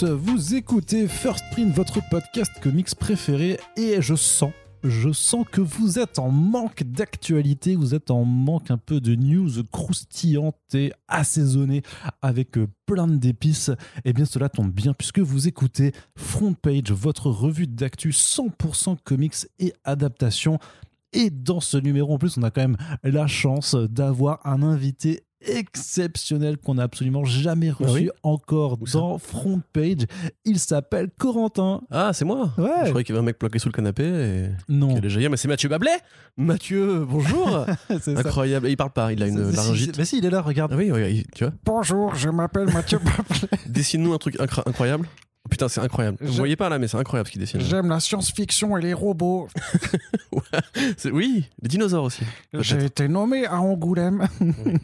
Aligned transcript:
vous 0.00 0.54
écoutez 0.54 1.06
First 1.06 1.44
Print, 1.52 1.74
votre 1.74 2.00
podcast 2.08 2.50
comics 2.62 2.94
préféré, 2.94 3.60
et 3.76 4.00
je 4.00 4.14
sens, 4.14 4.52
je 4.82 5.12
sens 5.12 5.44
que 5.50 5.60
vous 5.60 5.98
êtes 5.98 6.18
en 6.18 6.30
manque 6.30 6.82
d'actualité, 6.82 7.76
vous 7.76 7.94
êtes 7.94 8.10
en 8.10 8.24
manque 8.24 8.70
un 8.70 8.78
peu 8.78 9.00
de 9.00 9.14
news 9.14 9.62
croustillantes 9.70 10.56
et 10.74 10.92
assaisonnées 11.08 11.82
avec 12.22 12.56
euh, 12.56 12.68
plein 12.86 13.06
d'épices. 13.06 13.70
Et 14.04 14.12
bien 14.12 14.24
cela 14.24 14.48
tombe 14.48 14.72
bien 14.72 14.94
puisque 14.94 15.20
vous 15.20 15.46
écoutez 15.46 15.92
Front 16.16 16.54
Page, 16.54 16.90
votre 16.90 17.30
revue 17.30 17.66
d'actu 17.66 18.10
100% 18.10 18.96
comics 19.04 19.46
et 19.58 19.74
adaptation. 19.84 20.58
Et 21.12 21.28
dans 21.28 21.60
ce 21.60 21.76
numéro, 21.76 22.14
en 22.14 22.18
plus, 22.18 22.38
on 22.38 22.42
a 22.42 22.50
quand 22.50 22.62
même 22.62 22.78
la 23.02 23.26
chance 23.26 23.74
d'avoir 23.74 24.40
un 24.46 24.62
invité 24.62 25.24
exceptionnel 25.46 26.56
qu'on 26.58 26.74
n'a 26.74 26.84
absolument 26.84 27.24
jamais 27.24 27.70
Ah 27.70 27.74
reçu 27.84 27.92
oui 27.92 28.10
encore 28.22 28.78
Où 28.80 28.86
dans 28.86 29.18
Front 29.18 29.60
Page. 29.72 30.06
Il 30.44 30.58
s'appelle 30.58 31.08
Corentin. 31.18 31.82
Ah, 31.90 32.12
c'est 32.12 32.24
moi 32.24 32.52
Ouais. 32.58 32.68
Je 32.84 32.88
croyais 32.90 33.04
qu'il 33.04 33.14
y 33.14 33.18
avait 33.18 33.22
un 33.22 33.26
mec 33.26 33.38
bloqué 33.40 33.58
sous 33.58 33.68
le 33.68 33.72
canapé 33.72 34.04
et 34.04 34.48
Non, 34.68 35.00
jaillir, 35.02 35.30
mais 35.30 35.36
c'est 35.36 35.48
Mathieu 35.48 35.68
Bablet 35.68 35.90
Mathieu, 36.36 37.04
bonjour 37.08 37.66
ça. 38.00 38.10
Incroyable. 38.16 38.66
Et 38.66 38.70
il 38.70 38.76
parle 38.76 38.92
pas, 38.92 39.12
il 39.12 39.22
a 39.22 39.26
une 39.26 39.50
laryngite. 39.52 39.98
Mais 39.98 40.04
si, 40.04 40.18
il 40.18 40.24
est 40.24 40.30
là, 40.30 40.40
regarde. 40.40 40.72
Ah 40.72 40.76
oui, 40.76 40.90
oui, 40.90 41.16
il- 41.18 41.26
tu 41.34 41.44
vois 41.44 41.52
Bonjour, 41.64 42.14
je 42.14 42.28
m'appelle 42.30 42.72
Mathieu 42.72 42.98
Bablet. 43.04 43.58
Dessine-nous 43.66 44.12
un 44.14 44.18
truc 44.18 44.38
incroyable. 44.40 45.06
Putain, 45.52 45.68
c'est 45.68 45.80
incroyable. 45.80 46.16
Vous 46.20 46.32
voyez 46.32 46.56
pas 46.56 46.70
là, 46.70 46.78
mais 46.78 46.88
c'est 46.88 46.96
incroyable 46.96 47.26
ce 47.26 47.32
qu'il 47.32 47.40
dessine. 47.40 47.60
J'aime 47.60 47.90
la 47.90 48.00
science-fiction 48.00 48.76
et 48.78 48.80
les 48.80 48.94
robots. 48.94 49.48
Oui, 51.12 51.48
les 51.62 51.68
dinosaures 51.68 52.04
aussi. 52.04 52.24
J'ai 52.52 52.84
été 52.84 53.08
nommé 53.08 53.46
à 53.46 53.60
Angoulême. 53.60 54.28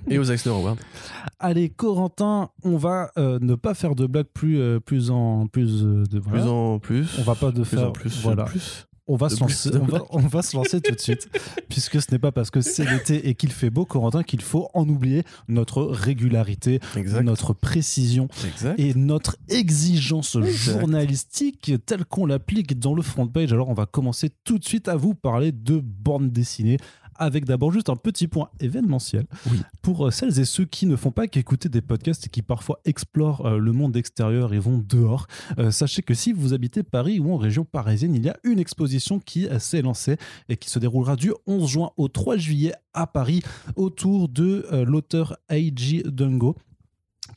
Et 0.09 0.19
aux 0.19 0.25
Eisner 0.25 0.53
Awards. 0.53 0.77
Allez, 1.39 1.69
Corentin, 1.69 2.51
on 2.65 2.77
va 2.77 3.11
euh, 3.19 3.39
ne 3.41 3.55
pas 3.55 3.75
faire 3.75 3.95
de 3.95 4.07
blagues 4.07 4.27
plus, 4.33 4.59
euh, 4.59 4.81
plus 4.81 5.11
en 5.11 5.47
plus 5.47 5.83
euh, 5.85 6.05
de 6.11 6.19
voilà. 6.19 6.43
Plus 6.43 6.51
en 6.51 6.79
plus. 6.79 7.19
On 7.19 7.23
va 7.23 7.35
pas 7.35 7.51
de 7.51 7.63
plus 7.63 7.65
faire 7.65 7.89
en 7.89 7.93
plus. 7.93 8.21
voilà. 8.23 8.45
Plus. 8.45 8.88
On 9.11 9.17
va 9.17 9.29
se 9.31 9.41
lancer. 9.41 9.71
de 9.71 9.79
On 9.79 9.81
va, 9.81 9.87
blagues. 9.87 10.03
on 10.11 10.19
va 10.21 10.43
se 10.43 10.57
lancer 10.57 10.81
tout 10.81 10.95
de 10.95 11.01
suite, 11.01 11.29
puisque 11.69 12.01
ce 12.01 12.07
n'est 12.13 12.19
pas 12.19 12.31
parce 12.31 12.51
que 12.51 12.61
c'est 12.61 12.85
l'été 12.89 13.29
et 13.29 13.35
qu'il 13.35 13.51
fait 13.51 13.71
beau, 13.71 13.85
Corentin, 13.87 14.23
qu'il 14.23 14.43
faut 14.43 14.69
en 14.75 14.89
oublier 14.89 15.23
notre 15.49 15.83
régularité, 15.85 16.81
Exact. 16.97 17.23
notre 17.23 17.55
précision 17.55 18.29
Exact. 18.47 18.79
et 18.79 18.95
notre 18.95 19.37
exigence 19.49 20.37
Exact. 20.37 20.79
journalistique 20.81 21.73
telle 21.87 22.05
qu'on 22.05 22.27
l'applique 22.27 22.79
dans 22.79 22.95
le 22.95 23.03
front 23.03 23.27
page. 23.27 23.53
Alors 23.53 23.69
on 23.69 23.75
va 23.75 23.87
commencer 23.87 24.31
tout 24.45 24.59
de 24.59 24.65
suite 24.65 24.89
à 24.89 24.97
vous 24.97 25.15
parler 25.15 25.53
de 25.53 25.81
bande 25.83 26.31
dessinée 26.31 26.77
avec 27.19 27.45
d'abord 27.45 27.73
juste 27.73 27.89
un 27.91 27.97
petit 27.97 28.29
point 28.29 28.49
événementiel 28.61 29.27
Oui. 29.51 29.59
pour 29.83 30.07
euh, 30.07 30.11
celles 30.11 30.39
et 30.41 30.45
ceux 30.45 30.65
qui 30.65 30.87
ne 30.87 30.97
font 30.97 31.11
pas 31.11 31.27
qu'écouter 31.27 31.69
des 31.69 31.81
podcasts 31.83 32.27
et 32.27 32.29
qui 32.29 32.43
parfois 32.43 32.81
explorent 32.85 33.47
euh, 33.47 33.59
le 33.59 33.73
monde 33.73 33.97
extérieur 33.97 34.55
et 34.55 34.59
vont 34.59 34.79
dehors. 34.79 35.27
Euh, 35.59 35.71
sachez 35.71 36.03
que 36.03 36.15
si 36.15 36.33
vous 36.33 36.55
habitez 36.55 36.83
Paris 36.83 37.19
ou 37.19 37.33
en 37.33 37.37
région 37.37 37.65
parisienne, 37.65 38.15
il 38.15 38.25
y 38.25 38.29
a 38.29 38.37
une 38.45 38.59
exposition 38.59 39.19
qui 39.19 39.47
s'est 39.59 39.83
lancée 39.83 40.17
et 40.49 40.57
qui 40.57 40.71
se 40.71 40.79
déroulera 40.79 41.17
du 41.17 41.33
11 41.47 41.69
juin 41.69 41.91
au 41.97 42.09
3 42.09 42.37
juillet 42.37 42.73
à 42.95 43.07
Paris 43.07 43.43
autour 43.77 44.29
de 44.29 44.67
euh, 44.73 44.85
l'auteur 44.85 45.37
Eiji 45.49 46.03
Dungo 46.05 46.57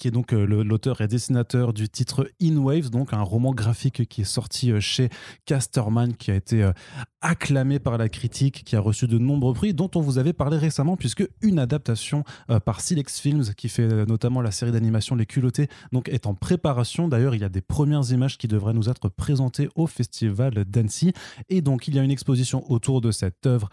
qui 0.02 0.08
est 0.08 0.12
donc 0.12 0.34
euh, 0.34 0.46
l'auteur 0.64 1.00
et 1.02 1.08
dessinateur 1.08 1.74
du 1.74 1.88
titre 1.88 2.28
In 2.42 2.58
Waves, 2.58 2.90
donc 2.90 3.14
un 3.14 3.22
roman 3.22 3.54
graphique 3.54 4.10
qui 4.10 4.22
est 4.22 4.26
sorti 4.26 4.72
euh, 4.72 4.80
chez 4.80 5.10
Casterman, 5.46 6.16
qui 6.16 6.32
a 6.32 6.36
été 6.36 6.64
euh, 6.64 6.72
acclamé 7.22 7.78
par 7.78 8.00
la 8.00 8.10
critique, 8.10 8.64
qui 8.64 8.76
a 8.76 8.80
reçu 8.80 9.06
de 9.06 9.20
nombreux 9.20 9.54
prix, 9.54 9.76
dont 9.76 9.92
on 9.94 10.02
vous 10.02 10.18
avait 10.18 10.34
parlé 10.34 10.58
récemment, 10.58 10.98
puisque 10.98 11.24
une 11.44 11.60
adaptation 11.60 12.24
par 12.66 12.82
Silex 12.82 13.20
Films, 13.20 13.54
qui 13.56 13.70
fait 13.70 14.08
notamment 14.08 14.42
la 14.42 14.50
série 14.50 14.72
d'animation 14.72 15.16
Les 15.16 15.28
Culottés, 15.28 15.68
donc 15.92 16.10
est 16.10 16.26
en 16.26 16.34
préparation. 16.34 17.08
D'ailleurs, 17.08 17.36
il 17.36 17.42
y 17.42 17.44
a 17.44 17.50
des 17.50 17.62
premières 17.62 18.10
images 18.12 18.40
qui 18.40 18.48
devraient 18.48 18.74
nous 18.74 18.90
être 18.90 19.08
présentées 19.08 19.70
au 19.76 19.86
festival 19.86 20.66
d'Annecy. 20.66 21.14
Et 21.50 21.62
donc, 21.62 21.88
il 21.88 21.94
y 21.94 22.00
a 22.00 22.02
une 22.02 22.10
exposition 22.10 22.64
autour 22.72 23.02
de 23.02 23.12
cette 23.12 23.46
œuvre 23.46 23.70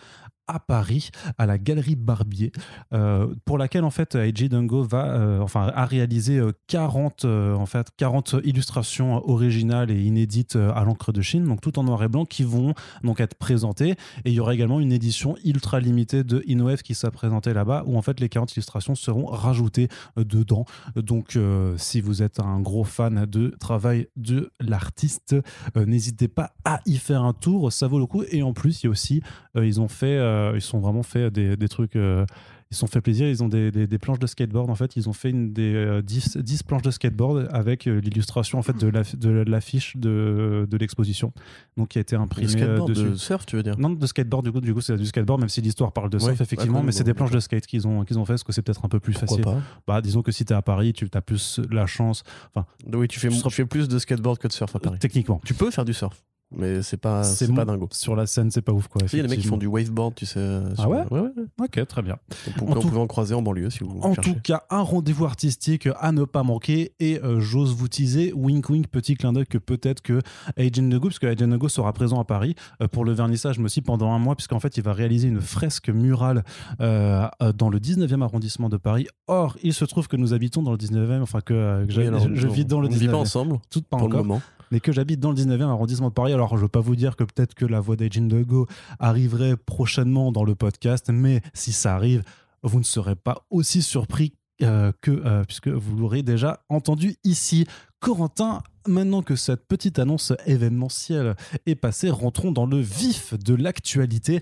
à 0.48 0.58
Paris, 0.58 1.10
à 1.36 1.46
la 1.46 1.58
Galerie 1.58 1.96
Barbier, 1.96 2.52
euh, 2.92 3.32
pour 3.44 3.58
laquelle 3.58 3.84
en 3.84 3.90
fait 3.90 4.16
AJ 4.16 4.48
Dungo 4.48 4.82
va, 4.82 5.06
euh, 5.06 5.40
enfin, 5.40 5.70
a 5.74 5.84
réalisé 5.84 6.38
euh, 6.38 6.52
40, 6.66 7.24
euh, 7.24 7.54
en 7.54 7.66
fait, 7.66 7.88
40 7.96 8.36
illustrations 8.44 9.28
originales 9.28 9.90
et 9.90 10.00
inédites 10.00 10.56
à 10.56 10.84
l'encre 10.84 11.12
de 11.12 11.20
Chine, 11.22 11.44
donc 11.44 11.60
tout 11.60 11.78
en 11.78 11.84
noir 11.84 12.02
et 12.02 12.08
blanc, 12.08 12.24
qui 12.24 12.42
vont 12.42 12.74
donc 13.04 13.20
être 13.20 13.34
présentées. 13.34 13.92
Et 14.24 14.30
il 14.30 14.32
y 14.32 14.40
aura 14.40 14.54
également 14.54 14.80
une 14.80 14.92
édition 14.92 15.36
ultra 15.44 15.80
limitée 15.80 16.24
de 16.24 16.42
InWave 16.48 16.82
qui 16.82 16.94
sera 16.94 17.10
présentée 17.10 17.52
là-bas, 17.52 17.84
où 17.86 17.96
en 17.96 18.02
fait 18.02 18.20
les 18.20 18.28
40 18.28 18.56
illustrations 18.56 18.94
seront 18.94 19.26
rajoutées 19.26 19.88
dedans. 20.16 20.64
Donc 20.96 21.38
si 21.76 22.00
vous 22.00 22.22
êtes 22.22 22.40
un 22.40 22.60
gros 22.60 22.84
fan 22.84 23.26
de 23.26 23.54
travail 23.60 24.08
de 24.16 24.50
l'artiste, 24.60 25.36
n'hésitez 25.76 26.28
pas 26.28 26.52
à 26.64 26.80
y 26.86 26.96
faire 26.96 27.22
un 27.22 27.32
tour, 27.32 27.72
ça 27.72 27.86
vaut 27.86 27.98
le 27.98 28.06
coup. 28.06 28.24
Et 28.30 28.42
en 28.42 28.52
plus, 28.52 28.82
il 28.82 28.86
y 28.86 28.88
a 28.88 28.90
aussi, 28.90 29.22
ils 29.56 29.80
ont 29.80 29.88
fait, 29.88 30.18
euh, 30.38 30.52
ils 30.54 30.60
sont 30.60 30.78
vraiment 30.80 31.02
fait 31.02 31.30
des, 31.30 31.56
des 31.56 31.68
trucs. 31.68 31.96
euh, 31.96 32.24
ils 32.70 32.76
sont 32.76 32.86
fait 32.86 33.00
plaisir, 33.00 33.26
ils 33.26 33.42
ont 33.42 33.48
des, 33.48 33.70
des- 33.70 33.86
des 33.86 33.98
planches 33.98 34.18
de 34.18 34.26
skateboard 34.26 34.68
en 34.68 34.74
fait, 34.74 34.94
ils 34.96 35.08
ont 35.08 35.14
fait 35.14 35.30
une, 35.30 35.54
des 35.54 35.72
euh, 35.74 36.02
10, 36.02 36.36
10 36.36 36.62
planches 36.64 36.82
de 36.82 36.90
skateboard 36.90 37.48
avec 37.50 37.86
euh, 37.86 37.98
l'illustration 37.98 38.58
en 38.58 38.62
fait 38.62 38.76
de 38.76 38.88
la- 38.88 39.04
de 39.16 39.30
l'affiche 39.30 39.96
de, 39.96 40.68
de 40.70 40.76
l'exposition, 40.76 41.32
donc 41.78 41.88
qui 41.88 41.96
a 41.98 42.02
été 42.02 42.14
imprimée 42.14 42.46
euh, 42.48 42.50
skateboard 42.50 42.90
dessus. 42.90 43.08
de 43.08 43.14
surf, 43.14 43.46
tu 43.46 43.56
veux 43.56 43.62
dire? 43.62 43.78
Non, 43.78 43.88
de 43.88 44.06
skateboard, 44.06 44.44
du 44.44 44.52
coup, 44.52 44.60
du 44.60 44.74
coup 44.74 44.82
c'est 44.82 44.98
du 44.98 45.06
skateboard, 45.06 45.40
même 45.40 45.48
si 45.48 45.62
l'histoire 45.62 45.92
parle 45.92 46.10
de 46.10 46.18
surf, 46.18 46.28
Ouais. 46.38 46.42
effectivement, 46.42 46.82
mais 46.82 46.92
c'est 46.92 47.04
des 47.04 47.14
planches 47.14 47.30
de 47.30 47.40
skate 47.40 47.66
qu'ils 47.66 47.88
ont, 47.88 48.04
qu'ils 48.04 48.18
ont 48.18 48.26
fait, 48.26 48.34
parce 48.34 48.44
que 48.44 48.52
c'est 48.52 48.60
peut-être 48.60 48.84
un 48.84 48.88
peu 48.90 49.00
plus 49.00 49.14
Pourquoi 49.14 49.38
facile. 49.38 49.62
Bah, 49.86 50.02
disons 50.02 50.20
que 50.20 50.30
si 50.30 50.44
t'es 50.44 50.52
à 50.52 50.60
Paris, 50.60 50.92
tu 50.92 51.08
as 51.14 51.22
plus 51.22 51.60
la 51.70 51.86
chance, 51.86 52.22
Oui, 52.92 53.08
tu 53.08 53.18
fais, 53.18 53.28
Tu 53.30 53.34
seras- 53.36 53.48
tu 53.48 53.56
fais 53.56 53.64
plus 53.64 53.88
de 53.88 53.98
skateboard 53.98 54.36
que 54.38 54.46
de 54.46 54.52
surf 54.52 54.76
à 54.76 54.78
Paris. 54.78 54.98
techniquement. 55.00 55.40
Tu 55.42 55.54
peux 55.54 55.70
faire 55.70 55.86
du 55.86 55.94
surf, 55.94 56.22
mais 56.50 56.82
c'est 56.82 56.96
pas, 56.96 57.24
C'est 57.24 57.52
pas 57.54 57.64
dingo. 57.64 57.88
Sur 57.92 58.16
la 58.16 58.26
scène, 58.26 58.50
c'est 58.50 58.62
pas 58.62 58.72
ouf, 58.72 58.88
quoi. 58.88 59.02
Il 59.12 59.16
y 59.16 59.20
a 59.20 59.22
des 59.22 59.28
mecs 59.28 59.40
qui 59.40 59.46
font 59.46 59.56
du 59.58 59.66
waveboard, 59.66 60.14
tu 60.14 60.24
sais. 60.26 60.38
euh, 60.40 60.62
Ah 60.78 60.88
ouais 60.88 61.04
ouais, 61.10 61.20
ouais. 61.20 61.30
Ok, 61.62 61.86
très 61.86 62.02
bien. 62.02 62.16
On, 62.60 62.66
En 62.66 62.70
on 62.70 62.74
tout- 62.80 62.88
pouvait 62.88 63.00
en 63.00 63.06
croiser 63.06 63.34
en 63.34 63.42
banlieue 63.42 63.70
si 63.70 63.80
vous 63.84 63.98
En 64.02 64.14
cherchez. 64.14 64.32
tout 64.34 64.40
cas, 64.42 64.62
un 64.70 64.80
rendez-vous 64.80 65.24
artistique 65.26 65.88
à 66.00 66.12
ne 66.12 66.24
pas 66.24 66.42
manquer 66.42 66.92
et 67.00 67.20
euh, 67.22 67.40
j'ose 67.40 67.74
vous 67.74 67.88
teaser, 67.88 68.32
wink 68.34 68.68
wink, 68.70 68.88
petit 68.88 69.14
clin 69.14 69.32
d'œil 69.32 69.46
que 69.46 69.58
peut-être 69.58 70.00
que 70.00 70.20
Agent 70.56 70.82
Nego, 70.82 71.08
puisque 71.08 71.24
Agent 71.24 71.46
Nego 71.46 71.68
sera 71.68 71.92
présent 71.92 72.18
à 72.20 72.24
Paris 72.24 72.54
euh, 72.82 72.88
pour 72.88 73.04
le 73.04 73.12
vernissage, 73.12 73.58
mais 73.58 73.66
aussi 73.66 73.82
pendant 73.82 74.12
un 74.12 74.18
mois, 74.18 74.34
puisqu'en 74.34 74.60
fait 74.60 74.76
il 74.76 74.82
va 74.82 74.92
réaliser 74.94 75.28
une 75.28 75.40
fresque 75.40 75.88
murale 75.90 76.44
euh, 76.80 77.28
dans 77.56 77.68
le 77.68 77.78
19e 77.78 78.22
arrondissement 78.22 78.68
de 78.68 78.76
Paris. 78.76 79.06
Or, 79.26 79.56
il 79.62 79.74
se 79.74 79.84
trouve 79.84 80.08
que 80.08 80.16
nous 80.16 80.32
habitons 80.32 80.62
dans 80.62 80.72
le 80.72 80.78
19e, 80.78 81.20
enfin 81.22 81.40
que, 81.40 81.84
que 81.84 81.86
Oui, 81.88 81.92
j'ai- 81.92 82.06
alors, 82.06 82.20
je, 82.20 82.34
je 82.34 82.46
on- 82.46 82.50
vis 82.50 82.64
dans 82.64 82.80
le 82.80 82.88
On 82.88 82.90
ne 82.90 82.94
vit 82.96 83.06
19e. 83.06 83.10
pas 83.10 83.16
ensemble 83.18 83.58
Tout 83.70 83.82
pas 83.82 83.96
pour 83.98 84.06
encore 84.06 84.20
le 84.22 84.26
moment. 84.26 84.42
Mais 84.70 84.80
que 84.80 84.92
j'habite 84.92 85.20
dans 85.20 85.30
le 85.30 85.36
19e 85.36 85.62
arrondissement 85.62 86.08
de 86.08 86.14
Paris. 86.14 86.32
Alors, 86.32 86.50
je 86.50 86.56
ne 86.56 86.60
veux 86.62 86.68
pas 86.68 86.80
vous 86.80 86.96
dire 86.96 87.16
que 87.16 87.24
peut-être 87.24 87.54
que 87.54 87.64
la 87.64 87.80
voix 87.80 87.96
d'Agent 87.96 88.26
Go 88.26 88.66
arriverait 88.98 89.56
prochainement 89.56 90.32
dans 90.32 90.44
le 90.44 90.54
podcast, 90.54 91.10
mais 91.12 91.40
si 91.54 91.72
ça 91.72 91.94
arrive, 91.94 92.22
vous 92.62 92.78
ne 92.78 92.84
serez 92.84 93.16
pas 93.16 93.46
aussi 93.50 93.82
surpris 93.82 94.34
euh, 94.62 94.92
que, 95.00 95.10
euh, 95.10 95.44
puisque 95.44 95.68
vous 95.68 95.96
l'aurez 95.96 96.22
déjà 96.22 96.64
entendu 96.68 97.16
ici. 97.22 97.66
Corentin, 98.00 98.62
maintenant 98.88 99.22
que 99.22 99.36
cette 99.36 99.66
petite 99.66 99.98
annonce 99.98 100.32
événementielle 100.46 101.36
est 101.66 101.74
passée, 101.74 102.10
rentrons 102.10 102.52
dans 102.52 102.66
le 102.66 102.78
vif 102.78 103.34
de 103.38 103.54
l'actualité 103.54 104.40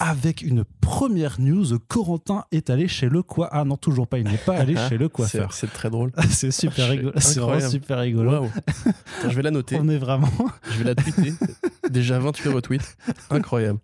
avec 0.00 0.42
une 0.42 0.64
première 0.80 1.40
news. 1.40 1.78
Corentin 1.88 2.44
est 2.52 2.70
allé 2.70 2.88
chez 2.88 3.08
le 3.08 3.22
quoi 3.22 3.48
Ah 3.52 3.64
non, 3.64 3.76
toujours 3.76 4.06
pas, 4.06 4.18
il 4.18 4.28
n'est 4.28 4.36
pas 4.38 4.56
allé 4.56 4.76
chez 4.88 4.98
le 4.98 5.08
coiffeur. 5.08 5.52
c'est 5.52 5.72
très 5.72 5.90
drôle. 5.90 6.12
C'est 6.30 6.50
super 6.50 6.88
rigolo. 6.90 7.12
C'est 7.16 7.40
vraiment 7.40 7.68
super 7.68 7.98
rigolo. 7.98 8.44
Attends, 8.44 9.30
je 9.30 9.36
vais 9.36 9.42
la 9.42 9.50
noter. 9.50 9.78
On 9.80 9.88
est 9.88 9.98
vraiment 9.98 10.30
Je 10.70 10.78
vais 10.78 10.84
la 10.84 10.94
tweeter. 10.94 11.32
Déjà 11.90 12.18
28 12.18 12.48
retweets. 12.50 12.96
Incroyable. 13.30 13.78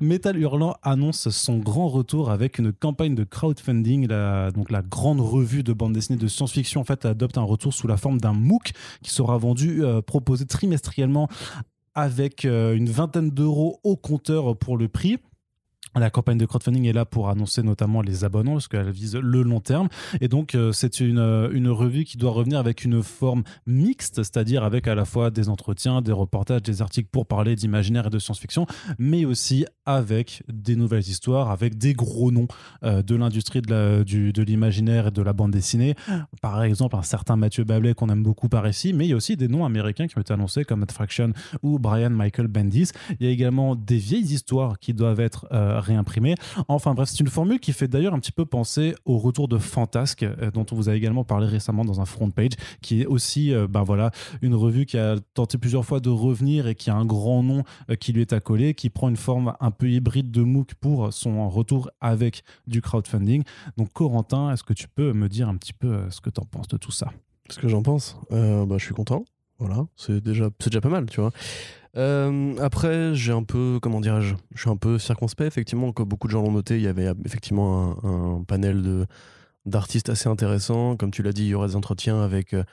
Metal 0.00 0.36
Hurlant 0.36 0.76
annonce 0.82 1.28
son 1.28 1.58
grand 1.58 1.88
retour 1.88 2.30
avec 2.30 2.58
une 2.58 2.72
campagne 2.72 3.14
de 3.14 3.24
crowdfunding. 3.24 4.08
La, 4.08 4.50
donc 4.50 4.70
la 4.70 4.82
grande 4.82 5.20
revue 5.20 5.62
de 5.62 5.72
bande 5.72 5.92
dessinée 5.92 6.18
de 6.18 6.26
science-fiction 6.26 6.80
en 6.80 6.84
fait 6.84 7.04
adopte 7.04 7.38
un 7.38 7.42
retour 7.42 7.72
sous 7.72 7.86
la 7.86 7.96
forme 7.96 8.20
d'un 8.20 8.32
MOOC 8.32 8.72
qui 9.02 9.10
sera 9.10 9.31
vendu, 9.38 9.84
euh, 9.84 10.02
proposé 10.02 10.46
trimestriellement 10.46 11.28
avec 11.94 12.44
euh, 12.44 12.74
une 12.74 12.88
vingtaine 12.88 13.30
d'euros 13.30 13.80
au 13.84 13.96
compteur 13.96 14.56
pour 14.56 14.76
le 14.76 14.88
prix. 14.88 15.18
La 15.94 16.10
campagne 16.10 16.38
de 16.38 16.46
crowdfunding 16.46 16.86
est 16.86 16.92
là 16.92 17.04
pour 17.04 17.28
annoncer 17.28 17.62
notamment 17.62 18.00
les 18.00 18.24
abonnements 18.24 18.54
parce 18.54 18.68
qu'elle 18.68 18.90
vise 18.90 19.14
le 19.16 19.42
long 19.42 19.60
terme. 19.60 19.88
Et 20.20 20.28
donc, 20.28 20.54
euh, 20.54 20.72
c'est 20.72 21.00
une, 21.00 21.18
euh, 21.18 21.50
une 21.52 21.68
revue 21.68 22.04
qui 22.04 22.16
doit 22.16 22.30
revenir 22.30 22.58
avec 22.58 22.84
une 22.84 23.02
forme 23.02 23.42
mixte, 23.66 24.16
c'est-à-dire 24.16 24.64
avec 24.64 24.88
à 24.88 24.94
la 24.94 25.04
fois 25.04 25.30
des 25.30 25.48
entretiens, 25.50 26.00
des 26.00 26.12
reportages, 26.12 26.62
des 26.62 26.80
articles 26.80 27.08
pour 27.12 27.26
parler 27.26 27.56
d'imaginaire 27.56 28.06
et 28.06 28.10
de 28.10 28.18
science-fiction, 28.18 28.66
mais 28.98 29.26
aussi 29.26 29.66
avec 29.84 30.42
des 30.50 30.76
nouvelles 30.76 31.06
histoires, 31.06 31.50
avec 31.50 31.76
des 31.76 31.92
gros 31.92 32.30
noms 32.30 32.48
euh, 32.84 33.02
de 33.02 33.14
l'industrie 33.14 33.60
de 33.60 34.42
l'imaginaire 34.42 35.08
et 35.08 35.10
de 35.10 35.22
la 35.22 35.32
bande 35.32 35.50
dessinée. 35.50 35.94
Par 36.40 36.62
exemple, 36.62 36.96
un 36.96 37.02
certain 37.02 37.36
Mathieu 37.36 37.64
Bablet 37.64 37.94
qu'on 37.94 38.08
aime 38.08 38.22
beaucoup 38.22 38.48
par 38.48 38.66
ici, 38.66 38.92
mais 38.92 39.06
il 39.06 39.10
y 39.10 39.12
a 39.12 39.16
aussi 39.16 39.36
des 39.36 39.48
noms 39.48 39.64
américains 39.64 40.06
qui 40.06 40.16
ont 40.16 40.20
été 40.20 40.32
annoncés 40.32 40.64
comme 40.64 40.80
Matt 40.80 40.92
Fraction 40.92 41.32
ou 41.62 41.78
Brian 41.78 42.10
Michael 42.10 42.48
Bendis. 42.48 42.92
Il 43.20 43.26
y 43.26 43.28
a 43.28 43.32
également 43.32 43.76
des 43.76 43.98
vieilles 43.98 44.32
histoires 44.32 44.78
qui 44.78 44.94
doivent 44.94 45.20
être 45.20 45.46
euh, 45.52 45.81
réimprimé. 45.82 46.34
Enfin 46.68 46.94
bref, 46.94 47.08
c'est 47.10 47.20
une 47.20 47.28
formule 47.28 47.60
qui 47.60 47.72
fait 47.72 47.88
d'ailleurs 47.88 48.14
un 48.14 48.18
petit 48.18 48.32
peu 48.32 48.44
penser 48.44 48.94
au 49.04 49.18
retour 49.18 49.48
de 49.48 49.58
Fantasque, 49.58 50.22
euh, 50.22 50.50
dont 50.50 50.66
on 50.70 50.76
vous 50.76 50.88
a 50.88 50.94
également 50.94 51.24
parlé 51.24 51.46
récemment 51.46 51.84
dans 51.84 52.00
un 52.00 52.04
front 52.04 52.30
page, 52.30 52.52
qui 52.80 53.02
est 53.02 53.06
aussi 53.06 53.52
euh, 53.52 53.66
ben 53.68 53.82
voilà, 53.82 54.10
une 54.40 54.54
revue 54.54 54.86
qui 54.86 54.98
a 54.98 55.16
tenté 55.34 55.58
plusieurs 55.58 55.84
fois 55.84 56.00
de 56.00 56.10
revenir 56.10 56.66
et 56.66 56.74
qui 56.74 56.90
a 56.90 56.94
un 56.94 57.04
grand 57.04 57.42
nom 57.42 57.62
euh, 57.90 57.96
qui 57.96 58.12
lui 58.12 58.20
est 58.20 58.32
accolé, 58.32 58.74
qui 58.74 58.90
prend 58.90 59.08
une 59.08 59.16
forme 59.16 59.54
un 59.60 59.70
peu 59.70 59.90
hybride 59.90 60.30
de 60.30 60.42
MOOC 60.42 60.74
pour 60.74 61.12
son 61.12 61.48
retour 61.48 61.90
avec 62.00 62.42
du 62.66 62.80
crowdfunding. 62.80 63.42
Donc 63.76 63.92
Corentin, 63.92 64.52
est-ce 64.52 64.64
que 64.64 64.72
tu 64.72 64.88
peux 64.88 65.12
me 65.12 65.28
dire 65.28 65.48
un 65.48 65.56
petit 65.56 65.72
peu 65.72 66.08
ce 66.10 66.20
que 66.20 66.30
tu 66.30 66.40
en 66.40 66.44
penses 66.44 66.68
de 66.68 66.76
tout 66.76 66.92
ça? 66.92 67.12
Ce 67.48 67.58
que 67.58 67.68
j'en 67.68 67.82
pense, 67.82 68.16
euh, 68.32 68.64
bah, 68.64 68.76
je 68.78 68.84
suis 68.84 68.94
content. 68.94 69.24
Voilà, 69.58 69.86
c'est 69.96 70.20
déjà, 70.20 70.48
déjà 70.64 70.80
pas 70.80 70.88
mal, 70.88 71.06
tu 71.06 71.20
vois. 71.20 71.32
Euh, 71.96 72.56
après, 72.58 73.14
j'ai 73.14 73.32
un 73.32 73.42
peu, 73.42 73.78
comment 73.82 74.00
dirais-je, 74.00 74.34
je 74.54 74.60
suis 74.60 74.70
un 74.70 74.76
peu 74.76 74.98
circonspect. 74.98 75.46
Effectivement, 75.48 75.92
comme 75.92 76.08
beaucoup 76.08 76.26
de 76.26 76.32
gens 76.32 76.42
l'ont 76.42 76.52
noté, 76.52 76.76
il 76.76 76.82
y 76.82 76.86
avait 76.88 77.12
effectivement 77.24 77.96
un, 78.04 78.36
un 78.38 78.44
panel 78.44 78.82
de 78.82 79.06
d'artistes 79.64 80.08
assez 80.08 80.28
intéressants. 80.28 80.96
Comme 80.96 81.12
tu 81.12 81.22
l'as 81.22 81.32
dit, 81.32 81.44
il 81.44 81.48
y 81.48 81.54
aura 81.54 81.68
des 81.68 81.76
entretiens 81.76 82.20
avec 82.20 82.52
euh, 82.52 82.64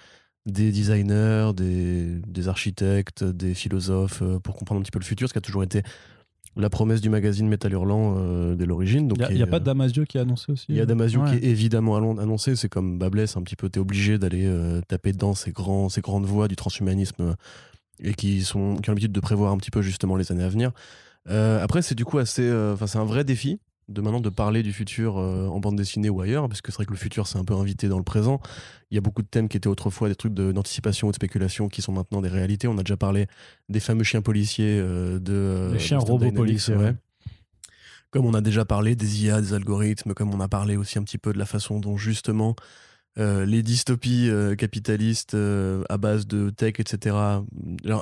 des 0.48 0.72
designers, 0.72 1.52
des, 1.56 2.20
des 2.28 2.48
architectes, 2.48 3.24
des 3.24 3.54
philosophes 3.54 4.22
euh, 4.24 4.40
pour 4.40 4.56
comprendre 4.56 4.80
un 4.80 4.84
petit 4.84 4.92
peu 4.92 5.00
le 5.00 5.06
futur, 5.06 5.28
ce 5.28 5.34
qui 5.34 5.38
a 5.38 5.42
toujours 5.42 5.64
été 5.64 5.84
la 6.56 6.70
promesse 6.70 7.00
du 7.00 7.10
magazine 7.10 7.48
Métal 7.48 7.74
Hurlant 7.74 8.16
euh, 8.18 8.56
dès 8.56 8.66
l'origine. 8.66 9.08
Il 9.30 9.36
n'y 9.36 9.42
a, 9.44 9.46
est, 9.46 9.50
pas 9.50 9.60
Damasio 9.60 10.04
qui 10.06 10.18
a 10.18 10.22
annoncé 10.22 10.52
aussi 10.52 10.66
il 10.70 10.76
y 10.76 10.82
a 10.82 10.86
Damasio 10.86 11.22
Ouais. 11.22 11.30
qui 11.40 11.46
est 11.46 11.50
évidemment 11.50 11.96
annoncé, 11.96 12.56
c'est 12.56 12.70
comme 12.70 12.98
Babless, 12.98 13.38
un 13.38 13.44
petit 13.44 13.56
peu, 13.56 13.70
t'es 13.70 13.80
obligé 13.80 14.18
d'aller 14.18 14.46
euh, 14.46 14.82
taper 14.88 15.12
dedans 15.12 15.36
ces, 15.36 15.52
grands, 15.52 15.90
ces 15.90 16.02
grandes 16.02 16.26
voies 16.26 16.48
du 16.48 16.56
transhumanisme 16.56 17.36
et 18.02 18.14
qui, 18.14 18.44
sont, 18.44 18.76
qui 18.78 18.90
ont 18.90 18.94
l'habitude 18.94 19.12
de 19.12 19.20
prévoir 19.20 19.52
un 19.52 19.58
petit 19.58 19.72
peu 19.72 19.82
justement 19.82 20.16
les 20.16 20.32
années 20.32 20.44
à 20.44 20.50
venir. 20.50 20.72
Euh, 21.30 21.62
après, 21.64 21.82
c'est 21.82 21.96
du 21.96 22.06
coup 22.06 22.18
assez. 22.18 22.44
euh, 22.44 22.74
Enfin, 22.74 22.88
c'est 22.88 22.98
un 22.98 23.06
vrai 23.06 23.24
défi 23.24 23.60
de 23.88 24.02
maintenant 24.02 24.22
de 24.22 24.30
parler 24.30 24.62
du 24.62 24.72
futur 24.72 25.18
euh, 25.18 25.48
en 25.48 25.60
bande 25.60 25.76
dessinée 25.76 26.10
ou 26.10 26.22
ailleurs, 26.22 26.48
parce 26.48 26.62
que 26.62 26.72
c'est 26.72 26.76
vrai 26.78 26.86
que 26.86 26.92
le 26.92 26.98
futur 26.98 27.26
c'est 27.28 27.40
un 27.40 27.44
peu 27.44 27.56
invité 27.56 27.88
dans 27.90 27.98
le 27.98 28.04
présent. 28.04 28.40
Il 28.92 28.96
y 28.96 28.98
a 29.00 29.02
beaucoup 29.02 29.24
de 29.24 29.28
thèmes 29.28 29.50
qui 29.50 29.58
étaient 29.58 29.68
autrefois 29.68 30.10
des 30.10 30.16
trucs 30.16 30.34
de- 30.34 30.52
d'anticipation 30.52 31.08
ou 31.08 31.12
de 31.12 31.16
spéculation 31.16 31.70
qui 31.70 31.82
sont 31.82 31.92
maintenant 31.92 32.22
des 32.22 32.30
réalités. 32.30 32.68
On 32.68 32.78
a 32.78 32.84
déjà 32.84 32.98
parlé 32.98 33.26
des 33.68 33.80
fameux 33.80 34.04
chiens 34.04 34.22
policiers 34.22 34.78
de. 34.80 35.72
Les 35.74 35.80
chiens 35.80 35.98
robots 35.98 36.32
policiers, 36.32 36.76
ouais. 36.76 36.94
Comme 38.12 38.26
on 38.26 38.34
a 38.34 38.42
déjà 38.42 38.66
parlé 38.66 38.96
des 38.96 39.24
IA, 39.26 39.42
des 39.42 39.54
algorithmes, 39.54 40.14
comme 40.14 40.34
on 40.34 40.40
a 40.40 40.48
parlé 40.48 40.78
aussi 40.78 40.98
un 40.98 41.04
petit 41.04 41.18
peu 41.20 41.32
de 41.34 41.38
la 41.38 41.46
façon 41.46 41.80
dont 41.80 41.96
justement 41.98 42.56
euh, 43.20 43.46
les 43.46 43.64
dystopies 43.64 44.30
euh, 44.30 44.56
capitalistes 44.56 45.34
euh, 45.34 45.84
à 45.90 45.98
base 45.98 46.26
de 46.26 46.50
tech, 46.52 46.76
etc. 46.80 47.16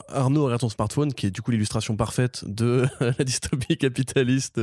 Arnaud 0.09 0.45
regarde 0.45 0.61
son 0.61 0.69
smartphone, 0.69 1.11
qui 1.13 1.25
est 1.25 1.31
du 1.31 1.41
coup 1.41 1.49
l'illustration 1.49 1.95
parfaite 1.95 2.43
de 2.47 2.85
la 2.99 3.23
dystopie 3.25 3.77
capitaliste 3.77 4.61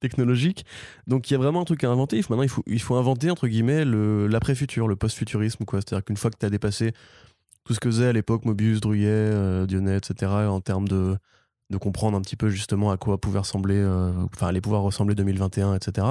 technologique. 0.00 0.66
Donc 1.06 1.30
il 1.30 1.34
y 1.34 1.36
a 1.36 1.38
vraiment 1.38 1.62
un 1.62 1.64
truc 1.64 1.82
à 1.84 1.90
inventer. 1.90 2.18
Maintenant, 2.28 2.42
il 2.42 2.48
faut, 2.48 2.62
il 2.66 2.82
faut 2.82 2.96
inventer, 2.96 3.30
entre 3.30 3.48
guillemets, 3.48 3.84
le- 3.84 4.26
l'après-futur, 4.26 4.86
le 4.86 4.96
post-futurisme. 4.96 5.64
C'est-à-dire 5.70 6.04
qu'une 6.04 6.16
fois 6.16 6.30
que 6.30 6.36
tu 6.38 6.44
as 6.44 6.50
dépassé 6.50 6.92
tout 7.64 7.72
ce 7.72 7.80
que 7.80 7.88
faisait 7.90 8.06
à 8.08 8.12
l'époque 8.12 8.44
Mobius, 8.44 8.80
euh, 8.84 9.66
Dionnet, 9.66 9.96
etc., 9.96 10.30
en 10.30 10.60
termes 10.60 10.88
de, 10.88 11.16
de 11.70 11.76
comprendre 11.78 12.18
un 12.18 12.20
petit 12.20 12.36
peu 12.36 12.48
justement 12.50 12.90
à 12.90 12.98
quoi 12.98 13.18
pouvait 13.18 13.38
ressembler, 13.38 13.82
enfin, 14.32 14.48
allait 14.48 14.60
pouvoir 14.60 14.82
ressembler 14.82 15.14
2021, 15.14 15.74
etc. 15.74 16.06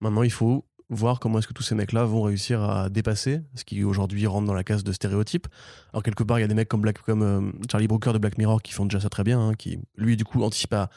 Maintenant, 0.00 0.22
il 0.22 0.32
faut 0.32 0.64
voir 0.88 1.18
comment 1.18 1.38
est-ce 1.38 1.48
que 1.48 1.52
tous 1.52 1.62
ces 1.62 1.74
mecs-là 1.74 2.04
vont 2.04 2.22
réussir 2.22 2.62
à 2.62 2.88
dépasser 2.88 3.40
ce 3.54 3.64
qui 3.64 3.82
aujourd'hui 3.82 4.26
rentre 4.26 4.46
dans 4.46 4.54
la 4.54 4.64
case 4.64 4.84
de 4.84 4.92
stéréotypes. 4.92 5.48
Alors 5.92 6.02
quelque 6.02 6.22
part, 6.22 6.38
il 6.38 6.42
y 6.42 6.44
a 6.44 6.48
des 6.48 6.54
mecs 6.54 6.68
comme, 6.68 6.84
euh, 6.86 7.40
Charlie 7.70 7.88
Brooker 7.88 8.12
de 8.12 8.18
Black 8.18 8.38
Mirror 8.38 8.62
qui 8.62 8.72
font 8.72 8.84
déjà 8.86 9.00
ça 9.00 9.08
très 9.08 9.24
bien, 9.24 9.40
hein, 9.40 9.54
qui 9.54 9.80
lui 9.96 10.16
du 10.16 10.24
coup 10.24 10.42
anticipe 10.42 10.74
à, 10.74 10.88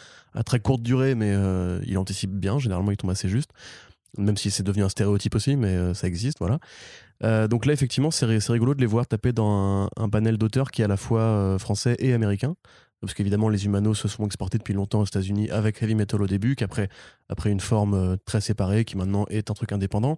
très 0.45 0.59
courte 0.59 0.83
durée, 0.83 1.15
mais 1.15 1.31
euh, 1.33 1.79
il 1.85 1.97
anticipe 1.97 2.31
bien. 2.31 2.59
Généralement, 2.59 2.91
il 2.91 2.97
tombe 2.97 3.09
assez 3.09 3.29
juste, 3.29 3.49
même 4.17 4.37
si 4.37 4.51
c'est 4.51 4.63
devenu 4.63 4.83
un 4.83 4.89
stéréotype 4.89 5.33
aussi, 5.35 5.55
mais 5.55 5.75
euh, 5.75 5.93
ça 5.93 6.07
existe, 6.07 6.37
voilà. 6.39 6.59
Donc 7.49 7.65
là, 7.65 7.73
effectivement, 7.73 8.11
c'est 8.11 8.25
ri- 8.25 8.39
c'est 8.39 8.53
rigolo 8.53 8.73
de 8.73 8.79
les 8.79 8.85
voir 8.85 9.05
taper 9.05 9.33
dans 9.33 9.89
un, 9.97 10.09
panel 10.09 10.37
d'auteurs 10.37 10.71
qui 10.71 10.81
est 10.81 10.85
à 10.85 10.87
la 10.87 10.95
fois 10.95 11.57
français 11.59 11.97
et 11.99 12.13
américain. 12.13 12.55
Parce 13.01 13.13
qu'évidemment, 13.13 13.49
les 13.49 13.65
humanos 13.65 13.97
se 13.97 14.07
sont 14.07 14.25
exportés 14.25 14.57
depuis 14.57 14.73
longtemps 14.73 15.01
aux 15.01 15.05
États-Unis 15.05 15.49
avec 15.49 15.81
heavy 15.81 15.95
metal 15.95 16.21
au 16.21 16.27
début, 16.27 16.55
qu'après 16.55 16.89
après 17.29 17.49
une 17.49 17.61
forme 17.61 17.93
euh, 17.93 18.15
très 18.25 18.41
séparée, 18.41 18.83
qui 18.85 18.97
maintenant 18.97 19.25
est 19.29 19.49
un 19.49 19.53
truc 19.53 19.71
indépendant. 19.71 20.17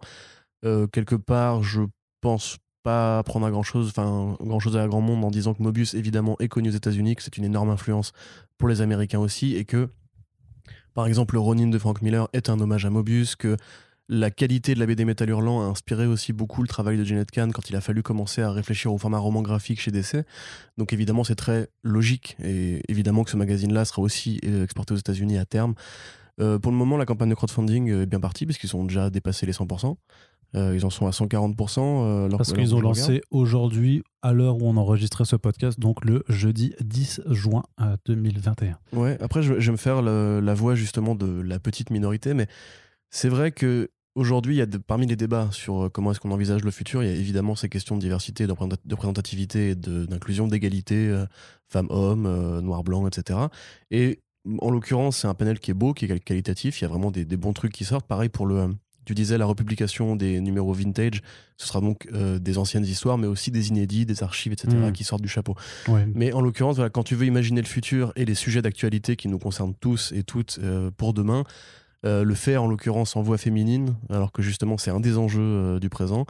Euh, 0.66 0.88
quelque 0.88 1.16
part, 1.16 1.63
je 1.63 1.81
pense 2.22 2.57
pas 2.83 3.22
prendre 3.24 3.45
à 3.45 3.51
grand 3.51 3.63
chose, 3.63 3.89
enfin 3.89 4.36
grand 4.39 4.60
chose 4.60 4.75
à 4.78 4.88
grand 4.88 5.01
monde 5.01 5.24
en 5.24 5.30
disant 5.30 5.54
que 5.54 5.62
Mobius 5.62 5.94
évidemment 5.94 6.36
est 6.39 6.48
connu 6.48 6.69
aux 6.69 6.74
États-Unis, 6.74 7.16
que 7.16 7.24
c'est 7.24 7.38
une 7.38 7.44
énorme 7.44 7.69
influence 7.69 8.12
pour 8.57 8.68
les 8.68 8.81
Américains 8.81 9.19
aussi, 9.19 9.56
et 9.56 9.66
que 9.66 9.89
par 10.94 11.06
exemple 11.06 11.36
le 11.36 11.39
Ronin 11.39 11.68
de 11.68 11.78
Frank 11.78 12.01
Miller 12.01 12.28
est 12.33 12.50
un 12.50 12.60
hommage 12.60 12.86
à 12.86 12.89
Mobius, 12.89 13.36
que 13.36 13.57
la 14.13 14.30
qualité 14.30 14.74
de 14.75 14.80
la 14.81 14.86
BD 14.86 15.06
Metal 15.06 15.30
Hurlant 15.30 15.62
a 15.62 15.66
inspiré 15.66 16.06
aussi 16.06 16.34
beaucoup 16.34 16.62
le 16.62 16.68
travail 16.68 16.98
de 16.98 17.04
Janet 17.06 17.31
Kahn 17.31 17.54
quand 17.54 17.69
il 17.69 17.78
a 17.78 17.81
fallu 17.81 18.04
commencer 18.04 18.42
à 18.42 18.52
réfléchir 18.52 18.94
au 18.94 18.98
format 18.98 19.19
roman 19.19 19.42
graphique 19.42 19.80
chez 19.80 19.90
DC. 19.92 20.25
Donc 20.78 20.92
évidemment 20.92 21.24
c'est 21.24 21.36
très 21.36 21.69
logique 21.81 22.36
et 22.44 22.81
évidemment 22.90 23.24
que 23.24 23.30
ce 23.31 23.38
magazine-là 23.38 23.86
sera 23.86 24.02
aussi 24.02 24.42
euh, 24.46 24.66
exporté 24.66 24.94
aux 24.94 24.98
États-Unis 24.98 25.38
à 25.38 25.46
terme. 25.46 25.75
Euh, 26.42 26.60
pour 26.60 26.72
le 26.74 26.78
moment, 26.78 26.98
la 26.98 27.06
campagne 27.06 27.30
de 27.30 27.36
crowdfunding 27.36 27.90
est 28.02 28.06
bien 28.06 28.19
partie 28.19 28.46
puisqu'ils 28.46 28.75
ont 28.75 28.84
déjà 28.84 29.10
dépassé 29.10 29.46
les 29.46 29.54
100%. 29.54 29.96
Euh, 30.56 30.74
ils 30.75 30.86
en 30.86 30.90
sont 30.90 31.07
à 31.07 31.12
140%. 31.12 31.80
euh, 31.80 32.30
Parce 32.36 32.52
qu'ils 32.52 32.75
ont 32.75 32.81
lancé 32.81 33.22
aujourd'hui, 33.31 34.04
à 34.22 34.34
l'heure 34.34 34.57
où 34.62 34.68
on 34.68 34.75
enregistrait 34.75 35.24
ce 35.24 35.38
podcast, 35.38 35.80
donc 35.80 36.04
le 36.04 36.25
jeudi 36.28 36.74
10 36.81 37.22
juin 37.30 37.64
euh, 37.80 37.96
2021. 38.07 38.78
Ouais, 38.92 39.18
après, 39.22 39.42
je, 39.42 39.57
je 39.62 39.68
vais 39.68 39.72
me 39.72 39.78
faire 39.78 40.02
le- 40.02 40.42
la 40.42 40.54
voix 40.54 40.75
justement 40.75 41.16
de 41.16 41.40
la 41.42 41.60
petite 41.60 41.90
minorité, 41.90 42.34
mais 42.34 42.48
c'est 43.10 43.30
vrai 43.30 43.52
que 43.54 43.90
aujourd'hui, 44.16 44.56
il 44.56 44.58
y 44.58 44.62
a 44.62 44.66
de- 44.66 44.78
parmi 44.78 45.08
les 45.08 45.16
débats 45.16 45.50
sur 45.52 45.86
euh, 45.86 45.90
comment 45.90 46.12
est-ce 46.12 46.19
qu'on 46.19 46.31
envisage 46.31 46.63
le 46.63 46.72
futur, 46.72 47.04
il 47.04 47.10
y 47.10 47.13
a 47.13 47.16
évidemment 47.16 47.56
ces 47.56 47.69
questions 47.69 47.95
de 47.95 48.02
diversité, 48.02 48.47
de 48.47 48.52
représenta- 48.52 48.78
de 48.83 48.94
représentativité, 48.95 49.76
d'inclusion, 49.76 50.47
d'égalité, 50.47 51.07
euh, 51.07 51.26
femmes-hommes, 51.69 52.26
euh, 52.26 52.62
noir-blanc, 52.62 53.07
etc. 53.07 53.40
Et 53.92 54.19
en 54.59 54.69
l'occurrence, 54.71 55.18
c'est 55.18 55.28
un 55.28 55.33
panel 55.35 55.59
qui 55.59 55.71
est 55.71 55.76
beau, 55.76 55.94
qui 55.94 56.06
est 56.06 56.07
qual- 56.07 56.19
qualitatif, 56.19 56.81
il 56.81 56.83
y 56.83 56.85
a 56.85 56.90
vraiment 56.90 57.12
des, 57.12 57.26
des 57.26 57.38
bons 57.38 57.54
trucs 57.54 57.71
qui 57.71 57.85
sortent. 57.85 58.07
Pareil 58.07 58.30
pour 58.30 58.45
le... 58.47 58.56
euh, 58.57 58.68
Tu 59.06 59.16
disais 59.16 59.38
la 59.38 59.45
republication 59.47 60.16
des 60.16 60.40
numéros 60.42 60.74
vintage, 60.74 61.21
ce 61.57 61.68
sera 61.68 61.80
donc 61.81 62.07
euh, 62.14 62.38
des 62.38 62.57
anciennes 62.59 62.85
histoires, 62.85 63.18
mais 63.18 63.28
aussi 63.28 63.50
des 63.50 63.69
inédits, 63.69 64.06
des 64.06 64.21
archives, 64.24 64.54
etc., 64.54 64.68
Mm. 64.78 64.92
qui 64.92 65.04
sortent 65.04 65.24
du 65.24 65.28
chapeau. 65.30 65.56
Ouais. 65.88 66.06
Mais 66.14 66.33
en 66.33 66.42
l'occurrence, 66.42 66.76
voilà, 66.76 66.90
quand 66.92 67.04
tu 67.04 67.16
veux 67.16 67.26
imaginer 67.26 67.62
le 67.62 67.68
futur 67.68 68.14
et 68.16 68.26
les 68.26 68.35
sujets 68.35 68.62
d'actualité 68.62 69.16
qui 69.16 69.28
nous 69.28 69.40
concernent 69.40 69.74
tous 69.80 70.12
et 70.16 70.24
toutes 70.24 70.59
euh, 70.62 70.92
pour 70.95 71.14
demain, 71.14 71.40
euh, 71.42 71.44
le 72.04 72.34
faire 72.34 72.64
en 72.64 72.68
l'occurrence 72.68 73.16
en 73.16 73.22
voix 73.22 73.38
féminine, 73.38 73.96
alors 74.10 74.31
que 74.31 74.42
justement 74.42 74.78
c'est 74.78 74.92
un 74.92 75.00
des 75.00 75.18
enjeux 75.18 75.42
euh, 75.42 75.80
du 75.80 75.90
présent, 75.90 76.26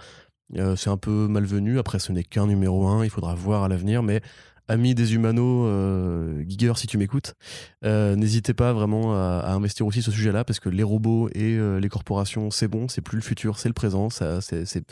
euh, 0.58 0.76
c'est 0.76 0.90
un 0.90 0.98
peu 0.98 1.28
malvenu. 1.28 1.80
Après, 1.80 2.00
ce 2.00 2.12
n'est 2.12 2.24
qu'un 2.24 2.48
numéro 2.48 2.88
un, 2.88 3.04
il 3.04 3.10
faudra 3.10 3.36
voir 3.36 3.64
à 3.64 3.68
l'avenir, 3.68 4.04
mais 4.04 4.22
amis 4.68 4.96
des 4.96 5.14
humanos, 5.14 5.66
euh, 5.68 6.44
Giger, 6.48 6.74
si 6.76 6.88
tu 6.88 6.98
m'écoutes, 6.98 7.36
euh, 7.84 8.16
n'hésitez 8.16 8.54
pas 8.54 8.74
vraiment 8.74 9.14
à, 9.14 9.52
investir 9.52 9.86
aussi 9.86 10.02
ce 10.02 10.12
sujet-là, 10.12 10.44
parce 10.44 10.60
que 10.60 10.70
les 10.70 10.84
robots 10.84 11.30
et 11.30 11.58
euh, 11.58 11.80
les 11.80 11.90
corporations, 11.90 12.52
c'est 12.52 12.68
bon, 12.68 12.88
c'est 12.88 13.02
plus 13.02 13.18
le 13.18 13.24
futur, 13.24 13.60
c'est 13.60 13.70
le 13.70 13.74
présent, 13.74 14.10
ça, 14.10 14.40
c'est, 14.42 14.86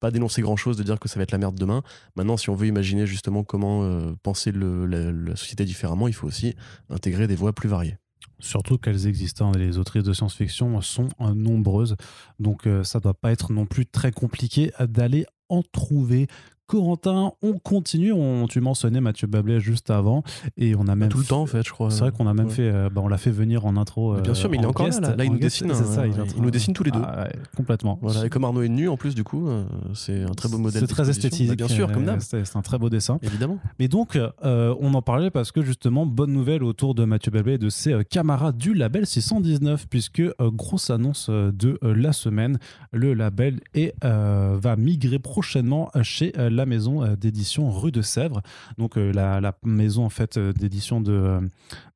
pas 0.00 0.10
dénoncer 0.10 0.42
grand-chose 0.42 0.76
de 0.76 0.82
dire 0.82 0.98
que 0.98 1.08
ça 1.08 1.20
va 1.20 1.22
être 1.22 1.30
la 1.30 1.38
merde 1.38 1.54
demain. 1.54 1.82
Maintenant, 2.16 2.36
si 2.36 2.50
on 2.50 2.56
veut 2.56 2.66
imaginer 2.66 3.06
justement 3.06 3.44
comment 3.44 3.84
euh, 3.84 4.12
penser 4.24 4.50
la 4.52 5.36
société 5.36 5.64
différemment, 5.64 6.08
il 6.08 6.14
faut 6.14 6.26
aussi 6.26 6.56
intégrer 6.90 7.28
des 7.28 7.36
voix 7.36 7.52
plus 7.52 7.68
variées. 7.68 7.96
Surtout 8.42 8.76
qu'elles 8.76 9.06
existent. 9.06 9.48
hein. 9.48 9.52
Les 9.56 9.78
autrices 9.78 10.02
de 10.02 10.12
science-fiction 10.12 10.80
sont 10.80 11.08
euh, 11.20 11.32
nombreuses. 11.32 11.96
Donc 12.40 12.66
euh, 12.66 12.82
ça 12.82 12.98
doit 12.98 13.14
pas 13.14 13.30
être 13.30 13.52
non 13.52 13.66
plus 13.66 13.86
très 13.86 14.10
compliqué 14.10 14.72
d'aller 14.80 15.24
en 15.48 15.62
trouver. 15.62 16.26
Corentin, 16.72 17.32
on 17.42 17.52
continue. 17.58 18.12
On, 18.12 18.46
tu 18.46 18.60
mentionnais 18.62 19.02
Mathieu 19.02 19.26
Bablet 19.26 19.60
juste 19.60 19.90
avant. 19.90 20.22
Et 20.56 20.74
on 20.74 20.86
a 20.88 20.94
même 20.96 21.10
tout 21.10 21.18
le 21.18 21.24
fait- 21.24 21.28
temps, 21.28 21.42
en 21.42 21.46
fait, 21.46 21.62
je 21.66 21.70
crois. 21.70 21.90
C'est 21.90 22.00
vrai 22.00 22.12
qu'on 22.12 22.26
a 22.26 22.32
même 22.32 22.46
Ouais. 22.46 22.52
fait, 22.52 22.70
euh, 22.72 22.88
bah, 22.88 23.02
on 23.04 23.08
l'a 23.08 23.18
fait 23.18 23.30
venir 23.30 23.66
en 23.66 23.76
intro. 23.76 24.14
Bien 24.22 24.32
euh, 24.32 24.34
sûr, 24.34 24.48
mais 24.48 24.56
il 24.56 24.62
est 24.62 24.66
en 24.66 24.70
encore 24.70 24.86
là, 24.86 24.90
guest, 24.90 25.02
là. 25.02 25.14
Là, 25.16 25.24
il 25.24 25.32
nous 25.32 25.38
guest, 25.38 25.62
dessine, 25.62 25.74
C'est 25.74 25.84
ça, 25.84 26.02
hein, 26.02 26.06
il, 26.06 26.36
il 26.36 26.42
nous 26.42 26.50
dessine 26.50 26.72
tous 26.72 26.82
les 26.82 26.90
deux. 26.90 27.00
Ah, 27.04 27.24
ouais, 27.24 27.32
complètement. 27.54 27.98
Voilà, 28.00 28.24
et 28.24 28.30
comme 28.30 28.44
Arnaud 28.44 28.62
est 28.62 28.68
nu 28.70 28.88
en 28.88 28.96
plus, 28.96 29.14
du 29.14 29.22
coup, 29.22 29.48
euh, 29.48 29.64
c'est 29.92 30.22
un 30.22 30.32
très 30.32 30.48
beau 30.48 30.56
modèle. 30.56 30.80
C'est 30.80 30.86
très 30.86 31.10
esthétique. 31.10 31.48
Bah, 31.48 31.56
bien 31.56 31.68
sûr, 31.68 31.92
comme 31.92 32.04
euh, 32.04 32.06
d'hab. 32.06 32.20
C'est 32.20 32.56
un 32.56 32.62
très 32.62 32.78
beau 32.78 32.88
dessin. 32.88 33.18
Évidemment. 33.22 33.58
Mais 33.78 33.88
donc, 33.88 34.16
euh, 34.16 34.74
on 34.80 34.94
en 34.94 35.02
parlait 35.02 35.30
parce 35.30 35.52
que 35.52 35.60
justement, 35.60 36.06
bonne 36.06 36.32
nouvelle 36.32 36.62
autour 36.64 36.94
de 36.94 37.04
Mathieu 37.04 37.30
Babet 37.30 37.54
et 37.54 37.58
de 37.58 37.68
ses 37.68 37.92
euh, 37.92 38.02
camarades 38.02 38.56
du 38.56 38.72
label 38.72 39.06
619, 39.06 39.88
puisque 39.88 40.20
euh, 40.20 40.32
grosse 40.50 40.88
annonce 40.88 41.26
euh, 41.28 41.52
de 41.52 41.78
euh, 41.84 41.94
la 41.94 42.12
semaine, 42.14 42.58
le 42.92 43.12
label 43.12 43.60
est, 43.74 43.94
euh, 44.04 44.56
va 44.58 44.76
migrer 44.76 45.18
prochainement 45.18 45.90
chez 46.02 46.32
euh, 46.38 46.48
maison 46.66 47.02
euh, 47.02 47.16
d'édition 47.16 47.70
rue 47.70 47.92
de 47.92 48.02
Sèvres. 48.02 48.42
Donc, 48.78 48.96
euh, 48.96 49.12
la, 49.12 49.54
maison 49.64 50.04
en 50.04 50.08
fait 50.08 50.36
euh, 50.36 50.52
d'édition 50.52 51.00
de, 51.00 51.40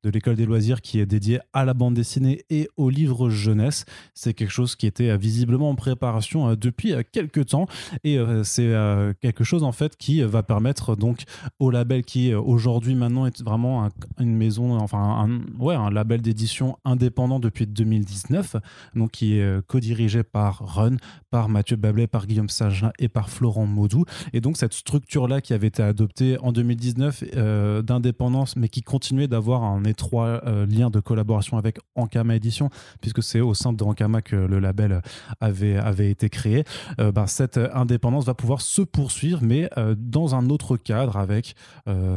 de 0.07 0.11
l'école 0.13 0.35
des 0.35 0.45
loisirs 0.45 0.81
qui 0.81 0.99
est 0.99 1.05
dédié 1.05 1.39
à 1.51 1.65
la 1.65 1.73
bande 1.73 1.93
dessinée 1.95 2.43
et 2.49 2.69
aux 2.77 2.89
livres 2.89 3.29
jeunesse. 3.29 3.83
C'est 4.13 4.33
quelque 4.33 4.51
chose 4.51 4.75
qui 4.77 4.87
était 4.87 5.09
euh, 5.09 5.17
visiblement 5.17 5.69
en 5.69 5.75
préparation 5.75 6.49
euh, 6.49 6.55
depuis 6.55 6.93
euh, 6.93 7.03
quelques 7.11 7.45
temps 7.47 7.67
et 8.03 8.17
c'est 8.43 8.73
quelque 9.21 9.43
chose 9.43 9.63
en 9.63 9.71
fait 9.71 9.95
qui 9.97 10.21
va 10.21 10.43
permettre 10.43 10.95
donc 10.95 11.23
au 11.59 11.69
label 11.71 12.03
qui 12.03 12.33
aujourd'hui 12.33 12.95
maintenant 12.95 13.25
est 13.25 13.41
vraiment 13.43 13.85
un- 13.85 13.89
une 14.19 14.35
maison, 14.35 14.77
enfin 14.77 14.97
un, 14.99 15.41
ouais, 15.61 15.75
un 15.75 15.89
label 15.89 16.21
d'édition 16.21 16.77
indépendant 16.85 17.39
depuis 17.39 17.67
2019, 17.67 18.55
donc 18.95 19.11
qui 19.11 19.37
est 19.37 19.65
co-dirigé 19.67 20.23
par 20.23 20.59
Run, 20.75 20.97
par 21.29 21.49
Mathieu 21.49 21.75
Bablet, 21.75 22.07
par 22.07 22.27
Guillaume 22.27 22.49
Sagelin 22.49 22.91
et 22.99 23.07
par 23.09 23.29
Florent 23.29 23.65
Maudou. 23.65 24.05
Et 24.33 24.41
donc 24.41 24.57
cette 24.57 24.73
structure-là 24.73 25.41
qui 25.41 25.53
avait 25.53 25.67
été 25.67 25.83
adoptée 25.83 26.37
en 26.39 26.51
2019 26.51 27.23
euh, 27.35 27.81
d'indépendance, 27.81 28.55
mais 28.55 28.69
qui 28.69 28.81
continuait 28.81 29.27
d'avoir 29.27 29.63
un 29.63 29.83
étroit 29.97 30.41
euh, 30.45 30.67
lien 30.67 30.91
de 30.91 30.99
collaboration 30.99 31.57
avec 31.57 31.79
Ankama 31.95 32.35
Édition, 32.35 32.69
puisque 33.01 33.23
c'est 33.23 33.41
au 33.41 33.55
sein 33.55 33.73
de 33.73 33.83
Ankama 33.83 34.21
que 34.21 34.35
le 34.35 34.59
label 34.59 35.01
avait, 35.41 35.75
avait 35.75 36.11
été 36.11 36.29
créé, 36.29 36.63
euh, 36.99 37.11
ben, 37.11 37.25
cette 37.25 37.57
indépendance 37.73 38.25
va 38.25 38.35
pouvoir 38.35 38.61
se 38.61 38.83
poursuivre, 38.83 39.39
mais 39.41 39.69
euh, 39.77 39.95
dans 39.97 40.35
un 40.35 40.49
autre 40.49 40.77
cadre 40.77 41.17
avec, 41.17 41.55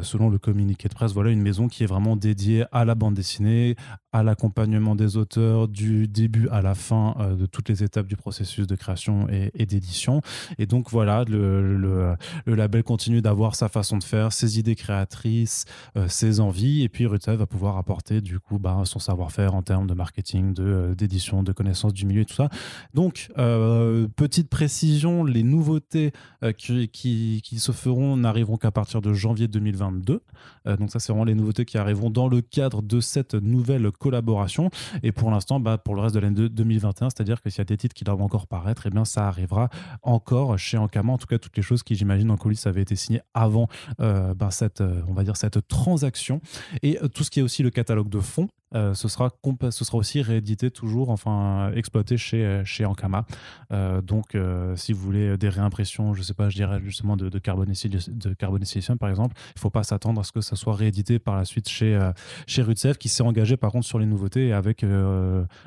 selon 0.03 0.29
le 0.29 0.39
communiqué 0.39 0.89
de 0.89 0.95
presse, 0.95 1.13
voilà 1.13 1.31
une 1.31 1.41
maison 1.41 1.69
qui 1.69 1.85
est 1.85 1.87
vraiment 1.87 2.17
dédiée 2.17 2.65
à 2.73 2.85
la 2.85 2.95
bande 2.95 3.15
dessinée, 3.15 3.77
à 4.13 4.23
l'accompagnement 4.23 4.97
des 4.97 5.17
auteurs 5.17 5.69
du 5.69 6.09
début 6.09 6.49
à 6.49 6.63
la 6.63 6.75
fin 6.75 7.15
euh, 7.21 7.35
de 7.37 7.47
toutes 7.47 7.69
les 7.69 7.83
étapes 7.85 8.07
du 8.07 8.17
processus 8.17 8.67
de 8.67 8.75
création 8.75 9.29
et, 9.29 9.67
d'édition. 9.67 10.21
Et 10.59 10.67
donc 10.67 10.91
voilà, 10.91 11.25
le, 11.25 11.77
le- 11.77 12.17
label 12.47 12.83
continue 12.83 13.23
d'avoir 13.23 13.55
sa 13.55 13.69
façon 13.69 13.99
de 13.99 14.05
faire, 14.05 14.33
ses 14.33 14.59
idées 14.59 14.75
créatrices, 14.75 15.65
euh, 15.97 16.09
ses 16.09 16.41
envies, 16.41 16.83
et 16.83 16.89
puis 16.89 17.07
Rutel 17.07 17.37
va 17.37 17.47
pouvoir 17.47 17.77
apporter 17.77 18.21
du 18.21 18.41
coup 18.41 18.59
bah, 18.59 18.83
son 18.85 18.99
savoir-faire 18.99 19.55
en 19.55 19.63
termes 19.63 19.87
de 19.87 19.95
marketing, 19.95 20.55
de, 20.55 20.65
euh, 20.65 20.95
d'édition, 20.95 21.43
de 21.43 21.53
connaissance 21.53 21.93
du 21.95 22.07
milieu 22.07 22.23
et 22.23 22.27
tout 22.27 22.35
ça. 22.35 22.49
Donc, 22.95 23.29
euh, 23.39 24.09
petite 24.17 24.49
précision, 24.49 25.25
les 25.25 25.43
nouveautés 25.43 26.13
qui, 26.57 26.89
qui, 26.89 27.41
qui 27.45 27.59
se 27.59 27.73
feront 27.73 28.17
n'arriveront 28.17 28.57
qu'à 28.57 28.71
partir 28.71 29.01
de 29.01 29.13
janvier 29.13 29.49
2022. 29.49 30.23
Euh, 30.67 30.77
donc 30.77 30.91
ça, 30.91 30.99
c'est 30.99 31.13
vraiment 31.13 31.25
les 31.25 31.35
nouveautés 31.35 31.65
qui 31.65 31.79
arriveront 31.79 32.11
dans 32.11 32.29
le 32.29 32.41
cadre 32.41 32.83
de 32.83 33.01
cette 33.01 33.35
nouvelle 33.35 33.91
collaboration. 34.01 34.71
Et 35.05 35.13
pour 35.13 35.31
l'instant, 35.31 35.61
bah, 35.61 35.79
pour 35.79 35.95
le 35.95 36.01
reste 36.01 36.15
de 36.17 36.21
l'année 36.21 36.35
de- 36.35 36.49
2021, 36.49 37.11
c'est-à-dire 37.11 37.41
que 37.41 37.51
s'il 37.51 37.59
y 37.59 37.61
a 37.61 37.65
des 37.65 37.77
titres 37.77 37.95
qui 37.95 38.03
doivent 38.03 38.23
encore 38.23 38.49
paraître, 38.49 38.87
eh 38.87 38.91
bien, 38.91 39.05
ça 39.05 39.29
arrivera 39.29 39.69
encore 40.03 40.59
chez 40.59 40.77
Ankama. 40.79 41.13
En 41.13 41.19
tout 41.19 41.27
cas, 41.27 41.39
toutes 41.39 41.57
les 41.57 41.63
choses 41.63 41.83
qui, 41.85 41.95
j'imagine, 41.95 42.31
en 42.31 42.37
coulisses 42.37 42.67
avaient 42.67 42.83
été 42.83 42.97
signées 42.97 43.21
avant 43.35 43.69
euh, 44.01 44.35
bah, 44.35 44.51
cette, 44.51 44.81
euh, 44.81 45.03
on 45.09 45.13
va 45.13 45.23
dire, 45.23 45.37
cette 45.37 45.67
transaction. 45.69 46.41
Et 46.83 46.99
euh, 47.03 47.09
tout 47.09 47.23
ce 47.25 47.31
qui 47.31 47.41
est 47.41 47.43
aussi 47.43 47.63
le 47.63 47.71
catalogue 47.71 48.09
de 48.09 48.21
fonds, 48.21 48.49
euh, 48.75 48.95
ce, 48.95 49.09
sera 49.09 49.31
ce 49.71 49.85
sera 49.85 49.99
aussi 49.99 50.23
réédité 50.23 50.71
toujours, 50.71 51.11
enfin 51.11 51.73
exploité 51.75 52.17
chez, 52.17 52.63
chez 52.65 52.85
Ankama. 52.85 53.27
Euh, 53.73 54.01
donc, 54.01 54.35
euh, 54.35 54.77
si 54.77 54.93
vous 54.93 55.01
voulez 55.01 55.37
des 55.37 55.49
réimpressions, 55.49 56.15
je 56.15 56.23
sais 56.23 56.35
pas, 56.35 56.49
je 56.49 56.57
dirais 56.57 56.81
justement 56.85 57.17
de, 57.17 57.29
de 57.29 57.39
Carbon 57.39 57.65
de 57.65 58.35
Carbon 58.35 58.59
par 58.99 59.09
exemple, 59.09 59.35
il 59.49 59.53
ne 59.57 59.61
faut 59.61 59.71
pas 59.71 59.83
s'attendre 59.83 60.21
à 60.21 60.25
ce 60.25 60.33
que 60.33 60.41
ça 60.41 60.55
soit 60.57 60.75
réédité 60.75 61.19
par 61.19 61.37
la 61.37 61.45
suite 61.45 61.69
chez, 61.69 61.99
chez 62.47 62.63
Rutsev, 62.63 62.95
qui 62.97 63.09
s'est 63.09 63.23
engagé 63.23 63.57
par 63.57 63.73
contre 63.73 63.87
sur 63.87 63.99
les 63.99 64.07
nouveautés 64.07 64.53
avec 64.53 64.85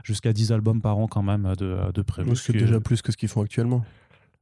jusqu'à 0.04 0.34
10 0.34 0.52
albums 0.52 0.82
par 0.82 0.98
an 0.98 1.08
quand 1.08 1.24
même 1.24 1.54
de, 1.58 1.92
de 1.92 2.02
prévu. 2.02 2.36
Ce 2.36 2.44
qui 2.44 2.52
est 2.52 2.54
ce 2.54 2.58
qui- 2.60 2.66
déjà 2.66 2.80
plus 2.80 3.02
que 3.02 3.12
ce 3.12 3.18
qu'ils 3.18 3.30
font 3.30 3.42
actuellement. 3.42 3.84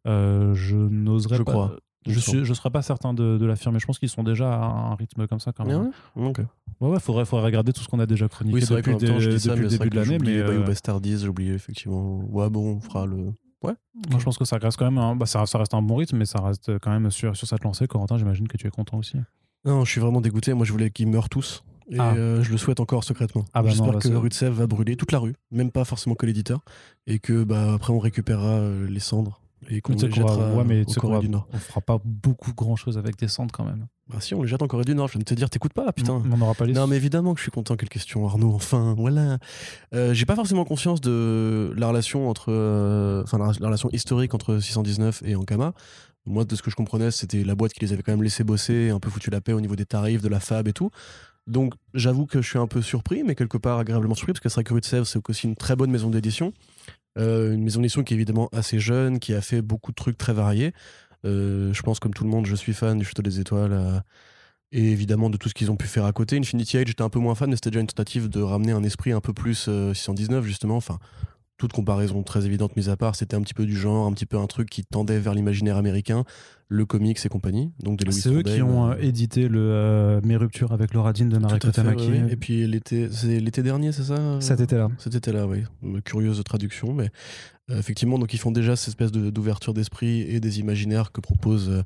je 0.06 0.76
n'oserais 0.76 1.38
pas. 1.44 1.52
crois. 1.52 1.76
Je 2.08 2.38
ne 2.38 2.44
je 2.44 2.54
serais 2.54 2.70
pas 2.72 2.82
certain 2.82 3.14
de, 3.14 3.38
de 3.38 3.46
l'affirmer. 3.46 3.80
Je 3.80 3.86
pense 3.86 4.00
qu'ils 4.00 4.10
sont 4.10 4.24
déjà 4.24 4.52
à 4.54 4.66
un 4.66 4.96
rythme 4.96 5.28
comme 5.28 5.40
ça 5.40 5.52
quand 5.52 5.64
Ah 5.66 5.68
même. 5.68 5.92
ouais 6.16 6.28
Ok. 6.30 6.40
Ouais, 6.80 6.90
ouais, 6.90 7.00
faudrait, 7.00 7.26
faudrait 7.26 7.46
regarder 7.46 7.74
tout 7.74 7.82
ce 7.84 7.88
qu'on 7.88 8.00
a 8.00 8.08
déjà 8.08 8.28
chroniqué 8.28 8.56
Oui, 8.56 8.62
depuis, 8.62 8.98
temps, 9.08 9.20
je 9.20 9.30
le- 9.30 9.38
ça, 9.40 9.56
début 9.56 9.90
de 9.90 9.96
l'année. 9.96 10.10
Mais 10.12 10.16
oublié 10.18 10.44
Bayou 10.44 10.62
euh, 10.62 10.66
Bastardies, 10.66 11.20
j'ai 11.20 11.28
oublié 11.28 11.54
effectivement. 11.54 12.24
Ouais, 12.30 12.50
bon, 12.50 12.78
on 12.78 12.80
fera 12.80 13.06
le. 13.06 13.34
moi, 13.64 13.76
je 14.18 14.24
pense 14.24 14.38
que 14.40 14.46
ça 14.46 14.58
reste 14.58 14.78
quand 14.78 14.86
même 14.86 14.98
un, 14.98 15.16
bah, 15.16 15.28
ça, 15.28 15.46
ça 15.46 15.60
reste 15.60 15.76
un 15.76 15.82
bon 15.84 15.98
rythme, 15.98 16.18
mais 16.18 16.26
ça 16.26 16.42
reste 16.42 16.80
quand 16.80 16.90
même 16.90 17.12
sur, 17.12 17.36
sur 17.38 17.48
cette 17.48 17.64
lancée. 17.64 17.86
Corentin, 17.88 18.18
j'imagine 18.18 18.48
que 18.48 18.58
tu 18.58 18.66
es 18.66 18.72
content 18.72 18.98
aussi. 18.98 19.18
Non, 19.64 19.86
je 19.86 19.92
suis 19.92 20.02
vraiment 20.02 20.22
dégoûté. 20.22 20.56
Moi, 20.56 20.66
je 20.66 20.72
voulais 20.72 20.90
qu'ils 20.90 21.08
meurent 21.08 21.30
tous. 21.30 21.64
Et 21.92 21.98
Ah. 22.00 22.14
euh, 22.16 22.42
je 22.42 22.52
le 22.52 22.58
souhaite 22.58 22.80
encore 22.80 23.04
secrètement. 23.04 23.44
Ah 23.54 23.62
bah 23.62 23.70
J'espère 23.70 23.92
bah 23.92 24.00
que 24.00 24.08
Rutsev 24.08 24.50
va 24.54 24.66
brûler 24.66 24.96
toute 24.96 25.12
la 25.12 25.20
rue, 25.20 25.36
même 25.52 25.72
pas 25.72 25.84
forcément 25.84 26.16
que 26.16 26.26
l'éditeur, 26.26 26.62
et 27.06 27.20
que 27.20 27.44
bah, 27.44 27.74
après 27.74 27.92
on 27.92 28.00
récupérera 28.00 28.48
euh, 28.60 28.88
les 28.88 29.00
cendres 29.02 29.41
et 29.70 29.82
qu'on 29.82 29.94
les 29.94 30.04
ouais, 30.04 30.64
mais 30.66 30.86
qu'on 30.86 30.94
Corée 30.94 31.20
du 31.20 31.30
Nord. 31.30 31.48
on 31.54 31.58
fera 31.58 31.82
pas 31.82 32.00
beaucoup 32.04 32.54
grand 32.54 32.76
chose 32.76 32.98
avec 32.98 33.18
des 33.18 33.28
cendres 33.28 33.52
quand 33.54 33.64
même. 33.64 33.88
Bah 34.10 34.18
si, 34.20 34.34
on 34.34 34.42
les 34.42 34.48
jette 34.48 34.62
en 34.62 34.68
Corée 34.68 34.86
du 34.86 34.96
Nord. 34.96 35.08
Je 35.08 35.14
viens 35.14 35.20
de 35.20 35.26
te 35.26 35.34
dire, 35.34 35.50
t'écoutes 35.50 35.74
pas 35.74 35.92
putain. 35.92 36.22
On 36.32 36.38
n'aura 36.38 36.54
pas 36.56 36.66
les 36.66 36.74
Non, 36.74 36.88
mais 36.88 36.96
évidemment 36.96 37.34
que 37.34 37.40
je 37.40 37.44
suis 37.44 37.52
content. 37.52 37.76
Quelle 37.76 37.90
question, 37.90 38.26
Arnaud. 38.26 38.54
Enfin, 38.54 38.96
voilà. 38.98 39.38
Euh, 39.94 40.14
J'ai 40.14 40.26
pas 40.26 40.36
forcément 40.36 40.66
conscience 40.66 41.00
de 41.02 41.74
la 41.78 41.88
relation 41.88 42.30
entre, 42.30 42.52
euh, 42.52 43.24
enfin, 43.24 43.38
la, 43.38 43.52
la 43.60 43.68
relation 43.68 43.90
historique 43.92 44.34
entre 44.34 44.60
619 44.60 45.24
et 45.26 45.36
Ankama. 45.36 45.74
Moi, 46.26 46.46
de 46.46 46.56
ce 46.56 46.62
que 46.62 46.70
je 46.70 46.76
comprenais, 46.76 47.10
c'était 47.10 47.44
la 47.44 47.56
boîte 47.56 47.74
qui 47.74 47.80
les 47.80 47.94
avait 47.94 48.04
quand 48.04 48.12
même 48.12 48.22
laissé 48.24 48.44
bosser, 48.44 48.90
un 48.90 49.00
peu 49.00 49.10
foutu 49.10 49.30
la 49.32 49.42
paix 49.42 49.54
au 49.54 49.62
niveau 49.62 49.76
des 49.76 49.86
tarifs, 49.86 50.22
de 50.22 50.28
la 50.30 50.40
fab 50.40 50.68
et 50.68 50.74
tout. 50.74 50.92
Donc, 51.48 51.74
j'avoue 51.96 52.28
que 52.28 52.42
je 52.42 52.48
suis 52.48 52.60
un 52.60 52.68
peu 52.68 52.82
surpris, 52.84 53.24
mais 53.24 53.34
quelque 53.34 53.58
part 53.58 53.80
agréablement 53.80 54.14
surpris, 54.14 54.34
parce 54.34 54.40
que 54.42 54.50
c'est 54.50 54.56
vrai 54.56 54.64
que 54.64 54.74
Rutsev, 54.74 55.06
c'est 55.06 55.20
aussi 55.28 55.48
une 55.48 55.56
très 55.56 55.76
bonne 55.76 55.90
maison 55.90 56.10
d'édition. 56.10 56.54
Euh, 57.18 57.54
une 57.54 57.64
maison 57.64 57.82
d'édition 57.82 58.04
qui 58.04 58.14
est 58.14 58.18
évidemment 58.18 58.50
assez 58.54 58.80
jeune, 58.80 59.20
qui 59.20 59.34
a 59.34 59.42
fait 59.42 59.62
beaucoup 59.62 59.92
de 59.92 59.96
trucs 59.96 60.18
très 60.18 60.34
variés. 60.34 60.74
Euh, 61.26 61.74
je 61.74 61.82
pense, 61.84 62.00
comme 62.00 62.14
tout 62.14 62.24
le 62.24 62.30
monde, 62.30 62.46
je 62.46 62.56
suis 62.56 62.74
fan 62.74 62.98
du 62.98 63.06
Château 63.06 63.22
des 63.22 63.40
Étoiles. 63.40 63.74
euh, 63.74 64.00
et 64.72 64.92
évidemment 64.92 65.30
de 65.30 65.38
tout 65.38 65.50
ce 65.50 65.54
qu'ils 65.54 65.70
ont 65.70 65.76
pu 65.76 65.88
faire 65.88 66.06
à 66.06 66.14
côté. 66.14 66.38
Infinity 66.38 66.78
Age, 66.78 66.88
j'étais 66.88 67.02
un 67.02 67.10
peu 67.10 67.20
moins 67.20 67.36
fan, 67.36 67.50
mais 67.50 67.56
c'était 67.56 67.72
déjà 67.72 67.82
une 67.82 67.88
tentative 67.88 68.30
de 68.30 68.42
ramener 68.42 68.72
un 68.72 68.84
esprit 68.84 69.12
un 69.12 69.20
peu 69.20 69.34
plus 69.34 69.66
euh, 69.68 69.94
619, 69.94 70.46
justement. 70.46 70.78
Enfin, 70.78 70.98
toute 71.62 71.74
comparaison 71.74 72.24
très 72.24 72.48
évidente 72.48 72.76
mise 72.76 72.90
à 72.90 72.98
part, 72.98 73.16
c'était 73.16 73.36
un 73.36 73.42
petit 73.42 73.54
peu 73.54 73.68
du 73.68 73.78
genre, 73.78 74.08
un 74.08 74.12
petit 74.14 74.26
peu 74.26 74.38
un 74.40 74.48
truc 74.48 74.68
qui 74.68 74.84
tendait 74.84 75.20
vers 75.20 75.36
l'imaginaire 75.36 75.78
américain, 75.78 76.24
le 76.70 76.88
comics 76.88 77.20
et 77.24 77.30
compagnie. 77.30 77.72
Donc 77.84 78.00
de 78.00 78.06
Louis 78.06 78.14
C'est 78.16 78.30
eux 78.34 78.42
qui 78.42 78.64
ont 78.64 78.90
euh, 78.90 78.94
euh, 78.96 79.00
édité 79.00 79.48
le 79.48 79.60
euh, 79.62 80.22
Mes 80.24 80.38
ruptures 80.38 80.72
avec 80.72 80.96
Laura 80.96 81.14
Jean 81.14 81.28
de 81.30 81.40
fait, 81.48 81.72
Tamaki. 81.72 82.10
ouais. 82.10 82.26
Et 82.32 82.36
puis 82.36 82.66
l'été, 82.66 83.10
c'est 83.12 83.40
l'été 83.40 83.62
dernier, 83.62 83.92
c'est 83.92 84.04
ça 84.06 84.42
Cet 84.42 84.60
été-là. 84.60 84.88
Cet 84.98 85.14
été-là, 85.14 85.46
oui. 85.46 85.64
Curieuse 86.04 86.44
traduction, 86.44 86.94
mais 86.96 87.12
euh, 87.70 87.78
effectivement, 87.78 88.18
donc 88.18 88.34
ils 88.34 88.40
font 88.40 88.52
déjà 88.52 88.76
cette 88.76 88.88
espèce 88.90 89.12
de- 89.12 89.30
d'ouverture 89.30 89.76
d'esprit 89.76 90.22
et 90.22 90.40
des 90.40 90.60
imaginaires 90.60 91.12
que 91.12 91.22
propose 91.22 91.70
euh, 91.70 91.84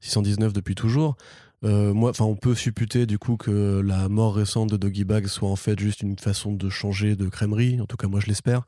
619 0.00 0.54
depuis 0.54 0.74
toujours. 0.74 1.16
Euh, 1.64 1.92
moi, 1.92 2.10
enfin, 2.10 2.24
on 2.24 2.36
peut 2.36 2.54
supputer 2.54 3.04
du 3.04 3.18
coup 3.18 3.36
que 3.36 3.82
la 3.84 4.08
mort 4.08 4.36
récente 4.36 4.70
de 4.70 4.76
Doggy 4.76 5.04
Bag 5.04 5.26
soit 5.26 5.50
en 5.50 5.56
fait 5.56 5.78
juste 5.78 6.02
une 6.02 6.16
façon 6.16 6.52
de 6.52 6.68
changer 6.70 7.16
de 7.16 7.28
crèmerie. 7.28 7.80
En 7.80 7.86
tout 7.86 7.96
cas, 7.96 8.06
moi, 8.06 8.20
je 8.20 8.26
l'espère. 8.26 8.62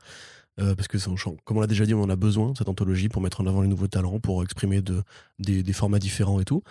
Euh, 0.59 0.75
parce 0.75 0.87
que, 0.87 0.97
comme 1.43 1.57
on 1.57 1.61
l'a 1.61 1.67
déjà 1.67 1.85
dit, 1.85 1.93
on 1.93 2.03
en 2.03 2.09
a 2.09 2.15
besoin, 2.15 2.53
cette 2.57 2.69
anthologie, 2.69 3.09
pour 3.09 3.21
mettre 3.21 3.41
en 3.41 3.47
avant 3.47 3.61
les 3.61 3.67
nouveaux 3.67 3.87
talents, 3.87 4.19
pour 4.19 4.43
exprimer 4.43 4.81
de, 4.81 5.01
des, 5.39 5.73
formats 5.73 5.99
différents 5.99 6.39
et 6.39 6.45
tout. 6.45 6.61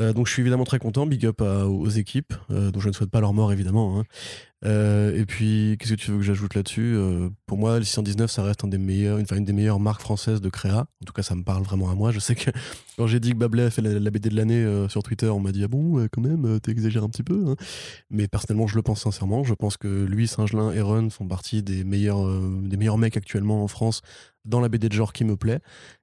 Euh, 0.00 0.12
donc 0.12 0.26
je 0.26 0.32
suis 0.32 0.42
évidemment 0.42 0.64
très 0.64 0.78
content, 0.78 1.06
big 1.06 1.26
up 1.26 1.40
aux 1.40 1.88
équipes, 1.88 2.32
euh, 2.50 2.70
dont 2.70 2.80
je 2.80 2.88
ne 2.88 2.92
souhaite 2.92 3.10
pas 3.10 3.20
leur 3.20 3.34
mort 3.34 3.52
évidemment. 3.52 3.98
hein. 4.00 4.04
Euh, 4.64 5.14
et 5.14 5.24
puis, 5.24 5.76
qu'est-ce 5.78 5.92
que 5.92 5.98
tu 5.98 6.10
veux 6.10 6.18
que 6.18 6.24
j'ajoute 6.24 6.54
là-dessus? 6.54 6.94
Euh, 6.96 7.30
Pour 7.46 7.58
moi, 7.58 7.78
le 7.78 7.84
619, 7.84 8.30
ça 8.30 8.42
reste 8.42 8.64
une, 8.64 8.70
des 8.70 9.52
meilleures 9.52 9.80
marques 9.80 10.00
françaises 10.00 10.40
de 10.40 10.48
créa. 10.48 10.80
En 10.80 11.04
tout 11.06 11.12
cas, 11.12 11.22
ça 11.22 11.34
me 11.34 11.44
parle 11.44 11.62
vraiment 11.62 11.90
à 11.90 11.94
moi. 11.94 12.10
Je 12.10 12.18
sais 12.18 12.34
que 12.34 12.50
quand 12.98 13.06
j'ai 13.06 13.20
dit 13.20 13.32
que 13.32 13.36
Bablet 13.36 13.64
a 13.64 13.70
fait 13.70 13.82
la, 13.82 14.10
BD 14.10 14.30
de 14.30 14.36
l'année 14.36 14.62
euh, 14.62 14.88
sur 14.88 15.02
Twitter, 15.02 15.28
on 15.28 15.40
m'a 15.40 15.52
dit 15.52 15.62
ah 15.64 15.68
bon, 15.68 16.06
quand 16.12 16.20
même, 16.20 16.60
t'exagères 16.60 17.04
un 17.04 17.08
petit 17.08 17.22
peu. 17.22 17.44
hein. 17.48 17.56
Mais 18.10 18.26
personnellement, 18.26 18.66
je 18.66 18.76
le 18.76 18.82
pense 18.82 19.02
sincèrement. 19.02 19.44
Je 19.44 19.54
pense 19.54 19.76
que 19.76 20.04
lui, 20.04 20.26
Singelin 20.26 20.72
et 20.72 20.80
Ron 20.80 21.10
font 21.10 21.28
partie 21.28 21.62
des 21.62 21.84
meilleurs, 21.84 22.26
des 22.62 22.76
meilleurs 22.76 22.98
mecs 22.98 23.16
actuellement 23.16 23.62
en 23.62 23.68
France 23.68 24.02
dans 24.44 24.60
la 24.60 24.68
BD 24.68 24.88
de 24.88 24.94
genre 24.94 25.12
qui 25.12 25.24
me 25.24 25.36
plaît. 25.36 25.60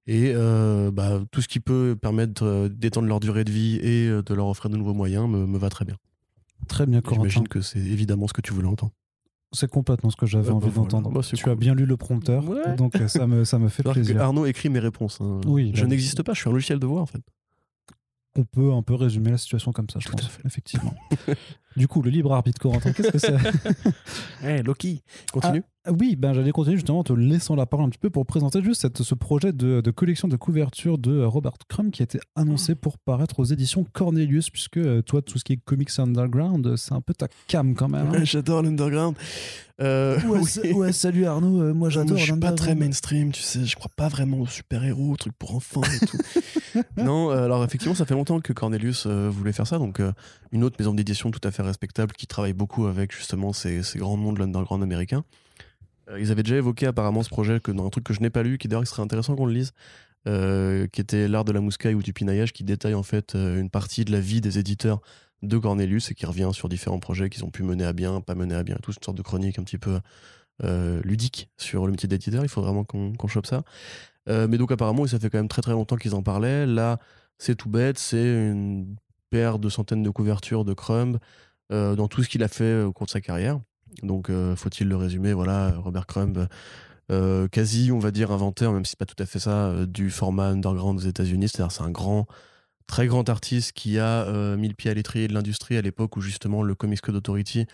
Et 0.08 0.34
bah, 0.34 1.22
tout 1.32 1.42
ce 1.42 1.48
qui 1.48 1.60
peut 1.60 1.98
permettre 2.00 2.70
d'étendre 2.70 3.08
leur 3.08 3.20
durée 3.20 3.44
de 3.44 3.52
vie 3.52 3.78
et 3.78 4.08
de 4.08 4.34
leur 4.34 4.48
offrir 4.48 4.70
de 4.70 4.78
nouveaux 4.78 4.94
moyens 4.94 5.28
me 5.28 5.58
va 5.58 5.70
très 5.70 5.84
bien. 5.84 5.98
Très 6.68 6.86
bien, 6.86 7.02
Corentin. 7.02 7.22
J'imagine 7.30 7.48
que 7.48 7.62
c'est 7.62 7.80
évidemment 7.80 8.28
ce 8.28 8.34
que 8.34 8.42
tu 8.42 8.54
voulais 8.54 8.68
entendre. 8.68 8.92
C'est 9.52 9.70
complètement 9.70 10.10
ce 10.10 10.16
que 10.18 10.26
j'avais 10.26 10.48
Ouais, 10.50 10.54
envie 10.54 10.66
bah 10.68 10.72
voilà. 10.76 10.90
d'entendre. 10.90 11.12
Bah, 11.12 11.22
tu 11.22 11.50
as 11.50 11.56
bien 11.56 11.76
lu 11.76 11.86
le 11.86 11.96
prompteur, 11.96 12.48
Ouais. 12.50 12.76
donc 12.76 12.96
euh, 12.96 13.08
ça 13.08 13.26
me, 13.28 13.46
ça 13.46 13.58
me 13.60 13.70
fait 13.70 13.84
que 13.84 13.90
plaisir. 13.92 14.22
Arnaud 14.22 14.46
écrit 14.46 14.70
mes 14.70 14.80
réponses. 14.80 15.20
hein. 15.22 15.40
Oui, 15.46 15.72
je 15.74 15.82
bah, 15.82 15.88
n'existe 15.88 16.24
pas, 16.24 16.34
je 16.34 16.40
suis 16.42 16.50
un 16.50 16.54
logiciel 16.54 16.80
de 16.80 16.86
voix 16.88 17.02
en 17.02 17.06
fait. 17.06 17.22
On 18.38 18.44
peut 18.44 18.74
un 18.74 18.82
peu 18.82 18.96
résumer 18.96 19.32
la 19.32 19.38
situation 19.38 19.72
comme 19.72 19.90
ça, 19.90 20.00
je 20.00 20.08
Tout 20.08 20.14
à 20.18 20.22
pense. 20.22 20.28
fait. 20.28 20.42
Effectivement. 20.46 20.94
du 21.76 21.88
coup, 21.88 22.02
le 22.02 22.10
libre 22.10 22.34
arbitre, 22.34 22.60
Corentin, 22.60 22.92
qu'est-ce 22.94 23.12
que 23.12 23.18
c'est 23.20 23.36
Hey, 24.44 24.62
Loki, 24.64 25.04
continue. 25.32 25.64
Ah, 25.88 25.92
Oui, 25.92 26.16
ben, 26.16 26.34
j'allais 26.34 26.52
continuer 26.52 26.78
justement 26.78 27.00
en 27.00 27.04
te 27.04 27.14
laissant 27.14 27.56
la 27.56 27.66
parole 27.68 27.86
un 27.86 27.90
petit 27.90 28.00
peu 28.00 28.10
pour 28.10 28.26
présenter 28.26 28.64
juste 28.64 28.82
cette- 28.82 29.04
ce 29.04 29.14
projet 29.14 29.54
de, 29.54 29.82
de 29.82 29.92
collection 29.92 30.28
de 30.28 30.36
couverture 30.36 30.98
de 30.98 31.24
Robert 31.24 31.54
Crumb 31.70 31.92
qui 31.92 32.02
a 32.02 32.06
été 32.06 32.20
annoncé 32.36 32.74
pour 32.74 32.98
paraître 32.98 33.40
aux 33.40 33.44
éditions 33.46 33.86
Cornelius, 33.94 34.50
puisque 34.50 34.78
euh, 34.78 35.02
toi, 35.04 35.22
tout 35.22 35.38
ce 35.38 35.44
qui 35.44 35.54
est 35.54 35.58
comics 35.58 35.92
underground, 36.00 36.66
euh, 36.66 36.76
c'est 36.76 36.94
un 36.94 37.02
peu 37.02 37.14
ta 37.14 37.28
cam 37.48 37.76
quand 37.76 37.88
même. 37.90 38.08
hein. 38.16 38.24
J'adore 38.24 38.64
l'underground. 38.64 39.16
Euh, 39.82 40.18
Ouais, 40.22 40.40
oui. 40.64 40.72
ouais, 40.72 40.92
salut 40.94 41.26
Arnaud, 41.26 41.62
euh, 41.62 41.74
moi 41.74 41.90
j'adore 41.90 42.18
je 42.18 42.24
suis 42.24 42.40
pas 42.40 42.54
très 42.54 42.76
mainstream, 42.76 43.34
tu 43.34 43.42
sais, 43.42 43.66
je 43.66 43.76
crois 43.76 43.92
pas 43.94 44.08
vraiment 44.08 44.38
aux 44.40 44.48
super-héros, 44.48 45.18
trucs 45.18 45.38
pour 45.38 45.54
enfants 45.54 45.82
et 45.84 46.06
tout. 46.06 46.18
non, 46.98 47.30
euh, 47.30 47.44
alors 47.44 47.62
effectivement, 47.66 47.94
ça 47.94 48.06
fait 48.06 48.14
longtemps 48.14 48.40
que 48.40 48.54
Cornelius 48.54 49.04
euh, 49.06 49.30
voulait 49.30 49.52
faire 49.52 49.68
ça, 49.68 49.78
donc 49.78 50.00
euh, 50.00 50.14
une 50.54 50.64
autre 50.64 50.78
maison 50.80 50.94
d'édition 50.94 51.30
tout 51.30 51.46
à 51.46 51.52
fait 51.52 51.62
respectable 51.66 52.14
qui 52.14 52.28
travaille 52.28 52.54
beaucoup 52.54 52.88
avec 52.88 53.12
justement 53.12 53.54
ces, 53.54 53.84
ces 53.84 54.00
grands 54.00 54.18
noms 54.18 54.34
de 54.34 54.40
l'underground 54.40 54.84
américain. 54.84 55.24
Euh, 56.10 56.20
ils 56.20 56.32
avaient 56.32 56.44
déjà 56.44 56.58
évoqué 56.58 56.86
apparemment 56.86 57.24
ce 57.24 57.30
projet 57.30 57.60
que 57.60 57.72
dans 57.72 57.86
un 57.86 57.90
truc 57.90 58.04
que 58.04 58.14
je 58.14 58.22
n'ai 58.22 58.30
pas 58.30 58.44
lu, 58.44 58.58
qui 58.58 58.68
d'ailleurs 58.68 58.84
il 58.84 58.88
serait 58.88 59.02
intéressant 59.02 59.36
qu'on 59.36 59.46
le 59.46 59.54
lise, 59.54 59.74
euh, 60.28 60.88
qui 60.88 61.02
était 61.02 61.28
l'art 61.28 61.46
de 61.46 61.52
la 61.52 61.62
mouscaille 61.62 61.94
ou 61.94 62.02
du 62.02 62.14
pinaillage, 62.14 62.54
qui 62.54 62.64
détaille 62.64 62.96
en 62.96 63.04
fait 63.04 63.36
euh, 63.36 63.60
une 63.60 63.70
partie 63.70 64.06
de 64.06 64.12
la 64.12 64.20
vie 64.20 64.42
des 64.42 64.58
éditeurs 64.58 65.02
de 65.44 65.58
Cornelius 65.58 66.10
et 66.12 66.16
qui 66.16 66.26
revient 66.26 66.50
sur 66.54 66.70
différents 66.70 67.00
projets 67.00 67.30
qu'ils 67.30 67.46
ont 67.46 67.52
pu 67.52 67.62
mener 67.62 67.84
à 67.84 67.94
bien, 67.94 68.22
pas 68.22 68.34
mener 68.34 68.56
à 68.56 68.64
bien, 68.64 68.78
toute 68.82 68.96
une 68.96 69.04
sorte 69.04 69.18
de 69.18 69.22
chronique 69.22 69.60
un 69.60 69.64
petit 69.64 69.78
peu 69.78 70.00
euh, 70.64 71.02
ludique 71.04 71.50
sur 71.58 71.86
le 71.86 71.92
métier 71.92 72.08
d'éditeur. 72.08 72.44
Il 72.44 72.50
faut 72.50 72.62
vraiment 72.62 72.84
qu'on 72.84 73.14
qu'on 73.14 73.28
chope 73.28 73.46
ça. 73.46 73.64
Mais 74.28 74.58
donc 74.58 74.72
apparemment, 74.72 75.06
ça 75.06 75.20
fait 75.20 75.30
quand 75.30 75.38
même 75.38 75.48
très 75.48 75.62
très 75.62 75.74
longtemps 75.74 75.98
qu'ils 75.98 76.16
en 76.16 76.24
parlaient. 76.24 76.66
Là, 76.66 76.98
c'est 77.38 77.54
tout 77.54 77.70
bête, 77.70 78.00
c'est 78.00 78.26
une 78.26 78.96
paire 79.30 79.60
de 79.60 79.70
centaines 79.70 80.02
de 80.02 80.10
couvertures 80.10 80.66
de 80.66 80.74
Crumb 80.74 81.20
dans 81.70 82.08
tout 82.08 82.24
ce 82.24 82.30
qu'il 82.30 82.44
a 82.44 82.48
fait 82.48 82.82
au 82.82 82.94
cours 82.94 83.06
de 83.06 83.12
sa 83.12 83.22
carrière. 83.22 83.60
Donc, 84.04 84.30
euh, 84.30 84.56
faut-il 84.56 84.88
le 84.88 84.96
résumer 84.96 85.34
Voilà, 85.34 85.72
Robert 85.78 86.06
Crumb, 86.06 86.48
euh, 87.12 87.48
quasi, 87.48 87.92
on 87.92 88.00
va 88.00 88.12
dire, 88.12 88.32
inventeur, 88.32 88.74
même 88.74 88.86
si 88.86 88.92
c'est 88.92 89.00
pas 89.00 89.06
tout 89.06 89.22
à 89.22 89.26
fait 89.26 89.40
ça, 89.40 89.68
euh, 89.68 89.86
du 89.86 90.10
format 90.10 90.48
underground 90.48 91.00
aux 91.00 91.08
États-Unis. 91.08 91.50
C'est 91.50 91.82
un 91.82 91.92
grand, 91.92 92.28
très 92.88 93.08
grand 93.08 93.28
artiste 93.30 93.74
qui 93.74 94.00
a 94.00 94.26
euh, 94.26 94.58
mis 94.58 94.68
le 94.68 94.74
pied 94.74 94.92
à 94.92 94.94
l'étrier 94.94 95.28
de 95.28 95.34
l'industrie 95.34 95.78
à 95.78 95.82
l'époque 95.82 96.18
où 96.18 96.22
justement 96.22 96.64
le 96.64 96.76
Comics 96.76 97.02
Code 97.02 97.16
Authority 97.16 97.66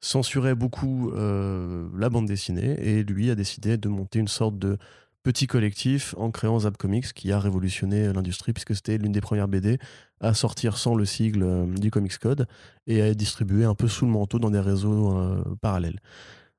censurait 0.00 0.54
beaucoup 0.54 1.10
euh, 1.12 1.88
la 1.96 2.10
bande 2.10 2.26
dessinée 2.26 2.76
et 2.80 3.02
lui 3.02 3.30
a 3.30 3.34
décidé 3.34 3.76
de 3.76 3.88
monter 3.88 4.18
une 4.18 4.28
sorte 4.28 4.58
de 4.58 4.78
petit 5.22 5.46
collectif 5.46 6.14
en 6.18 6.30
créant 6.30 6.60
Zap 6.60 6.76
Comics 6.76 7.12
qui 7.12 7.32
a 7.32 7.40
révolutionné 7.40 8.12
l'industrie 8.12 8.52
puisque 8.52 8.74
c'était 8.74 8.98
l'une 8.98 9.12
des 9.12 9.20
premières 9.20 9.48
BD 9.48 9.78
à 10.20 10.34
sortir 10.34 10.78
sans 10.78 10.94
le 10.94 11.04
sigle 11.04 11.42
euh, 11.42 11.66
du 11.66 11.90
Comics 11.90 12.18
Code 12.18 12.46
et 12.86 13.02
à 13.02 13.08
être 13.08 13.16
distribuée 13.16 13.64
un 13.64 13.74
peu 13.74 13.88
sous 13.88 14.06
le 14.06 14.12
manteau 14.12 14.38
dans 14.38 14.50
des 14.50 14.60
réseaux 14.60 15.16
euh, 15.16 15.42
parallèles. 15.60 16.00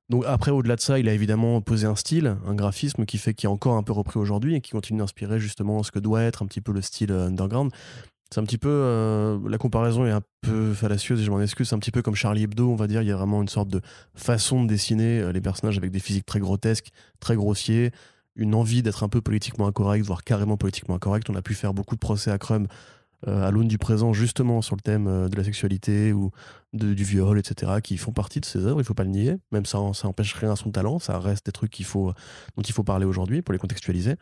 Donc 0.10 0.24
après, 0.26 0.52
au-delà 0.52 0.76
de 0.76 0.82
ça, 0.82 1.00
il 1.00 1.10
a 1.10 1.14
évidemment 1.14 1.60
posé 1.62 1.86
un 1.86 1.96
style, 1.96 2.38
un 2.46 2.56
graphisme 2.56 3.06
qui 3.06 3.18
fait 3.18 3.34
qu'il 3.34 3.50
est 3.50 3.52
encore 3.52 3.76
un 3.76 3.84
peu 3.84 3.92
repris 3.92 4.20
aujourd'hui 4.20 4.56
et 4.56 4.62
qui 4.62 4.72
continue 4.72 5.00
d'inspirer 5.00 5.40
justement 5.40 5.84
ce 5.84 5.92
que 5.92 6.00
doit 6.00 6.22
être 6.22 6.44
un 6.44 6.46
petit 6.46 6.62
peu 6.62 6.72
le 6.72 6.82
style 6.82 7.12
euh, 7.12 7.28
underground. 7.28 7.72
C'est 8.32 8.42
un 8.42 8.44
petit 8.44 8.58
peu 8.58 9.40
la 9.48 9.58
comparaison 9.58 10.06
est 10.06 10.12
un 10.12 10.22
peu 10.42 10.74
fallacieuse 10.74 11.22
et 11.22 11.24
je 11.24 11.32
m'en 11.32 11.40
excuse. 11.40 11.70
C'est 11.70 11.76
un 11.76 11.80
petit 11.80 11.92
peu 11.92 12.02
comme 12.02 12.16
Charlie 12.16 12.44
Hebdo, 12.44 12.70
on 12.70 12.76
va 12.76 12.88
dire. 12.88 13.02
Il 13.02 13.08
y 13.08 13.12
a 13.14 13.16
vraiment 13.16 13.42
une 13.42 13.48
sorte 13.48 13.70
de 13.70 13.80
façon 14.16 14.64
de 14.64 14.68
dessiner 14.68 15.32
les 15.32 15.40
personnages 15.40 15.78
avec 15.78 15.92
des 15.92 16.00
physiques 16.00 16.26
très 16.26 16.42
grotesques, 16.42 16.90
très 17.22 17.38
grossiers, 17.38 17.92
une 18.36 18.54
envie 18.54 18.84
d'être 18.84 19.04
un 19.04 19.08
peu 19.08 19.22
politiquement 19.22 19.66
incorrect, 19.66 20.06
voire 20.06 20.26
carrément 20.26 20.58
politiquement 20.58 20.96
incorrect. 20.96 21.30
On 21.30 21.36
a 21.36 21.42
pu 21.42 21.54
faire 21.54 21.74
beaucoup 21.74 21.96
de 21.96 22.02
procès 22.02 22.30
à 22.30 22.38
Crumb 22.38 22.68
euh, 22.68 22.97
à 23.26 23.50
l'aune 23.50 23.68
du 23.68 23.78
présent, 23.78 24.14
justement 24.14 24.62
sur 24.62 24.76
le 24.76 24.82
thème 24.82 25.08
euh, 25.08 25.28
de 25.28 25.36
la 25.36 25.44
sexualité 25.44 26.14
ou 26.14 26.30
de- 26.74 26.94
du 26.94 27.04
viol, 27.04 27.40
etc., 27.40 27.82
qui 27.84 27.98
font 27.98 28.12
partie 28.12 28.40
de 28.40 28.46
ses 28.46 28.66
œuvres. 28.66 28.80
Il 28.80 28.84
faut 28.84 28.94
pas 28.94 29.04
le 29.04 29.10
nier. 29.10 29.38
Même 29.52 29.66
ça, 29.66 29.80
ça 29.94 30.08
empêche 30.08 30.34
rien 30.36 30.52
à 30.52 30.56
son 30.56 30.70
talent. 30.72 31.00
Ça 31.00 31.18
reste 31.20 31.46
des 31.48 31.52
trucs 31.52 31.76
faut, 31.84 32.14
dont 32.56 32.62
il 32.64 32.74
faut 32.74 32.84
parler 32.84 33.06
aujourd'hui 33.06 33.42
pour 33.42 33.54
les 33.54 33.60
contextualiser. 33.60 34.16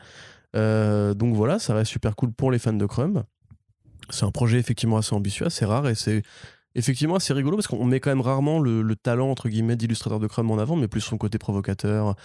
Euh, 0.55 1.13
donc 1.13 1.35
voilà, 1.35 1.59
ça 1.59 1.73
reste 1.73 1.91
super 1.91 2.15
cool 2.15 2.31
pour 2.31 2.51
les 2.51 2.59
fans 2.59 2.71
de 2.73 2.85
Crumb. 2.85 3.23
C'est 4.09 4.23
un 4.25 4.31
projet 4.31 4.59
effectivement 4.59 4.97
assez 4.97 5.13
ambitieux, 5.13 5.45
assez 5.47 5.65
rare 5.65 5.89
et 5.89 5.95
c'est 5.95 6.21
effectivement 6.75 7.15
assez 7.15 7.33
rigolo 7.33 7.57
parce 7.57 7.67
qu'on 7.67 7.85
met 7.85 7.99
quand 7.99 8.11
même 8.11 8.21
rarement 8.21 8.59
le, 8.59 8.81
le 8.81 8.95
talent 8.95 9.29
entre 9.29 9.49
guillemets 9.49 9.75
d'illustrateur 9.75 10.19
de 10.19 10.27
Crumb 10.27 10.49
en 10.51 10.57
avant, 10.59 10.75
mais 10.75 10.87
plus 10.87 11.01
son 11.01 11.17
côté 11.17 11.37
provocateur. 11.37 12.15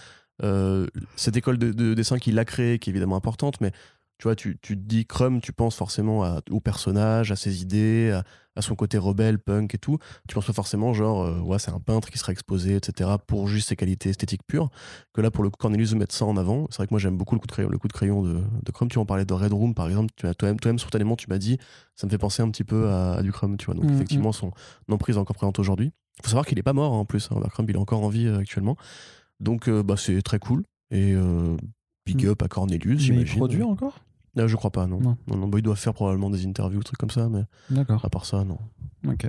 Euh, 0.43 0.87
cette 1.15 1.35
école 1.35 1.57
de 1.57 1.93
dessin 1.93 2.17
qu'il 2.17 2.39
a 2.39 2.45
créée, 2.45 2.79
qui 2.79 2.89
est 2.89 2.91
évidemment 2.93 3.15
importante, 3.15 3.59
mais 3.61 3.71
tu 4.21 4.27
vois, 4.27 4.35
tu, 4.35 4.59
tu 4.61 4.77
te 4.77 4.81
dis 4.83 5.07
Crumb, 5.07 5.41
tu 5.41 5.51
penses 5.51 5.75
forcément 5.75 6.23
à, 6.23 6.41
au 6.51 6.59
personnage, 6.59 7.31
à 7.31 7.35
ses 7.35 7.63
idées, 7.63 8.11
à, 8.11 8.23
à 8.55 8.61
son 8.61 8.75
côté 8.75 8.99
rebelle, 8.99 9.39
punk 9.39 9.73
et 9.73 9.79
tout. 9.79 9.97
Tu 10.27 10.35
penses 10.35 10.45
pas 10.45 10.53
forcément 10.53 10.93
genre, 10.93 11.23
euh, 11.23 11.39
ouais, 11.39 11.57
c'est 11.57 11.71
un 11.71 11.79
peintre 11.79 12.11
qui 12.11 12.19
sera 12.19 12.31
exposé, 12.31 12.75
etc., 12.75 13.09
pour 13.25 13.47
juste 13.47 13.69
ses 13.69 13.75
qualités 13.75 14.09
esthétiques 14.09 14.43
pures. 14.45 14.69
Que 15.13 15.21
là, 15.21 15.31
pour 15.31 15.43
le 15.43 15.49
coup, 15.49 15.57
Cornelius 15.57 15.95
mettre 15.95 16.13
ça 16.13 16.25
en 16.25 16.37
avant. 16.37 16.67
C'est 16.69 16.77
vrai 16.77 16.85
que 16.87 16.93
moi, 16.93 16.99
j'aime 16.99 17.17
beaucoup 17.17 17.33
le 17.33 17.39
coup 17.39 17.47
de 17.47 17.51
crayon, 17.51 17.69
le 17.69 17.79
coup 17.79 17.87
de, 17.87 17.93
crayon 17.93 18.21
de, 18.21 18.43
de 18.63 18.71
Crumb. 18.71 18.91
Tu 18.91 18.99
en 18.99 19.07
parlais 19.07 19.25
de 19.25 19.33
Red 19.33 19.53
Room, 19.53 19.73
par 19.73 19.87
exemple. 19.87 20.13
Tu 20.15 20.27
as- 20.27 20.35
Toi-même, 20.35 20.59
toi-même, 20.59 20.77
spontanément, 20.77 21.15
tu 21.15 21.25
m'as 21.27 21.39
dit, 21.39 21.57
ça 21.95 22.05
me 22.05 22.11
fait 22.11 22.19
penser 22.19 22.43
un 22.43 22.51
petit 22.51 22.63
peu 22.63 22.89
à, 22.89 23.13
à 23.15 23.21
du 23.23 23.31
Crumb, 23.31 23.57
tu 23.57 23.65
vois. 23.65 23.73
Donc, 23.73 23.85
Mhm. 23.85 23.93
effectivement, 23.95 24.31
son 24.33 24.51
emprise 24.87 25.15
est 25.15 25.19
encore 25.19 25.35
présente 25.35 25.57
aujourd'hui. 25.57 25.91
Il 26.19 26.23
faut 26.25 26.29
savoir 26.29 26.45
qu'il 26.45 26.59
est 26.59 26.63
pas 26.63 26.73
mort, 26.73 26.93
hein, 26.93 26.97
en 26.97 27.05
plus. 27.05 27.25
Hein. 27.31 27.35
Robert 27.35 27.49
Crumb, 27.51 27.67
il 27.67 27.75
est 27.75 27.79
encore 27.79 28.03
en 28.03 28.09
vie 28.09 28.27
euh, 28.27 28.37
actuellement. 28.37 28.77
Donc, 29.39 29.67
euh, 29.67 29.81
bah, 29.81 29.95
c'est 29.97 30.21
très 30.21 30.37
cool. 30.37 30.63
Et 30.91 31.15
big 32.05 32.23
Mhm. 32.25 32.29
up 32.31 32.41
à 32.43 32.47
Cornelius, 32.47 32.85
Mais 32.85 32.95
il 32.95 33.05
j'imagine. 33.05 33.37
produit 33.37 33.63
encore? 33.63 33.99
Euh, 34.37 34.47
je 34.47 34.55
crois 34.55 34.71
pas, 34.71 34.87
non. 34.87 34.99
Non. 34.99 35.17
Non, 35.27 35.37
non, 35.37 35.47
bah, 35.47 35.59
il 35.59 35.61
doit 35.63 35.75
faire 35.75 35.93
probablement 35.93 36.29
des 36.29 36.45
interviews, 36.45 36.81
trucs 36.83 36.97
comme 36.97 37.09
ça, 37.09 37.27
mais 37.29 37.43
D'accord. 37.69 38.03
à 38.05 38.09
part 38.09 38.25
ça, 38.25 38.43
non. 38.43 38.57
Ok. 39.07 39.27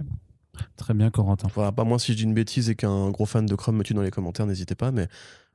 Très 0.77 0.95
bien, 0.95 1.11
Corentin. 1.11 1.49
Pas 1.49 1.85
moins 1.85 1.99
si 1.99 2.13
je 2.13 2.19
dis 2.19 2.25
une 2.25 2.35
bêtise 2.35 2.69
et 2.71 2.75
qu'un 2.77 3.11
gros 3.11 3.27
fan 3.27 3.47
de 3.47 3.55
Chrome 3.55 3.77
me 3.77 3.83
tue 3.85 3.95
dans 3.95 4.03
les 4.03 4.11
commentaires, 4.11 4.47
n'hésitez 4.47 4.75
pas, 4.75 4.93
mais 4.93 5.09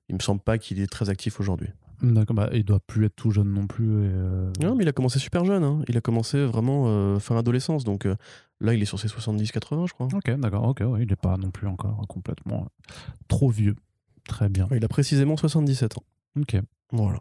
il 0.09 0.15
me 0.15 0.19
semble 0.19 0.41
pas 0.41 0.57
qu'il 0.57 0.79
est 0.81 0.87
très 0.87 1.09
actif 1.09 1.39
aujourd'hui. 1.39 1.69
D'accord. 2.01 2.35
Bah, 2.35 2.49
il 2.53 2.63
doit 2.63 2.79
plus 2.79 3.05
être 3.05 3.15
tout 3.15 3.31
jeune 3.31 3.51
non 3.51 3.67
plus. 3.67 3.85
et, 4.05 4.09
euh, 4.09 4.51
Non, 4.61 4.75
mais 4.75 4.83
il 4.83 4.87
a 4.87 4.91
commencé 4.91 5.19
super 5.19 5.45
jeune, 5.45 5.63
hein. 5.63 5.81
il 5.87 5.97
a 5.97 6.01
commencé 6.01 6.43
vraiment 6.45 6.85
euh, 6.87 7.19
fin 7.19 7.37
adolescence, 7.37 7.83
donc 7.83 8.05
euh, 8.05 8.15
là 8.59 8.73
il 8.73 8.81
est 8.81 8.85
sur 8.85 8.99
ses 8.99 9.07
70-80, 9.07 9.87
je 9.87 9.93
crois. 9.93 10.07
Ok, 10.13 10.29
d'accord. 10.39 10.63
Ok, 10.67 10.81
ouais, 10.85 11.03
il 11.03 11.07
n'est 11.09 11.15
pas 11.15 11.37
non 11.37 11.51
plus 11.51 11.67
encore 11.67 12.05
complètement 12.07 12.67
trop 13.27 13.49
vieux. 13.49 13.75
Très 14.27 14.49
bien. 14.49 14.67
Il 14.75 14.83
a 14.83 14.87
précisément 14.87 15.37
77 15.37 15.97
ans. 15.97 16.03
Ok. 16.39 16.57
Voilà, 16.91 17.19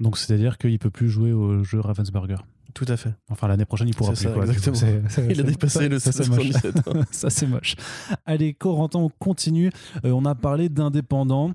Donc 0.00 0.18
c'est-à-dire 0.18 0.58
qu'il 0.58 0.78
peut 0.78 0.90
plus 0.90 1.08
jouer 1.08 1.32
au 1.32 1.62
jeu 1.64 1.78
Ravensburger. 1.80 2.36
tout 2.74 2.86
à 2.88 2.96
fait. 2.96 3.14
Enfin, 3.30 3.48
l'année 3.48 3.64
prochaine, 3.66 3.88
il 3.88 3.94
pourra 3.94 4.12
plus. 4.12 4.22
ça, 4.22 4.30
quoi. 4.30 4.44
exactement. 4.44 4.74
C'est- 4.76 5.02
c'est- 5.08 5.26
Il 5.30 5.40
a 5.40 5.44
dépassé 5.44 5.88
le 5.88 5.98
ça, 5.98 6.10
c'est 6.12 6.28
moche. 6.28 6.50
77 6.50 6.88
ans. 6.88 7.02
ça, 7.10 7.30
c'est 7.30 7.46
moche. 7.46 7.76
Allez, 8.26 8.54
Corentin, 8.54 8.98
on 9.00 9.10
continue. 9.10 9.70
Euh, 10.04 10.10
on 10.12 10.24
a 10.24 10.34
parlé 10.34 10.68
d'indépendants. 10.68 11.52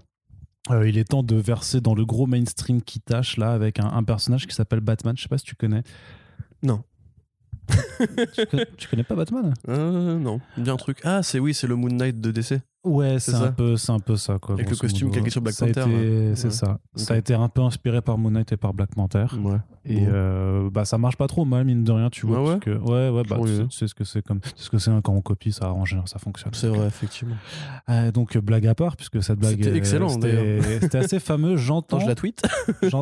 Euh, 0.70 0.88
il 0.88 0.98
est 0.98 1.06
temps 1.06 1.24
de 1.24 1.36
verser 1.36 1.82
dans 1.82 1.96
le 1.96 2.06
gros 2.06 2.28
mainstream 2.28 2.82
qui 2.82 3.00
tâche 3.00 3.38
là 3.38 3.52
avec 3.54 3.80
un, 3.80 3.88
un 3.88 4.04
personnage 4.04 4.48
qui 4.48 4.54
s'appelle 4.56 4.82
Batman. 4.82 5.16
Je 5.18 5.24
sais 5.24 5.30
pas 5.30 5.38
si 5.38 5.46
tu 5.46 5.56
connais. 5.56 5.82
Non. 6.62 6.84
tu, 8.34 8.46
connais 8.46 8.66
tu 8.78 8.88
connais 8.88 9.04
pas 9.04 9.16
Batman? 9.16 9.54
Euh, 9.68 10.18
non, 10.20 10.40
bien 10.58 10.74
un 10.74 10.78
truc. 10.78 11.00
Ah, 11.04 11.22
c'est 11.24 11.40
oui, 11.40 11.54
c'est 11.54 11.68
le 11.68 11.76
Moon 11.76 11.90
Knight 11.90 12.20
de 12.22 12.32
DC. 12.32 12.60
Ouais, 12.84 13.20
C'est 13.20 13.34
un 13.36 13.52
peu, 13.52 13.76
c'est 13.76 13.92
un 13.92 14.00
peu 14.00 14.16
ça 14.16 14.38
quoi. 14.40 14.56
Avec 14.56 14.70
le 14.70 14.76
costume 14.78 15.12
calqué 15.12 15.30
sur 15.30 15.42
Black 15.42 15.58
Panther, 15.58 15.82
hein. 15.82 16.32
C'est 16.36 16.46
Ouais. 16.48 16.54
ça. 16.54 16.80
Ça 16.96 17.16
a 17.16 17.18
été 17.18 17.34
un 17.34 17.50
peu 17.50 17.62
inspiré 17.62 18.02
par 18.02 18.18
Moon 18.18 18.32
Knight 18.32 18.52
et 18.54 18.58
par 18.58 18.74
Black 18.74 18.96
Panther. 18.96 19.26
Ouais. 19.44 19.58
Et 19.90 20.02
Bon. 20.02 20.08
euh, 20.10 20.70
bah 20.70 20.84
ça 20.86 20.98
marche 20.98 21.16
pas 21.16 21.28
trop 21.28 21.46
mal 21.46 21.64
mine 21.64 21.86
de 21.86 21.92
rien 21.94 22.10
tu 22.10 22.26
vois 22.26 22.38
Ah 22.40 22.42
ouais 22.42 22.48
parce 22.56 22.60
que 22.66 22.72
ouais 22.72 23.10
ouais 23.10 23.24
bah 23.24 23.38
c'est 23.46 23.66
c'est 23.70 23.88
ce 23.88 23.96
que 23.96 24.04
c'est 24.04 24.22
comme 24.22 24.42
ce 24.58 24.70
que 24.70 24.78
c'est 24.80 24.92
hein, 24.92 25.00
quand 25.02 25.14
on 25.14 25.22
copie 25.22 25.54
ça 25.54 25.66
arrange 25.68 25.98
ça 26.06 26.20
fonctionne 26.20 26.54
C'est 26.54 26.68
vrai, 26.68 26.88
effectivement. 26.88 27.36
euh, 27.90 28.12
donc 28.12 28.38
blague 28.38 28.68
à 28.68 28.76
part 28.76 28.98
puisque 28.98 29.24
cette 29.24 29.40
blague 29.40 29.56
C'était 29.56 29.70
euh, 29.70 29.76
excellent, 29.76 30.10
c'était 30.10 30.60
c'était 30.82 30.98
assez 30.98 31.20
fameux 31.22 31.56
j'entends 31.56 32.00
je 32.02 32.08
la 32.08 32.16
tweet. 32.16 32.42
j'en- 32.84 33.02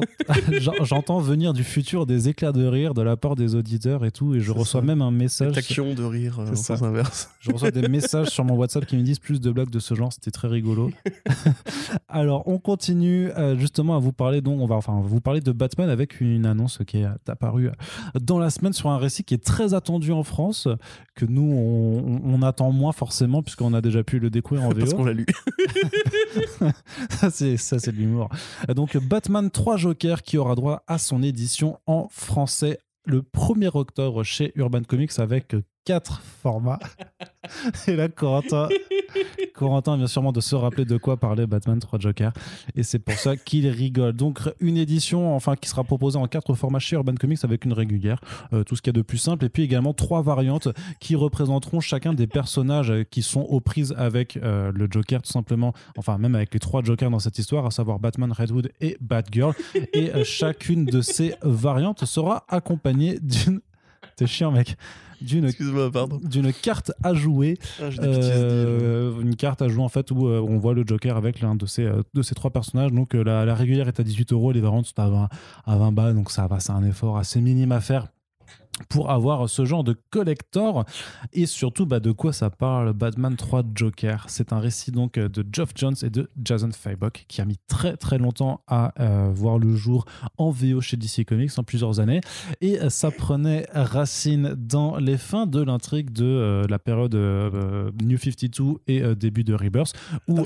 j'en- 0.59 0.83
j'entends 0.83 1.19
venir 1.19 1.53
du 1.53 1.63
futur 1.63 2.05
des 2.05 2.29
éclats 2.29 2.51
de 2.51 2.65
rire 2.67 2.93
de 2.93 3.01
la 3.01 3.17
part 3.17 3.35
des 3.35 3.55
auditeurs 3.55 4.05
et 4.05 4.11
tout 4.11 4.35
et 4.35 4.39
je 4.39 4.51
reçois 4.51 4.81
ça. 4.81 4.85
même 4.85 5.01
un 5.01 5.09
message 5.11 5.57
Action 5.57 5.95
de 5.95 6.03
rire 6.03 6.37
euh, 6.39 6.51
en 6.51 6.55
ça. 6.55 6.75
sens 6.77 6.83
inverse. 6.83 7.31
je 7.39 7.51
reçois 7.51 7.71
des 7.71 7.87
messages 7.87 8.27
sur 8.27 8.45
mon 8.45 8.53
WhatsApp 8.57 8.85
qui 8.85 8.95
me 8.95 9.01
disent 9.01 9.17
plus 9.19 9.41
de 9.41 9.51
blagues 9.51 9.64
de 9.71 9.79
ce 9.79 9.93
genre, 9.95 10.11
c'était 10.13 10.31
très 10.31 10.47
rigolo. 10.47 10.91
Alors, 12.09 12.47
on 12.47 12.57
continue 12.59 13.29
euh, 13.31 13.57
justement 13.57 13.95
à 13.95 13.99
vous 13.99 14.13
parler 14.13 14.41
donc 14.41 14.59
on 14.61 14.65
va 14.65 14.75
enfin 14.75 15.01
vous 15.03 15.21
parler 15.21 15.41
de 15.41 15.51
Batman 15.51 15.89
avec 15.89 16.21
une 16.21 16.45
annonce 16.45 16.79
qui 16.87 16.97
est 16.97 17.07
apparue 17.27 17.69
dans 18.19 18.39
la 18.39 18.49
semaine 18.49 18.73
sur 18.73 18.89
un 18.89 18.97
récit 18.97 19.23
qui 19.23 19.33
est 19.33 19.43
très 19.43 19.73
attendu 19.73 20.11
en 20.11 20.23
France 20.23 20.67
que 21.15 21.25
nous 21.25 21.41
on, 21.41 22.21
on 22.23 22.41
attend 22.41 22.71
moins 22.71 22.91
forcément 22.91 23.43
puisqu'on 23.43 23.73
a 23.73 23.81
déjà 23.81 24.03
pu 24.03 24.19
le 24.19 24.29
découvrir 24.29 24.65
en 24.67 24.71
Parce 24.71 24.91
VO. 24.91 24.97
qu'on 24.97 25.05
l'a 25.05 25.13
lu. 25.13 25.25
ça 27.09 27.29
c'est 27.29 27.57
ça 27.57 27.79
c'est 27.79 27.91
de 27.91 27.97
l'humour. 27.97 28.29
Donc 28.75 28.97
Batman 28.97 29.49
3 29.49 29.77
Joker 29.77 30.23
qui 30.23 30.37
aura 30.37 30.55
droit 30.55 30.83
à 30.87 30.97
son 30.97 31.23
édition 31.23 31.79
en 31.85 32.07
français 32.09 32.79
le 33.05 33.21
1er 33.21 33.71
octobre 33.73 34.23
chez 34.23 34.51
Urban 34.55 34.81
Comics 34.83 35.19
avec 35.19 35.55
quatre 35.85 36.21
formats. 36.41 36.79
Et 37.87 37.95
là, 37.95 38.09
Corentin, 38.09 38.67
Corentin 39.53 39.97
vient 39.97 40.07
sûrement 40.07 40.31
de 40.31 40.41
se 40.41 40.55
rappeler 40.55 40.83
de 40.83 40.97
quoi 40.97 41.17
parlait 41.17 41.45
Batman 41.45 41.79
3 41.79 41.99
Joker. 41.99 42.33
Et 42.75 42.83
c'est 42.83 42.99
pour 42.99 43.13
ça 43.15 43.37
qu'il 43.37 43.67
rigole. 43.67 44.13
Donc, 44.13 44.39
une 44.59 44.77
édition 44.77 45.35
enfin, 45.35 45.55
qui 45.55 45.69
sera 45.69 45.83
proposée 45.83 46.17
en 46.17 46.27
quatre 46.27 46.55
formats 46.55 46.79
chez 46.79 46.95
Urban 46.95 47.13
Comics 47.13 47.39
avec 47.43 47.65
une 47.65 47.73
régulière, 47.73 48.19
euh, 48.51 48.63
tout 48.63 48.75
ce 48.75 48.81
qu'il 48.81 48.89
y 48.91 48.95
a 48.95 48.99
de 48.99 49.03
plus 49.03 49.19
simple. 49.19 49.45
Et 49.45 49.49
puis 49.49 49.63
également 49.63 49.93
trois 49.93 50.23
variantes 50.23 50.67
qui 50.99 51.15
représenteront 51.15 51.79
chacun 51.79 52.13
des 52.13 52.27
personnages 52.27 52.91
qui 53.11 53.21
sont 53.21 53.41
aux 53.41 53.59
prises 53.59 53.93
avec 53.97 54.37
euh, 54.37 54.71
le 54.73 54.87
Joker, 54.89 55.21
tout 55.21 55.31
simplement. 55.31 55.73
Enfin, 55.97 56.17
même 56.17 56.35
avec 56.35 56.53
les 56.53 56.59
trois 56.59 56.83
Jokers 56.83 57.11
dans 57.11 57.19
cette 57.19 57.37
histoire, 57.37 57.65
à 57.65 57.71
savoir 57.71 57.99
Batman, 57.99 58.31
Red 58.31 58.51
Hood 58.51 58.71
et 58.81 58.97
Batgirl. 59.01 59.53
Et 59.93 60.13
euh, 60.13 60.23
chacune 60.23 60.85
de 60.85 61.01
ces 61.01 61.35
variantes 61.43 62.05
sera 62.05 62.43
accompagnée 62.49 63.19
d'une. 63.21 63.61
T'es 64.15 64.27
chiant, 64.27 64.51
mec. 64.51 64.77
D'une 66.23 66.53
carte 66.53 66.91
à 67.03 67.13
jouer 67.13 67.57
Ah, 67.81 67.85
euh, 67.99 69.19
une 69.21 69.35
carte 69.35 69.61
à 69.61 69.67
jouer 69.67 69.83
en 69.83 69.89
fait 69.89 70.11
où 70.11 70.27
euh, 70.27 70.39
on 70.39 70.57
voit 70.57 70.73
le 70.73 70.83
Joker 70.85 71.17
avec 71.17 71.41
l'un 71.41 71.55
de 71.55 71.65
ces, 71.65 71.83
euh, 71.83 72.03
de 72.13 72.21
ces 72.21 72.35
trois 72.35 72.51
personnages. 72.51 72.91
Donc 72.91 73.13
la, 73.13 73.45
la 73.45 73.55
régulière 73.55 73.87
est 73.87 73.99
à 73.99 74.03
18 74.03 74.31
euros, 74.33 74.51
les 74.51 74.61
variantes 74.61 74.85
sont 74.87 74.99
à 74.99 75.09
20, 75.09 75.29
à 75.65 75.77
20 75.77 75.91
balles, 75.91 76.15
donc 76.15 76.31
ça 76.31 76.47
va, 76.47 76.59
c'est 76.59 76.71
un 76.71 76.83
effort 76.83 77.17
assez 77.17 77.41
minime 77.41 77.71
à 77.71 77.81
faire. 77.81 78.07
Pour 78.89 79.11
avoir 79.11 79.49
ce 79.49 79.65
genre 79.65 79.83
de 79.83 79.95
collector. 80.09 80.85
Et 81.33 81.45
surtout 81.45 81.85
bah, 81.85 81.99
de 81.99 82.11
quoi 82.11 82.33
ça 82.33 82.49
parle? 82.49 82.93
Batman 82.93 83.35
3 83.35 83.63
Joker 83.73 84.25
c'est 84.27 84.53
un 84.53 84.59
récit 84.59 84.91
donc 84.91 85.17
euh, 85.17 85.29
de 85.29 85.45
Geoff 85.51 85.69
Jones 85.75 85.95
et 86.03 86.09
de 86.09 86.29
Jason 86.43 86.69
Fabok 86.71 87.25
qui 87.27 87.41
a 87.41 87.45
mis 87.45 87.57
très 87.67 87.97
très 87.97 88.17
longtemps 88.17 88.61
à 88.67 88.93
euh, 88.99 89.31
voir 89.33 89.57
le 89.57 89.75
jour 89.75 90.05
en 90.37 90.51
VO 90.51 90.81
chez 90.81 90.97
DC 90.97 91.25
Comics 91.25 91.57
en 91.57 91.63
plusieurs 91.63 91.99
années. 91.99 92.21
Et 92.61 92.81
euh, 92.81 92.89
ça 92.89 93.11
prenait 93.11 93.65
racine 93.73 94.55
dans 94.57 94.97
les 94.97 95.17
fins 95.17 95.45
de 95.45 95.61
l'intrigue 95.61 96.11
de 96.11 96.65
la 96.69 96.79
période 96.79 97.15
New 98.01 98.17
52 98.17 98.81
et 98.87 99.15
début 99.15 99.43
de 99.43 99.53
Rebirth 99.53 99.93
où. 100.27 100.45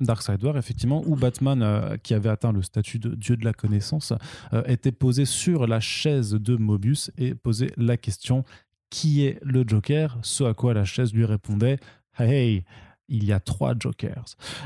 Darkseid 0.00 0.42
War, 0.42 0.56
effectivement, 0.56 1.02
où 1.06 1.16
Batman, 1.16 1.62
euh, 1.62 1.96
qui 2.02 2.14
avait 2.14 2.28
atteint 2.28 2.52
le 2.52 2.62
statut 2.62 2.98
de 2.98 3.14
dieu 3.14 3.36
de 3.36 3.44
la 3.44 3.52
connaissance, 3.52 4.12
euh, 4.52 4.62
était 4.66 4.92
posé 4.92 5.24
sur 5.24 5.66
la 5.66 5.80
chaise 5.80 6.32
de 6.32 6.56
Mobius 6.56 7.10
et 7.18 7.34
posait 7.34 7.72
la 7.76 7.96
question 7.96 8.44
qui 8.90 9.24
est 9.24 9.38
le 9.42 9.64
Joker? 9.66 10.18
Ce 10.22 10.44
à 10.44 10.54
quoi 10.54 10.74
la 10.74 10.84
chaise 10.84 11.14
lui 11.14 11.24
répondait 11.24 11.78
Hey, 12.18 12.64
il 13.10 13.24
y 13.24 13.32
a 13.32 13.40
trois 13.40 13.74
Jokers. 13.78 14.24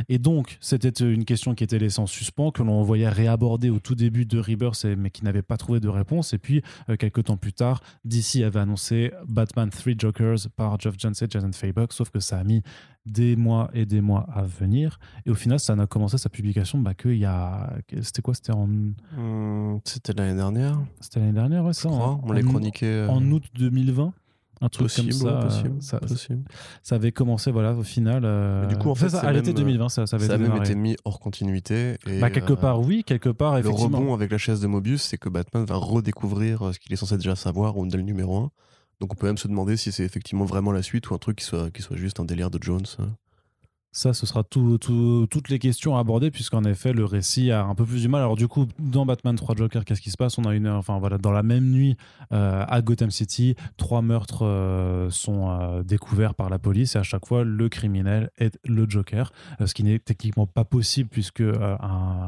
Et 0.08 0.18
donc, 0.18 0.58
c'était 0.60 0.90
une 1.04 1.24
question 1.24 1.54
qui 1.54 1.64
était 1.64 1.78
laissée 1.78 2.00
en 2.00 2.06
suspens, 2.06 2.52
que 2.52 2.62
l'on 2.62 2.82
voyait 2.82 3.08
réaborder 3.08 3.70
au 3.70 3.80
tout 3.80 3.94
début 3.96 4.26
de 4.26 4.38
Rebirth, 4.38 4.84
mais 4.84 5.10
qui 5.10 5.24
n'avait 5.24 5.42
pas 5.42 5.56
trouvé 5.56 5.80
de 5.80 5.88
réponse. 5.88 6.32
Et 6.34 6.38
puis, 6.38 6.62
euh, 6.88 6.96
quelques 6.96 7.24
temps 7.24 7.36
plus 7.36 7.52
tard, 7.52 7.80
DC 8.04 8.42
avait 8.44 8.60
annoncé 8.60 9.10
Batman 9.26 9.70
3 9.70 9.94
Jokers 9.98 10.38
par 10.56 10.78
Geoff 10.78 10.94
Jones 10.98 11.14
et 11.20 11.26
Jason 11.28 11.50
Fabok, 11.52 11.92
sauf 11.92 12.10
que 12.10 12.20
ça 12.20 12.38
a 12.38 12.44
mis 12.44 12.62
des 13.06 13.36
mois 13.36 13.70
et 13.74 13.84
des 13.84 14.00
mois 14.00 14.26
à 14.32 14.42
venir. 14.44 14.98
Et 15.26 15.30
au 15.30 15.34
final, 15.34 15.60
ça 15.60 15.74
n'a 15.76 15.86
commencé 15.86 16.16
sa 16.16 16.30
publication 16.30 16.78
bah, 16.78 16.94
qu'il 16.94 17.16
y 17.18 17.24
a. 17.26 17.74
C'était 18.02 18.22
quoi 18.22 18.34
C'était 18.34 18.52
en... 18.52 18.68
Hum, 19.18 19.80
C'était 19.84 20.12
l'année 20.14 20.36
dernière, 20.36 20.80
c'était 21.00 21.20
l'année 21.20 21.32
dernière, 21.32 21.64
ouais, 21.64 21.72
je 21.72 21.78
ça 21.80 21.88
crois. 21.88 22.08
en- 22.08 22.20
On 22.24 22.32
l'a 22.32 22.40
en- 22.40 22.48
chroniqué. 22.48 22.86
euh, 22.86 23.08
En 23.08 23.22
août 23.30 23.44
2020 23.54 24.12
un 24.64 24.68
truc 24.68 24.86
possible, 24.86 25.10
comme 25.10 25.20
ça, 25.20 25.28
euh, 25.28 25.42
possible, 25.42 25.82
ça, 25.82 25.98
possible. 26.00 26.44
ça 26.82 26.94
avait 26.94 27.12
commencé 27.12 27.50
voilà 27.50 27.74
au 27.74 27.82
final 27.82 28.22
euh, 28.24 28.66
Du 28.66 28.76
coup, 28.76 28.88
en 28.90 28.94
fait, 28.94 29.10
ça, 29.10 29.20
à 29.20 29.32
l'été 29.32 29.48
même, 29.48 29.56
euh, 29.56 29.64
2020 29.64 29.88
ça, 29.88 30.06
ça 30.06 30.16
avait 30.16 30.26
Ça 30.26 30.38
même 30.38 30.56
été 30.56 30.74
mis 30.74 30.96
hors 31.04 31.20
continuité. 31.20 31.96
Et, 32.06 32.20
bah, 32.20 32.30
quelque 32.30 32.54
euh, 32.54 32.56
part 32.56 32.80
oui 32.80 33.04
quelque 33.04 33.28
part 33.28 33.60
Le 33.60 33.68
rebond 33.68 34.14
avec 34.14 34.30
la 34.30 34.38
chaise 34.38 34.60
de 34.60 34.66
Mobius, 34.66 35.02
c'est 35.02 35.18
que 35.18 35.28
Batman 35.28 35.64
va 35.64 35.76
redécouvrir 35.76 36.72
ce 36.72 36.78
qu'il 36.78 36.92
est 36.92 36.96
censé 36.96 37.16
déjà 37.16 37.36
savoir 37.36 37.76
au 37.76 37.86
numéro 37.86 38.38
1. 38.38 38.50
Donc 39.00 39.12
on 39.12 39.16
peut 39.16 39.26
même 39.26 39.38
se 39.38 39.48
demander 39.48 39.76
si 39.76 39.92
c'est 39.92 40.04
effectivement 40.04 40.44
vraiment 40.44 40.72
la 40.72 40.82
suite 40.82 41.10
ou 41.10 41.14
un 41.14 41.18
truc 41.18 41.36
qui 41.36 41.44
soit, 41.44 41.70
qui 41.70 41.82
soit 41.82 41.96
juste 41.96 42.20
un 42.20 42.24
délire 42.24 42.50
de 42.50 42.62
Jones. 42.62 42.86
hein. 42.98 43.16
Ça, 43.96 44.12
ce 44.12 44.26
sera 44.26 44.42
tout, 44.42 44.76
tout- 44.78 45.28
toutes 45.30 45.48
les 45.50 45.60
questions 45.60 45.96
à 45.96 46.00
aborder, 46.00 46.32
puisqu'en 46.32 46.64
effet, 46.64 46.92
le 46.92 47.04
récit 47.04 47.52
a 47.52 47.64
un 47.64 47.76
peu 47.76 47.84
plus 47.84 48.00
du 48.02 48.08
mal. 48.08 48.22
Alors, 48.22 48.34
du 48.34 48.48
coup, 48.48 48.66
dans 48.80 49.06
Batman 49.06 49.36
3 49.36 49.54
Joker, 49.54 49.84
qu'est-ce 49.84 50.00
qui 50.00 50.10
se 50.10 50.16
passe? 50.16 50.36
On 50.36 50.42
a 50.46 50.52
une 50.56 50.66
enfin 50.66 50.98
voilà, 50.98 51.16
dans 51.16 51.30
la 51.30 51.44
même 51.44 51.70
nuit 51.70 51.96
euh, 52.32 52.64
à 52.66 52.82
Gotham 52.82 53.12
City, 53.12 53.54
trois 53.76 54.02
meurtres 54.02 54.44
euh, 54.44 55.10
sont 55.10 55.48
euh, 55.48 55.84
découverts 55.84 56.34
par 56.34 56.50
la 56.50 56.58
police, 56.58 56.96
et 56.96 56.98
à 56.98 57.04
chaque 57.04 57.24
fois, 57.24 57.44
le 57.44 57.68
criminel 57.68 58.30
est 58.36 58.58
le 58.64 58.84
Joker, 58.90 59.30
ce 59.64 59.72
qui 59.74 59.84
n'est 59.84 60.00
techniquement 60.00 60.48
pas 60.48 60.64
possible, 60.64 61.08
puisque 61.08 61.42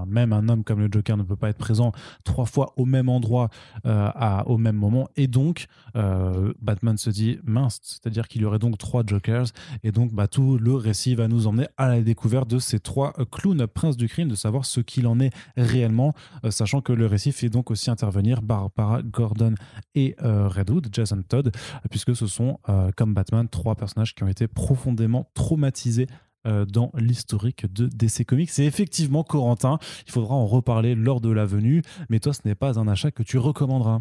même 0.07 0.33
un 0.33 0.48
homme 0.48 0.62
comme 0.62 0.79
le 0.79 0.88
Joker 0.88 1.16
ne 1.16 1.24
peut 1.24 1.35
pas 1.35 1.48
être 1.48 1.59
présent 1.59 1.90
trois 2.22 2.46
fois 2.46 2.74
au 2.76 2.85
même 2.85 3.09
endroit 3.09 3.48
à- 3.85 4.44
au 4.46 4.57
même 4.57 4.76
moment. 4.76 5.09
Et 5.16 5.26
donc, 5.26 5.66
Batman 5.94 6.96
se 6.96 7.11
dit 7.11 7.38
mince, 7.44 7.81
c'est-à-dire 7.83 8.29
qu'il 8.29 8.42
y 8.42 8.44
aurait 8.44 8.61
donc 8.61 8.79
trois 8.79 9.02
Jokers, 9.05 9.46
et 9.83 9.90
donc, 9.90 10.12
bah, 10.12 10.29
tout 10.29 10.59
le 10.59 10.74
récit 10.76 11.16
va 11.16 11.26
nous 11.26 11.48
emmener 11.48 11.56
à 11.77 11.88
la 11.88 12.01
découverte 12.01 12.49
de 12.49 12.59
ces 12.59 12.81
trois 12.81 13.12
euh, 13.19 13.25
clowns 13.25 13.66
princes 13.66 13.97
du 13.97 14.09
crime, 14.09 14.29
de 14.29 14.35
savoir 14.35 14.64
ce 14.64 14.81
qu'il 14.81 15.07
en 15.07 15.21
est 15.21 15.31
réellement, 15.57 16.14
euh, 16.45 16.51
sachant 16.51 16.81
que 16.81 16.92
le 16.92 17.07
récit 17.07 17.33
fait 17.33 17.49
donc 17.49 17.71
aussi 17.71 17.90
intervenir 17.90 18.42
Barbara 18.42 19.03
Gordon 19.03 19.55
et 19.95 20.14
euh, 20.23 20.49
Redwood, 20.49 20.88
Jason 20.92 21.23
Todd, 21.29 21.49
euh, 21.49 21.79
puisque 21.90 22.14
ce 22.14 22.27
sont, 22.27 22.59
euh, 22.69 22.90
comme 22.97 23.14
Batman, 23.14 23.49
trois 23.49 23.75
personnages 23.75 24.14
qui 24.14 24.23
ont 24.23 24.29
été 24.29 24.47
profondément 24.49 25.31
traumatisés 25.35 26.07
euh, 26.47 26.64
dans 26.64 26.92
l'historique 26.97 27.73
de 27.73 27.87
DC 27.87 28.25
Comics. 28.25 28.51
C'est 28.51 28.64
effectivement, 28.64 29.25
Corentin, 29.25 29.79
il 30.07 30.12
faudra 30.12 30.35
en 30.35 30.47
reparler 30.47 30.95
lors 30.95 31.21
de 31.21 31.31
la 31.31 31.45
venue, 31.45 31.83
mais 32.09 32.21
toi, 32.21 32.33
ce 32.33 32.40
n'est 32.45 32.55
pas 32.55 32.79
un 32.79 32.87
achat 32.87 33.11
que 33.11 33.25
tu 33.25 33.38
recommanderas. 33.38 34.01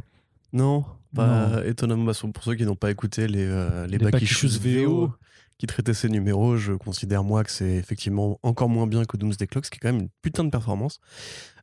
Non, 0.54 0.86
pas 1.16 1.66
étonnamment. 1.66 2.06
Bah, 2.06 2.14
pour 2.34 2.44
ceux 2.44 2.56
qui 2.56 2.66
n'ont 2.66 2.76
pas 2.76 2.92
écouté 2.92 3.28
les, 3.28 3.46
euh, 3.46 3.88
les, 3.88 3.98
Les 3.98 4.04
Back 4.04 4.14
Back 4.14 4.22
Issues 4.22 4.48
Issues 4.48 4.60
VO 4.60 5.08
VO. 5.08 5.14
Qui 5.58 5.68
traitaient 5.68 5.94
ces 5.94 6.10
numéros, 6.10 6.58
je 6.58 6.74
considère 6.74 7.24
moi 7.24 7.44
que 7.44 7.52
c'est 7.52 7.76
effectivement 7.76 8.40
encore 8.44 8.68
moins 8.70 8.88
bien 8.88 9.06
que 9.06 9.16
Doomsday 9.18 9.48
Clock, 9.48 9.66
ce 9.66 9.72
qui 9.72 9.78
est 9.78 9.80
quand 9.80 9.92
même 9.94 10.02
une 10.02 10.10
putain 10.22 10.44
de 10.44 10.50
performance. 10.50 11.00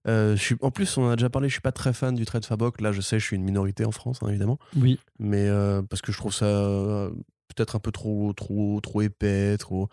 Euh, 0.08 0.34
je 0.34 0.42
suis, 0.42 0.56
en 0.62 0.70
plus, 0.70 0.96
on 0.96 1.04
en 1.04 1.10
a 1.10 1.16
déjà 1.16 1.28
parlé, 1.30 1.48
je 1.48 1.52
suis 1.54 1.60
pas 1.60 1.72
très 1.72 1.92
fan 1.92 2.14
du 2.14 2.24
trade 2.24 2.44
Fabok. 2.44 2.80
Là, 2.80 2.90
je 2.92 3.00
sais, 3.00 3.18
je 3.20 3.24
suis 3.24 3.36
une 3.36 3.44
minorité 3.44 3.84
en 3.84 3.92
France, 3.92 4.18
hein, 4.22 4.28
évidemment. 4.28 4.58
Oui. 4.76 4.98
mais 5.18 5.46
euh, 5.48 5.82
parce 5.82 6.00
que 6.02 6.10
je 6.10 6.16
trouve 6.18 6.32
ça 6.34 6.46
euh, 6.46 7.10
peut-être 7.54 7.76
un 7.76 7.80
peu 7.80 7.92
trop 7.92 8.32
trop 8.32 8.80
trop 8.80 9.02
épais 9.02 9.58
trop 9.58 9.88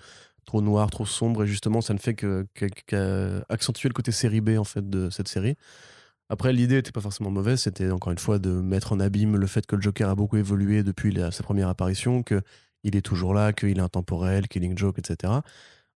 trop 0.46 0.62
noir 0.62 0.90
trop 0.90 1.06
sombre 1.06 1.44
et 1.44 1.48
justement 1.48 1.82
ça 1.82 1.94
ne 1.94 2.00
fait 2.00 2.16
qu'accentuer 2.16 3.90
le 3.90 3.94
côté 3.94 4.12
série 4.12 4.42
B 4.42 4.52
en 4.58 4.64
fait 4.64 4.90
de 4.90 5.10
cette 5.10 5.28
série 5.28 5.56
après 6.30 6.54
l'idée 6.54 6.76
n'était 6.76 6.92
pas 6.92 7.02
forcément 7.02 7.32
mauvaise 7.32 7.60
c'était 7.62 7.92
encore 7.92 8.12
une 8.12 8.18
fois 8.18 8.40
de 8.40 8.50
mettre 8.50 8.94
en 8.94 9.00
abîme 9.00 9.36
le 9.36 9.48
fait 9.48 9.66
que 9.66 9.76
le 9.76 9.82
Joker 9.82 10.10
a 10.10 10.16
beaucoup 10.16 10.38
évolué 10.38 10.84
depuis 10.84 11.12
la- 11.12 11.32
sa 11.32 11.44
première 11.44 11.68
apparition 11.70 12.24
que 12.24 12.42
il 12.84 12.96
est 12.96 13.02
toujours 13.02 13.34
là 13.34 13.54
qu'il 13.54 13.78
est 13.78 13.82
intemporel 13.82 14.48
Killing 14.48 14.78
Joke 14.78 15.00
etc 15.00 15.34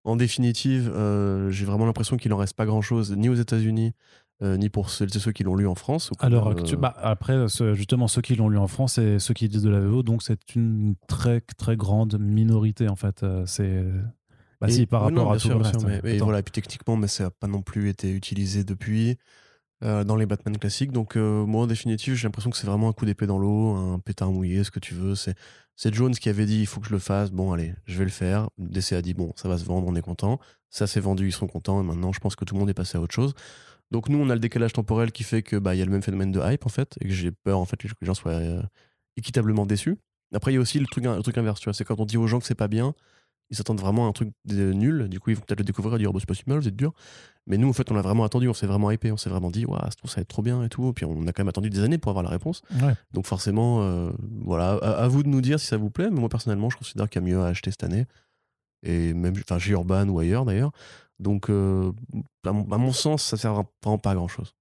en 0.04 0.16
définitive 0.16 0.92
euh, 0.94 1.50
j'ai 1.52 1.66
vraiment 1.66 1.86
l'impression 1.86 2.18
qu'il 2.18 2.34
en 2.34 2.38
reste 2.38 2.56
pas 2.56 2.66
grand 2.66 2.82
chose 2.82 3.12
ni 3.16 3.30
aux 3.30 3.36
États-Unis 3.36 3.94
euh, 4.42 4.58
ni 4.58 4.68
pour 4.70 4.90
ceux, 4.90 5.08
ceux 5.08 5.32
qui 5.32 5.44
l'ont 5.44 5.56
lu 5.56 5.68
en 5.68 5.76
France 5.76 6.12
Alors, 6.20 6.48
euh, 6.50 6.76
bah, 6.76 6.94
après, 6.98 7.48
ce- 7.48 7.76
justement, 7.76 8.10
ceux 8.10 8.22
qui 8.22 8.36
l'ont 8.36 8.50
lu 8.50 8.58
en 8.58 8.68
France 8.68 8.98
et 8.98 9.20
ceux 9.20 9.34
qui 9.34 9.48
disent 9.48 9.62
de 9.62 9.70
la 9.70 9.80
VO, 9.80 10.04
donc 10.04 10.22
c'est 10.24 10.56
une 10.56 10.96
très 11.08 11.40
très 11.56 11.78
grande 11.78 12.20
minorité 12.20 12.90
en 12.90 12.96
fait. 12.98 13.24
C'est 13.46 13.86
bah, 14.60 14.68
Et- 14.68 14.72
si 14.72 14.86
par 14.86 15.02
oui, 15.02 15.10
rapport 15.14 15.26
non, 15.28 15.32
à 15.32 15.38
tout 15.38 15.48
sûr, 15.48 15.58
le 15.60 15.64
reste. 15.64 15.80
sûr, 15.80 15.88
mais, 15.88 16.02
mais 16.04 16.16
Attends. 16.16 16.26
voilà, 16.26 16.40
et 16.40 16.44
puis 16.44 16.52
techniquement, 16.52 16.98
mais 16.98 17.08
ça 17.08 17.26
n'a 17.26 17.30
pas 17.30 17.48
non 17.48 17.62
plus 17.62 17.88
été 17.88 18.12
utilisé 18.12 18.64
depuis 18.66 19.18
dans 19.82 20.16
les 20.16 20.26
Batman 20.26 20.58
classiques. 20.58 20.92
Donc, 20.94 21.16
moi, 21.16 21.62
en 21.64 21.68
définitive, 21.68 22.16
j'ai 22.16 22.28
l'impression 22.28 22.50
que 22.50 22.58
c'est 22.58 22.68
vraiment 22.68 22.90
un 22.90 22.94
coup 22.94 23.06
d'épée 23.06 23.28
dans 23.28 23.38
l'eau, 23.38 23.76
un 23.76 24.00
pétard 24.00 24.32
mouillé, 24.32 24.64
ce 24.64 24.72
que 24.72 24.80
tu 24.80 24.94
veux. 24.94 25.14
C'est, 25.16 25.36
c'est 25.76 25.94
Jones 25.94 26.14
qui 26.14 26.30
avait 26.30 26.46
dit 26.46 26.60
il 26.60 26.68
faut 26.68 26.80
que 26.80 26.88
je 26.88 26.94
le 26.94 27.00
fasse. 27.00 27.32
Bon, 27.32 27.52
allez, 27.52 27.74
je 27.86 27.98
vais 27.98 28.06
le 28.06 28.12
faire. 28.12 28.50
DC 28.58 28.94
a 28.94 29.02
dit 29.02 29.14
bon, 29.14 29.34
ça 29.36 29.48
va 29.50 29.58
se 29.58 29.66
vendre, 29.66 29.88
on 29.88 29.96
est 29.96 30.02
content. 30.02 30.40
Ça 30.70 30.88
s'est 30.88 31.00
vendu, 31.00 31.28
ils 31.28 31.34
sont 31.34 31.48
contents. 31.48 31.82
Et 31.82 31.84
maintenant, 31.84 32.12
je 32.12 32.20
pense 32.20 32.36
que 32.36 32.46
tout 32.46 32.56
le 32.56 32.60
monde 32.60 32.70
est 32.70 32.76
passé 32.76 32.98
à 32.98 33.02
autre 33.02 33.14
chose. 33.14 33.34
Donc, 33.92 34.10
nous, 34.10 34.18
on 34.18 34.30
a 34.30 34.34
le 34.34 34.40
décalage 34.40 34.74
temporel 34.74 35.12
qui 35.12 35.24
fait 35.24 35.44
que 35.44 35.56
bah, 35.56 35.76
y 35.76 35.82
a 35.82 35.86
le 35.86 35.92
même 35.92 36.02
phénomène 36.02 36.32
de 36.32 36.42
hype, 36.44 36.66
en 36.66 36.70
fait, 36.70 36.96
et 37.00 37.08
que 37.08 37.14
j'ai 37.14 37.32
peur, 37.32 37.60
en 37.60 37.66
fait, 37.66 37.78
que 37.78 37.88
les 38.02 38.08
gens 38.08 38.16
soient 38.16 38.32
euh, 38.32 38.64
équitablement 39.18 39.68
déçus. 39.68 39.98
Après, 40.34 40.52
il 40.52 40.56
y 40.56 40.58
a 40.58 40.62
aussi 40.62 40.80
le 40.80 40.88
truc, 40.88 41.06
le 41.06 41.22
truc 41.22 41.38
inverse, 41.38 41.60
tu 41.60 41.66
vois. 41.66 41.74
C'est 41.74 41.86
quand 41.86 42.00
on 42.00 42.06
dit 42.06 42.18
aux 42.18 42.26
gens 42.26 42.40
que 42.40 42.46
c'est 42.46 42.56
pas 42.56 42.68
bien, 42.68 42.96
ils 43.54 43.56
s'attendent 43.56 43.80
vraiment 43.80 44.08
à 44.08 44.10
un 44.10 44.14
truc 44.14 44.32
de 44.46 44.74
nul. 44.74 45.08
Du 45.10 45.20
coup, 45.20 45.30
ils 45.30 45.36
vont 45.36 45.44
peut-être 45.46 45.60
le 45.60 45.64
découvrir 45.66 45.94
et 45.96 46.00
dire, 46.00 46.10
oh, 46.10 46.14
bah, 46.14 46.20
c'est 46.20 46.28
pas 46.28 46.34
si 46.34 46.44
mal, 46.48 46.58
vous 46.58 46.68
êtes 46.68 46.76
dur. 46.76 46.92
Mais 47.46 47.58
nous, 47.58 47.70
en 47.70 47.74
fait, 47.74 47.92
on 47.92 47.94
l'a 47.94 48.02
vraiment 48.02 48.24
attendu, 48.24 48.50
on 48.50 48.54
s'est 48.54 48.66
vraiment 48.66 48.90
hypé, 48.90 49.12
on 49.12 49.18
s'est 49.18 49.30
vraiment 49.30 49.52
dit, 49.52 49.66
waouh, 49.66 49.80
ça 50.06 50.16
va 50.16 50.22
être 50.24 50.28
trop 50.28 50.42
bien 50.42 50.64
et 50.64 50.70
tout. 50.70 50.90
Et 50.90 50.94
puis, 50.94 51.06
on 51.06 51.28
a 51.28 51.34
quand 51.34 51.44
même 51.44 51.50
attendu 51.50 51.70
des 51.70 51.82
années 51.82 52.00
pour 52.00 52.10
avoir 52.10 52.24
la 52.24 52.32
réponse. 52.32 52.64
Ouais. 52.82 52.96
Donc, 53.14 53.28
forcément, 53.28 53.84
euh, 53.84 54.12
voilà, 54.44 54.72
à, 54.82 55.04
à 55.04 55.08
vous 55.08 55.22
de 55.22 55.30
nous 55.30 55.42
dire 55.42 55.60
si 55.60 55.68
ça 55.68 55.78
vous 55.78 55.92
plaît. 55.92 56.10
Mais 56.10 56.20
moi, 56.20 56.30
personnellement, 56.30 56.72
je 56.72 56.78
considère 56.78 57.08
qu'il 57.08 57.22
y 57.22 57.26
a 57.26 57.28
mieux 57.28 57.42
à 57.44 57.48
acheter 57.48 57.70
cette 57.70 57.84
année. 57.84 58.06
Et 58.82 59.14
même, 59.14 59.36
enfin, 59.38 59.60
chez 59.60 59.72
Urban 59.72 60.10
ou 60.10 60.18
ailleurs 60.18 60.46
d'ailleurs. 60.46 60.72
Donc, 61.20 61.50
euh, 61.50 61.92
à, 62.44 62.52
mon, 62.52 62.70
à 62.72 62.78
mon 62.80 62.92
sens, 62.92 63.24
ça 63.24 63.38
sert 63.38 63.54
vraiment 63.54 64.00
pas 64.00 64.12
à 64.12 64.16
grand 64.16 64.28
chose. 64.28 64.56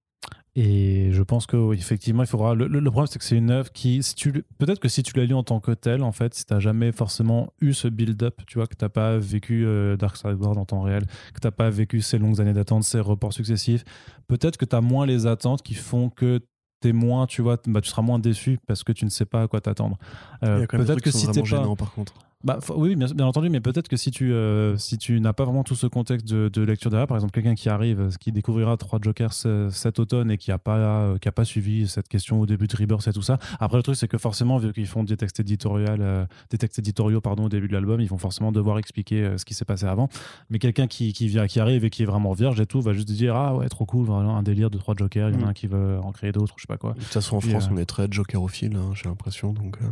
Et 0.55 1.09
je 1.11 1.23
pense 1.23 1.47
que 1.47 1.57
oui, 1.57 1.77
effectivement, 1.77 2.21
il 2.21 2.27
faudra. 2.27 2.53
Le, 2.53 2.67
le- 2.67 2.79
le 2.79 2.91
problème, 2.91 3.07
c'est 3.07 3.17
que 3.17 3.25
c'est 3.25 3.37
une 3.37 3.49
œuvre 3.49 3.71
qui, 3.71 4.03
si 4.03 4.13
tu, 4.13 4.31
peut-être 4.59 4.79
que 4.79 4.87
si 4.87 5.01
tu 5.01 5.17
l'as 5.17 5.25
lu 5.25 5.33
en 5.33 5.41
tant 5.43 5.59
que 5.59 5.71
tel, 5.71 6.03
en 6.03 6.11
fait, 6.11 6.35
si 6.35 6.45
t'as 6.45 6.59
jamais 6.59 6.91
forcément 6.91 7.51
eu 7.59 7.73
ce 7.73 7.87
build-up, 7.87 8.39
tu 8.45 8.59
vois, 8.59 8.67
que 8.67 8.75
t'as 8.75 8.89
pas 8.89 9.17
vécu 9.17 9.65
euh, 9.65 9.97
Dark 9.97 10.15
Side 10.15 10.35
War 10.39 10.55
en 10.57 10.65
temps 10.65 10.81
réel, 10.83 11.05
que 11.33 11.39
t'as 11.39 11.49
pas 11.51 11.71
vécu 11.71 12.01
ces 12.01 12.19
longues 12.19 12.39
années 12.39 12.53
d'attente, 12.53 12.83
ces 12.83 12.99
reports 12.99 13.33
successifs, 13.33 13.83
peut-être 14.27 14.57
que 14.57 14.65
t'as 14.65 14.81
moins 14.81 15.07
les 15.07 15.25
attentes 15.25 15.63
qui 15.63 15.73
font 15.73 16.09
que 16.09 16.39
t'es 16.81 16.93
moins, 16.93 17.25
tu 17.25 17.41
vois, 17.41 17.57
bah, 17.65 17.81
tu 17.81 17.89
seras 17.89 18.01
moins 18.03 18.19
déçu 18.19 18.59
parce 18.67 18.83
que 18.83 18.91
tu 18.91 19.05
ne 19.05 19.09
sais 19.09 19.25
pas 19.25 19.41
à 19.43 19.47
quoi 19.47 19.59
t'attendre. 19.59 19.97
Euh, 20.43 20.59
peut-être 20.85 21.01
que 21.01 21.09
si 21.11 21.25
t'es 21.31 21.39
pas, 21.41 21.45
gênants, 21.61 21.75
par 21.75 21.93
contre. 21.93 22.13
Bah, 22.43 22.59
oui, 22.75 22.95
bien, 22.95 23.07
bien 23.15 23.25
entendu, 23.25 23.49
mais 23.49 23.61
peut-être 23.61 23.87
que 23.87 23.95
si 23.95 24.11
tu, 24.11 24.33
euh, 24.33 24.75
si 24.77 24.97
tu 24.97 25.19
n'as 25.21 25.31
pas 25.33 25.45
vraiment 25.45 25.63
tout 25.63 25.75
ce 25.75 25.87
contexte 25.87 26.27
de, 26.27 26.49
de 26.49 26.61
lecture 26.61 26.89
derrière, 26.91 27.07
par 27.07 27.15
exemple, 27.15 27.31
quelqu'un 27.31 27.55
qui 27.55 27.69
arrive, 27.69 28.01
euh, 28.01 28.09
qui 28.19 28.31
découvrira 28.33 28.75
trois 28.77 28.99
Jokers 29.01 29.31
ce- 29.33 29.69
cet 29.71 29.97
automne 29.99 30.29
et 30.29 30.37
qui 30.37 30.49
n'a 30.49 30.57
pas, 30.57 30.77
euh, 30.77 31.17
qui 31.17 31.27
a 31.29 31.31
pas 31.31 31.45
suivi 31.45 31.87
cette 31.87 32.07
question 32.09 32.41
au 32.41 32.45
début 32.45 32.67
de 32.67 32.75
Rebirth 32.75 33.07
et 33.07 33.13
tout 33.13 33.21
ça. 33.21 33.37
Après, 33.59 33.77
le 33.77 33.83
truc, 33.83 33.95
c'est 33.95 34.07
que 34.09 34.17
forcément, 34.17 34.57
vu 34.57 34.73
qu'ils 34.73 34.87
font 34.87 35.03
des 35.03 35.15
textes, 35.15 35.39
éditoriaux, 35.39 35.87
euh, 35.87 36.25
des 36.49 36.57
textes 36.57 36.79
éditoriaux 36.79 37.21
pardon, 37.21 37.45
au 37.45 37.49
début 37.49 37.67
de 37.67 37.73
l'album, 37.73 38.01
ils 38.01 38.09
vont 38.09 38.17
forcément 38.17 38.51
devoir 38.51 38.77
expliquer 38.77 39.23
euh, 39.23 39.37
ce 39.37 39.45
qui 39.45 39.53
s'est 39.53 39.65
passé 39.65 39.85
avant. 39.85 40.09
Mais 40.49 40.59
quelqu'un 40.59 40.87
qui, 40.87 41.13
qui, 41.13 41.27
vient, 41.27 41.47
qui 41.47 41.59
arrive 41.61 41.85
et 41.85 41.89
qui 41.89 42.03
est 42.03 42.05
vraiment 42.07 42.33
vierge 42.33 42.59
et 42.59 42.65
tout, 42.65 42.81
va 42.81 42.91
juste 42.93 43.09
dire 43.09 43.35
Ah 43.35 43.55
ouais, 43.55 43.69
trop 43.69 43.85
cool, 43.85 44.05
vraiment 44.05 44.35
un 44.37 44.43
délire 44.43 44.69
de 44.69 44.77
trois 44.77 44.95
Jokers, 44.97 45.29
il 45.29 45.35
y 45.35 45.37
en 45.37 45.41
a 45.43 45.45
Mm. 45.45 45.49
un 45.49 45.53
qui 45.53 45.67
veut 45.67 45.97
en 46.03 46.11
créer 46.11 46.31
d'autres, 46.33 46.55
je 46.57 46.63
sais 46.63 46.67
pas 46.67 46.77
quoi. 46.77 46.93
De 46.93 46.99
toute 46.99 47.07
façon, 47.07 47.37
en 47.37 47.41
France, 47.41 47.65
euh, 47.67 47.73
on 47.73 47.77
est 47.77 47.85
très 47.85 48.07
jokerophile, 48.11 48.75
hein, 48.75 48.91
j'ai 48.95 49.07
l'impression. 49.07 49.53
Donc, 49.53 49.77
euh. 49.81 49.85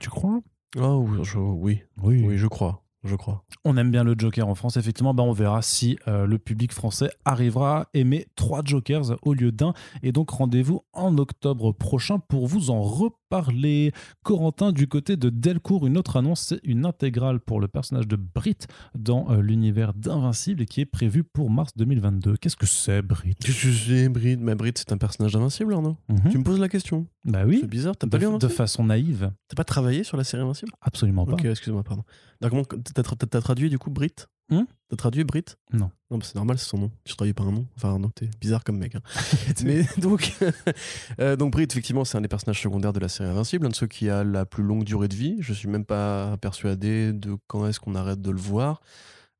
Tu 0.00 0.10
crois? 0.10 0.40
Ah, 0.78 0.96
oui, 0.96 1.18
je- 1.22 1.38
oui, 1.38 1.82
oui, 2.02 2.36
je 2.36 2.46
crois. 2.46 2.80
Je 3.06 3.16
crois. 3.16 3.44
On 3.66 3.76
aime 3.76 3.90
bien 3.90 4.02
le 4.02 4.14
Joker 4.16 4.48
en 4.48 4.54
France. 4.54 4.78
Effectivement, 4.78 5.12
bah, 5.12 5.22
on 5.24 5.32
verra 5.32 5.60
si 5.60 5.98
euh, 6.08 6.26
le 6.26 6.38
public 6.38 6.72
français 6.72 7.10
arrivera 7.26 7.80
à 7.82 7.86
aimer 7.92 8.26
trois 8.34 8.62
Jokers 8.64 9.16
au 9.22 9.34
lieu 9.34 9.52
d'un. 9.52 9.74
Et 10.02 10.10
donc, 10.10 10.30
rendez-vous 10.30 10.84
en 10.94 11.18
octobre 11.18 11.72
prochain 11.72 12.18
pour 12.18 12.46
vous 12.46 12.70
en 12.70 12.80
reparler. 12.80 13.12
Parler. 13.34 13.90
Corentin, 14.22 14.70
du 14.70 14.86
côté 14.86 15.16
de 15.16 15.28
Delcourt, 15.28 15.88
une 15.88 15.98
autre 15.98 16.16
annonce, 16.16 16.40
c'est 16.40 16.60
une 16.62 16.86
intégrale 16.86 17.40
pour 17.40 17.58
le 17.58 17.66
personnage 17.66 18.06
de 18.06 18.14
Brit 18.14 18.58
dans 18.96 19.28
euh, 19.30 19.40
l'univers 19.40 19.92
d'Invincible 19.92 20.62
et 20.62 20.66
qui 20.66 20.80
est 20.80 20.86
prévue 20.86 21.24
pour 21.24 21.50
mars 21.50 21.72
2022. 21.76 22.36
Qu'est-ce 22.36 22.56
que 22.56 22.66
c'est, 22.66 23.02
Brit 23.02 23.34
Qu'est-ce 23.40 23.66
que 23.66 23.72
c'est, 23.72 24.08
Brit 24.08 24.36
Mais 24.36 24.54
Brit, 24.54 24.74
c'est 24.76 24.92
un 24.92 24.98
personnage 24.98 25.32
d'invincible, 25.32 25.74
non 25.74 25.96
Mhm. 26.08 26.30
Tu 26.30 26.38
me 26.38 26.44
poses 26.44 26.60
la 26.60 26.68
question. 26.68 27.08
Bah 27.24 27.42
oui, 27.44 27.58
C'est 27.60 27.66
bizarre. 27.66 27.96
T'as 27.96 28.06
pas 28.06 28.18
lu 28.18 28.26
de, 28.38 28.48
façon 28.48 28.84
naïve. 28.84 29.32
T'as 29.48 29.56
pas 29.56 29.64
travaillé 29.64 30.04
sur 30.04 30.16
la 30.16 30.22
série 30.22 30.42
Invincible? 30.42 30.70
Absolument 30.80 31.26
pas. 31.26 31.32
Ok, 31.32 31.44
excuse-moi, 31.44 31.82
pardon. 31.82 32.04
Donc, 32.40 32.74
t'as 32.94 33.40
traduit 33.40 33.68
du 33.68 33.78
coup 33.78 33.90
Brit 33.90 34.14
Hmm 34.50 34.64
T'as 34.90 34.96
traduit 34.96 35.24
Brit? 35.24 35.44
Non. 35.72 35.90
Non, 36.10 36.18
bah, 36.18 36.24
c'est 36.24 36.34
normal, 36.34 36.58
c'est 36.58 36.68
son 36.68 36.78
nom. 36.78 36.90
Tu 37.04 37.16
traduis 37.16 37.32
pas 37.32 37.44
un 37.44 37.50
nom. 37.52 37.66
Enfin, 37.76 37.98
non, 37.98 38.10
t'es 38.10 38.28
bizarre 38.40 38.62
comme 38.62 38.76
mec. 38.78 38.94
hein. 38.94 39.00
Mais 39.64 39.84
donc, 39.98 40.32
euh, 41.20 41.36
donc 41.36 41.52
Brit, 41.52 41.66
effectivement, 41.70 42.04
c'est 42.04 42.18
un 42.18 42.20
des 42.20 42.28
personnages 42.28 42.60
secondaires 42.60 42.92
de 42.92 43.00
la 43.00 43.08
série 43.08 43.30
Invincible, 43.30 43.66
un 43.66 43.70
de 43.70 43.74
ceux 43.74 43.86
qui 43.86 44.10
a 44.10 44.22
la 44.22 44.44
plus 44.44 44.62
longue 44.62 44.84
durée 44.84 45.08
de 45.08 45.14
vie. 45.14 45.36
Je 45.40 45.52
suis 45.54 45.68
même 45.68 45.84
pas 45.86 46.36
persuadé 46.36 47.12
de 47.12 47.36
quand 47.46 47.66
est-ce 47.66 47.80
qu'on 47.80 47.94
arrête 47.94 48.20
de 48.20 48.30
le 48.30 48.38
voir. 48.38 48.80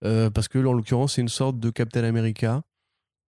Euh, 0.04 0.30
parce 0.30 0.48
que, 0.48 0.58
en 0.64 0.72
l'occurrence, 0.72 1.14
c'est 1.14 1.20
une 1.20 1.28
sorte 1.28 1.58
de 1.60 1.70
Captain 1.70 2.04
America. 2.04 2.62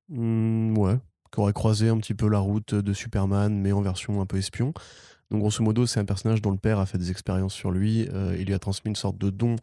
Hmm, 0.09 0.77
ouais. 0.77 0.99
Qui 1.33 1.41
aurait 1.41 1.55
croisé 1.55 1.89
un 1.89 1.97
petit 1.97 2.15
peu 2.15 2.29
la 2.29 2.39
route 2.39 2.75
de 2.75 2.93
Superman, 2.93 3.59
mais 3.59 3.73
en 3.73 3.81
version 3.81 4.21
un 4.21 4.27
peu 4.27 4.37
espion. 4.37 4.75
Donc, 5.31 5.41
grosso 5.41 5.65
modo, 5.65 5.87
c'est 5.87 5.99
un 5.99 6.05
personnage 6.05 6.43
dont 6.43 6.51
le 6.51 6.59
père 6.59 6.79
a 6.79 6.85
fait 6.85 6.99
des 6.99 7.11
expériences 7.11 7.55
sur 7.55 7.71
lui. 7.71 8.07
euh, 8.13 8.37
il 8.39 8.47
lui 8.47 8.53
a 8.55 8.59
transmis 8.59 8.91
une 8.91 8.97
sorte 8.97 9.17
de 9.17 9.31
don 9.31 9.57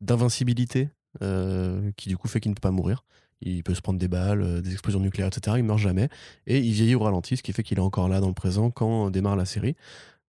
d'invincibilité, 0.00 0.90
euh, 1.22 1.90
qui 1.96 2.08
du 2.08 2.16
coup 2.16 2.28
fait 2.28 2.40
qu'il 2.40 2.50
ne 2.50 2.54
peut 2.54 2.60
pas 2.60 2.70
mourir. 2.70 3.04
Il 3.42 3.62
peut 3.62 3.74
se 3.74 3.82
prendre 3.82 3.98
des 3.98 4.08
balles, 4.08 4.42
euh, 4.42 4.60
des 4.62 4.72
explosions 4.72 5.00
nucléaires, 5.00 5.28
etc. 5.28 5.56
Il 5.58 5.64
meurt 5.64 5.78
jamais. 5.78 6.08
Et 6.46 6.58
il 6.58 6.72
vieillit 6.72 6.94
au 6.94 7.00
ralenti, 7.00 7.36
ce 7.36 7.42
qui 7.42 7.52
fait 7.52 7.62
qu'il 7.62 7.78
est 7.78 7.82
encore 7.82 8.08
là 8.08 8.20
dans 8.20 8.28
le 8.28 8.34
présent 8.34 8.70
quand 8.70 9.10
démarre 9.10 9.36
la 9.36 9.44
série. 9.44 9.76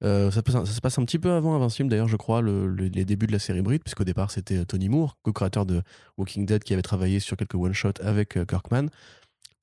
Euh, 0.04 0.30
ça, 0.30 0.42
se 0.66 0.80
passe 0.82 1.00
un 1.00 1.06
petit 1.06 1.18
peu 1.18 1.32
avant 1.32 1.56
Invincible, 1.56 1.90
d'ailleurs, 1.90 2.08
je 2.08 2.18
crois, 2.18 2.42
le- 2.42 2.68
le- 2.68 2.88
les 2.88 3.04
débuts 3.06 3.26
de 3.26 3.32
la 3.32 3.40
série 3.40 3.62
Brit, 3.64 3.80
puisqu'au 3.80 4.04
départ, 4.04 4.30
c'était 4.30 4.58
euh, 4.58 4.66
Tony 4.66 4.90
Moore, 4.90 5.18
co-créateur 5.24 5.66
de 5.66 5.82
Walking 6.18 6.46
Dead, 6.46 6.64
qui 6.64 6.74
avait 6.74 6.84
travaillé 6.84 7.20
sur 7.20 7.36
quelques 7.36 7.56
one-shots 7.56 8.00
avec 8.02 8.38
euh, 8.38 8.46
Kirkman. 8.46 8.88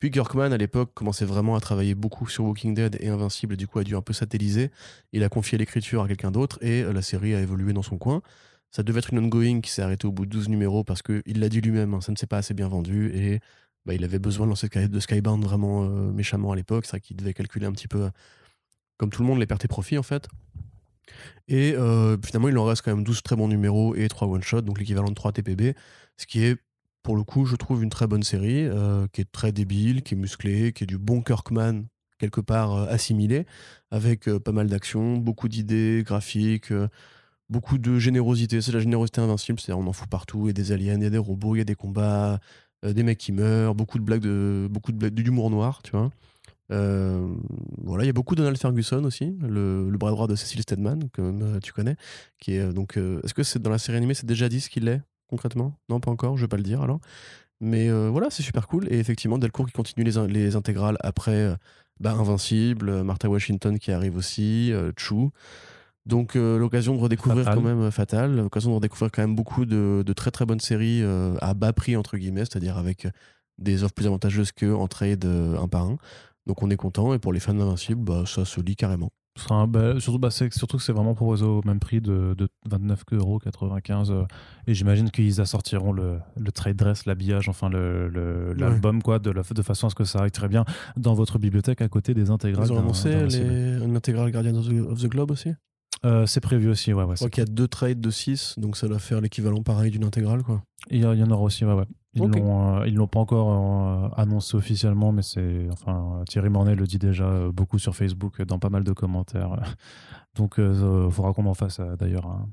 Puis 0.00 0.10
Kirkman, 0.10 0.52
à 0.52 0.56
l'époque, 0.56 0.90
commençait 0.92 1.24
vraiment 1.24 1.54
à 1.54 1.60
travailler 1.60 1.94
beaucoup 1.94 2.28
sur 2.28 2.44
Walking 2.44 2.74
Dead 2.74 2.96
et 3.00 3.08
Invincible, 3.10 3.56
du 3.56 3.68
coup, 3.68 3.78
a 3.78 3.84
dû 3.84 3.94
un 3.94 4.02
peu 4.02 4.12
satelliser. 4.12 4.70
Il 5.12 5.22
a 5.22 5.28
confié 5.28 5.56
l'écriture 5.56 6.02
à 6.02 6.08
quelqu'un 6.08 6.32
d'autre, 6.32 6.58
et 6.62 6.82
euh, 6.82 6.92
la 6.92 7.02
série 7.02 7.34
a 7.34 7.40
évolué 7.40 7.72
dans 7.72 7.82
son 7.82 7.96
coin. 7.98 8.20
Ça 8.74 8.82
devait 8.82 8.98
être 8.98 9.12
une 9.12 9.20
ongoing 9.20 9.60
qui 9.60 9.70
s'est 9.70 9.82
arrêtée 9.82 10.08
au 10.08 10.10
bout 10.10 10.26
de 10.26 10.30
12 10.30 10.48
numéros, 10.48 10.82
parce 10.82 11.00
qu'il 11.00 11.38
l'a 11.38 11.48
dit 11.48 11.60
lui-même, 11.60 11.94
hein, 11.94 12.00
ça 12.00 12.10
ne 12.10 12.16
s'est 12.16 12.26
pas 12.26 12.38
assez 12.38 12.54
bien 12.54 12.66
vendu, 12.66 13.12
et 13.14 13.38
bah, 13.86 13.94
il 13.94 14.02
avait 14.02 14.18
besoin 14.18 14.46
de 14.46 14.50
lancer 14.50 14.68
de 14.68 15.00
Skybound 15.00 15.44
vraiment 15.44 15.84
euh, 15.84 16.10
méchamment 16.10 16.50
à 16.50 16.56
l'époque. 16.56 16.84
C'est 16.84 16.90
vrai 16.90 17.00
qu'il 17.00 17.16
devait 17.16 17.34
calculer 17.34 17.66
un 17.66 17.72
petit 17.72 17.86
peu, 17.86 18.10
comme 18.96 19.10
tout 19.10 19.22
le 19.22 19.28
monde, 19.28 19.38
les 19.38 19.46
pertes 19.46 19.64
et 19.64 19.68
profits, 19.68 19.96
en 19.96 20.02
fait. 20.02 20.26
Et 21.46 21.76
euh, 21.76 22.16
finalement, 22.26 22.48
il 22.48 22.58
en 22.58 22.64
reste 22.64 22.82
quand 22.82 22.92
même 22.92 23.04
12 23.04 23.22
très 23.22 23.36
bons 23.36 23.46
numéros 23.46 23.94
et 23.94 24.08
3 24.08 24.26
one-shots, 24.26 24.62
donc 24.62 24.80
l'équivalent 24.80 25.08
de 25.08 25.14
3 25.14 25.30
TPB, 25.30 25.76
ce 26.16 26.26
qui 26.26 26.42
est, 26.42 26.56
pour 27.04 27.14
le 27.14 27.22
coup, 27.22 27.46
je 27.46 27.54
trouve 27.54 27.84
une 27.84 27.90
très 27.90 28.08
bonne 28.08 28.24
série, 28.24 28.64
euh, 28.64 29.06
qui 29.12 29.20
est 29.20 29.30
très 29.30 29.52
débile, 29.52 30.02
qui 30.02 30.14
est 30.14 30.18
musclée, 30.18 30.72
qui 30.72 30.82
est 30.82 30.88
du 30.88 30.98
bon 30.98 31.22
Kirkman, 31.22 31.84
quelque 32.18 32.40
part 32.40 32.74
assimilé, 32.88 33.46
avec 33.92 34.28
pas 34.38 34.52
mal 34.52 34.66
d'actions, 34.66 35.16
beaucoup 35.16 35.46
d'idées 35.46 36.02
graphiques, 36.04 36.72
beaucoup 37.50 37.78
de 37.78 37.98
générosité. 37.98 38.60
C'est 38.60 38.72
la 38.72 38.80
générosité 38.80 39.20
invincible, 39.20 39.60
c'est-à-dire 39.60 39.84
on 39.84 39.88
en 39.88 39.92
fout 39.92 40.08
partout, 40.08 40.42
il 40.44 40.46
y 40.48 40.50
a 40.50 40.52
des 40.52 40.72
aliens, 40.72 40.96
il 40.96 41.02
y 41.02 41.06
a 41.06 41.10
des 41.10 41.18
robots, 41.18 41.54
il 41.54 41.58
y 41.58 41.62
a 41.62 41.64
des 41.64 41.74
combats, 41.74 42.40
euh, 42.84 42.92
des 42.92 43.02
mecs 43.02 43.18
qui 43.18 43.32
meurent, 43.32 43.74
beaucoup 43.74 43.98
de 43.98 44.04
blagues, 44.04 44.26
beaucoup 44.70 44.92
de 44.92 44.98
blagues 44.98 45.14
d'humour 45.14 45.50
noir, 45.50 45.82
tu 45.82 45.92
vois. 45.92 46.10
Euh, 46.72 47.28
voilà, 47.82 48.04
il 48.04 48.06
y 48.06 48.10
a 48.10 48.14
beaucoup 48.14 48.34
Donald 48.34 48.56
Ferguson 48.56 49.04
aussi, 49.04 49.36
le, 49.42 49.90
bras 49.98 50.10
droit 50.10 50.26
de 50.26 50.34
Cecil 50.34 50.62
Stedman, 50.62 51.10
que 51.12 51.20
euh, 51.20 51.60
tu 51.60 51.72
connais, 51.72 51.96
qui 52.40 52.54
est 52.54 52.72
donc. 52.72 52.96
Est-ce 52.96 53.34
que 53.34 53.42
c'est 53.42 53.60
dans 53.60 53.70
la 53.70 53.78
série 53.78 53.98
animée, 53.98 54.14
c'est 54.14 54.26
déjà 54.26 54.48
dit 54.48 54.60
ce 54.60 54.70
qu'il 54.70 54.88
est 54.88 55.02
concrètement? 55.28 55.78
Non, 55.88 56.00
pas 56.00 56.10
encore. 56.10 56.36
Je 56.36 56.42
vais 56.42 56.48
pas 56.48 56.56
le 56.56 56.62
dire 56.62 56.82
alors. 56.82 57.00
Mais 57.60 57.90
voilà, 58.08 58.30
c'est 58.30 58.42
super 58.42 58.66
cool. 58.66 58.92
Et 58.92 58.98
effectivement, 58.98 59.38
Delcourt 59.38 59.66
qui 59.66 59.72
continue 59.72 60.04
les, 60.04 60.18
in- 60.18 60.26
les 60.26 60.56
intégrales 60.56 60.96
après 61.00 61.56
bah, 62.00 62.12
Invincible, 62.12 63.02
Martha 63.04 63.28
Washington 63.28 63.78
qui 63.78 63.92
arrive 63.92 64.16
aussi, 64.16 64.72
Chou. 64.96 65.30
Donc 66.06 66.36
euh, 66.36 66.58
l'occasion 66.58 66.94
de 66.94 67.00
redécouvrir 67.00 67.44
Fatal. 67.44 67.54
quand 67.62 67.66
même 67.66 67.80
euh, 67.80 67.90
Fatal, 67.90 68.36
l'occasion 68.36 68.70
de 68.70 68.74
redécouvrir 68.76 69.10
quand 69.10 69.22
même 69.22 69.34
beaucoup 69.34 69.64
de, 69.64 70.02
de 70.04 70.12
très 70.12 70.30
très 70.30 70.44
bonnes 70.44 70.60
séries 70.60 71.00
euh, 71.02 71.34
à 71.40 71.54
bas 71.54 71.72
prix 71.72 71.96
entre 71.96 72.16
guillemets, 72.18 72.44
c'est-à-dire 72.44 72.76
avec 72.76 73.08
des 73.58 73.84
offres 73.84 73.94
plus 73.94 74.06
avantageuses 74.06 74.52
que 74.52 74.72
en 74.74 74.86
trade 74.88 75.24
euh, 75.24 75.58
un 75.58 75.68
par 75.68 75.84
un. 75.86 75.96
Donc 76.46 76.62
on 76.62 76.68
est 76.70 76.76
content 76.76 77.14
et 77.14 77.18
pour 77.18 77.32
les 77.32 77.40
fans 77.40 77.54
d'Invincible, 77.54 78.02
bah, 78.04 78.24
ça 78.26 78.44
se 78.44 78.60
lit 78.60 78.76
carrément. 78.76 79.10
Un- 79.50 79.66
bah, 79.66 79.98
surtout, 79.98 80.18
bah, 80.18 80.30
surtout 80.30 80.76
que 80.76 80.82
c'est 80.82 80.92
vraiment 80.92 81.14
proposé 81.14 81.44
au 81.44 81.60
même 81.64 81.80
prix 81.80 82.00
de, 82.00 82.34
de 82.38 82.48
29,95€. 82.70 84.10
euh, 84.10 84.24
et 84.66 84.74
j'imagine 84.74 85.10
qu'ils 85.10 85.40
assortiront 85.40 85.92
le, 85.92 86.18
le 86.36 86.52
trade 86.52 86.76
dress, 86.76 87.06
l'habillage, 87.06 87.48
enfin 87.48 87.68
le- 87.68 88.08
le- 88.08 88.52
l'album, 88.52 89.02
quoi, 89.02 89.18
de, 89.18 89.30
la- 89.30 89.42
de 89.42 89.62
façon 89.62 89.86
à 89.88 89.90
ce 89.90 89.94
que 89.94 90.04
ça 90.04 90.20
aille 90.20 90.30
très 90.30 90.48
bien 90.48 90.64
dans 90.96 91.14
votre 91.14 91.38
bibliothèque 91.38 91.80
à 91.80 91.88
côté 91.88 92.14
des 92.14 92.30
intégrales. 92.30 92.66
Ils 92.66 92.72
ont 92.72 92.78
annoncé 92.78 93.10
Guardian 94.30 94.54
of 94.56 95.00
the 95.02 95.06
Globe 95.08 95.30
aussi? 95.32 95.50
Euh, 96.04 96.26
c'est 96.26 96.40
prévu 96.40 96.68
aussi, 96.68 96.92
ouais. 96.92 97.02
ouais 97.04 97.14
Je 97.14 97.20
crois 97.20 97.30
qu'il 97.30 97.40
y 97.42 97.46
a 97.46 97.50
deux 97.50 97.68
trades 97.68 98.00
de 98.00 98.10
6, 98.10 98.54
donc 98.58 98.76
ça 98.76 98.88
doit 98.88 98.98
faire 98.98 99.20
l'équivalent 99.20 99.62
pareil 99.62 99.90
d'une 99.90 100.04
intégrale. 100.04 100.42
quoi. 100.42 100.62
Il 100.90 100.98
y, 100.98 101.00
y 101.02 101.06
en 101.22 101.30
aura 101.30 101.42
aussi, 101.42 101.64
ouais, 101.64 101.72
ouais. 101.72 101.86
Ils 102.16 102.22
Ok. 102.22 102.36
l'ont, 102.36 102.80
euh, 102.80 102.86
ils 102.86 102.94
l'ont 102.94 103.08
pas 103.08 103.18
encore 103.18 103.50
euh, 103.50 104.08
annoncé 104.16 104.56
officiellement, 104.56 105.10
mais 105.12 105.22
c'est, 105.22 105.66
enfin, 105.72 106.22
Thierry 106.28 106.48
Mornay 106.48 106.74
le 106.76 106.86
dit 106.86 106.98
déjà 106.98 107.24
euh, 107.24 107.50
beaucoup 107.52 107.78
sur 107.78 107.96
Facebook, 107.96 108.40
dans 108.42 108.58
pas 108.58 108.70
mal 108.70 108.84
de 108.84 108.92
commentaires. 108.92 109.56
Donc, 110.36 110.56
il 110.58 110.74
faudra 111.12 111.32
qu'on 111.32 111.46
en 111.46 111.54
fasse 111.54 111.80
d'ailleurs 111.96 112.26
un, 112.26 112.48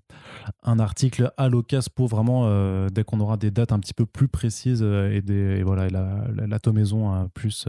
un 0.61 0.77
article 0.77 1.31
à 1.35 1.49
l'occasion 1.49 1.89
pour 1.95 2.07
vraiment, 2.09 2.47
dès 2.89 3.03
qu'on 3.03 3.19
aura 3.19 3.37
des 3.37 3.49
dates 3.49 3.71
un 3.71 3.79
petit 3.79 3.95
peu 3.95 4.05
plus 4.05 4.27
précises 4.27 4.83
et, 4.83 5.23
des, 5.23 5.57
et 5.57 5.63
voilà, 5.63 5.87
et 5.87 5.89
la, 5.89 6.27
la, 6.35 6.45
la 6.45 6.59
tomaison 6.59 7.11
euh, 7.11 7.25
plus, 7.33 7.67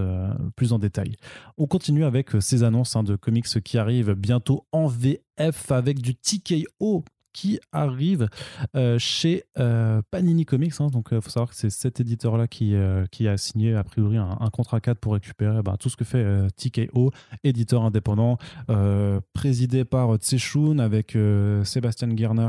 plus 0.55 0.75
en 0.75 0.79
détail. 0.79 1.17
On 1.57 1.67
continue 1.67 2.05
avec 2.05 2.29
ces 2.41 2.63
annonces 2.63 2.95
hein, 2.95 3.05
de 3.05 3.17
comics 3.17 3.47
qui 3.65 3.79
arrivent 3.79 4.13
bientôt 4.13 4.67
en 4.73 4.87
VF 4.87 5.71
avec 5.71 6.03
du 6.03 6.15
TKO 6.15 7.07
qui 7.33 7.59
arrive 7.73 8.29
euh, 8.77 8.99
chez 8.99 9.45
euh, 9.59 10.03
Panini 10.11 10.45
Comics. 10.45 10.75
hein. 10.81 10.89
donc, 10.89 11.09
il 11.13 11.21
faut 11.21 11.31
savoir 11.31 11.51
que 11.51 11.57
c'est 11.57 11.71
cet 11.71 12.01
éditeur-là 12.01 12.47
qui, 12.49 12.75
euh, 12.75 13.07
qui 13.11 13.29
a 13.29 13.37
signé, 13.37 13.75
a 13.75 13.85
priori, 13.85 14.17
un, 14.17 14.37
contrat 14.53 14.81
4 14.81 14.99
pour 14.99 15.15
récupérer 15.15 15.63
bah, 15.63 15.77
tout 15.79 15.89
ce 15.89 15.97
que 15.97 16.05
fait 16.05 16.19
euh, 16.19 16.49
TKO, 16.57 17.11
éditeur 17.45 17.83
indépendant, 17.83 18.39
euh, 18.71 19.21
présidé 19.33 19.85
par 19.85 20.17
Tsechun 20.17 20.79
avec 20.79 21.17
euh, 21.17 21.65
Sébastien 21.65 22.15
Gerner 22.17 22.49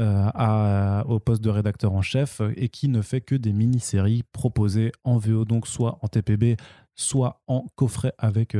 euh, 0.00 0.26
à- 0.34 1.04
au 1.06 1.20
poste 1.20 1.42
de 1.42 1.50
rédacteur 1.50 1.92
en 1.92 2.02
chef 2.02 2.40
et 2.56 2.68
qui 2.68 2.88
ne 2.88 3.00
fait 3.00 3.20
que 3.20 3.36
des 3.36 3.52
mini-séries 3.52 4.24
proposées 4.32 4.90
en 5.04 5.18
VO, 5.18 5.44
donc 5.44 5.66
soit 5.68 5.98
en 6.02 6.08
TPB, 6.08 6.56
soit 6.96 7.40
en 7.46 7.66
coffret 7.74 8.12
avec 8.18 8.56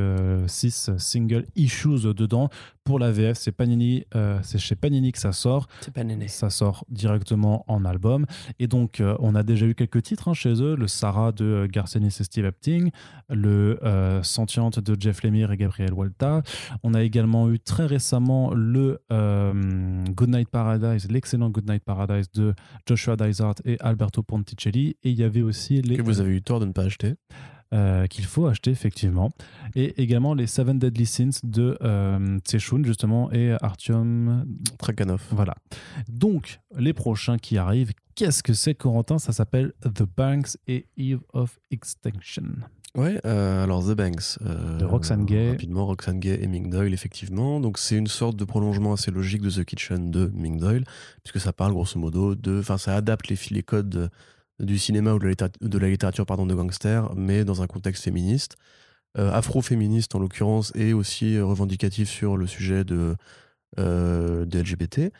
6 0.46 0.90
single 0.98 1.46
issues 1.56 2.14
dedans. 2.14 2.48
Pour 2.84 2.98
la 2.98 3.10
VF, 3.10 3.38
c'est 3.38 3.50
Panini, 3.50 4.04
euh, 4.14 4.38
c'est 4.42 4.58
chez 4.58 4.74
Panini 4.74 5.10
que 5.10 5.18
ça 5.18 5.32
sort. 5.32 5.68
C'est 5.80 5.94
pas 5.94 6.04
néné. 6.04 6.28
Ça 6.28 6.50
sort 6.50 6.84
directement 6.90 7.64
en 7.66 7.82
album. 7.86 8.26
Et 8.58 8.66
donc, 8.66 9.00
euh, 9.00 9.16
on 9.20 9.34
a 9.34 9.42
déjà 9.42 9.64
eu 9.64 9.74
quelques 9.74 10.02
titres 10.02 10.28
hein, 10.28 10.34
chez 10.34 10.62
eux 10.62 10.76
le 10.76 10.86
Sarah 10.86 11.32
de 11.32 11.44
euh, 11.44 11.66
Garcenis 11.66 12.08
et 12.20 12.24
Steve 12.24 12.44
Epting, 12.44 12.90
le 13.30 13.82
euh, 13.84 14.22
Sentiente 14.22 14.80
de 14.80 15.00
Jeff 15.00 15.22
Lemire 15.22 15.50
et 15.50 15.56
Gabriel 15.56 15.94
Walta. 15.94 16.42
On 16.82 16.92
a 16.92 17.02
également 17.02 17.50
eu 17.50 17.58
très 17.58 17.86
récemment 17.86 18.52
le 18.52 19.00
euh, 19.10 20.04
Goodnight 20.10 20.50
Paradise, 20.50 21.10
l'excellent 21.10 21.48
Goodnight 21.48 21.84
Paradise 21.84 22.30
de 22.32 22.54
Joshua 22.86 23.16
Dysart 23.16 23.54
et 23.64 23.78
Alberto 23.80 24.22
Ponticelli. 24.22 24.96
Et 25.02 25.10
il 25.10 25.18
y 25.18 25.24
avait 25.24 25.42
aussi 25.42 25.80
les 25.80 25.96
Que 25.96 26.02
vous 26.02 26.20
avez 26.20 26.36
eu 26.36 26.42
tort 26.42 26.60
de 26.60 26.66
ne 26.66 26.72
pas 26.72 26.82
acheter. 26.82 27.14
Euh, 27.72 28.06
qu'il 28.06 28.24
faut 28.24 28.46
acheter 28.46 28.70
effectivement. 28.70 29.30
Et 29.74 30.00
également 30.02 30.34
les 30.34 30.46
Seven 30.46 30.78
Deadly 30.78 31.06
Sins 31.06 31.40
de 31.42 31.76
euh, 31.82 32.38
Tsechun 32.40 32.82
justement 32.84 33.32
et 33.32 33.56
Artyom 33.60 34.44
Trakhanov. 34.78 35.22
voilà. 35.30 35.54
Donc, 36.08 36.60
les 36.76 36.92
prochains 36.92 37.38
qui 37.38 37.58
arrivent, 37.58 37.92
qu'est-ce 38.14 38.42
que 38.42 38.52
c'est, 38.54 38.74
Corentin? 38.74 39.18
Ça 39.18 39.32
s'appelle 39.32 39.72
The 39.82 40.04
Banks 40.16 40.56
et 40.66 40.86
Eve 40.96 41.20
of 41.32 41.58
Extinction. 41.70 42.44
Ouais, 42.96 43.20
euh, 43.26 43.64
alors 43.64 43.84
The 43.84 43.96
Banks. 43.96 44.38
euh, 44.42 44.78
De 44.78 44.84
Roxane 44.84 45.24
Gay. 45.24 45.50
Rapidement, 45.50 45.84
Roxane 45.84 46.20
Gay 46.20 46.38
et 46.40 46.46
Ming 46.46 46.70
Doyle, 46.70 46.94
effectivement. 46.94 47.58
Donc 47.58 47.76
c'est 47.78 47.96
une 47.96 48.06
sorte 48.06 48.36
de 48.36 48.44
prolongement 48.44 48.92
assez 48.92 49.10
logique 49.10 49.42
de 49.42 49.50
The 49.50 49.64
Kitchen 49.64 50.12
de 50.12 50.30
Ming 50.32 50.60
Doyle, 50.60 50.84
puisque 51.24 51.40
ça 51.40 51.52
parle 51.52 51.72
grosso 51.72 51.98
modo 51.98 52.36
de. 52.36 52.60
Enfin, 52.60 52.78
ça 52.78 52.94
adapte 52.94 53.26
les, 53.28 53.36
les 53.50 53.62
codes 53.64 53.88
de- 53.88 54.08
du 54.60 54.78
cinéma 54.78 55.12
ou 55.14 55.18
de 55.18 55.24
la, 55.24 55.30
littérature- 55.88 56.24
de 56.24 56.26
pardon, 56.26 56.46
de 56.46 56.54
gangster, 56.54 57.12
mais 57.16 57.44
dans 57.44 57.62
un 57.62 57.66
contexte 57.66 58.04
féministe. 58.04 58.56
Euh, 59.16 59.30
afro-féministe 59.30 60.16
en 60.16 60.18
l'occurrence, 60.18 60.72
et 60.74 60.92
aussi 60.92 61.36
euh, 61.36 61.44
revendicatif 61.44 62.08
sur 62.08 62.36
le 62.36 62.48
sujet 62.48 62.82
de, 62.82 63.14
euh, 63.78 64.44
LGBT. 64.44 65.12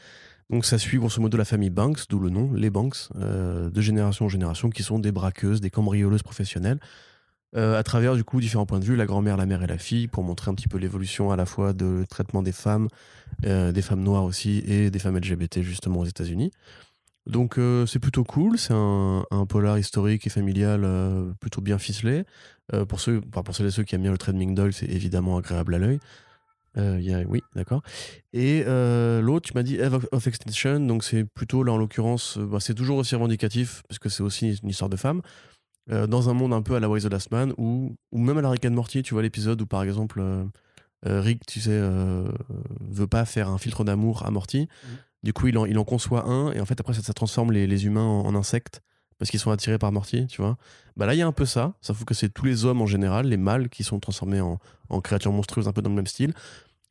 Donc 0.51 0.65
ça 0.65 0.79
suit 0.79 0.99
grosso 0.99 1.21
modo 1.21 1.39
la 1.39 1.45
famille 1.45 1.71
Banks, 1.71 2.09
d'où 2.09 2.19
le 2.19 2.29
nom, 2.29 2.53
les 2.55 2.71
Banks, 2.71 3.09
de 3.15 3.81
génération 3.81 4.27
en 4.27 4.29
génération, 4.29 4.69
qui 4.69 4.83
sont 4.83 4.99
des 4.99 5.13
braqueuses, 5.13 5.61
des 5.61 5.71
cambrioleuses 5.71 6.23
professionnelles. 6.23 6.79
à 7.57 7.83
travers 7.83 8.15
du 8.15 8.25
coup 8.25 8.41
différents 8.41 8.67
points 8.67 8.81
de 8.81 8.85
vue, 8.85 8.95
la 8.97 9.07
grand-mère, 9.07 9.37
la 9.37 9.47
mère 9.47 9.63
et 9.63 9.67
la 9.67 9.79
fille, 9.79 10.07
pour 10.07 10.23
montrer 10.23 10.51
un 10.51 10.55
petit 10.55 10.69
peu 10.69 10.77
l'évolution 10.77 11.31
à 11.31 11.37
la 11.37 11.47
fois 11.47 11.73
de 11.73 12.05
traitement 12.11 12.43
des 12.43 12.53
femmes, 12.53 12.89
des 13.43 13.83
femmes 13.83 14.03
noires 14.03 14.25
aussi, 14.25 14.63
et 14.67 14.91
des 14.91 14.99
femmes 14.99 15.17
LGBT 15.17 15.63
justement 15.63 16.01
aux 16.01 16.05
États-Unis. 16.05 16.51
Donc 17.27 17.59
euh, 17.59 17.87
c'est 17.87 17.99
plutôt 17.99 18.23
cool, 18.23 18.59
c'est 18.59 18.75
un, 18.75 19.25
un 19.31 19.47
polar 19.47 19.79
historique 19.79 20.27
et 20.27 20.31
familial 20.31 20.83
euh, 20.85 21.33
plutôt 21.41 21.63
bien 21.63 21.79
ficelé. 21.79 22.25
Euh, 22.75 22.85
pour 22.85 23.01
ceux, 23.01 23.21
pour 23.21 23.55
celles 23.55 23.67
et 23.67 23.71
ceux 23.71 23.83
qui 23.83 23.95
aiment 23.95 24.03
bien 24.03 24.13
le 24.13 24.19
trade 24.19 24.37
Doll, 24.55 24.73
c'est 24.73 24.89
évidemment 24.89 25.39
agréable 25.39 25.75
à 25.75 25.79
l'œil. 25.79 25.99
Il 26.77 27.03
y 27.03 27.15
a, 27.15 27.21
oui, 27.21 27.41
d'accord. 27.55 27.83
Et 28.33 28.65
l'autre, 28.65 29.49
tu 29.49 29.55
m'as 29.55 29.63
dit 29.63 29.77
Eve 29.77 30.09
of, 30.11 30.27
Extinction, 30.27 30.81
donc 30.81 31.05
c'est 31.05 31.23
plutôt 31.23 31.63
là 31.63 31.73
en 31.73 31.77
l'occurrence, 31.77 32.37
bah, 32.37 32.59
c'est 32.59 32.75
toujours 32.75 32.99
aussi 32.99 33.15
revendicatif 33.15 33.85
parce 33.89 34.01
que 34.01 34.09
c'est 34.09 34.25
aussi 34.25 34.59
une 34.61 34.71
histoire 34.71 34.91
de 34.91 34.97
femme. 34.97 35.23
Dans 35.89 36.31
un 36.31 36.33
monde 36.33 36.53
un 36.53 36.63
peu 36.63 36.75
à 36.75 36.81
la 36.81 36.89
Wise 36.89 37.05
the 37.05 37.13
Last 37.13 37.31
Man 37.31 37.55
ou, 37.59 37.95
même 38.13 38.39
à 38.39 38.43
la 38.43 38.51
Rick 38.51 38.65
and 38.65 38.73
Morty, 38.73 39.05
tu 39.05 39.15
vois 39.15 39.23
l'épisode 39.23 39.63
où 39.63 39.67
par 39.67 39.85
exemple 39.85 40.21
Rick, 41.05 41.47
tu 41.47 41.61
sais, 41.61 41.81
veut 42.81 43.07
pas 43.07 43.25
faire 43.25 43.51
un 43.51 43.59
filtre 43.59 43.85
d'amour 43.85 44.27
à 44.27 44.33
Morty. 44.33 44.67
Du 45.25 45.33
coup, 45.33 45.49
il 45.49 45.57
en, 45.57 45.85
conçoit 45.85 46.27
un 46.29 46.53
et 46.53 46.61
en 46.61 46.67
fait 46.67 46.79
après 46.79 46.93
ça, 46.93 47.13
transforme 47.15 47.51
les, 47.51 47.87
humains 47.87 48.05
en, 48.05 48.35
insectes 48.35 48.83
parce 49.19 49.31
qu'ils 49.31 49.41
sont 49.41 49.51
attirés 49.51 49.79
par 49.79 49.91
Morty, 49.91 50.27
tu 50.27 50.43
vois. 50.43 50.59
Bah 50.99 51.07
là, 51.07 51.15
il 51.15 51.19
y 51.19 51.23
a 51.23 51.27
un 51.27 51.33
peu 51.33 51.47
ça. 51.47 51.73
Ça 51.81 51.95
fout 51.95 52.07
que 52.07 52.13
c'est 52.13 52.29
tous 52.29 52.45
les 52.45 52.67
hommes 52.67 52.83
en 52.83 52.87
général, 52.87 53.27
les 53.27 53.39
mâles, 53.39 53.71
qui 53.71 53.85
sont 53.85 53.99
transformés 54.01 54.43
en, 54.43 54.59
créatures 55.01 55.33
monstrueuses 55.33 55.67
un 55.67 55.73
peu 55.73 55.81
dans 55.81 55.89
le 55.89 55.97
même 55.97 56.07
style. 56.07 56.35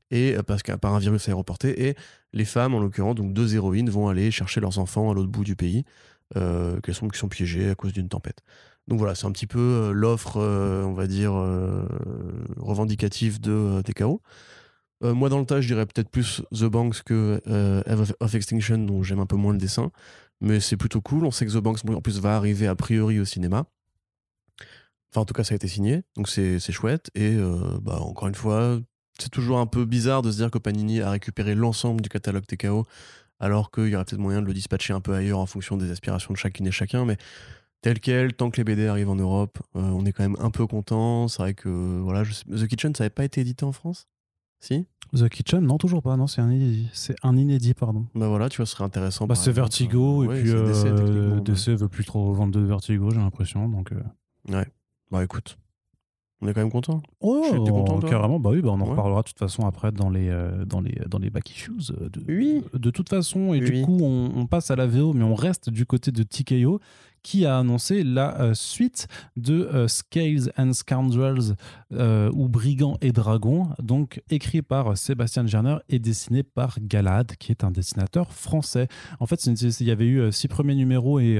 Et 0.09 0.35
euh, 0.35 0.41
parce 0.41 0.63
qu'à 0.63 0.79
par 0.79 0.95
un 0.95 0.99
virus 0.99 1.27
aéroporté. 1.27 1.87
Et 1.89 1.95
les 2.31 2.45
femmes, 2.45 2.73
en 2.73 2.79
l'occurrence, 2.79 3.13
donc 3.13 3.33
deux 3.33 3.53
héroïnes, 3.53 3.91
vont 3.91 4.07
aller 4.07 4.31
chercher 4.31 4.61
leurs 4.61 4.79
enfants 4.79 5.11
à 5.11 5.13
l'autre 5.13 5.29
bout 5.29 5.43
du 5.43 5.55
pays, 5.55 5.85
euh, 6.35 6.79
qui, 6.81 6.91
sont, 6.91 7.09
qui 7.09 7.19
sont 7.19 7.29
piégés 7.29 7.69
à 7.69 7.75
cause 7.75 7.93
d'une 7.93 8.09
tempête. 8.09 8.39
Donc 8.87 8.97
voilà, 8.97 9.13
c'est 9.13 9.27
un 9.27 9.31
petit 9.31 9.47
peu 9.47 9.59
euh, 9.59 9.91
l'offre, 9.91 10.37
on 10.39 10.93
va 10.93 11.05
dire, 11.05 11.33
revendicative 12.57 13.39
de 13.41 13.83
TKO. 13.83 14.23
Euh, 15.03 15.13
moi, 15.13 15.29
dans 15.29 15.39
le 15.39 15.45
tas, 15.45 15.61
je 15.61 15.67
dirais 15.67 15.85
peut-être 15.85 16.09
plus 16.09 16.41
The 16.51 16.65
Banks 16.65 17.03
que 17.03 17.41
euh, 17.47 17.83
Eve 17.85 18.13
of, 18.19 18.35
Extinction, 18.35 18.77
dont 18.77 19.03
j'aime 19.03 19.19
un 19.19 19.25
peu 19.25 19.35
moins 19.35 19.53
le 19.53 19.59
dessin. 19.59 19.91
Mais 20.41 20.59
c'est 20.59 20.77
plutôt 20.77 21.01
cool. 21.01 21.25
On 21.25 21.31
sait 21.31 21.45
que 21.45 21.51
The 21.51 21.57
Banks, 21.57 21.79
en 21.89 22.01
plus, 22.01 22.19
va 22.19 22.35
arriver 22.35 22.67
a 22.67 22.75
priori 22.75 23.19
au 23.19 23.25
cinéma. 23.25 23.65
Enfin, 25.11 25.21
en 25.21 25.25
tout 25.25 25.33
cas, 25.33 25.43
ça 25.43 25.53
a 25.53 25.55
été 25.55 25.67
signé. 25.67 26.03
Donc, 26.15 26.29
c'est 26.29 26.59
chouette. 26.71 27.11
Et 27.15 27.35
euh, 27.35 27.77
bah, 27.81 27.99
encore 27.99 28.27
une 28.27 28.35
fois, 28.35 28.79
c'est 29.19 29.29
toujours 29.29 29.59
un 29.59 29.67
peu 29.67 29.85
bizarre 29.85 30.21
de 30.21 30.31
se 30.31 30.37
dire 30.37 30.51
que 30.51 30.57
Panini 30.57 31.01
a 31.01 31.11
récupéré 31.11 31.55
l'ensemble 31.55 32.01
du 32.01 32.09
catalogue 32.09 32.45
TKO, 32.45 32.85
alors 33.39 33.71
qu'il 33.71 33.87
y 33.87 33.95
aurait 33.95 34.05
peut-être 34.05 34.19
moyen 34.19 34.41
de 34.41 34.47
le 34.47 34.53
dispatcher 34.53 34.93
un 34.93 35.01
peu 35.01 35.13
ailleurs 35.13 35.39
en 35.39 35.45
fonction 35.45 35.77
des 35.77 35.91
aspirations 35.91 36.33
de 36.33 36.37
chacune 36.37 36.65
et 36.67 36.71
chacun. 36.71 37.05
Mais 37.05 37.17
tel 37.81 37.99
quel, 37.99 38.33
tant 38.33 38.49
que 38.49 38.57
les 38.57 38.63
BD 38.63 38.87
arrivent 38.87 39.09
en 39.09 39.15
Europe, 39.15 39.59
euh, 39.75 39.81
on 39.81 40.05
est 40.05 40.13
quand 40.13 40.23
même 40.23 40.37
un 40.39 40.49
peu 40.49 40.65
content. 40.65 41.27
C'est 41.27 41.41
vrai 41.41 41.53
que 41.53 41.69
voilà, 41.99 42.23
The 42.23 42.67
Kitchen, 42.67 42.95
ça 42.95 43.03
n'avait 43.03 43.13
pas 43.13 43.25
été 43.25 43.41
édité 43.41 43.65
en 43.65 43.73
France? 43.73 44.07
Si? 44.63 44.87
The 45.15 45.29
Kitchen, 45.29 45.61
non, 45.61 45.77
toujours 45.77 46.01
pas. 46.01 46.17
Non, 46.17 46.25
c'est 46.27 46.41
un 46.41 46.51
inédit. 46.51 46.89
C'est 46.93 47.15
un 47.23 47.37
inédit, 47.37 47.73
pardon. 47.75 48.07
Bah 48.15 48.27
voilà, 48.27 48.49
tu 48.49 48.57
vois, 48.57 48.65
ce 48.65 48.71
serait 48.73 48.83
intéressant. 48.83 49.27
Bah, 49.27 49.35
c'est. 49.35 49.51
Vertigo, 49.51 50.25
Ouais, 50.25 50.37
et 50.39 50.41
puis 50.41 50.51
DC, 50.51 50.85
euh, 50.87 51.39
DC 51.41 51.69
veut 51.69 51.87
plus 51.87 52.03
trop 52.05 52.33
vendre 52.33 52.51
de 52.51 52.59
Vertigo, 52.59 53.11
j'ai 53.11 53.19
l'impression. 53.19 53.69
Donc, 53.69 53.91
euh, 53.91 54.63
Bah 55.11 55.23
écoute, 55.23 55.57
on 56.41 56.47
est 56.47 56.53
quand 56.53 56.61
même 56.61 56.71
content. 56.71 57.01
Oh, 57.21 57.45
t'es 57.51 57.57
content, 57.71 57.95
on- 57.95 57.99
toi? 57.99 58.09
carrément, 58.09 58.39
bah 58.39 58.49
oui, 58.49 58.61
bah 58.63 58.69
on 58.71 58.81
en 58.81 58.81
Ouais. 58.81 58.89
reparlera 58.89 59.21
de 59.21 59.27
toute 59.27 59.37
façon 59.37 59.67
après 59.67 59.91
dans 59.91 60.09
les, 60.09 60.29
euh, 60.29 60.65
dans 60.65 60.81
les, 60.81 60.99
dans 61.07 61.19
les 61.19 61.29
back 61.29 61.51
issues. 61.51 61.71
euh, 61.91 62.09
De, 62.09 62.21
Oui. 62.27 62.63
de 62.73 62.89
toute 62.89 63.09
façon, 63.09 63.53
et 63.53 63.59
Oui, 63.59 63.71
du 63.71 63.81
coup, 63.83 63.99
on, 64.01 64.31
on 64.35 64.47
passe 64.47 64.71
à 64.71 64.75
la 64.75 64.87
VO, 64.87 65.13
mais 65.13 65.23
on 65.23 65.35
reste 65.35 65.69
du 65.69 65.85
côté 65.85 66.11
de 66.11 66.23
TKO 66.23 66.79
qui 67.23 67.45
a 67.45 67.57
annoncé 67.57 68.03
la 68.03 68.39
euh, 68.39 68.53
suite 68.53 69.07
de 69.37 69.63
euh, 69.73 69.87
Scales 69.87 70.51
and 70.57 70.73
Scoundrels 70.73 71.55
euh, 71.93 72.29
ou 72.33 72.49
Brigands 72.49 72.97
et 73.01 73.11
Dragons, 73.11 73.69
donc 73.81 74.21
écrit 74.29 74.61
par 74.61 74.97
Sébastien 74.97 75.47
Gerner 75.47 75.77
et 75.89 75.99
dessiné 75.99 76.43
par 76.43 76.77
Galad, 76.81 77.35
qui 77.37 77.51
est 77.51 77.63
un 77.63 77.71
dessinateur 77.71 78.31
français. 78.33 78.87
En 79.19 79.25
fait, 79.25 79.45
il 79.45 79.87
y 79.87 79.91
avait 79.91 80.05
eu 80.05 80.31
six 80.31 80.47
premiers 80.47 80.75
numéros 80.75 81.19
et 81.19 81.39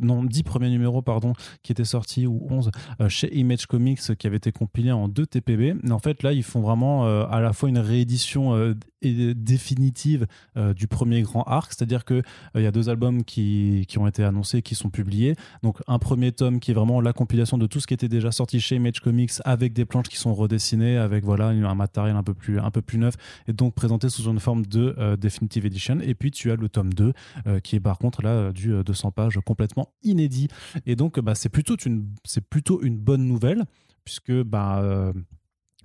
non 0.00 0.24
dix 0.24 0.42
premiers 0.42 0.70
numéros 0.70 1.02
pardon 1.02 1.32
qui 1.62 1.72
étaient 1.72 1.84
sortis 1.84 2.26
ou 2.26 2.46
11 2.50 2.70
euh, 3.00 3.08
chez 3.08 3.34
Image 3.36 3.66
Comics 3.66 4.16
qui 4.16 4.26
avait 4.26 4.36
été 4.36 4.52
compilé 4.52 4.92
en 4.92 5.08
deux 5.08 5.26
TPB. 5.26 5.74
Mais 5.82 5.92
en 5.92 5.98
fait, 5.98 6.22
là, 6.22 6.32
ils 6.32 6.42
font 6.42 6.60
vraiment 6.60 7.06
à 7.26 7.40
la 7.40 7.52
fois 7.52 7.68
une 7.68 7.78
réédition 7.78 8.54
euh, 8.54 9.34
définitive 9.34 10.26
du 10.74 10.88
premier 10.88 11.22
grand 11.22 11.42
arc, 11.44 11.72
c'est-à-dire 11.72 12.02
euh, 12.10 12.22
il 12.56 12.62
y 12.62 12.66
a 12.66 12.72
deux 12.72 12.88
albums 12.88 13.22
qui, 13.22 13.84
qui 13.88 13.98
ont 13.98 14.06
été 14.06 14.24
annoncés, 14.24 14.62
qui 14.62 14.74
sont 14.78 14.90
publiés. 14.90 15.34
Donc 15.62 15.78
un 15.86 15.98
premier 15.98 16.32
tome 16.32 16.60
qui 16.60 16.70
est 16.70 16.74
vraiment 16.74 17.00
la 17.00 17.12
compilation 17.12 17.58
de 17.58 17.66
tout 17.66 17.80
ce 17.80 17.86
qui 17.86 17.94
était 17.94 18.08
déjà 18.08 18.32
sorti 18.32 18.60
chez 18.60 18.76
Image 18.76 19.00
Comics 19.00 19.32
avec 19.44 19.72
des 19.72 19.84
planches 19.84 20.08
qui 20.08 20.16
sont 20.16 20.34
redessinées, 20.34 20.96
avec 20.96 21.24
voilà 21.24 21.48
un 21.48 21.74
matériel 21.74 22.16
un 22.16 22.22
peu 22.22 22.34
plus 22.34 22.58
un 22.60 22.70
peu 22.70 22.82
plus 22.82 22.98
neuf 22.98 23.14
et 23.46 23.52
donc 23.52 23.74
présenté 23.74 24.08
sous 24.08 24.24
une 24.30 24.40
forme 24.40 24.66
de 24.66 24.94
euh, 24.98 25.16
definitive 25.16 25.66
edition. 25.66 25.98
Et 26.00 26.14
puis 26.14 26.30
tu 26.30 26.50
as 26.50 26.56
le 26.56 26.68
tome 26.68 26.92
2 26.92 27.12
euh, 27.46 27.60
qui 27.60 27.76
est 27.76 27.80
par 27.80 27.98
contre 27.98 28.22
là 28.22 28.30
euh, 28.30 28.52
du 28.52 28.72
euh, 28.72 28.82
200 28.82 29.12
pages 29.12 29.38
complètement 29.44 29.92
inédit. 30.02 30.48
Et 30.86 30.96
donc 30.96 31.20
bah, 31.20 31.34
c'est 31.34 31.48
plutôt 31.48 31.76
une 31.84 32.08
plutôt 32.50 32.82
une 32.82 32.98
bonne 32.98 33.26
nouvelle 33.26 33.64
puisque 34.04 34.32
bah 34.32 34.80
euh, 34.80 35.12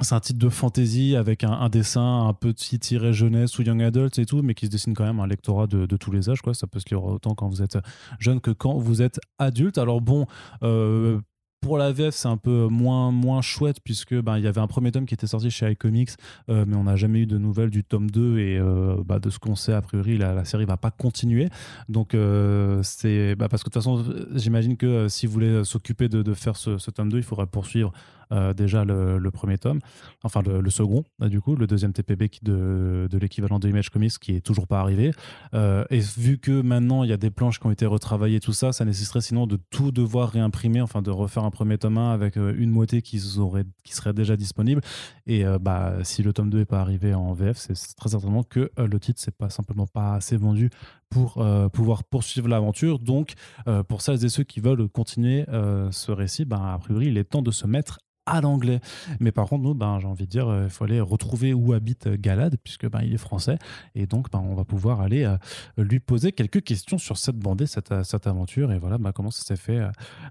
c'est 0.01 0.15
un 0.15 0.19
titre 0.19 0.39
de 0.39 0.49
fantasy 0.49 1.15
avec 1.15 1.43
un, 1.43 1.69
dessin 1.69 2.27
un 2.27 2.33
petit 2.33 2.79
tiré 2.79 3.13
jeunesse 3.13 3.57
ou 3.59 3.61
young 3.61 3.81
adult 3.83 4.17
et 4.17 4.25
tout, 4.25 4.41
mais 4.41 4.55
qui 4.55 4.65
se 4.65 4.71
dessine 4.71 4.93
quand 4.93 5.05
même 5.05 5.19
un 5.19 5.27
lectorat 5.27 5.67
de, 5.67 5.85
tous 5.97 6.11
les 6.11 6.29
âges. 6.29 6.41
Quoi. 6.41 6.53
Ça 6.53 6.67
peut 6.67 6.79
se 6.79 6.89
lire 6.89 7.03
autant 7.03 7.35
quand 7.35 7.47
vous 7.47 7.61
êtes 7.61 7.77
jeune 8.19 8.41
que 8.41 8.51
quand 8.51 8.77
vous 8.77 9.01
êtes 9.01 9.19
adulte. 9.37 9.77
Alors 9.77 10.01
bon, 10.01 10.25
euh, 10.63 11.19
pour 11.63 11.77
la 11.77 11.91
VF, 11.93 12.13
c'est 12.13 12.27
un 12.27 12.37
peu 12.37 12.67
moins, 12.67 13.11
moins 13.11 13.41
chouette 13.41 13.77
puisque 13.83 14.13
ben, 14.13 14.37
il 14.37 14.43
y 14.43 14.47
avait 14.47 14.59
un 14.59 14.67
premier 14.67 14.91
tome 14.91 15.05
qui 15.05 15.13
était 15.13 15.27
sorti 15.27 15.49
chez 15.49 15.71
iComics, 15.71 16.11
euh, 16.49 16.65
mais 16.67 16.75
on 16.75 16.83
n'a 16.83 16.97
jamais 16.97 17.19
eu 17.19 17.25
de 17.25 17.37
nouvelles 17.37 17.69
du 17.69 17.83
tome 17.83 18.11
2 18.11 18.37
et 18.37 18.59
euh, 18.59 18.97
bah, 19.05 19.19
de 19.19 19.29
ce 19.29 19.39
qu'on 19.39 19.55
sait, 19.55 19.73
a 19.73 19.81
priori, 19.81 20.17
la, 20.17 20.33
la 20.33 20.43
série 20.43 20.65
va 20.65 20.77
pas 20.77 20.91
continuer. 20.91 21.49
Donc 21.87 22.13
euh, 22.13 22.81
c'est 22.83 23.35
bah, 23.35 23.47
parce 23.47 23.63
que 23.63 23.69
de 23.69 23.73
toute 23.73 23.81
façon, 23.81 24.03
j'imagine 24.35 24.75
que 24.75 25.07
si 25.07 25.25
vous 25.25 25.33
voulez 25.33 25.63
s'occuper 25.63 26.09
de, 26.09 26.33
faire 26.33 26.57
ce, 26.57 26.77
ce 26.77 26.91
tome 26.91 27.09
2, 27.09 27.17
il 27.17 27.23
faudrait 27.23 27.47
poursuivre 27.47 27.93
euh, 28.31 28.53
déjà 28.53 28.85
le, 28.85 29.19
premier 29.31 29.57
tome, 29.57 29.79
enfin 30.23 30.41
le, 30.41 30.69
second, 30.69 31.03
là, 31.19 31.29
du 31.29 31.41
coup, 31.41 31.55
le 31.55 31.67
deuxième 31.67 31.93
TPB 31.93 32.29
de, 32.41 33.07
de 33.09 33.17
l'équivalent 33.17 33.59
de 33.59 33.67
Image 33.67 33.89
Comics 33.89 34.17
qui 34.19 34.35
est 34.35 34.41
toujours 34.41 34.67
pas 34.67 34.79
arrivé. 34.79 35.11
Euh, 35.53 35.85
et 35.89 35.99
vu 35.99 36.37
que 36.37 36.61
maintenant 36.61 37.03
il 37.03 37.09
y 37.09 37.13
a 37.13 37.17
des 37.17 37.31
planches 37.31 37.59
qui 37.59 37.65
ont 37.65 37.71
été 37.71 37.85
retravaillées, 37.85 38.39
tout 38.39 38.53
ça, 38.53 38.71
ça 38.71 38.85
nécessiterait 38.85 39.21
sinon 39.21 39.47
de 39.47 39.57
tout 39.69 39.91
devoir 39.91 40.29
réimprimer, 40.29 40.81
enfin 40.81 41.01
de 41.01 41.11
refaire 41.11 41.43
un 41.43 41.51
premier 41.51 41.77
tome 41.77 41.97
1 41.97 42.11
avec 42.11 42.37
euh, 42.37 42.53
une 42.57 42.71
moitié 42.71 43.01
qui, 43.01 43.19
serait 43.19 44.13
déjà 44.13 44.35
disponible. 44.35 44.81
Et 45.25 45.45
euh, 45.45 45.59
bah, 45.59 45.95
si 46.03 46.23
le 46.23 46.33
tome 46.33 46.49
2 46.49 46.59
n'est 46.59 46.65
pas 46.65 46.81
arrivé 46.81 47.13
en 47.13 47.33
VF, 47.33 47.57
c'est 47.57 47.95
très 47.95 48.09
certainement 48.09 48.43
que 48.43 48.71
euh, 48.79 48.87
le 48.87 48.99
titre 48.99 49.19
c'est 49.21 49.35
pas 49.35 49.49
simplement 49.49 49.87
pas 49.87 50.15
assez 50.15 50.37
vendu 50.37 50.69
pour 51.13 51.37
euh, 51.37 51.69
pouvoir 51.69 52.03
poursuivre 52.03 52.47
l'aventure. 52.47 52.97
Donc, 52.97 53.33
euh, 53.67 53.83
pour 53.83 54.01
celles 54.01 54.25
et 54.25 54.29
ceux 54.29 54.43
qui 54.43 54.59
veulent 54.59 54.89
continuer 54.89 55.45
euh, 55.49 55.91
ce 55.91 56.11
récit, 56.11 56.43
ben, 56.43 56.73
a 56.73 56.77
priori, 56.79 57.07
il 57.07 57.17
est 57.17 57.23
temps 57.23 57.43
de 57.43 57.51
se 57.51 57.67
mettre 57.67 57.99
à 58.25 58.41
l'anglais. 58.41 58.79
Mais 59.19 59.31
par 59.31 59.47
contre, 59.47 59.63
nous, 59.63 59.75
ben, 59.75 59.99
j'ai 59.99 60.07
envie 60.07 60.25
de 60.25 60.29
dire, 60.29 60.63
il 60.63 60.69
faut 60.69 60.85
aller 60.85 61.01
retrouver 61.01 61.53
où 61.53 61.73
habite 61.73 62.07
Galad, 62.07 62.55
puisque 62.63 62.89
ben, 62.89 63.01
il 63.03 63.13
est 63.13 63.17
français. 63.17 63.59
Et 63.93 64.07
donc, 64.07 64.31
ben, 64.31 64.39
on 64.39 64.55
va 64.55 64.63
pouvoir 64.63 65.01
aller 65.01 65.29
lui 65.77 65.99
poser 65.99 66.31
quelques 66.31 66.63
questions 66.63 66.97
sur 66.97 67.17
cette 67.17 67.37
bandée, 67.37 67.67
cette, 67.67 67.93
cette 68.03 68.25
aventure. 68.25 68.71
Et 68.71 68.79
voilà 68.79 68.97
ben, 68.97 69.11
comment 69.11 69.29
ça 69.29 69.43
s'est 69.43 69.57
fait, 69.57 69.81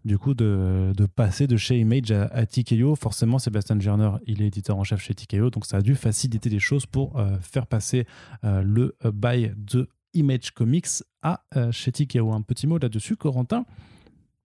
du 0.06 0.16
coup, 0.16 0.32
de, 0.32 0.92
passer 1.14 1.46
de 1.46 1.58
chez 1.58 1.78
Image 1.78 2.10
à, 2.10 2.24
à 2.28 2.46
TKO. 2.46 2.96
Forcément, 2.96 3.38
Sébastien 3.38 3.78
Gerner, 3.78 4.12
il 4.26 4.40
est 4.40 4.46
éditeur 4.46 4.78
en 4.78 4.84
chef 4.84 5.00
chez 5.02 5.14
TKO, 5.14 5.50
donc 5.50 5.66
ça 5.66 5.76
a 5.76 5.82
dû 5.82 5.94
faciliter 5.94 6.48
les 6.48 6.60
choses 6.60 6.86
pour 6.86 7.20
faire 7.42 7.66
passer 7.66 8.06
le 8.42 8.96
bail 9.12 9.54
de 9.58 9.86
Image 10.14 10.50
Comics 10.52 10.88
à 11.22 11.44
euh, 11.56 11.72
chez 11.72 11.92
TKO. 11.92 12.32
Un 12.32 12.42
petit 12.42 12.66
mot 12.66 12.78
là-dessus, 12.78 13.16
Corentin? 13.16 13.64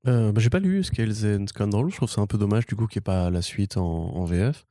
Euh, 0.08 0.32
bah, 0.32 0.39
j'ai 0.41 0.49
pas 0.49 0.59
lu 0.59 0.84
Scales 0.84 1.26
and 1.26 1.47
Scandal, 1.47 1.89
je 1.89 1.95
trouve 1.97 2.09
ça 2.09 2.22
un 2.22 2.28
peu 2.28 2.38
dommage 2.38 2.65
du 2.65 2.76
coup 2.76 2.88
qu'il 2.88 2.99
n'y 2.99 3.03
ait 3.03 3.11
pas 3.11 3.30
la 3.30 3.41
suite 3.41 3.78
en, 3.78 3.84
en 3.84 4.24
VF. 4.26 4.65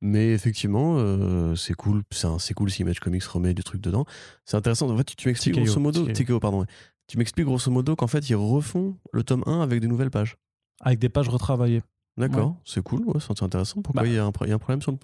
Mais 0.00 0.32
effectivement, 0.32 0.96
euh, 0.98 1.54
c'est 1.54 1.74
cool, 1.74 2.02
c'est 2.10 2.26
c'est 2.38 2.54
cool 2.54 2.70
si 2.70 2.82
Image 2.82 3.00
Comics 3.00 3.24
remet 3.24 3.54
du 3.54 3.62
truc 3.62 3.80
dedans. 3.80 4.04
C'est 4.44 4.56
intéressant. 4.56 4.90
En 4.90 4.96
fait, 4.96 5.04
tu, 5.04 5.16
tu 5.16 5.28
m'expliques 5.28 5.54
grosso 5.54 5.80
modo, 5.80 6.06
TKO. 6.06 6.40
Pardon. 6.40 6.66
Tu 7.06 7.18
m'expliques 7.18 7.46
grosso 7.46 7.70
modo 7.70 7.94
qu'en 7.96 8.06
fait 8.06 8.28
ils 8.28 8.34
refont 8.34 8.96
le 9.12 9.22
tome 9.22 9.44
1 9.46 9.60
avec 9.60 9.80
des 9.80 9.86
nouvelles 9.86 10.10
pages. 10.10 10.36
avec 10.80 10.98
des 10.98 11.08
pages 11.08 11.28
retravaillées. 11.28 11.82
D'accord, 12.16 12.54
c'est 12.64 12.80
cool, 12.80 13.02
ouais, 13.06 13.14
c'est 13.18 13.42
intéressant. 13.42 13.82
Pourquoi 13.82 14.02
Bah. 14.02 14.08
il 14.08 14.14
y, 14.14 14.18
a 14.18 14.24
un 14.24 14.30
pro- 14.30 14.44
il 14.44 14.48
y 14.48 14.52
a 14.52 14.54
un 14.54 14.58
problème 14.58 14.80
sur 14.80 14.92
le. 14.92 14.98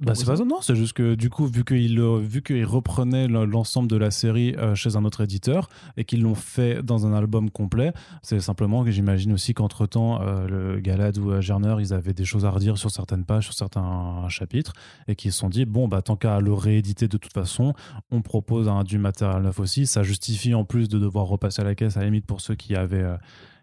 Bah, 0.00 0.16
c'est 0.16 0.26
pas 0.26 0.34
ça, 0.36 0.44
non, 0.44 0.60
c'est 0.60 0.74
juste 0.74 0.92
que 0.92 1.14
du 1.14 1.30
coup, 1.30 1.46
vu 1.46 1.64
qu'il 1.64 2.00
euh, 2.00 2.18
vu 2.18 2.42
qu'il 2.42 2.64
reprenait 2.64 3.28
le- 3.28 3.44
l'ensemble 3.44 3.86
de 3.88 3.96
la 3.96 4.10
série 4.10 4.56
euh, 4.58 4.74
chez 4.74 4.96
un 4.96 5.04
autre 5.04 5.20
éditeur 5.20 5.68
et 5.96 6.04
qu'ils 6.04 6.22
l'ont 6.22 6.34
fait 6.34 6.82
dans 6.82 7.06
un 7.06 7.14
album 7.14 7.48
complet, 7.48 7.92
c'est 8.22 8.40
simplement 8.40 8.82
que 8.82 8.90
j'imagine 8.90 9.32
aussi 9.32 9.54
qu'entre 9.54 9.86
temps, 9.86 10.18
le 10.20 10.80
Galad 10.80 11.16
ou 11.18 11.30
euh, 11.30 11.40
Gerner, 11.40 11.76
ils 11.78 11.94
avaient 11.94 12.12
des 12.12 12.24
choses 12.24 12.44
à 12.44 12.50
redire 12.50 12.76
sur 12.76 12.90
certaines 12.90 13.24
pages, 13.24 13.44
sur 13.44 13.54
certains 13.54 14.28
chapitres 14.28 14.72
et 15.06 15.14
qu'ils 15.14 15.30
se 15.30 15.38
sont 15.38 15.48
dit, 15.48 15.64
bon, 15.64 15.86
bah, 15.86 16.02
tant 16.02 16.16
qu'à 16.16 16.40
le 16.40 16.52
rééditer 16.52 17.06
de 17.06 17.18
toute 17.18 17.32
façon, 17.32 17.72
on 18.10 18.20
propose 18.20 18.68
du 18.84 18.98
matériel 18.98 19.42
neuf 19.42 19.60
aussi. 19.60 19.86
Ça 19.86 20.02
justifie 20.02 20.54
en 20.54 20.64
plus 20.64 20.88
de 20.88 20.98
devoir 20.98 21.26
repasser 21.26 21.62
à 21.62 21.64
la 21.64 21.76
caisse 21.76 21.96
à 21.96 22.00
la 22.00 22.06
limite 22.06 22.26
pour 22.26 22.40
ceux 22.40 22.56
qui 22.56 22.74
avaient. 22.74 23.06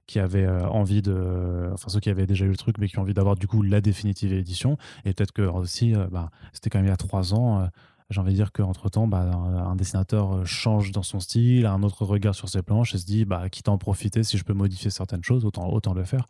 Qui 0.09 0.17
avaient 0.17 0.45
euh, 0.45 0.67
envie 0.67 1.03
de, 1.03 1.69
enfin 1.71 1.89
ceux 1.89 1.99
qui 1.99 2.09
avaient 2.09 2.25
déjà 2.25 2.43
eu 2.43 2.49
le 2.49 2.57
truc, 2.57 2.79
mais 2.79 2.87
qui 2.87 2.97
ont 2.97 3.03
envie 3.03 3.13
d'avoir 3.13 3.35
du 3.35 3.47
coup 3.47 3.61
la 3.61 3.79
définitive 3.79 4.33
édition. 4.33 4.75
Et 5.05 5.13
peut-être 5.13 5.31
que 5.31 5.43
aussi, 5.43 5.93
euh, 5.93 6.07
bah, 6.11 6.31
c'était 6.51 6.71
quand 6.71 6.79
même 6.79 6.87
il 6.87 6.89
y 6.89 6.91
a 6.93 6.97
trois 6.97 7.35
ans. 7.35 7.61
euh, 7.61 7.67
j'ai 8.09 8.19
envie 8.19 8.31
de 8.31 8.37
dire 8.37 8.51
qu'entre 8.51 8.89
temps, 8.89 9.05
bah, 9.07 9.19
un, 9.19 9.75
dessinateur 9.75 10.43
change 10.43 10.91
dans 10.91 11.03
son 11.03 11.19
style, 11.19 11.67
a 11.67 11.73
un 11.73 11.83
autre 11.83 12.05
regard 12.05 12.33
sur 12.33 12.49
ses 12.49 12.63
planches 12.63 12.95
et 12.95 12.97
se 12.97 13.05
dit, 13.05 13.23
bah, 13.23 13.49
quitte 13.49 13.67
à 13.67 13.71
en 13.71 13.77
profiter, 13.77 14.23
si 14.23 14.35
je 14.39 14.43
peux 14.43 14.53
modifier 14.53 14.89
certaines 14.89 15.23
choses, 15.23 15.45
autant, 15.45 15.69
autant 15.71 15.93
le 15.93 16.03
faire. 16.03 16.25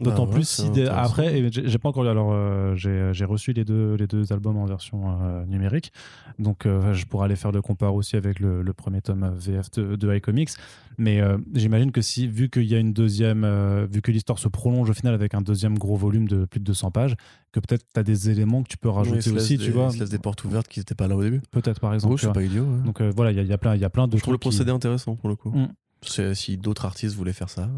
D'autant 0.00 0.24
Bah 0.24 0.30
ouais, 0.30 0.34
plus 0.38 0.48
si 0.48 0.70
des- 0.70 0.86
après, 0.88 1.48
j'ai 1.52 1.78
pas 1.78 1.88
encore 1.88 2.04
alors 2.08 2.32
euh, 2.32 2.74
j'ai 2.74 3.24
reçu 3.24 3.52
les 3.52 3.64
deux, 3.64 3.94
les 3.94 4.08
deux 4.08 4.32
albums 4.32 4.56
en 4.56 4.66
version 4.66 5.20
euh, 5.22 5.44
numérique, 5.46 5.92
donc 6.40 6.66
euh, 6.66 6.92
je 6.94 7.06
pourrais 7.06 7.26
aller 7.26 7.36
faire 7.36 7.52
le 7.52 7.62
compare 7.62 7.94
aussi 7.94 8.16
avec 8.16 8.40
le, 8.40 8.62
le 8.62 8.72
premier 8.72 9.00
tome 9.02 9.32
VF 9.36 9.70
de, 9.70 9.94
de 9.94 10.14
iComics. 10.16 10.50
Mais 10.98 11.20
j'imagine 11.54 11.90
que 11.92 12.00
si, 12.02 12.26
vu 12.28 12.48
qu'il 12.50 12.64
y 12.64 12.74
a 12.74 12.78
une 12.78 12.92
deuxième, 12.92 13.44
vu 13.90 14.00
que 14.02 14.10
l'histoire 14.12 14.38
se 14.38 14.48
prolonge 14.48 14.90
au 14.90 14.94
final 14.94 15.12
avec 15.14 15.34
un 15.34 15.40
deuxième 15.42 15.76
gros 15.78 15.96
volume 15.96 16.26
de 16.28 16.44
plus 16.44 16.60
de 16.60 16.64
200 16.64 16.90
pages, 16.92 17.14
que 17.52 17.60
peut-être 17.60 17.84
tu 17.92 17.98
as 18.00 18.02
des 18.04 18.30
éléments 18.30 18.62
que 18.62 18.68
tu 18.68 18.76
peux 18.78 18.88
rajouter 18.88 19.30
aussi, 19.30 19.58
des- 19.58 19.64
tu 19.64 19.70
vois. 19.70 19.86
Il 19.90 19.94
se 19.94 20.00
laisse 20.00 20.10
des 20.10 20.18
portes 20.18 20.44
ouvertes 20.44 20.68
qui 20.68 20.78
n'étaient 20.80 20.94
pas 20.94 21.06
là 21.08 21.16
au 21.16 21.22
début. 21.22 21.40
Peut-être 21.50 21.80
par 21.80 21.94
exemple. 21.94 22.14
Oh, 22.14 22.16
tu 22.16 22.20
c'est 22.22 22.26
vois. 22.26 22.34
pas 22.34 22.42
idiot. 22.42 22.64
ouais. 22.64 22.82
Donc 22.84 23.00
voilà, 23.00 23.30
il 23.32 23.36
y, 23.36 23.40
a- 23.40 23.42
il 23.42 23.48
y 23.48 23.52
a 23.52 23.58
plein, 23.58 23.74
y 23.76 23.84
a 23.84 23.90
plein 23.90 24.06
de 24.08 24.16
je 24.16 24.22
trouve 24.22 24.34
le 24.34 24.38
qui- 24.38 24.42
procédé 24.48 24.70
intéressant 24.72 25.14
pour 25.16 25.28
le 25.28 25.36
coup. 25.36 25.50
Mm. 25.50 25.68
Si 26.34 26.56
d'autres 26.58 26.84
artistes 26.84 27.14
voulaient 27.16 27.32
faire 27.32 27.48
ça. 27.48 27.68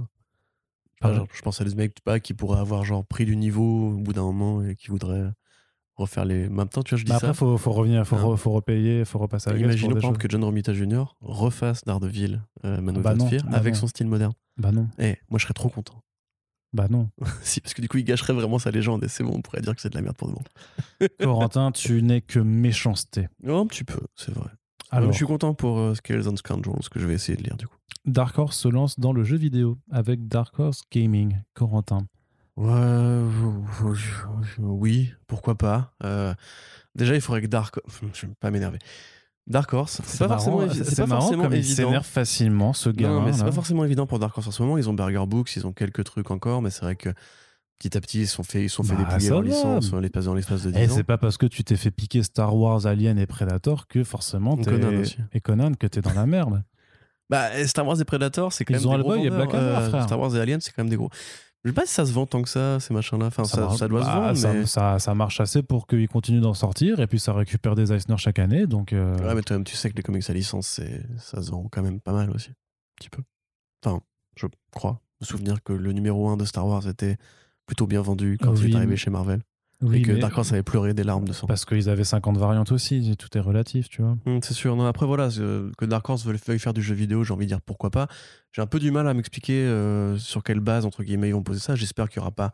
Ah 1.02 1.08
ouais. 1.10 1.16
genre, 1.16 1.26
je 1.32 1.42
pense 1.42 1.60
à 1.60 1.64
des 1.64 1.74
mecs 1.74 2.00
pas, 2.00 2.20
qui 2.20 2.32
pourraient 2.34 2.60
avoir 2.60 2.84
genre 2.84 3.04
pris 3.04 3.24
du 3.26 3.36
niveau 3.36 3.90
au 3.92 3.98
bout 3.98 4.12
d'un 4.12 4.22
moment 4.22 4.62
et 4.62 4.74
qui 4.76 4.88
voudraient 4.88 5.30
refaire 5.96 6.24
les. 6.24 6.48
Maintenant, 6.48 6.82
tu 6.82 6.90
vois, 6.90 6.98
je 6.98 7.04
dis 7.04 7.12
Mais 7.12 7.18
ça. 7.18 7.28
après, 7.28 7.34
faut, 7.36 7.56
faut 7.58 7.72
revenir, 7.72 8.06
faut, 8.06 8.16
Hein. 8.16 8.24
re- 8.34 8.36
faut 8.36 8.50
repayer, 8.52 9.04
faut 9.04 9.18
repasser 9.18 9.50
à 9.50 9.52
la 9.54 9.58
Imaginons 9.58 9.88
par 9.90 9.96
exemple 9.98 10.18
que 10.18 10.28
John 10.30 10.44
Romita 10.44 10.72
Jr. 10.74 11.04
refasse 11.20 11.84
Daredevil, 11.84 12.42
euh, 12.64 12.80
Man 12.80 12.96
of 12.98 13.02
Bah 13.02 13.14
non, 13.14 13.28
bah 13.28 13.56
avec 13.56 13.74
non. 13.74 13.80
son 13.80 13.86
style 13.88 14.06
moderne. 14.06 14.32
Bah 14.58 14.72
non, 14.72 14.88
Eh, 14.98 15.16
moi 15.30 15.38
je 15.38 15.44
serais 15.44 15.54
trop 15.54 15.68
content. 15.68 16.02
bah 16.72 16.86
non. 16.90 17.08
si, 17.42 17.60
parce 17.60 17.74
que 17.74 17.82
du 17.82 17.88
coup, 17.88 17.98
il 17.98 18.04
gâcherait 18.04 18.32
vraiment 18.34 18.58
sa 18.58 18.70
légende 18.70 19.04
et 19.04 19.08
c'est 19.08 19.22
bon, 19.24 19.32
on 19.36 19.42
pourrait 19.42 19.60
dire 19.62 19.74
que 19.74 19.80
c'est 19.82 19.90
de 19.90 19.94
la 19.96 20.02
merde 20.02 20.16
pour 20.16 20.28
le 20.28 20.34
monde. 20.34 21.10
Corentin, 21.20 21.72
tu 21.72 22.02
n'es 22.02 22.20
que 22.22 22.38
méchanceté. 22.38 23.28
Oh, 23.46 23.56
un 23.58 23.66
petit 23.66 23.84
peu, 23.84 24.00
c'est 24.14 24.32
vrai. 24.34 24.50
Alors, 24.90 25.10
je 25.12 25.16
suis 25.16 25.26
content 25.26 25.54
pour 25.54 25.78
euh, 25.78 25.94
Scales 25.94 26.28
and 26.28 26.36
Scoundrels 26.36 26.88
que 26.90 26.98
je 27.00 27.06
vais 27.06 27.14
essayer 27.14 27.36
de 27.36 27.42
lire 27.42 27.56
du 27.56 27.66
coup. 27.66 27.76
Dark 28.04 28.38
Horse 28.38 28.56
se 28.56 28.68
lance 28.68 29.00
dans 29.00 29.12
le 29.12 29.24
jeu 29.24 29.36
vidéo 29.36 29.78
avec 29.90 30.28
Dark 30.28 30.58
Horse 30.58 30.82
Gaming. 30.92 31.38
Corentin. 31.54 32.06
Euh, 32.58 33.28
oui, 34.58 35.12
pourquoi 35.26 35.56
pas. 35.56 35.92
Euh, 36.04 36.34
déjà, 36.94 37.14
il 37.14 37.20
faudrait 37.20 37.42
que 37.42 37.46
Dark. 37.46 37.76
Je 38.14 38.26
vais 38.26 38.32
pas 38.40 38.50
m'énerver. 38.50 38.78
Dark 39.46 39.72
Horse, 39.72 40.00
c'est 40.04 40.18
pas 40.18 40.26
marrant, 40.28 40.40
forcément, 40.58 40.66
évi- 40.72 40.96
pas 40.96 41.06
marrant 41.06 41.20
forcément 41.20 41.42
comme 41.44 41.52
il 41.52 41.58
évident. 41.58 41.74
s'énerve 41.76 42.04
facilement, 42.06 42.72
ce 42.72 42.88
gamin. 42.90 43.14
Non, 43.20 43.22
mais 43.26 43.32
c'est 43.32 43.44
pas 43.44 43.52
forcément 43.52 43.84
évident 43.84 44.06
pour 44.06 44.18
Dark 44.18 44.36
Horse 44.36 44.48
en 44.48 44.50
ce 44.50 44.62
moment. 44.62 44.76
Ils 44.76 44.88
ont 44.88 44.94
Burger 44.94 45.24
Books, 45.28 45.54
ils 45.54 45.66
ont 45.66 45.72
quelques 45.72 46.02
trucs 46.02 46.30
encore, 46.32 46.62
mais 46.62 46.70
c'est 46.70 46.82
vrai 46.82 46.96
que 46.96 47.10
petit 47.78 47.96
à 47.96 48.00
petit, 48.00 48.20
ils 48.22 48.26
sont 48.28 48.42
fait, 48.42 48.62
ils 48.64 48.70
sont 48.70 48.82
fait 48.82 48.94
Bah, 48.94 49.02
dépouiller 49.04 49.20
ça 49.28 49.30
leur 49.34 49.42
licence 49.42 49.90
dans 49.90 50.00
l'espace 50.00 50.24
dans 50.24 50.34
l'espace 50.34 50.62
de 50.62 50.70
10 50.70 50.78
Et 50.78 50.84
ans. 50.90 50.94
c'est 50.94 51.04
pas 51.04 51.18
parce 51.18 51.36
que 51.36 51.46
tu 51.46 51.64
t'es 51.64 51.76
fait 51.76 51.90
piquer 51.90 52.22
Star 52.22 52.56
Wars, 52.56 52.86
Alien 52.86 53.18
et 53.18 53.26
Predator 53.26 53.86
que 53.86 54.04
forcément 54.04 54.56
t'es... 54.56 54.70
Conan 54.70 55.00
aussi. 55.00 55.18
Et 55.32 55.40
Conan 55.40 55.72
que 55.74 55.86
t'es 55.86 56.00
dans 56.00 56.14
la 56.14 56.26
merde. 56.26 56.62
Bah, 57.28 57.58
et 57.58 57.66
Star 57.66 57.84
Wars 57.84 58.00
et 58.00 58.04
Predator, 58.04 58.52
c'est 58.52 58.64
quand 58.64 58.74
Ils 58.74 58.86
même 58.86 58.88
ont 58.88 58.96
des 58.98 59.02
gros. 59.02 59.12
Hammer, 59.14 59.88
frère. 59.88 60.04
Star 60.04 60.20
Wars 60.20 60.36
et 60.36 60.40
Alien, 60.40 60.60
c'est 60.60 60.70
quand 60.70 60.84
même 60.84 60.90
des 60.90 60.94
gros. 60.96 61.10
Je 61.64 61.70
sais 61.70 61.74
pas 61.74 61.84
si 61.84 61.92
ça 61.92 62.06
se 62.06 62.12
vend 62.12 62.24
tant 62.24 62.40
que 62.40 62.48
ça, 62.48 62.78
ces 62.78 62.94
machins-là. 62.94 63.26
Enfin, 63.26 63.42
ça, 63.42 63.88
doit 63.88 64.04
se 64.04 64.08
vendre, 64.08 64.36
ça, 64.36 64.52
mais. 64.52 64.64
ça, 64.66 65.00
ça 65.00 65.12
marche 65.16 65.40
assez 65.40 65.64
pour 65.64 65.88
qu'ils 65.88 66.06
continuent 66.06 66.40
d'en 66.40 66.54
sortir 66.54 67.00
et 67.00 67.08
puis 67.08 67.18
ça 67.18 67.32
récupère 67.32 67.74
des 67.74 67.92
Eisner 67.92 68.16
chaque 68.16 68.38
année. 68.38 68.68
Donc, 68.68 68.92
euh, 68.92 69.18
Ouais, 69.18 69.34
mais 69.34 69.42
toi-même, 69.42 69.64
tu 69.64 69.74
sais 69.74 69.90
que 69.90 69.96
les 69.96 70.04
comics 70.04 70.30
à 70.30 70.32
licence, 70.32 70.68
c'est... 70.68 71.02
ça 71.18 71.42
se 71.42 71.50
vend 71.50 71.66
quand 71.68 71.82
même 71.82 71.98
pas 72.00 72.12
mal 72.12 72.30
aussi. 72.30 72.50
Un 72.50 72.54
petit 72.94 73.10
peu. 73.10 73.22
Enfin, 73.84 74.00
je 74.36 74.46
crois. 74.70 75.00
Me 75.20 75.26
souvenir 75.26 75.60
que 75.64 75.72
le 75.72 75.90
numéro 75.92 76.28
1 76.28 76.36
de 76.36 76.44
Star 76.44 76.64
Wars 76.64 76.86
était 76.86 77.16
plutôt 77.66 77.86
bien 77.86 78.00
vendu 78.02 78.38
quand 78.40 78.52
Oui, 78.52 78.60
il 78.66 78.72
est 78.72 78.76
arrivé 78.76 78.90
mais- 78.92 78.96
chez 78.96 79.10
Marvel. 79.10 79.40
oui, 79.82 79.98
et 79.98 80.02
que 80.02 80.12
Dark 80.12 80.36
Horse 80.38 80.52
avait 80.52 80.62
pleuré 80.62 80.94
des 80.94 81.04
larmes 81.04 81.26
de 81.26 81.32
sang. 81.32 81.46
Parce 81.46 81.64
qu'ils 81.64 81.88
avaient 81.90 82.04
50 82.04 82.36
variantes 82.38 82.72
aussi, 82.72 83.14
tout 83.18 83.36
est 83.36 83.40
relatif, 83.40 83.88
tu 83.88 84.02
vois. 84.02 84.16
Hum, 84.26 84.40
c'est 84.42 84.54
sûr. 84.54 84.74
Non, 84.76 84.86
après, 84.86 85.04
voilà, 85.06 85.28
euh, 85.38 85.70
que 85.76 85.84
Dark 85.84 86.08
Horse 86.08 86.24
veuille 86.24 86.58
faire 86.58 86.72
du 86.74 86.82
jeu 86.82 86.94
vidéo, 86.94 87.24
j'ai 87.24 87.34
envie 87.34 87.46
de 87.46 87.50
dire 87.50 87.60
pourquoi 87.60 87.90
pas. 87.90 88.08
J'ai 88.52 88.62
un 88.62 88.66
peu 88.66 88.78
du 88.78 88.90
mal 88.90 89.06
à 89.08 89.12
m'expliquer 89.14 89.66
euh, 89.66 90.16
sur 90.16 90.42
quelle 90.42 90.60
base, 90.60 90.86
entre 90.86 91.02
guillemets, 91.02 91.28
ils 91.28 91.34
vont 91.34 91.42
poser 91.42 91.60
ça. 91.60 91.74
J'espère 91.74 92.08
qu'il 92.08 92.18
y 92.18 92.20
aura 92.20 92.30
pas. 92.30 92.52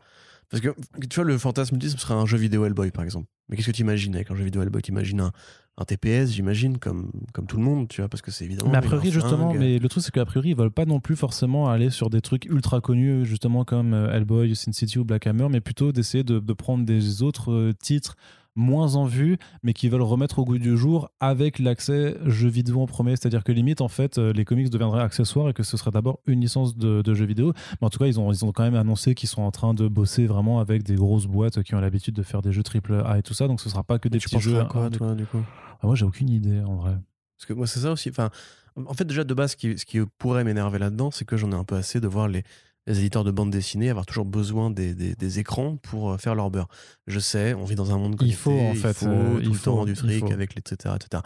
Parce 0.53 0.61
que, 0.61 0.69
tu 1.09 1.15
vois, 1.15 1.23
le 1.23 1.35
fantasme 1.39 1.73
ultime 1.77 1.97
serait 1.97 2.13
un 2.13 2.27
jeu 2.27 2.37
vidéo 2.37 2.63
Hellboy, 2.63 2.91
par 2.91 3.03
exemple. 3.03 3.25
Mais 3.49 3.55
qu'est-ce 3.55 3.65
que 3.65 3.75
tu 3.75 3.81
imagines 3.81 4.13
avec 4.13 4.29
un 4.29 4.35
jeu 4.35 4.43
vidéo 4.43 4.61
Hellboy? 4.61 4.83
Tu 4.83 4.91
imagines 4.91 5.19
un, 5.19 5.31
un 5.79 5.83
TPS, 5.83 6.29
j'imagine, 6.29 6.77
comme, 6.77 7.09
comme 7.33 7.47
tout 7.47 7.57
le 7.57 7.63
monde, 7.63 7.87
tu 7.87 8.01
vois, 8.01 8.07
parce 8.07 8.21
que 8.21 8.29
c'est 8.29 8.45
évidemment. 8.45 8.69
mais 8.69 8.77
a 8.77 8.81
priori, 8.81 9.09
justement, 9.09 9.49
flingue. 9.49 9.59
mais 9.59 9.79
le 9.79 9.89
truc, 9.89 10.03
c'est 10.03 10.11
qu'a 10.11 10.25
priori, 10.25 10.49
ils 10.49 10.55
veulent 10.55 10.69
pas 10.69 10.85
non 10.85 10.99
plus 10.99 11.15
forcément 11.15 11.69
aller 11.69 11.89
sur 11.89 12.11
des 12.11 12.21
trucs 12.21 12.45
ultra 12.45 12.81
connus, 12.81 13.25
justement, 13.25 13.65
comme 13.65 13.95
euh, 13.95 14.13
Hellboy, 14.13 14.55
Sin 14.55 14.73
City 14.73 14.99
ou 14.99 15.05
Black 15.05 15.25
Hammer, 15.25 15.47
mais 15.49 15.59
plutôt 15.59 15.91
d'essayer 15.91 16.23
de, 16.23 16.37
de 16.37 16.53
prendre 16.53 16.85
des 16.85 17.23
autres 17.23 17.51
euh, 17.51 17.73
titres 17.73 18.15
moins 18.55 18.95
en 18.95 19.05
vue, 19.05 19.37
mais 19.63 19.73
qui 19.73 19.89
veulent 19.89 20.01
remettre 20.01 20.39
au 20.39 20.45
goût 20.45 20.57
du 20.57 20.77
jour 20.77 21.09
avec 21.19 21.59
l'accès 21.59 22.17
jeu 22.25 22.49
vidéo 22.49 22.81
en 22.81 22.85
premier. 22.85 23.11
C'est-à-dire 23.11 23.43
que 23.43 23.51
limite, 23.51 23.81
en 23.81 23.87
fait, 23.87 24.17
euh, 24.17 24.33
les 24.33 24.45
comics 24.45 24.69
deviendraient 24.69 25.01
accessoires 25.01 25.49
et 25.49 25.53
que 25.53 25.63
ce 25.63 25.77
serait 25.77 25.91
d'abord 25.91 26.19
une 26.27 26.41
licence 26.41 26.77
de, 26.77 27.01
de 27.01 27.13
jeux 27.13 27.25
vidéo. 27.25 27.53
Mais 27.81 27.87
en 27.87 27.89
tout 27.89 27.99
cas, 27.99 28.07
ils 28.07 28.19
ont, 28.19 28.31
ils 28.31 28.45
ont 28.45 28.51
quand 28.51 28.63
même 28.63 28.75
annoncé 28.75 29.15
qu'ils 29.15 29.29
sont 29.29 29.41
en 29.41 29.51
train 29.51 29.73
de 29.73 29.87
bosser 29.87 30.27
vraiment 30.27 30.59
avec 30.59 30.83
des 30.83 30.95
grosses 30.95 31.27
boîtes 31.27 31.63
qui 31.63 31.75
ont 31.75 31.79
l'habitude 31.79 32.15
de 32.15 32.23
faire 32.23 32.41
des 32.41 32.51
jeux 32.51 32.63
triple 32.63 33.01
A 33.05 33.17
et 33.17 33.23
tout 33.23 33.33
ça. 33.33 33.47
Donc 33.47 33.61
ce 33.61 33.69
sera 33.69 33.83
pas 33.83 33.99
que 33.99 34.09
des 34.09 34.19
petits 34.19 34.39
jeux. 34.39 34.59
à 34.59 34.65
quoi, 34.65 34.89
toi, 34.89 35.15
du 35.15 35.25
coup? 35.25 35.41
Ah, 35.81 35.87
moi, 35.87 35.95
j'ai 35.95 36.05
aucune 36.05 36.29
idée, 36.29 36.61
en 36.61 36.75
vrai. 36.75 36.95
Parce 37.37 37.47
que 37.47 37.53
moi, 37.53 37.67
c'est 37.67 37.79
ça 37.79 37.91
aussi. 37.91 38.09
Enfin, 38.09 38.29
en 38.75 38.93
fait, 38.93 39.05
déjà, 39.05 39.23
de 39.23 39.33
base, 39.33 39.51
ce 39.51 39.55
qui, 39.57 39.77
ce 39.77 39.85
qui 39.85 39.99
pourrait 40.17 40.43
m'énerver 40.43 40.79
là-dedans, 40.79 41.11
c'est 41.11 41.25
que 41.25 41.37
j'en 41.37 41.51
ai 41.51 41.55
un 41.55 41.63
peu 41.63 41.75
assez 41.75 41.99
de 41.99 42.07
voir 42.07 42.27
les, 42.27 42.43
les 42.87 42.99
éditeurs 42.99 43.23
de 43.23 43.31
bande 43.31 43.49
dessinée 43.51 43.89
avoir 43.89 44.05
toujours 44.05 44.25
besoin 44.25 44.69
des, 44.69 44.93
des- 44.93 45.15
des 45.15 45.39
écrans 45.39 45.77
pour 45.77 46.11
euh, 46.11 46.17
faire 46.17 46.35
leur 46.35 46.51
beurre. 46.51 46.67
Je 47.07 47.19
sais, 47.19 47.53
on 47.53 47.63
vit 47.65 47.75
dans 47.75 47.91
un 47.93 47.97
monde 47.97 48.13
Il 48.15 48.17
connecté. 48.17 48.37
faut, 48.37 48.51
en 48.59 48.73
fait, 48.75 48.93
faut 48.93 49.07
euh, 49.07 49.35
tout 49.35 49.41
il 49.41 49.47
le 49.49 49.53
faut, 49.53 49.65
temps 49.71 49.85
du 49.85 49.91
il 49.91 49.95
fric 49.97 50.19
faut. 50.27 50.31
avec 50.33 50.53
les 50.55 50.59
etc., 50.59 50.95
etc. 50.95 51.23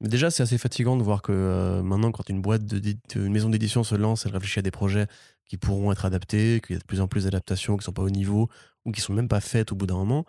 Mais 0.00 0.08
déjà, 0.08 0.30
c'est 0.30 0.42
assez 0.42 0.56
fatigant 0.58 0.96
de 0.96 1.02
voir 1.02 1.20
que 1.22 1.30
euh, 1.32 1.82
maintenant, 1.82 2.10
quand 2.10 2.28
une 2.28 2.40
boîte, 2.40 2.64
de, 2.64 2.94
une 3.16 3.32
maison 3.32 3.50
d'édition 3.50 3.84
se 3.84 3.94
lance, 3.94 4.24
elle 4.26 4.32
réfléchit 4.32 4.58
à 4.58 4.62
des 4.62 4.70
projets 4.70 5.06
qui 5.46 5.56
pourront 5.58 5.92
être 5.92 6.04
adaptés, 6.06 6.60
qu'il 6.64 6.74
y 6.74 6.76
a 6.76 6.80
de 6.80 6.84
plus 6.84 7.00
en 7.00 7.08
plus 7.08 7.24
d'adaptations 7.24 7.76
qui 7.76 7.84
sont 7.84 7.92
pas 7.92 8.02
au 8.02 8.10
niveau 8.10 8.48
ou 8.84 8.92
qui 8.92 9.00
sont 9.00 9.12
même 9.12 9.28
pas 9.28 9.40
faites 9.40 9.72
au 9.72 9.74
bout 9.76 9.86
d'un 9.86 9.96
moment. 9.96 10.24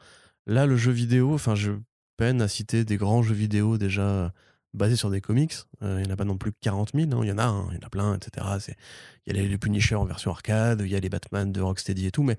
Là, 0.45 0.65
le 0.65 0.75
jeu 0.75 0.91
vidéo, 0.91 1.33
enfin, 1.33 1.55
je 1.55 1.71
peine 2.17 2.41
à 2.41 2.47
citer 2.47 2.83
des 2.83 2.97
grands 2.97 3.23
jeux 3.23 3.33
vidéo 3.35 3.77
déjà 3.77 4.33
basés 4.73 4.95
sur 4.95 5.09
des 5.09 5.21
comics. 5.21 5.53
Euh, 5.81 5.99
il 5.99 6.05
n'y 6.05 6.09
en 6.09 6.13
a 6.13 6.17
pas 6.17 6.25
non 6.25 6.37
plus 6.37 6.51
que 6.51 6.57
40 6.61 6.91
000, 6.93 7.11
hein. 7.11 7.19
il 7.23 7.29
y 7.29 7.31
en 7.31 7.37
a, 7.37 7.45
hein, 7.45 7.67
y 7.71 7.77
en 7.77 7.85
a 7.87 7.89
plein, 7.89 8.15
etc. 8.15 8.47
Il 9.27 9.35
y 9.35 9.39
a 9.39 9.43
les, 9.43 9.57
Punisher 9.57 9.95
en 9.95 10.05
version 10.05 10.31
arcade, 10.31 10.81
il 10.85 10.91
y 10.91 10.95
a 10.95 10.99
les 10.99 11.09
Batman 11.09 11.51
de 11.51 11.61
Rocksteady 11.61 12.07
et 12.07 12.11
tout, 12.11 12.23
mais 12.23 12.37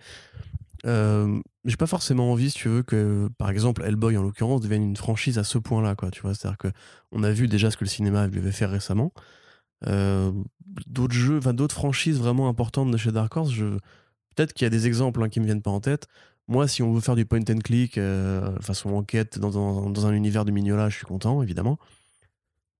euh, 0.84 1.40
j'ai 1.64 1.76
pas 1.76 1.86
forcément 1.86 2.32
envie, 2.32 2.50
si 2.50 2.58
tu 2.58 2.68
veux, 2.68 2.82
que 2.82 3.28
par 3.38 3.50
exemple 3.50 3.82
Hellboy 3.84 4.16
en 4.16 4.22
l'occurrence 4.22 4.60
devienne 4.60 4.82
une 4.82 4.96
franchise 4.96 5.38
à 5.38 5.44
ce 5.44 5.58
point-là, 5.58 5.94
quoi. 5.94 6.10
Tu 6.10 6.22
vois, 6.22 6.34
c'est-à-dire 6.34 6.58
que 6.58 6.68
on 7.12 7.22
a 7.22 7.30
vu 7.30 7.48
déjà 7.48 7.70
ce 7.70 7.76
que 7.76 7.84
le 7.84 7.90
cinéma 7.90 8.26
lui 8.26 8.38
avait 8.38 8.52
fait 8.52 8.66
récemment. 8.66 9.12
Euh, 9.86 10.32
d'autres 10.86 11.14
jeux, 11.14 11.38
enfin 11.38 11.54
d'autres 11.54 11.74
franchises 11.74 12.18
vraiment 12.18 12.48
importantes 12.48 12.90
de 12.90 12.96
chez 12.96 13.12
Dark 13.12 13.36
Horse, 13.36 13.52
peut-être 14.34 14.52
qu'il 14.52 14.64
y 14.64 14.66
a 14.66 14.70
des 14.70 14.86
exemples 14.86 15.22
hein, 15.22 15.28
qui 15.28 15.40
me 15.40 15.44
viennent 15.44 15.62
pas 15.62 15.70
en 15.70 15.80
tête. 15.80 16.08
Moi, 16.48 16.66
si 16.66 16.82
on 16.82 16.92
veut 16.92 17.00
faire 17.00 17.14
du 17.14 17.24
point 17.24 17.40
and 17.48 17.58
click, 17.62 17.98
euh, 17.98 18.58
façon 18.60 18.90
enquête 18.90 19.38
dans, 19.38 19.88
dans 19.90 20.06
un 20.06 20.12
univers 20.12 20.44
de 20.44 20.50
Mignola, 20.50 20.88
je 20.88 20.96
suis 20.96 21.06
content, 21.06 21.42
évidemment. 21.42 21.78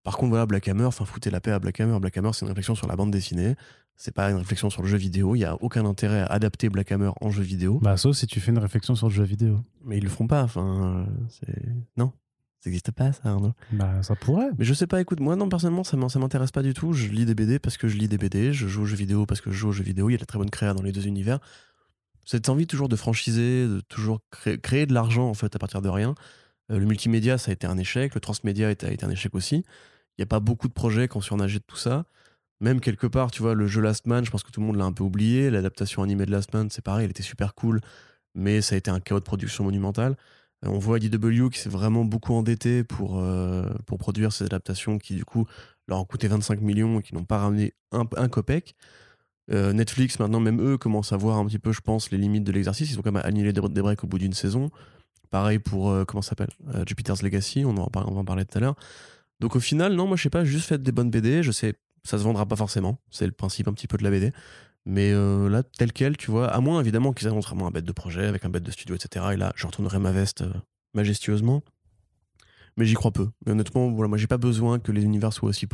Par 0.05 0.17
contre, 0.17 0.31
voilà, 0.31 0.47
Black 0.47 0.67
Hammer, 0.69 0.85
enfin, 0.85 1.05
foutez 1.05 1.31
la 1.31 1.41
paix 1.41 1.53
à 1.53 1.59
Black 1.59 1.79
Hammer. 1.81 1.99
Black 2.01 2.17
Hammer, 2.17 2.31
c'est 2.33 2.43
une 2.45 2.49
réflexion 2.49 2.75
sur 2.75 2.87
la 2.89 2.97
bande 2.97 3.11
dessinée. 3.13 3.55
C'est 3.95 4.13
pas 4.15 4.31
une 4.31 4.37
réflexion 4.39 4.69
sur 4.69 4.83
le 4.83 4.89
jeu 4.89 4.97
vidéo. 4.97 5.37
Il 5.37 5.41
y 5.41 5.45
a 5.45 5.55
aucun 5.63 5.85
intérêt 5.85 6.21
à 6.21 6.27
adapter 6.27 6.69
Black 6.71 6.91
Hammer 6.91 7.11
en 7.21 7.31
jeu 7.31 7.43
vidéo. 7.43 7.79
Bah, 7.81 7.97
sauf 7.97 8.17
si 8.17 8.27
tu 8.27 8.41
fais 8.41 8.51
une 8.51 8.59
réflexion 8.59 8.95
sur 8.97 9.09
le 9.09 9.15
jeu 9.15 9.23
vidéo. 9.23 9.61
Mais 9.85 9.99
ils 9.99 10.03
le 10.03 10.09
feront 10.11 10.27
pas. 10.27 10.43
Enfin, 10.43 11.07
euh, 11.09 11.13
c'est 11.29 11.55
non, 11.97 12.11
ça 12.59 12.69
n'existe 12.71 12.91
pas, 12.91 13.13
ça, 13.13 13.21
Arnaud. 13.29 13.53
Bah, 13.71 14.03
ça 14.03 14.17
pourrait. 14.17 14.49
Mais 14.59 14.65
je 14.65 14.75
sais 14.75 14.89
pas. 14.89 15.01
Écoute, 15.01 15.21
moi, 15.21 15.37
non, 15.37 15.49
personnellement, 15.49 15.85
ça 15.85 15.97
m'in- 15.97 16.09
ça 16.09 16.19
m'intéresse 16.19 16.51
pas 16.51 16.63
du 16.63 16.75
tout. 16.75 16.93
Je 16.95 17.07
lis 17.09 17.27
des 17.27 17.35
BD 17.35 17.61
parce 17.61 17.77
que 17.77 17.87
je 17.87 17.97
lis 17.97 18.09
des 18.09 18.19
BD. 18.19 18.53
Je 18.53 18.67
joue 18.67 18.83
aux 18.83 18.87
jeux 18.87 18.97
vidéo 18.97 19.25
parce 19.27 19.41
que 19.41 19.51
je 19.53 19.57
joue 19.57 19.69
aux 19.69 19.73
jeux 19.73 19.85
vidéo. 19.85 20.09
Il 20.09 20.13
y 20.13 20.17
a 20.17 20.19
de 20.19 20.23
la 20.23 20.27
très 20.27 20.39
bonne 20.39 20.51
créa 20.51 20.75
dans 20.75 20.83
les 20.83 20.91
deux 20.93 21.07
univers. 21.07 21.39
Cette 22.25 22.49
envie 22.49 22.67
toujours 22.67 22.89
de 22.89 22.97
franchiser, 22.97 23.67
de 23.69 23.81
toujours 23.89 24.21
créer, 24.31 24.59
créer 24.59 24.87
de 24.87 24.95
l'argent 24.95 25.29
en 25.29 25.35
fait 25.35 25.55
à 25.55 25.59
partir 25.59 25.83
de 25.83 25.89
rien. 25.89 26.15
Euh, 26.71 26.79
le 26.79 26.87
multimédia, 26.87 27.37
ça 27.39 27.51
a 27.51 27.55
été 27.55 27.67
un 27.67 27.79
échec. 27.79 28.15
Le 28.15 28.21
transmédia 28.21 28.69
a 28.69 28.71
été, 28.71 28.87
a 28.87 28.91
été 28.93 29.05
un 29.05 29.11
échec 29.11 29.35
aussi. 29.35 29.65
Il 30.19 30.21
n'y 30.21 30.25
a 30.25 30.27
pas 30.27 30.41
beaucoup 30.41 30.69
de 30.69 30.73
projets 30.73 31.09
qui 31.09 31.17
ont 31.17 31.21
surnagé 31.21 31.59
de 31.59 31.65
tout 31.67 31.77
ça. 31.77 32.05
Même 32.61 32.81
quelque 32.81 33.07
part, 33.09 33.31
tu 33.33 33.43
vois, 33.43 33.55
le 33.55 33.67
jeu 33.67 33.81
Last 33.81 34.07
Man, 34.07 34.25
je 34.25 34.31
pense 34.31 34.45
que 34.45 34.51
tout 34.53 34.61
le 34.61 34.67
monde 34.67 34.77
l'a 34.77 34.85
un 34.85 34.93
peu 34.93 35.03
oublié. 35.03 35.51
L'adaptation 35.51 36.03
animée 36.03 36.27
de 36.27 36.31
Last 36.31 36.55
Man, 36.55 36.69
c'est 36.71 36.83
pareil, 36.83 37.05
elle 37.05 37.11
était 37.11 37.23
super 37.23 37.55
cool, 37.55 37.81
mais 38.37 38.61
ça 38.63 38.77
a 38.77 38.79
été 38.79 38.91
un 38.91 39.01
chaos 39.01 39.19
de 39.19 39.25
production 39.25 39.65
monumental. 39.65 40.17
Euh, 40.65 40.69
On 40.69 40.79
voit 40.79 40.99
IDW 40.99 41.49
qui 41.51 41.59
s'est 41.59 41.69
vraiment 41.69 42.05
beaucoup 42.05 42.35
endetté 42.35 42.85
pour, 42.85 43.19
euh, 43.19 43.69
pour 43.87 43.99
produire 43.99 44.33
ces 44.33 44.45
adaptations 44.45 44.99
qui, 44.99 45.17
du 45.17 45.25
coup, 45.25 45.47
leur 45.89 45.99
ont 45.99 46.05
coûté 46.05 46.29
25 46.29 46.61
millions 46.61 47.01
et 47.01 47.03
qui 47.03 47.15
n'ont 47.15 47.25
pas 47.25 47.39
ramené 47.39 47.75
un, 47.91 48.05
un 48.17 48.29
copec. 48.29 48.77
Euh, 49.51 49.73
Netflix, 49.73 50.21
maintenant, 50.21 50.39
même 50.39 50.61
eux, 50.61 50.79
commencent 50.79 51.13
à 51.13 51.17
voir 51.17 51.39
un 51.39 51.47
petit 51.47 51.59
peu, 51.59 51.73
je 51.73 51.81
pense, 51.81 52.13
les 52.13 52.19
limites 52.19 52.45
de 52.45 52.53
l'exercice. 52.53 52.91
Ils 52.93 52.99
ont 52.99 53.03
quand 53.03 53.13
même 53.13 53.25
annulé 53.25 53.53
des, 53.53 53.61
des 53.61 53.83
breaks 53.83 54.05
au 54.05 54.07
bout 54.07 54.19
d'une 54.19 54.35
saison. 54.35 54.71
Pareil 55.31 55.59
pour, 55.59 55.93
comment 56.07 56.23
s'appelle? 56.23 56.51
Jupiter's 56.87 57.23
Legacy, 57.23 57.65
on, 57.65 57.71
en 57.77 57.89
on 57.95 58.13
va 58.15 58.21
en 58.21 58.25
parler 58.25 58.45
tout 58.45 58.59
à 58.59 58.61
l'heure. 58.61 58.77
Donc 59.43 59.57
au 59.57 59.61
final, 59.61 59.95
non, 59.95 60.07
moi 60.07 60.17
je 60.17 60.23
sais 60.23 60.31
pas, 60.31 60.45
juste 60.45 60.69
faites 60.69 60.85
des 60.85 60.93
bonnes 60.93 61.11
BD. 61.11 61.43
Je 61.43 61.51
sais, 61.51 61.75
ça 62.05 62.17
se 62.17 62.23
vendra 62.23 62.47
pas 62.47 62.55
forcément. 62.55 63.01
C'est 63.11 63.27
le 63.27 63.33
principe 63.33 63.67
un 63.67 63.73
petit 63.73 63.89
peu 63.89 63.99
de 63.99 64.05
la 64.05 64.11
BD. 64.11 64.33
Mais 64.87 65.11
euh, 65.13 65.49
là, 65.49 65.65
tel 65.65 65.93
quel, 65.93 66.17
tu 66.17 66.31
vois, 66.31 66.49
à 66.49 66.61
moins 66.61 66.81
évidemment 66.81 67.13
qu'ils 67.13 67.27
annoncent 67.27 67.49
vraiment 67.49 67.67
un 67.67 67.73
bête 67.73 67.85
de 67.85 67.93
projet 67.93 68.25
avec 68.25 68.45
un 68.45 68.51
bête 68.51 68.63
de 68.63 68.71
studio, 68.71 68.95
etc. 68.95 69.27
Et 69.33 69.37
là, 69.37 69.53
je 69.57 69.67
retournerai 69.67 69.99
ma 69.99 70.13
veste 70.13 70.43
euh, 70.43 70.53
majestueusement. 70.95 71.65
Mais 72.77 72.87
j'y 72.87 72.95
crois 72.95 73.11
peu. 73.11 73.31
Honnêtement, 73.47 73.91
voilà, 73.91 74.09
moi, 74.09 74.17
j'ai 74.17 74.29
pas 74.29 74.39
besoin 74.39 74.79
que 74.79 74.93
les 74.93 75.03
univers 75.03 75.33
soient 75.33 75.49
aussi 75.49 75.67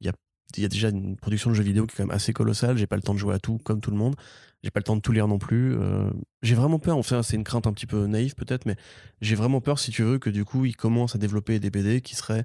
y 0.00 0.08
a, 0.08 0.12
il 0.56 0.62
y 0.62 0.66
a 0.66 0.68
déjà 0.68 0.88
une 0.88 1.16
production 1.16 1.50
de 1.50 1.54
jeux 1.54 1.62
vidéo 1.62 1.86
qui 1.86 1.94
est 1.94 1.96
quand 1.98 2.02
même 2.04 2.14
assez 2.14 2.32
colossale. 2.32 2.76
J'ai 2.78 2.88
pas 2.88 2.96
le 2.96 3.02
temps 3.02 3.14
de 3.14 3.18
jouer 3.18 3.34
à 3.34 3.38
tout 3.38 3.58
comme 3.58 3.80
tout 3.80 3.92
le 3.92 3.96
monde. 3.96 4.16
J'ai 4.64 4.72
pas 4.72 4.80
le 4.80 4.84
temps 4.84 4.96
de 4.96 5.00
tout 5.00 5.12
lire 5.12 5.28
non 5.28 5.38
plus. 5.38 5.78
Euh, 5.78 6.10
j'ai 6.42 6.56
vraiment 6.56 6.80
peur. 6.80 6.96
Enfin, 6.96 7.22
c'est 7.22 7.36
une 7.36 7.44
crainte 7.44 7.68
un 7.68 7.72
petit 7.72 7.86
peu 7.86 8.06
naïve 8.06 8.34
peut-être, 8.34 8.66
mais 8.66 8.74
j'ai 9.20 9.36
vraiment 9.36 9.60
peur, 9.60 9.78
si 9.78 9.92
tu 9.92 10.02
veux, 10.02 10.18
que 10.18 10.30
du 10.30 10.44
coup, 10.44 10.64
ils 10.64 10.76
commencent 10.76 11.14
à 11.14 11.18
développer 11.18 11.60
des 11.60 11.70
BD 11.70 12.00
qui 12.00 12.16
seraient 12.16 12.44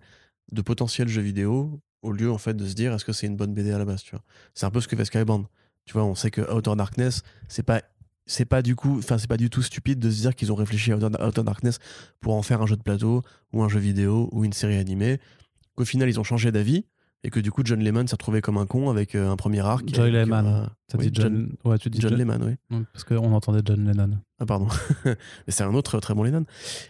de 0.52 0.62
potentiels 0.62 1.08
jeux 1.08 1.22
vidéo 1.22 1.82
au 2.02 2.12
lieu 2.12 2.32
en 2.32 2.38
fait 2.38 2.54
de 2.54 2.66
se 2.68 2.74
dire 2.74 2.94
est-ce 2.94 3.06
que 3.06 3.14
c'est 3.14 3.28
une 3.28 3.38
bonne 3.38 3.54
BD 3.54 3.72
à 3.72 3.78
la 3.78 3.86
base, 3.86 4.04
tu 4.04 4.12
vois? 4.12 4.24
C'est 4.54 4.66
un 4.66 4.72
peu 4.72 4.82
ce 4.82 4.88
que 4.88 4.96
fait 4.96 5.06
Skybound. 5.06 5.46
Tu 5.86 5.94
vois, 5.94 6.04
on 6.04 6.16
sait 6.16 6.32
que 6.32 6.41
Outer 6.54 6.76
Darkness, 6.76 7.24
c'est 7.48 7.64
pas 7.64 7.82
c'est 8.26 8.46
pas 8.46 8.62
du 8.62 8.76
coup 8.76 9.00
enfin 9.00 9.18
c'est 9.18 9.28
pas 9.28 9.38
du 9.38 9.50
tout 9.50 9.62
stupide 9.62 10.00
de 10.00 10.10
se 10.10 10.22
dire 10.22 10.36
qu'ils 10.36 10.52
ont 10.52 10.56
réfléchi 10.56 10.91
à 10.91 10.98
Outer, 10.98 11.22
Outer 11.22 11.44
Darkness 11.44 11.80
pour 12.22 12.36
en 12.36 12.41
faire 12.41 12.62
un 12.62 12.66
jeu 12.66 12.78
de 12.78 12.82
plateau 12.82 13.22
ou 13.52 13.64
un 13.64 13.70
jeu 13.70 13.80
vidéo 13.80 14.30
ou 14.32 14.46
une 14.46 14.54
série 14.54 14.78
animée 14.78 15.20
qu'au 15.76 15.84
final 15.84 16.08
ils 16.08 16.20
ont 16.20 16.24
changé 16.24 16.52
d'avis 16.52 16.86
et 17.24 17.30
que 17.30 17.39
du 17.39 17.51
coup 17.51 17.61
John 17.63 17.80
Lehman 17.82 18.07
s'est 18.07 18.15
retrouvé 18.15 18.41
comme 18.41 18.57
un 18.57 18.65
con 18.65 18.89
avec 18.89 19.15
euh, 19.15 19.30
un 19.32 19.36
premier 19.38 19.61
arc 19.61 19.84
avec, 19.97 20.11
Lehman. 20.13 20.45
euh, 20.45 20.65
T'as 20.88 20.97
oui, 20.97 21.09
dit 21.09 21.21
John... 21.21 21.55
Ouais, 21.63 21.78
tu 21.78 21.89
dis 21.89 21.99
John 22.01 22.09
John, 22.11 22.19
Lehman 22.19 22.57
oui. 22.71 22.84
Parce 22.91 23.03
qu'on 23.05 23.32
entendait 23.34 23.61
John 23.65 23.86
Lennon. 23.86 24.17
ah 24.39 24.45
pardon. 24.45 24.67
Mais 25.05 25.15
c'est 25.47 25.63
un 25.63 25.74
autre 25.74 25.99
très 25.99 26.13
bon 26.13 26.24
Lennon. 26.24 26.45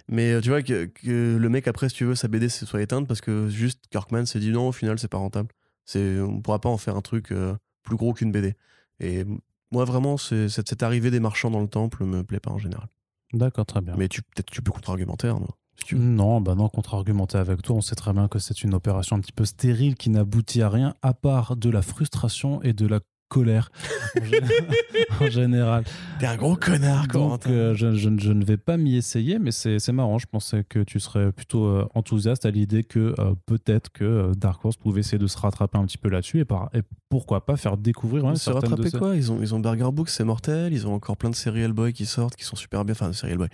Mais 0.09 0.31
euh, 0.33 0.41
tu 0.41 0.49
vois 0.49 0.61
que, 0.63 0.85
que 0.85 1.37
le 1.37 1.49
mec 1.49 1.67
après 1.67 1.89
si 1.89 1.95
tu 1.95 2.05
veux 2.05 2.15
sa 2.15 2.27
BD 2.27 2.49
se 2.49 2.65
soit 2.65 2.81
éteinte 2.81 3.07
parce 3.07 3.21
que 3.21 3.47
juste 3.49 3.83
Kirkman 3.91 4.25
s'est 4.25 4.39
dit 4.39 4.51
non 4.51 4.67
au 4.69 4.71
final 4.71 4.97
c'est 4.99 5.07
pas 5.07 5.17
rentable. 5.19 5.49
C'est 5.85 6.19
on 6.19 6.41
pourra 6.41 6.59
pas 6.59 6.69
en 6.69 6.77
faire 6.77 6.95
un 6.95 7.01
truc 7.01 7.31
euh, 7.31 7.53
plus 7.83 7.95
gros 7.97 8.13
qu'une 8.13 8.31
BD 8.31 8.55
et 8.99 9.25
moi 9.71 9.85
vraiment 9.85 10.17
c'est- 10.17 10.49
cette, 10.49 10.69
cette 10.69 10.83
arrivée 10.83 11.11
des 11.11 11.19
marchands 11.19 11.51
dans 11.51 11.61
le 11.61 11.67
temple 11.67 12.05
me 12.05 12.23
plaît 12.23 12.39
pas 12.39 12.51
en 12.51 12.57
général. 12.57 12.87
D'accord, 13.33 13.65
très 13.65 13.81
bien. 13.81 13.95
mais 13.97 14.07
tu 14.07 14.21
peut-être 14.21 14.49
tu 14.51 14.61
peux 14.61 14.71
contre-argumenter 14.71 15.27
Arnaud, 15.27 15.47
si 15.47 15.53
tu. 15.85 15.95
Non, 15.95 16.41
bah 16.41 16.55
non, 16.55 16.69
contre-argumenter 16.69 17.37
avec 17.37 17.61
toi, 17.61 17.75
on 17.75 17.81
sait 17.81 17.95
très 17.95 18.13
bien 18.13 18.27
que 18.27 18.39
c'est 18.39 18.63
une 18.63 18.73
opération 18.73 19.15
un 19.15 19.19
petit 19.19 19.31
peu 19.31 19.45
stérile 19.45 19.95
qui 19.95 20.09
n'aboutit 20.09 20.61
à 20.61 20.69
rien 20.69 20.93
à 21.01 21.13
part 21.13 21.55
de 21.55 21.69
la 21.69 21.81
frustration 21.81 22.61
et 22.63 22.73
de 22.73 22.87
la 22.87 22.99
colère 23.29 23.71
en, 24.15 24.19
gé- 24.25 24.43
en 25.21 25.27
général. 25.27 25.83
t'es 26.19 26.27
un 26.27 26.35
gros 26.37 26.55
connard 26.55 27.07
Donc, 27.07 27.47
euh, 27.47 27.73
je, 27.73 27.95
je- 27.95 28.15
je 28.19 28.31
ne 28.31 28.45
vais 28.45 28.57
pas 28.57 28.77
m'y 28.77 28.95
essayer, 28.95 29.39
mais 29.39 29.49
c'est 29.51 29.91
marrant. 29.91 30.19
Je 30.19 30.27
pensais 30.27 30.63
que 30.63 30.83
tu 30.83 30.99
serais 30.99 31.31
plutôt 31.31 31.65
euh, 31.65 31.87
enthousiaste 31.95 32.45
à 32.45 32.51
l'idée 32.51 32.83
que 32.83 33.15
euh, 33.17 33.33
peut-être 33.47 33.91
que 33.91 34.03
euh, 34.03 34.31
Dark 34.35 34.63
Horse 34.63 34.75
pouvait 34.77 34.99
essayer 34.99 35.17
de 35.17 35.25
se 35.25 35.37
rattraper 35.39 35.79
un 35.79 35.85
petit 35.85 35.97
peu 35.97 36.09
là-dessus 36.09 36.41
et, 36.41 36.45
par- 36.45 36.69
et 36.75 36.81
pourquoi 37.09 37.43
pas 37.43 37.57
faire 37.57 37.75
découvrir 37.77 38.23
ouais, 38.23 38.35
se 38.35 38.43
certaines 38.43 38.69
de 38.69 38.75
rattraper 38.75 38.89
ces- 38.91 38.99
quoi? 38.99 39.15
Ils 39.15 39.31
ont, 39.31 39.39
ils 39.41 39.55
ont 39.55 39.59
Burger 39.59 39.89
Books, 39.91 40.09
c'est 40.09 40.23
mortel. 40.25 40.71
Ils 40.71 40.85
ont 40.85 40.93
encore 40.93 41.17
plein 41.17 41.31
de 41.31 41.35
séries 41.35 41.61
Hellboy 41.61 41.91
qui 41.93 42.05
sortent, 42.05 42.35
qui 42.35 42.43
sont 42.43 42.55
super 42.55 42.85
bien. 42.85 42.91
Enfin, 42.93 43.07
des 43.07 43.15
séries 43.15 43.31
Hellboy. 43.31 43.47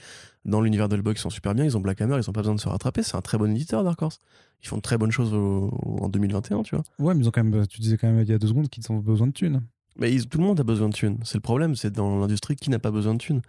Dans 0.45 0.61
l'univers 0.61 0.87
d'Hellboy, 0.89 1.13
qui 1.15 1.21
sont 1.21 1.29
super 1.29 1.53
bien. 1.53 1.65
Ils 1.65 1.75
ont 1.77 1.81
Black 1.81 1.99
Hammer, 2.01 2.17
ils 2.17 2.29
ont 2.29 2.33
pas 2.33 2.41
besoin 2.41 2.55
de 2.55 2.59
se 2.59 2.69
rattraper. 2.69 3.03
C'est 3.03 3.15
un 3.17 3.21
très 3.21 3.37
bon 3.37 3.51
éditeur, 3.51 3.83
Dark 3.83 4.01
Horse. 4.01 4.19
Ils 4.63 4.67
font 4.67 4.77
de 4.77 4.81
très 4.81 4.97
bonnes 4.97 5.11
choses 5.11 5.33
au- 5.33 5.69
au- 5.69 6.03
en 6.03 6.09
2021, 6.09 6.63
tu 6.63 6.75
vois. 6.75 6.83
Ouais, 6.99 7.13
mais 7.13 7.21
ils 7.23 7.27
ont 7.27 7.31
quand 7.31 7.43
même, 7.43 7.67
tu 7.67 7.81
disais 7.81 7.97
quand 7.97 8.07
même 8.07 8.21
il 8.21 8.29
y 8.29 8.33
a 8.33 8.37
deux 8.37 8.47
secondes 8.47 8.69
qu'ils 8.69 8.89
ont 8.91 8.97
besoin 8.97 9.27
de 9.27 9.31
thunes. 9.33 9.61
Mais 9.97 10.13
ils- 10.13 10.27
tout 10.27 10.37
le 10.37 10.45
monde 10.45 10.59
a 10.59 10.63
besoin 10.63 10.87
de 10.89 10.93
thunes. 10.93 11.17
C'est 11.23 11.35
le 11.35 11.41
problème, 11.41 11.75
c'est 11.75 11.91
dans 11.91 12.19
l'industrie 12.19 12.55
qui 12.55 12.69
n'a 12.69 12.79
pas 12.79 12.91
besoin 12.91 13.13
de 13.13 13.19
thunes? 13.19 13.41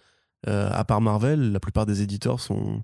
Euh, 0.49 0.69
à 0.73 0.85
part 0.85 1.01
Marvel, 1.01 1.53
la 1.53 1.61
plupart 1.61 1.87
des 1.87 2.03
éditeurs 2.03 2.41
sont, 2.41 2.83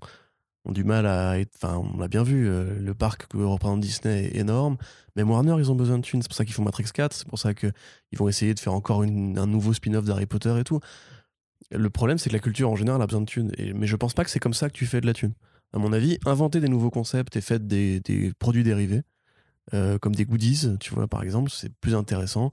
ont 0.65 0.71
du 0.71 0.83
mal 0.83 1.05
à 1.05 1.39
être. 1.39 1.51
Enfin, 1.55 1.77
on 1.77 1.97
l'a 1.97 2.07
bien 2.07 2.23
vu, 2.23 2.47
euh, 2.47 2.79
le 2.79 2.93
parc 2.93 3.27
que 3.27 3.37
représente 3.37 3.79
Disney 3.81 4.25
est 4.25 4.37
énorme. 4.37 4.77
Même 5.15 5.29
Warner, 5.31 5.55
ils 5.57 5.71
ont 5.71 5.75
besoin 5.75 5.97
de 5.97 6.03
thunes. 6.03 6.21
C'est 6.21 6.27
pour 6.27 6.35
ça 6.35 6.45
qu'ils 6.45 6.53
font 6.53 6.63
Matrix 6.63 6.85
4. 6.93 7.13
C'est 7.13 7.27
pour 7.27 7.39
ça 7.39 7.53
qu'ils 7.53 7.71
vont 8.17 8.27
essayer 8.29 8.53
de 8.53 8.59
faire 8.59 8.73
encore 8.73 9.03
une- 9.03 9.37
un 9.39 9.47
nouveau 9.47 9.73
spin-off 9.73 10.05
d'Harry 10.05 10.25
Potter 10.27 10.55
et 10.59 10.63
tout. 10.63 10.79
Le 11.71 11.89
problème, 11.89 12.17
c'est 12.17 12.29
que 12.29 12.35
la 12.35 12.39
culture 12.41 12.69
en 12.69 12.75
général 12.75 13.01
a 13.01 13.05
besoin 13.07 13.21
de 13.21 13.25
thunes. 13.25 13.51
Et- 13.57 13.73
mais 13.73 13.87
je 13.87 13.95
pense 13.95 14.13
pas 14.13 14.23
que 14.23 14.29
c'est 14.29 14.39
comme 14.39 14.53
ça 14.53 14.69
que 14.69 14.73
tu 14.73 14.85
fais 14.85 15.01
de 15.01 15.05
la 15.05 15.13
thune. 15.13 15.33
À 15.73 15.79
mon 15.79 15.91
avis, 15.93 16.17
inventer 16.25 16.59
des 16.61 16.69
nouveaux 16.69 16.89
concepts 16.91 17.35
et 17.35 17.41
faire 17.41 17.59
des, 17.59 17.99
des 17.99 18.31
produits 18.39 18.63
dérivés, 18.63 19.01
euh, 19.73 19.97
comme 19.97 20.15
des 20.15 20.25
goodies, 20.25 20.77
tu 20.79 20.93
vois, 20.93 21.07
par 21.07 21.23
exemple, 21.23 21.51
c'est 21.51 21.73
plus 21.81 21.93
intéressant. 21.95 22.51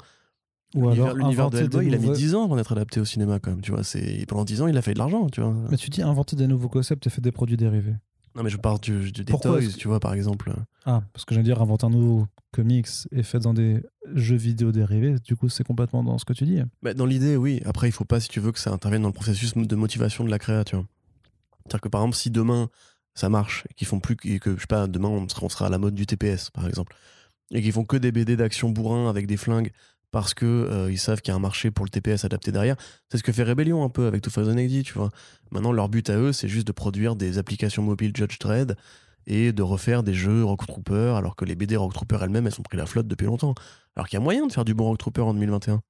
Ou 0.74 0.80
L'univers- 0.90 1.04
alors 1.04 1.16
L'univers 1.18 1.50
de 1.50 1.58
Hellboy, 1.64 1.86
il 1.86 1.94
a 1.94 1.98
mis 1.98 2.02
nouveaux- 2.06 2.16
10 2.16 2.34
ans 2.34 2.44
avant 2.46 2.56
d'être 2.56 2.72
adapté 2.72 2.98
au 2.98 3.04
cinéma, 3.04 3.38
quand 3.38 3.50
même. 3.52 3.60
Tu 3.60 3.70
vois, 3.70 3.84
c'est 3.84 4.24
pendant 4.26 4.44
10 4.44 4.60
ans, 4.62 4.66
il 4.66 4.76
a 4.76 4.82
fait 4.82 4.94
de 4.94 4.98
l'argent, 4.98 5.28
tu 5.30 5.40
vois. 5.40 5.54
Mais 5.70 5.76
tu 5.76 5.90
dis 5.90 6.02
inventer 6.02 6.34
des 6.34 6.48
nouveaux 6.48 6.68
concepts 6.68 7.06
et 7.06 7.10
faire 7.10 7.20
des 7.22 7.30
produits 7.30 7.56
dérivés. 7.56 7.94
Non, 8.34 8.42
mais 8.42 8.50
je 8.50 8.56
parle 8.56 8.80
du, 8.80 9.12
du- 9.12 9.24
des 9.24 9.30
Pourquoi 9.30 9.60
toys, 9.60 9.68
tu 9.78 9.88
vois, 9.88 10.00
par 10.00 10.12
exemple. 10.12 10.52
Ah, 10.84 11.02
parce 11.12 11.24
que 11.24 11.34
j'allais 11.34 11.44
dire 11.44 11.62
inventer 11.62 11.86
un 11.86 11.90
nouveau 11.90 12.26
comics 12.52 12.88
et 13.12 13.22
fait 13.22 13.38
dans 13.38 13.54
des 13.54 13.82
jeux 14.14 14.36
vidéo 14.36 14.72
dérivés. 14.72 15.16
Du 15.24 15.36
coup, 15.36 15.48
c'est 15.48 15.64
complètement 15.64 16.02
dans 16.02 16.18
ce 16.18 16.24
que 16.24 16.32
tu 16.32 16.44
dis. 16.44 16.60
Bah, 16.82 16.94
dans 16.94 17.06
l'idée, 17.06 17.36
oui. 17.36 17.62
Après, 17.64 17.88
il 17.88 17.92
faut 17.92 18.04
pas, 18.04 18.20
si 18.20 18.28
tu 18.28 18.40
veux, 18.40 18.52
que 18.52 18.58
ça 18.58 18.72
intervienne 18.72 19.02
dans 19.02 19.08
le 19.08 19.14
processus 19.14 19.54
de 19.54 19.76
motivation 19.76 20.24
de 20.24 20.30
la 20.30 20.38
créa, 20.38 20.64
tu 20.64 20.74
vois. 20.76 20.84
C'est-à-dire 21.66 21.80
que, 21.80 21.88
par 21.88 22.02
exemple, 22.02 22.16
si 22.16 22.30
demain 22.30 22.68
ça 23.14 23.28
marche 23.28 23.64
et 23.70 23.74
qu'ils 23.74 23.86
font 23.86 24.00
plus 24.00 24.16
que, 24.16 24.38
que, 24.38 24.56
je 24.56 24.60
sais 24.60 24.66
pas, 24.66 24.88
demain 24.88 25.08
on 25.08 25.28
sera, 25.28 25.44
on 25.46 25.48
sera 25.48 25.66
à 25.66 25.70
la 25.70 25.78
mode 25.78 25.94
du 25.94 26.04
TPS, 26.04 26.50
par 26.50 26.66
exemple, 26.66 26.94
et 27.52 27.62
qu'ils 27.62 27.70
font 27.72 27.84
que 27.84 27.96
des 27.96 28.10
BD 28.10 28.36
d'action 28.36 28.70
bourrin 28.70 29.08
avec 29.08 29.26
des 29.28 29.36
flingues 29.36 29.70
parce 30.14 30.32
que 30.32 30.46
euh, 30.46 30.96
savent 30.96 31.20
qu'il 31.22 31.32
y 31.32 31.34
a 31.34 31.34
un 31.34 31.40
marché 31.40 31.72
pour 31.72 31.84
le 31.84 31.90
TPS 31.90 32.24
adapté 32.24 32.52
derrière. 32.52 32.76
C'est 33.10 33.18
ce 33.18 33.24
que 33.24 33.32
fait 33.32 33.42
Rebellion 33.42 33.82
un 33.82 33.88
peu 33.88 34.06
avec 34.06 34.22
2080, 34.22 34.82
tu 34.84 34.92
vois. 34.94 35.10
Maintenant, 35.50 35.72
leur 35.72 35.88
but 35.88 36.08
à 36.08 36.16
eux, 36.16 36.32
c'est 36.32 36.46
juste 36.46 36.68
de 36.68 36.72
produire 36.72 37.16
des 37.16 37.38
applications 37.38 37.82
mobiles 37.82 38.12
Judge 38.14 38.38
Dredd 38.38 38.76
et 39.26 39.52
de 39.52 39.62
refaire 39.64 40.04
des 40.04 40.14
jeux 40.14 40.44
Rock 40.44 40.68
Trooper, 40.68 41.14
alors 41.16 41.34
que 41.34 41.44
les 41.44 41.56
BD 41.56 41.74
Rock 41.74 41.94
Trooper 41.94 42.18
elles-mêmes, 42.22 42.46
elles 42.46 42.60
ont 42.60 42.62
pris 42.62 42.76
la 42.76 42.86
flotte 42.86 43.08
depuis 43.08 43.26
longtemps. 43.26 43.56
Alors 43.96 44.06
qu'il 44.06 44.16
y 44.16 44.22
a 44.22 44.22
moyen 44.22 44.46
de 44.46 44.52
faire 44.52 44.64
du 44.64 44.72
bon 44.72 44.84
Rock 44.84 44.98
Trooper 44.98 45.22
en 45.22 45.34
2021. 45.34 45.82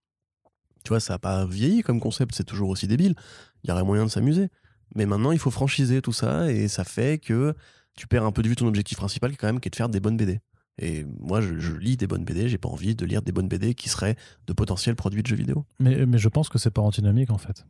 Tu 0.85 0.89
vois, 0.89 1.01
ça 1.01 1.13
n'a 1.13 1.19
pas 1.19 1.45
vieilli 1.45 1.83
comme 1.83 2.01
concept, 2.01 2.35
c'est 2.35 2.45
toujours 2.45 2.71
aussi 2.71 2.87
débile. 2.87 3.17
Il 3.63 3.69
y 3.69 3.75
aurait 3.75 3.85
moyen 3.85 4.07
de 4.07 4.11
s'amuser. 4.11 4.49
Mais 4.95 5.05
maintenant, 5.05 5.33
il 5.33 5.39
faut 5.39 5.51
franchiser 5.51 6.01
tout 6.01 6.15
ça 6.15 6.51
et 6.51 6.69
ça 6.69 6.85
fait 6.85 7.19
que 7.19 7.55
tu 7.95 8.07
perds 8.07 8.25
un 8.25 8.33
peu 8.33 8.41
de 8.41 8.49
vue 8.49 8.57
ton 8.57 8.69
objectif 8.69 8.97
principal 8.97 9.37
quand 9.37 9.49
même, 9.49 9.61
qui 9.61 9.69
est 9.69 9.71
de 9.71 9.77
faire 9.77 9.91
des 9.91 10.01
bonnes 10.01 10.17
BD. 10.17 10.41
Et 10.79 11.05
moi, 11.21 11.41
je, 11.41 11.59
je 11.59 11.73
lis 11.75 11.97
des 11.97 12.07
bonnes 12.07 12.25
BD, 12.25 12.49
j'ai 12.49 12.59
pas 12.59 12.69
envie 12.69 12.95
de 12.95 13.07
lire 13.07 13.23
des 13.23 13.33
bonnes 13.33 13.49
BD 13.49 13.75
qui 13.75 13.89
seraient 13.89 14.17
de 14.47 14.53
potentiels 14.53 14.97
produits 14.97 15.23
de 15.23 15.27
jeux 15.27 15.37
vidéo. 15.37 15.65
Mais, 15.79 16.07
mais 16.07 16.19
je 16.19 16.29
pense 16.29 16.49
que 16.49 16.59
c'est 16.59 16.71
pas 16.71 16.83
antinomique 16.83 17.31
en 17.31 17.39
fait. 17.39 17.65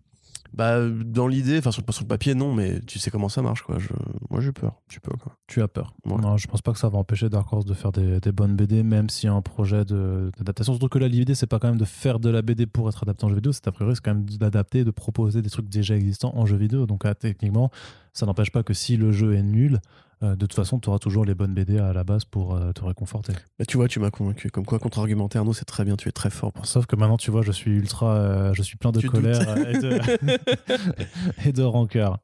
Bah, 0.54 0.78
dans 0.88 1.26
l'idée, 1.26 1.58
enfin, 1.58 1.72
sur, 1.72 1.82
sur 1.90 2.04
le 2.04 2.08
papier, 2.08 2.34
non, 2.34 2.54
mais 2.54 2.80
tu 2.82 3.00
sais 3.00 3.10
comment 3.10 3.28
ça 3.28 3.42
marche, 3.42 3.62
quoi. 3.62 3.78
Je, 3.80 3.88
moi, 4.30 4.40
j'ai 4.40 4.52
peur, 4.52 4.70
un 4.70 4.88
petit 4.88 5.00
peu, 5.00 5.10
quoi. 5.16 5.36
Tu 5.48 5.60
as 5.60 5.66
peur. 5.66 5.94
Ouais. 6.06 6.16
Non, 6.16 6.36
je 6.36 6.46
pense 6.46 6.62
pas 6.62 6.72
que 6.72 6.78
ça 6.78 6.88
va 6.88 6.96
empêcher 6.96 7.28
Dark 7.28 7.52
Horse 7.52 7.64
de 7.64 7.74
faire 7.74 7.90
des, 7.90 8.20
des 8.20 8.30
bonnes 8.30 8.54
BD, 8.54 8.84
même 8.84 9.08
s'il 9.08 9.28
y 9.28 9.32
a 9.32 9.34
un 9.34 9.42
projet 9.42 9.84
d'adaptation. 9.84 10.74
Surtout 10.74 10.88
que 10.88 11.00
là, 11.00 11.08
l'idée, 11.08 11.34
c'est 11.34 11.48
pas 11.48 11.58
quand 11.58 11.68
même 11.68 11.76
de 11.76 11.84
faire 11.84 12.20
de 12.20 12.30
la 12.30 12.40
BD 12.40 12.66
pour 12.66 12.88
être 12.88 13.02
adapté 13.02 13.24
en 13.24 13.30
jeu 13.30 13.34
vidéo, 13.34 13.50
c'est 13.50 13.66
a 13.66 13.72
priori, 13.72 13.96
c'est 13.96 14.04
quand 14.04 14.14
même 14.14 14.26
d'adapter, 14.30 14.84
de 14.84 14.92
proposer 14.92 15.42
des 15.42 15.50
trucs 15.50 15.68
déjà 15.68 15.96
existants 15.96 16.32
en 16.36 16.46
jeu 16.46 16.56
vidéo. 16.56 16.86
Donc, 16.86 17.04
ah, 17.04 17.16
techniquement, 17.16 17.72
ça 18.12 18.24
n'empêche 18.24 18.52
pas 18.52 18.62
que 18.62 18.74
si 18.74 18.96
le 18.96 19.10
jeu 19.10 19.34
est 19.34 19.42
nul, 19.42 19.80
de 20.22 20.34
toute 20.36 20.54
façon, 20.54 20.78
tu 20.78 20.88
auras 20.88 20.98
toujours 20.98 21.24
les 21.24 21.34
bonnes 21.34 21.54
BD 21.54 21.78
à 21.78 21.92
la 21.92 22.04
base 22.04 22.24
pour 22.24 22.54
euh, 22.54 22.72
te 22.72 22.84
réconforter. 22.84 23.32
Bah, 23.58 23.64
tu 23.66 23.76
vois, 23.76 23.88
tu 23.88 24.00
m'as 24.00 24.10
convaincu. 24.10 24.50
Comme 24.50 24.64
quoi, 24.64 24.78
contre-argumenter, 24.78 25.38
Arnaud, 25.38 25.52
c'est 25.52 25.64
très 25.64 25.84
bien, 25.84 25.96
tu 25.96 26.08
es 26.08 26.12
très 26.12 26.30
fort 26.30 26.52
pour 26.52 26.66
ça. 26.66 26.74
Sauf 26.74 26.86
que 26.86 26.96
maintenant, 26.96 27.16
tu 27.16 27.30
vois, 27.30 27.42
je 27.42 27.52
suis 27.52 27.72
ultra. 27.72 28.14
euh, 28.14 28.54
je 28.54 28.62
suis 28.62 28.76
plein 28.76 28.90
de 28.92 29.00
Tu 29.00 29.08
colère 29.08 29.48
euh, 29.48 29.72
et 29.72 29.78
de, 29.78 31.46
et 31.48 31.52
de 31.52 31.62
rancœur. 31.62 32.18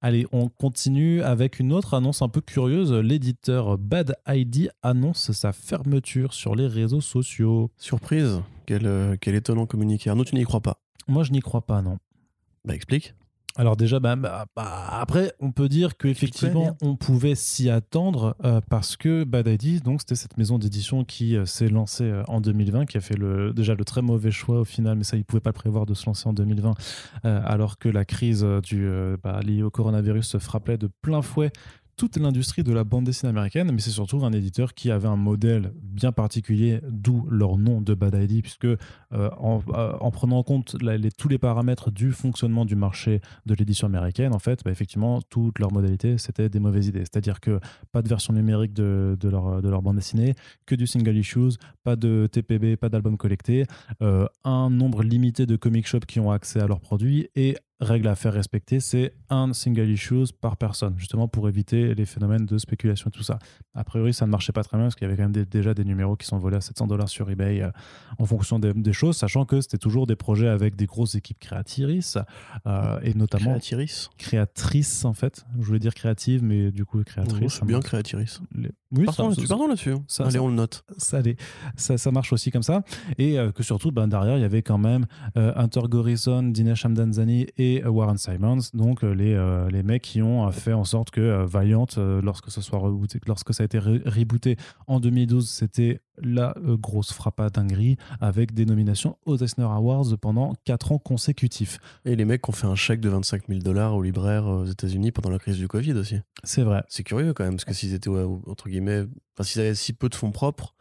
Allez, 0.00 0.26
on 0.32 0.48
continue 0.48 1.22
avec 1.22 1.58
une 1.58 1.72
autre 1.72 1.92
annonce 1.94 2.22
un 2.22 2.28
peu 2.28 2.40
curieuse. 2.40 2.92
L'éditeur 2.92 3.76
Bad 3.76 4.16
ID 4.26 4.70
annonce 4.82 5.32
sa 5.32 5.52
fermeture 5.52 6.32
sur 6.32 6.54
les 6.54 6.66
réseaux 6.66 7.02
sociaux. 7.02 7.70
Surprise, 7.76 8.40
quel, 8.66 8.86
euh, 8.86 9.16
quel 9.20 9.34
étonnant 9.34 9.66
communiqué. 9.66 10.08
Arnaud, 10.08 10.24
tu 10.24 10.34
n'y 10.36 10.44
crois 10.44 10.60
pas. 10.62 10.78
Moi, 11.06 11.22
je 11.22 11.32
n'y 11.32 11.40
crois 11.40 11.66
pas, 11.66 11.82
non. 11.82 11.98
Bah, 12.64 12.74
explique. 12.74 13.14
Alors 13.56 13.76
déjà, 13.76 14.00
bah, 14.00 14.16
bah, 14.16 14.46
bah, 14.56 14.88
après, 14.90 15.32
on 15.38 15.52
peut 15.52 15.68
dire 15.68 15.96
qu'effectivement, 15.96 16.76
on 16.82 16.96
pouvait 16.96 17.36
s'y 17.36 17.70
attendre 17.70 18.36
euh, 18.44 18.60
parce 18.68 18.96
que 18.96 19.22
Bad 19.22 19.46
ID, 19.46 19.80
donc 19.80 20.00
c'était 20.00 20.16
cette 20.16 20.36
maison 20.38 20.58
d'édition 20.58 21.04
qui 21.04 21.36
euh, 21.36 21.46
s'est 21.46 21.68
lancée 21.68 22.02
euh, 22.02 22.24
en 22.26 22.40
2020, 22.40 22.86
qui 22.86 22.96
a 22.96 23.00
fait 23.00 23.16
le, 23.16 23.52
déjà 23.52 23.76
le 23.76 23.84
très 23.84 24.02
mauvais 24.02 24.32
choix 24.32 24.58
au 24.58 24.64
final, 24.64 24.96
mais 24.96 25.04
ça, 25.04 25.16
ils 25.16 25.20
ne 25.20 25.24
pouvaient 25.24 25.40
pas 25.40 25.50
le 25.50 25.54
prévoir 25.54 25.86
de 25.86 25.94
se 25.94 26.04
lancer 26.06 26.28
en 26.28 26.32
2020, 26.32 26.74
euh, 27.24 27.40
alors 27.44 27.78
que 27.78 27.88
la 27.88 28.04
crise 28.04 28.44
du, 28.64 28.88
bah, 29.22 29.38
liée 29.40 29.62
au 29.62 29.70
coronavirus 29.70 30.26
se 30.26 30.38
frappait 30.38 30.76
de 30.76 30.88
plein 31.00 31.22
fouet 31.22 31.52
toute 31.96 32.16
l'industrie 32.16 32.62
de 32.62 32.72
la 32.72 32.84
bande 32.84 33.04
dessinée 33.04 33.30
américaine, 33.30 33.70
mais 33.72 33.80
c'est 33.80 33.90
surtout 33.90 34.24
un 34.24 34.32
éditeur 34.32 34.74
qui 34.74 34.90
avait 34.90 35.08
un 35.08 35.16
modèle 35.16 35.72
bien 35.82 36.12
particulier, 36.12 36.80
d'où 36.88 37.26
leur 37.30 37.56
nom 37.56 37.80
de 37.80 37.94
Bad 37.94 38.14
ID, 38.14 38.42
puisque 38.42 38.64
euh, 38.64 38.76
en, 39.12 39.62
euh, 39.68 39.92
en 40.00 40.10
prenant 40.10 40.38
en 40.38 40.42
compte 40.42 40.76
tous 41.18 41.28
les 41.28 41.38
paramètres 41.38 41.90
du 41.90 42.12
fonctionnement 42.12 42.64
du 42.64 42.76
marché 42.76 43.20
de 43.46 43.54
l'édition 43.54 43.86
américaine, 43.86 44.34
en 44.34 44.38
fait, 44.38 44.64
bah, 44.64 44.70
effectivement, 44.70 45.20
toutes 45.22 45.58
leurs 45.58 45.72
modalités, 45.72 46.18
c'était 46.18 46.48
des 46.48 46.60
mauvaises 46.60 46.88
idées. 46.88 47.00
C'est-à-dire 47.00 47.40
que 47.40 47.60
pas 47.92 48.02
de 48.02 48.08
version 48.08 48.32
numérique 48.32 48.72
de, 48.72 49.16
leur, 49.22 49.62
de 49.62 49.68
leur 49.68 49.82
bande 49.82 49.96
dessinée, 49.96 50.34
que 50.66 50.74
du 50.74 50.86
single 50.86 51.16
issues, 51.16 51.58
pas 51.82 51.96
de 51.96 52.28
TPB, 52.30 52.76
pas 52.76 52.88
d'album 52.88 53.16
collecté, 53.16 53.64
euh, 54.02 54.26
un 54.44 54.70
nombre 54.70 55.02
limité 55.02 55.46
de 55.46 55.56
comic 55.56 55.86
shops 55.86 56.06
qui 56.06 56.20
ont 56.20 56.30
accès 56.30 56.60
à 56.60 56.66
leurs 56.66 56.80
produits 56.80 57.28
et 57.36 57.56
règle 57.80 58.06
à 58.08 58.14
faire 58.14 58.32
respecter, 58.32 58.78
c'est 58.80 59.14
un 59.30 59.52
single 59.52 59.90
issue 59.90 60.24
par 60.40 60.56
personne, 60.56 60.94
justement 60.96 61.26
pour 61.28 61.48
éviter 61.48 61.94
les 61.94 62.04
phénomènes 62.06 62.46
de 62.46 62.56
spéculation 62.56 63.08
et 63.08 63.10
tout 63.10 63.22
ça. 63.24 63.38
A 63.74 63.82
priori, 63.84 64.14
ça 64.14 64.26
ne 64.26 64.30
marchait 64.30 64.52
pas 64.52 64.62
très 64.62 64.76
bien 64.76 64.86
parce 64.86 64.94
qu'il 64.94 65.06
y 65.06 65.08
avait 65.10 65.16
quand 65.16 65.24
même 65.24 65.32
des- 65.32 65.44
déjà 65.44 65.74
des 65.74 65.84
numéros 65.84 66.14
qui 66.16 66.24
sont 66.26 66.38
volés 66.38 66.56
à 66.56 66.60
700 66.60 66.86
dollars 66.86 67.08
sur 67.08 67.28
eBay 67.30 67.62
euh, 67.62 67.70
en 68.18 68.26
fonction 68.26 68.58
des, 68.60 68.72
des 68.72 68.92
choses, 68.92 69.16
sachant 69.16 69.44
que 69.44 69.60
c'était 69.60 69.78
toujours 69.78 70.06
des 70.06 70.14
projets 70.16 70.46
avec 70.48 70.76
des 70.76 70.86
grosses 70.86 71.16
équipes 71.16 71.40
créatrices 71.40 72.16
euh, 72.66 73.00
et 73.02 73.12
notamment 73.14 73.50
Créatiris. 73.50 74.08
créatrices 74.18 75.04
en 75.04 75.12
fait. 75.12 75.44
Je 75.58 75.64
voulais 75.66 75.78
dire 75.80 75.94
créative, 75.94 76.42
mais 76.44 76.70
du 76.70 76.84
coup 76.84 77.02
créatrice. 77.02 77.58
Oh, 77.62 77.64
bien. 77.66 77.80
Créatiris. 77.80 78.40
Les- 78.54 78.70
Oui, 78.92 79.04
Pardon, 79.06 79.32
ça- 79.34 79.56
là-dessus, 79.66 79.90
hein. 79.92 80.04
Allez, 80.20 80.38
on 80.38 80.46
le 80.48 80.54
note. 80.54 80.84
ça, 80.98 81.20
ça, 81.76 81.98
ça 81.98 82.10
marche 82.12 82.32
aussi 82.32 82.52
comme 82.52 82.62
ça. 82.62 82.82
Et 83.18 83.38
euh, 83.38 83.50
que 83.50 83.64
surtout, 83.64 83.90
ben, 83.90 84.06
derrière, 84.06 84.36
il 84.38 84.42
y 84.42 84.44
avait 84.44 84.62
quand 84.62 84.78
même 84.78 85.06
Hunter 85.34 85.80
Gorison, 85.88 86.44
Dinesh 86.44 86.84
Hamdanzani 86.86 87.46
et 87.58 87.63
euh, 87.84 87.88
Warren 87.90 88.16
Simons, 88.18 88.58
donc 88.74 89.04
euh, 89.04 89.12
les, 89.14 89.34
euh, 89.34 89.68
les 89.70 89.82
mecs 89.82 90.02
qui 90.02 90.22
ont 90.22 90.46
euh, 90.46 90.50
fait 90.50 90.72
en 90.72 90.84
sorte 90.84 91.10
que 91.10 91.20
euh, 91.20 91.44
Valiant, 91.46 91.86
euh, 91.98 92.20
lorsque, 92.22 92.50
ce 92.50 92.60
soit 92.60 92.78
rebooté, 92.78 93.20
lorsque 93.26 93.52
ça 93.54 93.62
a 93.62 93.66
été 93.66 93.78
re- 93.78 94.02
rebooté 94.08 94.56
en 94.86 95.00
2012, 95.00 95.48
c'était 95.48 96.00
la 96.22 96.54
grosse 96.64 97.12
frappe 97.12 97.40
à 97.40 97.50
dinguerie 97.50 97.96
avec 98.20 98.54
des 98.54 98.66
nominations 98.66 99.16
aux 99.26 99.36
Eisner 99.36 99.64
Awards 99.64 100.16
pendant 100.20 100.52
4 100.64 100.92
ans 100.92 100.98
consécutifs. 100.98 101.78
Et 102.04 102.14
les 102.14 102.24
mecs 102.24 102.48
ont 102.48 102.52
fait 102.52 102.66
un 102.68 102.76
chèque 102.76 103.00
de 103.00 103.08
25 103.08 103.48
000 103.48 103.60
dollars 103.60 103.94
aux 103.96 104.02
libraires 104.02 104.46
aux 104.46 104.64
États-Unis 104.64 105.10
pendant 105.10 105.30
la 105.30 105.38
crise 105.40 105.56
du 105.58 105.66
Covid 105.66 105.94
aussi. 105.94 106.20
C'est 106.44 106.62
vrai. 106.62 106.84
C'est 106.88 107.02
curieux 107.02 107.32
quand 107.32 107.44
même, 107.44 107.54
parce 107.54 107.64
que 107.64 107.74
s'ils 107.74 107.94
étaient, 107.94 108.10
ouais, 108.10 108.24
entre 108.46 108.68
guillemets, 108.68 109.04
enfin, 109.34 109.42
s'ils 109.42 109.60
avaient 109.60 109.74
si 109.74 109.92
peu 109.92 110.08
de 110.08 110.14
fonds 110.14 110.30
propres, 110.30 110.74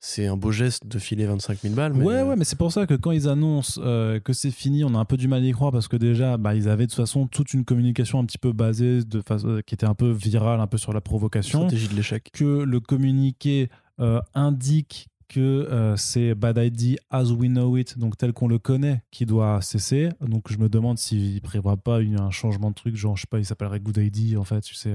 c'est 0.00 0.26
un 0.26 0.36
beau 0.36 0.52
geste 0.52 0.86
de 0.86 0.98
filer 0.98 1.26
25 1.26 1.58
000 1.60 1.74
balles. 1.74 1.92
Mais 1.92 2.04
Ouais, 2.04 2.14
euh, 2.16 2.26
ouais, 2.28 2.36
mais 2.36 2.44
c'est 2.44 2.56
pour 2.58 2.70
ça 2.72 2.86
que 2.86 2.94
quand 2.94 3.10
ils 3.10 3.28
annoncent 3.28 3.80
euh, 3.84 4.20
que 4.20 4.32
c'est 4.32 4.50
fini, 4.52 4.84
on 4.84 4.94
a 4.94 4.98
un 4.98 5.04
peu 5.04 5.16
du 5.16 5.26
mal 5.28 5.42
à 5.42 5.46
y 5.46 5.52
croire 5.52 5.72
parce 5.72 5.88
que 5.88 5.96
déjà, 5.96 6.36
bah, 6.36 6.54
ils 6.54 6.68
avaient 6.68 6.86
de 6.86 6.90
toute 6.90 6.96
façon 6.96 7.26
toute 7.26 7.52
une 7.52 7.64
communication 7.64 8.20
un 8.20 8.24
petit 8.24 8.38
peu 8.38 8.52
basée, 8.52 9.02
de 9.04 9.20
façon, 9.20 9.48
euh, 9.48 9.60
qui 9.60 9.74
était 9.74 9.86
un 9.86 9.94
peu 9.94 10.10
virale, 10.10 10.60
un 10.60 10.66
peu 10.68 10.78
sur 10.78 10.92
la 10.92 11.00
provocation. 11.00 11.58
stratégie 11.60 11.88
de 11.88 11.94
l'échec. 11.94 12.30
Que 12.32 12.44
le 12.62 12.80
communiqué 12.80 13.70
euh, 14.00 14.20
indique 14.34 15.08
que 15.28 15.94
c'est 15.98 16.34
Bad 16.34 16.56
ID 16.56 16.96
as 17.10 17.32
we 17.32 17.50
know 17.50 17.76
it, 17.76 17.98
donc 17.98 18.16
tel 18.16 18.32
qu'on 18.32 18.48
le 18.48 18.58
connaît, 18.58 19.02
qui 19.10 19.26
doit 19.26 19.60
cesser. 19.60 20.08
Donc 20.22 20.50
je 20.50 20.56
me 20.56 20.70
demande 20.70 20.96
s'il 20.96 21.42
prévoit 21.42 21.76
pas 21.76 22.00
une- 22.00 22.18
un 22.18 22.30
changement 22.30 22.70
de 22.70 22.74
truc, 22.74 22.96
genre 22.96 23.14
je 23.14 23.22
sais 23.22 23.26
pas, 23.28 23.38
il 23.38 23.44
s'appellerait 23.44 23.80
Good 23.80 23.98
ID 23.98 24.38
en 24.38 24.44
fait, 24.44 24.62
tu 24.62 24.74
sais, 24.74 24.94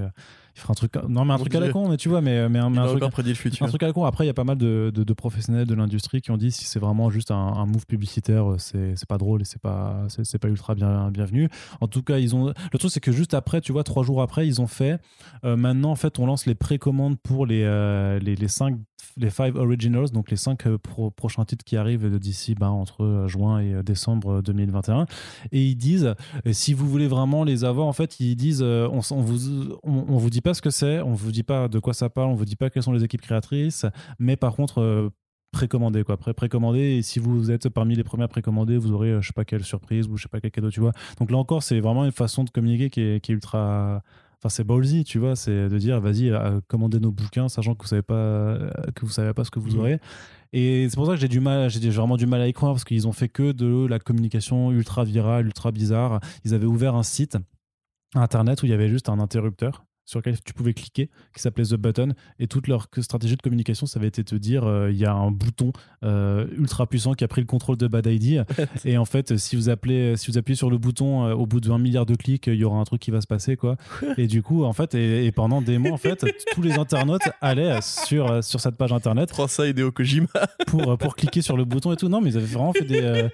il 0.56 0.60
fera 0.60 0.72
un 0.72 0.76
truc, 0.76 0.94
non 1.10 1.26
mais 1.26 1.34
un 1.34 1.38
truc 1.38 1.56
à 1.56 1.60
la 1.60 1.66
con, 1.74 1.90
mais 1.90 1.98
tu 1.98 2.10
vois, 2.10 2.22
mais, 2.22 2.48
mais 2.48 2.60
un, 2.60 2.70
mais 2.70 2.78
un 2.78 2.84
truc, 3.00 3.12
prédit 3.12 3.30
le 3.30 3.36
futur. 3.36 3.66
un 3.66 3.70
truc 3.70 3.82
à 3.84 3.88
la 3.88 3.94
con. 3.94 4.06
Après, 4.06 4.24
il 4.24 4.28
y 4.28 4.30
a 4.30 4.34
pas 4.36 4.44
mal 4.44 4.58
de, 4.58 4.92
de- 4.94 5.04
de 5.04 5.14
professionnels 5.14 5.66
de 5.66 5.74
l'industrie 5.74 6.22
qui 6.22 6.30
ont 6.32 6.38
dit 6.38 6.52
si 6.52 6.66
c'est 6.66 6.80
vraiment 6.80 7.10
juste 7.10 7.32
un, 7.32 7.36
un 7.36 7.66
move 7.66 7.86
publicitaire, 7.88 8.52
euh, 8.52 8.58
c'est 8.60 8.96
c'est 8.96 9.08
pas 9.08 9.18
drôle 9.18 9.42
et 9.42 9.46
c'est 9.46 9.62
pas, 9.62 10.04
c'est 10.10 10.24
c'est 10.26 10.38
pas 10.38 10.50
ultra 10.50 10.76
bien, 10.76 11.10
bienvenu. 11.12 11.50
En 11.82 11.88
tout 11.88 12.04
cas, 12.04 12.20
ils 12.20 12.36
ont. 12.36 12.54
Le 12.72 12.78
truc, 12.80 12.92
c'est 12.92 13.00
que 13.00 13.12
juste 13.12 13.34
après, 13.34 13.62
tu 13.62 13.72
vois, 13.72 13.84
trois 13.84 14.04
jours 14.04 14.22
après, 14.22 14.46
ils 14.48 14.62
ont 14.62 14.68
fait. 14.68 15.00
euh, 15.44 15.56
maintenant, 15.56 15.92
en 15.92 15.96
fait, 15.96 16.20
on 16.20 16.26
lance 16.28 16.46
les 16.46 16.56
précommandes 16.56 17.18
pour 17.20 17.46
les, 17.48 17.64
euh, 17.64 18.20
les, 18.20 18.36
les 18.36 18.48
cinq. 18.48 18.78
Les 19.18 19.30
five 19.30 19.58
originals, 19.58 20.10
donc 20.12 20.32
les 20.32 20.38
cinq 20.38 20.66
euh, 20.66 20.80
pro- 20.80 21.12
prochains 21.12 21.46
titres 21.46 21.64
qui 21.64 21.78
arrivent 21.78 22.18
d'ici 22.18 22.56
bah, 22.56 22.72
entre 22.72 23.04
euh, 23.04 23.28
juin 23.28 23.60
et 23.60 23.74
euh, 23.74 23.84
décembre 23.84 24.42
2021. 24.42 25.06
Et 25.52 25.64
ils 25.64 25.76
disent, 25.76 26.16
euh, 26.48 26.54
si 26.54 26.74
vous 26.74 26.88
voulez 26.90 27.08
vraiment 27.08 27.44
les 27.44 27.64
avoir, 27.64 27.86
en 27.86 27.94
fait, 27.94 28.20
ils 28.20 28.36
disent, 28.36 28.62
euh, 28.64 28.88
on 28.92 29.00
vous, 29.22 29.74
on, 29.84 30.06
on 30.08 30.18
vous 30.18 30.30
dit 30.32 30.42
pas 30.44 30.54
ce 30.54 30.62
que 30.62 30.70
c'est, 30.70 31.02
on 31.02 31.14
vous 31.14 31.32
dit 31.32 31.44
pas 31.44 31.68
de 31.68 31.80
quoi 31.80 31.94
ça 31.94 32.10
parle, 32.10 32.30
on 32.30 32.36
vous 32.36 32.46
dit 32.46 32.56
pas 32.56 32.70
quelles 32.70 32.84
sont 32.84 32.92
les 32.94 33.04
équipes 33.04 33.22
créatrices, 33.22 33.86
mais 34.20 34.36
par 34.36 34.56
contre, 34.56 34.80
euh, 34.82 35.10
précommandez 35.52 36.04
quoi, 36.04 36.18
pré 36.18 36.34
précommandez. 36.34 36.98
Et 36.98 37.02
si 37.02 37.20
vous 37.20 37.52
êtes 37.52 37.70
parmi 37.70 37.96
les 37.96 38.04
premiers 38.04 38.24
à 38.24 38.28
précommander, 38.28 38.78
vous 38.78 38.92
aurez, 38.92 39.10
euh, 39.12 39.22
je 39.22 39.28
sais 39.28 39.34
pas 39.34 39.46
quelle 39.46 39.64
surprise 39.64 40.08
ou 40.08 40.18
je 40.18 40.24
sais 40.24 40.30
pas 40.30 40.40
quel 40.42 40.52
cadeau, 40.52 40.70
tu 40.72 40.80
vois. 40.80 40.92
Donc 41.20 41.32
là 41.32 41.38
encore, 41.38 41.64
c'est 41.64 41.80
vraiment 41.80 42.06
une 42.06 42.12
façon 42.12 42.44
de 42.44 42.50
communiquer 42.50 42.90
qui 42.90 43.02
est, 43.02 43.20
qui 43.24 43.32
est 43.32 43.36
ultra. 43.36 44.02
Enfin, 44.40 44.50
c'est 44.50 44.66
ballsy, 44.66 45.06
tu 45.06 45.20
vois, 45.20 45.38
c'est 45.38 45.70
de 45.70 45.78
dire, 45.78 46.02
vas-y, 46.02 46.30
euh, 46.30 46.60
commandez 46.68 47.00
nos 47.00 47.12
bouquins, 47.12 47.48
sachant 47.48 47.76
que 47.76 47.84
vous 47.84 47.88
savez 47.88 48.02
pas, 48.02 48.14
euh, 48.16 48.70
que 48.94 49.06
vous 49.06 49.12
savez 49.12 49.34
pas 49.34 49.46
ce 49.46 49.52
que 49.52 49.60
vous 49.60 49.72
Mhm. 49.72 49.80
aurez. 49.80 50.00
Et 50.52 50.88
c'est 50.90 50.96
pour 50.98 51.06
ça 51.06 51.14
que 51.14 51.20
j'ai 51.20 51.30
du 51.30 51.40
mal, 51.40 51.70
j'ai 51.70 51.90
vraiment 51.90 52.18
du 52.18 52.26
mal 52.26 52.42
à 52.42 52.48
y 52.48 52.52
croire 52.54 52.74
parce 52.74 52.84
qu'ils 52.84 53.08
ont 53.08 53.14
fait 53.14 53.30
que 53.30 53.54
de 53.54 53.88
la 53.88 54.00
communication 54.00 54.72
ultra 54.72 55.04
virale, 55.06 55.46
ultra 55.46 55.72
bizarre. 55.72 56.20
Ils 56.44 56.54
avaient 56.54 56.66
ouvert 56.66 56.94
un 56.96 57.04
site 57.04 57.38
internet 58.16 58.62
où 58.62 58.66
il 58.66 58.70
y 58.70 58.74
avait 58.74 58.90
juste 58.90 59.08
un 59.10 59.20
interrupteur 59.20 59.86
sur 60.06 60.20
lequel 60.20 60.42
tu 60.44 60.54
pouvais 60.54 60.74
cliquer 60.74 61.10
qui 61.36 61.42
s'appelait 61.42 61.66
The 61.66 61.76
Button 61.76 62.14
et 62.40 62.48
toute 62.48 62.68
leur 62.68 62.88
stratégie 63.00 63.36
de 63.36 63.42
communication 63.42 63.86
ça 63.86 64.00
avait 64.00 64.08
été 64.08 64.24
de 64.24 64.30
te 64.30 64.36
dire 64.36 64.66
euh, 64.66 64.92
il 64.92 64.98
y 64.98 65.06
a 65.06 65.14
un 65.14 65.32
bouton 65.32 65.72
euh, 66.04 66.46
ultra 66.58 66.88
puissant 66.88 67.14
qui 67.14 67.24
a 67.24 67.28
pris 67.28 67.42
le 67.42 67.48
contrôle 67.48 67.78
de 67.78 67.88
Bad 67.88 68.06
ID 68.06 68.44
et 68.86 68.98
en 68.98 69.06
fait 69.06 69.38
si 69.38 69.56
vous 69.56 69.70
appelez 69.70 70.18
si 70.18 70.32
vous 70.32 70.38
appuyez 70.38 70.58
sur 70.58 70.70
le 70.70 70.78
bouton 70.78 71.26
euh, 71.26 71.34
au 71.34 71.46
bout 71.46 71.62
de 71.62 71.70
20 71.70 71.78
milliards 71.78 72.06
de 72.06 72.16
clics 72.16 72.48
il 72.48 72.56
y 72.56 72.64
aura 72.64 72.80
un 72.80 72.84
truc 72.84 73.02
qui 73.02 73.12
va 73.12 73.22
se 73.22 73.28
passer 73.28 73.56
quoi 73.56 73.78
et 74.18 74.28
du 74.28 74.42
coup 74.42 74.64
en 74.64 74.74
fait 74.74 74.96
et, 74.96 75.26
et 75.26 75.32
pendant 75.32 75.62
des 75.62 75.78
mois 75.78 75.92
en 75.92 75.98
fait 75.98 76.26
tous 76.54 76.62
les 76.62 76.74
internautes 76.74 77.22
allaient 77.42 77.80
sur 77.82 78.34
euh, 78.34 78.42
sur 78.42 78.60
cette 78.60 78.76
page 78.76 78.92
internet 78.92 79.30
Prends 79.30 79.48
ça, 79.48 79.68
Hideo 79.68 79.92
Kojima. 79.92 80.28
pour, 80.68 80.92
euh, 80.92 80.98
pour 80.98 81.16
cliquer 81.16 81.42
sur 81.42 81.58
le 81.58 81.66
bouton 81.66 81.92
et 81.92 81.96
tout. 81.96 82.10
Non, 82.10 82.22
mais 82.22 82.32
ils 82.32 82.38
avaient 82.38 82.46
vraiment 82.46 82.74
fait 82.74 82.86
des, 82.86 83.02
euh, 83.02 83.30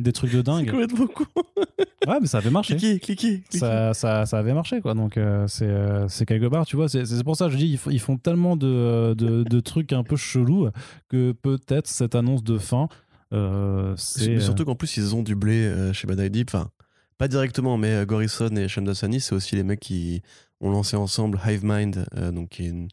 des 0.00 0.12
trucs 0.12 0.32
de 0.32 0.42
dingue. 0.42 0.70
complètement 0.70 1.06
con. 1.06 1.24
Ouais, 2.08 2.16
mais 2.18 2.26
ça 2.26 2.38
avait 2.38 2.50
marché. 2.50 2.76
Cliquez, 2.76 2.98
cliquez, 2.98 3.40
cliquez. 3.42 3.58
Ça, 3.58 3.92
ça, 3.92 4.24
ça 4.24 4.38
avait 4.38 4.54
marché, 4.54 4.80
quoi. 4.80 4.94
Donc, 4.94 5.18
euh, 5.18 5.46
c'est 5.46 5.66
euh, 5.66 6.08
c'est 6.08 6.24
quelque 6.24 6.46
part, 6.46 6.64
tu 6.64 6.74
vois. 6.76 6.88
C'est 6.88 7.04
c'est 7.04 7.22
pour 7.22 7.36
ça 7.36 7.46
que 7.46 7.52
je 7.52 7.58
dis, 7.58 7.66
ils, 7.68 7.76
font- 7.78 7.90
ils 7.90 8.00
font 8.00 8.16
tellement 8.16 8.56
de, 8.56 9.14
de, 9.14 9.44
de 9.44 9.60
trucs 9.60 9.92
un 9.92 10.02
peu 10.02 10.16
chelous 10.16 10.70
que 11.08 11.32
peut-être 11.32 11.86
cette 11.86 12.14
annonce 12.14 12.42
de 12.42 12.56
fin, 12.56 12.88
euh, 13.34 13.94
c'est. 13.98 14.40
Surtout 14.40 14.64
qu'en 14.64 14.74
plus, 14.74 14.96
ils 14.96 15.14
ont 15.14 15.22
du 15.22 15.34
blé 15.34 15.62
euh, 15.66 15.92
chez 15.92 16.06
Bad 16.06 16.18
ID. 16.20 16.44
Enfin, 16.48 16.70
pas 17.18 17.28
directement, 17.28 17.76
mais 17.76 17.88
euh, 17.92 18.06
Gorison 18.06 18.48
et 18.56 18.66
Shamdasani, 18.66 19.20
c'est 19.20 19.34
aussi 19.34 19.54
les 19.54 19.62
mecs 19.62 19.80
qui 19.80 20.22
ont 20.62 20.70
lancé 20.70 20.96
ensemble 20.96 21.38
Hive 21.46 21.64
Mind, 21.64 22.06
euh, 22.16 22.32
donc 22.32 22.48
qui 22.48 22.64
est 22.64 22.68
une, 22.70 22.88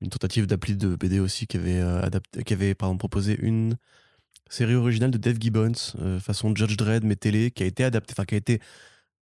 une 0.00 0.08
tentative 0.08 0.46
d'appli 0.48 0.76
de 0.76 0.96
BD 0.96 1.20
aussi, 1.20 1.46
qui 1.46 1.56
avait, 1.56 1.80
euh, 1.80 2.02
adapté, 2.02 2.42
qui 2.42 2.52
avait 2.52 2.74
pardon, 2.74 2.96
proposé 2.98 3.38
une 3.40 3.76
série 4.50 4.74
originale 4.74 5.10
de 5.10 5.18
Dave 5.18 5.38
Gibbons, 5.40 5.72
euh, 6.00 6.20
façon 6.20 6.54
Judge 6.54 6.76
Dredd, 6.76 7.04
mais 7.04 7.16
télé, 7.16 7.50
qui 7.50 7.62
a 7.62 7.66
été 7.66 7.84
adaptée, 7.84 8.12
enfin, 8.14 8.24
qui 8.26 8.34
a 8.34 8.38
été 8.38 8.60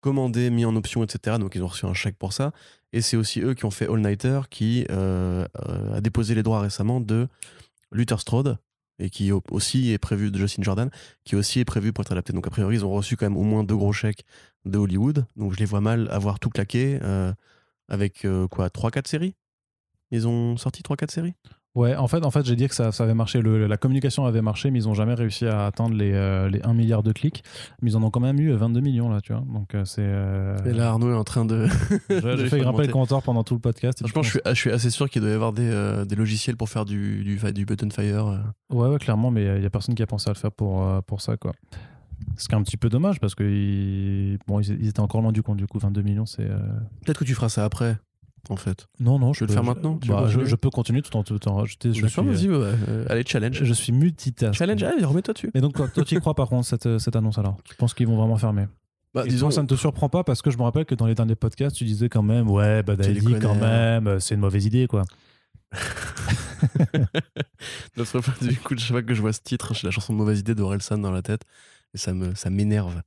commandé, 0.01 0.49
mis 0.49 0.65
en 0.65 0.75
option, 0.75 1.03
etc. 1.03 1.37
Donc 1.37 1.55
ils 1.55 1.61
ont 1.63 1.67
reçu 1.67 1.85
un 1.85 1.93
chèque 1.93 2.17
pour 2.17 2.33
ça. 2.33 2.53
Et 2.93 3.01
c'est 3.01 3.17
aussi 3.17 3.41
eux 3.41 3.53
qui 3.53 3.65
ont 3.65 3.71
fait 3.71 3.87
All 3.87 3.99
Nighter, 4.01 4.41
qui 4.49 4.85
euh, 4.89 5.45
euh, 5.67 5.97
a 5.97 6.01
déposé 6.01 6.35
les 6.35 6.43
droits 6.43 6.61
récemment 6.61 7.01
de 7.01 7.27
Luther 7.91 8.19
Strode, 8.19 8.57
et 8.97 9.09
qui 9.09 9.31
au- 9.31 9.43
aussi 9.51 9.91
est 9.91 9.97
prévu 9.97 10.31
de 10.31 10.37
Justin 10.39 10.63
Jordan, 10.63 10.89
qui 11.25 11.35
aussi 11.35 11.59
est 11.59 11.65
prévu 11.65 11.93
pour 11.93 12.03
être 12.03 12.11
adapté. 12.13 12.33
Donc 12.33 12.47
a 12.47 12.49
priori, 12.49 12.77
ils 12.77 12.85
ont 12.85 12.91
reçu 12.91 13.17
quand 13.17 13.25
même 13.25 13.37
au 13.37 13.43
moins 13.43 13.63
deux 13.63 13.75
gros 13.77 13.93
chèques 13.93 14.23
de 14.65 14.77
Hollywood. 14.77 15.25
Donc 15.35 15.53
je 15.53 15.59
les 15.59 15.65
vois 15.65 15.81
mal 15.81 16.09
avoir 16.11 16.39
tout 16.39 16.49
claqué 16.49 16.99
avec 17.87 18.25
quoi 18.51 18.69
3-4 18.69 19.07
séries? 19.07 19.35
Ils 20.11 20.27
ont 20.27 20.57
sorti 20.57 20.81
3-4 20.83 21.11
séries? 21.11 21.33
Ouais, 21.75 21.95
en 21.95 22.07
fait, 22.07 22.25
en 22.25 22.31
fait 22.31 22.43
j'ai 22.45 22.55
dit 22.55 22.67
que 22.67 22.73
ça, 22.75 22.91
ça 22.91 23.03
avait 23.03 23.13
marché. 23.13 23.41
Le- 23.41 23.67
la 23.67 23.77
communication 23.77 24.25
avait 24.25 24.41
marché, 24.41 24.71
mais 24.71 24.79
ils 24.81 24.85
n'ont 24.87 24.95
jamais 24.95 25.13
réussi 25.13 25.45
à 25.45 25.67
atteindre 25.67 25.95
les, 25.95 26.11
euh, 26.13 26.49
les 26.49 26.61
1 26.63 26.73
milliard 26.73 27.03
de 27.03 27.11
clics. 27.11 27.43
Mais 27.81 27.91
ils 27.91 27.95
en 27.97 28.01
ont 28.03 28.09
quand 28.09 28.19
même 28.19 28.39
eu 28.39 28.51
22 28.51 28.79
millions, 28.81 29.09
là, 29.09 29.21
tu 29.21 29.33
vois. 29.33 29.43
Donc, 29.53 29.75
euh, 29.75 29.85
c'est. 29.85 30.01
euh, 30.03 30.57
Et 30.65 30.73
là, 30.73 30.89
Arnaud 30.89 31.11
est 31.11 31.15
en 31.15 31.23
train 31.23 31.45
de. 31.45 31.67
J'ai 32.09 32.47
fait 32.49 32.59
grimper 32.59 32.87
le 32.87 32.91
compteur 32.93 33.21
pendant 33.21 33.43
tout 33.43 33.53
le 33.53 33.59
podcast. 33.59 34.01
et 34.01 34.03
Franchement, 34.07 34.21
du 34.21 34.27
je 34.27 34.33
coup, 34.33 34.39
suis, 34.45 34.55
je 34.55 34.59
suis 34.59 34.71
assez 34.71 34.89
sûr 34.89 35.09
qu'il 35.09 35.21
doit 35.21 35.29
y 35.29 35.33
avoir 35.33 35.53
des, 35.53 35.69
euh, 35.69 36.05
des 36.05 36.15
logiciels 36.15 36.57
pour 36.57 36.69
faire 36.69 36.85
du, 36.85 37.23
du, 37.23 37.37
du 37.53 37.65
button 37.65 37.89
fire. 37.91 38.27
euh. 38.27 38.37
Ouais, 38.75 38.89
ouais, 38.89 38.97
clairement, 38.97 39.29
mais 39.29 39.45
il 39.45 39.59
n'y 39.59 39.65
a 39.65 39.69
personne 39.69 39.93
qui 39.95 40.01
a 40.03 40.07
pensé 40.07 40.29
à 40.29 40.33
le 40.33 40.39
faire 40.39 40.51
pour, 40.51 40.83
euh, 40.83 41.01
pour 41.01 41.21
ça, 41.21 41.37
quoi. 41.37 41.51
Ce 42.35 42.47
qui 42.49 42.55
est 42.55 42.57
un 42.57 42.63
petit 42.63 42.77
peu 42.77 42.89
dommage 42.89 43.19
parce 43.19 43.35
que 43.35 43.43
ils, 43.43 44.39
bon, 44.47 44.59
ils, 44.59 44.81
ils 44.81 44.87
étaient 44.89 44.99
encore 44.99 45.21
loin 45.21 45.31
du 45.31 45.43
compte, 45.43 45.57
du 45.57 45.67
coup, 45.67 45.79
22 45.79 46.01
millions, 46.01 46.25
c'est. 46.25 46.41
euh, 46.49 46.57
Peut-être 47.05 47.19
que 47.19 47.25
tu 47.25 47.35
feras 47.35 47.49
ça 47.49 47.63
après, 47.63 47.95
en 48.49 48.55
fait. 48.55 48.87
Non, 48.99 49.19
non, 49.19 49.33
je 49.33 49.41
veux 49.41 49.47
le 49.47 49.53
faire 49.53 49.63
maintenant 49.63 49.97
Tu 49.97 50.09
bah, 50.09 50.27
je, 50.27 50.55
peux 50.55 50.69
continuer 50.69 51.01
tout 51.01 51.15
en 51.15 51.23
tout 51.23 51.47
en 51.47 51.55
rajouter. 51.55 51.93
Je 51.93 52.05
suis, 52.05 52.21
vas-y, 52.21 52.49
ouais, 52.49 52.71
euh, 52.87 53.05
allez, 53.09 53.23
challenge. 53.25 53.63
je 53.63 53.73
suis 53.73 53.91
multitask. 53.91 54.57
Challenge, 54.57 54.81
allez, 54.83 55.05
remets-toi 55.05 55.33
dessus. 55.33 55.51
Et 55.53 55.61
donc, 55.61 55.73
toi, 55.73 56.03
tu 56.03 56.15
y 56.15 56.19
crois 56.19 56.33
par 56.33 56.49
contre, 56.49 56.67
cette, 56.67 56.99
cette 56.99 57.15
annonce 57.15 57.37
alors? 57.37 57.57
Tu 57.63 57.75
penses 57.75 57.93
qu'ils 57.93 58.07
vont 58.07 58.17
vraiment 58.17 58.37
fermer? 58.37 58.67
Bah, 59.13 59.23
disons, 59.25 59.47
toi, 59.47 59.55
ça 59.55 59.63
ne 59.63 59.67
te 59.67 59.75
surprend 59.75 60.09
pas 60.09 60.23
parce 60.23 60.41
que 60.41 60.51
je 60.51 60.57
me 60.57 60.63
rappelle 60.63 60.85
que 60.85 60.95
dans 60.95 61.07
les 61.07 61.15
derniers 61.15 61.35
podcasts, 61.35 61.75
tu 61.75 61.83
disais 61.83 62.09
quand 62.09 62.21
même, 62.21 62.49
ouais, 62.49 62.83
bah, 62.83 62.95
Daily, 62.95 63.39
quand 63.39 63.53
connais. 63.53 63.59
même, 63.59 64.07
euh, 64.07 64.19
c'est 64.19 64.35
une 64.35 64.41
mauvaise 64.41 64.65
idée, 64.65 64.87
quoi. 64.87 65.03
Notre 67.97 68.21
fois, 68.21 68.33
du 68.41 68.57
coup, 68.57 68.75
chaque 68.77 68.89
fois 68.89 69.03
que 69.03 69.13
je 69.13 69.21
vois 69.21 69.33
ce 69.33 69.41
titre, 69.41 69.73
j'ai 69.73 69.87
la 69.87 69.91
chanson 69.91 70.13
Mauvaise 70.13 70.39
idée 70.39 70.55
d'Orelsan 70.55 70.97
dans 70.97 71.11
la 71.11 71.21
tête 71.21 71.43
et 71.93 71.97
ça 71.97 72.13
me 72.13 72.35
ça 72.35 72.49
m'énerve. 72.49 73.01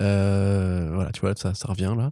Euh, 0.00 0.90
voilà, 0.94 1.12
tu 1.12 1.20
vois, 1.20 1.34
ça, 1.34 1.54
ça 1.54 1.68
revient 1.68 1.94
là. 1.96 2.10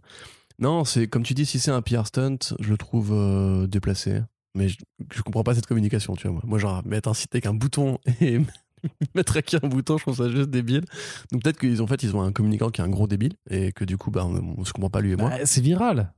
Non, 0.59 0.85
c'est 0.85 1.07
comme 1.07 1.23
tu 1.23 1.33
dis, 1.33 1.45
si 1.45 1.59
c'est 1.59 1.71
un 1.71 1.81
PR 1.81 2.05
stunt, 2.07 2.37
je 2.59 2.69
le 2.69 2.77
trouve 2.77 3.11
euh, 3.13 3.67
déplacé. 3.67 4.21
Mais 4.55 4.69
je, 4.69 4.77
je 5.13 5.21
comprends 5.21 5.43
pas 5.43 5.53
cette 5.53 5.65
communication, 5.65 6.15
tu 6.15 6.27
vois. 6.27 6.33
Moi, 6.33 6.41
moi 6.45 6.59
genre, 6.59 6.81
mettre 6.85 7.09
un 7.09 7.13
site 7.13 7.35
avec 7.35 7.45
un 7.45 7.53
bouton 7.53 7.97
et 8.21 8.39
mettre 9.15 9.33
avec 9.33 9.53
un 9.55 9.67
bouton, 9.67 9.97
je 9.97 10.03
trouve 10.03 10.15
ça 10.15 10.29
juste 10.29 10.49
débile. 10.49 10.85
Donc 11.31 11.43
peut-être 11.43 11.59
qu'ils 11.59 11.81
ont 11.83 11.87
fait, 11.87 12.01
ils 12.03 12.15
ont 12.15 12.21
un 12.21 12.31
communicant 12.31 12.69
qui 12.69 12.79
est 12.79 12.83
un 12.83 12.89
gros 12.89 13.07
débile 13.07 13.33
et 13.49 13.73
que 13.73 13.83
du 13.83 13.97
coup, 13.97 14.11
bah, 14.11 14.25
on, 14.25 14.55
on 14.57 14.63
se 14.63 14.71
comprend 14.71 14.89
pas 14.89 15.01
lui 15.01 15.11
et 15.11 15.15
moi. 15.17 15.29
Bah, 15.29 15.45
c'est 15.45 15.59
viral. 15.61 16.13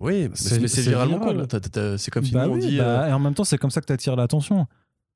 oui, 0.00 0.28
mais 0.28 0.30
c'est- 0.34 0.58
mais 0.58 0.66
c'est 0.68 0.82
viralement 0.82 1.18
viral. 1.20 1.46
t'as- 1.46 1.96
C'est 1.98 2.10
comme 2.10 2.24
si 2.24 2.32
Bah 2.32 2.46
nous 2.46 2.54
on 2.54 2.56
dit. 2.56 2.78
bah, 2.78 3.08
Et 3.08 3.12
en 3.12 3.20
même 3.20 3.34
temps, 3.34 3.44
c'est 3.44 3.58
comme 3.58 3.70
ça 3.70 3.80
que 3.80 3.86
tu 3.86 3.92
attires 3.92 4.16
l'attention. 4.16 4.66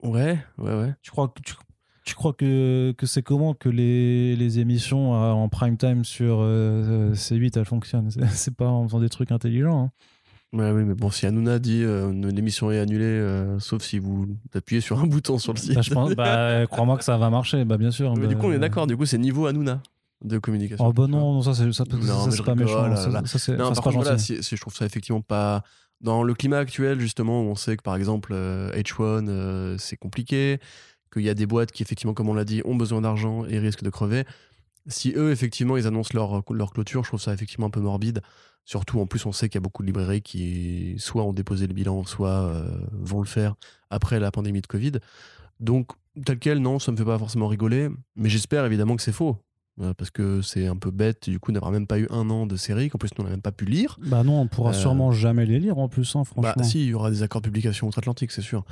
euh, 0.05 0.09
Ouais, 0.09 0.39
ouais, 0.59 0.75
ouais. 0.79 0.95
Tu 1.03 1.11
crois 1.11 1.27
que 1.29 1.41
tu, 1.43 1.55
Tu 2.09 2.15
crois 2.15 2.33
que, 2.33 2.93
que 2.97 3.05
c'est 3.05 3.21
comment 3.23 3.53
que 3.53 3.69
les, 3.69 4.35
les 4.35 4.61
émissions 4.61 5.15
euh, 5.15 5.31
en 5.31 5.51
prime 5.51 5.77
time 5.77 6.07
sur 6.07 6.39
euh, 6.41 7.13
C8 7.13 7.59
elles 7.59 7.67
fonctionnent? 7.67 8.11
C'est- 8.33 8.51
pas 8.57 8.67
en 8.67 8.85
faisant 8.89 9.01
des 9.01 9.11
trucs 9.11 9.31
intelligents. 9.31 9.79
hein. 9.79 9.91
Ouais, 10.59 10.71
oui, 10.71 10.85
mais 10.85 10.95
bon, 10.95 11.11
si 11.11 11.27
Hanouna 11.27 11.59
dit 11.59 11.83
euh, 11.85 12.11
l'émission 12.31 12.71
est 12.71 12.79
annulée, 12.79 13.05
euh, 13.05 13.59
sauf 13.59 13.83
si 13.83 13.99
vous 13.99 14.27
appuyez 14.55 14.81
sur 14.81 14.99
un 14.99 15.07
bouton 15.07 15.39
sur 15.39 15.53
le 15.53 15.59
site. 15.59 15.75
Bah, 15.75 15.83
je 15.83 15.93
pense, 15.93 16.15
bah, 16.15 16.67
crois-moi 16.67 16.97
que 16.97 17.05
ça 17.05 17.19
va 17.19 17.29
marcher. 17.29 17.67
Bah, 17.67 17.77
bien 17.77 17.91
sûr. 17.91 18.15
Mais 18.17 18.23
bah, 18.23 18.27
du 18.29 18.37
coup, 18.39 18.47
on 18.47 18.53
est 18.53 18.59
d'accord. 18.59 18.87
Du 18.87 18.97
coup, 18.97 19.05
c'est 19.05 19.19
niveau 19.19 19.45
Hanouna 19.45 19.83
de 20.25 20.39
communication. 20.39 20.87
Oh 20.87 20.95
bah 20.95 21.07
non, 21.09 21.35
non, 21.35 21.43
ça 21.43 21.53
c'est 21.53 21.71
ça, 21.73 21.85
c'est 21.85 22.43
pas 22.43 22.55
méchant. 22.55 22.87
là, 22.87 22.97
ça, 22.97 23.11
là. 23.11 23.23
ça, 23.27 23.39
c'est 23.39 23.55
Non, 23.55 23.69
c'est 23.75 23.83
par 23.83 23.85
pas 23.85 23.91
voilà, 23.91 24.17
si- 24.17 24.43
si 24.43 24.57
je 24.57 24.61
trouve 24.63 24.75
ça 24.75 24.87
effectivement 24.87 25.21
pas. 25.21 25.63
Dans 26.01 26.23
le 26.23 26.33
climat 26.33 26.59
actuel, 26.59 27.01
justement, 27.01 27.43
où 27.43 27.47
on 27.51 27.55
sait 27.55 27.77
que 27.77 27.83
par 27.83 27.97
exemple, 27.97 28.31
euh, 28.33 28.73
H1, 28.73 29.29
euh, 29.29 29.77
c'est 29.79 29.97
compliqué, 29.99 30.59
qu'il 31.13 31.23
y 31.23 31.29
a 31.29 31.35
des 31.35 31.47
boîtes 31.47 31.73
qui, 31.73 31.83
effectivement, 31.83 32.15
comme 32.15 32.29
on 32.29 32.35
l'a 32.35 32.45
dit, 32.45 32.63
ont 32.65 32.77
besoin 32.77 33.01
d'argent 33.01 33.45
et 33.47 33.59
risquent 33.59 33.83
de 33.83 33.91
crever. 33.91 34.25
Si 34.87 35.13
eux, 35.17 35.31
effectivement, 35.31 35.77
ils 35.77 35.87
annoncent 35.87 36.11
leur, 36.15 36.45
clôture, 36.73 37.05
je 37.05 37.11
trouve 37.11 37.21
ça 37.21 37.35
effectivement 37.35 37.67
un 37.67 37.71
peu 37.71 37.81
morbide. 37.81 38.23
Surtout, 38.65 39.01
en 39.01 39.07
plus, 39.07 39.25
on 39.27 39.33
sait 39.33 39.49
qu'il 39.49 39.57
y 39.57 39.63
a 39.63 39.63
beaucoup 39.63 39.83
de 39.83 39.87
librairies 39.87 40.23
qui 40.23 40.95
soit 40.99 41.25
ont 41.25 41.33
déposé 41.33 41.67
le 41.67 41.75
bilan, 41.75 42.05
soit 42.05 42.29
euh, 42.29 42.69
vont 42.93 43.21
le 43.21 43.27
faire 43.27 43.55
après 43.91 44.21
la 44.21 44.31
pandémie 44.31 44.61
de 44.61 44.67
Covid. 44.67 44.93
Donc, 45.61 45.91
tel 46.25 46.39
quel, 46.39 46.59
non, 46.59 46.79
ça 46.79 46.93
me 46.93 46.97
fait 46.97 47.05
pas 47.05 47.19
forcément 47.19 47.49
rigoler. 47.49 47.89
Mais 48.17 48.29
j'espère 48.29 48.65
évidemment 48.65 48.97
que 48.97 49.03
c'est 49.03 49.13
faux. 49.13 49.37
Euh, 49.81 49.95
Parce 49.95 50.11
que 50.11 50.43
c'est 50.43 50.67
un 50.67 50.77
peu 50.77 50.91
bête, 50.91 51.29
du 51.31 51.39
coup, 51.39 51.53
d'avoir 51.53 51.71
même 51.71 51.87
pas 51.87 51.99
eu 52.01 52.09
un 52.11 52.29
an 52.31 52.47
de 52.47 52.57
série, 52.57 52.89
qu'en 52.91 52.99
plus, 52.99 53.11
nous, 53.17 53.23
on 53.23 53.25
n'a 53.25 53.31
même 53.31 53.43
pas 53.43 53.53
pu 53.53 53.65
lire. 53.65 53.97
Bah 54.05 54.25
non, 54.25 54.41
on 54.41 54.49
pourra 54.49 54.71
Euh, 54.71 54.73
sûrement 54.75 55.13
jamais 55.13 55.47
les 55.47 55.61
lire 55.61 55.79
en 55.79 55.89
plus, 55.89 56.17
hein, 56.17 56.25
franchement. 56.25 56.53
Bah, 56.57 56.63
si, 56.65 56.83
il 56.83 56.89
y 56.89 56.95
aura 56.95 57.11
des 57.11 57.23
accords 57.23 57.41
de 57.41 57.47
publication 57.47 57.87
outre-Atlantique, 57.87 58.33
c'est 58.33 58.43
sûr. 58.43 58.65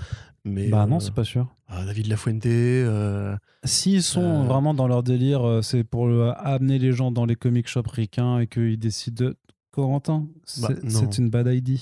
Mais 0.45 0.69
Bah 0.69 0.83
euh, 0.83 0.87
non, 0.87 0.99
c'est 1.01 1.15
pas 1.15 1.25
sûr. 1.25 1.47
ah, 1.69 1.85
David 1.85 2.09
Lafuente, 2.09 2.47
euh, 2.47 3.37
S'ils 3.65 4.03
sont 4.03 4.43
Euh, 4.45 4.47
vraiment 4.47 4.75
dans 4.75 4.89
leur 4.89 5.03
délire, 5.03 5.47
euh, 5.47 5.63
c'est 5.63 5.85
pour 5.85 6.07
euh, 6.07 6.33
amener 6.39 6.79
les 6.79 6.93
gens 6.93 7.11
dans 7.13 7.25
les 7.25 7.37
comic 7.37 7.69
shops 7.69 7.83
ricains 7.93 8.41
et 8.41 8.47
qu'ils 8.47 8.79
décident 8.79 9.27
de. 9.27 9.37
Corentin, 9.73 10.27
c'est 10.45 10.63
Bah, 10.63 10.71
une 11.19 11.29
bad 11.29 11.49
idea. 11.49 11.79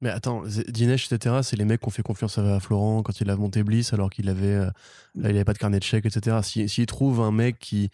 Mais 0.00 0.10
attends, 0.10 0.42
Dinesh, 0.68 1.10
etc., 1.12 1.36
c'est 1.42 1.56
les 1.56 1.64
mecs 1.64 1.80
qui 1.80 1.86
ont 1.86 1.90
fait 1.90 2.02
confiance 2.02 2.36
à, 2.38 2.58
Florent 2.60 3.02
quand 3.02 3.20
il 3.20 3.30
a 3.30 3.36
monté 3.36 3.62
Bliss 3.62 3.92
alors 3.92 4.10
qu'il 4.10 4.28
avait, 4.28 4.54
euh, 4.54 4.70
il 5.16 5.24
avait 5.26 5.44
pas 5.44 5.52
de 5.52 5.58
carnet 5.58 5.78
de 5.78 5.84
chèques, 5.84 6.06
etc. 6.06 6.38
Si- 6.42 6.68
S'ils 6.68 6.86
trouvent 6.86 7.20
un 7.20 7.30
mec 7.32 7.58
qui. 7.60 7.90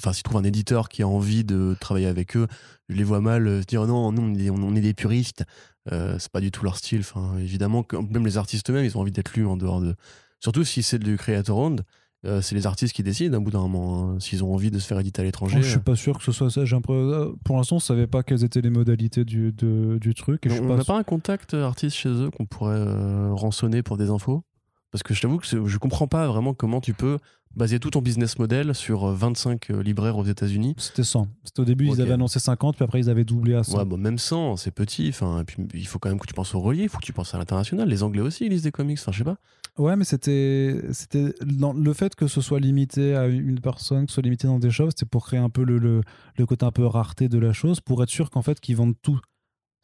Enfin, 0.00 0.12
s'ils 0.12 0.22
trouvent 0.22 0.38
un 0.40 0.44
éditeur 0.44 0.88
qui 0.88 1.02
a 1.02 1.08
envie 1.08 1.44
de 1.44 1.76
travailler 1.80 2.06
avec 2.06 2.36
eux, 2.36 2.46
je 2.88 2.96
les 2.96 3.04
vois 3.04 3.20
mal 3.20 3.46
euh, 3.46 3.60
se 3.60 3.66
dire 3.66 3.86
non, 3.86 4.10
nous, 4.12 4.22
on 4.22 4.34
est, 4.34 4.50
on 4.50 4.74
est 4.74 4.80
des 4.80 4.94
puristes. 4.94 5.44
Euh, 5.92 6.16
c'est 6.18 6.30
pas 6.32 6.40
du 6.40 6.50
tout 6.50 6.64
leur 6.64 6.76
style. 6.76 7.00
Enfin, 7.00 7.36
évidemment, 7.38 7.84
même 8.10 8.24
les 8.24 8.36
artistes 8.38 8.68
eux-mêmes, 8.70 8.84
ils 8.84 8.96
ont 8.96 9.00
envie 9.00 9.12
d'être 9.12 9.34
lus 9.34 9.46
en 9.46 9.56
dehors 9.56 9.80
de. 9.80 9.94
Surtout 10.40 10.64
si 10.64 10.82
c'est 10.82 10.98
du 10.98 11.16
Creator 11.16 11.56
Round, 11.56 11.82
euh, 12.24 12.40
c'est 12.40 12.54
les 12.54 12.66
artistes 12.66 12.94
qui 12.94 13.02
décident, 13.02 13.36
à 13.36 13.40
bout 13.40 13.50
d'un 13.50 13.60
moment, 13.60 14.10
hein, 14.12 14.16
s'ils 14.20 14.42
ont 14.44 14.54
envie 14.54 14.70
de 14.70 14.78
se 14.78 14.86
faire 14.86 14.98
éditer 14.98 15.20
à 15.22 15.24
l'étranger. 15.24 15.56
Oh, 15.58 15.62
je 15.62 15.70
suis 15.70 15.78
pas 15.80 15.96
sûr 15.96 16.18
que 16.18 16.24
ce 16.24 16.32
soit 16.32 16.50
ça. 16.50 16.64
J'ai 16.64 16.76
euh, 16.88 17.32
Pour 17.44 17.56
l'instant, 17.56 17.76
on 17.76 17.80
savait 17.80 18.06
pas 18.06 18.22
quelles 18.22 18.44
étaient 18.44 18.60
les 18.60 18.70
modalités 18.70 19.24
du, 19.24 19.52
de- 19.52 19.98
du 20.00 20.14
truc. 20.14 20.46
Et 20.46 20.48
je 20.48 20.54
suis 20.54 20.62
on 20.64 20.76
n'a 20.76 20.84
pas 20.84 20.96
un 20.98 21.02
contact 21.02 21.54
artiste 21.54 21.96
chez 21.96 22.08
eux 22.08 22.30
qu'on 22.30 22.46
pourrait 22.46 22.76
euh, 22.76 23.32
rançonner 23.32 23.82
pour 23.82 23.96
des 23.96 24.10
infos? 24.10 24.44
Parce 24.92 25.02
que 25.02 25.14
je 25.14 25.22
t'avoue 25.22 25.38
que 25.38 25.46
je 25.46 25.78
comprends 25.78 26.06
pas 26.06 26.26
vraiment 26.28 26.54
comment 26.54 26.80
tu 26.80 26.92
peux 26.94 27.18
baser 27.56 27.78
tout 27.78 27.90
ton 27.90 28.02
business 28.02 28.38
model 28.38 28.74
sur 28.74 29.04
euh, 29.04 29.14
25 29.14 29.70
euh, 29.70 29.82
libraires 29.82 30.18
aux 30.18 30.24
États-Unis. 30.24 30.74
C'était 30.78 31.04
100. 31.04 31.28
C'était 31.44 31.60
au 31.60 31.64
début, 31.64 31.86
ils 31.86 32.00
avaient 32.00 32.12
annoncé 32.12 32.38
50, 32.38 32.76
puis 32.76 32.84
après, 32.84 33.00
ils 33.00 33.10
avaient 33.10 33.24
doublé 33.24 33.54
à 33.54 33.62
100. 33.62 33.78
Ouais, 33.78 33.84
bon, 33.84 33.98
même 33.98 34.18
100, 34.18 34.56
c'est 34.56 34.70
petit. 34.70 35.08
Enfin, 35.08 35.42
puis, 35.46 35.66
il 35.74 35.86
faut 35.86 35.98
quand 35.98 36.08
même 36.08 36.18
que 36.18 36.26
tu 36.26 36.34
penses 36.34 36.54
au 36.54 36.60
relief, 36.60 36.84
il 36.84 36.88
faut 36.88 36.98
que 36.98 37.04
tu 37.04 37.12
penses 37.12 37.34
à 37.34 37.38
l'international. 37.38 37.88
Les 37.88 38.02
Anglais 38.02 38.22
aussi, 38.22 38.46
ils 38.46 38.50
lisent 38.50 38.62
des 38.62 38.72
comics. 38.72 38.98
Enfin, 39.00 39.12
je 39.12 39.18
sais 39.18 39.24
pas. 39.24 39.36
Ouais, 39.78 39.96
mais 39.96 40.04
c'était 40.04 40.82
c'était 40.92 41.34
le 41.40 41.92
fait 41.94 42.14
que 42.14 42.26
ce 42.26 42.42
soit 42.42 42.60
limité 42.60 43.14
à 43.16 43.26
une 43.26 43.60
personne, 43.60 44.04
que 44.04 44.10
ce 44.10 44.16
soit 44.16 44.22
limité 44.22 44.46
dans 44.46 44.58
des 44.58 44.70
shops, 44.70 44.90
c'était 44.90 45.06
pour 45.06 45.24
créer 45.24 45.40
un 45.40 45.48
peu 45.48 45.64
le, 45.64 45.78
le, 45.78 46.02
le 46.36 46.46
côté 46.46 46.66
un 46.66 46.72
peu 46.72 46.84
rareté 46.84 47.28
de 47.28 47.38
la 47.38 47.54
chose, 47.54 47.80
pour 47.80 48.02
être 48.02 48.10
sûr 48.10 48.28
qu'en 48.28 48.42
fait 48.42 48.60
qu'ils 48.60 48.76
vendent 48.76 49.00
tout. 49.00 49.18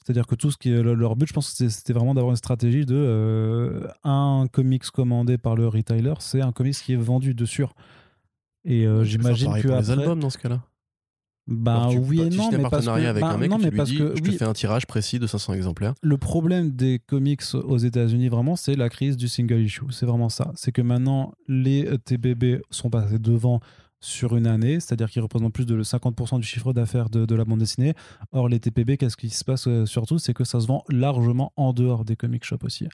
C'est-à-dire 0.08 0.26
que 0.26 0.34
tout 0.36 0.50
ce 0.50 0.56
qui 0.56 0.70
est 0.70 0.82
le- 0.82 0.94
leur 0.94 1.16
but, 1.16 1.26
je 1.28 1.34
pense 1.34 1.52
que 1.52 1.68
c'était- 1.68 1.92
vraiment 1.92 2.14
d'avoir 2.14 2.30
une 2.32 2.36
stratégie 2.36 2.86
de 2.86 2.94
euh, 2.96 3.86
un 4.04 4.46
comics 4.50 4.84
commandé 4.86 5.36
par 5.36 5.54
le 5.54 5.68
retailer, 5.68 6.14
c'est 6.20 6.40
un 6.40 6.50
comics 6.50 6.74
qui 6.76 6.94
est 6.94 6.96
vendu 6.96 7.34
de 7.34 7.44
sûr. 7.44 7.74
Et 8.64 8.86
euh, 8.86 9.02
Tu 9.02 9.10
j'imagine 9.10 9.52
que 9.60 9.68
les 9.68 9.74
après, 9.74 9.90
albums 9.92 10.20
dans 10.20 10.30
ce 10.30 10.38
cas-là. 10.38 10.62
bah 11.46 11.88
tu- 11.90 11.98
oui 11.98 12.20
et 12.22 12.28
tu 12.30 12.38
non, 12.38 12.50
mais 12.50 12.58
parce 12.70 12.86
que, 12.86 12.90
avec 12.90 13.22
bah, 13.22 13.30
un 13.32 13.36
mec 13.38 13.50
non, 13.50 13.56
et 13.58 13.58
mais 13.58 13.64
tu 13.66 13.70
lui 13.72 13.76
parce 13.76 13.90
dis 13.90 13.98
que 13.98 14.16
je 14.16 14.22
oui, 14.22 14.30
te 14.32 14.36
fais 14.38 14.44
un 14.46 14.52
tirage 14.54 14.86
précis 14.86 15.18
de 15.18 15.26
500 15.26 15.52
exemplaires. 15.54 15.92
le 16.02 16.16
problème 16.16 16.70
des 16.70 16.98
comics 17.06 17.42
aux 17.54 17.76
États-Unis, 17.78 18.28
vraiment, 18.28 18.56
c'est 18.56 18.76
la 18.76 18.88
crise 18.88 19.16
du 19.18 19.28
single 19.28 19.60
issue. 19.60 19.84
C'est 19.90 20.06
vraiment 20.06 20.28
ça. 20.30 20.50
C'est 20.56 20.72
que 20.72 20.82
maintenant, 20.82 21.32
les 21.48 21.86
euh, 21.86 21.98
TBB 21.98 22.60
sont 22.70 22.88
passés 22.90 23.18
devant 23.18 23.60
sur 24.00 24.36
une 24.36 24.46
année, 24.46 24.80
c'est-à-dire 24.80 25.10
qu'ils 25.10 25.22
représentent 25.22 25.52
plus 25.52 25.66
de 25.66 25.82
50% 25.82 26.38
du 26.38 26.46
chiffre 26.46 26.72
d'affaires 26.72 27.10
de, 27.10 27.34
la 27.34 27.44
bande 27.44 27.58
dessinée. 27.58 27.94
Or, 28.32 28.48
les 28.48 28.60
TPB, 28.60 28.96
qu'est-ce 28.96 29.16
qui 29.16 29.30
se 29.30 29.44
passe 29.44 29.66
euh, 29.66 29.86
surtout 29.86 30.18
C'est 30.18 30.34
que 30.34 30.44
ça 30.44 30.60
se 30.60 30.66
vend 30.66 30.84
largement 30.88 31.52
en 31.56 31.72
dehors 31.72 32.04
des 32.04 32.16
comic 32.16 32.44
shops 32.44 32.64
aussi. 32.64 32.88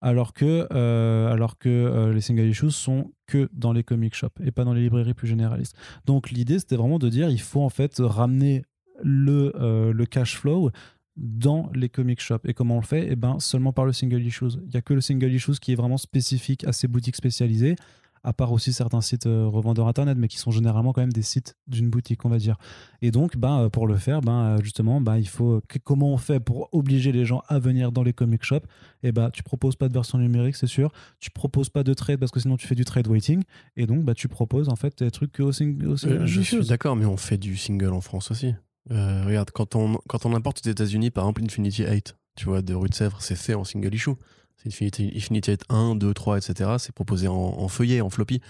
Alors 0.00 0.32
que, 0.32 0.66
euh, 0.72 1.32
alors 1.32 1.58
que 1.58 1.68
euh, 1.68 2.12
les 2.12 2.20
single 2.20 2.46
issues 2.46 2.70
sont 2.70 3.12
que 3.26 3.48
dans 3.52 3.72
les 3.72 3.84
comic 3.84 4.14
shops 4.14 4.40
et 4.42 4.50
pas 4.50 4.64
dans 4.64 4.72
les 4.72 4.82
librairies 4.82 5.14
plus 5.14 5.28
généralistes. 5.28 5.76
Donc, 6.06 6.30
l'idée, 6.30 6.58
c'était 6.58 6.76
vraiment 6.76 6.98
de 6.98 7.08
dire 7.08 7.30
il 7.30 7.40
faut 7.40 7.62
en 7.62 7.70
fait 7.70 7.96
ramener 7.98 8.64
le, 9.02 9.52
le 9.92 10.06
cash 10.06 10.36
flow 10.36 10.70
dans 11.16 11.70
les 11.74 11.88
comic 11.88 12.20
shops. 12.20 12.44
Et 12.44 12.54
comment 12.54 12.76
on 12.76 12.80
le 12.80 12.86
fait? 12.86 13.08
Eh 13.10 13.16
ben, 13.16 13.38
seulement 13.38 13.72
par 13.72 13.84
le 13.84 13.92
single 13.92 14.22
issues. 14.22 14.54
Il 14.64 14.70
n'y 14.70 14.76
a 14.76 14.82
que 14.82 14.94
le 14.94 15.00
single 15.00 15.32
issues 15.32 15.58
qui 15.60 15.72
est 15.72 15.76
vraiment 15.76 15.98
spécifique 15.98 16.64
à 16.64 16.72
ces 16.72 16.88
boutiques 16.88 17.16
spécialisées, 17.16 17.76
à 18.24 18.32
part 18.32 18.52
aussi 18.52 18.72
certains 18.72 19.00
sites 19.00 19.26
euh, 19.26 19.46
revendeurs 19.46 19.88
internet, 19.88 20.16
mais 20.18 20.28
qui 20.28 20.38
sont 20.38 20.50
généralement 20.50 20.92
quand 20.92 21.00
même 21.00 21.12
des 21.12 21.22
sites 21.22 21.56
d'une 21.66 21.88
boutique, 21.90 22.24
on 22.24 22.28
va 22.28 22.38
dire. 22.38 22.56
Et 23.02 23.10
donc, 23.10 23.36
ben, 23.36 23.60
euh, 23.60 23.68
pour 23.68 23.86
le 23.86 23.96
faire, 23.96 24.20
ben, 24.20 24.56
euh, 24.56 24.58
justement, 24.62 25.00
ben, 25.00 25.16
il 25.16 25.28
faut. 25.28 25.62
comment 25.84 26.12
on 26.12 26.16
fait 26.16 26.40
pour 26.40 26.68
obliger 26.72 27.12
les 27.12 27.24
gens 27.24 27.42
à 27.48 27.58
venir 27.58 27.92
dans 27.92 28.02
les 28.02 28.12
comic 28.12 28.42
shops? 28.44 28.66
Eh 29.02 29.12
ben, 29.12 29.30
tu 29.30 29.42
proposes 29.42 29.76
pas 29.76 29.88
de 29.88 29.94
version 29.94 30.18
numérique, 30.18 30.56
c'est 30.56 30.66
sûr. 30.66 30.92
Tu 31.20 31.30
proposes 31.30 31.70
pas 31.70 31.82
de 31.84 31.94
trade 31.94 32.18
parce 32.18 32.32
que 32.32 32.40
sinon 32.40 32.56
tu 32.56 32.66
fais 32.66 32.74
du 32.74 32.84
trade 32.84 33.06
waiting. 33.08 33.42
Et 33.76 33.86
donc, 33.86 34.04
bah, 34.04 34.14
tu 34.14 34.28
proposes 34.28 34.68
en 34.68 34.76
fait 34.76 34.98
des 35.02 35.10
trucs 35.10 35.38
au, 35.40 35.52
sing- 35.52 35.84
au 35.86 35.96
single 35.96 36.22
Euh, 36.22 36.26
je 36.26 36.40
suis 36.40 36.66
d'accord, 36.66 36.96
mais 36.96 37.04
on 37.06 37.16
fait 37.16 37.38
du 37.38 37.56
single 37.56 37.92
en 37.92 38.00
France 38.00 38.30
aussi. 38.30 38.54
Euh, 38.90 39.24
regarde, 39.26 39.50
quand 39.50 39.76
on, 39.76 39.98
quand 40.08 40.24
on 40.24 40.34
importe 40.34 40.66
aux 40.66 40.70
États-Unis, 40.70 41.10
par 41.10 41.24
exemple, 41.24 41.42
Infinity 41.44 41.84
8, 41.84 42.16
tu 42.36 42.46
vois, 42.46 42.62
de 42.62 42.72
Rue 42.74 42.88
de 42.88 42.94
Sèvres, 42.94 43.20
c'est 43.20 43.36
fait 43.36 43.54
en 43.54 43.64
single 43.64 43.94
issue. 43.94 44.10
C'est 44.58 44.68
Infinity, 44.68 45.12
Infinity 45.16 45.50
8 45.52 45.64
1, 45.68 45.94
2, 45.94 46.12
3, 46.14 46.38
etc. 46.38 46.70
C'est 46.78 46.92
proposé 46.92 47.28
en, 47.28 47.34
en 47.34 47.68
feuillet, 47.68 48.00
en 48.00 48.10
floppy. 48.10 48.40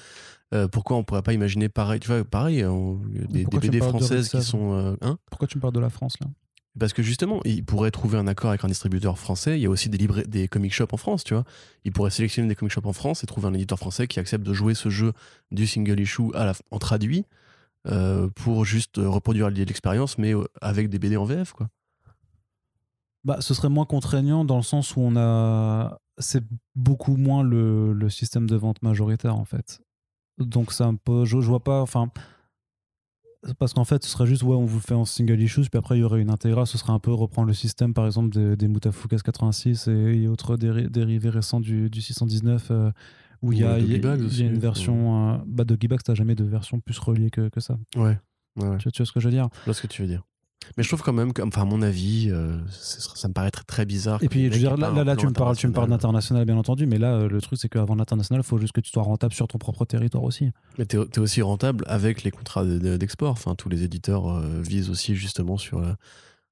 Euh, 0.55 0.67
pourquoi 0.67 0.97
on 0.97 1.05
pourrait 1.05 1.23
pas 1.23 1.35
imaginer 1.35 1.69
pareil 1.69 2.01
Tu 2.01 2.09
vois, 2.09 2.25
pareil, 2.25 2.65
on- 2.65 2.95
des, 3.29 3.45
BD 3.45 3.69
de 3.69 3.73
françaises 4.01 4.29
qui 4.31 4.37
sont. 4.43 4.73
euh, 4.73 4.97
hein? 5.03 5.19
Pourquoi 5.31 5.47
tu 5.47 5.59
me 5.59 5.61
parles 5.61 5.75
de 5.75 5.81
la 5.81 5.91
France 5.91 6.15
là? 6.21 6.27
Parce 6.79 6.93
que 6.93 7.03
justement, 7.03 7.41
ils 7.45 7.65
pourraient 7.65 7.91
trouver 7.91 8.19
un 8.19 8.27
accord 8.29 8.51
avec 8.51 8.65
un 8.65 8.69
distributeur 8.69 9.19
français. 9.19 9.59
Il 9.59 9.63
y 9.63 9.67
a 9.67 9.71
aussi 9.71 9.89
des, 9.91 9.99
libra- 9.99 10.23
des 10.23 10.47
comic 10.49 10.73
shops 10.73 10.93
en 10.93 10.97
France, 10.97 11.25
tu 11.25 11.35
vois. 11.35 11.45
Ils 11.85 11.93
pourraient 11.93 12.11
sélectionner 12.11 12.49
des 12.49 12.55
comic 12.55 12.73
shops 12.73 12.87
en 12.87 12.93
France 12.93 13.25
et 13.25 13.27
trouver 13.27 13.49
un 13.49 13.55
éditeur 13.55 13.79
français 13.79 14.07
qui 14.07 14.21
accepte 14.21 14.45
de 14.47 14.53
jouer 14.55 14.75
ce 14.75 14.89
jeu 14.89 15.13
du 15.51 15.67
single 15.67 15.99
issue 16.01 16.31
à 16.35 16.45
la, 16.45 16.53
en 16.71 16.79
traduit 16.79 17.25
euh, 17.89 18.29
pour 18.35 18.65
juste 18.65 18.99
euh, 18.99 19.09
reproduire 19.09 19.51
l'expérience, 19.51 20.19
mais 20.19 20.35
euh, 20.35 20.45
avec 20.61 20.89
des 20.89 20.99
BD 20.99 21.17
en 21.17 21.25
VF, 21.25 21.53
quoi. 21.53 21.69
Bah, 23.29 23.37
ce 23.41 23.53
serait 23.55 23.69
moins 23.69 23.85
contraignant 23.85 24.45
dans 24.45 24.57
le 24.57 24.63
sens 24.63 24.97
où 24.97 25.01
on 25.01 25.15
a. 25.17 25.99
C'est 26.17 26.43
beaucoup 26.75 27.17
moins 27.17 27.43
le, 27.45 27.93
le 27.93 28.09
système 28.11 28.49
de 28.49 28.57
vente 28.57 28.83
majoritaire 28.83 29.37
en 29.37 29.45
fait. 29.45 29.81
Donc 30.39 30.73
c'est 30.73 30.83
un 30.85 30.95
peu. 30.97 31.25
Je, 31.25 31.41
je 31.41 31.47
vois 31.47 31.63
pas. 31.63 31.81
Enfin. 31.83 32.11
Parce 33.61 33.73
qu'en 33.73 33.85
fait, 33.85 34.03
ce 34.03 34.11
serait 34.11 34.27
juste, 34.27 34.43
ouais, 34.43 34.57
on 34.57 34.65
vous 34.65 34.79
le 34.79 34.83
fait 34.83 34.95
en 34.95 35.05
single 35.05 35.41
issues, 35.41 35.61
puis 35.71 35.79
après, 35.79 35.97
il 35.97 36.01
y 36.01 36.03
aurait 36.03 36.21
une 36.21 36.31
intégrale. 36.31 36.67
Ce 36.67 36.77
serait 36.77 36.93
un 36.93 36.99
peu 36.99 37.13
reprendre 37.13 37.47
le 37.47 37.55
système, 37.55 37.95
par 37.95 38.05
exemple, 38.05 38.31
des, 38.31 38.57
des 38.57 38.67
Mutafukas 38.67 39.19
86 39.25 39.87
et, 39.87 39.93
et 40.23 40.27
autres 40.29 40.57
déri- 40.57 40.89
dérivés 40.91 41.31
récents 41.31 41.61
du, 41.61 41.89
du 41.89 42.01
619, 42.03 42.69
euh, 42.73 42.91
où 43.43 43.53
il 43.53 43.59
y 43.61 43.65
y 43.85 43.93
y 44.39 44.43
a 44.43 44.47
une 44.47 44.59
version. 44.59 45.35
euh, 45.35 45.39
bah, 45.47 45.65
de 45.65 45.77
Gibax, 45.81 46.03
t'as 46.03 46.15
jamais 46.15 46.35
de 46.35 46.45
version 46.45 46.81
plus 46.81 46.99
reliée 46.99 47.31
que, 47.31 47.49
que 47.49 47.61
ça. 47.61 47.79
Ouais. 48.57 48.77
Tu, 48.79 48.91
tu 48.91 49.03
vois 49.03 49.07
ce 49.07 49.13
que 49.13 49.21
je 49.21 49.29
veux 49.29 49.33
dire? 49.35 49.49
Je 49.61 49.65
vois 49.67 49.75
ce 49.75 49.83
que 49.83 49.87
tu 49.87 50.03
veux 50.03 50.09
dire. 50.09 50.25
Mais 50.77 50.83
je 50.83 50.89
trouve 50.89 51.03
quand 51.03 51.13
même, 51.13 51.33
que, 51.33 51.43
enfin, 51.43 51.63
à 51.63 51.65
mon 51.65 51.83
avis, 51.83 52.29
euh, 52.31 52.59
ça 52.71 53.29
me 53.29 53.33
paraît 53.33 53.51
très, 53.51 53.65
très 53.65 53.87
bizarre. 53.87 54.23
Et 54.23 54.29
puis, 54.29 54.47
je 54.47 54.53
veux 54.53 54.59
dire, 54.59 54.77
là, 54.77 54.91
là, 55.05 55.17
tu 55.17 55.27
me 55.27 55.33
parles, 55.33 55.57
tu 55.57 55.67
me 55.67 55.73
parles 55.73 55.85
international. 55.87 55.89
d'international, 55.91 56.45
bien 56.45 56.57
entendu, 56.57 56.87
mais 56.87 56.99
là, 56.99 57.15
euh, 57.15 57.29
le 57.29 57.41
truc, 57.41 57.59
c'est 57.61 57.69
qu'avant 57.69 57.95
l'international, 57.95 58.43
il 58.45 58.47
faut 58.47 58.59
juste 58.59 58.73
que 58.73 58.81
tu 58.81 58.91
sois 58.91 59.03
rentable 59.03 59.33
sur 59.35 59.49
ton 59.49 59.59
propre 59.59 59.85
territoire 59.85 60.23
aussi. 60.25 60.51
Mais 60.79 60.85
t'es 60.87 60.99
es 60.99 61.19
aussi 61.19 61.43
rentable 61.43 61.85
avec 61.89 62.23
les 62.23 62.31
contrats 62.31 62.65
de- 62.65 62.79
de- 62.79 62.97
d'export. 62.97 63.33
Enfin, 63.33 63.55
tous 63.55 63.69
les 63.69 63.83
éditeurs 63.83 64.29
euh, 64.29 64.61
visent 64.63 64.91
aussi 64.91 65.15
justement 65.15 65.57
sur. 65.57 65.79
euh, 65.79 65.93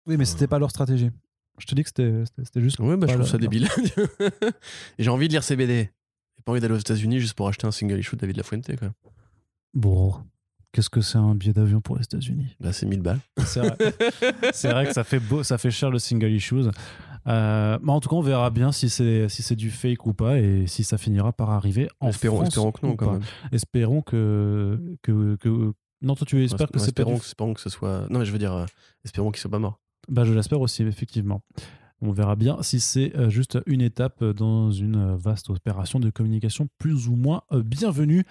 Oui, 0.06 0.16
mais 0.16 0.24
c'était 0.24 0.46
pas 0.46 0.58
leur 0.58 0.70
stratégie. 0.70 1.10
Je 1.58 1.66
te 1.66 1.74
dis 1.74 1.82
que 1.84 1.88
c'était 1.88 2.60
juste. 2.60 2.78
Ouais, 2.80 2.96
bah, 2.96 3.06
je 3.08 3.14
trouve 3.14 3.26
ça 3.26 3.38
le- 3.38 3.40
débile. 3.42 3.68
Et 4.98 5.02
j'ai 5.04 5.10
envie 5.10 5.26
de 5.28 5.32
lire 5.32 5.42
ces 5.42 5.56
BD. 5.56 5.90
J'ai 6.36 6.42
pas 6.44 6.52
envie 6.52 6.60
d'aller 6.60 6.74
aux 6.74 6.78
États-Unis 6.78 7.18
juste 7.18 7.34
pour 7.34 7.48
acheter 7.48 7.66
un 7.66 7.70
single 7.72 7.98
issue 7.98 8.14
de 8.16 8.20
David 8.20 8.36
Lafuente. 8.36 8.76
Quoi. 8.78 8.88
Bon, 9.74 10.14
qu'est-ce 10.76 10.90
que 10.90 11.00
c'est 11.00 11.16
un 11.16 11.34
billet 11.34 11.54
d'avion 11.54 11.80
pour 11.80 11.96
les 11.96 12.02
États-Unis? 12.04 12.54
Bah, 12.60 12.70
c'est 12.74 12.84
1000 12.84 13.00
balles. 13.00 13.18
C'est 13.46 13.60
vrai. 13.60 13.76
C'est 14.52 14.70
vrai 14.70 14.86
que 14.86 14.92
ça 14.92 15.04
fait 15.04 15.18
beau, 15.18 15.42
ça 15.42 15.56
fait 15.56 15.70
cher 15.70 15.90
le 15.90 15.98
single 15.98 16.30
issues. 16.30 16.64
Euh, 17.26 17.78
mais 17.82 17.92
en 17.92 18.00
tout 18.00 18.10
cas, 18.10 18.16
on 18.16 18.20
verra 18.20 18.50
bien 18.50 18.70
si 18.72 18.88
c'est 18.90 19.28
si 19.28 19.42
c'est 19.42 19.56
du 19.56 19.70
fake 19.70 20.04
ou 20.06 20.12
pas 20.12 20.38
et 20.38 20.66
si 20.66 20.84
ça 20.84 20.98
finira 20.98 21.32
par 21.32 21.50
arriver 21.50 21.88
en 22.00 22.10
espérons, 22.10 22.36
France 22.36 22.48
espérons 22.48 22.72
que 22.72 22.86
ou 22.86 22.88
non, 22.90 22.96
quand 22.96 23.06
pas. 23.06 23.12
même. 23.12 23.22
Espérons 23.52 24.02
que 24.02 24.78
que, 25.02 25.36
que... 25.36 25.72
non 26.02 26.14
toi 26.14 26.24
tu 26.26 26.44
espères 26.44 26.68
que 26.70 26.78
Ouais, 26.78 26.84
c'est 26.84 26.94
pas 26.94 27.02
espérons, 27.02 27.14
du- 27.14 27.20
espérons 27.20 27.54
que 27.54 27.60
ce 27.62 27.70
soit. 27.70 28.06
Non, 28.10 28.18
mais 28.20 28.26
je 28.26 28.32
veux 28.32 28.38
dire, 28.38 28.52
euh, 28.52 28.66
espérons 29.04 29.30
qu'il 29.32 29.40
soit 29.40 29.50
pas 29.50 29.58
mort. 29.58 29.80
Bah, 30.08 30.24
je 30.24 30.32
l'espère 30.34 30.60
aussi, 30.60 30.82
effectivement. 30.84 31.42
On 32.02 32.12
verra 32.12 32.36
bien 32.36 32.58
si 32.62 32.78
c'est 32.78 33.16
euh, 33.16 33.28
juste 33.30 33.58
une 33.66 33.80
étape 33.80 34.22
dans 34.22 34.70
une 34.70 34.96
euh, 34.96 35.16
vaste 35.16 35.48
opération 35.50 35.98
de 35.98 36.10
communication 36.10 36.68
plus 36.78 37.08
ou 37.08 37.16
moins 37.16 37.42
bienvenue. 37.50 38.24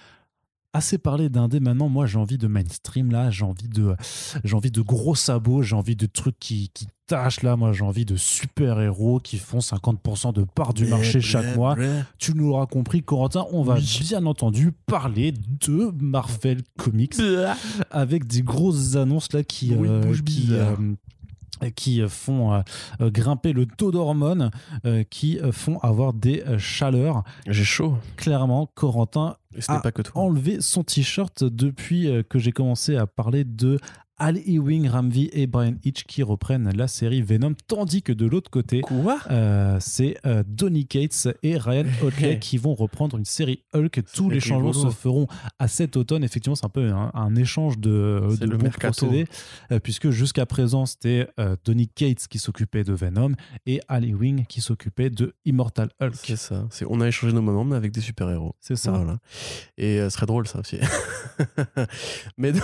Assez 0.75 0.97
parlé 0.97 1.29
d'indé 1.29 1.61
maintenant, 1.61 1.87
moi 1.87 2.05
j'ai 2.05 2.17
envie 2.17 2.37
de 2.37 2.47
mainstream 2.47 3.09
là, 3.09 3.29
j'ai 3.31 3.45
envie 3.45 3.69
de 3.69 3.95
j'ai 4.43 4.55
envie 4.57 4.71
de 4.71 4.81
gros 4.81 5.15
sabots, 5.15 5.61
j'ai 5.61 5.73
envie 5.75 5.95
de 5.95 6.05
trucs 6.05 6.37
qui, 6.37 6.69
qui 6.73 6.87
tâchent 7.07 7.43
là, 7.43 7.55
moi 7.55 7.71
j'ai 7.71 7.83
envie 7.83 8.03
de 8.03 8.17
super-héros 8.17 9.19
qui 9.21 9.37
font 9.37 9.59
50% 9.59 10.33
de 10.33 10.43
part 10.43 10.73
du 10.73 10.85
marché 10.85 11.21
chaque 11.21 11.55
mois. 11.55 11.77
Tu 12.17 12.33
nous 12.35 12.47
l'auras 12.49 12.65
compris, 12.65 13.03
Corentin, 13.03 13.45
on 13.53 13.63
va 13.63 13.75
Oui. 13.75 13.99
bien 14.01 14.25
entendu 14.25 14.73
parler 14.85 15.31
de 15.31 15.91
Marvel 16.01 16.61
Comics 16.77 17.15
avec 17.89 18.27
des 18.27 18.41
grosses 18.41 18.97
annonces 18.97 19.31
là 19.31 19.43
qui, 19.43 19.73
Oui, 19.75 19.87
euh, 19.87 20.13
euh, 20.51 20.75
qui 21.75 22.01
font 22.07 22.53
euh, 22.53 22.61
euh, 23.01 23.09
grimper 23.09 23.53
le 23.53 23.65
taux 23.65 23.91
d'hormones, 23.91 24.51
euh, 24.85 25.03
qui 25.09 25.39
euh, 25.39 25.51
font 25.51 25.79
avoir 25.79 26.13
des 26.13 26.41
euh, 26.47 26.57
chaleurs. 26.57 27.23
J'ai 27.47 27.63
chaud. 27.63 27.97
Clairement, 28.17 28.69
Corentin 28.75 29.37
Et 29.55 29.61
ce 29.61 29.71
n'est 29.71 29.79
pas 29.79 29.91
que 29.91 30.01
toi. 30.01 30.21
enlevé 30.21 30.57
son 30.61 30.83
t-shirt 30.83 31.43
depuis 31.43 32.07
euh, 32.09 32.23
que 32.23 32.39
j'ai 32.39 32.51
commencé 32.51 32.95
à 32.97 33.07
parler 33.07 33.43
de 33.43 33.79
Al 34.17 34.37
Ewing, 34.37 34.87
Ramvi 34.87 35.29
et 35.33 35.45
Brian 35.45 35.75
Hitch 35.83 36.05
qui 36.05 36.23
reprennent 36.23 36.71
la 36.75 36.87
série 36.87 37.21
Venom, 37.21 37.53
tandis 37.67 38.01
que 38.01 38.13
de 38.13 38.25
l'autre 38.25 38.49
côté, 38.49 38.81
euh, 39.29 39.77
c'est 39.81 40.17
euh, 40.25 40.41
Donny 40.47 40.85
Cates 40.87 41.27
et 41.43 41.57
Ryan 41.57 41.83
Otley 42.01 42.39
qui 42.39 42.57
vont 42.57 42.73
reprendre 42.73 43.17
une 43.17 43.25
série 43.25 43.63
Hulk. 43.73 44.03
Tous 44.13 44.29
les 44.29 44.39
changements 44.39 44.71
se 44.71 44.89
feront 44.89 45.27
à 45.59 45.67
cet 45.67 45.97
automne. 45.97 46.23
Effectivement, 46.23 46.55
c'est 46.55 46.65
un 46.65 46.69
peu 46.69 46.89
un, 46.91 47.11
un 47.13 47.35
échange 47.35 47.77
de, 47.77 48.21
C'est 48.31 48.45
de 48.45 48.51
le 48.51 48.57
bons 48.57 48.69
procédés, 48.69 49.25
euh, 49.71 49.79
puisque 49.79 50.09
jusqu'à 50.11 50.45
présent, 50.45 50.85
c'était 50.85 51.27
euh, 51.39 51.55
Donny 51.65 51.87
Cates 51.89 52.27
qui 52.29 52.39
s'occupait 52.39 52.83
de 52.85 52.93
Venom 52.93 53.33
et 53.65 53.81
Ali 53.89 54.13
Wing 54.13 54.45
qui 54.45 54.61
s'occupait 54.61 55.09
de 55.09 55.33
Immortal 55.43 55.89
Hulk. 55.99 56.15
C'est 56.15 56.37
ça. 56.37 56.65
C'est- 56.69 56.85
On 56.89 57.01
a 57.01 57.07
échangé 57.07 57.33
nos 57.33 57.41
moments, 57.41 57.65
mais 57.65 57.75
avec 57.75 57.91
des 57.91 58.01
super-héros. 58.01 58.55
C'est 58.61 58.77
ça. 58.77 58.91
Voilà. 58.91 59.17
Et 59.77 59.99
euh, 59.99 60.09
ce 60.09 60.15
serait 60.15 60.25
drôle, 60.25 60.47
ça 60.47 60.59
aussi. 60.59 60.77
mais 62.37 62.53
non, 62.53 62.61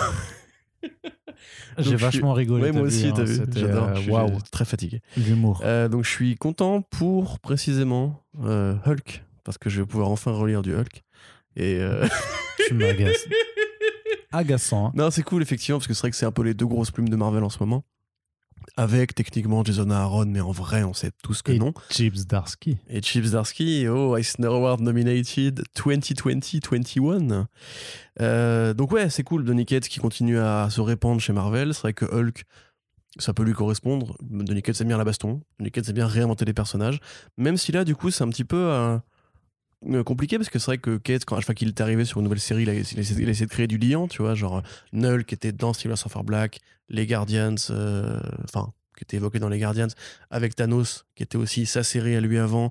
J'ai 1.78 1.96
vachement 1.96 2.32
rigolé. 2.32 2.64
ouais, 2.64 2.72
moi 2.72 2.82
aussi, 2.82 3.06
hein, 3.08 3.12
t'as 3.14 3.24
vu. 3.24 3.34
c'était, 3.36 3.60
J'adore. 3.60 3.88
euh, 3.88 4.38
très 4.50 4.64
fatigué. 4.64 5.00
l'humour. 5.16 5.60
Euh, 5.64 5.88
donc, 5.88 6.04
je 6.04 6.10
suis 6.10 6.36
content 6.36 6.82
pour 6.82 7.38
précisément 7.40 8.22
euh, 8.42 8.74
Hulk, 8.86 9.24
parce 9.44 9.58
que 9.58 9.70
je 9.70 9.80
vais 9.80 9.86
pouvoir 9.86 10.10
enfin 10.10 10.32
relire 10.32 10.62
du 10.62 10.74
Hulk. 10.74 11.02
Et 11.56 11.76
euh, 11.80 12.06
Tu 12.68 12.74
m'agaces. 12.74 13.26
Agaçant. 14.32 14.86
hein. 14.86 14.92
non, 14.94 15.10
c'est 15.10 15.22
cool, 15.22 15.42
effectivement, 15.42 15.78
parce 15.78 15.86
que 15.88 15.94
c'est 15.94 16.00
vrai 16.00 16.10
que 16.10 16.16
c'est 16.16 16.26
un 16.26 16.32
peu 16.32 16.42
les 16.42 16.54
deux 16.54 16.66
grosses 16.66 16.90
plumes 16.90 17.08
de 17.08 17.16
Marvel 17.16 17.42
en 17.44 17.50
ce 17.50 17.58
moment. 17.60 17.84
Avec 18.76 19.14
techniquement 19.14 19.64
Jason 19.64 19.90
Aaron, 19.90 20.26
mais 20.26 20.40
en 20.40 20.52
vrai, 20.52 20.82
on 20.82 20.94
sait 20.94 21.10
tous 21.22 21.42
que 21.42 21.52
Et 21.52 21.58
non. 21.58 21.72
Chips 21.90 22.26
Darsky. 22.26 22.78
Et 22.88 23.00
Chips 23.00 23.30
Darsky, 23.30 23.86
oh, 23.88 24.16
Eisner 24.16 24.46
Award 24.46 24.80
nominated 24.80 25.62
2020-21. 25.76 27.46
Euh, 28.20 28.74
donc 28.74 28.92
ouais, 28.92 29.10
c'est 29.10 29.22
cool, 29.22 29.44
Donny 29.44 29.66
Cates 29.66 29.88
qui 29.88 30.00
continue 30.00 30.38
à 30.38 30.68
se 30.70 30.80
répandre 30.80 31.20
chez 31.20 31.32
Marvel. 31.32 31.74
C'est 31.74 31.82
vrai 31.82 31.92
que 31.94 32.04
Hulk, 32.04 32.44
ça 33.18 33.34
peut 33.34 33.42
lui 33.42 33.54
correspondre. 33.54 34.16
Donny 34.22 34.62
Cates 34.62 34.80
aime 34.80 34.88
bien 34.88 34.98
la 34.98 35.04
baston. 35.04 35.42
Donny 35.58 35.70
Cates 35.70 35.88
aime 35.88 35.94
bien 35.94 36.06
réinventer 36.06 36.44
les 36.44 36.54
personnages. 36.54 37.00
Même 37.36 37.56
si 37.56 37.72
là, 37.72 37.84
du 37.84 37.94
coup, 37.94 38.10
c'est 38.10 38.24
un 38.24 38.28
petit 38.28 38.44
peu 38.44 39.00
compliqué 40.04 40.36
parce 40.38 40.48
que 40.50 40.58
c'est 40.58 40.66
vrai 40.66 40.78
que 40.78 40.96
Cates, 40.96 41.24
quand 41.24 41.36
à 41.36 41.38
chaque 41.40 41.46
fois 41.46 41.54
qu'il 41.54 41.68
est 41.68 41.80
arrivé 41.80 42.04
sur 42.04 42.18
une 42.18 42.24
nouvelle 42.24 42.40
série, 42.40 42.62
il 42.62 42.70
a, 42.70 42.74
il 42.74 42.78
a 42.78 42.80
essayé, 42.80 43.20
il 43.22 43.28
a 43.28 43.30
essayé 43.30 43.46
de 43.46 43.50
créer 43.50 43.66
du 43.66 43.78
liant, 43.78 44.08
tu 44.08 44.22
vois, 44.22 44.34
genre 44.34 44.58
euh, 44.58 44.62
Null 44.92 45.24
qui 45.24 45.34
était 45.34 45.52
dans 45.52 45.72
Silver 45.72 45.96
Surfer 45.96 46.20
Black, 46.24 46.60
les 46.88 47.06
Guardians, 47.06 47.54
euh, 47.70 48.18
enfin, 48.44 48.72
qui 48.96 49.04
était 49.04 49.16
évoqué 49.16 49.38
dans 49.38 49.48
les 49.48 49.58
Guardians, 49.58 49.88
avec 50.30 50.54
Thanos, 50.54 51.04
qui 51.16 51.22
était 51.22 51.36
aussi 51.38 51.66
sa 51.66 51.82
série 51.82 52.14
à 52.16 52.20
lui 52.20 52.38
avant, 52.38 52.70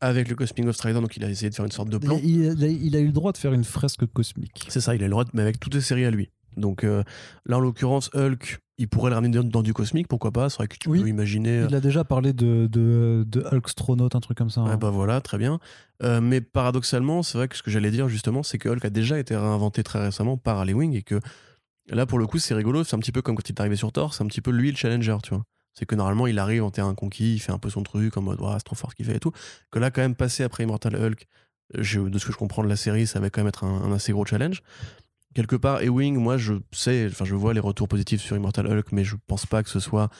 avec 0.00 0.28
le 0.28 0.34
Cosmic 0.34 0.66
of 0.66 0.74
Strider, 0.74 1.00
donc 1.00 1.16
il 1.16 1.24
a 1.24 1.28
essayé 1.30 1.48
de 1.50 1.54
faire 1.54 1.64
une 1.64 1.70
sorte 1.72 1.88
de 1.88 1.98
plan. 1.98 2.18
Il, 2.22 2.40
il 2.44 2.64
a, 2.64 2.68
il 2.68 2.96
a 2.96 2.98
eu 3.00 3.06
le 3.06 3.12
droit 3.12 3.32
de 3.32 3.38
faire 3.38 3.52
une 3.52 3.64
fresque 3.64 4.04
cosmique. 4.06 4.64
C'est 4.68 4.80
ça, 4.80 4.94
il 4.94 5.02
a 5.02 5.06
le 5.06 5.10
droit, 5.10 5.24
de- 5.24 5.30
mais 5.34 5.42
avec 5.42 5.60
toutes 5.60 5.74
les 5.74 5.80
séries 5.80 6.04
à 6.04 6.10
lui. 6.10 6.30
Donc 6.56 6.84
euh, 6.84 7.02
là, 7.46 7.56
en 7.56 7.60
l'occurrence, 7.60 8.10
Hulk, 8.14 8.60
il 8.78 8.88
pourrait 8.88 9.10
le 9.10 9.14
ramener 9.16 9.38
dans, 9.42 9.62
du 9.62 9.72
cosmique, 9.74 10.08
pourquoi 10.08 10.32
pas? 10.32 10.50
C'est 10.50 10.56
vrai 10.56 10.68
que 10.68 10.76
tu 10.78 10.88
Oui. 10.88 11.00
peux 11.02 11.08
imaginer. 11.08 11.60
euh, 11.60 11.66
Il 11.68 11.74
a 11.74 11.80
déjà 11.80 12.04
parlé 12.04 12.32
de, 12.32 12.66
de, 12.66 13.24
de 13.26 13.44
Hulkstronaut, 13.52 14.08
un 14.12 14.20
truc 14.20 14.36
comme 14.36 14.50
ça. 14.50 14.60
Hein. 14.62 14.76
bah 14.76 14.90
voilà, 14.90 15.20
très 15.20 15.38
bien. 15.38 15.60
Euh, 16.02 16.20
mais 16.20 16.40
paradoxalement, 16.40 17.22
c'est 17.22 17.38
vrai 17.38 17.48
que 17.48 17.56
ce 17.56 17.62
que 17.62 17.70
j'allais 17.70 17.90
dire 17.90 18.08
justement, 18.08 18.42
c'est 18.42 18.58
que 18.58 18.68
Hulk 18.68 18.84
a 18.84 18.90
déjà 18.90 19.18
été 19.18 19.36
réinventé 19.36 19.82
très 19.82 20.00
récemment 20.02 20.36
par 20.36 20.58
Ali 20.58 20.72
Wing 20.74 20.94
et 20.94 21.02
que 21.02 21.20
là, 21.90 22.06
pour 22.06 22.18
le 22.18 22.26
coup, 22.26 22.38
c'est 22.38 22.54
rigolo. 22.54 22.82
C'est 22.84 22.96
un 22.96 22.98
petit 22.98 23.12
peu 23.12 23.22
comme 23.22 23.36
quand 23.36 23.48
il 23.48 23.52
est 23.52 23.60
arrivé 23.60 23.76
sur 23.76 23.92
Thor, 23.92 24.14
c'est 24.14 24.24
un 24.24 24.26
petit 24.26 24.40
peu 24.40 24.50
lui 24.50 24.70
le 24.70 24.76
challenger, 24.76 25.16
tu 25.22 25.30
vois. 25.34 25.44
C'est 25.74 25.86
que 25.86 25.94
normalement, 25.94 26.26
il 26.26 26.38
arrive 26.38 26.64
en 26.64 26.70
terrain 26.70 26.94
conquis, 26.94 27.34
il 27.34 27.38
fait 27.38 27.52
un 27.52 27.58
peu 27.58 27.70
son 27.70 27.82
truc 27.82 28.16
en 28.16 28.22
mode, 28.22 28.38
c'est 28.58 28.64
trop 28.64 28.76
fort 28.76 28.90
ce 28.90 28.96
qu'il 28.96 29.06
fait 29.06 29.16
et 29.16 29.20
tout. 29.20 29.32
Que 29.70 29.78
là, 29.78 29.90
quand 29.90 30.02
même, 30.02 30.14
passer 30.14 30.42
après 30.42 30.64
Immortal 30.64 30.96
Hulk, 30.96 31.26
je- 31.78 32.00
de 32.00 32.18
ce 32.18 32.26
que 32.26 32.32
je 32.32 32.36
comprends 32.36 32.62
de 32.62 32.68
la 32.68 32.76
série, 32.76 33.06
ça 33.06 33.20
va 33.20 33.30
quand 33.30 33.40
même 33.40 33.48
être 33.48 33.64
un, 33.64 33.82
un 33.84 33.92
assez 33.92 34.12
gros 34.12 34.26
challenge. 34.26 34.62
Quelque 35.34 35.56
part, 35.56 35.82
Ewing, 35.82 36.16
moi, 36.16 36.36
je 36.36 36.54
sais, 36.72 37.06
enfin, 37.10 37.24
je 37.24 37.34
vois 37.34 37.54
les 37.54 37.60
retours 37.60 37.88
positifs 37.88 38.20
sur 38.20 38.36
Immortal 38.36 38.66
Hulk, 38.66 38.92
mais 38.92 39.04
je 39.04 39.16
pense 39.26 39.46
pas 39.46 39.62
que 39.62 39.70
ce 39.70 39.80
soit 39.80 40.10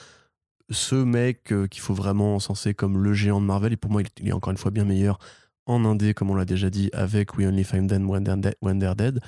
ce 0.71 0.95
mec 0.95 1.53
euh, 1.53 1.67
qu'il 1.67 1.83
faut 1.83 1.95
vraiment 1.95 2.37
encenser 2.37 2.73
comme 2.75 2.99
le 2.99 3.13
géant 3.13 3.41
de 3.41 3.47
Marvel. 3.47 3.73
Et 3.73 3.77
pour 3.77 3.91
moi, 3.91 4.03
il, 4.21 4.29
est 4.29 4.33
encore 4.33 4.53
une 4.53 4.57
fois 4.57 4.71
bien 4.71 4.85
meilleur 4.85 5.19
en 5.67 5.85
indé, 5.85 6.15
comme 6.15 6.31
on 6.31 6.35
l'a 6.35 6.45
déjà 6.45 6.71
dit, 6.71 6.91
avec 6.93 7.37
We 7.37 7.47
Only 7.47 7.65
Find 7.65 7.89
Them 7.89 8.09
When 8.09 8.25
They're 8.25 8.37
Dead. 8.37 8.55
When 8.63 8.79
They're 8.79 8.97
Dead. 8.97 9.21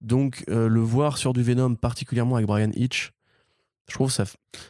Donc, 0.00 0.44
euh, 0.48 0.68
le 0.68 0.80
voir 0.80 1.18
sur 1.18 1.32
du 1.32 1.42
Venom, 1.42 1.74
particulièrement 1.74 2.36
avec 2.36 2.46
Brian 2.46 2.70
Hitch, 2.74 3.12
je 3.88 3.94
trouve 3.94 4.10
ça, 4.10 4.24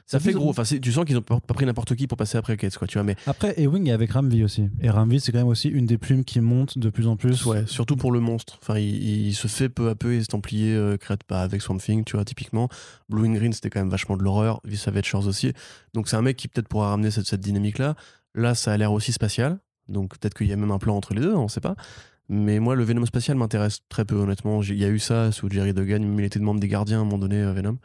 ça 0.07 0.21
fait 0.21 0.33
gros. 0.33 0.51
Enfin, 0.51 0.65
c'est- 0.65 0.79
tu 0.81 0.93
sens 0.93 1.05
qu'ils 1.05 1.17
ont 1.17 1.23
pas 1.23 1.41
pris 1.41 1.65
n'importe 1.65 1.95
qui 1.95 2.07
pour 2.07 2.19
passer 2.19 2.37
après 2.39 2.57
Cates, 2.57 2.77
quoi, 2.77 2.87
tu 2.87 2.95
vois. 2.99 3.03
Mais 3.05 3.17
Après, 3.27 3.55
Ewing 3.61 3.89
est 3.89 3.93
avec 3.93 4.13
Ramvi 4.13 4.45
aussi. 4.45 4.69
Et 4.81 4.91
Ramvi, 4.91 5.21
c'est 5.21 5.33
quand 5.33 5.39
même 5.39 5.47
aussi 5.49 5.69
une 5.69 5.87
des 5.87 5.97
plumes 5.99 6.25
qui 6.25 6.41
monte 6.41 6.77
de 6.79 6.91
plus 6.91 7.07
en 7.07 7.17
plus. 7.17 7.45
ouais, 7.47 7.65
surtout 7.67 7.97
pour 7.97 8.13
le 8.13 8.21
monstre. 8.21 8.59
Enfin, 8.61 8.79
il, 8.79 9.27
il 9.29 9.35
se 9.35 9.49
fait 9.49 9.69
peu 9.69 9.89
à 9.89 9.95
peu 9.95 10.15
estampiller, 10.15 10.75
euh, 10.75 10.97
créate 10.99 11.25
pas 11.25 11.41
avec 11.43 11.63
Swamp 11.63 11.79
Thing, 11.79 12.05
tu 12.05 12.17
vois, 12.17 12.25
typiquement. 12.25 12.69
Blue 13.09 13.27
and 13.27 13.33
Green, 13.35 13.53
c'était 13.53 13.71
quand 13.71 13.81
même 13.81 13.89
vachement 13.91 14.17
de 14.17 14.23
l'horreur. 14.23 14.61
Vis 14.65 14.87
Avengers 14.89 15.27
aussi. 15.27 15.53
Donc, 15.95 16.09
c'est 16.09 16.17
un 16.17 16.23
mec 16.23 16.37
qui 16.37 16.49
peut-être 16.49 16.69
pourra 16.69 16.91
ramener 16.91 17.11
cette, 17.11 17.27
cette 17.27 17.41
dynamique-là. 17.41 17.95
Là, 18.35 18.55
ça 18.55 18.73
a 18.73 18.77
l'air 18.77 18.93
aussi 18.93 19.13
spatial. 19.13 19.59
Donc, 19.89 20.11
peut-être 20.19 20.35
qu'il 20.35 20.49
y 20.49 20.53
a 20.53 20.57
même 20.57 20.73
un 20.73 20.79
plan 20.79 20.95
entre 20.97 21.15
les 21.15 21.21
deux, 21.23 21.35
on 21.35 21.49
sait 21.49 21.61
pas. 21.61 21.75
Mais 22.29 22.59
moi, 22.59 22.75
le 22.75 22.83
Venom 22.83 23.07
spatial 23.07 23.37
m'intéresse 23.37 23.79
très 23.89 24.05
peu, 24.05 24.17
honnêtement. 24.17 24.61
Il 24.61 24.75
y 24.77 24.85
a 24.85 24.89
eu 24.89 24.99
ça 24.99 25.31
sous 25.31 25.49
Jerry 25.49 25.73
Duggan, 25.73 26.03
il 26.19 26.25
était 26.25 26.41
membre 26.41 26.59
des 26.59 26.67
Gardiens 26.67 26.99
à 26.99 27.01
un 27.03 27.05
moment 27.05 27.19
donné, 27.19 27.37
euh, 27.41 27.53
Venom. 27.53 27.79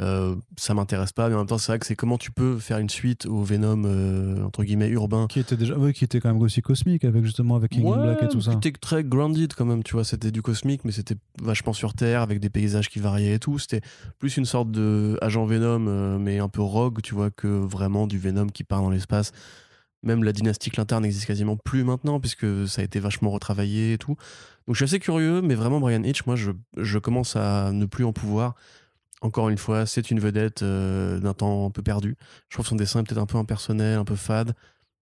Euh, 0.00 0.36
ça 0.56 0.74
m'intéresse 0.74 1.12
pas, 1.12 1.28
mais 1.28 1.34
en 1.34 1.38
même 1.38 1.46
temps, 1.46 1.58
c'est 1.58 1.72
vrai 1.72 1.78
que 1.78 1.86
c'est 1.86 1.96
comment 1.96 2.18
tu 2.18 2.30
peux 2.30 2.58
faire 2.58 2.78
une 2.78 2.88
suite 2.88 3.26
au 3.26 3.42
Venom, 3.42 3.82
euh, 3.84 4.44
entre 4.44 4.62
guillemets, 4.62 4.88
urbain. 4.88 5.26
Qui 5.28 5.40
était 5.40 5.56
déjà, 5.56 5.76
ouais, 5.76 5.92
qui 5.92 6.04
était 6.04 6.20
quand 6.20 6.32
même 6.32 6.40
aussi 6.40 6.62
cosmique 6.62 7.04
avec 7.04 7.24
justement 7.24 7.56
avec 7.56 7.72
King 7.72 7.86
in 7.86 7.90
Ouais, 7.90 8.02
Black 8.02 8.22
et 8.22 8.28
tout 8.28 8.40
ça. 8.40 8.52
C'était 8.52 8.72
très 8.72 9.02
grounded 9.02 9.54
quand 9.54 9.64
même, 9.64 9.82
tu 9.82 9.94
vois. 9.94 10.04
C'était 10.04 10.30
du 10.30 10.40
cosmique, 10.40 10.84
mais 10.84 10.92
c'était 10.92 11.16
vachement 11.42 11.72
sur 11.72 11.94
Terre 11.94 12.22
avec 12.22 12.38
des 12.38 12.50
paysages 12.50 12.88
qui 12.88 13.00
variaient 13.00 13.34
et 13.34 13.38
tout. 13.38 13.58
C'était 13.58 13.80
plus 14.18 14.36
une 14.36 14.44
sorte 14.44 14.70
de 14.70 15.18
agent 15.20 15.44
Venom, 15.44 15.86
euh, 15.88 16.18
mais 16.18 16.38
un 16.38 16.48
peu 16.48 16.62
rogue, 16.62 17.00
tu 17.02 17.14
vois, 17.14 17.30
que 17.30 17.48
vraiment 17.48 18.06
du 18.06 18.18
Venom 18.18 18.46
qui 18.46 18.62
part 18.62 18.82
dans 18.82 18.90
l'espace. 18.90 19.32
Même 20.04 20.22
la 20.22 20.32
dynastie 20.32 20.70
Clintar 20.70 21.00
n'existe 21.00 21.26
quasiment 21.26 21.56
plus 21.56 21.82
maintenant, 21.82 22.20
puisque 22.20 22.68
ça 22.68 22.82
a 22.82 22.84
été 22.84 23.00
vachement 23.00 23.30
retravaillé 23.30 23.94
et 23.94 23.98
tout. 23.98 24.14
Donc 24.66 24.76
je 24.76 24.84
suis 24.84 24.84
assez 24.84 25.00
curieux, 25.00 25.42
mais 25.42 25.56
vraiment, 25.56 25.80
Brian 25.80 26.04
Hitch, 26.04 26.24
moi, 26.26 26.36
je, 26.36 26.52
je 26.76 26.98
commence 26.98 27.34
à 27.34 27.72
ne 27.72 27.84
plus 27.84 28.04
en 28.04 28.12
pouvoir. 28.12 28.54
Encore 29.20 29.48
une 29.48 29.58
fois, 29.58 29.84
c'est 29.86 30.10
une 30.10 30.20
vedette 30.20 30.62
euh, 30.62 31.18
d'un 31.18 31.34
temps 31.34 31.66
un 31.66 31.70
peu 31.70 31.82
perdu. 31.82 32.16
Je 32.48 32.56
trouve 32.56 32.66
son 32.66 32.76
dessin 32.76 33.00
est 33.00 33.02
peut-être 33.02 33.18
un 33.20 33.26
peu 33.26 33.38
impersonnel, 33.38 33.98
un 33.98 34.04
peu 34.04 34.14
fade. 34.16 34.54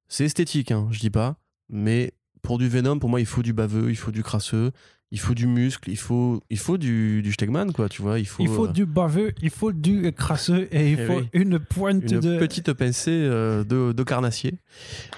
C'est 0.08 0.24
esthétique, 0.24 0.70
hein, 0.70 0.88
je 0.90 1.00
dis 1.00 1.10
pas. 1.10 1.36
Mais 1.68 2.14
pour 2.42 2.58
du 2.58 2.68
Venom, 2.68 2.98
pour 2.98 3.10
moi, 3.10 3.20
il 3.20 3.26
faut 3.26 3.42
du 3.42 3.52
baveux, 3.52 3.90
il 3.90 3.96
faut 3.96 4.12
du 4.12 4.22
crasseux, 4.22 4.70
il 5.10 5.18
faut 5.20 5.34
du 5.34 5.46
muscle, 5.46 5.90
il 5.90 5.96
faut, 5.98 6.42
il 6.48 6.58
faut 6.58 6.78
du, 6.78 7.20
du 7.22 7.32
Stegman, 7.32 7.72
quoi, 7.72 7.88
tu 7.88 8.00
vois. 8.02 8.18
Il 8.18 8.26
faut, 8.26 8.42
Il 8.42 8.48
faut 8.48 8.66
euh, 8.68 8.72
du 8.72 8.86
baveux, 8.86 9.32
il 9.42 9.50
faut 9.50 9.72
du 9.72 10.10
crasseux 10.12 10.66
et 10.72 10.92
il 10.92 10.98
Eh 11.00 11.06
faut 11.06 11.18
oui. 11.18 11.28
une 11.32 11.58
pointe 11.58 12.10
une 12.10 12.20
de. 12.20 12.38
petite 12.38 12.72
pincée 12.72 13.10
euh, 13.12 13.64
de, 13.64 13.92
de 13.92 14.02
carnassier. 14.02 14.58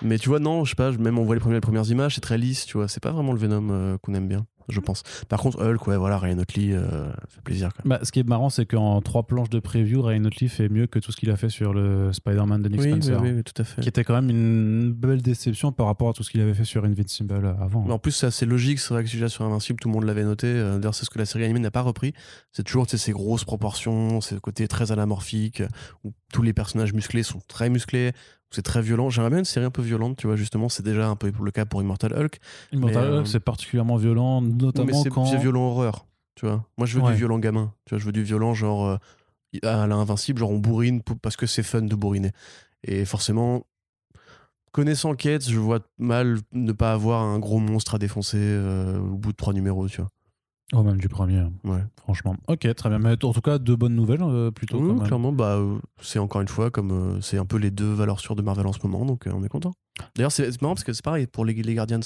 Mais 0.02 0.18
tu 0.18 0.28
vois, 0.28 0.40
non, 0.40 0.64
je 0.64 0.70
sais 0.70 0.76
pas, 0.76 0.90
même 0.92 1.18
on 1.18 1.24
voit 1.24 1.34
les 1.36 1.40
premières, 1.40 1.56
les 1.56 1.60
premières 1.60 1.88
images, 1.90 2.16
c'est 2.16 2.20
très 2.20 2.38
lisse, 2.38 2.66
tu 2.66 2.76
vois. 2.78 2.88
C'est 2.88 3.02
pas 3.02 3.12
vraiment 3.12 3.32
le 3.32 3.38
Venom 3.38 3.68
euh, 3.70 3.98
qu'on 3.98 4.14
aime 4.14 4.26
bien, 4.28 4.46
je 4.68 4.80
pense. 4.80 5.02
Par 5.28 5.40
contre, 5.40 5.62
Hulk, 5.64 5.86
ouais, 5.86 5.96
voilà, 5.96 6.18
Ryan 6.18 6.38
Otley, 6.38 6.72
euh, 6.72 7.08
fait 7.28 7.40
plaisir, 7.42 7.72
quoi. 7.74 7.82
Bah, 7.84 8.00
ce 8.02 8.12
qui 8.12 8.20
est 8.20 8.28
marrant, 8.28 8.50
c'est 8.50 8.66
qu'en 8.66 9.00
trois 9.00 9.24
planches 9.26 9.50
de 9.50 9.60
preview, 9.60 10.02
Ryan 10.02 10.24
Otley 10.24 10.48
fait 10.48 10.68
mieux 10.68 10.86
que 10.86 10.98
tout 10.98 11.12
ce 11.12 11.16
qu'il 11.16 11.30
a 11.30 11.36
fait 11.36 11.48
sur 11.48 11.72
le 11.72 12.12
Spider-Man 12.12 12.62
de 12.62 12.68
Nick 12.68 12.80
Oui, 12.80 12.92
oui, 12.92 13.02
Spencer. 13.02 13.22
oui, 13.22 13.30
oui, 13.32 13.42
tout 13.44 13.60
à 13.60 13.64
fait. 13.64 13.80
Qui 13.82 13.88
était 13.88 14.04
quand 14.04 14.14
même 14.14 14.30
une 14.30 14.92
belle 14.92 15.22
déception 15.22 15.72
par 15.72 15.86
rapport 15.86 16.10
à 16.10 16.12
tout 16.12 16.22
ce 16.22 16.30
qu'il 16.30 16.40
avait 16.40 16.54
fait 16.54 16.64
sur 16.64 16.84
Invincible 16.84 17.34
avant. 17.60 17.84
Mais 17.86 17.92
en 17.92 17.98
plus, 17.98 18.12
c'est 18.12 18.26
assez 18.26 18.46
logique. 18.46 18.78
C'est 18.78 18.92
vrai 18.94 19.04
que 19.04 19.10
déjà 19.10 19.28
sur 19.28 19.44
Invincible, 19.44 19.78
tout 19.80 19.88
le 19.88 19.94
monde 19.94 20.04
l'avait 20.04 20.24
noté. 20.24 20.46
Euh, 20.46 20.78
D'ailleurs, 20.78 20.94
c'est 20.94 21.04
ce 21.04 21.10
que 21.10 21.18
la 21.18 21.26
série 21.26 21.44
animée 21.44 21.60
n'a 21.60 21.70
pas 21.70 21.82
repris. 21.82 22.12
C'est 22.52 22.62
toujours 22.62 22.86
ces 22.88 23.12
grosses 23.12 23.44
proportions, 23.44 24.20
ce 24.20 24.34
côté 24.34 24.66
très 24.68 24.92
anamorphique, 24.92 25.60
euh, 25.60 25.68
où 26.04 26.12
tous 26.32 26.42
les 26.42 26.52
personnages 26.52 26.92
musclés 26.92 27.22
sont 27.22 27.40
très 27.48 27.70
musclés, 27.70 28.12
c'est 28.50 28.62
très 28.62 28.80
violent. 28.82 29.10
J'aimerais 29.10 29.30
bien 29.30 29.38
une 29.40 29.44
série 29.44 29.66
un 29.66 29.70
peu 29.70 29.82
violente, 29.82 30.16
tu 30.16 30.26
vois, 30.26 30.36
justement, 30.36 30.68
c'est 30.68 30.82
déjà 30.82 31.08
un 31.08 31.16
peu 31.16 31.32
le 31.42 31.50
cas 31.50 31.64
pour 31.64 31.82
Immortal 31.82 32.12
Hulk. 32.14 32.38
Immortal 32.72 33.02
Mais, 33.04 33.08
euh, 33.10 33.18
Hulk, 33.20 33.26
c'est 33.28 33.40
particulièrement 33.40 33.96
violent, 33.96 34.40
Non, 34.40 34.48
mais 34.48 34.54
notamment 34.62 35.04
quand. 35.04 35.24
c'est 35.26 35.36
violent 35.38 35.68
horreur, 35.70 36.06
tu 36.34 36.46
vois. 36.46 36.64
Moi, 36.78 36.86
je 36.86 36.98
veux 36.98 37.04
Ouais. 37.04 37.12
du 37.12 37.18
violent 37.18 37.38
gamin, 37.38 37.72
tu 37.84 37.94
vois, 37.94 37.98
je 37.98 38.04
veux 38.06 38.12
du 38.12 38.22
violent 38.22 38.54
genre 38.54 38.86
euh, 38.86 38.96
à 39.62 39.86
l'invincible, 39.86 40.38
genre 40.40 40.50
on 40.50 40.58
bourrine 40.58 41.02
pour- 41.02 41.18
parce 41.18 41.36
que 41.36 41.46
c'est 41.46 41.62
fun 41.62 41.82
de 41.82 41.94
bourriner. 41.94 42.32
Et 42.84 43.04
forcément, 43.04 43.64
connaissant 44.72 45.14
Kate, 45.14 45.48
je 45.48 45.58
vois 45.58 45.80
mal 45.98 46.38
ne 46.52 46.72
pas 46.72 46.92
avoir 46.92 47.22
un 47.22 47.38
gros 47.38 47.58
monstre 47.58 47.94
à 47.94 47.98
défoncer 47.98 48.38
euh, 48.40 48.98
au 48.98 49.16
bout 49.16 49.32
de 49.32 49.36
trois 49.36 49.52
numéros, 49.52 49.88
tu 49.88 50.00
vois. 50.00 50.10
Oh, 50.74 50.82
même 50.82 50.98
du 50.98 51.08
premier, 51.08 51.42
Ouais. 51.64 51.82
franchement. 51.96 52.36
Ok, 52.46 52.72
très 52.74 52.88
bien. 52.90 52.98
Mais 52.98 53.12
en 53.24 53.32
tout 53.32 53.40
cas, 53.40 53.58
deux 53.58 53.74
bonnes 53.76 53.94
nouvelles, 53.94 54.22
euh, 54.22 54.50
plutôt. 54.50 54.78
Oui, 54.78 54.88
quand 54.88 54.94
même. 54.96 55.06
clairement, 55.06 55.32
bah, 55.32 55.56
euh, 55.56 55.78
c'est 56.02 56.18
encore 56.18 56.42
une 56.42 56.48
fois 56.48 56.70
comme 56.70 56.90
euh, 56.92 57.20
c'est 57.22 57.38
un 57.38 57.46
peu 57.46 57.56
les 57.56 57.70
deux 57.70 57.90
valeurs 57.92 58.20
sûres 58.20 58.36
de 58.36 58.42
Marvel 58.42 58.66
en 58.66 58.72
ce 58.74 58.80
moment, 58.86 59.04
donc 59.06 59.24
on 59.32 59.42
est 59.42 59.48
content. 59.48 59.72
D'ailleurs, 60.14 60.32
c'est 60.32 60.60
marrant 60.60 60.74
parce 60.74 60.84
que 60.84 60.92
c'est 60.92 61.04
pareil 61.04 61.26
pour 61.26 61.44
les, 61.46 61.54
les 61.54 61.74
Guardians. 61.74 62.00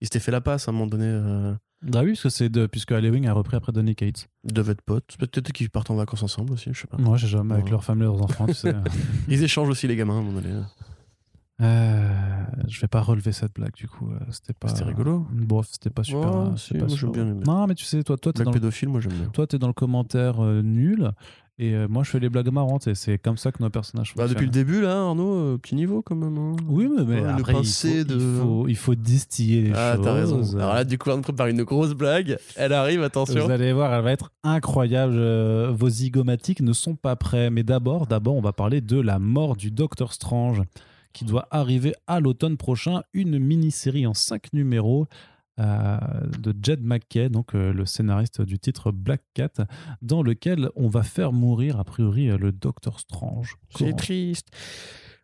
Ils 0.00 0.06
s'étaient 0.06 0.20
fait 0.20 0.30
la 0.32 0.40
passe 0.40 0.68
à 0.68 0.70
un 0.70 0.74
moment 0.74 0.86
donné. 0.86 1.04
Euh, 1.06 1.54
Ah 1.94 2.00
oui, 2.02 2.12
parce 2.12 2.22
que 2.22 2.28
c'est 2.30 2.48
de, 2.48 2.66
puisque 2.66 2.92
Halloween 2.92 3.26
a 3.26 3.32
repris 3.34 3.56
après 3.56 3.72
Donny 3.72 3.94
Cates. 3.94 4.28
ils 4.44 4.52
devaient 4.54 4.72
être 4.72 4.80
potes. 4.82 5.16
Peut-être 5.18 5.52
qu'ils 5.52 5.68
partent 5.70 5.90
en 5.90 5.96
vacances 5.96 6.22
ensemble 6.22 6.52
aussi, 6.54 6.70
je 6.72 6.80
sais 6.80 6.86
pas. 6.86 6.96
Moi, 6.96 7.16
j'ai 7.18 7.26
jamais 7.28 7.52
avec 7.54 7.66
Ouais. 7.66 7.70
leur 7.72 7.84
femme 7.84 7.98
et 8.00 8.04
leurs 8.04 8.22
enfants, 8.22 8.46
tu 8.46 8.54
sais. 8.54 8.74
Ils 9.28 9.42
échangent 9.42 9.68
aussi 9.68 9.86
les 9.86 9.96
gamins 9.96 10.14
à 10.14 10.18
un 10.20 10.22
moment 10.22 10.40
donné. 10.40 10.54
Euh, 11.60 12.08
je 12.68 12.80
vais 12.80 12.86
pas 12.88 13.00
relever 13.00 13.32
cette 13.32 13.54
blague, 13.54 13.74
du 13.74 13.88
coup. 13.88 14.08
euh, 14.10 14.18
C'était 14.30 14.52
pas. 14.52 14.68
C'était 14.68 14.84
rigolo. 14.84 15.26
Bon, 15.32 15.62
c'était 15.62 15.90
pas 15.90 16.04
super. 16.04 16.20
Ouais, 16.32 16.48
euh, 16.52 16.56
si, 16.56 16.66
c'était 16.68 16.78
pas 16.80 16.86
moi, 16.86 16.96
super. 16.96 17.26
j'aime 17.26 17.40
bien. 17.40 17.52
Non, 17.54 17.66
mais 17.66 17.74
tu 17.74 17.84
sais, 17.84 18.02
toi, 18.04 18.16
toi, 18.16 18.32
t'es 18.32 18.44
dans, 18.44 18.50
le... 18.50 18.54
pédophile, 18.54 18.88
moi 18.88 19.00
j'aime 19.00 19.12
bien. 19.12 19.28
toi, 19.32 19.46
t'es 19.46 19.58
dans 19.58 19.66
le 19.66 19.72
commentaire 19.72 20.42
euh, 20.42 20.62
nul. 20.62 21.10
Et 21.60 21.74
euh, 21.74 21.88
moi, 21.88 22.04
je 22.04 22.10
fais 22.10 22.20
les 22.20 22.28
blagues 22.28 22.52
marrantes. 22.52 22.86
Et 22.86 22.94
c'est 22.94 23.18
comme 23.18 23.36
ça 23.36 23.50
que 23.50 23.60
nos 23.60 23.68
personnages 23.70 24.14
Bah, 24.14 24.28
depuis 24.28 24.44
le 24.44 24.52
début, 24.52 24.80
là, 24.80 25.00
Arnaud, 25.08 25.34
euh, 25.34 25.58
petit 25.58 25.74
niveau 25.74 26.02
quand 26.02 26.14
même. 26.14 26.38
hein. 26.38 26.54
Oui, 26.68 26.88
mais, 26.96 27.02
mais 27.04 27.20
Ouais, 27.20 27.32
le 27.32 27.38
il 27.38 27.44
faut, 27.44 28.04
de- 28.04 28.14
il, 28.14 28.38
faut, 28.40 28.68
il 28.68 28.76
faut 28.76 28.94
distiller 28.94 29.62
les 29.62 29.72
Ah, 29.74 29.94
choses. 29.96 30.04
t'as 30.04 30.12
raison. 30.12 30.56
Alors 30.56 30.74
là, 30.74 30.84
du 30.84 30.96
coup, 30.98 31.10
on 31.10 31.20
prépare 31.20 31.48
une 31.48 31.64
grosse 31.64 31.94
blague. 31.94 32.38
Elle 32.54 32.72
arrive, 32.72 33.02
attention. 33.02 33.44
Vous 33.44 33.50
allez 33.50 33.72
voir, 33.72 33.92
elle 33.92 34.04
va 34.04 34.12
être 34.12 34.30
incroyable. 34.44 35.14
Euh, 35.16 35.72
Vos 35.76 35.88
zygomatiques 35.88 36.60
ne 36.60 36.72
sont 36.72 36.94
pas 36.94 37.16
prêts. 37.16 37.50
Mais 37.50 37.64
d'abord, 37.64 38.06
d'abord, 38.06 38.36
on 38.36 38.40
va 38.40 38.52
parler 38.52 38.80
de 38.80 39.00
la 39.00 39.18
mort 39.18 39.56
du 39.56 39.72
Docteur 39.72 40.12
Strange, 40.12 40.62
qui 41.12 41.24
doit 41.24 41.48
arriver 41.50 41.94
à 42.06 42.20
l'automne 42.20 42.56
prochain. 42.56 43.02
Une 43.12 43.38
mini-série 43.38 44.06
en 44.06 44.14
cinq 44.14 44.52
numéros 44.52 45.06
euh, 45.58 45.98
de 46.38 46.54
Jed 46.62 46.84
McKay, 46.84 47.28
donc 47.30 47.54
euh, 47.54 47.72
le 47.72 47.84
scénariste 47.84 48.42
du 48.42 48.60
titre 48.60 48.92
Black 48.92 49.22
Cat, 49.34 49.66
dans 50.02 50.22
lequel 50.22 50.70
on 50.76 50.88
va 50.88 51.02
faire 51.02 51.32
mourir 51.32 51.80
a 51.80 51.84
priori 51.84 52.30
euh, 52.30 52.38
le 52.38 52.52
Docteur 52.52 53.00
Strange. 53.00 53.56
C'est 53.76 53.96
triste. 53.96 54.48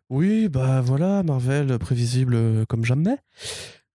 Oui, 0.09 0.49
bah 0.49 0.81
voilà, 0.81 1.23
Marvel, 1.23 1.79
prévisible 1.79 2.65
comme 2.67 2.83
jamais. 2.83 3.17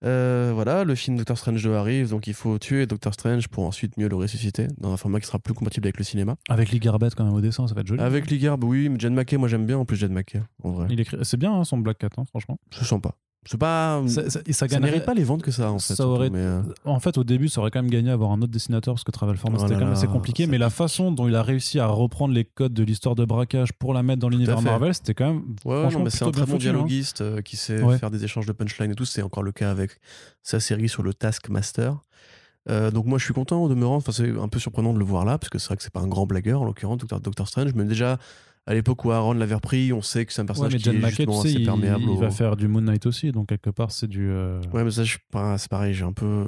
Euh, 0.05 0.53
voilà, 0.55 0.85
le 0.85 0.95
film 0.95 1.17
Doctor 1.17 1.37
Strange 1.37 1.63
2 1.63 1.75
arrive, 1.75 2.09
donc 2.11 2.27
il 2.27 2.35
faut 2.35 2.59
tuer 2.59 2.87
Doctor 2.87 3.13
Strange 3.13 3.49
pour 3.49 3.65
ensuite 3.67 3.97
mieux 3.99 4.09
le 4.09 4.17
ressusciter 4.17 4.69
dans 4.79 4.93
un 4.93 4.97
format 4.97 5.21
qui 5.21 5.27
sera 5.27 5.39
plus 5.39 5.55
compatible 5.55 5.87
avec 5.87 5.99
le 5.99 6.05
cinéma. 6.05 6.37
Avec 6.49 6.71
Lee 6.71 6.79
Garbett 6.79 7.15
quand 7.15 7.25
même 7.25 7.35
au 7.35 7.41
dessin, 7.41 7.67
ça 7.67 7.75
va 7.75 7.83
être 7.83 7.87
joli. 7.87 8.01
Avec 8.01 8.31
Ligarb, 8.31 8.65
oui, 8.65 8.89
mais 8.89 8.99
Jen 8.99 9.15
McKay, 9.15 9.37
moi 9.37 9.49
j'aime 9.49 9.67
bien 9.67 9.79
en 9.79 9.85
plus 9.85 9.97
Jen 9.97 10.13
McKay, 10.13 10.43
en 10.63 10.71
vrai. 10.73 10.89
C'est 11.23 11.37
bien 11.37 11.53
hein, 11.53 11.65
son 11.65 11.79
Black 11.79 11.99
Cat, 11.99 12.11
hein, 12.17 12.25
franchement. 12.25 12.59
Je 12.71 12.85
sens 12.85 13.01
pas. 13.01 13.17
C'est 13.47 13.57
pas. 13.59 14.03
Ça, 14.07 14.29
ça- 14.29 14.41
ça 14.45 14.53
ça 14.53 14.67
gagnerait- 14.69 14.91
mérite 14.91 15.05
pas 15.07 15.15
les 15.15 15.25
ventes 15.25 15.43
que 15.43 15.51
ça, 15.51 15.71
en 15.73 15.79
fait. 15.79 15.87
Ça 15.89 15.97
surtout, 15.97 16.11
aurait- 16.11 16.29
mais, 16.31 16.39
euh, 16.41 16.61
En 16.85 17.01
fait, 17.01 17.17
au 17.17 17.25
début, 17.25 17.49
ça 17.49 17.61
aurait 17.63 17.71
quand 17.71 17.81
même 17.81 17.91
gagné 17.91 18.11
à 18.11 18.13
avoir 18.13 18.33
un 18.33 18.43
autre 18.43 18.53
dessinateur 18.53 18.95
parce 18.95 19.03
que 19.05 19.11
Travel 19.11 19.37
Format 19.39 19.57
Oh 19.59 19.63
c'était 19.63 19.75
quand 19.81 19.87
même 19.87 19.95
assez 19.95 20.07
compliqué. 20.07 20.45
ça 20.45 20.51
Mais 20.51 20.59
la 20.59 20.69
façon 20.69 21.11
dont 21.11 21.27
il 21.27 21.35
a 21.35 21.43
réussi 21.43 21.79
à 21.81 21.87
reprendre 21.87 22.35
les 22.35 22.45
codes 22.45 22.75
de 22.75 22.83
l'histoire 22.83 23.15
de 23.15 23.25
braquage 23.25 23.73
pour 23.73 23.95
la 23.95 24.03
mettre 24.03 24.21
dans 24.21 24.29
l'univers. 24.29 24.61
Marvel, 24.61 24.95
c'était 24.95 25.15
quand 25.15 25.27
même. 25.33 25.43
Ouais, 25.65 25.81
franchement, 25.81 26.05
c'est 26.11 26.23
un 26.25 26.31
très 26.31 26.45
bon 26.45 26.57
hein. 26.57 26.59
dialoguiste 26.59 27.23
euh, 27.23 27.41
qui 27.41 27.57
sait 27.57 27.83
Ouais. 27.83 27.97
faire 27.99 28.11
des 28.11 28.25
échanges 28.25 28.45
de 28.47 28.53
punchline 28.53 28.91
et 28.91 28.95
tout. 28.95 29.07
C'est 29.07 29.23
encore 29.23 29.43
le 29.43 29.53
cas 29.53 29.71
avec 29.71 29.99
sa 30.43 30.61
série 30.61 30.91
sur 30.91 31.03
le 31.03 31.15
Taskmaster. 31.15 31.95
Euh, 32.69 32.91
donc 32.91 33.07
moi 33.07 33.17
je 33.17 33.25
suis 33.25 33.33
content 33.33 33.69
de 33.69 33.75
me 33.75 33.87
rendre. 33.87 33.97
Enfin, 34.07 34.13
c'est 34.13 34.39
un 34.39 34.49
peu 34.49 34.59
surprenant 34.59 34.93
de 34.93 34.99
le 34.99 35.05
voir 35.05 35.25
là 35.25 35.39
parce 35.39 35.49
que 35.49 35.59
c'est 35.59 35.69
vrai 35.69 35.77
que 35.79 35.83
c'est 35.83 35.93
pas 35.93 36.01
un 36.01 36.09
grand 36.09 36.27
blagueur 36.27 36.61
en 36.61 36.65
l'occurrence 36.67 36.99
Doctor, 36.99 37.19
Doctor 37.21 37.49
Strange. 37.49 37.73
Mais 37.75 37.85
déjà 37.85 38.19
à 38.67 38.75
l'époque 38.75 39.05
où 39.05 39.11
Aaron 39.11 39.33
l'avait 39.35 39.55
repris, 39.55 39.93
on 39.93 40.03
sait 40.03 40.25
que 40.27 40.33
c'est 40.33 40.41
un 40.41 40.45
Ouais, 40.45 40.47
personnage 40.47 40.77
qui 40.77 40.89
est 40.89 40.93
tu 40.93 41.07
justement 41.07 41.43
sais, 41.43 41.49
assez 41.49 41.61
perméable. 41.65 42.05
il 42.05 42.11
au- 42.11 42.17
va 42.19 42.31
faire 42.31 42.57
du 42.57 42.69
Moon 42.69 42.81
Knight 42.83 43.07
aussi. 43.07 43.33
Donc, 43.33 43.49
quelque 43.49 43.71
part, 43.71 43.91
c'est 43.91 44.07
du. 44.07 44.29
euh, 44.31 44.61
Ouais, 44.73 44.85
mais 44.85 44.91
ça. 44.91 45.03
C'est 45.05 45.69
pareil. 45.71 45.95
J'ai 45.95 46.05
un 46.05 46.13
peu. 46.13 46.47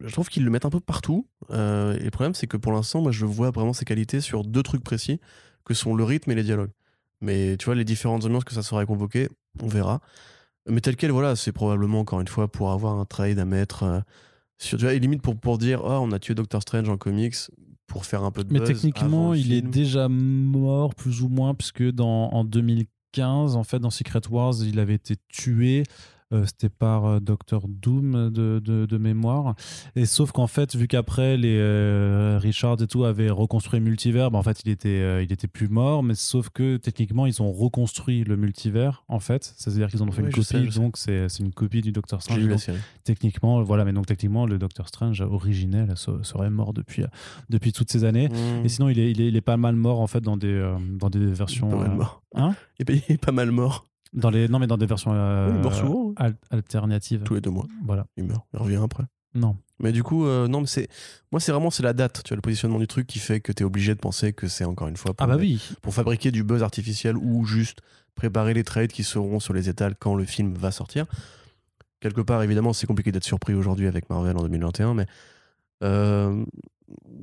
Je 0.00 0.12
trouve 0.12 0.28
qu'ils 0.28 0.44
le 0.44 0.50
mettent 0.50 0.64
un 0.66 0.70
peu 0.70 0.80
partout. 0.80 1.26
Euh, 1.50 1.96
et 1.98 2.04
le 2.04 2.10
problème 2.10 2.34
c'est 2.34 2.46
que 2.46 2.58
pour 2.58 2.70
l'instant 2.72 3.00
moi 3.00 3.12
je 3.12 3.24
vois 3.24 3.50
vraiment 3.50 3.72
ses 3.72 3.86
qualités 3.86 4.20
sur 4.20 4.44
deux 4.44 4.62
trucs 4.62 4.84
précis 4.84 5.20
que 5.64 5.72
sont 5.72 5.94
le 5.94 6.04
rythme 6.04 6.30
et 6.30 6.34
les 6.34 6.42
dialogues. 6.42 6.70
Mais 7.22 7.56
tu 7.56 7.64
vois 7.64 7.74
les 7.74 7.84
différentes 7.84 8.24
ambiances 8.26 8.44
que 8.44 8.52
ça 8.52 8.62
sera 8.62 8.84
convoqué, 8.84 9.28
on 9.62 9.68
verra. 9.68 10.00
Mais 10.68 10.80
tel 10.82 10.96
quel, 10.96 11.10
voilà, 11.12 11.34
c'est 11.34 11.52
probablement 11.52 12.00
encore 12.00 12.20
une 12.20 12.28
fois 12.28 12.46
pour 12.48 12.70
avoir 12.72 12.98
un 12.98 13.06
trade 13.06 13.38
à 13.38 13.46
mettre 13.46 13.82
euh, 13.84 14.00
sur, 14.58 14.76
tu 14.78 14.84
vois, 14.84 14.92
et 14.92 14.98
limite 14.98 15.22
pour, 15.22 15.34
pour 15.36 15.56
dire, 15.56 15.80
oh, 15.82 15.98
on 16.02 16.12
a 16.12 16.18
tué 16.18 16.34
Doctor 16.34 16.60
Strange 16.60 16.88
en 16.90 16.98
comics 16.98 17.34
pour 17.90 18.06
faire 18.06 18.22
un 18.22 18.30
peu 18.30 18.44
de 18.44 18.52
Mais 18.52 18.60
buzz 18.60 18.68
techniquement, 18.68 19.34
il 19.34 19.52
est 19.52 19.62
déjà 19.62 20.08
mort, 20.08 20.94
plus 20.94 21.22
ou 21.22 21.28
moins, 21.28 21.54
puisque 21.54 21.82
dans, 21.82 22.30
en 22.30 22.44
2015, 22.44 23.56
en 23.56 23.64
fait, 23.64 23.80
dans 23.80 23.90
Secret 23.90 24.20
Wars, 24.30 24.54
il 24.64 24.78
avait 24.78 24.94
été 24.94 25.16
tué. 25.28 25.82
Euh, 26.32 26.44
C'était 26.46 26.68
par 26.68 27.06
euh, 27.06 27.18
Docteur 27.20 27.62
Doom 27.66 28.30
de, 28.30 28.60
de, 28.64 28.86
de 28.86 28.98
mémoire. 28.98 29.54
Et 29.96 30.06
sauf 30.06 30.30
qu'en 30.30 30.46
fait, 30.46 30.76
vu 30.76 30.86
qu'après, 30.86 31.36
les 31.36 31.56
euh, 31.58 32.38
Richard 32.40 32.80
et 32.80 32.86
tout 32.86 33.04
avaient 33.04 33.30
reconstruit 33.30 33.80
le 33.80 33.84
multivers, 33.84 34.30
bah, 34.30 34.38
en 34.38 34.42
fait, 34.44 34.60
il 34.64 34.70
était, 34.70 34.88
euh, 35.00 35.22
il 35.24 35.32
était 35.32 35.48
plus 35.48 35.68
mort. 35.68 36.02
Mais 36.04 36.14
sauf 36.14 36.48
que 36.50 36.76
techniquement, 36.76 37.26
ils 37.26 37.42
ont 37.42 37.50
reconstruit 37.50 38.22
le 38.22 38.36
multivers, 38.36 39.02
en 39.08 39.18
fait. 39.18 39.54
C'est-à-dire 39.56 39.88
qu'ils 39.88 40.02
en 40.02 40.08
ont 40.08 40.12
fait 40.12 40.22
Oui, 40.22 40.28
une 40.28 40.34
copie. 40.34 40.44
sais. 40.46 40.80
donc, 40.80 40.96
c'est 40.98 41.26
une 41.40 41.52
copie 41.52 41.80
du 41.80 41.90
Docteur 41.92 42.20
J'ai 42.20 42.34
Strange. 42.34 42.46
Donc, 42.66 42.76
techniquement, 43.02 43.62
voilà. 43.62 43.84
Mais 43.84 43.92
donc, 43.92 44.06
techniquement, 44.06 44.46
le 44.46 44.58
Docteur 44.58 44.86
Strange 44.88 45.20
originel 45.22 45.96
se- 45.96 46.22
serait 46.22 46.50
mort 46.50 46.72
depuis, 46.72 47.02
depuis 47.48 47.72
toutes 47.72 47.90
ces 47.90 48.04
années. 48.04 48.28
Mmh. 48.28 48.64
Et 48.64 48.68
sinon, 48.68 48.88
il 48.88 48.98
est, 49.00 49.10
il 49.10 49.20
est, 49.20 49.26
il 49.28 49.36
est 49.36 49.40
pas 49.40 49.56
mal 49.56 49.74
mort 49.74 50.00
en 50.00 50.06
fait 50.06 50.20
dans 50.20 50.36
des, 50.36 50.74
dans 50.98 51.10
des 51.10 51.26
versions. 51.26 51.68
pas 51.68 51.76
mal 51.88 51.96
mort. 51.96 52.22
hein? 52.36 52.54
Il 52.78 52.88
est 53.08 53.18
pas 53.20 53.32
mal 53.32 53.50
mort 53.50 53.86
dans 54.12 54.30
les, 54.30 54.48
non, 54.48 54.58
mais 54.58 54.66
dans 54.66 54.76
des 54.78 54.86
versions 54.86 55.12
euh, 55.14 55.48
Oui, 55.50 55.54
il 55.56 55.60
meurt 55.62 55.74
souvent, 55.74 56.10
hein. 56.10 56.14
al- 56.16 56.36
alternatives. 56.50 57.22
tous 57.24 57.34
les 57.34 57.40
deux 57.40 57.50
mois. 57.50 57.66
Voilà. 57.84 58.06
Il 58.16 58.24
meurt, 58.24 58.44
il 58.52 58.58
revient 58.58 58.80
après. 58.82 59.04
Non. 59.34 59.56
Mais 59.78 59.92
du 59.92 60.02
coup, 60.02 60.26
euh, 60.26 60.48
non, 60.48 60.60
mais 60.60 60.66
c'est. 60.66 60.88
Moi, 61.30 61.40
c'est 61.40 61.52
vraiment 61.52 61.70
c'est 61.70 61.82
la 61.84 61.92
date, 61.92 62.22
tu 62.24 62.30
vois, 62.30 62.36
le 62.36 62.42
positionnement 62.42 62.78
du 62.80 62.86
truc 62.88 63.06
qui 63.06 63.18
fait 63.20 63.40
que 63.40 63.52
tu 63.52 63.62
es 63.62 63.66
obligé 63.66 63.94
de 63.94 64.00
penser 64.00 64.32
que 64.32 64.48
c'est 64.48 64.64
encore 64.64 64.88
une 64.88 64.96
fois 64.96 65.14
pour, 65.14 65.24
Ah 65.24 65.28
bah 65.28 65.36
oui. 65.38 65.60
pour 65.82 65.94
fabriquer 65.94 66.30
du 66.32 66.42
buzz 66.42 66.62
artificiel 66.62 67.16
ou 67.16 67.44
juste 67.46 67.78
préparer 68.16 68.52
les 68.54 68.64
trades 68.64 68.90
qui 68.92 69.04
seront 69.04 69.38
sur 69.40 69.54
les 69.54 69.68
étals 69.68 69.94
quand 69.98 70.14
le 70.16 70.24
film 70.24 70.54
va 70.54 70.70
sortir. 70.72 71.06
Quelque 72.00 72.20
part, 72.22 72.42
évidemment, 72.42 72.72
c'est 72.72 72.86
compliqué 72.86 73.12
d'être 73.12 73.24
surpris 73.24 73.54
aujourd'hui 73.54 73.86
avec 73.86 74.10
Marvel 74.10 74.36
en 74.36 74.42
2021, 74.42 74.94
mais 74.94 75.06
euh, 75.84 76.44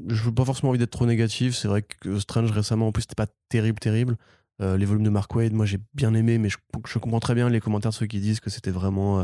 je 0.07 0.23
veux 0.23 0.33
pas 0.33 0.45
forcément 0.45 0.69
envie 0.69 0.79
d'être 0.79 0.91
trop 0.91 1.05
négatif. 1.05 1.55
C'est 1.55 1.67
vrai 1.67 1.81
que 1.83 2.19
Strange 2.19 2.51
récemment, 2.51 2.87
en 2.87 2.91
plus, 2.91 3.01
c'était 3.01 3.15
pas 3.15 3.27
terrible, 3.49 3.79
terrible. 3.79 4.15
Euh, 4.61 4.75
les 4.77 4.85
volumes 4.85 5.03
de 5.03 5.09
Mark 5.11 5.33
Wade, 5.35 5.53
moi 5.53 5.65
j'ai 5.65 5.77
bien 5.93 6.13
aimé, 6.15 6.37
mais 6.39 6.49
je, 6.49 6.57
je 6.87 6.97
comprends 6.99 7.19
très 7.19 7.35
bien 7.35 7.47
les 7.49 7.59
commentaires 7.59 7.91
de 7.91 7.95
ceux 7.95 8.07
qui 8.07 8.19
disent 8.19 8.39
que 8.39 8.49
c'était 8.49 8.71
vraiment 8.71 9.19
euh, 9.19 9.23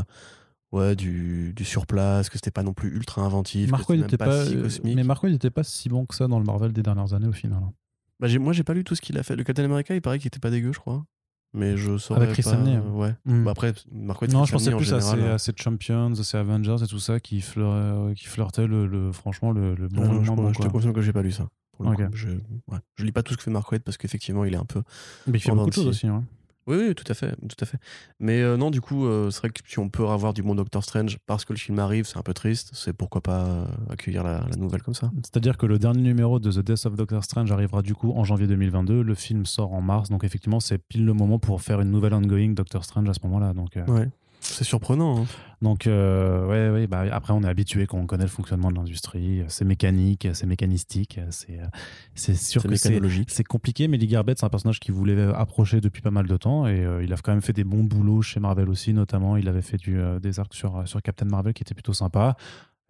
ouais, 0.72 0.94
du, 0.94 1.52
du 1.54 1.64
surplace, 1.64 2.28
que 2.30 2.36
c'était 2.36 2.52
pas 2.52 2.62
non 2.62 2.72
plus 2.72 2.94
ultra 2.94 3.22
inventif, 3.22 3.70
Mark 3.70 3.84
c'était 3.88 4.00
n'était 4.02 4.16
pas, 4.16 4.26
pas, 4.26 4.44
si 4.46 4.56
euh, 4.56 4.62
cosmique. 4.62 4.94
mais 4.94 5.02
Mark 5.02 5.22
Waid 5.22 5.32
n'était 5.32 5.50
pas 5.50 5.64
si 5.64 5.88
bon 5.88 6.06
que 6.06 6.14
ça 6.14 6.28
dans 6.28 6.38
le 6.38 6.44
Marvel 6.44 6.72
des 6.72 6.82
dernières 6.84 7.14
années 7.14 7.26
au 7.26 7.32
final. 7.32 7.60
Bah, 8.20 8.28
j'ai- 8.28 8.38
moi 8.38 8.52
j'ai 8.52 8.62
pas 8.62 8.74
lu 8.74 8.84
tout 8.84 8.94
ce 8.94 9.00
qu'il 9.02 9.18
a 9.18 9.24
fait. 9.24 9.34
Le 9.34 9.42
Captain 9.42 9.64
America, 9.64 9.92
il 9.94 10.00
paraît 10.00 10.18
qu'il 10.20 10.28
était 10.28 10.38
pas 10.38 10.50
dégueu, 10.50 10.72
je 10.72 10.78
crois. 10.78 11.04
Mais 11.56 11.76
je 11.76 11.98
saurais 11.98 12.22
Avec 12.22 12.32
Chris 12.34 12.42
pas, 12.42 12.50
Samney, 12.50 12.74
hein. 12.76 12.84
ouais. 12.94 13.14
Mm. 13.26 13.44
Bah, 13.44 13.50
après, 13.52 13.72
Mark 13.92 14.20
Waid, 14.22 14.32
Non, 14.32 14.40
Chris 14.40 14.46
je 14.48 14.52
pensais 14.52 14.64
Samney, 14.66 14.76
plus 14.78 14.92
à 14.94 15.00
ces, 15.00 15.10
général, 15.12 15.32
à 15.32 15.38
ces 15.38 15.52
Champions, 15.56 16.12
à 16.12 16.22
ces 16.22 16.36
Avengers 16.36 16.76
et 16.82 16.86
tout 16.86 16.98
ça 17.00 17.18
qui, 17.20 17.40
fleur- 17.40 18.12
qui 18.14 18.26
flirtaient 18.26 18.66
le, 18.66 18.86
le- 18.86 19.12
franchement 19.12 19.50
le, 19.52 19.74
le 19.74 19.88
bon. 19.88 20.12
le 20.18 20.24
je, 20.24 20.30
bon, 20.32 20.48
je 20.48 20.54
te 20.58 20.62
quoi. 20.62 20.70
confirme 20.70 20.92
que 20.92 21.00
j'ai 21.02 21.12
pas 21.12 21.22
lu 21.22 21.32
ça. 21.32 21.48
Pour 21.76 21.84
le 21.86 21.90
Ok. 21.92 22.06
coup. 22.10 22.16
Je, 22.16 22.28
ouais. 22.28 22.78
je 22.96 23.04
lis 23.04 23.12
pas 23.12 23.22
tout 23.22 23.32
ce 23.32 23.38
que 23.38 23.42
fait 23.44 23.50
Mark 23.50 23.70
Waid 23.70 23.82
parce 23.82 23.96
qu'effectivement, 23.96 24.44
il 24.44 24.54
est 24.54 24.58
un 24.58 24.64
peu 24.64 24.82
Mais 25.26 25.38
il 25.38 25.40
fait 25.40 25.50
beaucoup 25.52 25.68
de 25.70 25.74
choses 25.74 25.86
aussi. 25.88 26.06
hein. 26.06 26.24
Oui, 26.66 26.76
oui, 26.78 26.94
tout 26.94 27.04
à 27.08 27.12
fait, 27.12 27.36
tout 27.46 27.56
à 27.60 27.66
fait. 27.66 27.76
Mais 28.20 28.40
euh, 28.40 28.56
non, 28.56 28.70
du 28.70 28.80
coup, 28.80 29.04
euh, 29.04 29.30
c'est 29.30 29.40
vrai 29.40 29.50
que 29.50 29.60
si 29.66 29.78
on 29.78 29.90
peut 29.90 30.08
avoir 30.08 30.32
du 30.32 30.42
bon 30.42 30.54
Doctor 30.54 30.82
Strange 30.82 31.18
parce 31.26 31.44
que 31.44 31.52
le 31.52 31.58
film 31.58 31.78
arrive, 31.78 32.06
c'est 32.06 32.16
un 32.16 32.22
peu 32.22 32.32
triste. 32.32 32.70
C'est 32.72 32.94
pourquoi 32.94 33.20
pas 33.20 33.44
euh, 33.44 33.66
accueillir 33.90 34.24
la, 34.24 34.46
la 34.48 34.56
nouvelle 34.56 34.82
comme 34.82 34.94
ça. 34.94 35.10
C'est-à-dire 35.16 35.58
que 35.58 35.66
le 35.66 35.78
dernier 35.78 36.00
numéro 36.00 36.38
de 36.38 36.50
The 36.50 36.60
Death 36.60 36.86
of 36.86 36.94
Doctor 36.96 37.22
Strange 37.22 37.52
arrivera 37.52 37.82
du 37.82 37.94
coup 37.94 38.12
en 38.12 38.24
janvier 38.24 38.46
2022. 38.46 39.02
Le 39.02 39.14
film 39.14 39.44
sort 39.44 39.74
en 39.74 39.82
mars, 39.82 40.08
donc 40.08 40.24
effectivement, 40.24 40.58
c'est 40.58 40.78
pile 40.78 41.04
le 41.04 41.12
moment 41.12 41.38
pour 41.38 41.60
faire 41.60 41.82
une 41.82 41.90
nouvelle 41.90 42.14
ongoing 42.14 42.54
Doctor 42.54 42.82
Strange 42.82 43.10
à 43.10 43.12
ce 43.12 43.20
moment-là. 43.24 43.52
Donc, 43.52 43.76
euh, 43.76 43.84
Ouais. 43.84 44.08
C'est 44.46 44.64
surprenant. 44.64 45.22
hein. 45.22 45.26
donc 45.62 45.86
euh, 45.86 46.46
ouais, 46.46 46.70
ouais, 46.70 46.86
bah, 46.86 47.04
après, 47.12 47.32
on 47.32 47.42
est 47.42 47.48
habitué 47.48 47.86
quand 47.86 47.98
on 47.98 48.06
connaît 48.06 48.24
le 48.24 48.28
fonctionnement 48.30 48.70
de 48.70 48.76
l'industrie. 48.76 49.42
C'est 49.48 49.64
mécanique, 49.64 50.28
c'est 50.34 50.46
mécanistique. 50.46 51.18
C'est 51.30 51.58
euh, 51.60 51.66
c'est 52.14 52.34
sûr 52.36 52.62
que 52.62 52.68
c'est 53.28 53.44
compliqué, 53.44 53.88
mais 53.88 53.96
Lee 53.96 54.06
Garbett, 54.06 54.38
c'est 54.38 54.44
un 54.46 54.50
personnage 54.50 54.80
qui 54.80 54.90
voulait 54.92 55.20
approcher 55.34 55.80
depuis 55.80 56.02
pas 56.02 56.10
mal 56.10 56.26
de 56.26 56.36
temps 56.36 56.66
et 56.66 56.84
euh, 56.84 57.02
il 57.02 57.12
a 57.12 57.16
quand 57.16 57.32
même 57.32 57.42
fait 57.42 57.52
des 57.54 57.64
bons 57.64 57.84
boulots 57.84 58.22
chez 58.22 58.38
Marvel 58.38 58.68
aussi, 58.68 58.92
notamment. 58.92 59.36
Il 59.36 59.48
avait 59.48 59.62
fait 59.62 59.78
du, 59.78 59.98
euh, 59.98 60.20
des 60.20 60.38
arcs 60.38 60.54
sur, 60.54 60.86
sur 60.86 61.00
Captain 61.02 61.26
Marvel 61.26 61.54
qui 61.54 61.62
étaient 61.62 61.74
plutôt 61.74 61.94
sympas. 61.94 62.36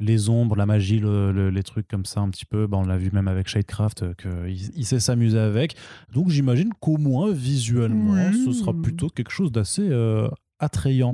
les 0.00 0.28
ombres, 0.28 0.56
la 0.56 0.66
magie, 0.66 0.98
le- 0.98 1.30
le- 1.30 1.50
les 1.50 1.62
trucs 1.62 1.86
comme 1.86 2.04
ça 2.04 2.18
un 2.20 2.28
petit 2.28 2.44
peu. 2.46 2.66
Bah, 2.66 2.78
on 2.78 2.84
l'a 2.84 2.96
vu 2.98 3.10
même 3.12 3.28
avec 3.28 3.46
Shadecraft 3.46 4.16
qu'il 4.16 4.58
il 4.76 4.84
sait 4.84 4.98
s'amuser 4.98 5.38
avec. 5.38 5.76
Donc 6.12 6.30
j'imagine 6.30 6.70
qu'au 6.80 6.98
moins 6.98 7.30
visuellement, 7.32 8.16
ce 8.44 8.50
sera 8.52 8.72
plutôt 8.82 9.08
quelque 9.08 9.30
chose 9.30 9.52
d'assez 9.52 9.86
euh, 9.88 10.28
attrayant. 10.64 11.12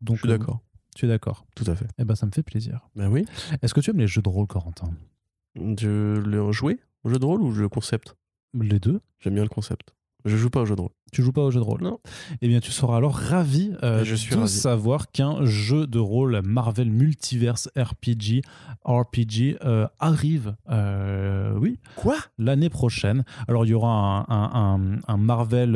Donc 0.00 0.16
Je 0.16 0.22
suis 0.22 0.28
euh, 0.28 0.38
d'accord, 0.38 0.60
tu 0.94 1.06
es 1.06 1.08
d'accord 1.08 1.46
tout 1.54 1.64
à 1.68 1.74
fait. 1.74 1.86
Eh 1.98 2.04
ben 2.04 2.14
ça 2.14 2.26
me 2.26 2.30
fait 2.32 2.42
plaisir. 2.42 2.88
Ben 2.94 3.08
oui. 3.08 3.24
Est-ce 3.62 3.74
que 3.74 3.80
tu 3.80 3.90
aimes 3.90 3.98
les 3.98 4.06
jeux 4.06 4.22
de 4.22 4.28
rôle, 4.28 4.46
Corentin? 4.46 4.90
Je 5.54 6.18
le 6.18 6.52
jouer 6.52 6.80
au 7.04 7.10
jeu 7.10 7.18
de 7.18 7.24
rôle 7.24 7.42
ou 7.42 7.52
le 7.52 7.68
concept? 7.68 8.16
Les 8.54 8.78
deux 8.78 9.00
J'aime 9.20 9.34
bien 9.34 9.42
le 9.42 9.48
concept. 9.48 9.94
Je 10.24 10.36
joue 10.36 10.50
pas 10.50 10.60
au 10.62 10.66
jeu 10.66 10.76
de 10.76 10.80
rôle. 10.80 10.92
Tu 11.12 11.22
joues 11.22 11.32
pas 11.32 11.42
au 11.42 11.50
jeu 11.52 11.60
de 11.60 11.64
rôle 11.64 11.82
Non. 11.82 11.98
Eh 12.42 12.48
bien, 12.48 12.58
tu 12.60 12.72
seras 12.72 12.96
alors 12.96 13.14
ravi 13.14 13.72
euh, 13.82 14.04
Je 14.04 14.14
suis 14.16 14.34
de 14.34 14.40
ravi. 14.40 14.50
savoir 14.52 15.10
qu'un 15.12 15.44
jeu 15.46 15.86
de 15.86 15.98
rôle 16.00 16.42
Marvel 16.44 16.90
Multiverse 16.90 17.68
RPG, 17.78 18.42
RPG 18.84 19.56
euh, 19.64 19.86
arrive, 20.00 20.56
euh, 20.68 21.54
oui, 21.58 21.78
Quoi? 21.94 22.16
l'année 22.38 22.68
prochaine. 22.70 23.24
Alors, 23.46 23.64
il 23.64 23.68
y 23.70 23.74
aura 23.74 23.88
un, 23.88 24.24
un- 24.28 24.74
un- 24.74 24.98
un 25.06 25.16
Marvel 25.16 25.72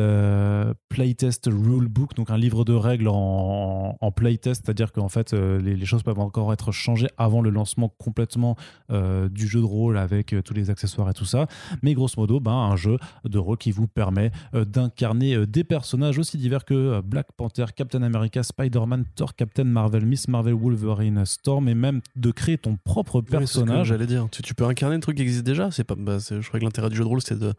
Playtest 0.88 1.46
Rulebook, 1.46 2.14
donc 2.14 2.30
un 2.30 2.36
livre 2.36 2.64
de 2.64 2.72
règles 2.74 3.08
en, 3.08 3.96
en 4.00 4.10
playtest, 4.12 4.64
c'est-à-dire 4.64 4.92
qu'en 4.92 5.08
fait, 5.08 5.32
les, 5.32 5.76
les 5.76 5.86
choses 5.86 6.02
peuvent 6.02 6.18
encore 6.18 6.52
être 6.52 6.72
changées 6.72 7.08
avant 7.18 7.40
le 7.40 7.50
lancement 7.50 7.88
complètement 7.98 8.56
du 8.90 9.46
jeu 9.46 9.60
de 9.60 9.64
rôle 9.64 9.96
avec 9.96 10.34
tous 10.44 10.54
les 10.54 10.70
accessoires 10.70 11.08
et 11.08 11.14
tout 11.14 11.24
ça. 11.24 11.46
Mais 11.82 11.94
grosso 11.94 12.14
modo, 12.20 12.40
ben, 12.40 12.50
un 12.52 12.76
jeu 12.76 12.98
de 13.24 13.38
rôle 13.38 13.58
qui 13.58 13.70
vous 13.70 13.86
permet 13.86 14.32
d'incarner 14.52 15.19
euh, 15.22 15.46
des 15.46 15.64
personnages 15.64 16.18
aussi 16.18 16.36
divers 16.38 16.64
que 16.64 16.74
euh, 16.74 17.02
Black 17.02 17.28
Panther, 17.36 17.66
Captain 17.74 18.02
America, 18.02 18.42
Spider-Man, 18.42 19.04
Thor, 19.14 19.34
Captain 19.34 19.64
Marvel, 19.64 20.04
Miss 20.06 20.28
Marvel, 20.28 20.54
Wolverine, 20.54 21.24
Storm, 21.24 21.68
et 21.68 21.74
même 21.74 22.00
de 22.16 22.30
créer 22.30 22.58
ton 22.58 22.76
propre 22.76 23.20
Oui, 23.20 23.26
personnage. 23.30 23.88
J'allais 23.88 24.06
dire. 24.06 24.28
Tu, 24.30 24.42
tu 24.42 24.54
peux 24.54 24.64
incarner 24.64 24.96
un 24.96 25.00
truc 25.00 25.16
qui 25.16 25.22
existe 25.22 25.44
déjà. 25.44 25.70
C'est 25.70 25.84
pas. 25.84 25.94
bah, 25.96 26.18
je 26.18 26.46
crois 26.46 26.58
que 26.60 26.64
l'intérêt 26.64 26.90
du 26.90 26.96
jeu 26.96 27.04
de 27.04 27.08
rôle, 27.08 27.22
c'est 27.22 27.38
de 27.38 27.52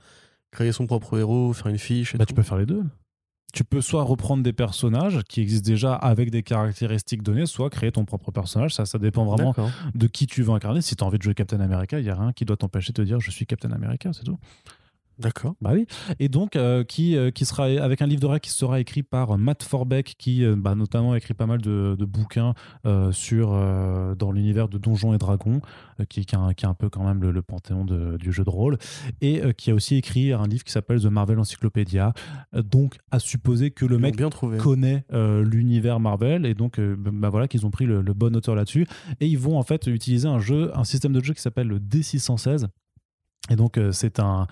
créer 0.51 0.71
son 0.71 0.85
propre 0.87 1.17
héros, 1.17 1.53
faire 1.53 1.67
une 1.67 1.77
fiche. 1.77 2.15
Et 2.15 2.17
Bah, 2.17 2.25
tout. 2.25 2.29
tu 2.29 2.35
peux 2.35 2.43
faire 2.43 2.57
les 2.57 2.65
deux. 2.65 2.83
Tu 3.53 3.65
peux 3.65 3.81
soit 3.81 4.03
reprendre 4.03 4.43
des 4.43 4.53
personnages 4.53 5.19
qui 5.27 5.41
existent 5.41 5.67
déjà 5.69 5.93
avec 5.93 6.31
des 6.31 6.41
caractéristiques 6.41 7.21
données, 7.21 7.45
soit 7.45 7.69
créer 7.69 7.91
ton 7.91 8.05
propre 8.05 8.31
personnage. 8.31 8.73
Ça, 8.73 8.85
ça 8.85 8.97
dépend 8.97 9.25
vraiment 9.25 9.53
de 9.93 10.07
qui 10.07 10.25
tu 10.25 10.41
veux 10.41 10.53
incarner. 10.53 10.81
Si 10.81 10.95
tu 10.95 11.03
as 11.03 11.07
envie 11.07 11.17
de 11.17 11.23
jouer 11.23 11.33
Captain 11.33 11.59
America, 11.59 11.99
il 11.99 12.03
n'y 12.03 12.09
a 12.09 12.15
rien 12.15 12.31
qui 12.31 12.45
doit 12.45 12.55
t'empêcher 12.55 12.93
de 12.93 12.95
te 12.95 13.01
dire 13.01 13.19
je 13.19 13.29
suis 13.29 13.45
Captain 13.45 13.71
America, 13.73 14.11
c'est 14.13 14.23
tout. 14.23 14.39
D'accord. 15.19 15.53
Bah 15.61 15.71
oui. 15.73 15.85
Et 16.19 16.29
donc, 16.29 16.55
euh, 16.55 16.83
qui, 16.83 17.15
euh, 17.15 17.29
qui 17.31 17.45
sera 17.45 17.65
avec 17.65 18.01
un 18.01 18.07
livre 18.07 18.21
de 18.21 18.25
règles 18.25 18.41
qui 18.41 18.49
sera 18.51 18.79
écrit 18.79 19.03
par 19.03 19.37
Matt 19.37 19.61
Forbeck, 19.63 20.15
qui 20.17 20.43
euh, 20.43 20.55
bah, 20.57 20.73
notamment 20.75 21.11
a 21.11 21.17
écrit 21.17 21.33
pas 21.35 21.45
mal 21.45 21.61
de, 21.61 21.95
de 21.97 22.05
bouquins 22.05 22.53
euh, 22.85 23.11
sur, 23.11 23.51
euh, 23.53 24.15
dans 24.15 24.31
l'univers 24.31 24.67
de 24.67 24.77
Donjons 24.79 25.13
et 25.13 25.17
Dragons, 25.19 25.61
euh, 25.99 26.05
qui, 26.05 26.25
qui, 26.25 26.33
est 26.35 26.37
un, 26.39 26.53
qui 26.53 26.65
est 26.65 26.67
un 26.67 26.73
peu 26.73 26.89
quand 26.89 27.03
même 27.03 27.21
le, 27.21 27.31
le 27.31 27.41
panthéon 27.43 27.85
de- 27.85 28.17
du 28.17 28.31
jeu 28.31 28.43
de 28.43 28.49
rôle, 28.49 28.77
et 29.21 29.43
euh, 29.43 29.51
qui 29.51 29.69
a 29.69 29.75
aussi 29.75 29.95
écrit 29.95 30.33
un 30.33 30.47
livre 30.47 30.63
qui 30.63 30.71
s'appelle 30.71 30.99
The 31.01 31.05
Marvel 31.05 31.39
Encyclopedia. 31.39 32.13
Euh, 32.55 32.63
donc, 32.63 32.97
à 33.11 33.19
supposer 33.19 33.69
que 33.71 33.85
le 33.85 33.97
Ils 33.97 34.01
mec 34.01 34.13
l'ont 34.15 34.17
bien 34.17 34.29
trouvé. 34.29 34.57
connaît 34.57 35.05
euh, 35.13 35.43
l'univers 35.43 35.99
Marvel 35.99 36.45
et 36.45 36.53
donc 36.55 36.79
euh, 36.79 36.95
bah 36.97 37.29
voilà 37.29 37.47
qu'ils 37.47 37.65
ont 37.65 37.71
pris 37.71 37.85
le, 37.85 38.01
le 38.01 38.13
bon 38.13 38.35
auteur 38.35 38.55
là-dessus 38.55 38.87
et 39.19 39.27
ils 39.27 39.37
vont 39.37 39.57
en 39.57 39.63
fait 39.63 39.87
utiliser 39.87 40.27
un 40.27 40.39
jeu 40.39 40.71
un 40.75 40.83
système 40.83 41.11
de 41.13 41.23
jeu 41.23 41.33
qui 41.33 41.41
s'appelle 41.41 41.67
le 41.67 41.79
D616 41.79 42.67
et 43.49 43.55
donc 43.55 43.77
euh, 43.77 43.91
c'est 43.91 44.19
un, 44.19 44.47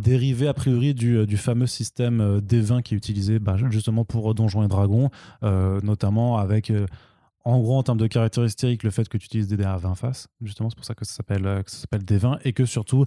dérivé 0.00 0.48
a 0.48 0.54
priori 0.54 0.94
du, 0.94 1.16
euh, 1.16 1.26
fameux 1.36 1.66
système 1.66 2.20
euh, 2.20 2.40
D20 2.40 2.82
qui 2.82 2.94
est 2.94 2.96
utilisé 2.96 3.38
bah, 3.38 3.56
justement 3.70 4.04
pour 4.04 4.34
Donjons 4.34 4.64
et 4.64 4.68
Dragons 4.68 5.10
notamment 5.42 6.38
avec 6.38 6.72
en 7.44 7.58
gros, 7.58 7.76
en 7.76 7.82
termes 7.82 7.98
de 7.98 8.06
caractéristiques, 8.06 8.84
le 8.84 8.90
fait 8.90 9.08
que 9.08 9.18
tu 9.18 9.26
utilises 9.26 9.48
des 9.48 9.56
dés 9.56 9.64
à 9.64 9.76
20 9.76 9.96
faces, 9.96 10.28
justement, 10.42 10.70
c'est 10.70 10.76
pour 10.76 10.84
ça 10.84 10.94
que 10.94 11.04
ça 11.04 11.12
s'appelle 11.12 11.44
euh, 11.44 11.62
que 11.64 11.72
ça 11.72 11.78
s'appelle 11.78 12.04
D20, 12.04 12.38
et 12.44 12.52
que 12.52 12.64
surtout, 12.66 13.04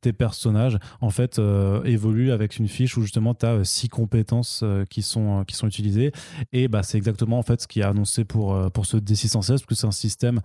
tes 0.00 0.14
personnages, 0.14 0.78
en 1.02 1.10
fait, 1.10 1.38
évoluent 1.84 2.32
avec 2.32 2.56
une 2.56 2.68
fiche 2.68 2.96
où 2.96 3.02
justement, 3.02 3.34
tu 3.34 3.44
as 3.44 3.64
six 3.64 3.90
compétences 3.90 4.64
qui, 4.88 5.02
sont, 5.02 5.44
qui 5.44 5.54
sont 5.54 5.66
utilisées. 5.66 6.12
Et 6.52 6.68
bah, 6.68 6.82
c'est 6.82 6.96
exactement 6.96 7.38
en 7.38 7.42
fait 7.42 7.60
ce 7.60 7.68
qui 7.68 7.80
est 7.80 7.84
annoncé 7.84 8.24
pour, 8.24 8.58
pour 8.72 8.86
ce 8.86 8.96
D616, 8.96 9.48
parce 9.48 9.66
que 9.66 9.74
c'est 9.74 9.86
un 9.86 9.90
système 9.90 10.40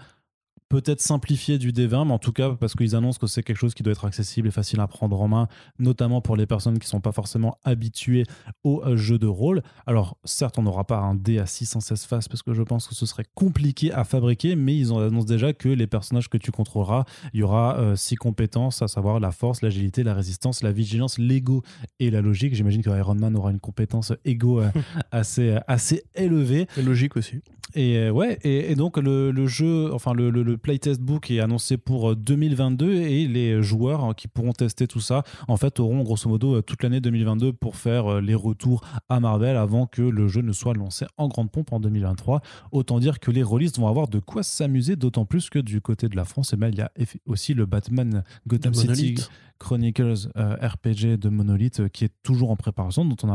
peut-être 0.71 1.01
simplifié 1.01 1.57
du 1.57 1.73
D20, 1.73 2.05
mais 2.07 2.13
en 2.13 2.17
tout 2.17 2.31
cas 2.31 2.51
parce 2.57 2.75
qu'ils 2.75 2.95
annoncent 2.95 3.19
que 3.19 3.27
c'est 3.27 3.43
quelque 3.43 3.57
chose 3.57 3.73
qui 3.73 3.83
doit 3.83 3.91
être 3.91 4.05
accessible 4.05 4.47
et 4.47 4.51
facile 4.51 4.79
à 4.79 4.87
prendre 4.87 5.19
en 5.21 5.27
main, 5.27 5.49
notamment 5.79 6.21
pour 6.21 6.37
les 6.37 6.45
personnes 6.45 6.79
qui 6.79 6.87
sont 6.87 7.01
pas 7.01 7.11
forcément 7.11 7.57
habituées 7.65 8.23
au 8.63 8.81
euh, 8.85 8.95
jeu 8.95 9.19
de 9.19 9.27
rôle. 9.27 9.63
Alors 9.85 10.17
certes, 10.23 10.57
on 10.57 10.63
n'aura 10.63 10.85
pas 10.85 10.97
un 10.99 11.13
dé 11.13 11.39
à 11.39 11.45
616 11.45 12.05
faces 12.05 12.29
parce 12.29 12.41
que 12.41 12.53
je 12.53 12.63
pense 12.63 12.87
que 12.87 12.95
ce 12.95 13.05
serait 13.05 13.25
compliqué 13.35 13.91
à 13.91 14.05
fabriquer, 14.05 14.55
mais 14.55 14.77
ils 14.77 14.93
en 14.93 14.99
annoncent 14.99 15.25
déjà 15.27 15.51
que 15.51 15.67
les 15.67 15.87
personnages 15.87 16.29
que 16.29 16.37
tu 16.37 16.51
contrôleras, 16.51 17.03
il 17.33 17.41
y 17.41 17.43
aura 17.43 17.77
euh, 17.77 17.95
six 17.97 18.15
compétences, 18.15 18.81
à 18.81 18.87
savoir 18.87 19.19
la 19.19 19.31
force, 19.31 19.61
l'agilité, 19.61 20.03
la 20.03 20.13
résistance, 20.13 20.63
la 20.63 20.71
vigilance, 20.71 21.17
l'ego 21.19 21.63
et 21.99 22.09
la 22.11 22.21
logique. 22.21 22.55
J'imagine 22.55 22.81
que 22.81 22.89
Iron 22.97 23.15
Man 23.15 23.35
aura 23.35 23.51
une 23.51 23.59
compétence 23.59 24.13
ego 24.23 24.61
euh, 24.61 24.69
assez, 25.11 25.57
assez 25.67 26.03
élevée. 26.15 26.65
C'est 26.75 26.81
logique 26.83 27.17
aussi. 27.17 27.41
Et 27.73 27.97
euh, 27.97 28.11
ouais, 28.11 28.37
et, 28.43 28.71
et 28.71 28.75
donc 28.75 28.97
le, 28.97 29.31
le 29.31 29.47
jeu, 29.47 29.93
enfin 29.93 30.13
le, 30.13 30.29
le- 30.29 30.43
le 30.43 30.57
playtest 30.61 31.01
book 31.01 31.31
est 31.31 31.39
annoncé 31.39 31.77
pour 31.77 32.11
euh, 32.11 32.15
2022 32.15 32.93
et 32.93 33.27
les 33.27 33.61
joueurs 33.61 34.03
hein, 34.03 34.13
qui 34.13 34.27
pourront 34.27 34.53
tester 34.53 34.87
tout 34.87 34.99
ça, 34.99 35.23
en 35.47 35.57
fait, 35.57 35.79
auront 35.79 36.03
grosso 36.03 36.29
modo 36.29 36.55
euh, 36.55 36.61
toute 36.61 36.83
l'année 36.83 37.01
2022 37.01 37.53
pour 37.53 37.75
faire 37.75 38.07
euh, 38.07 38.21
les 38.21 38.35
retours 38.35 38.81
à 39.09 39.19
Marvel 39.19 39.57
avant 39.57 39.87
que 39.87 40.01
le 40.01 40.27
jeu 40.27 40.41
ne 40.41 40.51
soit 40.51 40.73
lancé 40.73 41.05
en 41.17 41.27
grande 41.27 41.51
pompe 41.51 41.73
en 41.73 41.79
2023. 41.79 42.41
Autant 42.71 42.99
dire 42.99 43.19
que 43.19 43.31
les 43.31 43.43
releases 43.43 43.77
vont 43.77 43.87
avoir 43.87 44.07
de 44.07 44.19
quoi 44.19 44.43
s'amuser, 44.43 44.95
d'autant 44.95 45.25
plus 45.25 45.49
que 45.49 45.59
du 45.59 45.81
côté 45.81 46.07
de 46.07 46.15
la 46.15 46.25
France, 46.25 46.51
eh 46.53 46.57
ben, 46.57 46.69
il 46.69 46.77
y 46.77 46.81
a 46.81 46.91
aussi 47.25 47.53
le 47.53 47.65
Batman 47.65 48.23
Gotham 48.47 48.73
City. 48.73 49.15
Chronicles 49.61 50.27
euh, 50.37 50.55
RPG 50.55 51.17
de 51.19 51.29
Monolith 51.29 51.81
euh, 51.81 51.87
qui 51.87 52.03
est 52.03 52.13
toujours 52.23 52.49
en 52.49 52.55
préparation, 52.55 53.05
dont 53.05 53.15
on, 53.23 53.29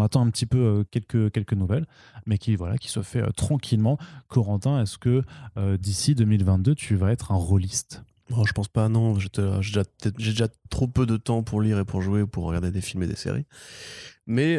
attend 0.00 0.20
un 0.20 0.30
petit 0.30 0.44
peu 0.44 0.58
euh, 0.58 0.84
quelques, 1.30 1.52
nouvelles, 1.54 1.86
mais 2.26 2.36
qui, 2.36 2.54
voilà, 2.54 2.76
qui 2.76 2.88
se 2.88 3.00
fait 3.00 3.22
tranquillement. 3.32 3.96
Corentin, 4.28 4.82
est-ce 4.82 4.98
que 4.98 5.22
d'ici 5.78 6.14
2022, 6.14 6.74
tu 6.74 6.96
vas 6.96 7.10
être 7.10 7.32
un 7.32 7.36
rôliste 7.36 8.04
Oh, 8.36 8.44
je 8.46 8.52
pense 8.52 8.68
pas, 8.68 8.90
non. 8.90 9.18
J'ai 9.18 9.30
déjà, 9.30 9.84
déjà- 10.04 10.48
trop 10.68 10.86
peu 10.86 11.06
de 11.06 11.16
temps 11.16 11.42
pour 11.42 11.62
lire 11.62 11.78
et 11.78 11.84
pour 11.86 12.02
jouer 12.02 12.20
ou 12.20 12.26
pour 12.26 12.44
regarder 12.44 12.70
des 12.70 12.82
films 12.82 13.04
et 13.04 13.06
des 13.06 13.16
séries. 13.16 13.46
Mais 14.26 14.58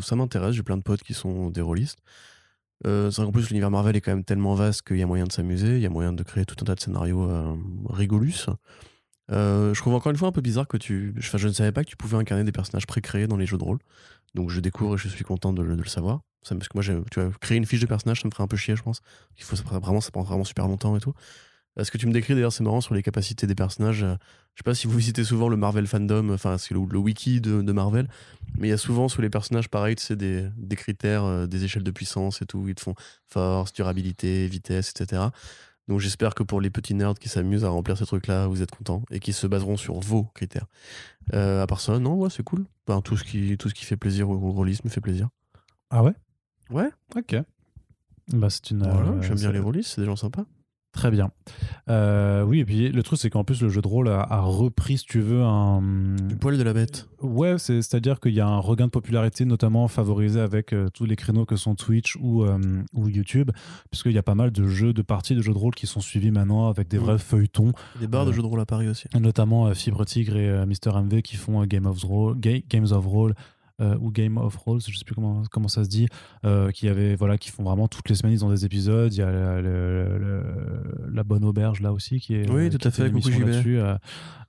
ça 0.00 0.14
m'intéresse, 0.14 0.54
j'ai 0.54 0.62
plein 0.62 0.76
de 0.76 0.82
potes 0.82 1.02
qui 1.02 1.14
sont 1.14 1.50
des 1.50 1.60
rôlistes. 1.60 1.98
C'est 2.84 3.10
vrai 3.10 3.24
qu'en 3.24 3.32
plus, 3.32 3.48
l'univers 3.48 3.70
Marvel 3.70 3.96
est 3.96 4.00
quand 4.00 4.12
même 4.12 4.24
tellement 4.24 4.54
vaste 4.54 4.82
qu'il 4.82 4.98
y 4.98 5.02
a 5.02 5.06
moyen 5.06 5.24
de 5.24 5.32
s'amuser, 5.32 5.76
il 5.76 5.82
y 5.82 5.86
a 5.86 5.90
moyen 5.90 6.12
de 6.12 6.22
créer 6.22 6.44
tout 6.44 6.56
un 6.60 6.64
tas 6.64 6.76
de 6.76 6.80
scénarios 6.80 7.28
rigolus. 7.88 8.46
Euh, 9.30 9.74
je 9.74 9.80
trouve 9.80 9.94
encore 9.94 10.10
une 10.10 10.18
fois 10.18 10.28
un 10.28 10.32
peu 10.32 10.40
bizarre 10.40 10.66
que 10.66 10.76
tu. 10.76 11.14
Enfin, 11.18 11.38
je 11.38 11.48
ne 11.48 11.52
savais 11.52 11.72
pas 11.72 11.84
que 11.84 11.90
tu 11.90 11.96
pouvais 11.96 12.16
incarner 12.16 12.44
des 12.44 12.52
personnages 12.52 12.86
pré-créés 12.86 13.26
dans 13.26 13.36
les 13.36 13.46
jeux 13.46 13.58
de 13.58 13.64
rôle. 13.64 13.78
Donc 14.34 14.50
je 14.50 14.60
découvre 14.60 14.94
et 14.94 14.98
je 14.98 15.08
suis 15.08 15.24
content 15.24 15.52
de, 15.52 15.62
le- 15.62 15.84
savoir. 15.84 16.20
Parce 16.48 16.68
que 16.68 16.78
moi, 16.78 16.82
tu 17.10 17.20
vois, 17.20 17.30
créer 17.40 17.58
une 17.58 17.66
fiche 17.66 17.80
de 17.80 17.86
personnage, 17.86 18.22
ça 18.22 18.28
me 18.28 18.32
ferait 18.32 18.44
un 18.44 18.48
peu 18.48 18.56
chier, 18.56 18.74
je 18.76 18.82
pense. 18.82 19.00
Il 19.36 19.44
faut 19.44 19.56
ça 19.56 19.62
vraiment, 19.64 20.00
ça 20.00 20.10
prend 20.10 20.22
vraiment 20.22 20.44
super 20.44 20.66
longtemps 20.66 20.96
et 20.96 21.00
tout. 21.00 21.12
Ce 21.78 21.90
que 21.90 21.98
tu 21.98 22.06
me 22.06 22.12
décris 22.12 22.34
d'ailleurs, 22.34 22.52
c'est 22.52 22.64
marrant 22.64 22.80
sur 22.80 22.94
les 22.94 23.02
capacités 23.02 23.46
des 23.46 23.54
personnages. 23.54 24.02
euh, 24.02 24.14
Je 24.54 24.60
sais 24.60 24.64
pas 24.64 24.74
si 24.74 24.86
vous 24.86 24.96
visitez 24.96 25.24
souvent 25.24 25.48
le 25.48 25.56
Marvel 25.56 25.86
fandom, 25.86 26.30
enfin 26.30 26.58
c'est 26.58 26.74
le, 26.74 26.80
wiki 26.80 27.40
de, 27.40 27.72
Marvel, 27.72 28.08
mais 28.58 28.68
il 28.68 28.70
y 28.70 28.74
a 28.74 28.78
souvent 28.78 29.08
sous 29.08 29.22
les 29.22 29.30
personnages 29.30 29.68
pareil, 29.68 29.94
c'est 29.98 30.16
des, 30.16 30.46
des 30.56 30.76
critères, 30.76 31.24
euh, 31.24 31.46
des 31.46 31.64
échelles 31.64 31.84
de 31.84 31.90
puissance 31.90 32.42
et 32.42 32.46
tout. 32.46 32.66
Ils 32.68 32.74
te 32.74 32.82
font 32.82 32.94
force, 33.28 33.72
durabilité, 33.72 34.46
vitesse, 34.48 34.90
etc. 34.90 35.22
Donc 35.90 35.98
j'espère 35.98 36.36
que 36.36 36.44
pour 36.44 36.60
les 36.60 36.70
petits 36.70 36.94
nerds 36.94 37.14
qui 37.18 37.28
s'amusent 37.28 37.64
à 37.64 37.68
remplir 37.68 37.98
ces 37.98 38.06
trucs-là, 38.06 38.46
vous 38.46 38.62
êtes 38.62 38.70
contents 38.70 39.02
et 39.10 39.18
qui 39.18 39.32
se 39.32 39.48
baseront 39.48 39.76
sur 39.76 39.98
vos 39.98 40.22
critères. 40.22 40.66
Euh, 41.34 41.60
à 41.60 41.66
part 41.66 41.80
ça, 41.80 41.98
non, 41.98 42.14
ouais, 42.14 42.30
c'est 42.30 42.44
cool. 42.44 42.64
Enfin, 42.86 43.00
tout, 43.00 43.16
ce 43.16 43.24
qui, 43.24 43.58
tout 43.58 43.68
ce 43.68 43.74
qui 43.74 43.84
fait 43.84 43.96
plaisir 43.96 44.30
au, 44.30 44.34
au 44.36 44.52
rôlisme 44.52 44.82
me 44.84 44.90
fait 44.90 45.00
plaisir. 45.00 45.28
Ah 45.90 46.04
ouais? 46.04 46.12
Ouais, 46.70 46.88
Ok. 47.16 47.34
Bah, 48.32 48.48
c'est 48.50 48.70
une. 48.70 48.88
voilà, 48.88 49.10
euh, 49.10 49.22
j'aime 49.22 49.34
bien 49.38 49.50
les 49.50 49.58
rôlistes, 49.58 49.90
c'est 49.96 50.00
des 50.02 50.06
gens 50.06 50.14
sympas. 50.14 50.44
Très 50.92 51.10
bien. 51.12 51.30
Euh, 51.88 52.42
oui, 52.42 52.58
et 52.60 52.64
puis 52.64 52.88
le 52.90 53.02
truc, 53.04 53.18
c'est 53.18 53.30
qu'en 53.30 53.44
plus, 53.44 53.62
le 53.62 53.68
jeu 53.68 53.80
de 53.80 53.86
rôle 53.86 54.08
a, 54.08 54.20
a 54.22 54.40
repris, 54.40 54.98
si 54.98 55.04
tu 55.06 55.20
veux, 55.20 55.42
un. 55.42 55.80
Du 56.28 56.36
poil 56.36 56.58
de 56.58 56.62
la 56.64 56.72
bête. 56.72 57.08
Ouais, 57.22 57.58
c'est- 57.58 57.80
c'est-à-dire 57.82 58.18
qu'il 58.18 58.32
y 58.34 58.40
a 58.40 58.46
un 58.48 58.58
regain 58.58 58.86
de 58.86 58.90
popularité, 58.90 59.44
notamment 59.44 59.86
favorisé 59.88 60.40
avec 60.40 60.72
euh, 60.72 60.88
tous 60.92 61.04
les 61.04 61.14
créneaux 61.16 61.44
que 61.44 61.54
sont 61.56 61.74
Twitch 61.76 62.16
ou, 62.20 62.42
euh, 62.44 62.58
ou 62.92 63.08
YouTube, 63.08 63.50
puisqu'il 63.90 64.12
y 64.12 64.18
a 64.18 64.22
pas 64.24 64.34
mal 64.34 64.50
de 64.50 64.66
jeux, 64.66 64.92
de 64.92 65.02
parties 65.02 65.36
de 65.36 65.42
jeux 65.42 65.52
de 65.52 65.58
rôle 65.58 65.74
qui 65.76 65.86
sont 65.86 66.00
suivis 66.00 66.32
maintenant 66.32 66.68
avec 66.68 66.88
des 66.88 66.98
vrais 66.98 67.18
feuilletons, 67.18 67.72
Des 68.00 68.08
bars 68.08 68.26
de 68.26 68.32
jeux 68.32 68.42
de 68.42 68.46
rôle 68.46 68.60
à 68.60 68.66
Paris 68.66 68.88
aussi. 68.88 69.06
notamment 69.18 69.72
Fibre 69.74 70.04
Tigre 70.04 70.36
et 70.36 70.66
Mister 70.66 70.90
MV 70.90 71.22
qui 71.22 71.36
font 71.36 71.64
Game 71.66 71.86
of 71.86 72.02
Roll, 72.02 72.36
Ga- 72.40 72.62
Games 72.68 72.90
of 72.90 73.06
Roll. 73.06 73.34
Euh, 73.80 73.96
ou 74.00 74.10
Game 74.10 74.36
of 74.38 74.56
Rolls, 74.56 74.80
je 74.86 74.96
sais 74.98 75.04
plus 75.04 75.14
comment, 75.14 75.42
comment 75.50 75.68
ça 75.68 75.84
se 75.84 75.88
dit, 75.88 76.06
euh, 76.44 76.70
qui 76.70 76.88
avait 76.88 77.14
voilà, 77.16 77.38
qui 77.38 77.50
font 77.50 77.62
vraiment 77.62 77.88
toutes 77.88 78.08
les 78.08 78.14
semaines 78.14 78.32
ils 78.34 78.44
ont 78.44 78.50
des 78.50 78.64
épisodes. 78.64 79.12
Il 79.14 79.18
y 79.18 79.22
a 79.22 79.60
le- 79.60 79.60
le- 79.60 80.18
le- 80.18 81.10
la 81.12 81.22
Bonne 81.24 81.44
Auberge 81.44 81.80
là 81.80 81.92
aussi 81.92 82.20
qui 82.20 82.34
est 82.34 82.48
Oui, 82.50 82.66
euh, 82.66 82.70
tout 82.70 82.86
à 82.86 82.90
fait 82.90 83.10
coucou 83.10 83.28
là-dessus, 83.30 83.78
euh, 83.80 83.96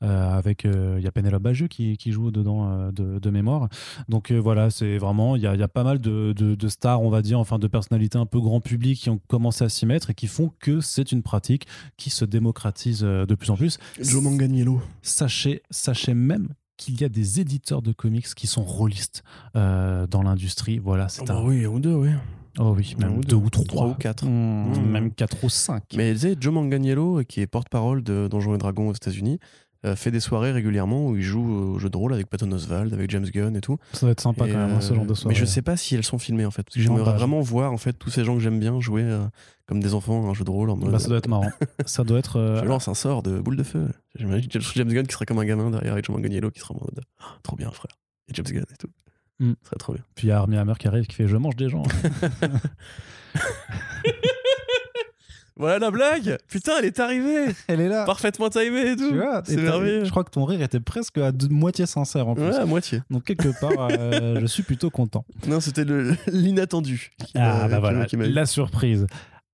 avec 0.02 0.64
il 0.66 1.02
y 1.04 1.08
a 1.08 1.12
Pénélope 1.12 1.44
Bagieux 1.44 1.68
qui, 1.68 1.98
qui 1.98 2.12
joue 2.12 2.32
dedans 2.32 2.92
de, 2.92 3.20
de 3.20 3.30
mémoire 3.30 3.70
donc 4.10 4.32
voilà 4.32 4.70
c'est 4.70 4.98
vraiment 4.98 5.36
il 5.36 5.42
y 5.44 5.48
a, 5.48 5.54
il 5.54 5.60
y 5.60 5.64
a 5.64 5.68
pas 5.68 5.84
mal 5.84 6.00
de, 6.00 6.34
de- 6.36 6.56
de 6.56 6.68
stars 6.68 7.02
on 7.02 7.10
va 7.10 7.22
dire 7.22 7.40
enfin 7.40 7.60
de 7.60 7.68
personnalités 7.68 8.18
un 8.18 8.26
peu 8.26 8.40
grand 8.40 8.62
public 8.62 9.00
qui 9.00 9.10
ont 9.10 9.20
commencé 9.28 9.64
à 9.64 9.70
s'y 9.70 9.86
mettre 9.86 10.10
et 10.10 10.14
qui 10.14 10.28
font 10.28 10.52
que 10.60 10.82
c'est 10.82 11.12
une 11.12 11.22
pratique 11.24 11.68
qui 11.98 12.10
se 12.10 12.26
démocratise 12.26 13.02
de 13.02 13.36
plus 13.36 13.50
en 13.52 13.56
plus 13.56 13.78
Joe 14.02 14.22
Manganiello. 14.24 14.82
sachez, 15.02 15.62
sachez 15.70 16.14
même 16.14 16.50
qu'il 16.82 17.00
y 17.00 17.04
a 17.04 17.10
des 17.10 17.40
éditeurs 17.40 17.82
de 17.84 17.92
comics 17.92 18.34
qui 18.34 18.48
sont 18.48 18.64
rôlistes 18.64 19.24
euh, 19.56 20.08
dans 20.08 20.24
l'industrie. 20.24 20.80
Voilà, 20.80 21.08
c'est 21.10 21.22
Ah 21.30 21.34
bah 21.34 21.40
un. 21.40 21.46
oui, 21.46 21.66
ou 21.68 21.80
deux, 21.80 21.94
oui. 21.94 22.10
Oh 22.60 22.74
oui, 22.76 22.96
même 23.00 23.18
ou 23.18 23.24
deux 23.24 23.36
ou 23.36 23.50
trois. 23.50 23.66
Trois 23.66 23.88
ou 23.88 23.94
quatre. 23.94 24.26
Mmh, 24.26 24.74
Mmh. 24.74 24.90
Même 24.90 25.12
quatre 25.14 25.44
ou 25.44 25.50
cinq. 25.50 25.84
Mais 25.96 26.12
tu 26.14 26.20
sais, 26.20 26.36
Joe 26.40 26.54
Manganiello, 26.54 27.22
qui 27.24 27.40
est 27.42 27.48
porte-parole 27.48 28.04
de 28.04 28.28
Donjons 28.30 28.56
et 28.56 28.58
Dragons 28.58 28.90
aux 28.90 28.94
États-Unis, 28.94 29.40
fait 29.96 30.12
des 30.12 30.20
soirées 30.20 30.52
régulièrement 30.52 31.08
où 31.08 31.16
il 31.16 31.24
joue 31.24 31.74
au 31.74 31.80
jeu 31.80 31.90
de 31.90 31.98
rôle 31.98 32.14
avec 32.14 32.28
Patton 32.28 32.52
Oswald, 32.52 32.94
avec 32.94 33.10
James 33.10 33.26
Gunn 33.26 33.56
et 33.56 33.62
tout. 33.62 33.78
Ça 33.94 34.06
va 34.06 34.12
être 34.12 34.22
sympa 34.22 34.48
Et, 34.48 34.52
quand 34.52 34.58
même, 34.58 34.72
hein, 34.76 34.82
ce 34.82 34.94
euh, 34.94 34.96
genre 34.96 35.06
de 35.06 35.14
soirée. 35.14 35.34
Mais 35.34 35.40
je 35.40 35.46
sais 35.46 35.62
pas 35.62 35.78
si 35.78 35.96
elles 35.96 36.04
sont 36.04 36.20
filmées 36.20 36.46
en 36.46 36.52
fait. 36.52 36.68
J'aimerais 36.76 37.04
bah, 37.04 37.14
vraiment 37.14 37.42
voir 37.42 37.72
en 37.72 37.78
fait 37.78 37.94
tous 37.94 38.10
ces 38.10 38.24
gens 38.24 38.36
que 38.36 38.42
j'aime 38.42 38.60
bien 38.60 38.80
jouer 38.80 39.04
euh, 39.04 39.26
comme 39.66 39.82
des 39.82 39.94
enfants 39.94 40.28
à 40.28 40.30
un 40.30 40.34
jeu 40.34 40.44
de 40.44 40.52
rôle 40.52 40.70
en 40.70 40.78
mode. 40.78 40.92
Bah, 40.92 41.00
ça 41.00 41.08
doit 41.08 41.18
être 41.18 41.28
marrant. 41.28 41.50
ça 41.86 42.04
doit 42.04 42.20
être. 42.20 42.36
euh, 42.40 42.62
Je 42.62 42.66
lance 42.66 42.88
un 42.88 42.94
sort 42.94 43.24
de 43.24 43.40
boule 43.40 43.58
de 43.58 43.64
feu. 43.64 43.88
J'imagine 44.16 44.50
James 44.52 44.90
Gunn 44.90 45.08
qui 45.08 45.14
serait 45.14 45.26
comme 45.26 45.40
un 45.40 45.46
gamin 45.46 45.72
derrière 45.72 45.98
et 45.98 46.04
Joe 46.04 46.16
Manganiello 46.16 46.52
qui 46.52 46.60
serait 46.60 46.76
en 46.76 46.80
mode 46.82 47.02
Ah, 47.20 47.38
trop 47.44 47.56
bien 47.56 47.72
frère. 47.72 47.98
Et 48.30 48.34
James 48.34 48.46
Gunn 48.46 48.66
et 48.72 48.78
tout. 48.78 48.90
Mm. 49.40 49.54
Ce 49.64 49.70
serait 49.70 49.78
trop 49.78 49.94
bien. 49.94 50.04
Puis 50.16 50.28
il 50.28 50.30
y 50.30 50.34
a 50.34 50.38
Armie 50.38 50.58
Hammer 50.58 50.76
qui 50.78 50.88
arrive 50.88 51.08
qui 51.08 51.16
fait 51.16 51.28
Je 51.28 51.38
mange 51.38 51.56
des 51.56 51.70
gens. 51.70 51.84
Voilà 55.58 55.80
la 55.80 55.92
blague 55.92 56.38
Putain, 56.48 56.74
elle 56.80 56.86
est 56.86 57.00
arrivée 57.00 57.48
Elle 57.68 57.82
est 57.82 57.90
là. 57.90 58.06
Parfaitement 58.06 58.50
timée 58.50 58.92
et 58.92 58.96
tout 58.96 59.10
Tu 59.10 59.18
vois, 59.18 59.42
C'est 59.46 59.58
merveilleux. 59.58 60.06
Je 60.06 60.10
crois 60.10 60.24
que 60.24 60.32
ton 60.32 60.46
rire 60.46 60.62
était 60.62 60.80
presque 60.80 61.18
à 61.18 61.32
moitié 61.50 61.86
sincère 61.86 62.28
en 62.28 62.36
plus. 62.36 62.44
Ouais, 62.44 62.56
à 62.56 62.66
moitié. 62.66 63.02
Donc 63.10 63.26
quelque 63.26 63.60
part, 63.60 63.90
euh, 63.92 64.40
je 64.42 64.46
suis 64.46 64.64
plutôt 64.64 64.90
content. 64.90 65.26
Non, 65.48 65.60
c'était 65.60 65.86
l'inattendu. 66.28 67.12
Ah 67.36 67.68
bah 67.68 67.80
voilà, 67.80 68.06
la 68.14 68.46
surprise. 68.46 69.08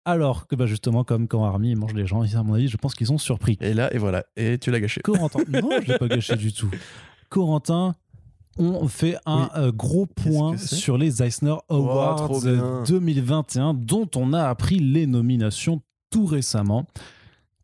Alors 0.05 0.47
que 0.47 0.55
bah 0.55 0.67
justement, 0.67 1.03
comme 1.03 1.27
quand 1.27 1.43
Army 1.43 1.75
mange 1.75 1.93
les 1.93 2.05
gens, 2.05 2.21
à 2.21 2.43
mon 2.43 2.53
avis, 2.53 2.69
je 2.69 2.77
pense 2.77 2.95
qu'ils 2.95 3.07
sont 3.07 3.17
surpris. 3.17 3.57
Et 3.59 3.73
là, 3.73 3.93
et 3.93 3.97
voilà. 3.97 4.23
Et 4.37 4.57
tu 4.57 4.71
l'as 4.71 4.79
gâché. 4.79 5.01
Corentin, 5.01 5.39
non, 5.49 5.69
je 5.81 5.91
l'ai 5.91 5.97
pas 5.97 6.07
gâché 6.07 6.37
du 6.37 6.53
tout. 6.53 6.69
Corentin, 7.29 7.93
on 8.57 8.87
fait 8.87 9.17
un 9.25 9.49
euh, 9.55 9.71
gros 9.71 10.05
point 10.05 10.57
sur 10.57 10.97
les 10.97 11.21
Eisner 11.21 11.55
Awards 11.69 12.15
trop 12.15 12.45
euh, 12.47 12.55
bien. 12.55 12.83
2021, 12.87 13.73
dont 13.73 14.09
on 14.15 14.33
a 14.33 14.47
appris 14.47 14.79
les 14.79 15.07
nominations 15.07 15.81
tout 16.09 16.25
récemment. 16.25 16.87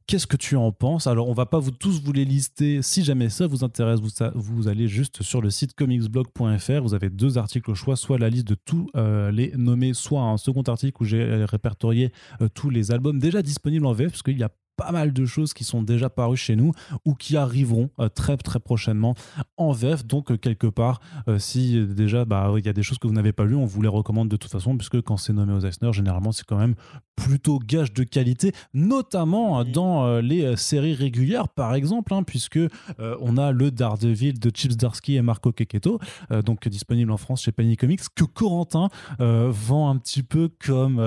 Qu'est-ce 0.06 0.28
que 0.28 0.36
tu 0.36 0.58
en 0.58 0.74
penses? 0.74 1.08
Alors, 1.08 1.30
on 1.30 1.34
va 1.34 1.46
pas 1.46 1.60
vous 1.60 1.72
tous 1.72 2.04
vous 2.04 2.12
les 2.12 2.26
lister. 2.26 2.82
Si 2.82 3.06
jamais 3.06 3.30
ça 3.30 3.48
vous 3.48 3.64
intéresse, 3.64 4.02
vous, 4.36 4.68
allez 4.68 4.90
juste 4.90 5.24
sur 5.24 5.42
le 5.42 5.50
site 5.50 5.76
comicsblog.fr. 5.76 6.82
Vous 6.82 6.94
avez 6.94 7.10
deux 7.10 7.38
articles 7.38 7.72
au 7.72 7.76
choix, 7.76 7.96
soit 7.96 8.18
la 8.18 8.30
liste 8.30 8.48
de 8.48 8.56
tous 8.56 8.90
euh, 8.98 9.32
les 9.32 9.54
nommés, 9.56 9.94
soit 9.94 10.22
un 10.22 10.36
second 10.36 10.64
article 10.64 11.02
où 11.02 11.06
j'ai 11.06 11.46
répertorié 11.46 12.12
euh, 12.42 12.50
tous 12.54 12.70
les 12.70 12.92
albums 12.92 13.18
déjà 13.18 13.42
disponibles 13.42 13.86
en 13.86 13.94
VF, 13.94 14.12
parce 14.12 14.24
qu'il 14.24 14.38
y 14.38 14.44
a 14.44 14.50
pas 14.76 14.92
mal 14.92 15.14
de 15.14 15.26
choses 15.26 15.54
qui 15.54 15.64
sont 15.64 15.82
déjà 15.82 16.10
parues 16.10 16.38
chez 16.38 16.56
nous 16.56 16.72
ou 17.06 17.14
qui 17.16 17.38
arriveront 17.38 17.90
euh, 18.00 18.10
très 18.10 18.38
très 18.38 18.60
prochainement 18.60 19.16
en 19.58 19.72
VF. 19.72 20.06
Donc 20.06 20.32
euh, 20.32 20.38
quelque 20.38 20.68
part, 20.68 21.00
euh, 21.28 21.40
si 21.40 21.86
déjà 21.86 22.26
bah 22.26 22.52
il 22.58 22.66
y 22.66 22.70
a 22.70 22.74
des 22.74 22.84
choses 22.84 22.98
que 22.98 23.08
vous 23.08 23.14
n'avez 23.14 23.34
pas 23.34 23.46
lues, 23.46 23.56
on 23.56 23.66
vous 23.66 23.82
les 23.82 23.88
recommande 23.88 24.30
de 24.30 24.38
toute 24.38 24.52
façon, 24.52 24.78
puisque 24.78 25.02
quand 25.02 25.18
c'est 25.18 25.34
nommé 25.34 25.54
aux 25.54 25.62
Eisner, 25.62 25.94
généralement 25.94 26.32
c'est 26.32 26.46
quand 26.46 26.58
même 26.58 26.76
plutôt 27.16 27.60
gage 27.60 27.94
de 27.94 28.04
qualité, 28.04 28.54
notamment 28.74 29.64
dans 29.64 30.20
les 30.20 30.58
séries 30.58 30.96
régulières, 30.96 31.48
par 31.48 31.76
exemple, 31.76 32.14
hein, 32.14 32.24
puisque 32.24 32.58
euh, 32.58 33.16
on 33.20 33.38
a 33.38 33.52
le 33.52 33.72
Daredevil 33.72 34.40
de 34.40 34.50
Chips 34.50 34.78
Darsky 34.78 35.16
et 35.16 35.22
Marco 35.22 35.52
Keketto, 35.52 36.00
euh, 36.32 36.42
donc 36.42 36.68
disponible 36.68 37.12
en 37.12 37.18
France 37.18 37.44
chez 37.44 37.52
Panini 37.52 37.78
Comics, 37.78 38.02
que 38.16 38.24
Corentin 38.24 38.90
euh, 39.20 39.50
vend 39.52 39.90
un 39.90 39.98
petit 39.98 40.24
peu 40.24 40.50
comme 40.66 41.02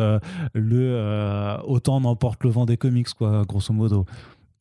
le 0.54 1.56
autant 1.64 2.00
n'emporte 2.00 2.44
le 2.44 2.50
vent 2.50 2.66
des 2.66 2.76
comics, 2.76 3.08
quoi, 3.10 3.44
grosso 3.56 3.72
modo. 3.72 4.04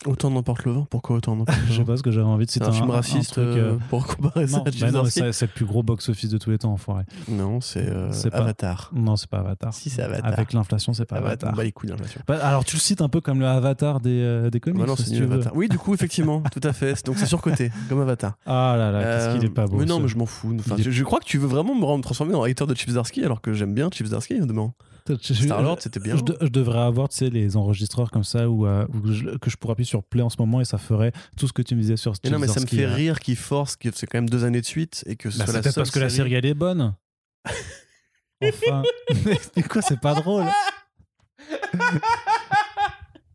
Autant 0.05 0.29
n'emporte 0.29 0.65
le 0.65 0.73
vent 0.73 0.85
Pourquoi 0.89 1.15
autant 1.15 1.35
n'emporte 1.35 1.57
le 1.61 1.65
Je 1.67 1.71
sais 1.71 1.79
vent 1.79 1.85
pas 1.85 1.97
ce 1.97 2.03
que 2.03 2.11
j'avais 2.11 2.27
envie 2.27 2.45
de 2.45 2.51
C'est 2.51 2.59
citer 2.59 2.67
un, 2.67 2.71
film 2.73 2.89
raciste 2.91 3.31
truc, 3.31 3.45
euh, 3.45 3.71
euh, 3.73 3.77
pour 3.89 4.05
comparer 4.05 4.45
ça 4.45 4.57
non, 4.57 4.63
à 4.63 4.65
bah 4.65 5.09
c'est 5.09 5.31
c'est 5.31 5.45
le 5.47 5.51
plus 5.51 5.65
gros 5.65 5.81
box-office 5.83 6.29
de 6.29 6.37
tous 6.37 6.51
les 6.51 6.57
temps, 6.59 6.73
enfoiré. 6.73 7.05
Non, 7.29 7.59
c'est 7.61 7.87
euh, 7.89 8.11
C'est 8.11 8.29
pas- 8.29 8.39
Avatar. 8.39 8.91
Non, 8.93 9.15
c'est 9.15 9.29
pas 9.29 9.39
Avatar. 9.39 9.73
Si, 9.73 9.89
c'est 9.89 10.03
Avatar. 10.03 10.31
Avec 10.31 10.53
l'inflation, 10.53 10.93
c'est 10.93 11.05
pas 11.05 11.15
Avatar. 11.15 11.31
Avatar. 11.31 11.53
Bah, 11.55 11.63
les 11.63 11.71
couilles 11.71 11.89
d'inflation. 11.89 12.21
Bah, 12.27 12.37
alors, 12.45 12.65
tu 12.65 12.75
le 12.75 12.81
cites 12.81 13.01
un 13.01 13.07
peu 13.09 13.19
comme 13.21 13.39
le 13.39 13.47
Avatar 13.47 13.99
des, 14.01 14.19
euh, 14.21 14.49
des 14.51 14.59
comics. 14.59 14.79
Bah 14.81 14.85
non, 14.85 14.95
c'est 14.97 15.05
si. 15.05 15.17
Avatar. 15.17 15.55
Oui, 15.55 15.69
du 15.69 15.77
coup, 15.79 15.93
effectivement, 15.95 16.41
tout 16.51 16.61
à 16.67 16.73
fait. 16.73 17.03
Donc 17.05 17.17
c'est 17.17 17.25
surcoté, 17.25 17.71
comme 17.89 18.01
Avatar. 18.01 18.33
Ah 18.45 18.75
là 18.77 18.91
là, 18.91 19.01
qu'est-ce 19.01 19.35
qu'il 19.37 19.45
est 19.45 19.49
pas 19.49 19.65
beau. 19.65 19.77
Mais 19.77 19.85
non, 19.85 19.97
ce- 19.97 20.01
mais 20.03 20.07
je 20.09 20.17
m'en 20.17 20.25
fous. 20.27 20.55
Enfin, 20.59 20.75
est- 20.75 20.83
je, 20.83 20.91
je 20.91 21.03
crois 21.03 21.19
que 21.19 21.25
tu 21.25 21.37
veux 21.39 21.47
vraiment 21.47 21.73
me 21.73 21.85
rendre- 21.85 22.03
transformer 22.03 22.35
en 22.35 22.43
hater 22.43 22.67
de 22.67 22.75
Chips 22.75 22.93
Darsky 22.93 23.23
alors 23.23 23.41
que 23.41 23.53
j'aime 23.53 23.73
bien 23.73 23.89
Chips 23.89 24.09
Darsky, 24.09 24.39
demain. 24.41 24.73
Star-Lord, 25.21 25.77
c'était 25.81 25.99
bien. 25.99 26.17
Je, 26.17 26.23
de- 26.23 26.37
je 26.41 26.47
devrais 26.47 26.79
avoir 26.79 27.09
tu 27.09 27.17
sais, 27.17 27.29
les 27.29 27.55
enregistreurs 27.57 28.09
comme 28.11 28.23
ça 28.23 28.49
où, 28.49 28.65
euh, 28.65 28.85
où 28.93 29.11
je- 29.11 29.37
que 29.37 29.49
je 29.49 29.57
pourrais 29.57 29.73
appuyer 29.73 29.87
sur 29.87 30.03
play 30.03 30.21
en 30.23 30.29
ce 30.29 30.37
moment 30.39 30.61
et 30.61 30.65
ça 30.65 30.77
ferait 30.77 31.11
tout 31.37 31.47
ce 31.47 31.53
que 31.53 31.61
tu 31.61 31.75
me 31.75 31.81
disais 31.81 31.97
sur 31.97 32.11
Mais 32.11 32.15
Steve 32.15 32.31
non, 32.31 32.39
mais 32.39 32.47
ça 32.47 32.59
me 32.59 32.65
fait 32.65 32.85
rire 32.87 33.19
qu'ils 33.19 33.35
forcent, 33.35 33.75
que 33.75 33.89
c'est 33.93 34.07
quand 34.07 34.17
même 34.17 34.29
deux 34.29 34.43
années 34.43 34.61
de 34.61 34.65
suite 34.65 35.03
et 35.05 35.15
que 35.15 35.29
ce 35.29 35.37
Bah, 35.37 35.45
soit 35.45 35.53
la 35.53 35.61
peut-être 35.61 35.73
seule 35.75 35.81
parce 35.83 35.91
que 35.91 35.99
la 35.99 36.09
série 36.09 36.33
elle 36.33 36.45
est 36.45 36.53
bonne. 36.55 36.95
enfin. 38.43 38.83
Mais 39.55 39.63
quoi, 39.63 39.81
c'est 39.81 39.99
pas 39.99 40.15
drôle. 40.15 40.45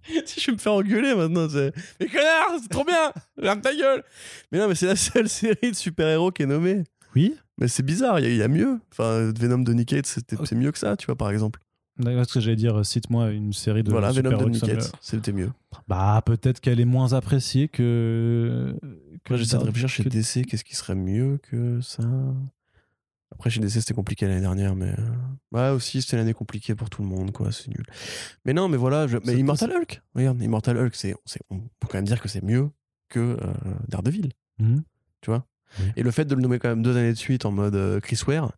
je 0.04 0.46
vais 0.46 0.52
me 0.52 0.58
faire 0.58 0.72
engueuler 0.72 1.14
maintenant. 1.14 1.48
c'est- 1.48 1.72
Mais 2.00 2.06
connard, 2.06 2.58
c'est 2.60 2.68
trop 2.68 2.84
bien 2.84 3.12
Ferme 3.40 3.60
ta 3.60 3.74
gueule 3.74 4.02
Mais 4.50 4.58
non, 4.58 4.68
mais 4.68 4.74
c'est 4.74 4.86
la 4.86 4.96
seule 4.96 5.28
série 5.28 5.70
de 5.70 5.76
super-héros 5.76 6.32
qui 6.32 6.42
est 6.42 6.46
nommée. 6.46 6.82
Oui. 7.14 7.36
Mais 7.60 7.68
c'est 7.68 7.82
bizarre, 7.82 8.18
il 8.20 8.24
y, 8.24 8.26
a- 8.26 8.30
il 8.30 8.36
y 8.36 8.42
a 8.42 8.48
mieux. 8.48 8.80
Enfin, 8.92 9.30
Venom 9.38 9.58
de 9.58 9.72
Nick 9.72 9.88
Cage, 9.90 10.04
c'était- 10.06 10.36
c'est 10.44 10.54
mieux 10.54 10.72
que 10.72 10.78
ça, 10.78 10.96
tu 10.96 11.06
vois, 11.06 11.16
par 11.16 11.30
exemple. 11.30 11.60
D'accord, 11.98 12.24
ce 12.26 12.32
que 12.34 12.40
j'allais 12.40 12.56
dire, 12.56 12.78
euh, 12.78 12.82
cite-moi 12.84 13.30
une 13.30 13.52
série 13.52 13.82
de 13.82 13.90
voilà, 13.90 14.10
Venom 14.10 14.30
de 14.30 14.48
Nick 14.48 14.62
Cage, 14.64 14.84
c'était 15.02 15.32
mieux. 15.32 15.50
Bah, 15.86 16.22
peut-être 16.24 16.60
qu'elle 16.60 16.80
est 16.80 16.84
moins 16.86 17.12
appréciée 17.12 17.68
que. 17.68 18.74
que 19.24 19.32
Moi, 19.32 19.38
j'essaie 19.38 19.58
de 19.58 19.64
réfléchir 19.64 19.88
chez 19.90 20.04
que- 20.04 20.08
DC, 20.08 20.44
qu'est-ce 20.46 20.64
qui 20.64 20.74
serait 20.76 20.94
mieux 20.94 21.38
que 21.42 21.80
ça? 21.82 22.02
Après, 23.32 23.48
chez 23.50 23.60
DC, 23.60 23.80
c'était 23.80 23.94
compliqué 23.94 24.26
l'année 24.26 24.40
dernière, 24.40 24.74
mais. 24.74 24.92
euh, 24.98 25.06
Ouais, 25.52 25.68
aussi, 25.70 26.00
c'était 26.02 26.16
l'année 26.16 26.32
compliquée 26.32 26.74
pour 26.74 26.88
tout 26.90 27.02
le 27.02 27.08
monde, 27.08 27.32
quoi, 27.32 27.52
c'est 27.52 27.68
nul. 27.68 27.84
Mais 28.44 28.52
non, 28.54 28.68
mais 28.68 28.76
voilà, 28.76 29.06
je- 29.06 29.18
mais 29.24 29.36
Immortal 29.38 29.70
Hulk, 29.72 30.02
regarde, 30.14 30.40
Immortal 30.42 30.78
Hulk, 30.78 30.94
c'est, 30.94 31.14
on 31.50 31.58
peut 31.60 31.88
quand 31.88 31.94
même 31.98 32.04
dire 32.06 32.20
que 32.20 32.28
c'est 32.28 32.42
mieux 32.42 32.70
que 33.08 33.36
euh, 33.40 33.52
Daredevil. 33.88 34.30
Mhm. 34.58 34.82
tu 35.22 35.30
vois? 35.30 35.46
Et 35.96 36.02
le 36.02 36.10
fait 36.10 36.24
de 36.24 36.34
le 36.34 36.42
nommer 36.42 36.58
quand 36.58 36.68
même 36.68 36.82
deux 36.82 36.96
années 36.96 37.12
de 37.12 37.18
suite 37.18 37.44
en 37.44 37.52
mode 37.52 37.74
euh, 37.74 38.00
Chris 38.00 38.20
Ware, 38.26 38.52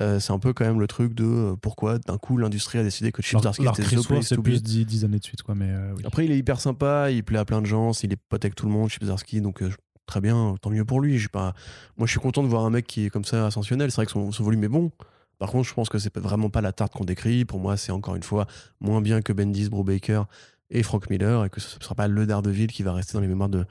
euh, 0.00 0.20
c'est 0.20 0.32
un 0.32 0.38
peu 0.38 0.52
quand 0.52 0.64
même 0.64 0.78
le 0.80 0.86
truc 0.86 1.14
de 1.14 1.24
euh, 1.24 1.56
pourquoi 1.56 1.98
d'un 1.98 2.18
coup 2.18 2.36
l'industrie 2.36 2.78
a 2.78 2.82
décidé 2.82 3.12
que 3.12 3.22
Chip 3.22 3.36
Alors, 3.36 3.44
Darsky 3.44 3.62
alors 3.62 3.78
était 3.78 3.82
Chris 3.84 4.04
Ware, 4.10 4.22
c'est 4.22 4.36
plus 4.36 4.62
dix, 4.62 4.84
dix 4.84 5.04
années 5.04 5.18
de 5.18 5.24
suite, 5.24 5.42
quoi, 5.42 5.54
mais 5.54 5.70
euh, 5.70 5.94
oui. 5.96 6.02
Après, 6.04 6.26
il 6.26 6.30
est 6.32 6.38
hyper 6.38 6.60
sympa, 6.60 7.10
il 7.10 7.24
plaît 7.24 7.38
à 7.38 7.44
plein 7.44 7.62
de 7.62 7.66
gens, 7.66 7.92
il 8.02 8.12
est 8.12 8.18
pote 8.28 8.44
avec 8.44 8.54
tout 8.54 8.66
le 8.66 8.72
monde, 8.72 8.90
Chip 8.90 9.04
Darsky, 9.04 9.40
donc 9.40 9.62
très 10.06 10.20
bien, 10.20 10.54
tant 10.60 10.70
mieux 10.70 10.84
pour 10.84 11.00
lui. 11.00 11.18
Je 11.18 11.28
pas... 11.28 11.54
Moi, 11.96 12.06
je 12.06 12.12
suis 12.12 12.20
content 12.20 12.42
de 12.42 12.48
voir 12.48 12.64
un 12.64 12.70
mec 12.70 12.86
qui 12.86 13.06
est 13.06 13.10
comme 13.10 13.24
ça 13.24 13.46
ascensionnel. 13.46 13.90
C'est 13.90 13.96
vrai 13.96 14.06
que 14.06 14.12
son, 14.12 14.32
son 14.32 14.44
volume 14.44 14.64
est 14.64 14.68
bon. 14.68 14.92
Par 15.38 15.50
contre, 15.50 15.68
je 15.68 15.74
pense 15.74 15.88
que 15.88 15.98
c'est 15.98 16.16
vraiment 16.16 16.48
pas 16.48 16.60
la 16.60 16.72
tarte 16.72 16.92
qu'on 16.92 17.04
décrit. 17.04 17.44
Pour 17.44 17.58
moi, 17.58 17.76
c'est 17.76 17.92
encore 17.92 18.16
une 18.16 18.22
fois 18.22 18.46
moins 18.80 19.00
bien 19.00 19.20
que 19.20 19.32
Bendis, 19.32 19.68
Brubaker 19.68 20.26
et 20.70 20.82
Frank 20.82 21.10
Miller, 21.10 21.44
et 21.44 21.50
que 21.50 21.60
ce 21.60 21.78
ne 21.78 21.82
sera 21.82 21.94
pas 21.94 22.08
le 22.08 22.26
Daredevil 22.26 22.68
qui 22.68 22.82
va 22.82 22.92
rester 22.92 23.14
dans 23.14 23.20
les 23.20 23.26
mémoires 23.28 23.48
de, 23.48 23.64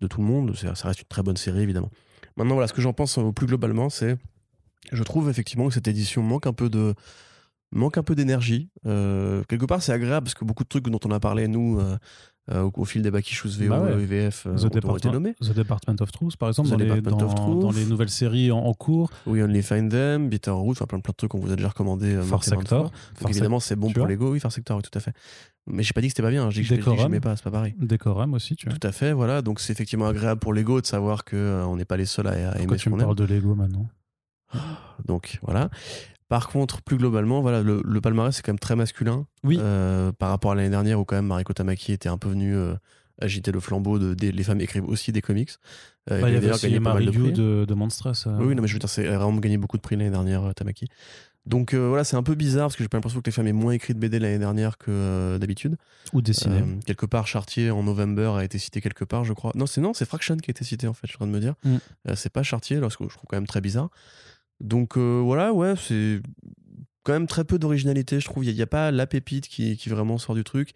de 0.00 0.06
tout 0.06 0.20
le 0.20 0.26
monde. 0.26 0.54
Ça 0.56 0.88
reste 0.88 1.00
une 1.00 1.08
très 1.08 1.22
bonne 1.22 1.36
série, 1.36 1.60
évidemment. 1.60 1.90
Maintenant, 2.36 2.54
voilà, 2.54 2.68
ce 2.68 2.72
que 2.72 2.82
j'en 2.82 2.92
pense 2.92 3.18
euh, 3.18 3.32
plus 3.32 3.46
globalement, 3.46 3.90
c'est. 3.90 4.16
Je 4.90 5.02
trouve 5.04 5.30
effectivement 5.30 5.68
que 5.68 5.74
cette 5.74 5.86
édition 5.86 6.22
manque 6.22 6.46
un 6.46 6.52
peu 6.52 6.68
de 6.68 6.94
manque 7.72 7.98
un 7.98 8.02
peu 8.02 8.14
d'énergie. 8.14 8.70
Euh, 8.86 9.42
quelque 9.48 9.64
part, 9.64 9.82
c'est 9.82 9.92
agréable 9.92 10.24
parce 10.24 10.34
que 10.34 10.44
beaucoup 10.44 10.64
de 10.64 10.68
trucs 10.68 10.84
dont 10.84 11.00
on 11.04 11.10
a 11.10 11.20
parlé, 11.20 11.48
nous, 11.48 11.80
euh, 11.80 11.96
euh, 12.50 12.62
au, 12.62 12.72
au 12.74 12.84
fil 12.84 13.02
des 13.02 13.10
Bakishus 13.12 13.50
VO 13.50 13.68
Bah 13.68 13.80
ouais. 13.82 13.92
et 14.02 14.04
VF, 14.04 14.46
euh, 14.46 14.56
The 14.56 14.64
ont- 14.64 14.68
été 14.68 14.80
Department, 14.80 15.12
nommés. 15.12 15.34
The 15.40 15.52
Department 15.54 15.96
of 16.00 16.10
Truth, 16.10 16.36
par 16.36 16.48
exemple, 16.48 16.70
dans 16.70 16.76
les, 16.76 17.00
dans, 17.00 17.20
of 17.22 17.34
Truth. 17.36 17.60
dans 17.60 17.70
les 17.70 17.84
nouvelles 17.84 18.08
séries 18.10 18.50
en, 18.50 18.58
en 18.58 18.74
cours. 18.74 19.10
We 19.26 19.42
Only 19.42 19.62
Find 19.62 19.90
Them, 19.90 20.28
Bitterroot, 20.28 20.72
enfin 20.72 20.86
plein, 20.86 20.98
plein 21.00 21.12
de 21.12 21.16
trucs 21.16 21.30
qu'on 21.30 21.38
vous 21.38 21.52
a 21.52 21.56
déjà 21.56 21.68
recommandé. 21.68 22.14
euh, 22.14 22.24
maintes 22.24 22.42
Sector. 22.44 22.90
Force 23.14 23.30
évidemment, 23.30 23.60
c'est 23.60 23.76
bon 23.76 23.88
tu 23.88 23.94
pour 23.94 24.06
l'ego, 24.06 24.32
oui, 24.32 24.40
Far 24.40 24.50
Sector, 24.50 24.76
oui, 24.76 24.82
tout 24.82 24.96
à 24.96 25.00
fait. 25.00 25.12
Mais 25.68 25.84
j'ai 25.84 25.92
pas 25.92 26.00
dit 26.00 26.08
que 26.08 26.12
c'était 26.12 26.22
pas 26.24 26.30
bien, 26.30 26.44
que 26.48 26.50
je- 26.50 26.62
je 26.62 26.62
dis 26.62 26.68
que 26.70 26.74
Decorum. 26.80 26.98
j'aimais 26.98 27.20
pas, 27.20 27.36
c'est 27.36 27.44
pas 27.44 27.52
pareil. 27.52 27.74
Decorum 27.78 28.34
aussi, 28.34 28.56
tu 28.56 28.66
vois. 28.68 28.76
Tout 28.76 28.86
à 28.88 28.90
fait, 28.90 29.12
voilà. 29.12 29.42
Donc 29.42 29.60
c'est 29.60 29.72
effectivement 29.72 30.06
agréable 30.08 30.40
pour 30.40 30.52
l'ego 30.52 30.80
de 30.80 30.86
savoir 30.86 31.24
que 31.24 31.36
euh, 31.36 31.64
on 31.66 31.76
n'est 31.76 31.84
pas 31.84 31.96
les 31.96 32.06
seuls 32.06 32.26
à, 32.26 32.32
à 32.50 32.58
aimer 32.58 32.76
tu 32.76 32.82
ce 32.84 32.88
me 32.88 32.94
qu'on 32.94 33.00
aime. 33.00 33.06
parles 33.06 33.16
de 33.16 33.24
Lego 33.24 33.54
maintenant? 33.54 33.86
Donc 35.06 35.38
voilà. 35.42 35.70
Par 36.32 36.48
contre, 36.48 36.80
plus 36.80 36.96
globalement, 36.96 37.42
voilà, 37.42 37.62
le, 37.62 37.82
le 37.84 38.00
palmarès 38.00 38.34
c'est 38.34 38.42
quand 38.42 38.52
même 38.52 38.58
très 38.58 38.74
masculin. 38.74 39.26
Oui. 39.44 39.58
Euh, 39.60 40.12
par 40.12 40.30
rapport 40.30 40.52
à 40.52 40.54
l'année 40.54 40.70
dernière 40.70 40.98
où 40.98 41.04
quand 41.04 41.16
même 41.16 41.26
Mariko 41.26 41.52
Tamaki 41.52 41.92
était 41.92 42.08
un 42.08 42.16
peu 42.16 42.30
venue 42.30 42.56
euh, 42.56 42.74
agiter 43.20 43.52
le 43.52 43.60
flambeau 43.60 43.98
de, 43.98 44.16
les 44.30 44.42
femmes 44.42 44.62
écrivent 44.62 44.88
aussi 44.88 45.12
des 45.12 45.20
comics. 45.20 45.50
Euh, 46.10 46.22
Bah, 46.22 46.30
Il 46.30 46.34
y 46.34 46.36
avait 46.38 46.50
aussi 46.50 46.80
Marie 46.80 47.04
de 47.04 47.30
de, 47.30 47.64
de 47.66 47.74
Monstress. 47.74 48.26
euh. 48.26 48.38
Oui, 48.40 48.54
non, 48.54 48.62
mais 48.62 48.68
je 48.68 48.72
veux 48.72 48.78
dire, 48.78 48.88
c'est 48.88 49.04
vraiment 49.06 49.36
gagné 49.36 49.58
beaucoup 49.58 49.76
de 49.76 49.82
prix 49.82 49.94
l'année 49.96 50.10
dernière, 50.10 50.54
Tamaki. 50.54 50.86
Donc 51.44 51.74
voilà, 51.74 52.04
c'est 52.04 52.16
un 52.16 52.22
peu 52.22 52.34
bizarre 52.34 52.68
parce 52.68 52.76
que 52.76 52.84
j'ai 52.84 52.88
pas 52.88 52.96
l'impression 52.96 53.20
que 53.20 53.26
les 53.26 53.32
femmes 53.32 53.48
aient 53.48 53.52
moins 53.52 53.72
écrit 53.72 53.92
de 53.92 53.98
BD 53.98 54.18
l'année 54.18 54.38
dernière 54.38 54.78
que 54.78 55.36
d'habitude. 55.38 55.76
Ou 56.14 56.22
dessiné. 56.22 56.62
Quelque 56.86 57.04
part, 57.04 57.26
Chartier 57.26 57.70
en 57.70 57.82
November 57.82 58.32
a 58.36 58.44
été 58.44 58.58
cité 58.58 58.80
quelque 58.80 59.04
part, 59.04 59.24
je 59.24 59.32
crois. 59.34 59.52
Non, 59.54 59.66
c'est 59.66 59.80
non, 59.82 59.92
c'est 59.92 60.06
Fraction 60.06 60.36
qui 60.36 60.50
a 60.50 60.52
été 60.52 60.64
cité 60.64 60.86
en 60.86 60.94
fait. 60.94 61.08
Je 61.08 61.12
suis 61.12 61.16
en 61.16 61.26
train 61.26 61.26
de 61.26 61.32
me 61.32 61.40
dire. 61.40 61.54
Mm. 61.64 62.14
C'est 62.14 62.32
pas 62.32 62.42
Chartier, 62.44 62.78
parce 62.80 62.96
que 62.96 63.04
je 63.04 63.14
trouve 63.16 63.26
quand 63.28 63.36
même 63.36 63.46
très 63.48 63.60
bizarre. 63.60 63.90
Donc 64.62 64.96
euh, 64.96 65.20
voilà, 65.22 65.52
ouais, 65.52 65.74
c'est 65.76 66.20
quand 67.02 67.12
même 67.12 67.26
très 67.26 67.44
peu 67.44 67.58
d'originalité, 67.58 68.20
je 68.20 68.26
trouve. 68.26 68.44
Il 68.44 68.54
n'y 68.54 68.62
a, 68.62 68.66
pas 68.66 68.90
la 68.90 69.06
pépite 69.06 69.48
qui, 69.48 69.76
qui 69.76 69.88
vraiment 69.88 70.18
sort 70.18 70.34
du 70.34 70.44
truc. 70.44 70.72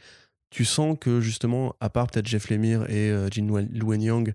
Tu 0.51 0.65
sens 0.65 0.97
que 1.01 1.21
justement, 1.21 1.75
à 1.81 1.89
part 1.89 2.09
peut-être 2.09 2.27
Jeff 2.27 2.51
Lemire 2.51 2.89
et 2.91 3.11
euh, 3.11 3.29
Jin 3.31 3.47
Luen 3.47 4.03
Yang, 4.03 4.35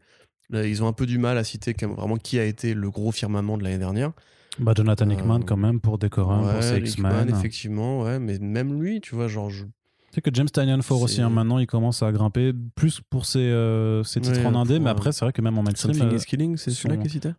là, 0.49 0.65
ils 0.65 0.83
ont 0.83 0.87
un 0.87 0.93
peu 0.93 1.05
du 1.05 1.17
mal 1.17 1.37
à 1.37 1.43
citer 1.43 1.73
vraiment 1.73 2.17
qui 2.17 2.39
a 2.39 2.45
été 2.45 2.73
le 2.73 2.89
gros 2.89 3.11
firmament 3.11 3.57
de 3.57 3.63
l'année 3.63 3.77
dernière. 3.77 4.13
Bah, 4.59 4.73
Jonathan 4.75 5.09
Euh, 5.09 5.13
Hickman, 5.13 5.41
quand 5.43 5.57
même, 5.57 5.79
pour 5.79 5.97
Decorum, 5.97 6.41
pour 6.41 6.55
Ouais, 6.55 6.61
ses 6.61 6.77
Hickman, 6.77 7.23
X-Men. 7.23 7.29
effectivement, 7.29 8.01
ouais, 8.03 8.19
mais 8.19 8.37
même 8.39 8.81
lui, 8.81 9.01
tu 9.01 9.15
vois, 9.15 9.27
genre, 9.27 9.49
je- 9.49 9.63
Tu 9.65 10.15
sais 10.15 10.21
que 10.21 10.29
James 10.33 10.49
Tynion 10.49 10.81
Ford 10.81 11.01
aussi, 11.01 11.21
hein, 11.21 11.29
maintenant, 11.29 11.57
il 11.57 11.67
commence 11.67 12.03
à 12.03 12.11
grimper 12.11 12.51
plus 12.75 12.99
pour 13.09 13.25
ses, 13.25 13.39
euh, 13.39 14.03
ses 14.03 14.19
titres 14.19 14.39
Ouais, 14.39 14.45
en 14.45 14.55
indé, 14.55 14.75
pour, 14.75 14.83
mais 14.83 14.89
après, 14.89 15.13
c'est 15.13 15.23
vrai 15.23 15.31
que 15.31 15.41
même 15.41 15.57
en 15.57 15.63
mainstream, 15.63 15.93
Something 15.93 16.13
euh, 16.13 16.17
is 16.17 16.25
Killing, 16.25 16.57
c'est 16.57 16.71
celui-là 16.71 16.97
qui 16.97 17.07
est 17.07 17.11
cité? 17.11 17.29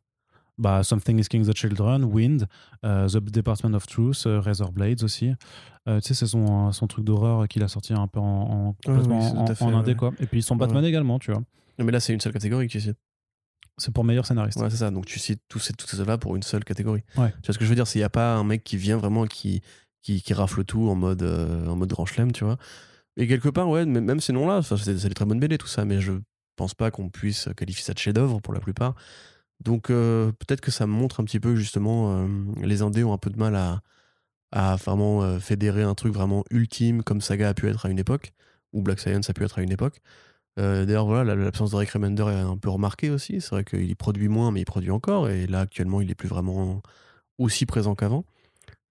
Bah, 0.58 0.82
Something 0.82 1.18
is 1.18 1.24
King 1.24 1.46
the 1.46 1.56
Children, 1.56 2.04
Wind, 2.04 2.46
euh, 2.84 3.08
The 3.08 3.18
Department 3.18 3.74
of 3.74 3.86
Truth, 3.86 4.26
euh, 4.26 4.40
Razor 4.40 4.72
Blades 4.72 5.02
aussi. 5.02 5.32
Euh, 5.88 6.00
tu 6.00 6.08
sais, 6.08 6.14
c'est 6.14 6.26
son, 6.26 6.72
son 6.72 6.86
truc 6.86 7.04
d'horreur 7.04 7.48
qu'il 7.48 7.62
a 7.62 7.68
sorti 7.68 7.92
un 7.92 8.06
peu 8.06 8.20
en, 8.20 8.24
en, 8.24 8.72
complètement 8.84 9.32
oui, 9.32 9.38
en, 9.38 9.46
fait, 9.46 9.64
en 9.64 9.74
indé, 9.74 9.92
ouais. 9.92 9.96
quoi. 9.96 10.12
Et 10.20 10.26
puis 10.26 10.42
son 10.42 10.56
Batman 10.56 10.84
également, 10.84 11.18
tu 11.18 11.32
vois. 11.32 11.42
Non, 11.78 11.84
mais 11.84 11.92
là, 11.92 12.00
c'est 12.00 12.12
une 12.12 12.20
seule 12.20 12.32
catégorie 12.32 12.68
qui 12.68 12.76
est 12.76 12.80
citée. 12.80 12.98
C'est 13.78 13.92
pour 13.92 14.04
meilleur 14.04 14.26
scénariste. 14.26 14.60
Ouais, 14.60 14.70
c'est 14.70 14.76
ça. 14.76 14.90
Donc 14.90 15.06
tu 15.06 15.18
cites 15.18 15.40
tous 15.48 15.58
ces, 15.58 15.72
toutes 15.72 15.88
ces 15.88 15.98
œuvres-là 15.98 16.18
pour 16.18 16.36
une 16.36 16.42
seule 16.42 16.62
catégorie. 16.62 17.02
Ouais. 17.16 17.30
Tu 17.42 17.46
vois 17.46 17.54
ce 17.54 17.58
que 17.58 17.64
je 17.64 17.70
veux 17.70 17.74
dire? 17.74 17.86
C'est 17.86 17.92
qu'il 17.92 18.00
n'y 18.00 18.04
a 18.04 18.10
pas 18.10 18.34
un 18.34 18.44
mec 18.44 18.62
qui 18.62 18.76
vient 18.76 18.98
vraiment 18.98 19.26
qui, 19.26 19.62
qui, 20.02 20.20
qui 20.22 20.34
rafle 20.34 20.64
tout 20.64 20.88
en 20.88 20.94
mode, 20.94 21.22
euh, 21.22 21.66
en 21.66 21.76
mode 21.76 21.88
grand 21.88 22.04
chelem, 22.04 22.32
tu 22.32 22.44
vois. 22.44 22.58
Et 23.16 23.26
quelque 23.26 23.48
part, 23.48 23.68
ouais, 23.68 23.84
même, 23.86 24.20
ces 24.20 24.32
noms-là, 24.32 24.62
c'est 24.62 24.94
des 24.94 25.14
très 25.14 25.24
bonnes 25.24 25.40
BD, 25.40 25.58
tout 25.58 25.66
ça, 25.66 25.84
mais 25.84 26.00
je 26.00 26.12
pense 26.56 26.74
pas 26.74 26.90
qu'on 26.90 27.08
puisse 27.08 27.48
qualifier 27.56 27.82
ça 27.82 27.92
de 27.92 27.98
chef-d'œuvre 27.98 28.40
pour 28.40 28.54
la 28.54 28.60
plupart. 28.60 28.94
Donc 29.64 29.90
euh, 29.90 30.32
peut-être 30.32 30.60
que 30.60 30.70
ça 30.70 30.86
montre 30.86 31.20
un 31.20 31.24
petit 31.24 31.40
peu 31.40 31.54
justement, 31.56 32.16
euh, 32.24 32.28
les 32.62 32.82
indés 32.82 33.04
ont 33.04 33.12
un 33.12 33.18
peu 33.18 33.30
de 33.30 33.38
mal 33.38 33.54
à, 33.56 33.82
à 34.52 34.76
vraiment 34.76 35.22
euh, 35.22 35.38
fédérer 35.40 35.82
un 35.82 35.94
truc 35.94 36.12
vraiment 36.14 36.44
ultime 36.50 37.02
comme 37.02 37.20
Saga 37.20 37.50
a 37.50 37.54
pu 37.54 37.68
être 37.68 37.86
à 37.86 37.90
une 37.90 37.98
époque, 37.98 38.32
ou 38.72 38.82
Black 38.82 39.00
Science 39.00 39.30
a 39.30 39.34
pu 39.34 39.44
être 39.44 39.58
à 39.58 39.62
une 39.62 39.72
époque. 39.72 40.00
D'ailleurs, 40.58 41.06
voilà, 41.06 41.24
la- 41.34 41.44
l'absence 41.44 41.70
de 41.72 41.76
Rick 41.76 41.90
Remender 41.92 42.24
est 42.24 42.40
un 42.40 42.58
peu 42.58 42.68
remarquée 42.70 43.10
aussi. 43.10 43.40
C'est 43.40 43.50
vrai 43.50 43.64
qu'il 43.64 43.96
produit 43.96 44.28
moins, 44.28 44.50
mais 44.52 44.60
il 44.60 44.64
produit 44.66 44.90
encore. 44.90 45.30
Et 45.30 45.46
là, 45.46 45.60
actuellement, 45.60 46.02
il 46.02 46.10
est 46.10 46.14
plus 46.14 46.28
vraiment 46.28 46.82
aussi 47.38 47.66
présent 47.66 47.94
qu'avant. 47.94 48.24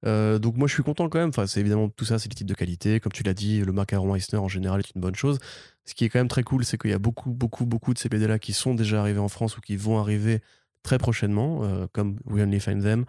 Donc 0.03 0.57
moi, 0.57 0.68
je 0.68 0.73
suis 0.73 0.84
content 0.84 1.10
quand 1.10 1.19
même. 1.19 1.30
Enfin, 1.30 1.48
c'est 1.48 1.60
évidemment 1.60 1.89
tout 1.89 2.06
ça, 2.06 2.19
c'est 2.19 2.30
des 2.30 2.35
titres 2.35 2.49
de 2.49 2.56
qualité. 2.56 2.99
Comme 2.99 3.11
tu 3.11 3.23
l'as 3.23 3.34
dit, 3.35 3.61
le 3.61 3.72
macaron 3.73 4.15
Eisner 4.15 4.39
en 4.39 4.48
général 4.48 4.80
est 4.81 4.95
une 4.95 5.02
bonne 5.02 5.15
chose. 5.15 5.39
Ce 5.85 5.93
qui 5.93 6.06
est 6.06 6.10
quand 6.10 6.19
même 6.19 6.27
très 6.27 6.43
cool, 6.43 6.65
c'est 6.65 6.77
qu'il 6.80 6.91
y 6.91 6.93
a 6.93 6.99
beaucoup, 6.99 7.31
beaucoup, 7.31 7.65
beaucoup 7.65 7.93
de 7.93 7.99
ces 7.99 8.10
BD 8.10 8.27
là 8.27 8.39
qui 8.39 8.53
sont 8.53 8.73
déjà 8.76 8.99
arrivés 9.02 9.19
en 9.19 9.30
France 9.30 9.57
ou 9.57 9.61
qui 9.61 9.76
vont 9.77 9.99
arriver 9.99 10.41
très 10.84 10.98
prochainement, 10.98 11.64
euh, 11.64 11.88
comme 11.91 12.18
We 12.26 12.44
Only 12.44 12.60
Find 12.60 12.84
Them. 12.84 13.06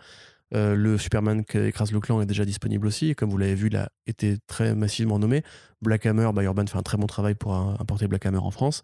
Euh, 0.55 0.75
le 0.75 0.99
Superman 0.99 1.45
qui 1.45 1.59
écrase 1.59 1.93
le 1.93 2.01
clan 2.01 2.21
est 2.21 2.27
déjà 2.27 2.45
disponible 2.45 2.87
aussi. 2.87 3.09
Et 3.09 3.15
comme 3.15 3.31
vous 3.31 3.39
l'avez 3.39 3.55
vu, 3.55 3.69
il 3.69 3.77
a 3.77 3.91
été 4.07 4.37
très 4.47 4.75
massivement 4.75 5.19
nommé. 5.19 5.43
Black 5.81 6.05
Hammer, 6.05 6.31
bah, 6.35 6.43
Urban 6.43 6.67
fait 6.67 6.77
un 6.77 6.83
très 6.83 6.99
bon 6.99 7.07
travail 7.07 7.35
pour 7.35 7.55
euh, 7.55 7.75
importer 7.79 8.07
Black 8.07 8.27
Hammer 8.27 8.39
en 8.39 8.51
France. 8.51 8.83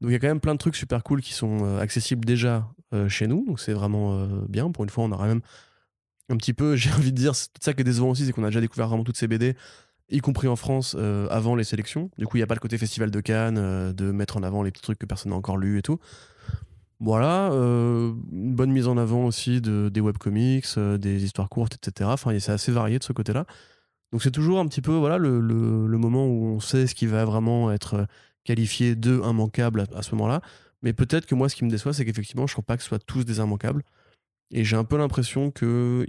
Donc 0.00 0.10
il 0.10 0.12
y 0.12 0.16
a 0.16 0.18
quand 0.18 0.26
même 0.28 0.40
plein 0.40 0.52
de 0.52 0.58
trucs 0.58 0.76
super 0.76 1.02
cool 1.02 1.22
qui 1.22 1.32
sont 1.32 1.78
accessibles 1.78 2.26
déjà 2.26 2.68
chez 3.08 3.26
nous. 3.26 3.46
Donc 3.46 3.60
c'est 3.60 3.72
vraiment 3.72 4.26
bien. 4.46 4.70
Pour 4.70 4.84
une 4.84 4.90
fois, 4.90 5.04
on 5.04 5.12
aura 5.12 5.26
même 5.26 5.40
un 6.28 6.36
petit 6.36 6.52
peu, 6.52 6.76
j'ai 6.76 6.92
envie 6.92 7.12
de 7.12 7.16
dire, 7.16 7.34
c'est 7.34 7.48
ça 7.62 7.72
qui 7.72 7.80
est 7.80 7.84
décevant 7.84 8.10
aussi, 8.10 8.26
c'est 8.26 8.32
qu'on 8.32 8.44
a 8.44 8.48
déjà 8.48 8.60
découvert 8.60 8.88
vraiment 8.88 9.04
toutes 9.04 9.16
ces 9.16 9.26
BD, 9.26 9.56
y 10.10 10.18
compris 10.18 10.48
en 10.48 10.56
France, 10.56 10.94
avant 11.30 11.56
les 11.56 11.64
sélections. 11.64 12.10
Du 12.18 12.26
coup, 12.26 12.36
il 12.36 12.40
n'y 12.40 12.44
a 12.44 12.46
pas 12.46 12.54
le 12.54 12.60
côté 12.60 12.76
festival 12.76 13.10
de 13.10 13.20
Cannes, 13.22 13.94
de 13.94 14.10
mettre 14.12 14.36
en 14.36 14.42
avant 14.42 14.62
les 14.62 14.70
petits 14.70 14.82
trucs 14.82 14.98
que 14.98 15.06
personne 15.06 15.30
n'a 15.30 15.36
encore 15.36 15.56
lus 15.56 15.78
et 15.78 15.82
tout. 15.82 15.98
Voilà, 17.00 17.50
euh, 17.52 18.14
une 18.32 18.54
bonne 18.54 18.70
mise 18.72 18.88
en 18.88 18.96
avant 18.96 19.26
aussi 19.26 19.60
de, 19.60 19.90
des 19.90 20.00
webcomics, 20.00 20.64
euh, 20.78 20.96
des 20.96 21.24
histoires 21.24 21.50
courtes, 21.50 21.74
etc. 21.74 22.10
Enfin, 22.12 22.38
c'est 22.38 22.52
assez 22.52 22.72
varié 22.72 22.98
de 22.98 23.04
ce 23.04 23.12
côté-là. 23.12 23.44
Donc 24.12 24.22
c'est 24.22 24.30
toujours 24.30 24.60
un 24.60 24.66
petit 24.68 24.82
peu 24.82 24.92
voilà 24.94 25.18
le, 25.18 25.40
le- 25.40 25.98
moment 25.98 26.26
où 26.26 26.46
on 26.46 26.60
sait 26.60 26.86
ce 26.86 26.94
qui 26.94 27.06
va 27.06 27.24
vraiment 27.26 27.72
être 27.72 28.06
qualifié 28.44 28.96
de 28.96 29.20
immanquable 29.24 29.80
à, 29.80 29.98
à 29.98 30.02
ce 30.02 30.14
moment-là. 30.14 30.40
Mais 30.82 30.92
peut-être 30.94 31.26
que 31.26 31.34
moi, 31.34 31.48
ce 31.48 31.56
qui 31.56 31.64
me 31.64 31.70
déçoit, 31.70 31.92
c'est 31.94 32.04
qu'effectivement, 32.04 32.46
je 32.46 32.52
ne 32.52 32.54
crois 32.56 32.64
pas 32.64 32.76
que 32.76 32.82
ce 32.82 32.88
soit 32.90 32.98
tous 33.04 33.24
des 33.24 33.38
immanquables. 33.38 33.82
Et 34.50 34.64
j'ai 34.64 34.76
un 34.76 34.84
peu 34.84 34.96
l'impression 34.98 35.50
que. 35.50 36.06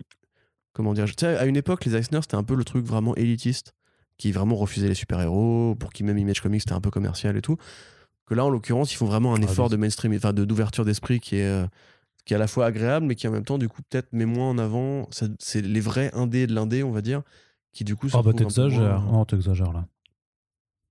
Comment 0.74 0.94
dire 0.94 1.06
Tu 1.06 1.14
sais, 1.20 1.38
à 1.38 1.46
une 1.46 1.58
époque, 1.58 1.86
les 1.86 1.96
Eisner, 1.96 2.20
c'était 2.22 2.36
un 2.36 2.44
peu 2.44 2.56
le 2.56 2.64
truc 2.64 2.86
vraiment 2.86 3.16
élitiste, 3.16 3.74
qui 4.18 4.32
vraiment 4.32 4.56
refusait 4.56 4.88
les 4.88 4.94
super-héros, 4.96 5.76
pour 5.80 5.92
qui 5.94 6.04
même 6.04 6.18
Image 6.18 6.42
Comics, 6.42 6.62
c'était 6.62 6.74
un 6.74 6.82
peu 6.82 6.92
commercial 6.92 7.36
et 7.38 7.42
tout. 7.42 7.58
Que 8.28 8.34
là, 8.36 8.46
en 8.46 8.50
l'occurrence, 8.50 8.94
ils 8.94 8.98
font 8.98 9.06
vraiment 9.06 9.34
un 9.34 9.42
Ah, 9.42 9.46
effort 9.46 9.66
oui. 9.66 9.72
de 9.72 9.78
mainstream, 9.78 10.14
enfin 10.16 10.34
de- 10.34 10.46
d'ouverture 10.46 10.86
d'esprit 10.86 11.20
qui 11.20 11.38
est. 11.38 11.46
euh, 11.48 11.66
qui 12.26 12.34
est 12.34 12.36
à 12.36 12.40
la 12.40 12.48
fois 12.48 12.66
agréable, 12.66 13.06
mais 13.06 13.16
qui 13.16 13.26
en 13.26 13.32
même 13.32 13.46
temps, 13.46 13.58
du 13.58 13.70
coup, 13.70 13.82
peut-être 13.90 14.12
met 14.12 14.26
moins 14.26 14.50
en 14.50 14.58
avant. 14.58 15.08
C'est 15.40 15.62
les 15.62 15.80
vrais 15.80 16.12
indés 16.14 16.46
de 16.46 16.54
l'indé, 16.54 16.84
on 16.84 16.92
va 16.92 17.02
dire, 17.02 17.22
qui 17.72 17.86
du 17.86 17.96
coup. 17.96 18.08
Oh, 18.14 18.22
bah, 18.22 18.34
t'exagères. 18.34 19.00
moins- 19.00 19.22
Oh, 19.22 19.26
t'exagères 19.26 19.72
là. 19.72 19.86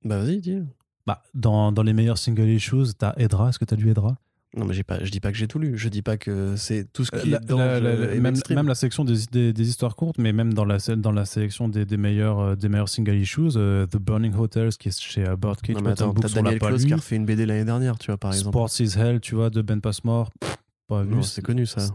Bah, 0.02 0.18
vas-y, 0.18 0.40
dis. 0.40 0.62
Bah, 1.06 1.22
dans, 1.34 1.72
dans 1.72 1.82
les 1.82 1.92
meilleurs 1.92 2.16
single 2.16 2.48
issues, 2.48 2.94
t'as 2.98 3.12
Edra. 3.18 3.50
Est-ce 3.50 3.58
que 3.58 3.66
t'as 3.66 3.76
lu 3.76 3.90
Edra? 3.90 4.16
Non, 4.56 4.64
mais 4.64 4.72
j'ai 4.74 4.84
pas, 4.84 5.04
je 5.04 5.10
dis 5.10 5.20
pas 5.20 5.30
que 5.32 5.36
j'ai 5.38 5.46
tout 5.48 5.58
lu. 5.58 5.76
Je 5.76 5.88
dis 5.90 6.00
pas 6.00 6.16
que 6.16 6.56
c'est 6.56 6.90
tout 6.92 7.04
ce 7.04 7.10
qui 7.10 7.28
La- 7.28 7.36
est 7.36 7.44
dans 7.44 7.58
la- 7.58 7.78
la- 7.78 7.94
la- 7.94 8.14
même, 8.18 8.66
la 8.66 8.74
section 8.74 9.04
des, 9.04 9.14
des, 9.30 9.52
des 9.52 9.68
histoires 9.68 9.94
courtes, 9.96 10.16
mais 10.18 10.32
même 10.32 10.54
dans 10.54 10.64
la, 10.64 10.78
dans 10.96 11.12
la 11.12 11.26
sélection 11.26 11.68
des, 11.68 11.84
des, 11.84 11.96
meilleurs, 11.98 12.38
euh, 12.40 12.54
des 12.56 12.68
meilleurs 12.70 12.88
single 12.88 13.16
issues, 13.16 13.50
euh, 13.56 13.86
The 13.86 13.98
Burning 13.98 14.34
Hotels, 14.34 14.70
qui 14.78 14.88
est 14.88 14.98
chez 14.98 15.26
euh, 15.28 15.36
Birdcage, 15.36 15.76
Non, 15.76 15.82
mais 15.82 15.90
attends, 15.90 16.14
t'as 16.14 16.28
Daniel 16.30 16.58
Close 16.58 16.82
lu. 16.82 16.86
qui 16.88 16.92
a 16.94 16.96
refait 16.96 17.16
une 17.16 17.26
BD 17.26 17.44
l'année 17.44 17.66
dernière, 17.66 17.98
tu 17.98 18.06
vois, 18.06 18.16
par 18.16 18.32
exemple. 18.32 18.48
Sports 18.56 18.80
is 18.80 18.98
Hell, 18.98 19.20
tu 19.20 19.34
vois, 19.34 19.50
de 19.50 19.60
Ben 19.60 19.80
Passmore. 19.80 20.30
pff, 20.40 20.56
Pas 20.88 21.02
vu. 21.02 21.22
C'est 21.22 21.42
connu 21.42 21.66
ça. 21.66 21.86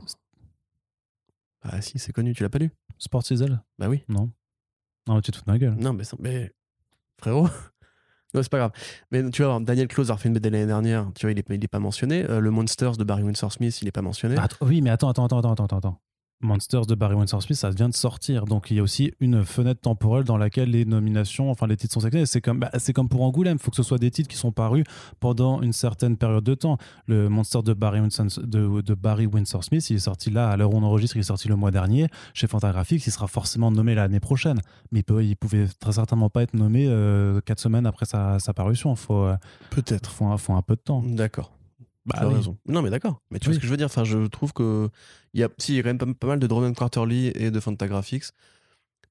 Ah 1.63 1.81
si, 1.81 1.99
c'est 1.99 2.11
connu, 2.11 2.33
tu 2.33 2.43
l'as 2.43 2.49
pas 2.49 2.59
lu? 2.59 2.71
Sports 2.97 3.23
is 3.31 3.41
Hell? 3.41 3.61
Bah 3.79 3.87
oui. 3.89 4.03
Non. 4.09 4.31
Non, 5.07 5.15
mais 5.15 5.21
tu 5.21 5.31
te 5.31 5.37
fous 5.37 5.43
de 5.45 5.51
ma 5.51 5.57
gueule. 5.57 5.75
Non, 5.79 5.93
mais, 5.93 6.03
mais 6.19 6.51
frérot. 7.19 7.47
Non, 8.33 8.43
c'est 8.43 8.49
pas 8.51 8.57
grave. 8.59 8.71
Mais 9.11 9.29
tu 9.29 9.43
vois, 9.43 9.59
Daniel 9.61 9.87
Close 9.87 10.09
a 10.11 10.13
refait 10.15 10.27
une 10.29 10.33
BD 10.35 10.49
l'année 10.49 10.65
dernière, 10.65 11.07
tu 11.15 11.25
vois, 11.25 11.31
il 11.31 11.39
est, 11.39 11.45
il 11.49 11.63
est 11.63 11.67
pas 11.67 11.79
mentionné. 11.79 12.25
Euh, 12.29 12.39
le 12.39 12.51
Monsters 12.51 12.97
de 12.97 13.03
Barry 13.03 13.23
Windsor 13.23 13.51
Smith, 13.51 13.81
il 13.81 13.87
est 13.87 13.91
pas 13.91 14.01
mentionné. 14.01 14.35
Att- 14.37 14.57
oui, 14.61 14.81
mais 14.81 14.89
attends, 14.89 15.09
attends, 15.09 15.25
attends, 15.25 15.51
attends, 15.53 15.65
attends. 15.77 16.01
Monsters 16.41 16.85
de 16.85 16.95
Barry 16.95 17.15
Windsor 17.15 17.41
Smith, 17.41 17.57
ça 17.57 17.69
vient 17.69 17.89
de 17.89 17.93
sortir. 17.93 18.45
Donc 18.45 18.71
il 18.71 18.77
y 18.77 18.79
a 18.79 18.83
aussi 18.83 19.13
une 19.19 19.43
fenêtre 19.43 19.81
temporelle 19.81 20.23
dans 20.23 20.37
laquelle 20.37 20.71
les 20.71 20.85
nominations, 20.85 21.51
enfin 21.51 21.67
les 21.67 21.77
titres 21.77 21.93
sont 21.93 21.99
sélectionnés. 21.99 22.25
C'est 22.25 22.41
comme, 22.41 22.59
bah, 22.59 22.71
c'est 22.77 22.93
comme 22.93 23.09
pour 23.09 23.21
Angoulême. 23.23 23.57
Il 23.59 23.63
faut 23.63 23.71
que 23.71 23.77
ce 23.77 23.83
soit 23.83 23.97
des 23.97 24.11
titres 24.11 24.29
qui 24.29 24.37
sont 24.37 24.51
parus 24.51 24.83
pendant 25.19 25.61
une 25.61 25.73
certaine 25.73 26.17
période 26.17 26.43
de 26.43 26.53
temps. 26.55 26.77
Le 27.07 27.29
Monster 27.29 27.59
de 27.63 27.73
Barry 27.73 27.99
Windsor, 27.99 28.25
de, 28.43 28.81
de 28.81 28.93
Barry 28.93 29.25
Windsor 29.25 29.63
Smith, 29.63 29.89
il 29.89 29.95
est 29.97 29.99
sorti 29.99 30.29
là, 30.29 30.49
à 30.49 30.57
l'heure 30.57 30.73
où 30.73 30.77
on 30.77 30.83
enregistre, 30.83 31.15
il 31.17 31.19
est 31.19 31.23
sorti 31.23 31.47
le 31.47 31.55
mois 31.55 31.71
dernier. 31.71 32.07
Chez 32.33 32.47
Fantagraphics, 32.47 33.05
il 33.05 33.11
sera 33.11 33.27
forcément 33.27 33.71
nommé 33.71 33.95
l'année 33.95 34.19
prochaine. 34.19 34.59
Mais 34.91 34.99
il, 34.99 35.03
peut, 35.03 35.23
il 35.23 35.35
pouvait 35.35 35.67
très 35.79 35.93
certainement 35.93 36.29
pas 36.29 36.43
être 36.43 36.53
nommé 36.53 36.85
euh, 36.87 37.41
quatre 37.41 37.59
semaines 37.59 37.85
après 37.85 38.05
sa, 38.05 38.39
sa 38.39 38.53
parution. 38.53 38.95
Faut, 38.95 39.23
euh, 39.25 39.35
Peut-être. 39.69 40.09
faut, 40.11 40.37
faut 40.37 40.53
un 40.53 40.61
peu 40.61 40.75
de 40.75 40.81
temps. 40.81 41.03
D'accord. 41.05 41.51
Bah 42.05 42.15
tu 42.17 42.23
as 42.23 42.27
oui. 42.27 42.35
raison. 42.35 42.57
Non, 42.67 42.81
mais 42.81 42.89
d'accord. 42.89 43.21
Mais 43.29 43.39
tu 43.39 43.45
vois 43.45 43.53
ce 43.53 43.59
que 43.59 43.65
je 43.65 43.71
veux 43.71 43.77
dire 43.77 43.85
Enfin, 43.85 44.03
je 44.03 44.27
trouve 44.27 44.53
que. 44.53 44.89
Il 45.33 45.39
y 45.39 45.43
a, 45.43 45.49
si, 45.57 45.73
il 45.73 45.75
y 45.75 45.79
a 45.79 45.83
quand 45.83 45.89
même 45.89 45.97
pas, 45.97 46.05
pas 46.07 46.27
mal 46.27 46.39
de 46.39 46.47
Drone 46.47 46.73
Quarterly 46.73 47.31
et 47.35 47.51
de 47.51 47.59
Fantagraphics. 47.59 48.25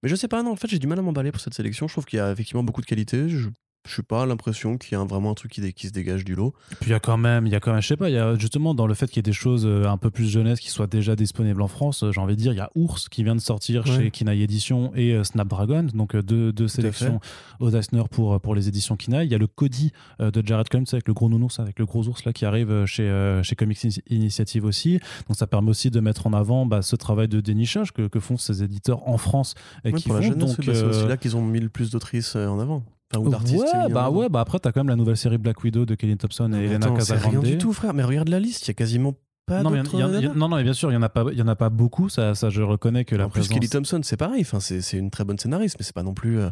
Mais 0.02 0.08
je 0.08 0.16
sais 0.16 0.28
pas, 0.28 0.42
non, 0.42 0.50
en 0.52 0.56
fait, 0.56 0.68
j'ai 0.68 0.78
du 0.78 0.86
mal 0.86 0.98
à 0.98 1.02
m'emballer 1.02 1.30
pour 1.30 1.40
cette 1.40 1.54
sélection. 1.54 1.86
Je 1.86 1.94
trouve 1.94 2.06
qu'il 2.06 2.16
y 2.16 2.20
a 2.20 2.32
effectivement 2.32 2.62
beaucoup 2.64 2.80
de 2.80 2.86
qualité. 2.86 3.28
Je 3.28 3.48
je 3.86 3.94
suis 3.94 4.02
pas 4.02 4.26
l'impression 4.26 4.76
qu'il 4.76 4.92
y 4.96 5.00
a 5.00 5.04
vraiment 5.04 5.30
un 5.30 5.34
truc 5.34 5.52
qui, 5.52 5.86
se 5.86 5.92
dégage 5.92 6.24
du 6.24 6.34
lot. 6.34 6.52
Puis 6.80 6.90
il 6.90 6.92
y 6.92 6.94
a 6.94 7.00
quand 7.00 7.16
même, 7.16 7.46
il 7.46 7.52
y 7.52 7.56
a 7.56 7.60
quand 7.60 7.72
même, 7.72 7.80
je 7.80 7.86
sais 7.88 7.96
pas, 7.96 8.10
il 8.10 8.14
y 8.14 8.18
a 8.18 8.34
justement 8.36 8.74
dans 8.74 8.86
le 8.86 8.92
fait 8.94 9.06
qu'il 9.06 9.16
y 9.16 9.20
ait 9.20 9.22
des 9.22 9.32
choses 9.32 9.64
euh, 9.66 9.86
un 9.86 9.96
peu 9.96 10.10
plus 10.10 10.28
jeunesse 10.28 10.60
qui 10.60 10.68
soient 10.68 10.86
déjà 10.86 11.16
disponibles 11.16 11.62
en 11.62 11.66
France, 11.68 12.04
euh, 12.04 12.12
j'ai 12.12 12.20
envie 12.20 12.36
de 12.36 12.40
dire, 12.40 12.52
il 12.52 12.56
y 12.56 12.60
a 12.60 12.70
Ours 12.74 13.08
qui 13.08 13.24
vient 13.24 13.34
de 13.34 13.40
sortir 13.40 13.84
Ouais. 13.86 13.96
chez 13.96 14.10
Kinaï 14.10 14.42
Édition 14.42 14.92
et 14.94 15.14
euh, 15.14 15.24
Snapdragon, 15.24 15.86
donc 15.94 16.14
deux, 16.14 16.52
deux 16.52 16.68
sélections 16.68 17.20
aux 17.58 17.70
Eisner 17.70 18.02
pour, 18.10 18.38
pour 18.40 18.54
les 18.54 18.68
éditions 18.68 18.96
Kinaï. 18.96 19.26
Il 19.26 19.32
y 19.32 19.34
a 19.34 19.38
le 19.38 19.46
Cody 19.46 19.92
euh, 20.20 20.30
de 20.30 20.46
Jared 20.46 20.68
Combs 20.68 20.84
avec 20.92 21.08
le 21.08 21.14
gros 21.14 21.28
nounours, 21.30 21.58
avec 21.58 21.78
le 21.78 21.86
gros 21.86 22.06
ours 22.06 22.24
là 22.24 22.32
qui 22.34 22.44
arrive 22.44 22.84
chez, 22.84 23.04
euh, 23.08 23.42
chez 23.42 23.56
Comics 23.56 23.82
Ini- 23.82 24.02
Initiative 24.10 24.64
aussi. 24.66 25.00
Donc 25.26 25.36
ça 25.36 25.46
permet 25.46 25.70
aussi 25.70 25.90
de 25.90 26.00
mettre 26.00 26.26
en 26.26 26.32
avant 26.34 26.66
bah, 26.66 26.82
ce 26.82 26.96
travail 26.96 27.28
de 27.28 27.40
dénichage 27.40 27.92
que, 27.92 28.08
que 28.08 28.20
font 28.20 28.36
ces 28.36 28.62
éditeurs 28.62 29.08
en 29.08 29.16
France 29.16 29.54
et 29.84 29.92
Ouais, 29.92 29.98
qui 29.98 30.04
pour 30.08 30.14
la 30.16 30.20
font 30.22 30.28
jeunesse, 30.28 30.56
donc 30.56 30.66
bah, 30.66 30.74
c'est 30.74 30.84
aussi 30.84 31.06
là 31.08 31.16
qu'ils 31.16 31.36
ont 31.36 31.42
mis 31.44 31.60
le 31.60 31.70
plus 31.70 31.90
d'autrices 31.90 32.36
en 32.36 32.60
avant. 32.60 32.84
Enfin, 33.12 33.24
ou 33.24 33.28
d'artistes. 33.28 33.64
Ouais, 33.74 33.92
bah 33.92 34.10
ouais, 34.10 34.28
bah 34.28 34.40
après 34.40 34.58
t'as 34.58 34.72
quand 34.72 34.80
même 34.80 34.88
la 34.88 34.96
nouvelle 34.96 35.16
série 35.16 35.38
Black 35.38 35.62
Widow 35.64 35.84
de 35.84 35.94
Kelly 35.94 36.16
Thompson 36.16 36.48
Non, 36.48 36.60
et 36.60 36.64
Elena 36.64 36.90
Casagrande. 36.90 37.42
rien 37.44 37.52
du 37.52 37.58
tout, 37.58 37.72
frère. 37.72 37.92
Mais 37.92 38.04
regarde 38.04 38.28
la 38.28 38.38
liste, 38.38 38.66
il 38.66 38.68
y 38.68 38.70
a 38.70 38.74
quasiment 38.74 39.14
pas 39.46 39.62
non, 39.62 39.70
mais 39.70 39.78
y 39.80 39.96
y 39.96 40.28
non, 40.28 40.48
non, 40.48 40.56
mais 40.56 40.62
bien 40.62 40.72
sûr, 40.72 40.92
il 40.92 40.94
y 40.94 40.96
en 40.96 41.02
a 41.02 41.08
pas, 41.08 41.24
il 41.32 41.38
y 41.38 41.42
en 41.42 41.48
a 41.48 41.56
pas 41.56 41.70
beaucoup. 41.70 42.08
Ça, 42.08 42.34
ça, 42.36 42.50
je 42.50 42.62
reconnais 42.62 43.04
que 43.04 43.16
la 43.16 43.26
en 43.26 43.30
plus. 43.30 43.48
Kelly 43.48 43.68
Thompson, 43.68 44.00
c'est 44.04 44.16
pareil. 44.16 44.42
Enfin, 44.42 44.60
c'est 44.60 44.80
c'est 44.80 44.96
une 44.96 45.10
très 45.10 45.24
bonne 45.24 45.38
scénariste, 45.38 45.76
mais 45.78 45.84
c'est 45.84 45.94
pas 45.94 46.04
non 46.04 46.14
plus 46.14 46.38
euh, 46.38 46.50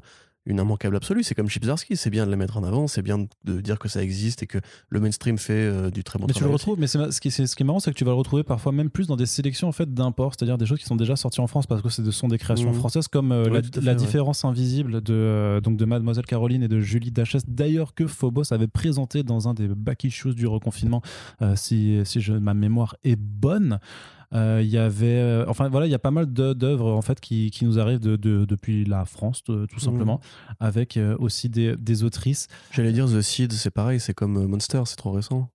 une 0.49 0.59
immanquable 0.59 0.97
absolue. 0.97 1.23
C'est 1.23 1.35
comme 1.37 1.49
Chipsarski, 1.49 1.97
c'est 1.97 2.11
bien 2.11 2.27
de 2.27 2.31
la 2.31 2.37
mettre 2.37 2.57
en 2.57 2.65
avant, 2.65 2.89
c'est 2.89 3.03
bien 3.03 3.19
de 3.45 3.61
dire 3.61 3.79
que 3.79 3.89
ça 3.89 4.03
existe 4.03 4.43
et 4.43 4.47
que 4.47 4.59
le 4.89 4.99
mainstream 4.99 5.39
fait 5.39 5.53
euh, 5.53 5.91
du 5.91 6.03
très 6.03 6.19
bon 6.19 6.27
Mais 6.27 6.33
tu 6.33 6.39
le 6.41 6.47
travail. 6.47 6.53
retrouves, 6.55 6.79
mais 6.81 6.87
ce 6.89 7.21
qui, 7.21 7.31
c'est- 7.31 7.47
ce 7.47 7.55
qui 7.55 7.63
est 7.63 7.67
marrant, 7.67 7.79
c'est 7.81 7.93
que 7.93 7.97
tu 7.97 8.05
vas 8.05 8.11
le 8.13 8.17
retrouver 8.17 8.43
parfois 8.43 8.73
même 8.73 8.91
plus 8.91 9.07
dans 9.07 9.17
des 9.17 9.27
sélections 9.27 9.69
en 9.69 9.73
fait 9.73 9.93
d'import, 9.95 10.33
c'est-à-dire 10.37 10.59
des 10.59 10.67
choses 10.67 10.79
qui 10.81 10.87
sont 10.87 10.97
déjà 10.97 11.15
sorties 11.17 11.41
en 11.41 11.47
France 11.47 11.67
parce 11.67 11.83
que 11.83 11.89
ce 11.91 12.11
sont 12.11 12.29
des 12.29 12.39
créations 12.39 12.71
Mhm. 12.71 12.77
françaises, 12.79 13.09
comme 13.09 13.31
euh, 13.31 13.49
la, 13.49 13.63
tout 13.63 13.69
à 13.75 13.81
fait, 13.81 13.87
la 13.87 13.93
ouais. 13.93 13.99
différence 13.99 14.45
invisible 14.45 15.01
de 15.03 15.13
euh, 15.15 15.61
donc 15.61 15.77
de 15.77 15.85
Mademoiselle 15.85 16.27
Caroline 16.27 16.63
et 16.63 16.69
de 16.69 16.81
Julie 16.81 17.11
Dachès. 17.11 17.43
D'ailleurs 17.47 17.95
que 17.95 18.07
Phobos 18.07 18.53
avait 18.53 18.67
présenté 18.69 19.23
dans 19.23 19.49
un 19.49 19.55
des 19.55 19.69
back 19.69 20.03
issues 20.05 20.35
du 20.35 20.47
reconfinement, 20.47 21.03
si 21.57 22.01
si 22.05 22.21
je, 22.21 22.33
ma 22.33 22.55
mémoire 22.55 22.97
est 23.05 23.17
bonne. 23.17 23.81
Euh, 24.35 24.61
Il 24.63 24.69
y 24.69 24.77
avait, 24.79 25.07
euh, 25.21 25.45
enfin 25.49 25.69
voilà, 25.69 25.87
il 25.87 25.91
y 25.91 25.95
a 25.95 25.99
pas 25.99 26.11
mal 26.11 26.27
d'œuvres 26.27 26.93
en 26.93 27.01
fait 27.03 27.19
qui, 27.21 27.51
qui 27.51 27.65
nous 27.65 27.79
arrivent 27.79 28.01
de, 28.01 28.17
de- 28.17 28.45
depuis 28.45 28.85
la 28.85 29.05
France, 29.07 29.43
de- 29.45 29.65
tout 29.67 29.81
simplement, 29.81 30.21
avec 30.61 30.97
euh, 30.97 31.17
aussi 31.19 31.49
des, 31.49 31.77
des 31.77 32.05
autrices. 32.05 32.47
J'allais 32.73 32.93
dire 32.93 33.07
The 33.07 33.23
Seed, 33.23 33.53
c'est 33.53 33.71
pareil, 33.71 34.01
c'est 34.01 34.15
comme 34.15 34.45
Monster, 34.47 34.83
c'est 34.85 34.97
trop 34.97 35.13
récent. 35.13 35.49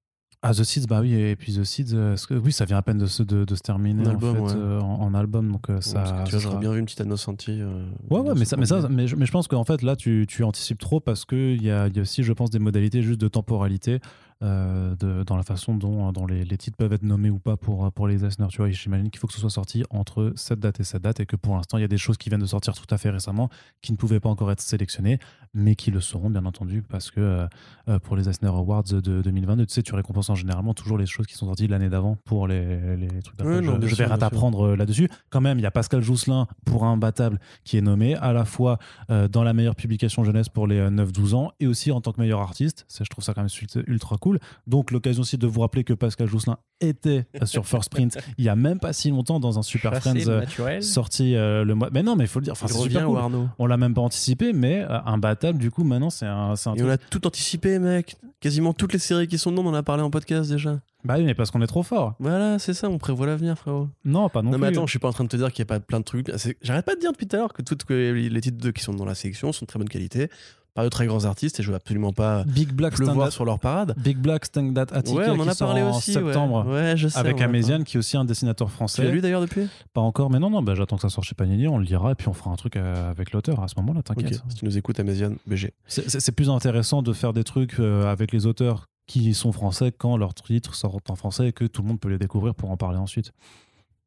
Ah, 0.45 0.54
The 0.54 0.64
Seeds, 0.66 0.88
bah 0.90 1.00
oui, 1.00 1.14
et 1.14 1.38
puis 1.38 1.54
The 1.54 1.64
Seeds, 1.64 1.94
que- 2.28 2.34
oui, 2.34 2.52
ça 2.52 2.66
vient 2.66 2.76
à 2.76 2.82
peine 2.82 2.98
de 2.98 3.06
se, 3.06 3.24
de, 3.24 3.45
de 3.45 3.56
se 3.56 3.62
terminer 3.62 4.06
En 4.10 4.20
fait, 4.20 4.28
ouais. 4.41 4.52
euh, 4.58 4.82
en, 4.82 5.00
en 5.02 5.14
album, 5.14 5.50
donc 5.50 5.70
euh, 5.70 5.80
ça. 5.80 6.00
Parce 6.02 6.12
que 6.12 6.26
tu 6.26 6.32
vois, 6.32 6.40
j'aurais 6.40 6.58
bien 6.60 6.74
vu 6.74 6.80
une 6.80 6.86
petite. 6.86 7.00
Euh, 7.00 7.86
Ouais, 8.10 8.20
ouais, 8.20 8.34
mais 8.36 8.44
ça, 8.44 8.58
mais, 8.58 8.66
ça, 8.66 8.88
mais, 8.90 9.08
je, 9.08 9.16
mais 9.16 9.26
je 9.26 9.32
pense 9.32 9.48
qu'en 9.48 9.64
fait, 9.64 9.82
là, 9.84 9.95
tu, 9.95 10.26
tu 10.28 10.44
anticipes 10.44 10.80
trop 10.80 11.00
parce 11.00 11.24
qu'il 11.24 11.64
y 11.64 11.72
a, 11.72 11.88
y 11.88 12.00
a 12.00 12.02
aussi, 12.02 12.24
je 12.24 12.34
pense, 12.34 12.50
des 12.50 12.60
modalités 12.60 13.02
juste 13.04 13.22
de 13.22 13.30
temporalité 13.30 14.00
euh, 14.44 14.95
de, 14.95 15.24
dans 15.24 15.38
la 15.38 15.44
façon 15.44 15.76
dont, 15.76 16.11
dont 16.11 16.26
les, 16.28 16.44
les 16.44 16.57
titres 16.57 16.78
peuvent 16.78 16.94
être 16.94 17.03
nommés 17.03 17.30
ou 17.30 17.40
pas 17.40 17.57
pour, 17.57 17.91
pour 17.91 18.07
les 18.07 18.26
Eisner. 18.26 18.48
Tu 18.49 18.57
vois, 18.57 18.70
j'imagine 18.70 19.10
qu'il 19.10 19.20
faut 19.20 19.28
que 19.28 19.34
ce 19.34 19.40
soit 19.40 19.49
sorti 19.49 19.84
entre 19.90 20.34
cette 20.36 20.60
date 20.60 20.80
et 20.80 20.84
cette 20.84 21.02
date 21.02 21.20
et 21.22 21.26
que 21.26 21.36
pour 21.36 21.56
l'instant, 21.56 21.78
il 21.78 21.82
y 21.82 21.86
a 21.86 21.88
des 21.88 21.98
choses 21.98 22.18
qui 22.18 22.30
viennent 22.30 22.41
de 22.41 22.45
sortir 22.45 22.74
tout 22.74 22.86
à 22.94 22.98
fait 22.98 23.10
récemment 23.10 23.49
qui 23.82 23.91
ne 23.91 23.98
pouvaient 23.98 24.20
pas 24.20 24.30
encore 24.30 24.52
être 24.52 24.61
sélectionnées, 24.61 25.20
mais 25.53 25.76
qui 25.76 25.91
le 25.91 26.02
seront, 26.02 26.30
bien 26.30 26.45
entendu, 26.45 26.82
parce 26.82 27.10
que 27.11 27.20
euh, 27.22 27.48
euh, 27.90 27.99
pour 27.99 28.15
les 28.15 28.28
Eisner 28.30 28.49
Awards 28.49 28.84
de 28.84 29.22
2022, 29.22 29.65
tu 29.65 29.74
sais, 29.74 29.84
tu 29.84 29.95
récompenses 29.95 30.30
en 30.30 30.36
généralement 30.36 30.74
toujours 30.74 30.98
les 30.98 31.06
choses 31.06 31.26
qui 31.28 31.36
sont 31.36 31.45
sorties 31.45 31.68
l'année 31.68 31.90
d'avant 31.90 32.18
pour 32.26 32.48
les, 32.48 32.98
les 32.98 33.07
trucs 33.22 33.38
d'après. 33.38 33.61
Non, 33.61 33.78
je, 33.82 33.88
je 33.88 33.95
vais 33.95 34.07
sûr. 34.07 34.18
t'apprendre 34.18 34.68
euh, 34.68 34.76
là-dessus. 34.76 35.10
Quand 35.30 35.41
même, 35.41 35.60
il 35.60 35.61
y 35.61 35.65
a 35.65 35.72
Pascal 35.72 36.02
Jousselin 36.02 36.48
pour 36.65 36.84
Imbattable 36.86 37.40
qui 37.64 37.78
est 37.78 37.82
nommé 37.82 38.15
à 38.15 38.34
la 38.34 38.45
fois 38.45 38.78
euh, 39.10 39.28
dans 39.28 39.44
la 39.44 39.53
meilleure 39.53 39.76
publication 39.76 40.24
jeunesse 40.24 40.49
pour 40.49 40.68
les 40.68 40.78
euh, 40.80 40.90
9-12 40.90 41.36
ans 41.36 41.52
et 41.60 41.68
aussi 41.68 41.91
en 41.91 42.02
tant 42.02 42.11
que 42.11 42.20
meilleur 42.22 42.41
artiste. 42.41 42.86
Ça, 42.88 43.03
je 43.03 43.10
trouve 43.10 43.24
ça 43.24 43.34
quand 43.34 43.41
même 43.41 43.49
ultra- 43.49 43.84
ultra 43.88 44.18
cool. 44.38 44.47
Donc, 44.68 44.91
l'occasion 44.91 45.22
aussi 45.22 45.38
de 45.38 45.47
vous 45.47 45.61
rappeler 45.61 45.84
que 45.84 45.93
Pascal 45.93 46.27
Jousselin 46.27 46.57
était 46.81 47.26
sur 47.45 47.65
First 47.65 47.89
Print 47.89 48.18
il 48.38 48.43
y 48.45 48.49
a 48.49 48.55
même 48.55 48.80
pas 48.80 48.93
si 48.93 49.10
longtemps 49.10 49.39
dans 49.39 49.57
un 49.57 49.61
Super 49.64 49.93
Chassé 49.93 50.22
Friends 50.22 50.30
euh, 50.60 50.81
sorti 50.81 51.35
euh, 51.35 51.64
le 51.64 51.76
mois. 51.76 51.89
Mais 51.93 52.03
non, 52.03 52.15
mais 52.15 52.26
il 52.26 52.27
faut 52.27 52.39
le 52.39 52.43
dire. 52.45 52.53
Enfin, 52.53 52.68
c'est 52.68 52.77
super 52.80 53.05
cool. 53.05 53.18
Arnaud. 53.18 53.47
On 53.60 53.65
l'a 53.65 53.77
même 53.77 53.93
pas 53.93 54.01
anticipé, 54.01 54.53
mais 54.53 54.81
euh, 54.89 54.99
Imbattable, 55.05 55.60
du 55.60 55.72
coup, 55.72 55.84
maintenant, 55.84 56.10
c'est 56.10 56.26
un, 56.26 56.55
c'est 56.55 56.69
un 56.69 56.73
Et 56.73 56.77
truc. 56.77 56.89
on 56.89 56.93
a 56.93 56.97
tout 56.97 57.26
anticipé, 57.27 57.80
mec. 57.80 58.15
Quasiment 58.39 58.73
toutes 58.73 58.91
les 58.93 58.99
séries 58.99 59.27
qui 59.27 59.38
sont 59.38 59.51
dedans, 59.51 59.64
on 59.65 59.69
en 59.69 59.73
a 59.73 59.84
parlé 59.84 60.03
en 60.03 60.10
podcast 60.10 60.49
déjà. 60.49 60.80
Bah 61.05 61.15
oui, 61.18 61.23
mais 61.23 61.34
parce 61.34 61.51
qu'on 61.51 61.61
est 61.61 61.68
trop 61.68 61.84
fort. 61.84 62.15
Voilà, 62.19 62.60
c'est 62.60 62.73
ça, 62.73 62.89
on 62.89 62.97
prévoit 62.97 63.26
l'avenir, 63.27 63.57
frérot. 63.57 63.89
Non, 64.05 64.30
pas 64.30 64.41
non, 64.41 64.51
Non, 64.51 64.57
plus. 64.57 64.61
mais 64.61 64.68
attends, 64.68 64.85
je 64.85 64.91
suis 64.91 64.99
pas 64.99 65.10
en 65.10 65.14
train 65.14 65.23
de 65.26 65.30
te 65.30 65.35
dire 65.38 65.51
qu'il 65.51 65.64
n'y 65.64 65.68
a 65.72 65.73
pas 65.76 65.80
plein 65.80 65.99
de 65.99 66.05
trucs. 66.05 66.31
C'est- 66.38 66.57
J'arrête 66.61 66.85
pas 66.85 66.95
de 66.95 66.99
dire 67.01 67.11
depuis 67.11 67.27
tout 67.27 67.35
à 67.35 67.39
l'heure 67.39 67.53
que 67.53 67.61
toutes 67.61 67.84
que 67.84 67.93
les 68.14 68.41
titres 68.41 68.57
de- 68.57 68.72
qui 68.72 68.81
sont 68.84 68.93
dans 68.93 69.03
la 69.05 69.15
sélection 69.15 69.51
sont 69.51 69.65
de 69.65 69.68
très 69.68 69.80
bonne 69.80 69.89
qualité, 69.89 70.30
par 70.74 70.84
de 70.84 70.90
très 70.90 71.06
grands 71.06 71.26
artistes, 71.26 71.60
et 71.60 71.64
je 71.64 71.70
veux 71.70 71.76
absolument 71.76 72.14
pas 72.14 72.44
Big 72.45 72.72
Black 72.72 72.98
le 72.98 73.06
voir 73.08 73.32
sur 73.32 73.45
leur 73.45 73.60
parade. 73.60 73.94
Big 73.98 74.18
Black 74.18 74.45
Stand 74.45 74.74
That 74.74 74.88
Attica 74.95 75.18
Ouais, 75.18 75.30
on 75.30 75.40
en 75.40 75.48
a 75.48 75.54
sort 75.54 75.68
parlé 75.70 75.84
en 75.84 75.95
aussi. 75.95 76.18
ouais. 76.18 76.24
septembre. 76.24 76.66
Ouais, 76.68 76.98
je 76.98 77.08
sais. 77.08 77.18
Avec 77.20 77.38
en 77.41 77.45
Améziane, 77.45 77.84
qui 77.84 77.98
est 77.98 78.00
aussi 78.00 78.18
un 78.18 78.26
dessinateur 78.26 78.72
français. 78.72 79.02
Tu 79.04 79.08
l'as 79.08 79.14
lu 79.14 79.22
d'ailleurs 79.22 79.41
depuis? 79.41 79.68
Pas 79.94 80.02
encore, 80.02 80.30
mais 80.32 80.40
non, 80.40 80.50
non, 80.50 80.64
bah, 80.64 80.74
j'attends 80.76 80.95
que 80.95 81.02
ça 81.04 81.10
sorte 81.10 81.28
chez 81.28 81.36
Panini, 81.36 81.68
on 81.68 81.78
le 81.78 81.86
lira 81.86 82.12
et 82.12 82.16
puis 82.16 82.28
on 82.28 82.34
fera 82.34 82.50
un 82.52 82.56
truc 82.56 82.76
euh, 82.76 83.10
avec 83.12 83.32
l'auteur 83.34 83.62
à 83.62 83.68
ce 83.68 83.76
moment-là, 83.78 84.02
t'inquiète. 84.02 84.41
si 84.50 84.56
tu 84.56 84.66
nous 84.66 84.78
écoutes, 84.78 85.00
Améziane, 85.00 85.38
BG. 85.48 85.74
C'est 85.88 86.32
plus 86.32 86.50
intéressant 86.50 87.02
de 87.04 87.14
faire 87.14 87.34
des 87.34 87.44
trucs 87.44 87.80
euh, 87.80 88.12
avec 88.12 88.32
les 88.32 88.45
auteurs 88.45 88.88
qui 89.06 89.34
sont 89.34 89.52
français 89.52 89.91
quand 89.91 90.16
leurs 90.18 90.34
titres 90.34 90.76
sortent 90.76 91.10
en 91.10 91.16
français 91.16 91.50
et 91.50 91.52
que 91.52 91.66
tout 91.66 91.82
le 91.82 91.90
monde 91.90 92.00
peut 92.00 92.08
les 92.10 92.18
découvrir 92.18 92.56
pour 92.56 92.72
en 92.72 92.78
parler 92.78 92.98
ensuite. 92.98 93.32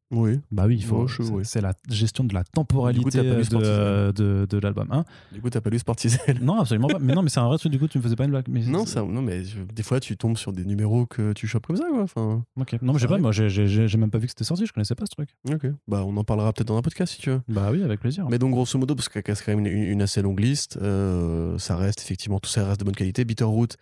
Oui. 0.09 0.39
Bah 0.51 0.63
oui, 0.67 0.75
il 0.77 0.83
faut. 0.85 1.01
Ouais, 1.03 1.07
c'est- 1.09 1.23
oui. 1.23 1.43
C'est 1.45 1.59
la 1.61 1.73
gestion 1.89 2.23
de 2.23 2.33
la 2.33 2.43
coup, 2.43 2.49
temporalité 2.53 3.19
de, 3.21 4.11
de, 4.15 4.47
de 4.49 4.57
l'album. 4.59 4.87
Hein 4.91 5.03
Du 5.33 5.41
coup, 5.41 5.49
t'as 5.49 5.59
pas 5.59 5.69
lu 5.69 5.79
Sportizel 5.79 6.39
non, 6.41 6.59
absolument 6.61 6.87
pas. 6.87 6.99
Mais 6.99 7.13
non, 7.13 7.21
mais 7.23 7.29
c'est 7.29 7.39
un 7.41 7.47
vrai 7.47 7.57
truc, 7.57 7.71
du 7.71 7.79
coup, 7.79 7.87
tu 7.87 7.97
me 7.97 8.03
faisais 8.03 8.15
pas 8.15 8.23
une 8.23 8.31
blague. 8.31 8.45
Mais 8.47 8.61
Non, 8.61 8.85
ça, 8.85 9.01
non, 9.03 9.21
mais 9.21 9.43
je- 9.43 9.59
des 9.61 9.83
fois, 9.83 9.99
tu 9.99 10.15
tombes 10.15 10.37
sur 10.37 10.53
des 10.53 10.63
numéros 10.65 11.05
que 11.05 11.33
tu 11.33 11.45
chopes 11.47 11.67
comme 11.67 11.75
ça, 11.75 11.85
quoi. 11.89 12.03
Enfin, 12.03 12.43
Ok. 12.57 12.73
Non, 12.81 12.93
mais 12.93 12.99
je 12.99 13.03
sais 13.03 13.07
pas, 13.09 13.17
moi 13.17 13.31
j'ai- 13.31 13.49
j'ai 13.49 13.67
j'ai 13.87 13.97
même 13.97 14.09
pas 14.11 14.17
vu 14.17 14.27
que 14.27 14.31
c'était 14.31 14.43
sorti, 14.45 14.65
je 14.65 14.71
connaissais 14.73 14.95
pas 14.95 15.05
ce 15.05 15.11
truc. 15.15 15.29
ok. 15.51 15.67
Bah, 15.87 16.03
on 16.05 16.15
en 16.15 16.23
parlera 16.23 16.53
peut-être 16.53 16.67
dans 16.69 16.77
un 16.77 16.81
podcast 16.81 17.13
si 17.13 17.19
tu 17.21 17.29
veux. 17.31 17.41
Bah 17.49 17.69
oui, 17.71 17.83
avec 17.83 17.99
plaisir. 17.99 18.27
Mais 18.29 18.39
donc, 18.39 18.51
grosso 18.51 18.77
modo, 18.79 18.95
parce 18.95 19.09
que 19.09 19.19
c'est 19.25 19.43
quand 19.45 19.55
même 19.55 19.65
une, 19.65 19.73
une 19.91 20.01
assez 20.01 20.21
longue 20.21 20.39
liste, 20.39 20.77
euh, 20.81 21.57
ça 21.57 21.75
reste 21.75 22.01
effectivement, 22.01 22.39
tout 22.39 22.49
ça 22.49 22.65
reste 22.65 22.79
de 22.79 22.85
bonne 22.85 22.95
qualité. 22.95 23.25
Bitterroot, 23.25 23.75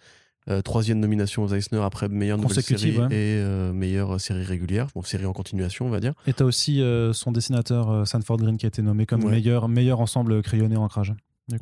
euh, 0.49 0.61
troisième 0.61 0.99
nomination 0.99 1.43
aux 1.43 1.47
Eisner 1.47 1.81
après 1.81 2.07
meilleure 2.07 2.37
nouvelle 2.37 2.61
série 2.63 2.97
ouais. 2.97 3.05
et 3.07 3.39
euh, 3.41 3.73
meilleure 3.73 4.21
série 4.21 4.43
régulière, 4.43 4.87
bon, 4.93 5.01
série 5.01 5.25
en 5.25 5.33
continuation, 5.33 5.87
on 5.87 5.89
va 5.89 5.99
dire. 5.99 6.13
Et 6.27 6.33
t'as 6.33 6.45
aussi 6.45 6.81
euh, 6.81 7.13
son 7.13 7.31
dessinateur 7.31 8.07
Sanford 8.07 8.37
Green 8.37 8.57
qui 8.57 8.65
a 8.65 8.69
été 8.69 8.81
nommé 8.81 9.05
comme 9.05 9.23
Ouais. 9.23 9.31
meilleur, 9.31 9.67
meilleur 9.67 10.01
ensemble 10.01 10.41
crayonné 10.43 10.77
ancrage. 10.77 11.13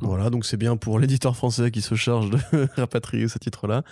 Voilà, 0.02 0.30
donc 0.30 0.46
c'est 0.46 0.58
bien 0.58 0.78
pour 0.78 0.98
l'éditeur 1.00 1.36
français 1.36 1.70
qui 1.72 1.82
se 1.82 1.96
charge 1.96 2.30
de 2.30 2.38
rapatrier 2.78 3.28
ce 3.28 3.38
titre-là. 3.38 3.84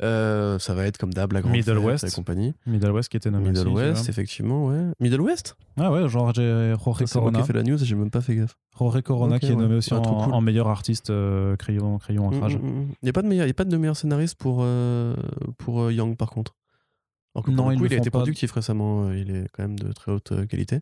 Euh, 0.00 0.58
ça 0.60 0.74
va 0.74 0.84
être 0.86 0.96
comme 0.96 1.12
d'hab 1.12 1.32
la 1.32 1.40
grande 1.40 1.54
Middle 1.54 1.74
Fête 1.74 1.84
West. 1.84 2.04
et 2.04 2.10
compagnie. 2.12 2.54
Middle 2.66 2.90
West 2.92 3.08
qui 3.08 3.16
était 3.16 3.30
nommé. 3.32 3.48
Middle 3.50 3.66
aussi, 3.68 3.74
West, 3.76 4.08
effectivement, 4.08 4.66
ouais. 4.66 4.84
Middle 5.00 5.20
West. 5.20 5.56
Ah 5.76 5.90
ouais, 5.90 6.08
genre 6.08 6.32
j'ai 6.32 6.74
Jorge 6.84 7.04
qui 7.04 7.12
Corona. 7.12 7.40
ai 7.40 7.42
fait 7.42 7.52
la 7.52 7.64
news 7.64 7.82
et 7.82 7.84
j'ai 7.84 7.96
même 7.96 8.10
pas 8.10 8.20
fait 8.20 8.36
gaffe. 8.36 8.56
Jorge 8.78 9.02
Corona 9.02 9.40
qui 9.40 9.46
est 9.50 9.56
nommé 9.56 9.74
aussi 9.74 9.90
Ah, 9.92 9.98
en, 9.98 10.02
trop 10.02 10.22
cool. 10.24 10.34
en 10.34 10.40
meilleur 10.40 10.68
artiste 10.68 11.10
euh, 11.10 11.56
crayon, 11.56 11.98
crayon 11.98 12.26
ancrage. 12.28 12.56
Mm, 12.58 12.60
mm, 12.60 12.80
mm. 12.80 12.88
Il 13.02 13.04
n'y 13.04 13.08
a 13.08 13.12
pas 13.12 13.22
de 13.22 13.26
meilleur, 13.28 13.46
il 13.46 13.48
y 13.48 13.50
a 13.50 13.54
pas 13.54 13.64
de 13.64 13.76
meilleur 13.76 13.96
scénariste 13.96 14.36
pour 14.38 14.58
pour, 14.58 15.54
pour 15.58 15.80
euh, 15.82 15.92
Young 15.92 16.16
par 16.16 16.30
contre. 16.30 16.54
Alors 17.34 17.44
que 17.44 17.50
pour 17.50 17.64
Non, 17.64 17.70
le 17.70 17.76
coup, 17.76 17.86
il 17.86 17.92
a 17.94 17.96
été 17.96 18.10
productif 18.10 18.52
récemment, 18.52 19.08
euh, 19.08 19.16
il 19.18 19.30
est 19.34 19.48
quand 19.52 19.62
même 19.64 19.78
de 19.78 19.92
très 19.92 20.12
haute 20.12 20.32
euh, 20.32 20.46
qualité. 20.46 20.80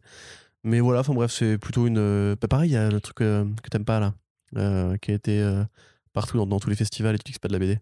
Mais 0.62 0.80
voilà, 0.80 1.01
enfin 1.01 1.14
bref, 1.14 1.30
c'est 1.30 1.59
plutôt 1.59 1.86
une. 1.86 1.98
euh, 1.98 2.36
bah, 2.40 2.48
pareil, 2.48 2.70
il 2.70 2.74
y 2.74 2.76
a 2.76 2.90
le 2.90 3.01
truc 3.01 3.20
euh, 3.22 3.44
que 3.62 3.68
t'aimes 3.70 3.84
pas 3.84 4.01
là, 4.01 4.14
euh, 4.56 4.97
qui 4.98 5.10
a 5.10 5.14
été 5.14 5.40
euh, 5.40 5.64
partout 6.12 6.36
dans, 6.38 6.47
dans 6.47 6.59
tous 6.60 6.70
les 6.70 6.76
festivals 6.76 7.14
et 7.14 7.18
tu 7.18 7.24
dis 7.24 7.32
que 7.32 7.34
c'est 7.36 7.43
pas 7.43 7.48
de 7.48 7.52
la 7.55 7.59
BD. 7.59 7.78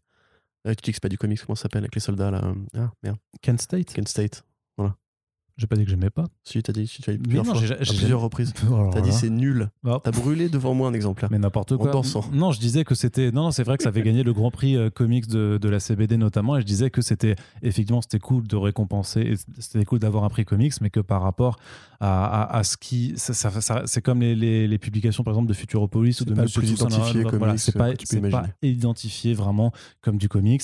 Tu 0.65 0.70
dis 0.70 0.91
que 0.91 0.93
c'est 0.95 1.03
pas 1.03 1.09
du 1.11 1.19
comics, 1.19 1.41
comment 1.41 1.57
ça 1.57 1.62
s'appelle 1.62 1.82
avec 1.82 1.95
les 1.95 2.01
soldats 2.01 2.31
là 2.31 2.43
euh, 2.43 2.55
Ah 2.74 2.91
merde, 3.03 3.19
Kent 3.43 3.61
State 3.61 3.93
Kent 3.93 4.09
State. 4.09 4.45
J'ai 5.56 5.68
pas 5.68 5.76
dit 5.76 5.85
que 5.85 5.90
j'aimais 5.90 6.10
pas. 6.10 6.24
Si, 6.43 6.60
t'as 6.64 6.72
dit, 6.72 6.85
tu 6.89 7.01
t'as 7.01 7.12
dit 7.12 7.18
Mais 7.18 7.22
plusieurs 7.24 7.44
non, 7.44 7.55
fois, 7.55 7.60
j'ai- 7.64 7.74
à 7.74 7.76
plusieurs 7.76 8.20
reprises. 8.20 8.52
Oh 8.70 8.90
T'as 8.93 9.01
dit 9.01 9.12
c'est 9.12 9.31
nul. 9.31 9.70
Ah, 9.86 10.01
T'as 10.02 10.10
brûlé 10.10 10.48
devant 10.48 10.74
moi 10.74 10.89
un 10.89 10.94
exemplaire. 10.94 11.31
Mais 11.31 11.39
n'importe 11.39 11.76
quoi. 11.76 11.93
dansant. 11.93 12.24
Non, 12.32 12.51
je 12.51 12.59
disais 12.59 12.82
que 12.82 12.97
c'était. 12.97 13.31
Non, 13.31 13.44
non, 13.44 13.51
c'est 13.52 13.62
vrai 13.62 13.76
que 13.76 13.85
ça 13.85 13.90
avait 13.90 14.02
gagné 14.02 14.24
le 14.24 14.32
Grand 14.32 14.51
Prix 14.51 14.76
euh, 14.76 14.90
comics 14.90 15.28
de, 15.28 15.56
de 15.62 15.68
la 15.68 15.78
CBD 15.78 16.16
notamment, 16.16 16.56
et 16.56 16.60
je 16.60 16.66
disais 16.66 16.90
que 16.90 17.02
c'était 17.02 17.36
effectivement 17.62 18.01
c'était 18.02 18.18
cool 18.18 18.48
de 18.48 18.56
récompenser, 18.56 19.35
c'était 19.60 19.85
cool 19.85 20.01
d'avoir 20.01 20.24
un 20.24 20.28
prix 20.28 20.44
comics, 20.44 20.72
mais 20.81 20.90
que 20.90 20.98
par 21.01 21.22
rapport 21.22 21.56
à, 22.01 22.24
à, 22.43 22.56
à 22.59 22.64
ce 22.64 22.76
qui, 22.76 23.12
ça, 23.16 23.32
ça- 23.32 23.60
ça- 23.60 23.82
c'est 23.86 24.02
comme 24.02 24.20
les, 24.22 24.35
les, 24.35 24.66
les 24.66 24.78
publications 24.78 25.22
par 25.22 25.35
exemple 25.35 25.48
de 25.48 25.55
Futuropolis 25.55 26.20
ou 26.20 26.24
de 26.24 26.35
pas 26.35 26.43
Monsieur 26.43 26.62
plus 26.62 26.70
Toussaint, 26.74 26.89
c'est 26.90 27.18
euh, 27.18 27.78
pas, 27.78 27.93
tu 27.94 28.06
c'est 28.06 28.20
pas 28.20 28.28
imaginer. 28.28 28.52
identifié 28.62 29.35
vraiment 29.35 29.72
comme 30.01 30.16
du 30.18 30.28
comics. 30.28 30.62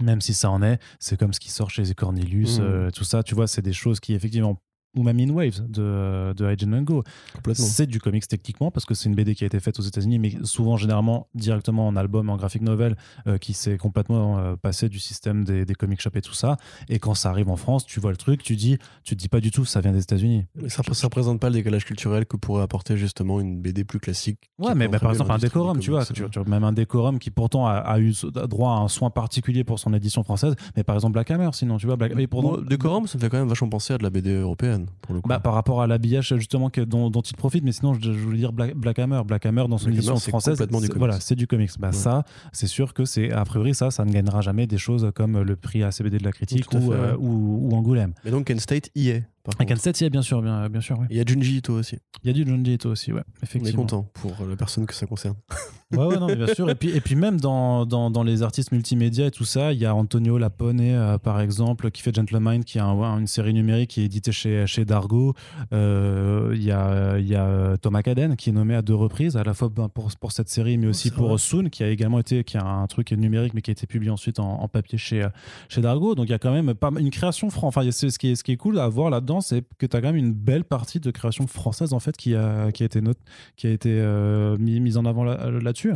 Même 0.00 0.20
si 0.20 0.34
ça 0.34 0.50
en 0.50 0.62
est, 0.62 0.78
c'est 1.00 1.18
comme 1.18 1.32
ce 1.32 1.40
qui 1.40 1.50
sort 1.50 1.70
chez 1.70 1.82
Cornelius, 1.94 2.58
Mhm. 2.58 2.64
euh, 2.64 2.90
tout 2.90 3.04
ça, 3.04 3.22
tu 3.22 3.34
vois, 3.34 3.46
c'est 3.46 3.62
des 3.62 3.72
choses 3.72 4.00
qui 4.00 4.14
effectivement 4.14 4.60
ou 4.96 5.02
même 5.02 5.18
In 5.20 5.30
Waves 5.30 5.60
de, 5.68 6.32
de 6.34 6.66
Mango. 6.66 7.02
Complètement. 7.34 7.64
C'est 7.66 7.86
du 7.86 8.00
comics 8.00 8.26
techniquement 8.26 8.70
parce 8.70 8.84
que 8.86 8.94
c'est 8.94 9.08
une 9.08 9.14
BD 9.14 9.34
qui 9.34 9.44
a 9.44 9.46
été 9.46 9.60
faite 9.60 9.78
aux 9.78 9.82
États-Unis, 9.82 10.18
mais 10.18 10.32
souvent 10.44 10.76
généralement 10.76 11.28
directement 11.34 11.86
en 11.86 11.94
album, 11.96 12.30
en 12.30 12.36
graphic 12.36 12.62
novel, 12.62 12.96
euh, 13.26 13.38
qui 13.38 13.52
s'est 13.52 13.76
complètement 13.78 14.38
euh, 14.38 14.56
passé 14.56 14.88
du 14.88 14.98
système 14.98 15.44
des, 15.44 15.64
des 15.64 15.74
comic 15.74 16.00
shops 16.00 16.16
et 16.16 16.20
tout 16.22 16.32
ça. 16.34 16.56
Et 16.88 16.98
quand 16.98 17.14
ça 17.14 17.30
arrive 17.30 17.48
en 17.48 17.56
France, 17.56 17.84
tu 17.86 18.00
vois 18.00 18.10
le 18.10 18.16
truc, 18.16 18.42
tu 18.42 18.56
dis, 18.56 18.78
tu 19.04 19.14
te 19.14 19.20
dis 19.20 19.28
pas 19.28 19.40
du 19.40 19.50
tout, 19.50 19.64
ça 19.64 19.80
vient 19.80 19.92
des 19.92 20.02
États-Unis. 20.02 20.46
Ça, 20.68 20.82
ça 20.92 21.06
représente 21.06 21.40
pas 21.40 21.48
le 21.48 21.54
décalage 21.54 21.84
culturel 21.84 22.26
que 22.26 22.36
pourrait 22.36 22.62
apporter 22.62 22.96
justement 22.96 23.40
une 23.40 23.60
BD 23.60 23.84
plus 23.84 24.00
classique. 24.00 24.50
Ouais, 24.58 24.74
mais 24.74 24.88
bah, 24.88 24.98
par 24.98 25.10
exemple 25.12 25.32
un 25.32 25.38
décorum, 25.38 25.78
du 25.78 25.84
tu 25.84 25.90
vois, 25.90 26.04
tu, 26.06 26.24
tu- 26.28 26.40
même 26.50 26.64
un 26.64 26.72
décorum 26.72 27.18
qui 27.18 27.30
pourtant 27.30 27.66
a, 27.66 27.72
a 27.74 28.00
eu 28.00 28.12
droit 28.48 28.72
à 28.72 28.76
un 28.78 28.88
soin 28.88 29.10
particulier 29.10 29.64
pour 29.64 29.78
son 29.78 29.92
édition 29.94 30.22
française, 30.24 30.54
mais 30.76 30.82
par 30.82 30.96
exemple 30.96 31.12
Black 31.12 31.30
Hammer, 31.30 31.50
sinon 31.52 31.76
tu 31.76 31.86
vois, 31.86 31.96
Black, 31.96 32.14
mais 32.14 32.26
pourtant- 32.26 32.48
Moi, 32.52 32.60
décorum, 32.66 33.06
ça 33.06 33.18
me 33.18 33.22
fait 33.22 33.28
quand 33.28 33.38
même 33.38 33.48
vachement 33.48 33.68
penser 33.68 33.92
à 33.94 33.98
de 33.98 34.02
la 34.02 34.10
BD 34.10 34.32
européenne 34.34 34.77
pour 35.02 35.14
le 35.14 35.20
coup. 35.20 35.28
Bah, 35.28 35.40
par 35.40 35.54
rapport 35.54 35.82
à 35.82 35.86
l'habillage 35.86 36.34
justement 36.36 36.70
que- 36.70 36.80
dont, 36.80 37.10
dont 37.10 37.20
il 37.22 37.36
profite, 37.36 37.64
mais 37.64 37.72
sinon 37.72 37.94
je, 37.94 38.00
je 38.00 38.10
voulais 38.18 38.38
dire 38.38 38.52
Black, 38.52 38.74
Black 38.74 38.98
Hammer. 38.98 39.22
Black 39.26 39.46
Hammer 39.46 39.64
dans 39.68 39.78
son 39.78 39.86
Black 39.86 39.96
édition 39.96 40.12
Hammer, 40.12 40.20
c'est 40.20 40.30
française, 40.30 40.58
c'est- 40.58 40.70
comics. 40.70 40.94
voilà, 40.96 41.20
c'est 41.20 41.34
du 41.34 41.46
comics. 41.46 41.70
Bah 41.78 41.88
Ouais. 41.88 41.92
ça, 41.92 42.24
c'est 42.52 42.66
sûr 42.66 42.94
que 42.94 43.04
c'est 43.04 43.30
a 43.32 43.44
priori 43.44 43.74
ça, 43.74 43.90
ça 43.90 44.04
ne 44.04 44.12
gagnera 44.12 44.40
jamais 44.40 44.66
des 44.66 44.78
choses 44.78 45.10
comme 45.14 45.40
le 45.40 45.56
prix 45.56 45.82
ACBD 45.82 46.18
de 46.18 46.24
la 46.24 46.32
critique 46.32 46.66
ou, 46.74 46.80
fait, 46.80 46.92
euh, 46.92 47.12
ouais. 47.12 47.16
ou, 47.18 47.68
ou 47.70 47.74
Angoulême. 47.76 48.12
Mais 48.24 48.30
donc 48.30 48.44
Kent 48.46 48.60
State 48.60 48.90
y 48.94 49.08
est, 49.10 49.24
par 49.52 49.60
Avec 49.60 49.68
contre. 49.76 49.88
un 49.88 49.92
7 49.92 50.10
bien 50.12 50.22
sûr, 50.22 50.42
bien, 50.42 50.68
bien 50.68 50.80
sûr. 50.80 50.98
Il 51.10 51.16
y 51.16 51.20
a 51.20 51.24
Junji 51.26 51.56
Ito 51.58 51.72
aussi. 51.74 51.96
Il 52.22 52.26
y 52.26 52.30
a 52.30 52.32
du 52.32 52.44
Junji 52.48 52.74
Ito 52.74 52.90
aussi, 52.90 53.12
ouais, 53.12 53.20
On 53.26 53.40
est 53.40 53.44
effectivement. 53.44 53.82
content 53.82 54.10
pour 54.14 54.34
la 54.48 54.56
personne 54.56 54.86
que 54.86 54.94
ça 54.94 55.06
concerne. 55.06 55.34
Ouais, 55.90 56.04
ouais, 56.04 56.18
non, 56.18 56.26
mais 56.26 56.36
bien 56.36 56.48
sûr. 56.52 56.68
Et 56.68 56.74
puis, 56.74 56.90
et 56.90 57.00
puis 57.00 57.14
même 57.16 57.40
dans, 57.40 57.86
dans, 57.86 58.10
dans 58.10 58.22
les 58.22 58.42
artistes 58.42 58.72
multimédia 58.72 59.24
et 59.28 59.30
tout 59.30 59.46
ça, 59.46 59.72
il 59.72 59.78
y 59.78 59.86
a 59.86 59.94
Antonio 59.94 60.36
Lapone, 60.36 60.80
euh, 60.82 61.16
par 61.16 61.40
exemple, 61.40 61.90
qui 61.90 62.02
fait 62.02 62.14
Gentleman, 62.14 62.62
qui 62.62 62.78
a 62.78 62.84
un- 62.84 63.18
une 63.20 63.26
série 63.26 63.54
numérique 63.54 63.88
qui 63.92 64.02
est 64.02 64.04
éditée 64.04 64.30
chez, 64.30 64.66
chez 64.66 64.84
Dargo. 64.84 65.32
Euh, 65.72 66.52
Il 66.54 66.62
y, 66.62 66.70
a, 66.72 67.18
il 67.18 67.26
y 67.26 67.34
a 67.34 67.78
Thomas 67.78 68.02
Caden, 68.02 68.36
qui 68.36 68.50
est 68.50 68.52
nommé 68.52 68.74
à 68.74 68.82
deux 68.82 68.94
reprises, 68.94 69.36
à 69.38 69.44
la 69.44 69.54
fois 69.54 69.70
ben, 69.70 69.88
pour, 69.88 70.10
pour 70.20 70.32
cette 70.32 70.48
série, 70.50 70.76
mais 70.76 70.88
aussi 70.88 71.08
c'est 71.08 71.14
pour 71.14 71.28
vrai. 71.28 71.38
Soon, 71.38 71.70
qui 71.70 71.82
a 71.82 71.88
également 71.88 72.18
été, 72.18 72.44
qui 72.44 72.58
a 72.58 72.64
un 72.66 72.86
truc 72.86 73.12
numérique, 73.12 73.54
mais 73.54 73.62
qui 73.62 73.70
a 73.70 73.72
été 73.72 73.86
publié 73.86 74.10
ensuite 74.10 74.40
en, 74.40 74.60
en 74.60 74.68
papier 74.68 74.98
chez, 74.98 75.22
euh, 75.22 75.28
chez 75.70 75.80
Dargo. 75.80 76.14
Donc 76.14 76.26
il 76.26 76.32
y 76.32 76.34
a 76.34 76.38
quand 76.38 76.52
même 76.52 76.74
pas 76.74 76.90
une 76.98 77.10
création 77.10 77.48
française. 77.50 77.68
Enfin, 77.68 77.82
il 77.82 77.86
y 77.86 77.88
a- 77.88 77.92
c'est- 77.92 78.10
ce, 78.10 78.18
qui 78.18 78.28
est, 78.28 78.34
ce 78.34 78.44
qui 78.44 78.52
est 78.52 78.56
cool 78.56 78.78
à 78.78 78.88
voir 78.88 79.08
là-dedans, 79.10 79.37
c'est 79.40 79.64
que 79.78 79.86
tu 79.86 79.96
as 79.96 80.00
quand 80.00 80.08
même 80.08 80.16
une 80.16 80.32
belle 80.32 80.64
partie 80.64 81.00
de 81.00 81.10
création 81.10 81.46
française, 81.46 81.92
en 81.92 82.00
fait, 82.00 82.16
qui 82.16 82.34
a, 82.34 82.70
qui 82.72 82.82
a 82.82 82.86
été, 82.86 83.00
note, 83.00 83.18
qui 83.56 83.66
a 83.66 83.70
été 83.70 83.90
euh, 84.00 84.56
mis- 84.58 84.80
mise 84.80 84.96
en 84.96 85.04
avant 85.04 85.24
là- 85.24 85.50
là-dessus. 85.50 85.92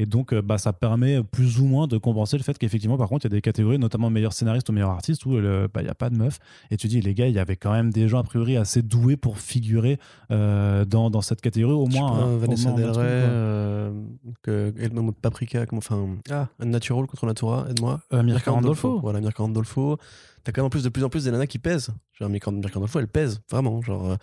Et 0.00 0.06
donc, 0.06 0.32
euh, 0.32 0.40
bah, 0.40 0.58
ça 0.58 0.72
permet 0.72 1.22
plus 1.24 1.58
ou 1.58 1.66
moins 1.66 1.88
de 1.88 1.98
compenser 1.98 2.38
le 2.38 2.44
fait 2.44 2.56
qu'effectivement, 2.56 2.96
par 2.96 3.08
contre, 3.08 3.26
il 3.26 3.30
y 3.30 3.34
a 3.34 3.36
des 3.36 3.42
catégories, 3.42 3.80
notamment 3.80 4.10
meilleur 4.10 4.32
scénariste 4.32 4.68
ou 4.68 4.72
meilleur 4.72 4.90
artiste, 4.90 5.26
où 5.26 5.32
bah, 5.32 5.80
il 5.80 5.84
n'y 5.84 5.88
a 5.88 5.94
pas 5.94 6.08
de 6.08 6.16
meuf. 6.16 6.38
Et 6.70 6.76
tu 6.76 6.86
dis, 6.86 7.00
les 7.00 7.14
gars, 7.14 7.26
il 7.26 7.34
y 7.34 7.40
avait 7.40 7.56
quand 7.56 7.72
même 7.72 7.90
des 7.92 8.06
gens, 8.06 8.20
a 8.20 8.22
priori, 8.22 8.56
assez 8.56 8.80
doués 8.80 9.16
pour 9.16 9.38
figurer 9.38 9.98
euh, 10.30 10.84
dans, 10.84 11.10
dans 11.10 11.20
cette 11.20 11.40
catégorie, 11.40 11.74
au 11.74 11.86
moins. 11.86 12.12
hein, 12.12 12.36
Vanessa 12.36 12.70
Del 12.70 12.90
Rey, 12.90 13.02
euh, 13.02 13.90
que, 14.42 14.70
de 14.70 15.10
Paprika, 15.10 15.66
enfin, 15.72 16.16
ah, 16.30 16.46
Unnatural 16.60 17.06
contre 17.06 17.26
Natura, 17.26 17.66
aide-moi. 17.68 18.00
Euh, 18.12 18.22
Mirka 18.22 18.52
Andolfo. 18.52 19.00
Voilà, 19.00 19.20
Mirka 19.20 19.42
Andolfo. 19.42 19.98
T'as 20.44 20.52
quand 20.52 20.62
même 20.62 20.66
en 20.66 20.70
plus 20.70 20.84
de 20.84 20.88
plus 20.90 21.02
en 21.02 21.08
plus 21.08 21.24
des 21.24 21.32
nanas 21.32 21.46
qui 21.48 21.58
pèsent. 21.58 21.90
Genre, 22.12 22.28
Mirka, 22.28 22.52
Mirka 22.52 22.76
Andolfo, 22.78 23.00
elle 23.00 23.08
pèse, 23.08 23.40
vraiment. 23.50 23.82
Genre, 23.82 24.12
euh, 24.12 24.16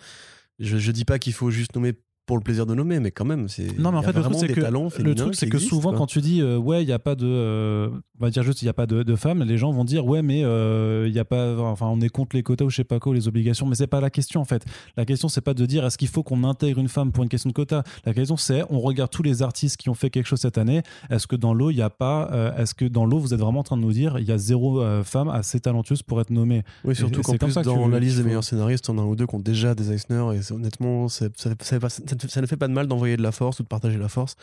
je, 0.58 0.78
je 0.78 0.90
dis 0.90 1.04
pas 1.04 1.18
qu'il 1.18 1.34
faut 1.34 1.50
juste 1.50 1.74
nommer 1.74 1.92
pour 2.26 2.36
le 2.36 2.42
plaisir 2.42 2.66
de 2.66 2.74
nommer, 2.74 2.98
mais 2.98 3.12
quand 3.12 3.24
même, 3.24 3.48
c'est. 3.48 3.78
Non, 3.78 3.92
mais 3.92 3.98
en 3.98 4.02
fait, 4.02 4.12
le 4.12 4.22
truc, 4.22 4.34
c'est 4.40 4.48
que, 4.48 4.60
le 5.02 5.14
truc, 5.14 5.34
c'est 5.36 5.58
souvent, 5.58 5.90
quoi. 5.90 5.98
quand 5.98 6.06
tu 6.06 6.20
dis, 6.20 6.40
euh, 6.42 6.58
ouais, 6.58 6.82
il 6.82 6.86
n'y 6.86 6.92
a 6.92 6.98
pas 6.98 7.14
de. 7.14 7.24
euh, 7.26 7.88
on 8.18 8.24
va 8.24 8.30
dire 8.30 8.42
juste, 8.42 8.62
il 8.62 8.64
n'y 8.64 8.68
a 8.68 8.72
pas 8.74 8.86
de, 8.86 9.02
de 9.04 9.16
femmes, 9.16 9.42
les 9.44 9.58
gens 9.58 9.70
vont 9.70 9.84
dire, 9.84 10.04
ouais, 10.06 10.22
mais 10.22 10.42
euh, 10.44 11.06
il 11.08 11.14
y 11.14 11.18
a 11.20 11.24
pas. 11.24 11.56
Enfin, 11.58 11.86
on 11.86 12.00
est 12.00 12.08
contre 12.08 12.34
les 12.34 12.42
quotas 12.42 12.64
ou 12.64 12.70
je 12.70 12.76
sais 12.76 12.84
pas 12.84 12.98
quoi, 12.98 13.14
les 13.14 13.28
obligations. 13.28 13.66
Mais 13.66 13.76
c'est 13.76 13.86
pas 13.86 14.00
la 14.00 14.10
question, 14.10 14.40
en 14.40 14.44
fait. 14.44 14.64
La 14.96 15.04
question, 15.04 15.28
c'est 15.28 15.40
pas 15.40 15.54
de 15.54 15.64
dire, 15.66 15.84
est-ce 15.86 15.96
qu'il 15.98 16.08
faut 16.08 16.22
qu'on 16.24 16.42
intègre 16.44 16.80
une 16.80 16.88
femme 16.88 17.12
pour 17.12 17.22
une 17.22 17.28
question 17.28 17.48
de 17.50 17.54
quota 17.54 17.84
La 18.04 18.12
question, 18.12 18.36
c'est, 18.36 18.62
on 18.70 18.80
regarde 18.80 19.10
tous 19.10 19.22
les 19.22 19.42
artistes 19.42 19.76
qui 19.76 19.88
ont 19.88 19.94
fait 19.94 20.10
quelque 20.10 20.26
chose 20.26 20.40
cette 20.40 20.58
année. 20.58 20.82
Est-ce 21.10 21.26
que 21.28 21.36
dans 21.36 21.54
l'eau, 21.54 21.70
il 21.70 21.76
n'y 21.76 21.82
a 21.82 21.90
pas. 21.90 22.28
euh, 22.32 22.56
est-ce 22.56 22.74
que 22.74 22.84
dans 22.86 23.06
l'eau, 23.06 23.18
vous 23.20 23.34
êtes 23.34 23.40
vraiment 23.40 23.60
en 23.60 23.64
train 23.64 23.76
de 23.76 23.82
nous 23.82 23.92
dire, 23.92 24.18
il 24.18 24.24
y 24.26 24.32
a 24.32 24.38
zéro 24.38 24.80
euh, 24.80 25.04
femme 25.04 25.28
assez 25.28 25.60
talentueuse 25.60 26.02
pour 26.02 26.20
être 26.20 26.30
nommée? 26.30 26.64
Oui, 26.84 26.96
surtout 26.96 27.22
qu'en 27.22 27.36
plus, 27.36 27.52
ça 27.52 27.62
dans 27.62 27.86
la 27.86 28.00
liste 28.00 28.16
des 28.16 28.24
meilleurs 28.24 28.42
scénaristes, 28.44 28.90
on 28.90 28.98
a 28.98 29.02
un 29.02 29.04
ou 29.06 29.14
deux 29.14 29.26
qui 29.26 29.34
ont 29.36 29.40
déjà 29.40 29.74
des 29.76 29.92
Eisner, 29.92 30.24
et 30.34 30.52
honnêtement, 30.52 31.08
ça, 31.08 31.26
ça, 31.36 31.50
pas- 31.78 31.88
ça 31.88 32.02
ça 32.28 32.40
ne 32.40 32.46
fait 32.46 32.56
pas 32.56 32.68
de 32.68 32.72
mal 32.72 32.86
d'envoyer 32.86 33.16
de 33.16 33.22
la 33.22 33.32
force 33.32 33.60
ou 33.60 33.62
de 33.62 33.68
partager 33.68 33.98
la 33.98 34.08
force. 34.08 34.34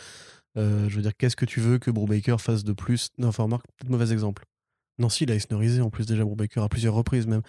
Euh, 0.58 0.88
je 0.90 0.96
veux 0.96 1.02
dire, 1.02 1.16
qu'est-ce 1.18 1.36
que 1.36 1.46
tu 1.46 1.60
veux 1.60 1.80
que 1.80 1.90
Brubaker 1.92 2.40
fasse 2.40 2.64
de 2.64 2.74
plus? 2.74 3.10
Non, 3.18 3.30
enfin, 3.30 3.44
remarque, 3.44 3.66
peut-être 3.78 3.90
mauvais 3.90 4.12
exemple. 4.12 4.46
Non, 5.00 5.10
si, 5.10 5.24
il 5.24 5.32
a 5.32 5.36
Eisnerisé 5.36 5.82
en 5.82 5.90
plus 5.90 6.06
déjà 6.06 6.24
Brubaker 6.24 6.62
à 6.64 6.70
plusieurs 6.70 6.94
reprises 6.94 7.26
même. 7.28 7.42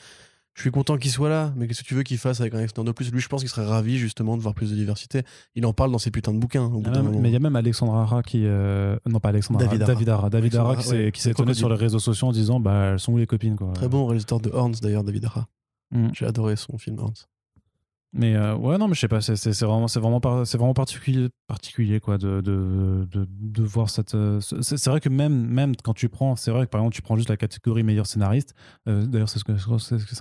Je 0.54 0.60
suis 0.62 0.70
content 0.70 0.96
qu'il 0.96 1.10
soit 1.10 1.28
là, 1.28 1.52
mais 1.56 1.66
qu'est-ce 1.66 1.82
que 1.82 1.88
tu 1.88 1.94
veux 1.94 2.04
qu'il 2.04 2.16
fasse 2.16 2.40
avec 2.40 2.54
un 2.54 2.60
Eisner 2.60 2.84
de 2.84 2.92
plus? 2.92 3.10
Lui, 3.10 3.20
je 3.20 3.28
pense 3.28 3.40
qu'il 3.40 3.50
serait 3.50 3.66
ravi 3.66 3.98
justement 3.98 4.36
de 4.36 4.42
voir 4.42 4.54
plus 4.54 4.70
de 4.70 4.76
diversité. 4.76 5.22
Il 5.56 5.66
en 5.66 5.72
parle 5.72 5.90
dans 5.90 5.98
ses 5.98 6.12
putains 6.12 6.32
de 6.32 6.38
bouquins. 6.38 6.66
Au 6.66 6.78
bout 6.78 6.82
Ah, 6.86 6.90
d'un 6.90 7.02
même- 7.02 7.06
moment. 7.10 7.20
mais 7.20 7.28
il 7.28 7.32
y 7.32 7.36
a 7.36 7.40
même 7.40 7.56
Alexandra 7.56 8.02
Hara 8.02 8.22
qui. 8.22 8.42
euh, 8.46 8.96
non, 9.04 9.18
pas 9.18 9.30
Alexandra 9.30 9.64
David 9.64 9.82
Hara, 9.82 9.90
Hara. 9.90 9.94
David 9.96 10.08
Hara. 10.08 10.30
David 10.30 10.54
Hara 10.54 10.76
qui 10.76 10.84
s'est 11.20 11.28
ouais, 11.28 11.32
étonné 11.32 11.54
sur 11.54 11.68
les 11.68 11.74
réseaux 11.74 11.98
sociaux 11.98 12.28
en 12.28 12.32
disant 12.32 12.60
bah, 12.60 12.92
elles 12.92 13.00
sont 13.00 13.12
où 13.12 13.18
les 13.18 13.26
copines 13.26 13.56
quoi. 13.56 13.72
Très 13.74 13.88
bon 13.88 14.06
réalisateur 14.06 14.38
de 14.40 14.48
Horns 14.50 14.74
d'ailleurs, 14.80 15.02
David 15.04 15.24
Hara. 15.24 15.48
Mm. 15.90 16.08
J'ai 16.14 16.24
adoré 16.24 16.54
son 16.54 16.78
film 16.78 16.98
Horns. 17.00 17.26
Mais 18.16 18.36
euh, 18.36 18.54
ouais, 18.54 18.78
non, 18.78 18.86
mais 18.86 18.94
je 18.94 19.00
sais 19.00 19.08
pas, 19.08 19.20
c'est 19.20 19.34
vraiment, 19.64 19.88
c'est 19.88 19.98
vraiment, 19.98 20.20
c'est 20.44 20.56
vraiment 20.56 20.72
particulier, 20.72 21.28
particulier 21.48 21.98
quoi, 21.98 22.16
de, 22.16 22.40
de, 22.40 23.08
de, 23.10 23.26
de 23.28 23.62
voir 23.64 23.90
cette. 23.90 24.14
euh, 24.14 24.40
C'est 24.40 24.86
vrai 24.86 25.00
que 25.00 25.08
même, 25.08 25.34
même 25.48 25.74
quand 25.82 25.94
tu 25.94 26.08
prends, 26.08 26.36
c'est 26.36 26.52
vrai 26.52 26.66
que 26.66 26.70
par 26.70 26.80
exemple, 26.80 26.94
tu 26.94 27.02
prends 27.02 27.16
juste 27.16 27.28
la 27.28 27.36
catégorie 27.36 27.82
meilleur 27.82 28.06
scénariste. 28.06 28.54
euh, 28.88 29.04
D'ailleurs, 29.04 29.28
c'est 29.28 29.40
ce 29.40 29.44
que 29.44 29.52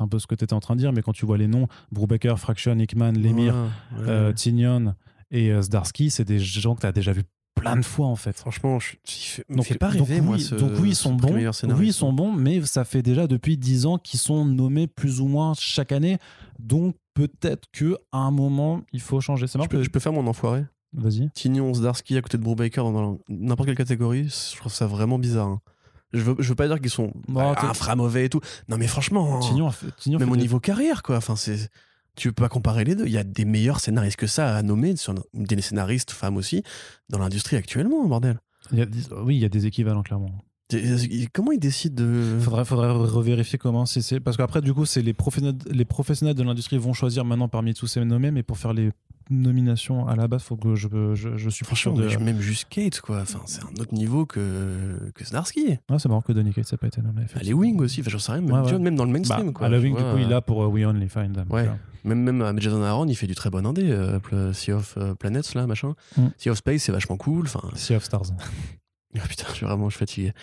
un 0.01 0.07
peu 0.07 0.17
ce 0.17 0.25
que 0.25 0.33
tu 0.33 0.43
étais 0.43 0.53
en 0.53 0.59
train 0.59 0.73
de 0.75 0.79
dire, 0.79 0.91
mais 0.91 1.03
quand 1.03 1.13
tu 1.13 1.25
vois 1.27 1.37
les 1.37 1.47
noms, 1.47 1.67
Brubaker, 1.91 2.35
Fraction, 2.39 2.77
Hickman, 2.79 3.11
Lemire, 3.13 3.53
Ouais, 3.53 3.99
ouais. 4.01 4.09
euh, 4.09 4.33
Tignon 4.33 4.95
et 5.29 5.51
Zdarsky, 5.61 6.09
c'est 6.09 6.25
des 6.25 6.39
gens 6.39 6.73
que 6.75 6.81
tu 6.81 6.87
as 6.87 6.91
déjà 6.91 7.11
vu 7.11 7.21
plein 7.55 7.75
de 7.75 7.85
fois 7.85 8.07
en 8.07 8.15
fait. 8.15 8.35
Franchement, 8.35 8.79
je, 8.79 8.95
me 9.49 9.57
Donc, 9.57 9.65
fait 9.65 9.77
pas 9.77 9.91
donc 9.91 10.07
rêver, 10.07 10.19
oui, 10.19 10.25
moi, 10.25 10.39
ce- 10.39 10.55
donc 10.55 10.71
oui, 10.79 10.89
ils 10.89 10.95
sont 10.95 11.13
bons. 11.13 11.31
Oui, 11.35 11.87
ils 11.87 11.93
sont 11.93 12.11
bons, 12.11 12.31
mais 12.33 12.61
ça 12.65 12.83
fait 12.85 13.03
déjà 13.03 13.27
depuis 13.27 13.55
10 13.57 13.85
ans 13.85 13.99
qu'ils 13.99 14.19
sont 14.19 14.43
nommés 14.45 14.87
plus 14.87 15.21
ou 15.21 15.27
moins 15.27 15.53
chaque 15.59 15.91
année. 15.91 16.17
Donc 16.59 16.95
peut-être 17.13 17.67
que 17.71 17.97
à 18.11 18.17
un 18.19 18.31
moment, 18.31 18.81
il 18.93 19.01
faut 19.01 19.21
changer. 19.21 19.47
C'est 19.47 19.53
Je 19.53 19.57
marrant 19.59 19.67
peux, 19.69 19.77
que- 19.77 19.83
je 19.83 19.89
peux 19.89 19.99
faire 19.99 20.13
mon 20.13 20.25
enfoiré 20.27 20.65
Vas-y. 20.95 21.29
Tignon, 21.31 21.73
Zdarsky 21.73 22.17
à 22.17 22.21
côté 22.21 22.37
de 22.37 22.43
Brubaker 22.43 22.83
dans 22.83 23.17
n'importe 23.27 23.67
quelle 23.67 23.77
catégorie, 23.77 24.29
je 24.29 24.57
trouve 24.57 24.71
ça 24.71 24.85
vraiment 24.85 25.17
bizarre. 25.17 25.47
hein. 25.47 25.61
Je 26.13 26.19
veux, 26.21 26.35
je 26.37 26.47
veux 26.49 26.55
pas 26.55 26.67
dire 26.67 26.79
qu'ils 26.79 26.91
sont 26.91 27.11
Bon, 27.27 27.33
bah, 27.53 27.55
infra 27.63 27.95
mauvais 27.95 28.25
et 28.25 28.29
tout. 28.29 28.39
Non, 28.69 28.77
mais 28.77 28.85
franchement, 28.87 29.39
Tignon 29.39 29.67
a 29.67 29.71
fait- 29.71 29.87
Tignon 29.97 30.19
même 30.19 30.27
fait 30.27 30.33
au 30.33 30.35
des- 30.35 30.41
niveau 30.43 30.59
carrière, 30.59 31.01
quoi. 31.01 31.17
Enfin, 31.17 31.35
c'est. 31.35 31.69
Tu 32.15 32.31
peux 32.31 32.43
pas 32.43 32.49
comparer 32.49 32.83
les 32.83 32.93
deux. 32.93 33.07
Il 33.07 33.11
y 33.11 33.17
a 33.17 33.23
des 33.23 33.45
meilleurs 33.45 33.79
scénaristes 33.79 34.17
que 34.17 34.27
ça 34.27 34.55
à 34.55 34.61
nommer, 34.61 34.95
sur 34.95 35.15
des 35.33 35.61
scénaristes 35.61 36.11
femmes 36.11 36.37
aussi, 36.37 36.61
dans 37.09 37.17
l'industrie 37.17 37.55
actuellement, 37.55 38.05
bordel. 38.05 38.39
il 38.71 38.77
y 38.77 38.81
a 38.83 38.85
des- 38.85 39.11
Oui, 39.23 39.35
il 39.37 39.41
y 39.41 39.45
a 39.45 39.49
des 39.49 39.65
équivalents 39.65 40.03
clairement. 40.03 40.29
Comment 41.33 41.51
ils 41.51 41.59
décident 41.59 42.03
de. 42.03 42.37
Faudrait, 42.39 42.65
faudrait 42.65 42.89
revérifier 42.91 43.57
comment 43.59 43.85
c'est 43.85 44.19
parce 44.19 44.37
qu'après 44.37 44.61
du 44.61 44.73
coup 44.73 44.85
c'est 44.85 45.01
les 45.01 45.13
professionnels, 45.13 45.55
les 45.69 45.85
professionnels 45.85 46.35
de 46.35 46.43
l'industrie 46.43 46.77
vont 46.77 46.93
choisir 46.93 47.25
maintenant 47.25 47.47
parmi 47.47 47.73
tous 47.73 47.87
ces 47.87 48.03
nommés, 48.03 48.31
mais 48.31 48.43
pour 48.43 48.57
faire 48.57 48.73
les 48.73 48.91
nominations 49.29 50.07
à 50.07 50.15
la 50.15 50.27
base, 50.27 50.43
faut 50.43 50.57
que 50.57 50.75
je 50.75 50.87
je, 51.15 51.37
je 51.37 51.49
suis 51.49 51.65
pas 51.65 51.75
sûr 51.75 51.95
Franchement, 51.95 52.19
de. 52.19 52.25
même 52.25 52.39
juste 52.41 52.67
Kate, 52.69 52.99
quoi. 53.01 53.21
Enfin, 53.21 53.39
c'est 53.45 53.61
un 53.63 53.81
autre 53.81 53.93
niveau 53.93 54.25
que, 54.25 55.11
que 55.15 55.23
Zdarsky. 55.25 55.77
Ah, 55.89 55.97
c'est 55.97 56.09
marrant 56.09 56.21
que 56.21 56.33
Donny 56.33 56.53
Cates 56.53 56.71
n'a 56.71 56.77
pas 56.77 56.87
été 56.87 57.01
nommé. 57.01 57.13
Ah, 57.15 57.19
les 57.19 57.25
effectivement. 57.25 57.59
Wing 57.61 57.79
aussi, 57.81 58.01
enfin, 58.01 58.09
j'en 58.11 58.19
sais 58.19 58.31
rien, 58.33 58.41
même, 58.41 58.51
Ouais, 58.51 58.59
tu 58.61 58.65
ouais. 58.65 58.71
vois, 58.71 58.79
même 58.79 58.95
dans 58.95 59.05
le 59.05 59.11
Bah, 59.13 59.19
mainstream. 59.19 59.53
quoi, 59.53 59.67
à 59.67 59.69
la 59.69 59.79
Wing, 59.79 59.95
du 59.95 60.01
vois. 60.01 60.11
coup, 60.13 60.17
il 60.19 60.33
a 60.33 60.41
pour 60.41 60.63
euh, 60.63 60.67
We 60.67 60.85
Only 60.85 61.07
Find 61.07 61.33
Them. 61.33 61.45
Ouais. 61.49 61.63
vois. 61.65 61.77
Même, 62.03 62.19
même 62.21 62.41
euh, 62.41 62.53
Jason 62.57 62.83
Aaron, 62.83 63.07
il 63.07 63.15
fait 63.15 63.27
du 63.27 63.35
très 63.35 63.49
bon 63.49 63.65
indé, 63.65 63.83
euh, 63.89 64.51
Sea 64.53 64.73
of 64.73 64.95
euh, 64.97 65.15
Planets, 65.15 65.53
là, 65.55 65.67
machin. 65.67 65.93
Mm. 66.17 66.27
Sea 66.37 66.49
of 66.49 66.57
Space, 66.57 66.83
c'est 66.83 66.91
vachement 66.91 67.15
cool. 67.15 67.45
Enfin, 67.45 67.61
Sea 67.75 67.95
of 67.95 68.03
Stars. 68.03 68.23
ah, 69.21 69.27
putain, 69.27 69.45
je 69.49 69.53
suis 69.53 69.65
vraiment 69.65 69.89
je 69.89 69.95
suis 69.95 69.99
fatigué. 69.99 70.33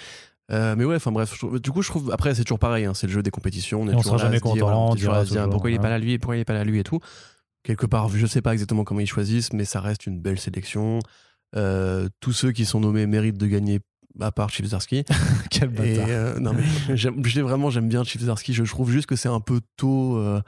Euh, 0.50 0.74
mais 0.76 0.84
ouais, 0.84 0.96
enfin 0.96 1.12
bref, 1.12 1.32
je 1.40 1.58
du 1.58 1.70
coup, 1.70 1.82
je 1.82 1.88
trouve. 1.88 2.10
Après, 2.10 2.34
c'est 2.34 2.42
toujours 2.42 2.58
pareil, 2.58 2.84
hein, 2.84 2.94
c'est 2.94 3.06
le 3.06 3.12
jeu 3.12 3.22
des 3.22 3.30
compétitions. 3.30 3.82
On 3.82 3.88
est 3.88 3.94
on 3.94 3.98
toujours 3.98 4.04
sera 4.04 4.16
là 4.16 4.24
jamais 4.24 4.40
content, 4.40 4.90
on 4.90 4.94
est 4.94 4.98
toujours 4.98 5.22
dire, 5.22 5.48
pourquoi 5.48 5.70
il 5.70 5.74
est 5.74 5.78
pas 5.78 5.90
là 5.90 5.98
lui, 5.98 6.18
pourquoi 6.18 6.36
il 6.36 6.40
est 6.40 6.44
pas 6.44 6.54
là 6.54 6.64
lui 6.64 6.80
et 6.80 6.84
tout. 6.84 7.00
Quelque 7.62 7.86
part, 7.86 8.08
je 8.08 8.26
sais 8.26 8.40
pas 8.40 8.52
exactement 8.52 8.84
comment 8.84 9.00
ils 9.00 9.06
choisissent, 9.06 9.52
mais 9.52 9.64
ça 9.64 9.80
reste 9.80 10.06
une 10.06 10.18
belle 10.18 10.40
sélection. 10.40 10.98
Euh, 11.56 12.08
tous 12.20 12.32
ceux 12.32 12.52
qui 12.52 12.64
sont 12.64 12.80
nommés 12.80 13.06
méritent 13.06 13.38
de 13.38 13.46
gagner, 13.46 13.80
à 14.20 14.32
part 14.32 14.50
Chip 14.50 14.66
Zdarsky. 14.66 15.04
Quel 15.50 15.68
Et 15.84 15.96
bâtard. 15.96 16.06
euh, 16.08 16.38
non 16.40 16.54
mais 16.54 16.64
j'ai 16.96 17.42
vraiment 17.42 17.70
j'aime 17.70 17.88
bien 17.88 18.02
Chip 18.04 18.20
Zdarsky. 18.22 18.54
Je 18.54 18.64
trouve 18.64 18.90
juste 18.90 19.06
que 19.06 19.16
c'est 19.16 19.28
un 19.28 19.40
peu 19.40 19.60
tôt 19.76 20.16
euh, 20.16 20.40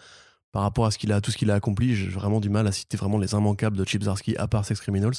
par 0.52 0.62
rapport 0.62 0.86
à 0.86 0.90
ce 0.90 0.98
qu'il 0.98 1.12
a, 1.12 1.20
tout 1.20 1.30
ce 1.30 1.36
qu'il 1.36 1.50
a 1.50 1.54
accompli. 1.54 1.94
J'ai 1.94 2.08
vraiment 2.08 2.40
du 2.40 2.48
mal 2.48 2.66
à 2.66 2.72
citer 2.72 2.96
vraiment 2.96 3.18
les 3.18 3.32
immanquables 3.32 3.76
de 3.76 3.84
Chip 3.84 4.02
Zdarsky 4.02 4.36
à 4.36 4.48
part 4.48 4.64
Sex 4.64 4.80
Criminals. 4.80 5.14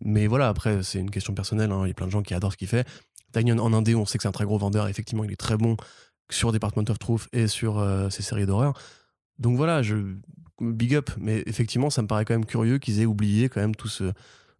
Mais 0.00 0.26
voilà, 0.26 0.48
après 0.48 0.82
c'est 0.82 0.98
une 0.98 1.10
question 1.10 1.34
personnelle. 1.34 1.70
hein. 1.72 1.82
Il 1.84 1.88
y 1.88 1.90
a 1.90 1.94
plein 1.94 2.06
de 2.06 2.12
gens 2.12 2.22
qui 2.22 2.34
adorent 2.34 2.52
ce 2.52 2.56
qu'il 2.56 2.68
fait. 2.68 2.86
Tanyon 3.32 3.58
en 3.58 3.72
indé, 3.72 3.94
on 3.94 4.04
sait 4.06 4.18
que 4.18 4.22
c'est 4.22 4.28
un 4.28 4.32
très 4.32 4.44
gros 4.44 4.58
vendeur. 4.58 4.88
Effectivement, 4.88 5.24
il 5.24 5.32
est 5.32 5.36
très 5.36 5.56
bon 5.56 5.76
sur 6.30 6.52
Department 6.52 6.84
of 6.88 6.98
Truth 6.98 7.28
et 7.32 7.46
sur 7.46 7.78
euh, 7.78 8.10
ses 8.10 8.22
séries 8.22 8.46
d'horreur. 8.46 8.74
Donc 9.38 9.56
voilà, 9.56 9.82
je 9.82 9.96
big 10.60 10.94
up. 10.94 11.10
Mais 11.18 11.42
effectivement, 11.46 11.90
ça 11.90 12.02
me 12.02 12.06
paraît 12.06 12.24
quand 12.24 12.34
même 12.34 12.46
curieux 12.46 12.78
qu'ils 12.78 13.00
aient 13.00 13.06
oublié 13.06 13.48
quand 13.48 13.60
même 13.60 13.74
tout 13.74 13.88
ce 13.88 14.12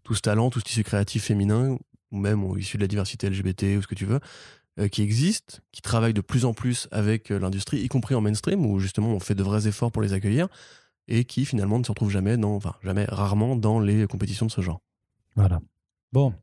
tout 0.04 0.14
ce 0.14 0.20
talent, 0.20 0.50
tout 0.50 0.58
ce 0.58 0.64
tissu 0.64 0.82
créatif 0.82 1.24
féminin 1.24 1.78
ou 2.10 2.18
même 2.18 2.44
issu 2.58 2.76
de 2.76 2.82
la 2.82 2.88
diversité 2.88 3.30
LGBT 3.30 3.76
ou 3.78 3.82
ce 3.82 3.86
que 3.86 3.94
tu 3.94 4.04
veux 4.04 4.18
euh, 4.80 4.88
qui 4.88 5.02
existent, 5.02 5.58
qui 5.70 5.82
travaillent 5.82 6.14
de 6.14 6.22
plus 6.22 6.46
en 6.46 6.54
plus 6.54 6.88
avec 6.92 7.30
euh, 7.30 7.38
l'industrie, 7.38 7.80
y 7.80 7.88
compris 7.88 8.14
en 8.14 8.22
mainstream, 8.22 8.64
où 8.64 8.78
justement 8.78 9.08
on 9.08 9.20
fait 9.20 9.34
de 9.34 9.42
vrais 9.42 9.66
efforts 9.68 9.92
pour 9.92 10.00
les 10.00 10.14
accueillir, 10.14 10.48
et 11.08 11.24
qui 11.24 11.44
finalement 11.44 11.78
ne 11.78 11.84
se 11.84 11.90
retrouvent 11.90 12.10
jamais 12.10 12.38
dans, 12.38 12.54
enfin 12.54 12.74
jamais, 12.82 13.04
rarement 13.04 13.54
dans 13.54 13.80
les 13.80 14.06
compétitions 14.06 14.46
de 14.46 14.50
ce 14.50 14.62
genre. 14.62 14.80
Voilà. 15.36 15.60
Bon, 16.12 16.34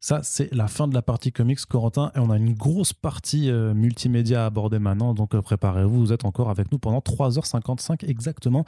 ça 0.00 0.20
c'est 0.22 0.52
la 0.52 0.68
fin 0.68 0.88
de 0.88 0.94
la 0.94 1.02
partie 1.02 1.32
comics, 1.32 1.64
Corentin, 1.66 2.10
et 2.14 2.18
on 2.18 2.30
a 2.30 2.36
une 2.36 2.54
grosse 2.54 2.92
partie 2.92 3.50
euh, 3.50 3.74
multimédia 3.74 4.42
à 4.42 4.46
aborder 4.46 4.78
maintenant, 4.78 5.14
donc 5.14 5.34
euh, 5.34 5.42
préparez-vous, 5.42 5.98
vous 5.98 6.12
êtes 6.12 6.24
encore 6.24 6.50
avec 6.50 6.72
nous 6.72 6.78
pendant 6.78 6.98
3h55 6.98 8.08
exactement, 8.08 8.64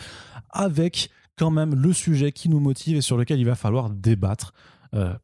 avec 0.50 1.10
quand 1.36 1.50
même 1.50 1.74
le 1.74 1.92
sujet 1.92 2.32
qui 2.32 2.48
nous 2.48 2.60
motive 2.60 2.96
et 2.96 3.00
sur 3.00 3.16
lequel 3.16 3.38
il 3.38 3.46
va 3.46 3.54
falloir 3.54 3.90
débattre, 3.90 4.52
euh, 4.94 5.14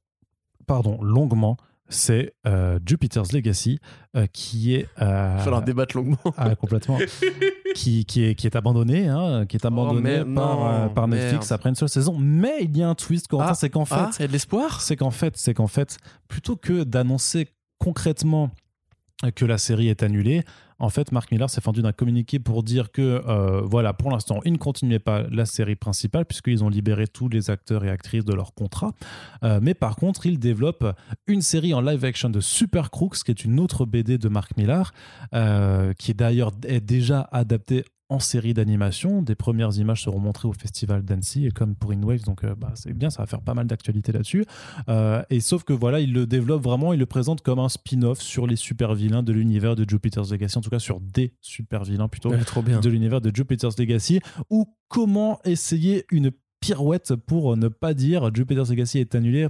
pardon, 0.66 1.02
longuement. 1.02 1.56
C'est 1.88 2.34
euh, 2.46 2.78
Jupiter's 2.84 3.32
Legacy 3.32 3.78
euh, 4.16 4.26
qui 4.32 4.74
est 4.74 4.88
Il 4.98 5.04
va 5.04 5.36
euh, 5.36 5.38
falloir 5.38 5.62
débattre 5.62 5.96
longuement. 5.96 6.16
ah, 6.36 6.54
complètement 6.56 6.98
qui, 7.74 8.04
qui, 8.06 8.24
est, 8.24 8.34
qui 8.34 8.46
est 8.46 8.56
abandonné 8.56 9.06
hein, 9.08 9.44
qui 9.46 9.56
est 9.56 9.66
abandonné 9.66 10.20
Oh, 10.22 10.24
mais 10.26 10.34
par, 10.34 10.56
non, 10.56 10.66
euh, 10.66 10.88
par 10.88 11.08
Netflix 11.08 11.50
merde. 11.50 11.52
après 11.52 11.68
une 11.68 11.74
seule 11.74 11.88
saison 11.90 12.16
mais 12.18 12.58
il 12.62 12.76
y 12.76 12.82
a 12.82 12.88
un 12.88 12.94
twist 12.94 13.28
Corentin 13.28 13.50
Ah, 13.50 13.54
c'est 13.54 13.68
qu'en 13.70 13.84
fait 13.84 13.94
Ah, 13.98 14.10
il 14.18 14.22
y 14.22 14.24
a 14.24 14.28
de 14.28 14.32
l'espoir 14.32 14.80
c'est 14.80 14.96
qu'en 14.96 15.10
fait, 15.10 15.36
c'est 15.36 15.52
qu'en 15.54 15.66
fait, 15.66 15.98
plutôt 16.28 16.56
que 16.56 16.84
d'annoncer 16.84 17.48
concrètement 17.78 18.50
que 19.34 19.44
la 19.44 19.58
série 19.58 19.88
est 19.88 20.02
annulée. 20.02 20.44
En 20.78 20.88
fait, 20.88 21.12
Mark 21.12 21.30
Millar 21.30 21.48
s'est 21.48 21.60
fendu 21.60 21.82
d'un 21.82 21.92
communiqué 21.92 22.38
pour 22.38 22.62
dire 22.62 22.90
que, 22.90 23.22
euh, 23.26 23.60
voilà, 23.62 23.92
pour 23.92 24.10
l'instant, 24.10 24.40
il 24.44 24.52
ne 24.52 24.58
continuait 24.58 24.98
pas 24.98 25.22
la 25.30 25.46
série 25.46 25.76
principale 25.76 26.26
puisqu'ils 26.26 26.64
ont 26.64 26.68
libéré 26.68 27.06
tous 27.06 27.28
les 27.28 27.48
acteurs 27.48 27.84
et 27.84 27.90
actrices 27.90 28.24
de 28.24 28.34
leur 28.34 28.54
contrat. 28.54 28.92
Euh, 29.44 29.60
mais 29.62 29.74
par 29.74 29.96
contre, 29.96 30.26
il 30.26 30.38
développe 30.38 30.84
une 31.26 31.42
série 31.42 31.74
en 31.74 31.80
live 31.80 32.04
action 32.04 32.28
de 32.28 32.40
Super 32.40 32.90
Crooks, 32.90 33.22
qui 33.24 33.30
est 33.30 33.44
une 33.44 33.60
autre 33.60 33.86
BD 33.86 34.18
de 34.18 34.28
Mark 34.28 34.56
Millar, 34.56 34.92
euh, 35.32 35.92
qui 35.94 36.12
d'ailleurs 36.12 36.50
est 36.66 36.80
déjà 36.80 37.28
adaptée 37.30 37.84
en 38.10 38.18
série 38.18 38.52
d'animation. 38.54 39.22
Des 39.22 39.34
premières 39.34 39.76
images 39.78 40.02
seront 40.02 40.18
montrées 40.20 40.46
au 40.48 40.52
festival 40.52 41.02
d'Annecy 41.02 41.46
et 41.46 41.50
comme 41.50 41.74
pour 41.74 41.92
InWaves, 41.92 42.24
donc 42.24 42.44
euh, 42.44 42.54
bah, 42.54 42.72
c'est 42.74 42.92
bien, 42.92 43.10
ça 43.10 43.22
va 43.22 43.26
faire 43.26 43.40
pas 43.40 43.54
mal 43.54 43.66
d'actualité 43.66 44.12
là-dessus. 44.12 44.44
Euh, 44.88 45.22
et 45.30 45.40
sauf 45.40 45.64
que 45.64 45.72
voilà, 45.72 46.00
il 46.00 46.12
le 46.12 46.26
développe 46.26 46.62
vraiment, 46.62 46.92
il 46.92 46.98
le 46.98 47.06
présente 47.06 47.40
comme 47.40 47.58
un 47.58 47.68
spin-off 47.68 48.20
sur 48.20 48.46
les 48.46 48.56
super 48.56 48.94
vilains 48.94 49.22
de 49.22 49.32
l'univers 49.32 49.74
de 49.76 49.88
Jupiter's 49.88 50.30
Legacy, 50.30 50.58
en 50.58 50.60
tout 50.60 50.70
cas 50.70 50.78
sur 50.78 51.00
des 51.00 51.34
super 51.40 51.84
vilains 51.84 52.08
plutôt 52.08 52.30
Ouais, 52.30 52.44
trop 52.44 52.62
bien. 52.62 52.80
de 52.80 52.88
l'univers 52.90 53.20
de 53.20 53.34
Jupiter's 53.34 53.78
Legacy, 53.78 54.20
ou 54.50 54.66
comment 54.88 55.40
essayer 55.44 56.04
une 56.10 56.30
pirouette 56.60 57.14
pour 57.14 57.56
ne 57.56 57.68
pas 57.68 57.94
dire 57.94 58.34
Jupiter's 58.34 58.70
Legacy 58.70 58.98
est 58.98 59.14
annulé 59.14 59.48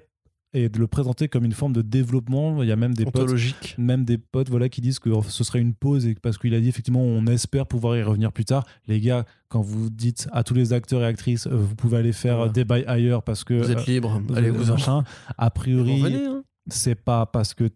et 0.55 0.69
de 0.69 0.79
le 0.79 0.87
présenter 0.87 1.29
comme 1.29 1.45
une 1.45 1.53
forme 1.53 1.73
de 1.73 1.83
développement. 1.83 2.63
Il 2.63 2.69
y 2.69 2.73
a 2.73 2.77
même 2.77 2.95
des 2.95 3.05
potes 3.05 3.31
même 3.77 4.05
des 4.05 4.17
potes 4.19 4.49
voilà 4.49 4.69
qui 4.69 4.81
disent 4.81 4.99
que 5.01 5.11
ce 5.29 5.45
serait 5.45 5.61
une 5.61 5.75
pause 5.75 6.07
et 6.07 6.15
parce 6.15 6.39
qu'il 6.39 6.55
a 6.55 6.61
dit 6.61 6.69
effectivement 6.69 7.03
on 7.03 7.27
espère 7.27 7.67
pouvoir 7.67 7.97
y 7.97 8.03
revenir 8.03 8.33
plus 8.33 8.45
tard 8.45 8.65
les 8.87 9.01
gars 9.01 9.25
quand 9.49 9.61
vous 9.61 9.91
dites 9.91 10.29
à 10.33 10.43
tous 10.45 10.55
les 10.55 10.73
acteurs 10.73 11.03
et 11.03 11.07
actrices 11.07 11.47
euh, 11.47 11.51
vous 11.57 11.75
pouvez 11.75 11.99
aller 11.99 12.13
faire 12.13 12.37
Voilà. 12.37 12.53
des 12.53 12.65
bails 12.65 12.85
ailleurs 12.87 13.23
parce 13.23 13.45
que 13.45 13.55
Vous 13.55 13.71
êtes 13.71 13.79
euh, 13.89 13.93
libre. 13.93 14.23
Allez, 14.35 14.51
vous 14.51 14.71
en 14.71 15.05
a 15.37 15.51
priori. 15.51 16.03
Hein. 16.15 16.43
c'est 16.69 16.95
pas 16.95 17.27
parce 17.27 17.53
que 17.55 17.69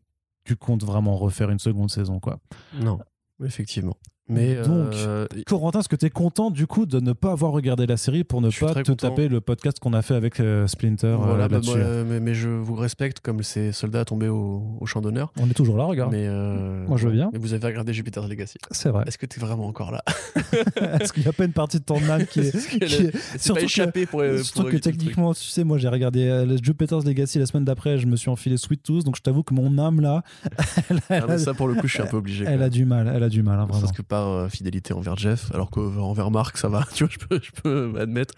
tu 0.44 0.56
comptes 0.56 0.84
vraiment 0.84 1.16
refaire 1.16 1.50
une 1.50 1.58
seconde 1.58 1.90
saison 1.90 2.20
quoi 2.20 2.38
Non, 2.80 2.98
effectivement. 3.44 3.96
Mais 4.28 4.56
Donc, 4.56 4.92
euh, 4.94 5.26
Corentin 5.46 5.80
est-ce 5.80 5.88
que 5.88 5.96
tu 5.96 6.06
es 6.06 6.10
content 6.10 6.50
du 6.50 6.66
coup 6.66 6.86
de 6.86 7.00
ne 7.00 7.12
pas 7.12 7.32
avoir 7.32 7.52
regardé 7.52 7.86
la 7.86 7.96
série 7.96 8.24
pour 8.24 8.40
ne 8.40 8.50
pas 8.50 8.74
te 8.74 8.90
content. 8.90 8.94
taper 9.08 9.28
le 9.28 9.40
podcast 9.40 9.78
qu'on 9.78 9.92
a 9.94 10.02
fait 10.02 10.14
avec 10.14 10.40
euh, 10.40 10.66
Splinter 10.66 11.06
euh, 11.06 11.16
voilà, 11.16 11.48
bah, 11.48 11.56
là-dessus 11.56 11.78
moi, 11.78 12.04
mais, 12.06 12.20
mais 12.20 12.34
je 12.34 12.48
vous 12.48 12.74
respecte 12.74 13.20
comme 13.20 13.42
ces 13.42 13.72
soldats 13.72 14.04
tombés 14.04 14.28
au, 14.28 14.62
au 14.80 14.86
champ 14.86 15.00
d'honneur. 15.00 15.32
on 15.40 15.48
est 15.48 15.54
toujours 15.54 15.76
là 15.78 15.84
regarde 15.84 16.12
Mais 16.12 16.26
euh, 16.28 16.86
Moi, 16.86 16.96
je 16.98 17.06
veux 17.08 17.12
bien. 17.14 17.30
Mais 17.32 17.38
vous 17.38 17.54
avez 17.54 17.66
regardé 17.66 17.92
Jupiter's 17.94 18.28
Legacy. 18.28 18.58
c'est 18.70 18.90
vrai 18.90 19.04
Est-ce 19.06 19.18
que 19.18 19.26
tu 19.26 19.40
es 19.40 19.42
vraiment 19.42 19.66
encore 19.66 19.90
là? 19.92 20.02
Est-ce 21.00 21.12
qu'il 21.12 21.22
n'y 21.22 21.28
a 21.28 21.32
pas 21.32 21.44
une 21.44 21.52
partie 21.52 21.78
de 21.78 21.84
ton 21.84 21.96
âme 22.08 22.26
qui 22.26 22.40
est, 22.40 22.68
qui 22.68 22.76
est- 22.84 23.16
C'est 23.16 23.38
surtout 23.40 23.54
pas 23.54 23.60
que- 23.60 23.64
échappé 23.64 24.06
pour, 24.06 24.20
euh, 24.20 24.38
Surtout 24.42 24.62
pour 24.62 24.70
que 24.70 24.76
techniquement, 24.76 25.32
tu 25.34 25.44
sais, 25.44 25.64
moi 25.64 25.78
j'ai 25.78 25.88
regardé 25.88 26.24
euh, 26.28 26.56
Jupiter's 26.62 27.04
Legacy 27.04 27.38
la 27.38 27.46
semaine 27.46 27.64
d'après, 27.64 27.98
je 27.98 28.06
me 28.06 28.16
suis 28.16 28.30
enfilé 28.30 28.56
Sweet 28.56 28.82
Tooth, 28.82 29.04
donc 29.04 29.16
je 29.16 29.22
t'avoue 29.22 29.42
que 29.42 29.54
mon 29.54 29.78
âme 29.78 30.00
là, 30.00 30.22
elle, 30.90 30.98
Ah, 31.08 31.14
elle 31.16 31.24
mais 31.28 31.32
a, 31.34 31.38
ça, 31.38 31.54
pour 31.54 31.68
le 31.68 31.74
coup, 31.74 31.86
je 31.86 31.92
suis 31.94 32.02
un 32.02 32.06
peu 32.06 32.16
obligé. 32.16 32.44
elle 32.46 32.62
a 32.62 32.68
du 32.68 32.84
mal, 32.84 33.10
elle 33.14 33.22
a 33.22 33.28
du 33.28 33.42
mal, 33.42 33.58
hein, 33.58 33.64
vraiment. 33.66 33.86
Euh, 34.26 34.48
fidélité 34.48 34.92
envers 34.94 35.16
Jeff, 35.16 35.50
alors 35.54 35.70
qu'envers 35.70 36.30
Marc, 36.30 36.58
ça 36.58 36.68
va, 36.68 36.84
tu 36.94 37.04
vois, 37.04 37.12
je 37.12 37.18
peux, 37.18 37.40
je 37.42 37.98
admettre. 37.98 38.34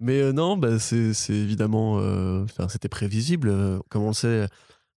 Mais 0.00 0.20
euh, 0.20 0.32
non, 0.32 0.56
bah, 0.56 0.78
c'est 0.78 1.12
évidemment. 1.28 1.98
euh, 2.00 2.46
C'était 2.68 2.88
prévisible. 2.88 3.48
Euh, 3.50 3.78
Comme 3.90 4.02
on 4.02 4.08
le 4.08 4.14
sait, 4.14 4.46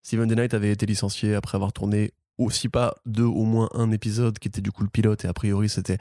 Steven 0.02 0.30
The 0.30 0.34
Knight 0.36 0.54
avait 0.54 0.72
été 0.72 0.86
licencié 0.86 1.36
après 1.36 1.56
avoir 1.56 1.74
tourné 1.74 2.12
aussi 2.38 2.70
pas 2.70 2.96
deux, 3.06 3.24
au 3.24 3.44
moins 3.44 3.70
un 3.74 3.92
épisode 3.92 4.40
qui 4.40 4.48
était 4.48 4.62
du 4.62 4.72
coup 4.72 4.84
le 4.84 4.90
pilote, 4.90 5.24
et 5.26 5.28
a 5.28 5.34
priori, 5.34 5.70
c'était 5.70 5.98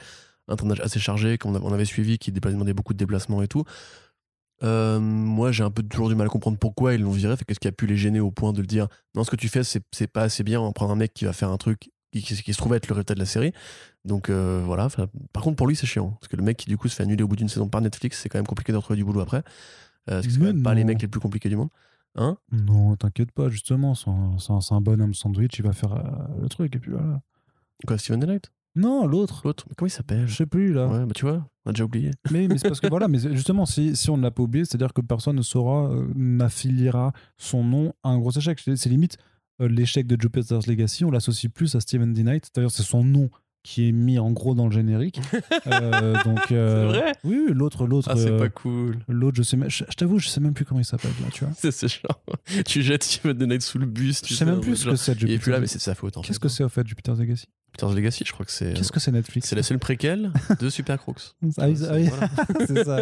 un 0.47 0.55
tournage 0.55 0.79
assez 0.81 0.99
chargé, 0.99 1.37
qu'on 1.37 1.53
avait, 1.73 1.85
suivi, 1.85 2.17
qui 2.17 2.31
demandait 2.31 2.73
beaucoup 2.73 2.93
de 2.93 2.97
déplacements 2.97 3.41
et 3.41 3.47
tout. 3.47 3.63
Euh, 4.63 4.99
moi, 4.99 5.51
j'ai 5.51 5.63
un 5.63 5.71
peu 5.71 5.83
toujours 5.83 6.09
du 6.09 6.15
mal 6.15 6.27
à 6.27 6.29
comprendre 6.29 6.57
pourquoi 6.57 6.93
ils 6.93 7.01
l'ont 7.01 7.11
viré. 7.11 7.35
Qu'est-ce 7.47 7.59
qui 7.59 7.67
a 7.67 7.71
pu 7.71 7.85
les 7.85 7.97
gêner 7.97 8.19
au 8.19 8.31
point 8.31 8.53
de 8.53 8.61
le 8.61 8.67
dire 8.67 8.87
Non, 9.15 9.23
ce 9.23 9.31
que 9.31 9.35
tu 9.35 9.49
fais, 9.49 9.63
c'est 9.63 10.07
pas 10.07 10.23
assez 10.23 10.43
bien. 10.43 10.61
On 10.61 10.67
va 10.67 10.71
prendre 10.73 10.91
un 10.93 10.95
mec 10.95 11.13
qui 11.13 11.25
va 11.25 11.33
faire 11.33 11.49
un 11.49 11.57
truc 11.57 11.89
qui, 12.21 12.53
se 12.53 12.57
trouve 12.57 12.73
être 12.73 12.87
le 12.87 12.93
résultat 12.93 13.13
de 13.15 13.19
la 13.19 13.25
série. 13.25 13.53
Donc 14.05 14.29
euh, 14.29 14.61
voilà. 14.65 14.85
Enfin, 14.85 15.07
Par 15.31 15.43
contre, 15.43 15.55
pour 15.55 15.67
lui, 15.67 15.75
c'est 15.75 15.87
chiant. 15.87 16.11
Parce 16.19 16.27
que 16.27 16.35
le 16.35 16.43
mec 16.43 16.57
qui, 16.57 16.67
du 16.69 16.77
coup, 16.77 16.87
se 16.87 16.95
fait 16.95 17.03
annuler 17.03 17.23
au 17.23 17.27
bout 17.27 17.35
d'une 17.35 17.49
saison 17.49 17.67
par 17.67 17.81
Netflix, 17.81 18.19
c'est 18.21 18.29
quand 18.29 18.37
même 18.37 18.47
compliqué 18.47 18.71
de 18.71 18.77
retrouver 18.77 18.97
du 18.97 19.03
boulot 19.05 19.21
après. 19.21 19.37
Euh, 19.37 19.41
parce 20.05 20.27
que 20.27 20.33
c'est 20.33 20.39
quand 20.39 20.45
même 20.45 20.63
pas 20.63 20.73
les 20.73 20.83
mecs 20.83 21.01
les 21.01 21.07
plus 21.07 21.19
compliqués 21.19 21.49
du 21.49 21.55
monde. 21.55 21.69
Hein? 22.15 22.37
Non, 22.51 22.95
t'inquiète 22.95 23.31
pas, 23.31 23.49
justement, 23.49 23.95
c'est 23.95 24.09
un, 24.09 24.59
un- 24.69 24.81
bonhomme 24.81 25.13
sandwich, 25.13 25.57
il 25.57 25.63
va 25.63 25.73
faire 25.73 25.93
euh, 25.93 26.41
le 26.41 26.49
truc, 26.49 26.75
et 26.75 26.79
puis 26.79 26.91
voilà. 26.91 27.21
Quoi, 27.87 27.97
Steven 27.97 28.19
The 28.19 28.25
Knight 28.25 28.51
Non, 28.75 29.07
l'autre, 29.07 29.41
L'autre 29.45 29.65
Comment 29.75 29.87
il 29.87 29.91
s'appelle? 29.91 30.27
Je 30.27 30.35
sais 30.35 30.45
plus 30.45 30.73
là. 30.73 30.87
Ouais, 30.87 31.05
bah 31.05 31.13
tu 31.15 31.25
vois, 31.25 31.47
on 31.65 31.69
a 31.69 31.73
déjà 31.73 31.85
oublié. 31.85 32.11
Mais, 32.31 32.47
mais 32.47 32.57
c'est 32.59 32.67
parce 32.67 32.79
que 32.81 32.87
voilà, 32.87 33.07
mais 33.07 33.17
justement, 33.17 33.65
si, 33.65 33.95
si 33.95 34.09
on 34.11 34.17
ne 34.17 34.21
l'a 34.21 34.31
pas 34.31 34.43
oublié, 34.43 34.63
c'est-à-dire 34.65 34.93
que 34.93 35.01
personne 35.01 35.35
ne 35.37 35.41
saura, 35.41 35.89
euh, 35.89 36.07
n'affiliera 36.15 37.13
son 37.37 37.63
nom 37.63 37.93
à 38.03 38.09
un 38.09 38.19
gros 38.19 38.31
échec. 38.31 38.59
C'est 38.59 38.89
limite 38.89 39.17
l'échec 39.59 40.07
de 40.07 40.19
Jupiter's 40.19 40.67
Legacy, 40.67 41.05
on 41.05 41.11
l'associe 41.11 41.51
plus 41.51 41.75
à 41.75 41.79
Steven 41.79 42.13
D. 42.13 42.23
Knight. 42.23 42.49
D'ailleurs, 42.55 42.71
c'est 42.71 42.83
son 42.83 43.03
nom 43.03 43.29
qui 43.63 43.87
est 43.87 43.91
mis 43.93 44.19
en 44.19 44.31
gros 44.31 44.53
dans 44.53 44.65
le 44.67 44.71
générique. 44.71 45.19
Euh, 45.67 46.21
donc, 46.23 46.51
euh, 46.51 46.91
C'est 46.91 46.99
vrai 46.99 47.11
Oui, 47.23 47.45
l'autre, 47.49 47.87
l'autre. 47.87 48.09
Ah, 48.11 48.17
c'est 48.17 48.31
euh, 48.31 48.37
pas 48.37 48.49
cool. 48.49 48.99
L'autre, 49.07 49.37
je 49.37 49.43
sais 49.43 49.55
même, 49.55 49.69
je, 49.69 49.85
je 49.87 49.95
t'avoue, 49.95 50.19
je 50.19 50.27
sais 50.27 50.41
même 50.41 50.53
plus 50.53 50.65
comment 50.65 50.81
il 50.81 50.85
s'appelle 50.85 51.11
là, 51.21 51.27
tu 51.31 51.45
vois. 51.45 51.53
C'est 51.71 51.87
genre, 51.87 52.21
tu 52.65 52.81
jettes 52.81 53.03
Steven 53.03 53.37
The 53.37 53.43
Knight 53.43 53.61
sous 53.61 53.77
le 53.77 53.85
bus. 53.85 54.21
tu 54.21 54.33
Je 54.33 54.37
sais 54.37 54.45
même 54.45 54.59
plus 54.59 54.75
ce 54.75 54.89
que 54.89 54.95
c'est. 54.95 55.13
Il 55.21 55.31
est 55.31 55.39
plus 55.39 55.51
là, 55.51 55.59
mais 55.59 55.67
c'est 55.67 55.77
de 55.77 55.83
sa 55.83 55.95
faute. 55.95 56.15
Qu'est-ce 56.23 56.39
que 56.39 56.49
c'est 56.49 56.63
au 56.63 56.69
fait 56.69 56.85
Jupiter's 56.85 57.19
Legacy? 57.19 57.47
Jupiter's 57.73 57.95
Legacy, 57.95 58.23
je 58.25 58.31
crois 58.33 58.45
que 58.45 58.51
c'est. 58.51 58.73
Qu'est-ce 58.73 58.91
que 58.91 58.99
c'est 58.99 59.11
Netflix 59.11 59.47
C'est 59.49 59.55
la 59.55 59.63
seule 59.63 59.79
préquelle 59.79 60.31
de 60.59 60.69
Super 60.69 60.99
Crooks. 60.99 61.33
Ah 61.57 61.67
oui, 61.67 61.75
C'est- 61.77 61.87
ah 61.89 61.93
oui. 61.95 62.07
voilà. 62.07 62.29
c'est 62.67 62.83
ça. 62.83 62.99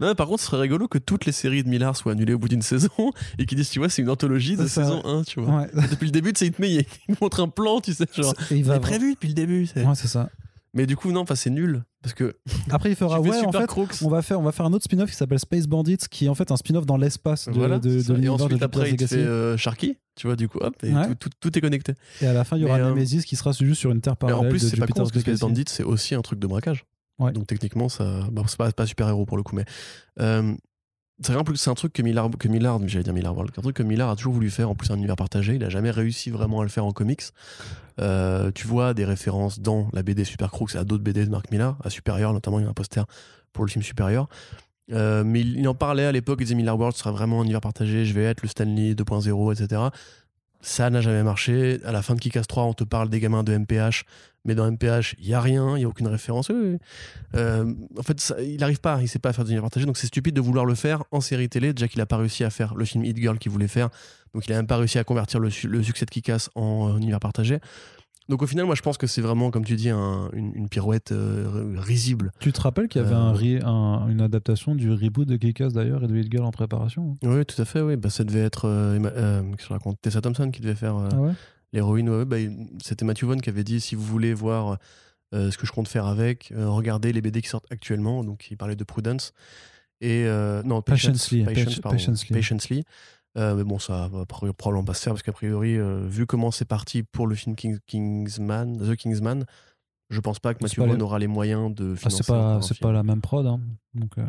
Non, 0.00 0.14
par 0.16 0.26
contre, 0.26 0.40
ce 0.40 0.46
serait 0.48 0.60
rigolo 0.62 0.88
que 0.88 0.98
toutes 0.98 1.26
les 1.26 1.32
séries 1.32 1.62
de 1.62 1.68
Millard 1.68 1.96
soient 1.96 2.12
annulées 2.12 2.34
au 2.34 2.38
bout 2.38 2.48
d'une 2.48 2.62
saison 2.62 2.88
et 3.38 3.46
qu'ils 3.46 3.56
disent, 3.56 3.70
tu 3.70 3.78
vois, 3.78 3.88
c'est 3.88 4.02
une 4.02 4.10
anthologie 4.10 4.56
de 4.56 4.66
ça. 4.66 4.82
saison 4.82 5.02
1, 5.04 5.22
tu 5.22 5.40
vois. 5.40 5.60
Ouais. 5.60 5.70
Depuis 5.90 6.06
le 6.06 6.10
début, 6.12 6.30
il 6.40 6.50
te 6.50 6.60
met, 6.60 6.72
il 6.72 6.86
montre 7.20 7.40
un 7.40 7.48
plan, 7.48 7.80
tu 7.80 7.94
sais, 7.94 8.04
genre. 8.16 8.34
Il 8.50 8.64
va 8.64 8.80
prévu 8.80 9.14
depuis 9.14 9.28
le 9.28 9.34
début. 9.34 9.66
c'est- 9.66 9.84
Ouais, 9.84 9.94
c'est 9.94 10.08
ça. 10.08 10.28
Mais 10.72 10.86
du 10.86 10.96
coup, 10.96 11.10
non, 11.10 11.24
c'est 11.34 11.50
nul. 11.50 11.82
Parce 12.02 12.14
que 12.14 12.36
Après, 12.70 12.90
il 12.90 12.96
fera 12.96 13.20
ouais, 13.20 13.44
en 13.44 13.50
fait, 13.52 13.66
Crooks. 13.66 14.02
on 14.02 14.08
va 14.08 14.22
faire, 14.22 14.38
on 14.38 14.42
va 14.42 14.52
faire 14.52 14.66
un 14.66 14.72
autre 14.72 14.84
spin-off 14.84 15.10
qui 15.10 15.16
s'appelle 15.16 15.38
Space 15.40 15.66
Bandits, 15.66 15.98
qui 16.10 16.26
est 16.26 16.28
en 16.28 16.34
fait 16.34 16.50
un 16.52 16.56
spin-off 16.56 16.86
dans 16.86 16.96
l'espace 16.96 17.46
de, 17.46 17.52
voilà, 17.52 17.78
de, 17.78 18.00
de 18.02 18.22
et 18.22 18.28
ensuite, 18.28 18.62
après, 18.62 18.90
il 18.90 18.96
te 18.96 19.06
fait 19.06 19.16
euh, 19.16 19.56
Sharky, 19.56 19.98
tu 20.16 20.26
vois, 20.28 20.36
du 20.36 20.48
coup, 20.48 20.58
hop, 20.60 20.74
et 20.84 20.92
Ouais. 20.92 21.08
tout, 21.08 21.14
tout- 21.14 21.30
tout 21.40 21.58
est 21.58 21.60
connecté. 21.60 21.94
Et 22.22 22.26
à 22.26 22.32
la 22.32 22.44
fin, 22.44 22.56
il 22.56 22.62
y 22.62 22.64
aura 22.66 22.78
Mais, 22.78 22.84
euh, 22.84 22.88
Nemesis 22.90 23.24
qui 23.24 23.34
sera 23.36 23.52
juste 23.52 23.80
sur 23.80 23.90
une 23.90 24.00
terre 24.00 24.14
Mais 24.22 24.28
parallèle 24.28 24.46
en 24.46 24.50
plus, 24.50 24.60
c'est 24.60 24.76
pas 24.76 24.86
con, 24.86 24.92
parce 24.94 25.10
que 25.12 25.18
Space 25.20 25.32
Legacy. 25.40 25.44
Bandit, 25.44 25.64
c'est 25.68 25.82
aussi 25.84 26.14
un 26.14 26.22
truc 26.22 26.38
de 26.38 26.46
braquage. 26.46 26.84
Ouais. 27.18 27.32
Donc 27.32 27.46
techniquement, 27.48 27.88
ça, 27.90 28.26
c'est 28.46 28.56
pas, 28.56 28.72
pas 28.72 28.86
super 28.86 29.08
héros 29.08 29.26
pour 29.26 29.36
le 29.36 29.42
coup, 29.42 29.54
mais 29.54 29.64
euh, 30.20 30.54
c'est 31.22 31.68
un 31.68 31.74
truc 31.74 31.92
que 31.92 32.02
Millard, 32.02 32.30
que 32.38 32.48
Millard, 32.48 32.80
j'allais 32.86 33.04
dire 33.04 33.12
Millard 33.12 33.34
World, 33.34 33.52
un 33.56 33.62
truc 33.62 33.76
que 33.76 33.82
Millard 33.82 34.10
a 34.10 34.16
toujours 34.16 34.32
voulu 34.32 34.50
faire. 34.50 34.70
En 34.70 34.74
plus, 34.74 34.90
un 34.90 34.96
univers 34.96 35.16
partagé, 35.16 35.54
il 35.54 35.64
a 35.64 35.68
jamais 35.68 35.90
réussi 35.90 36.30
vraiment 36.30 36.60
à 36.60 36.62
le 36.62 36.70
faire 36.70 36.84
en 36.84 36.92
comics. 36.92 37.22
Euh, 38.00 38.50
tu 38.54 38.66
vois 38.66 38.94
des 38.94 39.04
références 39.04 39.60
dans 39.60 39.88
la 39.92 40.02
BD 40.02 40.24
Super 40.24 40.50
Crooks 40.50 40.74
et 40.74 40.78
à 40.78 40.84
d'autres 40.84 41.04
BD 41.04 41.24
de 41.26 41.30
Mark 41.30 41.50
Millar, 41.50 41.76
à 41.84 41.90
Superior 41.90 42.32
notamment, 42.32 42.58
il 42.58 42.62
y 42.62 42.66
a 42.66 42.70
un 42.70 42.74
poster 42.74 43.04
pour 43.52 43.64
le 43.64 43.70
film 43.70 43.82
Superior. 43.82 44.28
Euh, 44.92 45.22
mais 45.24 45.40
il, 45.40 45.58
il 45.58 45.68
en 45.68 45.74
parlait 45.74 46.06
à 46.06 46.12
l'époque, 46.12 46.38
il 46.40 46.44
disait 46.44 46.54
Millard 46.54 46.78
World 46.78 46.96
sera 46.96 47.12
vraiment 47.12 47.40
un 47.40 47.44
univers 47.44 47.60
partagé, 47.60 48.04
je 48.04 48.14
vais 48.14 48.24
être 48.24 48.42
le 48.42 48.48
Stanley 48.48 48.94
2.0, 48.94 49.52
etc. 49.52 49.82
Ça 50.62 50.90
n'a 50.90 51.00
jamais 51.00 51.22
marché. 51.22 51.78
À 51.84 51.92
la 51.92 52.02
fin 52.02 52.14
de 52.14 52.20
Kick-Ass 52.20 52.46
3, 52.46 52.64
on 52.64 52.74
te 52.74 52.84
parle 52.84 53.08
des 53.08 53.18
gamins 53.18 53.42
de 53.42 53.52
MPH, 53.56 54.04
mais 54.44 54.54
dans 54.54 54.66
MPH, 54.70 55.14
il 55.18 55.26
y 55.28 55.32
a 55.34 55.40
rien, 55.40 55.76
il 55.76 55.80
y 55.80 55.84
a 55.84 55.88
aucune 55.88 56.06
référence. 56.08 56.50
Euh, 57.34 57.74
en 57.98 58.02
fait, 58.02 58.20
ça- 58.20 58.40
il 58.42 58.58
n'arrive 58.60 58.80
pas, 58.80 58.98
il 59.00 59.08
sait 59.08 59.18
pas 59.18 59.32
faire 59.32 59.44
des 59.44 59.50
univers 59.50 59.62
partagés, 59.62 59.86
donc 59.86 59.96
c'est 59.96 60.06
stupide 60.06 60.34
de 60.34 60.40
vouloir 60.40 60.64
le 60.66 60.74
faire 60.74 61.02
en 61.12 61.20
série 61.20 61.48
télé. 61.48 61.72
Déjà 61.72 61.88
qu'il 61.88 62.00
a 62.00 62.06
pas 62.06 62.16
réussi 62.18 62.44
à 62.44 62.50
faire 62.50 62.74
le 62.74 62.84
film 62.84 63.04
Hit 63.04 63.16
Girl 63.16 63.38
qu'il 63.38 63.50
voulait 63.52 63.68
faire, 63.68 63.88
donc 64.34 64.46
il 64.46 64.52
a 64.52 64.56
même 64.56 64.66
pas 64.66 64.76
réussi 64.76 64.98
à 64.98 65.04
convertir 65.04 65.40
le, 65.40 65.48
su- 65.50 65.68
le 65.68 65.82
succès 65.82 66.04
de 66.04 66.10
Kick-Ass 66.10 66.50
en 66.54 66.90
euh, 66.90 66.96
univers 66.98 67.20
partagé. 67.20 67.58
Donc 68.30 68.42
au 68.42 68.46
final, 68.46 68.64
moi 68.64 68.74
je 68.76 68.80
pense 68.82 68.96
que 68.96 69.06
c'est 69.06 69.20
vraiment, 69.20 69.50
comme 69.50 69.64
tu 69.64 69.74
dis, 69.76 69.90
un- 69.90 70.30
une, 70.32 70.52
une 70.54 70.68
pirouette 70.68 71.10
euh, 71.12 71.74
risible. 71.76 72.30
Tu 72.40 72.52
te 72.52 72.60
rappelles 72.60 72.88
qu'il 72.88 73.02
y 73.02 73.04
avait 73.04 73.14
Euh, 73.14 73.18
un 73.18 73.34
re- 73.34 73.64
un- 73.64 74.08
une 74.08 74.20
adaptation 74.22 74.74
du 74.76 74.90
reboot 74.90 75.26
de 75.28 75.36
Kick-Ass 75.36 75.72
d'ailleurs 75.72 76.04
et 76.04 76.06
de 76.06 76.16
Hit 76.16 76.30
Girl 76.30 76.44
en 76.46 76.52
préparation 76.52 77.18
Oui, 77.24 77.44
tout 77.44 77.60
à 77.60 77.64
fait, 77.64 77.80
oui. 77.82 77.96
Bah, 77.96 78.08
ça 78.08 78.22
devait 78.24 78.40
être, 78.40 78.66
euh, 78.68 79.42
que 79.56 79.62
je 79.62 79.68
raconte? 79.68 80.00
Tessa 80.00 80.20
Thompson 80.20 80.50
qui 80.50 80.60
devait 80.62 80.74
faire 80.76 80.96
Ah 80.96 81.20
ouais? 81.20 81.32
l'héroïne. 81.72 82.08
ouais, 82.08 82.24
bah, 82.24 82.36
C'était 82.82 83.04
Matthew 83.04 83.24
Vaughn 83.24 83.40
qui 83.40 83.50
avait 83.50 83.64
dit 83.64 83.80
si 83.80 83.96
vous 83.96 84.04
voulez 84.04 84.32
voir 84.32 84.78
ce 85.32 85.56
que 85.58 85.66
je 85.66 85.72
compte 85.72 85.88
faire 85.88 86.06
avec, 86.06 86.52
regardez 86.56 87.12
les 87.12 87.20
BD 87.20 87.42
qui 87.42 87.48
sortent 87.48 87.70
actuellement. 87.70 88.22
Donc 88.24 88.48
il 88.50 88.56
parlait 88.56 88.76
de 88.76 88.84
Prudence. 88.84 89.32
Et 90.00 90.24
non, 90.64 90.82
Patience, 90.82 91.28
Patiently, 91.28 91.80
Patience, 91.82 92.24
Patiently. 92.24 92.84
Euh, 93.38 93.54
mais 93.54 93.62
bon, 93.64 93.78
ça 93.78 94.08
va 94.08 94.26
pro- 94.26 94.52
probablement 94.52 94.84
pas 94.84 94.94
se 94.94 95.02
faire 95.02 95.12
parce 95.12 95.22
qu'a 95.22 95.32
priori, 95.32 95.76
euh, 95.76 96.04
vu 96.06 96.26
comment 96.26 96.50
c'est 96.50 96.64
parti 96.64 97.02
pour 97.04 97.26
le 97.28 97.34
film 97.36 97.54
King- 97.54 97.78
Kingsman, 97.86 98.78
The 98.78 98.96
Kingsman, 98.96 99.44
je 100.10 100.18
pense 100.20 100.40
pas 100.40 100.52
que 100.54 100.58
pas 100.58 100.66
Vaughn 100.76 100.96
les- 100.96 101.02
aura 101.02 101.18
les 101.20 101.28
moyens 101.28 101.72
de 101.74 101.92
Ah, 101.94 101.96
financer. 101.96 102.22
c'est 102.24 102.32
encore 102.32 102.42
pas, 102.44 102.54
un 102.56 102.62
c'est 102.62 102.78
pas 102.80 102.90
la 102.92 103.02
même 103.04 103.20
prod. 103.20 103.46
hein. 103.46 103.60
Donc, 103.94 104.18
euh, 104.18 104.24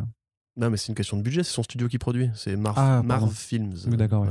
Non, 0.58 0.70
mais 0.70 0.78
c'est 0.78 0.90
une 0.90 0.96
question 0.96 1.16
de 1.18 1.22
budget. 1.24 1.44
C'est 1.44 1.54
son 1.54 1.64
studio 1.64 1.88
qui 1.88 1.98
produit. 1.98 2.30
C'est 2.36 2.56
Marv, 2.58 2.76
Ah, 2.78 3.02
Marv. 3.04 3.34
Films. 3.34 3.74
oui, 3.88 3.96
d'accord. 3.98 4.28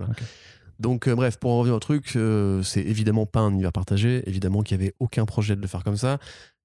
Donc, 0.79 1.09
euh, 1.09 1.15
bref, 1.15 1.39
pour 1.39 1.51
en 1.51 1.59
revenir 1.59 1.75
au 1.75 1.81
truc, 1.81 2.13
euh, 2.17 2.63
c'est 2.63 2.81
évidemment 2.83 3.27
pas 3.27 3.41
un 3.41 3.51
univers 3.51 3.73
partagé. 3.73 4.23
Évidemment 4.29 4.63
qu'il 4.63 4.79
y 4.79 4.83
avait 4.83 4.95
aucun 5.01 5.25
projet 5.27 5.57
de 5.57 5.61
le 5.61 5.67
faire 5.67 5.83
comme 5.83 5.97
ça. 5.97 6.19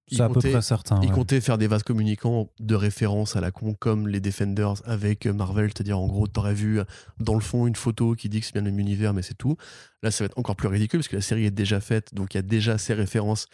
Il 0.09 0.17
C'est 0.17 0.23
à 0.23 0.27
peu 0.27 0.35
comptait- 0.35 0.51
près 0.51 0.61
certain. 0.61 0.99
Ouais. 0.99 1.41
faire 1.41 1.57
des 1.57 1.67
vases 1.67 1.83
communicants 1.83 2.49
de 2.59 2.75
référence 2.75 3.35
à 3.35 3.41
la 3.41 3.51
con, 3.51 3.73
comme 3.73 4.07
les 4.07 4.19
Defenders 4.19 4.75
avec 4.85 5.25
Marvel, 5.25 5.71
c'est-à-dire 5.75 5.97
en 5.99 6.05
gros, 6.07 6.27
t'aurais 6.27 6.53
vu 6.53 6.79
dans 7.19 7.33
le 7.33 7.39
fond 7.41 7.65
une 7.65 7.75
photo 7.75 8.13
qui 8.13 8.29
dit 8.29 8.39
que 8.39 8.45
c'est 8.45 8.53
bien 8.53 8.61
le 8.61 8.69
même 8.71 8.79
univers, 8.79 9.13
mais 9.13 9.23
c'est 9.23 9.33
tout. 9.37 9.57
Là, 10.03 10.11
ça 10.11 10.23
va 10.23 10.25
être 10.27 10.37
encore 10.37 10.55
plus 10.55 10.67
ridicule 10.67 10.99
parce 10.99 11.07
que 11.07 11.15
la 11.15 11.21
série 11.23 11.45
est 11.45 11.51
déjà 11.51 11.79
faite, 11.79 12.13
donc 12.13 12.33
il 12.33 12.37
y 12.37 12.39
a 12.39 12.43
déjà 12.43 12.77
ces 12.77 12.93
références 12.93 13.47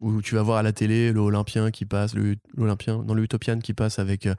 où 0.00 0.20
tu 0.20 0.34
vas 0.34 0.42
voir 0.42 0.58
à 0.58 0.62
la 0.62 0.72
télé 0.72 1.10
le 1.10 1.20
Olympien 1.20 1.70
qui 1.70 1.86
passe, 1.86 2.14
le 2.14 2.36
l'Olympien, 2.54 3.02
non 3.06 3.14
le 3.14 3.22
Utopian 3.24 3.58
qui 3.60 3.72
passe 3.72 3.98
avec 3.98 4.26
euh, 4.26 4.34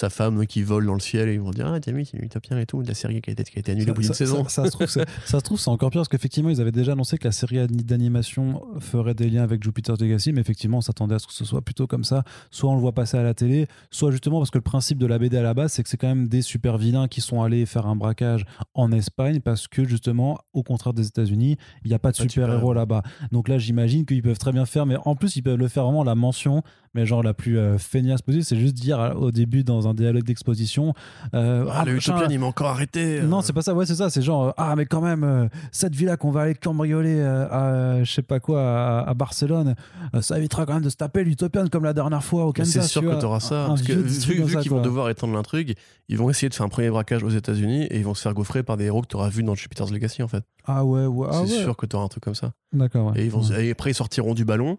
sa 0.00 0.10
femme 0.10 0.46
qui 0.46 0.62
vole 0.62 0.86
dans 0.86 0.94
le 0.94 1.00
ciel 1.00 1.28
et 1.28 1.34
ils 1.34 1.40
vont 1.40 1.50
dire 1.50 1.66
ah 1.66 1.78
t'as 1.80 1.92
vu 1.92 2.04
c'est 2.04 2.16
l'Utopien 2.18 2.58
et 2.58 2.66
tout 2.66 2.82
de 2.82 2.88
la 2.88 2.94
série 2.94 3.20
qui 3.20 3.30
a 3.30 3.32
été, 3.32 3.44
qui 3.44 3.56
a 3.56 3.60
été 3.60 3.72
annulée 3.72 3.90
au 3.90 3.94
bout 3.94 4.00
d'une 4.00 4.08
ça, 4.08 4.14
saison. 4.14 4.44
ça- 4.44 4.64
ça 4.64 4.64
se 4.66 4.70
trouve, 4.70 4.86
c'est- 4.86 5.06
ça 5.26 5.38
se 5.38 5.44
trouve, 5.44 5.60
c'est 5.60 5.68
encore 5.70 5.90
pire 5.90 6.00
parce 6.00 6.08
qu'effectivement, 6.08 6.48
ils 6.50 6.60
avaient 6.60 6.72
déjà 6.72 6.92
annoncé 6.92 7.18
que 7.18 7.24
la 7.28 7.32
série 7.32 7.58
ani- 7.58 7.84
d'animation 7.84 8.62
ferait 8.80 9.14
des 9.14 9.28
liens 9.30 9.42
avec 9.42 9.62
Jupiter's 9.62 10.00
Legacy, 10.00 10.32
mais 10.32 10.40
effectivement, 10.40 10.78
on 10.78 10.80
s'attendait 10.80 11.14
à 11.14 11.18
ce 11.18 11.26
que 11.26 11.32
ce 11.32 11.44
soit 11.44 11.60
plutôt 11.62 11.86
comme 11.86 12.04
ça. 12.04 12.22
Soit 12.50 12.70
on 12.70 12.74
le 12.74 12.80
voit 12.80 12.92
passer 12.92 13.16
à 13.18 13.22
la 13.22 13.34
télé, 13.34 13.66
soit 13.90 14.10
justement 14.10 14.38
parce 14.38 14.50
que 14.50 14.58
le 14.58 14.62
principe 14.62 14.98
de 14.98 15.06
la 15.06 15.18
BD 15.18 15.36
à 15.36 15.42
la 15.42 15.54
base, 15.54 15.72
c'est 15.72 15.82
que 15.82 15.88
c'est 15.88 15.96
quand 15.96 16.08
même 16.08 16.28
des 16.28 16.42
super 16.42 16.78
vilains 16.78 17.06
qui 17.08 17.20
sont 17.20 17.42
allés 17.42 17.66
faire 17.66 17.86
un 17.86 17.96
braquage 17.96 18.44
en 18.74 18.90
Espagne 18.92 19.40
parce 19.40 19.68
que 19.68 19.84
justement, 19.84 20.38
au 20.54 20.62
contraire 20.62 20.94
des 20.94 21.06
États-Unis, 21.06 21.56
il 21.84 21.88
n'y 21.88 21.94
a 21.94 21.98
pas 21.98 22.10
de 22.12 22.16
super-héros 22.16 22.50
super-héros. 22.50 22.72
là-bas. 22.74 23.02
Donc 23.32 23.48
là, 23.48 23.58
j'imagine 23.58 24.06
qu'ils 24.06 24.22
peuvent 24.22 24.38
très 24.38 24.52
bien 24.52 24.64
faire, 24.66 24.86
mais 24.86 24.96
en 25.04 25.14
plus, 25.16 25.36
ils 25.36 25.42
peuvent 25.42 25.58
le 25.58 25.68
faire 25.68 25.84
vraiment 25.84 26.04
la 26.04 26.14
mention, 26.14 26.62
mais 26.94 27.06
genre 27.06 27.22
la 27.22 27.34
plus 27.34 27.58
euh, 27.58 27.78
feignasse 27.78 28.22
possible, 28.22 28.44
c'est 28.44 28.58
juste 28.58 28.74
dire 28.74 28.98
euh, 29.00 29.12
au 29.14 29.30
début 29.30 29.62
dans 29.64 29.86
un 29.88 29.94
dialogue 29.94 30.24
d'exposition. 30.24 30.92
euh, 31.34 31.66
Ah, 31.70 31.84
le 31.84 31.94
machin, 31.94 32.12
Utopian 32.16 32.30
il 32.30 32.38
m'a 32.40 32.46
encore 32.46 32.68
arrêté. 32.68 33.20
euh. 33.20 33.26
non, 33.26 33.42
c'est 33.42 33.52
pas 33.52 33.62
ça. 33.62 33.74
Ouais, 33.74 33.86
c'est 33.86 33.94
ça. 33.94 34.10
C'est 34.10 34.22
genre, 34.22 34.54
ah, 34.56 34.74
mais 34.76 34.86
quand 34.86 35.00
même, 35.00 35.48
cette 35.72 35.94
villa 35.94 36.16
qu'on 36.16 36.30
va 36.30 36.42
aller 36.42 36.54
cambrioler 36.54 37.20
à, 37.22 38.02
je 38.02 38.10
sais 38.12 38.22
pas 38.22 38.40
quoi, 38.40 38.60
à, 38.62 39.08
à 39.08 39.14
Barcelone, 39.14 39.74
ça 40.20 40.38
évitera 40.38 40.66
quand 40.66 40.74
même 40.74 40.82
de 40.82 40.90
se 40.90 40.96
taper 40.96 41.24
l'Utopian 41.24 41.66
comme 41.68 41.84
la 41.84 41.92
dernière 41.92 42.24
fois 42.24 42.46
au 42.46 42.52
Kansas. 42.52 42.72
C'est 42.82 42.88
sûr 42.88 43.02
tu 43.02 43.08
que 43.08 43.20
t'auras 43.20 43.40
ça. 43.40 43.64
Un- 43.64 43.68
parce 43.68 43.82
que 43.82 43.92
vu, 43.92 44.42
vu 44.44 44.58
qu'ils 44.58 44.70
vont 44.70 44.82
devoir 44.82 45.08
étendre 45.10 45.34
l'intrigue, 45.34 45.74
ils 46.08 46.18
vont 46.18 46.28
essayer 46.30 46.48
de 46.48 46.54
faire 46.54 46.66
un 46.66 46.70
premier 46.70 46.90
braquage 46.90 47.22
aux 47.22 47.28
États-Unis 47.30 47.84
et 47.84 47.98
ils 47.98 48.04
vont 48.04 48.14
se 48.14 48.22
faire 48.22 48.34
gaufrer 48.34 48.62
par 48.62 48.76
des 48.76 48.86
héros 48.86 49.02
que 49.02 49.06
tu 49.06 49.16
auras 49.16 49.28
vu 49.28 49.42
dans 49.42 49.54
Jupiter's 49.54 49.90
Legacy 49.92 50.22
en 50.22 50.28
fait. 50.28 50.42
Ah 50.66 50.84
ouais, 50.84 51.06
ouais. 51.06 51.28
Ah 51.30 51.42
c'est 51.46 51.52
ouais. 51.58 51.62
sûr 51.62 51.76
que 51.76 51.86
tu 51.86 51.94
auras 51.96 52.04
un 52.04 52.08
truc 52.08 52.24
comme 52.24 52.34
ça. 52.34 52.52
D'accord. 52.72 53.12
ouais. 53.12 53.20
Et, 53.20 53.24
ils 53.26 53.30
vont, 53.30 53.42
Ouais. 53.42 53.66
et 53.66 53.70
après, 53.70 53.90
ils 53.90 53.94
sortiront 53.94 54.34
du 54.34 54.44
ballon. 54.44 54.76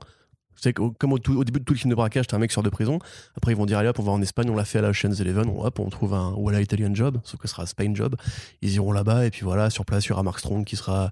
C'est 0.56 0.74
comme 0.74 1.14
au, 1.14 1.18
tout- 1.20 1.38
au 1.38 1.44
début 1.44 1.60
de 1.60 1.66
tout 1.66 1.74
le 1.74 1.80
film 1.80 1.90
de 1.90 1.96
braquage, 1.96 2.28
t'as 2.28 2.38
un 2.38 2.40
mec 2.40 2.52
sort 2.52 2.62
de 2.64 2.70
prison. 2.70 3.00
Après, 3.36 3.52
ils 3.52 3.58
vont 3.58 3.66
dire 3.66 3.78
Allez 3.80 3.90
hop, 3.90 3.98
on 4.00 4.04
va 4.04 4.12
en 4.12 4.22
Espagne, 4.22 4.50
on 4.50 4.56
l'a 4.56 4.66
fait 4.66 4.78
à 4.80 4.82
la 4.82 4.90
Ocean's 4.90 5.20
Eleven. 5.20 5.48
On, 5.50 5.64
hop, 5.66 5.80
on 5.80 5.90
trouve 5.90 6.14
un 6.14 6.32
Walla 6.38 6.62
Italian 6.62 6.94
job, 6.94 7.20
sauf 7.24 7.40
que 7.40 7.48
ce 7.48 7.54
sera 7.56 7.66
Spain 7.66 7.96
job. 7.96 8.16
Ils 8.62 8.74
iront 8.74 8.92
là-bas, 8.92 9.26
et 9.26 9.32
puis 9.32 9.42
voilà, 9.42 9.70
sur 9.70 9.86
place, 9.86 10.06
il 10.06 10.10
y 10.10 10.12
aura 10.12 10.24
Mark 10.24 10.40
Strong 10.40 10.66
qui 10.66 10.76
sera. 10.76 11.10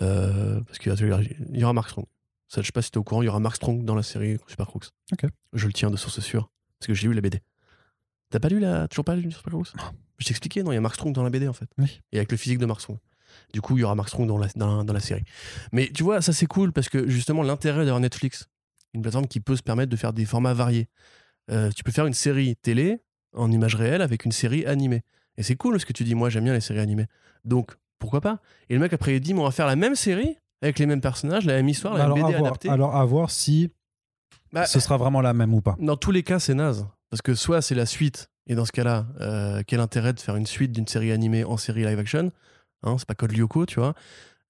euh, 0.00 0.60
parce 0.62 0.78
qu'il 0.78 0.92
y, 1.54 1.62
aura 1.64 1.72
Mark 1.72 1.88
Strong. 1.90 2.06
Ça, 2.48 2.60
je 2.62 2.66
sais 2.66 2.72
pas 2.72 2.80
si 2.82 2.90
t'es 2.90 2.98
au 2.98 3.02
courant, 3.04 3.22
il 3.22 3.26
y 3.26 3.28
aura 3.28 3.40
Mark 3.40 3.56
Strong 3.56 3.84
dans 3.84 3.94
la 3.94 4.02
série 4.02 4.38
Super 4.46 4.66
Crooks. 4.66 4.88
Ok. 5.12 5.28
Je 5.52 5.66
le 5.66 5.72
tiens 5.72 5.90
de 5.90 5.96
source 5.96 6.20
sûre, 6.20 6.48
parce 6.78 6.86
que 6.86 6.94
j'ai 6.94 7.08
lu 7.08 7.14
la 7.14 7.20
BD. 7.20 7.40
T'as 8.30 8.40
pas 8.40 8.48
lu 8.48 8.60
la. 8.60 8.88
Toujours 8.88 9.04
pas 9.04 9.16
lu 9.16 9.30
Super 9.32 9.52
Crooks? 9.52 9.72
Je 10.18 10.26
t'expliquais, 10.26 10.62
non, 10.62 10.72
il 10.72 10.76
y 10.76 10.78
a 10.78 10.80
Mark 10.80 10.94
Strong 10.94 11.12
dans 11.14 11.22
la 11.22 11.30
BD 11.30 11.46
en 11.48 11.52
fait. 11.52 11.68
Oui. 11.78 12.00
Et 12.12 12.16
avec 12.18 12.30
le 12.30 12.38
physique 12.38 12.58
de 12.58 12.66
Mark 12.66 12.80
Strong. 12.80 12.98
Du 13.52 13.60
coup, 13.60 13.76
il 13.76 13.80
y 13.82 13.84
aura 13.84 13.94
Mark 13.94 14.08
Strong 14.08 14.26
dans 14.26 14.38
la, 14.38 14.48
dans, 14.56 14.82
dans 14.84 14.92
la 14.94 15.00
série. 15.00 15.24
Mais 15.72 15.90
tu 15.92 16.02
vois, 16.02 16.22
ça 16.22 16.32
c'est 16.32 16.46
cool 16.46 16.72
parce 16.72 16.88
que 16.88 17.06
justement, 17.08 17.42
l'intérêt 17.42 17.84
d'avoir 17.84 18.00
Netflix, 18.00 18.48
une 18.96 19.02
plateforme 19.02 19.26
qui 19.28 19.40
peut 19.40 19.56
se 19.56 19.62
permettre 19.62 19.90
de 19.90 19.96
faire 19.96 20.12
des 20.12 20.24
formats 20.24 20.54
variés. 20.54 20.88
Euh, 21.50 21.70
tu 21.70 21.84
peux 21.84 21.92
faire 21.92 22.06
une 22.06 22.14
série 22.14 22.56
télé 22.56 22.98
en 23.34 23.50
image 23.52 23.74
réelle 23.76 24.02
avec 24.02 24.24
une 24.24 24.32
série 24.32 24.66
animée. 24.66 25.02
Et 25.36 25.42
c'est 25.42 25.54
cool 25.56 25.78
ce 25.78 25.86
que 25.86 25.92
tu 25.92 26.02
dis. 26.04 26.14
Moi, 26.14 26.30
j'aime 26.30 26.44
bien 26.44 26.54
les 26.54 26.60
séries 26.60 26.80
animées. 26.80 27.06
Donc, 27.44 27.76
pourquoi 27.98 28.20
pas? 28.20 28.40
Et 28.68 28.74
le 28.74 28.80
mec, 28.80 28.92
après, 28.92 29.14
il 29.14 29.20
dit 29.20 29.34
mais 29.34 29.40
on 29.40 29.44
va 29.44 29.50
faire 29.50 29.66
la 29.66 29.76
même 29.76 29.94
série 29.94 30.36
avec 30.62 30.78
les 30.78 30.86
mêmes 30.86 31.00
personnages, 31.00 31.44
la 31.44 31.54
même 31.54 31.68
histoire, 31.68 31.94
la 31.94 32.04
alors, 32.04 32.16
même 32.16 32.24
à 32.24 32.28
BD 32.28 32.38
voir, 32.38 32.50
adaptée. 32.50 32.68
alors, 32.70 32.96
à 32.96 33.04
voir 33.04 33.30
si 33.30 33.70
Bah, 34.52 34.64
ce 34.66 34.80
sera 34.80 34.96
vraiment 34.96 35.20
la 35.20 35.34
même 35.34 35.52
ou 35.54 35.60
pas. 35.60 35.76
dans 35.78 35.96
tous 35.96 36.10
les 36.10 36.22
cas, 36.22 36.38
c'est 36.38 36.54
naze. 36.54 36.86
Parce 37.10 37.22
que 37.22 37.34
soit 37.34 37.62
c'est 37.62 37.74
la 37.74 37.86
suite, 37.86 38.30
et 38.46 38.54
dans 38.54 38.64
ce 38.64 38.72
cas-là, 38.72 39.06
euh, 39.20 39.62
quel 39.66 39.80
intérêt 39.80 40.12
de 40.12 40.20
faire 40.20 40.36
une 40.36 40.46
suite 40.46 40.72
d'une 40.72 40.86
série 40.86 41.12
animée 41.12 41.44
en 41.44 41.56
série 41.56 41.84
live 41.84 41.98
action? 41.98 42.32
Hein, 42.82 42.96
C'est 42.98 43.06
pas 43.06 43.14
Code 43.14 43.32
Lyoko, 43.32 43.66
tu 43.66 43.78
vois. 43.78 43.94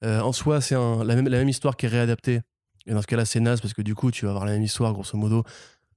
Euh, 0.05 0.21
en 0.21 0.33
soi, 0.33 0.61
c'est 0.61 0.75
un- 0.75 1.03
la, 1.05 1.15
même, 1.17 1.29
la 1.29 1.39
même 1.39 1.49
histoire 1.49 1.77
qui 1.77 1.87
est 1.87 1.89
réadaptée. 1.91 2.41
Et 2.87 2.93
dans 2.93 3.03
ce 3.03 3.07
cas-là, 3.07 3.25
c'est 3.25 3.41
naze 3.41 3.61
parce 3.61 3.75
que 3.75 3.83
du 3.83 3.95
coup, 3.95 4.11
tu 4.11 4.25
vas 4.25 4.31
avoir 4.31 4.45
la 4.47 4.53
même 4.53 4.63
histoire, 4.63 4.93
grosso 4.93 5.17
modo, 5.19 5.45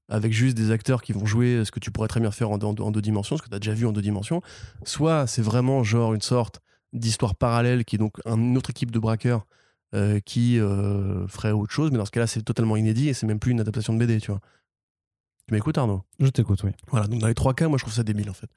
avec 0.07 0.33
juste 0.33 0.57
des 0.57 0.71
acteurs 0.71 1.01
qui 1.03 1.13
vont 1.13 1.25
jouer 1.25 1.63
ce 1.65 1.71
que 1.71 1.79
tu 1.79 1.91
pourrais 1.91 2.07
très 2.07 2.19
bien 2.19 2.31
faire 2.31 2.49
en, 2.49 2.57
deux- 2.57 2.65
en 2.67 2.73
deux- 2.73 2.83
en 2.83 2.91
deux 2.91 3.01
dimensions, 3.01 3.37
ce 3.37 3.43
que 3.43 3.49
tu 3.49 3.55
as 3.55 3.59
déjà 3.59 3.73
vu 3.73 3.85
en 3.85 3.91
deux 3.91 4.01
dimensions. 4.01 4.41
Soit 4.83 5.27
c'est 5.27 5.43
vraiment 5.43 5.83
genre 5.83 6.13
une 6.15 6.21
sorte 6.21 6.61
d'histoire 6.93 7.35
parallèle 7.35 7.85
qui 7.85 7.95
est 7.97 7.99
donc 7.99 8.17
un- 8.25 8.37
une 8.37 8.57
autre 8.57 8.71
équipe 8.71 8.89
de 8.91 8.97
braqueurs 8.99 9.45
euh, 9.95 10.19
qui 10.19 10.59
euh, 10.59 11.27
ferait 11.27 11.51
autre 11.51 11.71
chose, 11.71 11.91
mais 11.91 11.97
dans 11.97 12.05
ce 12.05 12.11
cas-là, 12.11 12.27
c'est 12.27 12.41
totalement 12.41 12.75
inédit 12.75 13.09
et 13.09 13.13
c'est 13.13 13.25
même 13.27 13.39
plus 13.39 13.51
une 13.51 13.59
adaptation 13.59 13.93
de 13.93 13.99
BD, 13.99 14.19
tu 14.19 14.31
vois. 14.31 14.39
Tu 15.47 15.53
m'écoutes, 15.53 15.77
Arnaud 15.77 16.03
Je 16.19 16.27
t'écoute, 16.29 16.63
oui. 16.63 16.71
voilà, 16.89 17.07
donc 17.07 17.19
dans 17.21 17.27
les 17.27 17.33
trois 17.33 17.53
cas, 17.55 17.67
moi 17.67 17.77
je 17.79 17.83
trouve 17.83 17.93
ça 17.93 18.03
débile 18.03 18.29
en 18.29 18.33
fait. 18.33 18.49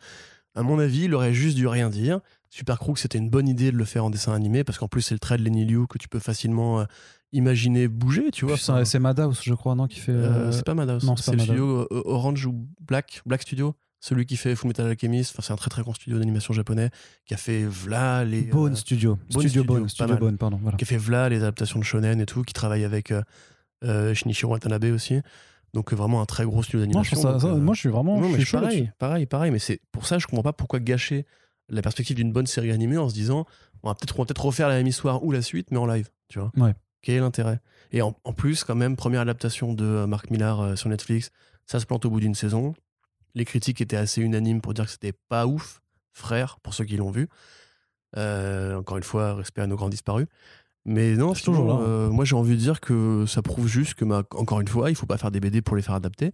À 0.54 0.62
mon 0.62 0.78
avis, 0.78 1.04
il 1.04 1.14
aurait 1.14 1.32
juste 1.32 1.56
dû 1.56 1.66
rien 1.66 1.88
dire. 1.88 2.20
Super 2.50 2.78
Crook, 2.78 2.98
c'était 2.98 3.18
une 3.18 3.30
bonne 3.30 3.48
idée 3.48 3.72
de 3.72 3.76
le 3.76 3.84
faire 3.86 4.04
en 4.04 4.10
dessin 4.10 4.34
animé 4.34 4.64
parce 4.64 4.78
qu'en 4.78 4.88
plus, 4.88 5.00
c'est 5.02 5.14
le 5.14 5.18
trait 5.18 5.38
de 5.38 5.42
Lenny 5.42 5.64
Liu 5.64 5.86
que 5.88 5.96
tu 5.96 6.08
peux 6.08 6.18
facilement 6.18 6.80
euh, 6.80 6.84
imaginer 7.32 7.88
bouger, 7.88 8.30
tu 8.30 8.44
vois. 8.44 8.54
Puis 8.56 8.64
c'est- 8.64 8.72
Enfin, 8.72 8.84
c'est 8.84 8.98
Madhouse, 8.98 9.40
je 9.42 9.54
crois, 9.54 9.74
non, 9.74 9.86
qui 9.86 9.98
fait. 10.00 10.12
euh, 10.12 10.48
euh, 10.48 10.52
c'est 10.52 10.64
pas 10.66 10.74
Madhouse, 10.74 11.02
c'est 11.16 11.32
le 11.32 11.38
studio 11.38 11.86
Orange 11.90 12.44
ou 12.44 12.66
Black, 12.82 13.22
Black 13.24 13.40
Studio, 13.42 13.74
celui 14.00 14.26
qui 14.26 14.36
fait 14.36 14.54
Full 14.54 14.68
Metal 14.68 14.86
Alchemist. 14.86 15.32
Enfin, 15.32 15.42
c'est 15.46 15.52
un 15.54 15.56
très 15.56 15.70
très 15.70 15.80
grand 15.80 15.94
studio 15.94 16.18
d'animation 16.18 16.52
japonais 16.52 16.90
qui 17.24 17.32
a 17.32 17.38
fait 17.38 17.64
Vla 17.64 18.24
les. 18.26 18.42
Bone 18.42 18.76
Studio. 18.76 19.18
Bone 19.32 19.42
Studio 19.48 19.64
Bone. 19.64 19.88
Studio. 19.88 20.16
Bone, 20.18 20.36
pardon. 20.36 20.58
Voilà. 20.60 20.76
qui 20.76 20.84
a 20.84 20.86
fait 20.86 20.98
Vla 20.98 21.30
les 21.30 21.38
adaptations 21.38 21.78
de 21.78 21.84
Shonen 21.84 22.20
et 22.20 22.26
tout, 22.26 22.42
qui 22.42 22.52
travaille 22.52 22.84
avec 22.84 23.14
Shinichiro 24.14 24.52
Watanabe 24.52 24.84
aussi. 24.92 25.20
Donc 25.74 25.92
euh, 25.92 25.96
vraiment 25.96 26.20
un 26.20 26.26
très 26.26 26.44
gros 26.44 26.62
studio 26.62 26.80
d'animation. 26.80 27.16
euh, 27.44 27.56
moi, 27.60 27.74
je 27.74 27.80
suis 27.80 27.88
vraiment. 27.88 28.20
non, 28.20 28.28
je 28.40 28.44
suis 28.44 28.56
pareil, 28.60 28.92
pareil, 28.98 29.26
pareil. 29.26 29.50
Mais 29.50 29.58
c'est 29.58 29.80
pour 29.92 30.06
ça, 30.06 30.18
je 30.18 30.26
comprends 30.26 30.42
pas 30.42 30.52
pourquoi 30.52 30.80
gâcher 30.80 31.26
la 31.68 31.80
perspective 31.82 32.16
d'une 32.16 32.32
bonne 32.32 32.46
série 32.46 32.70
animée 32.70 32.98
en 32.98 33.08
se 33.08 33.14
disant, 33.14 33.46
on 33.82 33.88
va 33.88 33.94
peut-être 33.94 34.44
refaire 34.44 34.68
la 34.68 34.74
même 34.76 34.86
histoire 34.86 35.24
ou 35.24 35.32
la 35.32 35.40
suite, 35.42 35.70
mais 35.70 35.78
en 35.78 35.86
live, 35.86 36.10
tu 36.28 36.38
vois. 36.38 36.50
Ouais. 36.56 36.74
Quel 37.00 37.16
est 37.16 37.20
l'intérêt? 37.20 37.60
Et 37.90 38.02
en, 38.02 38.14
en 38.24 38.32
plus, 38.32 38.64
quand 38.64 38.74
même, 38.74 38.96
première 38.96 39.22
adaptation 39.22 39.72
de 39.72 39.84
euh, 39.84 40.06
Mark 40.06 40.30
Millar 40.30 40.76
sur 40.76 40.88
Netflix, 40.88 41.30
ça 41.66 41.80
se 41.80 41.86
plante 41.86 42.04
au 42.04 42.10
bout 42.10 42.20
d'une 42.20 42.34
saison. 42.34 42.74
Les 43.34 43.44
critiques 43.46 43.80
étaient 43.80 43.96
assez 43.96 44.20
unanimes 44.20 44.60
pour 44.60 44.74
dire 44.74 44.84
que 44.84 44.90
c'était 44.90 45.14
pas 45.28 45.46
ouf, 45.46 45.80
frère, 46.12 46.58
pour 46.62 46.74
ceux 46.74 46.84
qui 46.84 46.96
l'ont 46.98 47.10
vu. 47.10 47.28
Euh, 48.18 48.76
encore 48.76 48.98
une 48.98 49.02
fois, 49.02 49.34
respect 49.34 49.62
à 49.62 49.66
nos 49.66 49.76
grands 49.76 49.88
disparus. 49.88 50.26
Mais 50.84 51.14
non, 51.14 51.34
C'est 51.34 51.44
toujours 51.44 51.64
sinon, 51.66 51.78
là. 51.80 51.84
euh, 51.86 52.10
moi 52.10 52.24
j'ai 52.24 52.34
envie 52.34 52.52
de 52.52 52.56
dire 52.60 52.80
que 52.80 53.24
ça 53.26 53.40
prouve 53.42 53.68
juste 53.68 53.94
que, 53.94 54.04
bah, 54.04 54.24
encore 54.34 54.60
une 54.60 54.68
fois, 54.68 54.90
il 54.90 54.96
faut 54.96 55.06
pas 55.06 55.16
faire 55.18 55.30
des 55.30 55.38
BD 55.40 55.62
pour 55.62 55.76
les 55.76 55.82
faire 55.82 55.94
adapter. 55.94 56.32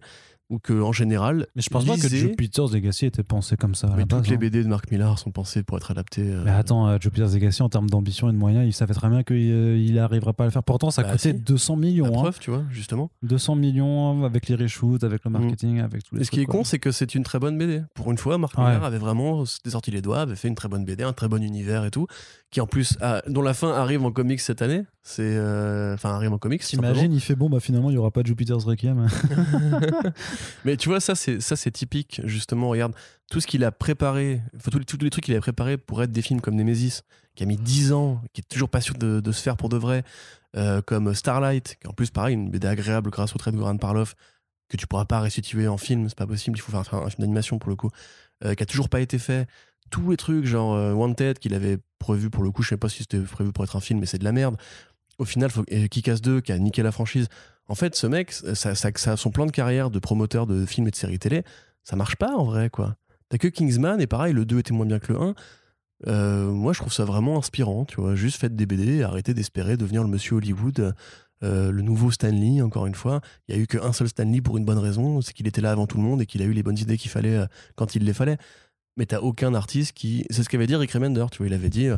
Ou 0.51 0.57
que 0.57 0.73
en 0.81 0.91
général, 0.91 1.45
Mais 1.55 1.61
je 1.61 1.69
pense 1.69 1.85
pas 1.85 1.95
que 1.95 2.07
Jupiter's 2.07 2.71
Legacy 2.73 3.05
était 3.05 3.21
pensé 3.21 3.55
comme 3.55 3.75
ça. 3.75 3.85
à 3.85 3.91
mais 3.91 3.97
la 3.99 4.05
base, 4.07 4.19
toutes 4.21 4.29
les 4.29 4.35
hein. 4.35 4.39
BD 4.39 4.63
de 4.63 4.67
Mark 4.67 4.89
Millar 4.89 5.19
sont 5.19 5.29
pensées 5.29 5.61
pour 5.61 5.77
être 5.77 5.91
adaptées. 5.91 6.23
euh, 6.27 6.41
Mais 6.43 6.49
attends, 6.49 6.87
euh, 6.87 6.97
Jupiter's 6.99 7.35
Legacy, 7.35 7.61
en 7.61 7.69
termes 7.69 7.87
d'ambition 7.87 8.29
et 8.29 8.33
de 8.33 8.37
moyens, 8.37 8.65
il 8.65 8.73
savait 8.73 8.95
très 8.95 9.09
bien 9.09 9.21
qu'il 9.21 9.93
n'arriverait 9.93 10.33
pas 10.33 10.45
à 10.45 10.47
le 10.47 10.51
faire. 10.51 10.63
Pourtant, 10.63 10.89
ça 10.89 11.03
Bah, 11.03 11.11
coûtait 11.11 11.33
si. 11.33 11.39
200 11.39 11.75
la 11.75 11.79
millions. 11.81 12.05
hein. 12.07 12.11
preuve, 12.21 12.39
tu 12.39 12.49
vois, 12.49 12.63
justement. 12.71 13.11
200 13.21 13.55
millions 13.57 14.23
avec 14.25 14.47
les 14.47 14.55
reshoots, 14.55 15.03
avec 15.03 15.23
le 15.23 15.29
marketing, 15.29 15.81
avec 15.81 16.03
tous 16.03 16.15
les 16.15 16.21
Et 16.21 16.23
ce 16.23 16.31
qui 16.31 16.41
est 16.41 16.45
quoi. 16.45 16.55
con, 16.55 16.63
c'est 16.63 16.79
que 16.79 16.91
c'est 16.91 17.13
une 17.13 17.23
très 17.23 17.37
bonne 17.37 17.55
BD. 17.55 17.83
Pour 17.93 18.09
une 18.09 18.17
fois, 18.17 18.39
Mark 18.39 18.57
Ouais. 18.57 18.65
Millar 18.65 18.83
avait 18.85 18.97
vraiment 18.97 19.43
sorti 19.45 19.91
les 19.91 20.01
doigts, 20.01 20.21
avait 20.21 20.35
fait 20.35 20.47
une 20.47 20.55
très 20.55 20.67
bonne 20.67 20.83
BD, 20.83 21.03
un 21.03 21.13
très 21.13 21.27
bon 21.27 21.43
univers 21.43 21.85
et 21.85 21.91
tout, 21.91 22.07
qui 22.49 22.59
en 22.59 22.65
plus, 22.65 22.97
a- 23.01 23.21
dont 23.27 23.43
la 23.43 23.53
fin 23.53 23.69
arrive 23.71 24.03
en 24.03 24.11
comics 24.11 24.39
cette 24.39 24.63
année. 24.63 24.81
C'est, 25.09 25.23
euh, 25.23 25.95
enfin, 25.95 26.11
arrive 26.13 26.31
en 26.31 26.37
comics. 26.37 26.61
T'imagines, 26.61 27.11
il 27.11 27.19
fait 27.19 27.33
bon, 27.33 27.49
bah 27.49 27.59
finalement, 27.59 27.89
il 27.89 27.93
n'y 27.93 27.97
aura 27.97 28.11
pas 28.11 28.21
de 28.21 28.27
Jupiter's 28.27 28.63
Requiem. 28.63 29.07
Mais 30.65 30.77
tu 30.77 30.87
vois, 30.87 30.99
ça 30.99 31.15
c'est 31.15 31.41
ça 31.41 31.55
c'est 31.55 31.71
typique 31.71 32.21
justement. 32.25 32.69
Regarde 32.69 32.93
tout 33.31 33.41
ce 33.41 33.47
qu'il 33.47 33.63
a 33.63 33.71
préparé, 33.71 34.43
enfin, 34.55 34.69
tous, 34.69 34.77
les, 34.77 34.85
tous 34.85 34.97
les 35.01 35.09
trucs 35.09 35.23
qu'il 35.23 35.33
avait 35.33 35.41
préparé 35.41 35.77
pour 35.77 36.03
être 36.03 36.11
des 36.11 36.21
films 36.21 36.41
comme 36.41 36.53
Nemesis, 36.53 37.01
qui 37.33 37.41
a 37.41 37.47
mis 37.47 37.57
10 37.57 37.91
ans, 37.91 38.21
qui 38.33 38.41
est 38.41 38.47
toujours 38.47 38.69
pas 38.69 38.81
sûr 38.81 38.99
de, 38.99 39.19
de 39.19 39.31
se 39.31 39.41
faire 39.41 39.57
pour 39.57 39.69
de 39.69 39.77
vrai, 39.77 40.03
euh, 40.55 40.83
comme 40.83 41.15
Starlight, 41.15 41.77
qui 41.81 41.87
en 41.87 41.93
plus 41.93 42.11
pareil 42.11 42.35
une 42.35 42.51
BD 42.51 42.67
agréable 42.67 43.09
grâce 43.09 43.33
au 43.33 43.39
trait 43.39 43.51
de 43.51 43.57
Goran 43.57 43.77
Parlov, 43.77 44.13
que 44.69 44.77
tu 44.77 44.85
pourras 44.85 45.05
pas 45.05 45.21
restituer 45.21 45.67
en 45.67 45.77
film, 45.77 46.07
c'est 46.07 46.17
pas 46.17 46.27
possible. 46.27 46.55
Il 46.55 46.61
faut 46.61 46.71
faire 46.71 46.93
un, 46.93 47.05
un 47.05 47.09
film 47.09 47.21
d'animation 47.21 47.57
pour 47.57 47.71
le 47.71 47.75
coup, 47.75 47.89
euh, 48.45 48.53
qui 48.53 48.61
a 48.61 48.67
toujours 48.67 48.89
pas 48.89 49.01
été 49.01 49.17
fait. 49.17 49.47
Tous 49.89 50.11
les 50.11 50.17
trucs 50.17 50.45
genre 50.45 50.75
euh, 50.75 50.93
Wanted 50.93 51.39
qu'il 51.39 51.55
avait 51.55 51.79
prévu 51.97 52.29
pour 52.29 52.43
le 52.43 52.51
coup, 52.51 52.63
je 52.63 52.69
sais 52.69 52.77
pas 52.77 52.89
si 52.89 52.99
c'était 52.99 53.19
prévu 53.19 53.51
pour 53.51 53.63
être 53.63 53.75
un 53.75 53.81
film, 53.81 53.99
mais 53.99 54.05
c'est 54.05 54.19
de 54.19 54.23
la 54.23 54.31
merde. 54.31 54.55
Au 55.19 55.25
final, 55.25 55.51
faut, 55.51 55.63
et 55.67 55.87
Kick-Ass 55.89 56.21
2 56.21 56.41
qui 56.41 56.51
a 56.51 56.57
niqué 56.57 56.81
la 56.81 56.91
franchise. 56.91 57.27
En 57.67 57.75
fait, 57.75 57.95
ce 57.95 58.07
mec, 58.07 58.31
ça, 58.31 58.73
ça, 58.73 58.89
ça- 58.95 59.15
son 59.17 59.29
plan 59.29 59.45
de 59.45 59.51
carrière 59.51 59.91
de 59.91 59.99
promoteur 59.99 60.47
de 60.47 60.65
films 60.65 60.87
et 60.87 60.91
de 60.91 60.95
séries 60.95 61.19
télé, 61.19 61.43
ça 61.83 61.95
marche 61.95 62.15
pas 62.15 62.35
en 62.35 62.43
vrai, 62.45 62.69
quoi. 62.71 62.95
T'as 63.29 63.37
que 63.37 63.47
Kingsman, 63.47 64.01
et 64.01 64.07
pareil, 64.07 64.33
le 64.33 64.43
2 64.45 64.57
était 64.59 64.73
moins 64.73 64.87
bien 64.87 64.97
que 64.97 65.13
le 65.13 65.19
1. 65.19 65.35
Euh, 66.07 66.49
moi, 66.49 66.73
je 66.73 66.79
trouve 66.79 66.93
ça 66.93 67.05
vraiment 67.05 67.37
inspirant, 67.37 67.85
tu 67.85 67.99
vois. 68.01 68.15
Juste 68.15 68.39
faites 68.39 68.55
des 68.55 68.65
BD, 68.65 69.03
arrêtez 69.03 69.33
d'espérer 69.33 69.77
devenir 69.77 70.01
le 70.01 70.09
monsieur 70.09 70.37
Hollywood, 70.37 70.95
euh, 71.43 71.71
le 71.71 71.81
nouveau 71.81 72.09
Stanley, 72.11 72.61
encore 72.61 72.87
une 72.87 72.95
fois. 72.95 73.21
Il 73.47 73.55
y 73.55 73.57
a 73.59 73.61
eu 73.61 73.67
qu'un 73.67 73.91
seul 73.93 74.07
Stanley 74.07 74.41
pour 74.41 74.57
une 74.57 74.65
bonne 74.65 74.77
raison, 74.79 75.21
c'est 75.21 75.33
qu'il 75.33 75.45
était 75.47 75.61
là 75.61 75.71
avant 75.71 75.85
tout 75.87 75.97
le 75.97 76.03
monde 76.03 76.21
et 76.21 76.25
qu'il 76.25 76.41
a 76.41 76.45
eu 76.45 76.53
les 76.53 76.63
bonnes 76.63 76.79
idées 76.79 76.97
qu'il 76.97 77.11
fallait 77.11 77.35
euh, 77.35 77.45
quand 77.75 77.95
il 77.95 78.03
les 78.05 78.13
fallait. 78.13 78.37
Mais 78.97 79.05
t'as 79.05 79.19
aucun 79.19 79.53
artiste 79.53 79.93
qui. 79.93 80.25
C'est 80.29 80.43
ce 80.43 80.49
qu'avait 80.49 80.67
dit 80.67 80.75
Rick 80.75 80.91
Remender, 80.91 81.25
tu 81.31 81.37
vois. 81.39 81.47
Il 81.47 81.53
avait 81.53 81.69
dit 81.69 81.87
euh, 81.87 81.97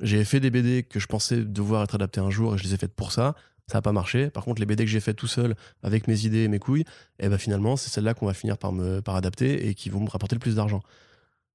J'ai 0.00 0.24
fait 0.24 0.40
des 0.40 0.50
BD 0.50 0.82
que 0.82 0.98
je 1.00 1.06
pensais 1.06 1.44
devoir 1.44 1.82
être 1.84 1.94
adaptées 1.94 2.20
un 2.20 2.30
jour 2.30 2.54
et 2.54 2.58
je 2.58 2.64
les 2.64 2.74
ai 2.74 2.76
faites 2.76 2.94
pour 2.94 3.12
ça. 3.12 3.34
ça 3.66 3.78
a 3.78 3.82
pas 3.82 3.92
marché. 3.92 4.30
Par 4.30 4.44
contre, 4.44 4.60
les 4.60 4.66
BD 4.66 4.84
que 4.84 4.90
j'ai 4.90 5.00
fait 5.00 5.14
tout 5.14 5.26
seul 5.26 5.54
avec 5.82 6.08
mes 6.08 6.26
idées 6.26 6.42
et 6.44 6.48
mes 6.48 6.58
couilles, 6.58 6.84
et 7.18 7.28
ben 7.28 7.38
finalement, 7.38 7.76
c'est 7.76 7.90
celles-là 7.90 8.14
qu'on 8.14 8.26
va 8.26 8.34
finir 8.34 8.58
par 8.58 8.72
me 8.72 9.00
par 9.00 9.16
adapter 9.16 9.68
et 9.68 9.74
qui 9.74 9.88
vont 9.88 10.00
me 10.00 10.10
rapporter 10.10 10.34
le 10.36 10.40
plus 10.40 10.56
d'argent. 10.56 10.82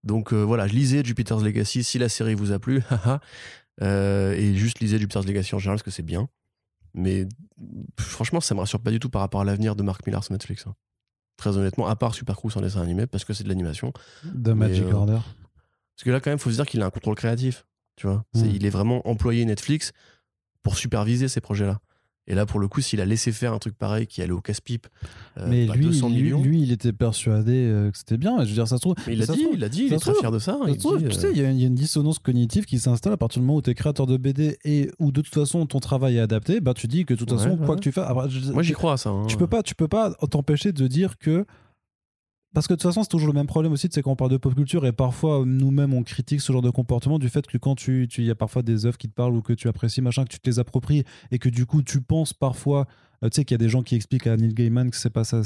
Donc 0.04 0.32
euh, 0.34 0.44
voilà, 0.44 0.66
lisez 0.68 1.04
Jupiter's 1.04 1.44
Legacy 1.44 1.84
si 1.84 2.00
la 2.00 2.10
série 2.10 2.36
vous 2.36 2.52
a 2.52 2.60
plu. 2.60 2.82
Euh, 3.82 4.34
et 4.34 4.56
juste 4.56 4.82
lisez 4.82 5.00
Jupiter's 5.00 5.26
Legacy 5.26 5.56
en 5.56 5.60
général 5.60 5.78
parce 5.78 5.84
que 5.84 5.92
c'est 5.92 6.04
bien. 6.04 6.28
Mais 6.94 7.28
franchement, 7.98 8.42
ça 8.42 8.54
me 8.54 8.60
rassure 8.60 8.82
pas 8.82 8.92
du 8.92 9.00
tout 9.00 9.10
par 9.10 9.22
rapport 9.22 9.40
à 9.40 9.46
l'avenir 9.46 9.76
de 9.78 9.84
Mark 9.84 10.06
Millar 10.06 10.22
sur 10.22 10.34
Netflix. 10.34 10.68
hein. 10.68 10.76
Très 11.38 11.56
honnêtement, 11.56 11.88
à 11.88 11.96
part 11.96 12.14
Super 12.14 12.36
Cruise 12.36 12.58
en 12.58 12.62
dessin 12.62 12.82
animé 12.82 13.08
parce 13.08 13.24
que 13.24 13.34
c'est 13.34 13.46
de 13.46 13.48
l'animation. 13.50 13.94
de 14.26 14.52
Magic 14.52 14.84
euh, 14.84 14.92
Order. 14.92 15.20
Parce 15.96 16.04
que 16.04 16.10
là, 16.10 16.20
quand 16.20 16.30
même, 16.30 16.40
faut 16.40 16.50
se 16.50 16.56
dire 16.56 16.66
qu'il 16.66 16.82
a 16.82 16.88
un 16.88 16.90
contrôle 16.90 17.16
créatif. 17.16 17.66
Tu 18.00 18.08
vois, 18.08 18.24
C'est- 18.34 18.46
Mm. 18.46 18.52
il 18.56 18.66
est 18.66 18.70
vraiment 18.70 19.06
employé 19.10 19.44
Netflix 19.44 19.92
pour 20.64 20.78
superviser 20.78 21.28
ces 21.28 21.42
projets-là. 21.42 21.80
Et 22.28 22.36
là, 22.36 22.46
pour 22.46 22.60
le 22.62 22.68
coup, 22.70 22.80
s'il 22.80 23.02
a 23.02 23.06
laissé 23.06 23.32
faire 23.34 23.52
un 23.54 23.60
truc 23.60 23.76
pareil 23.76 24.06
qui 24.08 24.22
allait 24.22 24.32
au 24.32 24.40
casse-pipe, 24.40 24.88
euh, 25.38 25.48
Mais 25.50 25.66
bah, 25.66 25.74
lui, 25.76 25.86
200 25.88 26.08
lui, 26.10 26.22
millions. 26.22 26.42
lui, 26.42 26.62
il 26.62 26.72
était 26.72 26.94
persuadé 26.94 27.52
euh, 27.66 27.92
que 27.92 27.98
c'était 27.98 28.18
bien. 28.18 28.38
Je 28.44 28.50
veux 28.50 28.54
dire, 28.54 28.68
ça 28.70 28.78
se 28.78 28.82
trouve. 28.82 28.94
mais 29.06 29.14
il 29.14 29.20
l'a 29.20 29.26
dit, 29.26 29.48
il 29.52 29.60
l'a 29.60 29.68
dit, 29.68 29.84
il 29.88 29.94
est 29.94 29.98
très 29.98 30.14
fier 30.14 30.32
de 30.32 30.40
ça. 30.40 30.58
il 30.68 30.78
trouve, 30.78 31.00
dit, 31.00 31.10
tu 31.10 31.18
euh, 31.18 31.20
sais, 31.20 31.32
il 31.32 31.38
y, 31.38 31.44
a- 31.44 31.52
il 31.52 31.60
y 31.60 31.64
a 31.66 31.68
une 31.68 31.76
dissonance 31.76 32.20
cognitive 32.20 32.66
qui 32.66 32.80
s'installe 32.80 33.12
à 33.14 33.18
partir 33.18 33.42
du 33.42 33.48
moment 33.48 33.58
où 33.58 33.62
tu 33.62 33.70
es 33.72 33.74
créateur 33.74 34.06
de 34.06 34.16
BD 34.16 34.58
et 34.64 34.92
où 35.00 35.12
de 35.12 35.22
toute 35.22 35.34
façon 35.34 35.66
ton 35.66 35.80
travail 35.80 36.18
est 36.18 36.22
adapté. 36.22 36.62
Bah, 36.62 36.74
tu 36.76 36.88
dis 36.88 37.04
que 37.04 37.16
de 37.16 37.20
toute 37.20 37.32
Ouais, 37.32 37.38
façon, 37.40 37.58
quoi 37.58 37.76
que 37.76 37.82
tu 37.82 37.92
fasses. 37.92 38.08
après, 38.10 38.30
je- 38.30 38.52
Moi, 38.52 38.62
j'y 38.64 38.74
crois 38.74 38.94
à 38.94 38.98
ça. 38.98 39.10
hein. 39.10 39.26
tu 39.28 39.36
peux 39.36 39.48
pas 39.48 39.64
tu 39.64 39.74
peux 39.76 39.88
pas 39.90 40.14
t'empêcher 40.30 40.72
de 40.72 40.86
dire 40.88 41.18
que 41.18 41.46
parce 42.54 42.68
que 42.68 42.74
de 42.74 42.78
toute 42.80 42.84
façon 42.90 43.04
c'est 43.04 43.10
toujours 43.10 43.28
le 43.28 43.34
même 43.34 43.46
problème 43.48 43.72
aussi 43.72 43.88
c'est 43.92 44.02
qu'on 44.02 44.16
parle 44.16 44.32
de 44.32 44.38
pop 44.38 44.56
culture 44.56 44.86
et 44.86 44.92
parfois 44.92 45.44
nous-mêmes 45.46 45.94
on 45.94 46.04
critique 46.04 46.42
ce 46.42 46.52
genre 46.52 46.62
de 46.62 46.70
comportement 46.70 47.20
du 47.20 47.30
fait 47.30 47.46
que 47.46 47.58
quand 47.58 47.76
tu 47.76 48.08
tu- 48.10 48.22
il 48.22 48.28
y 48.28 48.32
a 48.32 48.36
parfois 48.36 48.62
des 48.64 48.86
œuvres 48.86 48.98
qui 48.98 49.08
te 49.08 49.14
parlent 49.14 49.36
ou 49.36 49.42
que 49.42 49.54
tu 49.54 49.68
apprécies 49.68 50.02
machin 50.02 50.24
que 50.24 50.30
tu 50.30 50.40
te 50.40 50.50
les 50.50 50.58
appropries 50.60 51.04
et 51.32 51.38
que 51.40 51.50
du 51.50 51.66
coup 51.66 51.82
tu 51.84 52.02
penses 52.02 52.34
parfois 52.34 52.88
euh, 53.24 53.30
tu 53.30 53.36
sais 53.36 53.46
qu'il 53.46 53.54
y 53.54 53.60
a 53.62 53.64
des 53.64 53.70
gens 53.70 53.82
qui 53.84 53.96
expliquent 53.96 54.28
à 54.28 54.36
Neil 54.38 54.54
Gaiman 54.54 54.90
que 54.90 54.98
c'est 54.98 55.10
pas 55.10 55.24
ça 55.24 55.42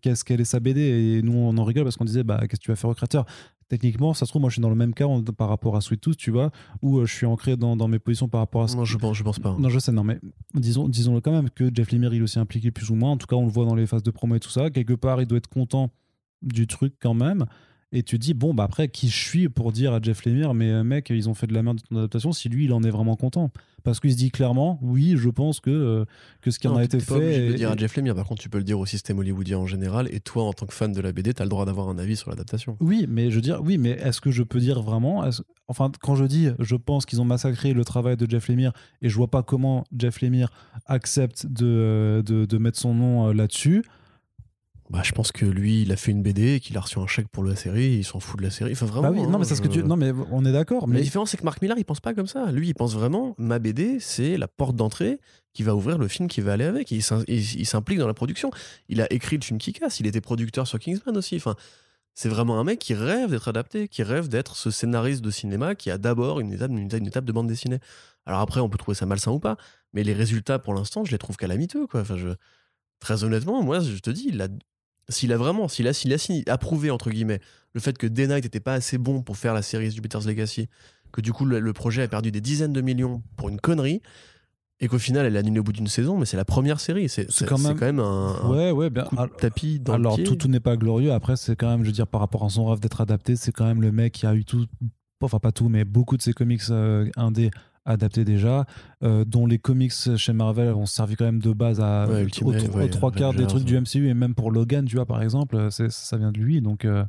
qu'est-ce 0.00 0.24
qu'elle 0.24 0.40
est 0.40 0.44
sa 0.44 0.60
BD 0.60 0.80
et 0.80 1.22
nous 1.22 1.32
on 1.34 1.56
en 1.58 1.64
rigole 1.64 1.84
parce 1.84 1.96
qu'on 1.96 2.04
disait 2.04 2.24
bah 2.24 2.38
qu'est-ce 2.40 2.60
que 2.60 2.64
tu 2.64 2.70
vas 2.70 2.76
faire 2.76 2.90
au 2.90 2.94
créateur? 2.94 3.24
Techniquement 3.68 4.12
ça 4.12 4.26
se 4.26 4.30
trouve 4.32 4.40
moi 4.42 4.50
je 4.50 4.54
suis 4.54 4.62
dans 4.62 4.68
le 4.68 4.74
même 4.74 4.92
cas 4.92 5.06
en- 5.06 5.22
par 5.22 5.48
rapport 5.48 5.76
à 5.76 5.80
Sweet 5.80 6.00
Tooth 6.00 6.16
tu 6.16 6.30
vois 6.30 6.50
où 6.82 6.98
euh, 6.98 7.06
je 7.06 7.14
suis 7.14 7.24
ancré 7.26 7.56
dans, 7.56 7.76
dans 7.76 7.88
mes 7.88 7.98
positions 7.98 8.28
par 8.28 8.40
rapport 8.40 8.62
à 8.64 8.68
ce 8.68 8.76
Non, 8.76 8.84
je 8.84 8.98
pense, 8.98 9.16
je 9.16 9.22
pense 9.22 9.38
pas. 9.38 9.56
non, 9.58 9.68
je 9.70 9.78
sais, 9.78 9.92
non, 9.92 10.04
mais 10.04 10.18
disons, 10.54 10.88
disons-le 10.88 11.20
quand 11.22 11.32
même 11.32 11.48
que 11.50 11.70
Jeff 11.72 11.90
Lemire, 11.92 12.12
il 12.12 12.18
est 12.20 12.22
aussi 12.22 12.38
impliqué 12.38 12.70
plus 12.70 12.90
ou 12.90 12.94
moins. 12.96 13.12
En 13.12 13.16
tout 13.16 13.26
cas, 13.26 13.36
on 13.36 13.46
le 13.46 13.50
voit 13.52 13.64
dans 13.64 13.74
les 13.74 13.86
phases 13.86 14.02
de 14.02 14.10
promo 14.10 14.34
et 14.34 14.40
tout 14.40 14.50
ça. 14.50 14.68
Quelque 14.70 14.92
part, 14.92 15.22
il 15.22 15.26
doit 15.26 15.38
être 15.38 15.48
content 15.48 15.90
du 16.42 16.66
truc 16.66 16.94
quand 17.00 17.14
même. 17.14 17.46
Et 17.94 18.02
tu 18.02 18.18
dis, 18.18 18.32
bon, 18.32 18.54
bah 18.54 18.64
après, 18.64 18.88
qui 18.88 19.08
je 19.10 19.16
suis 19.16 19.48
pour 19.50 19.70
dire 19.70 19.92
à 19.92 20.00
Jeff 20.00 20.24
Lemire, 20.24 20.54
mais 20.54 20.70
euh, 20.70 20.82
mec, 20.82 21.10
ils 21.10 21.28
ont 21.28 21.34
fait 21.34 21.46
de 21.46 21.52
la 21.52 21.62
merde 21.62 21.76
de 21.76 21.82
ton 21.82 21.96
adaptation, 21.98 22.32
si 22.32 22.48
lui, 22.48 22.64
il 22.64 22.72
en 22.72 22.82
est 22.82 22.90
vraiment 22.90 23.16
content? 23.16 23.50
Parce 23.84 24.00
qu'il 24.00 24.12
se 24.12 24.16
dit 24.16 24.30
clairement, 24.30 24.78
oui, 24.80 25.14
je 25.18 25.28
pense 25.28 25.60
que, 25.60 25.70
euh, 25.70 26.04
que 26.40 26.50
ce 26.50 26.58
qui 26.58 26.68
en 26.68 26.76
a 26.76 26.84
été 26.84 26.96
pas 26.98 27.16
obligé 27.16 27.32
de 27.32 27.34
fait. 27.34 27.48
le 27.48 27.54
dire 27.54 27.70
à 27.70 27.76
Jeff 27.76 27.94
Lemire. 27.96 28.14
Par 28.14 28.24
contre, 28.24 28.40
tu 28.40 28.48
peux 28.48 28.56
le 28.56 28.64
dire 28.64 28.78
au 28.78 28.86
système 28.86 29.18
hollywoodien 29.18 29.58
en 29.58 29.66
général. 29.66 30.08
Et 30.10 30.20
toi, 30.20 30.44
en 30.44 30.54
tant 30.54 30.64
que 30.64 30.72
fan 30.72 30.92
de 30.92 31.00
la 31.02 31.12
BD, 31.12 31.34
t'as 31.34 31.44
le 31.44 31.50
droit 31.50 31.66
d'avoir 31.66 31.90
un 31.90 31.98
avis 31.98 32.16
sur 32.16 32.30
l'adaptation. 32.30 32.78
Oui, 32.80 33.06
mais 33.10 33.30
je 33.30 33.34
veux 33.34 33.42
dire, 33.42 33.60
oui, 33.62 33.76
mais 33.76 33.90
est-ce 33.90 34.22
que 34.22 34.30
je 34.30 34.42
peux 34.42 34.60
dire 34.60 34.80
vraiment 34.80 35.28
Enfin, 35.68 35.90
quand 36.00 36.14
je 36.14 36.24
dis, 36.24 36.48
je 36.60 36.76
pense 36.76 37.04
qu'ils 37.04 37.20
ont 37.20 37.26
massacré 37.26 37.74
le 37.74 37.84
travail 37.84 38.16
de 38.16 38.30
Jeff 38.30 38.48
Lemire 38.48 38.72
et 39.02 39.10
je 39.10 39.16
vois 39.16 39.30
pas 39.30 39.42
comment 39.42 39.84
Jeff 39.96 40.22
Lemire 40.22 40.50
accepte 40.86 41.44
de, 41.46 42.22
de, 42.24 42.46
de 42.46 42.58
mettre 42.58 42.78
son 42.78 42.94
nom 42.94 43.28
euh, 43.28 43.32
là-dessus. 43.34 43.84
Bah, 44.92 45.00
je 45.02 45.12
pense 45.12 45.32
que 45.32 45.46
lui, 45.46 45.80
il 45.82 45.90
a 45.90 45.96
fait 45.96 46.10
une 46.12 46.22
BD 46.22 46.56
et 46.56 46.60
qu'il 46.60 46.76
a 46.76 46.80
reçu 46.80 46.98
un 46.98 47.06
chèque 47.06 47.28
pour 47.28 47.42
la 47.44 47.56
série. 47.56 47.94
Il 47.94 48.04
s'en 48.04 48.20
fout 48.20 48.38
de 48.38 48.44
la 48.44 48.50
série. 48.50 48.72
Enfin, 48.72 48.84
vraiment. 48.84 49.08
Bah 49.08 49.14
oui, 49.14 49.22
non, 49.22 49.34
hein, 49.34 49.38
mais 49.38 49.44
c'est 49.46 49.54
ce 49.54 49.62
que 49.62 49.68
tu. 49.68 49.82
Non, 49.82 49.96
mais 49.96 50.12
on 50.30 50.44
est 50.44 50.52
d'accord. 50.52 50.86
Mais 50.86 50.96
la 50.96 51.00
différence, 51.02 51.30
c'est 51.30 51.38
que 51.38 51.44
Mark 51.44 51.62
Millar, 51.62 51.78
il 51.78 51.84
pense 51.84 52.00
pas 52.00 52.12
comme 52.12 52.26
ça. 52.26 52.52
Lui, 52.52 52.68
il 52.68 52.74
pense 52.74 52.92
vraiment, 52.94 53.34
ma 53.38 53.58
BD, 53.58 54.00
c'est 54.00 54.36
la 54.36 54.48
porte 54.48 54.76
d'entrée 54.76 55.18
qui 55.54 55.62
va 55.62 55.74
ouvrir 55.74 55.96
le 55.96 56.08
film 56.08 56.28
qui 56.28 56.42
va 56.42 56.52
aller 56.52 56.64
avec. 56.66 56.90
Il 56.90 57.02
s'im- 57.02 57.24
il 57.26 57.38
il 57.60 57.64
s'implique 57.66 57.98
dans 57.98 58.06
la 58.06 58.12
production. 58.14 58.50
Il 58.90 59.00
a 59.00 59.10
écrit 59.12 59.36
le 59.38 59.42
film 59.42 59.58
qui 59.58 59.72
casse. 59.72 59.98
Il 59.98 60.06
était 60.06 60.20
producteur 60.20 60.66
sur 60.66 60.78
Kingsman 60.78 61.16
aussi. 61.16 61.36
Enfin, 61.36 61.54
c'est 62.14 62.28
vraiment 62.28 62.60
un 62.60 62.64
mec 62.64 62.78
qui 62.78 62.92
rêve 62.92 63.30
d'être 63.30 63.48
adapté, 63.48 63.88
qui 63.88 64.02
rêve 64.02 64.28
d'être 64.28 64.56
ce 64.56 64.70
scénariste 64.70 65.22
de 65.22 65.30
cinéma 65.30 65.74
qui 65.74 65.90
a 65.90 65.96
d'abord 65.96 66.38
une 66.40 66.52
étape, 66.52 66.70
une, 66.70 66.80
étape- 66.86 67.00
une 67.00 67.06
étape 67.06 67.24
de 67.24 67.32
bande 67.32 67.46
dessinée. 67.46 67.78
Alors 68.26 68.40
après, 68.40 68.60
on 68.60 68.68
peut 68.68 68.76
trouver 68.76 68.94
ça 68.94 69.06
malsain 69.06 69.30
ou 69.32 69.38
pas, 69.40 69.56
mais 69.94 70.04
les 70.04 70.12
résultats, 70.12 70.58
pour 70.58 70.74
l'instant, 70.74 71.02
je 71.06 71.12
les 71.12 71.18
trouve 71.18 71.38
calamiteux. 71.38 71.86
Quoi. 71.86 72.02
Enfin, 72.02 72.18
je... 72.18 72.28
Très 73.00 73.24
honnêtement, 73.24 73.62
moi, 73.62 73.80
je 73.80 73.96
te 73.98 74.10
dis, 74.10 74.26
il 74.28 74.40
a... 74.42 74.48
s'il 75.08 75.32
a 75.32 75.36
vraiment, 75.36 75.68
s'il 75.68 75.86
a, 75.88 75.92
s'il 75.92 76.12
a 76.12 76.18
signé- 76.18 76.48
approuvé, 76.48 76.90
entre 76.90 77.10
guillemets, 77.10 77.40
le 77.74 77.80
fait 77.80 77.96
que 77.98 78.06
Day 78.06 78.26
Night 78.26 78.44
n'était 78.44 78.60
pas 78.60 78.74
assez 78.74 78.98
bon 78.98 79.22
pour 79.22 79.36
faire 79.36 79.54
la 79.54 79.62
série 79.62 79.90
Jupiter's 79.90 80.26
Legacy, 80.26 80.68
que 81.12 81.20
du 81.20 81.32
coup 81.32 81.44
le, 81.44 81.60
le 81.60 81.72
projet 81.72 82.02
a 82.02 82.08
perdu 82.08 82.30
des 82.30 82.40
dizaines 82.40 82.72
de 82.72 82.80
millions 82.80 83.22
pour 83.36 83.48
une 83.48 83.60
connerie 83.60 84.00
et 84.80 84.88
qu'au 84.88 84.98
final 84.98 85.26
elle 85.26 85.36
est 85.36 85.38
annulée 85.38 85.60
au 85.60 85.62
bout 85.62 85.72
d'une 85.72 85.86
saison 85.86 86.18
mais 86.18 86.24
c'est 86.26 86.36
la 86.36 86.44
première 86.44 86.80
série 86.80 87.08
c'est 87.08 87.30
c'est- 87.30 87.44
quand 87.46 87.56
c'est 87.58 87.68
même- 87.68 87.78
quand 87.78 87.86
même 87.86 88.00
un, 88.00 88.36
un 88.42 88.50
ouais, 88.50 88.70
ouais, 88.72 88.90
bien. 88.90 89.04
coup 89.04 89.14
de 89.16 89.20
alors- 89.20 89.36
tapis 89.36 89.78
dans 89.78 89.92
Alors, 89.94 90.16
le 90.16 90.22
pied 90.22 90.24
tout, 90.24 90.36
tout 90.36 90.48
n'est 90.48 90.58
pas 90.60 90.76
glorieux. 90.76 91.12
Après, 91.12 91.36
c'est 91.36 91.54
quand 91.54 91.68
même, 91.68 91.82
je 91.82 91.86
veux 91.86 91.92
dire, 91.92 92.06
par 92.06 92.20
rapport 92.20 92.44
à 92.44 92.48
son 92.48 92.64
rêve 92.66 92.80
d'être 92.80 93.00
adapté, 93.00 93.36
c'est 93.36 93.52
quand 93.52 93.64
même 93.66 93.82
le 93.82 93.92
mec 93.92 94.12
qui 94.14 94.26
a 94.26 94.34
eu 94.34 94.44
tout, 94.44 94.66
enfin 95.20 95.38
pas 95.38 95.52
tout, 95.52 95.68
mais 95.68 95.84
beaucoup 95.84 96.16
de 96.16 96.22
ses 96.22 96.32
comics 96.32 96.62
euh, 96.70 97.08
indés 97.16 97.50
adaptés 97.84 98.24
déjà, 98.24 98.64
euh, 99.02 99.24
dont 99.24 99.46
les 99.46 99.58
comics 99.58 99.92
chez 100.16 100.32
Marvel 100.32 100.72
ont 100.74 100.86
servi 100.86 101.16
quand 101.16 101.24
même 101.24 101.40
de 101.40 101.52
base 101.52 101.80
à 101.80 102.06
Ouais, 102.08 102.16
aux, 102.16 102.24
Ultimate, 102.24 102.68
aux 102.68 102.76
ouais, 102.76 102.88
trois 102.88 103.10
quarts 103.12 103.34
des 103.34 103.46
trucs 103.46 103.64
du. 103.64 103.76
MCU 103.78 104.08
et 104.08 104.14
même 104.14 104.34
pour 104.34 104.50
Logan, 104.50 104.84
tu 104.84 104.96
vois, 104.96 105.06
par 105.06 105.22
exemple, 105.22 105.56
euh, 105.56 105.70
ça 105.70 106.16
vient 106.16 106.32
de 106.32 106.38
lui. 106.38 106.60
Donc, 106.60 106.84
euh, 106.84 107.04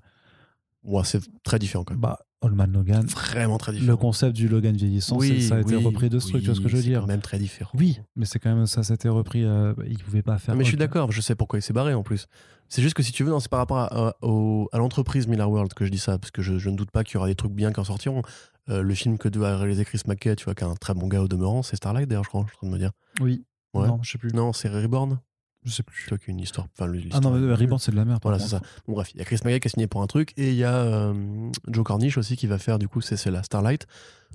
Ouais, 0.84 1.04
c'est 1.06 1.22
très 1.44 1.60
différent 1.60 1.86
quand 1.86 1.94
même 1.94 2.02
bah, 2.02 2.20
Allman 2.42 2.68
Logan, 2.74 3.06
vraiment 3.06 3.58
très 3.58 3.72
le 3.72 3.78
différent 3.80 3.96
concept 3.98 4.36
du 4.36 4.50
Logan 4.50 4.76
vieillissant, 4.76 5.18
ça 5.22 5.56
a 5.56 5.62
été 5.62 5.78
repris 5.78 6.10
de 6.10 6.20
ce 6.20 6.28
truc, 6.28 6.42
tu 6.42 6.48
vois 6.48 6.56
ce 6.56 6.60
que 6.60 6.68
je 6.68 6.76
veux 6.76 6.82
c'est 6.82 6.90
dire? 6.90 7.00
quand 7.00 7.08
même 7.08 7.22
très 7.22 7.40
différent 7.40 7.72
Oui, 7.76 8.00
mais 8.18 8.26
c'est 8.26 8.38
quand 8.40 8.54
même 8.54 8.66
ça, 8.66 8.84
s'était 8.84 9.08
repris. 9.08 9.46
euh, 9.46 9.74
il 9.88 9.98
pouvait 10.00 10.22
pas 10.24 10.38
faire. 10.40 10.54
Mais 10.56 10.66
je 10.66 10.68
suis 10.70 10.76
d'accord 10.78 11.10
je 11.14 11.22
sais 11.22 11.36
pourquoi 11.36 11.60
il 11.60 11.62
s'est 11.62 11.72
barré 11.72 11.94
en 11.94 12.04
plus 12.04 12.28
c'est 12.68 12.82
juste 12.82 12.96
que 12.96 13.04
si 13.04 13.14
tu 13.14 13.24
veux 13.24 13.32
c'est 13.40 13.48
par 13.50 13.60
rapport 13.60 13.78
à, 13.78 14.10
à- 14.10 14.16
au- 14.24 14.68
à 14.74 14.78
l'entreprise 14.78 15.26
Miller 15.28 15.50
World 15.50 15.74
que 15.74 15.86
je 15.86 15.90
dis 15.92 16.00
ça 16.00 16.18
parce 16.18 16.32
que 16.32 16.42
je, 16.42 16.58
je 16.58 16.70
ne 16.70 16.76
doute 16.76 16.92
pas 16.92 17.06
qu'il 17.06 17.14
y 17.14 17.18
aura 17.18 17.28
des 17.28 17.36
trucs 17.36 17.54
bien 17.54 17.72
qui 17.72 17.80
en 17.80 17.84
sortiront 17.86 18.24
Euh, 18.70 18.82
le 18.82 18.96
film 18.96 19.18
que 19.18 19.28
doit 19.28 19.58
réaliser 19.58 19.84
Chris 19.84 20.00
McKay 20.08 20.38
tu 20.38 20.46
vois 20.46 20.56
qui 20.56 20.64
est 20.64 20.68
un 20.68 20.76
très 20.76 20.94
bon 20.94 21.08
gars 21.10 21.22
au 21.22 21.28
demeurant 21.28 21.64
c'est 21.64 21.76
Starlight 21.76 22.08
d'ailleurs 22.08 22.24
je 22.24 22.30
crois 22.30 22.46
je 22.48 22.52
suis 22.52 22.56
en 22.56 22.60
train 22.60 22.68
de 22.68 22.74
me 22.74 22.80
dire 22.80 22.92
Oui. 23.20 23.44
Ouais. 23.74 23.88
Non, 23.88 24.00
je 24.02 24.12
sais 24.12 24.18
plus. 24.18 24.32
non 24.34 24.54
c'est 24.54 24.70
Reborn 24.70 25.20
Je 25.66 25.70
sais 25.72 25.84
tu 25.84 25.92
plus. 25.92 26.08
y 26.10 26.14
a 26.14 26.18
une 26.32 26.40
histoire 26.40 26.68
enfin 26.80 26.90
Ah 27.12 27.20
non, 27.20 27.32
mais 27.32 27.54
Reborn, 27.54 27.80
c'est 27.80 27.92
de 27.92 27.98
la 27.98 28.06
merde. 28.06 28.20
Voilà, 28.24 28.40
c'est 28.40 28.48
ça. 28.50 28.62
Bon, 28.88 28.94
bref, 28.94 29.12
il 29.14 29.18
y 29.18 29.22
a 29.22 29.26
Chris 29.26 29.40
McKay 29.44 29.60
qui 29.60 29.68
a 29.68 29.72
signé 29.72 29.88
pour 29.88 30.02
un 30.02 30.08
truc 30.08 30.32
et 30.38 30.50
il 30.50 30.56
y 30.56 30.64
a 30.64 30.76
euh, 30.76 31.50
Joe 31.68 31.84
Cornish 31.84 32.18
aussi 32.18 32.38
qui 32.38 32.48
va 32.48 32.58
faire, 32.58 32.80
du 32.80 32.88
coup, 32.88 33.02
c'est 33.02 33.32
la 33.32 33.44
Starlight. 33.44 33.86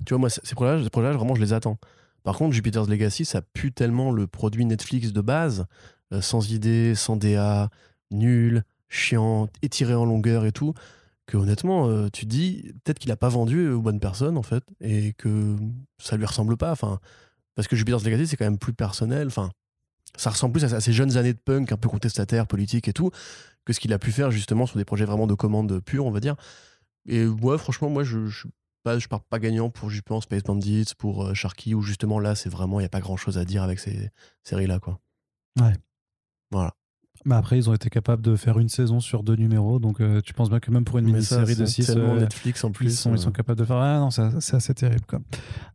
Tu 0.05 0.13
vois, 0.13 0.19
moi, 0.19 0.29
ces 0.29 0.55
projets-là, 0.55 0.83
ces 0.83 0.89
projets-là, 0.89 1.15
vraiment, 1.15 1.35
je 1.35 1.41
les 1.41 1.53
attends. 1.53 1.77
Par 2.23 2.35
contre, 2.37 2.53
Jupiter's 2.53 2.87
Legacy, 2.89 3.25
ça 3.25 3.41
pue 3.41 3.71
tellement 3.71 4.11
le 4.11 4.27
produit 4.27 4.65
Netflix 4.65 5.13
de 5.13 5.21
base, 5.21 5.65
euh, 6.13 6.21
sans 6.21 6.51
idée, 6.51 6.93
sans 6.95 7.15
DA, 7.15 7.69
nul, 8.11 8.63
chiant, 8.89 9.47
étiré 9.61 9.93
en 9.95 10.05
longueur 10.05 10.45
et 10.45 10.51
tout, 10.51 10.73
que 11.29 11.37
honnêtement, 11.37 11.87
euh, 11.87 12.09
tu 12.11 12.25
te 12.25 12.29
dis, 12.29 12.73
peut-être 12.83 12.97
qu'il 12.97 13.11
a 13.11 13.15
pas 13.15 13.29
vendu 13.29 13.69
aux 13.69 13.81
bonnes 13.81 13.99
personnes, 13.99 14.35
en 14.35 14.43
fait, 14.43 14.63
et 14.81 15.13
que 15.13 15.55
ça 15.99 16.17
lui 16.17 16.25
ressemble 16.25 16.57
pas. 16.57 16.71
Enfin, 16.71 16.99
parce 17.55 17.67
que 17.67 17.75
Jupiter's 17.75 18.03
Legacy, 18.03 18.25
c'est 18.25 18.35
quand 18.35 18.45
même 18.45 18.57
plus 18.57 18.73
personnel. 18.73 19.27
Enfin, 19.27 19.51
ça 20.17 20.31
ressemble 20.31 20.53
plus 20.53 20.73
à, 20.73 20.77
à 20.77 20.81
ces 20.81 20.91
jeunes 20.91 21.17
années 21.17 21.33
de 21.33 21.39
punk 21.39 21.71
un 21.71 21.77
peu 21.77 21.87
contestataires, 21.87 22.47
politiques 22.47 22.87
et 22.87 22.93
tout, 22.93 23.11
que 23.63 23.73
ce 23.73 23.79
qu'il 23.79 23.93
a 23.93 23.99
pu 23.99 24.11
faire 24.11 24.31
justement 24.31 24.65
sur 24.65 24.77
des 24.77 24.85
projets 24.85 25.05
vraiment 25.05 25.27
de 25.27 25.35
commande 25.35 25.79
pure, 25.81 26.07
on 26.07 26.11
va 26.11 26.19
dire. 26.19 26.35
Et 27.07 27.27
ouais, 27.27 27.59
franchement, 27.59 27.91
moi, 27.91 28.03
je, 28.03 28.25
je, 28.25 28.47
pas, 28.81 28.97
je 28.97 29.07
pars 29.07 29.23
pas 29.23 29.37
gagnant 29.37 29.69
pour, 29.69 29.91
pense, 30.03 30.23
Space 30.23 30.43
Bandits, 30.43 30.93
pour 30.97 31.27
euh, 31.27 31.33
Sharky, 31.35 31.75
où 31.75 31.81
justement 31.83 32.19
là, 32.19 32.33
c'est 32.33 32.49
vraiment, 32.49 32.79
il 32.79 32.83
n'y 32.83 32.87
a 32.87 32.89
pas 32.89 33.01
grand 33.01 33.17
chose 33.17 33.37
à 33.37 33.45
dire 33.45 33.61
avec 33.61 33.79
ces 33.79 34.09
séries-là, 34.43 34.79
quoi. 34.79 34.99
Ouais. 35.61 35.75
Voilà. 36.49 36.73
Mais 37.25 37.35
après, 37.35 37.57
ils 37.57 37.69
ont 37.69 37.73
été 37.73 37.89
capables 37.89 38.21
de 38.21 38.35
faire 38.35 38.59
une 38.59 38.69
saison 38.69 38.99
sur 38.99 39.23
deux 39.23 39.35
numéros. 39.35 39.79
Donc, 39.79 39.99
euh, 40.01 40.21
tu 40.21 40.33
penses 40.33 40.49
bien 40.49 40.59
que 40.59 40.71
même 40.71 40.85
pour 40.85 40.97
une 40.97 41.05
mini-série 41.05 41.55
de 41.55 41.65
c'est 41.65 41.83
6, 41.83 41.87
tellement 41.87 42.15
Netflix 42.15 42.63
en 42.63 42.71
plus. 42.71 42.85
ils, 42.87 42.91
sont, 42.95 43.13
ils 43.13 43.19
sont 43.19 43.29
euh, 43.29 43.31
capables 43.31 43.59
de 43.59 43.65
faire. 43.65 43.77
Ah 43.77 43.99
non, 43.99 44.09
c'est 44.11 44.55
assez 44.55 44.73
terrible. 44.73 45.05
Quoi. 45.07 45.19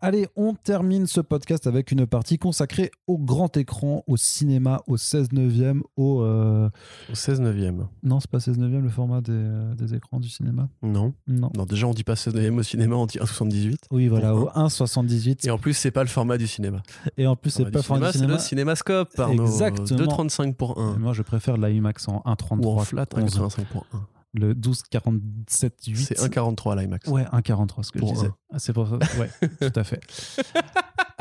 Allez, 0.00 0.26
on 0.36 0.54
termine 0.54 1.06
ce 1.06 1.20
podcast 1.20 1.66
avec 1.66 1.92
une 1.92 2.06
partie 2.06 2.38
consacrée 2.38 2.90
au 3.06 3.18
grand 3.18 3.56
écran, 3.56 4.02
au 4.06 4.16
cinéma, 4.16 4.80
au 4.86 4.96
16 4.96 5.32
neuvième, 5.32 5.82
au. 5.96 6.22
euh, 6.22 6.68
au 7.10 7.14
16 7.14 7.40
neuvième. 7.40 7.86
Non, 8.02 8.20
c'est 8.20 8.30
pas 8.30 8.40
16 8.40 8.58
neuvième 8.58 8.82
le 8.82 8.90
format 8.90 9.20
des, 9.20 9.32
euh, 9.32 9.74
des 9.74 9.94
écrans 9.94 10.20
du 10.20 10.28
cinéma. 10.28 10.68
Non. 10.82 11.12
Non. 11.26 11.50
Non, 11.56 11.64
déjà, 11.66 11.86
on 11.86 11.92
dit 11.94 12.04
pas 12.04 12.16
16 12.16 12.34
neuvième 12.34 12.58
au 12.58 12.62
cinéma, 12.62 12.96
on 12.96 13.06
dit 13.06 13.18
1,78. 13.18 13.76
Oui, 13.90 14.08
voilà, 14.08 14.34
au 14.34 14.48
1,78. 14.48 15.46
Et 15.46 15.50
en 15.50 15.58
plus, 15.58 15.74
c'est 15.74 15.90
pas 15.90 16.02
le 16.02 16.08
format 16.08 16.38
du 16.38 16.46
cinéma. 16.46 16.82
Et 17.16 17.26
en 17.26 17.36
plus, 17.36 17.50
c'est 17.50 17.64
Le 17.64 17.70
pas 17.70 17.82
format 17.82 18.06
format 18.06 18.12
du 18.12 18.18
cinéma, 18.18 18.38
c'est 18.38 18.44
le 18.44 18.48
cinémascope, 18.48 19.18
Arnaud. 19.18 19.44
Exactement. 19.46 20.24
2,35 20.26 20.54
pour 20.54 20.78
1. 20.80 20.98
Moi, 20.98 21.12
je 21.12 21.22
préfère 21.34 21.56
l'IMAX 21.56 22.08
en 22.08 22.22
Ou 22.24 22.28
en 22.28 22.34
1,33. 22.34 22.84
flat, 22.84 23.06
11. 23.14 23.38
1,85 23.40 23.64
pour 23.66 23.86
1. 23.92 24.06
Le 24.34 24.54
12,47, 24.54 25.70
8. 25.86 25.96
C'est 25.96 26.18
1,43 26.18 26.80
l'IMAX. 26.80 27.08
Ouais, 27.08 27.24
1,43, 27.24 27.82
ce 27.82 27.92
que 27.92 27.98
Pour 27.98 28.08
je 28.08 28.14
disais. 28.14 28.30
Ah, 28.52 28.58
c'est 28.58 28.72
pour 28.72 28.88
ça. 28.88 28.98
Ouais, 29.18 29.30
tout 29.70 29.78
à 29.78 29.84
fait. 29.84 30.00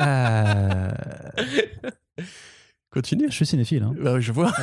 Euh, 0.00 0.90
Continue. 2.94 3.26
Je 3.28 3.34
suis 3.34 3.46
cinéphile. 3.46 3.82
Hein. 3.82 3.92
Bah 4.00 4.14
oui, 4.14 4.22
je 4.22 4.30
vois. 4.32 4.52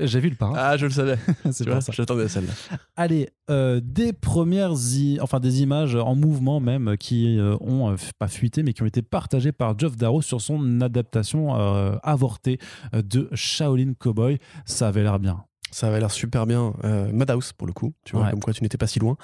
J'ai 0.00 0.20
vu 0.20 0.28
le 0.30 0.36
parrain. 0.36 0.54
Ah, 0.56 0.76
je 0.76 0.86
le 0.86 0.92
savais. 0.92 1.16
c'est 1.52 1.68
pour 1.68 1.80
ça. 1.82 1.92
J'attendais 1.92 2.28
celle-là. 2.28 2.52
Allez, 2.96 3.30
euh, 3.50 3.80
des 3.82 4.12
premières, 4.12 4.72
enfin 5.20 5.40
des 5.40 5.62
images 5.62 5.94
en 5.94 6.14
mouvement 6.14 6.60
même 6.60 6.96
qui 6.98 7.38
euh, 7.38 7.56
ont 7.60 7.90
euh, 7.92 7.96
pas 8.18 8.28
fuité 8.28 8.62
mais 8.62 8.72
qui 8.72 8.82
ont 8.82 8.86
été 8.86 9.02
partagées 9.02 9.52
par 9.52 9.78
Geoff 9.78 9.96
Darrow 9.96 10.22
sur 10.22 10.40
son 10.40 10.80
adaptation 10.80 11.56
euh, 11.58 11.96
avortée 12.02 12.58
de 12.92 13.28
Shaolin 13.34 13.92
Cowboy. 13.98 14.38
Ça 14.64 14.88
avait 14.88 15.02
l'air 15.02 15.18
bien. 15.18 15.44
Ça 15.70 15.88
avait 15.88 15.98
l'air 16.00 16.10
super 16.12 16.46
bien. 16.46 16.72
Madhouse, 17.12 17.52
pour 17.52 17.66
le 17.66 17.72
coup. 17.72 17.94
Tu 18.04 18.14
vois, 18.14 18.26
Ouais. 18.26 18.30
comme 18.30 18.38
quoi 18.40 18.52
tu 18.52 18.62
n'étais 18.62 18.78
pas 18.78 18.86
si 18.86 19.00
loin. 19.00 19.16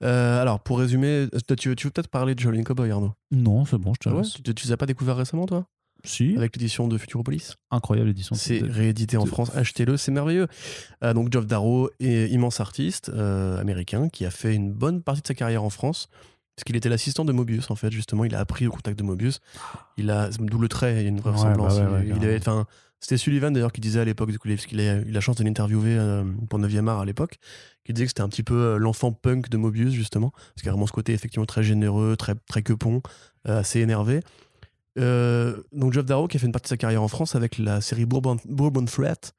Alors, 0.00 0.60
pour 0.60 0.78
résumer, 0.78 1.26
tu, 1.58 1.74
tu 1.74 1.86
veux 1.88 1.90
peut-être 1.92 2.06
parler 2.08 2.36
de 2.36 2.40
Jolene 2.40 2.62
Cowboy, 2.62 2.90
Arnaud? 2.92 3.12
Non, 3.32 3.64
c'est 3.64 3.78
bon, 3.78 3.92
je 3.94 4.08
te 4.08 4.14
Ah 4.14 4.16
ouais 4.16 4.22
tu, 4.22 4.54
tu 4.54 4.66
les 4.66 4.72
as 4.72 4.76
pas 4.76 4.86
découvert 4.86 5.16
récemment, 5.16 5.46
toi? 5.46 5.66
Si, 6.04 6.36
Avec 6.36 6.54
l'édition 6.56 6.86
de 6.88 6.96
Futuropolis 6.96 7.56
incroyable 7.70 8.08
édition. 8.10 8.34
C'est 8.36 8.60
de- 8.60 8.70
réédité 8.70 9.16
en 9.16 9.24
de- 9.24 9.28
France, 9.28 9.50
achetez-le, 9.54 9.96
c'est 9.96 10.12
merveilleux. 10.12 10.46
Euh, 11.02 11.12
donc 11.12 11.32
Geoff 11.32 11.46
Darrow 11.46 11.90
est 12.00 12.28
immense 12.30 12.60
artiste 12.60 13.08
euh, 13.10 13.58
américain 13.60 14.08
qui 14.08 14.24
a 14.24 14.30
fait 14.30 14.54
une 14.54 14.72
bonne 14.72 15.02
partie 15.02 15.22
de 15.22 15.26
sa 15.26 15.34
carrière 15.34 15.64
en 15.64 15.70
France. 15.70 16.08
Parce 16.54 16.64
qu'il 16.64 16.74
était 16.76 16.88
l'assistant 16.88 17.24
de 17.24 17.32
Mobius, 17.32 17.70
en 17.70 17.76
fait, 17.76 17.92
justement. 17.92 18.24
Il 18.24 18.34
a 18.34 18.40
appris 18.40 18.66
au 18.66 18.70
contact 18.72 18.98
de 18.98 19.04
Mobius. 19.04 19.38
Il 19.96 20.10
a, 20.10 20.28
d'où 20.30 20.58
le 20.58 20.68
trait, 20.68 20.94
il 20.96 21.02
y 21.02 21.04
a 21.04 21.08
une 21.08 21.20
vraie 21.20 21.30
Ouais, 21.30 21.36
ressemblance. 21.36 21.78
bah 21.78 21.88
ouais, 21.90 22.10
ouais, 22.12 22.34
il, 22.34 22.36
enfin, 22.38 22.66
c'était 22.98 23.16
Sullivan 23.16 23.52
d'ailleurs 23.52 23.70
qui 23.70 23.80
disait 23.80 24.00
à 24.00 24.04
l'époque, 24.04 24.32
du 24.32 24.40
coup, 24.40 24.48
parce 24.48 24.66
qu'il 24.66 24.80
a 24.80 24.96
eu 24.96 25.10
la 25.12 25.20
chance 25.20 25.36
de 25.36 25.44
l'interviewer 25.44 25.96
euh, 25.96 26.24
pour 26.50 26.58
9e 26.58 26.88
art 26.88 26.98
à 26.98 27.04
l'époque, 27.04 27.38
qui 27.84 27.92
disait 27.92 28.06
que 28.06 28.10
c'était 28.10 28.22
un 28.22 28.28
petit 28.28 28.42
peu 28.42 28.76
l'enfant 28.76 29.12
punk 29.12 29.50
de 29.50 29.56
Mobius, 29.56 29.92
justement. 29.92 30.30
Parce 30.30 30.54
qu'il 30.56 30.66
y 30.66 30.68
a 30.68 30.72
vraiment 30.72 30.88
ce 30.88 30.92
côté 30.92 31.12
effectivement 31.12 31.46
très 31.46 31.62
généreux, 31.62 32.16
très, 32.16 32.34
très 32.48 32.62
quepon, 32.62 33.02
assez 33.44 33.78
énervé. 33.78 34.20
Euh, 34.98 35.56
donc 35.72 35.92
Geoff 35.92 36.06
Darrow 36.06 36.26
qui 36.28 36.36
a 36.36 36.40
fait 36.40 36.46
une 36.46 36.52
partie 36.52 36.66
de 36.66 36.70
sa 36.70 36.76
carrière 36.76 37.02
en 37.02 37.08
France 37.08 37.34
avec 37.34 37.58
la 37.58 37.80
série 37.80 38.04
Bourbon, 38.06 38.36
Threat, 38.86 39.32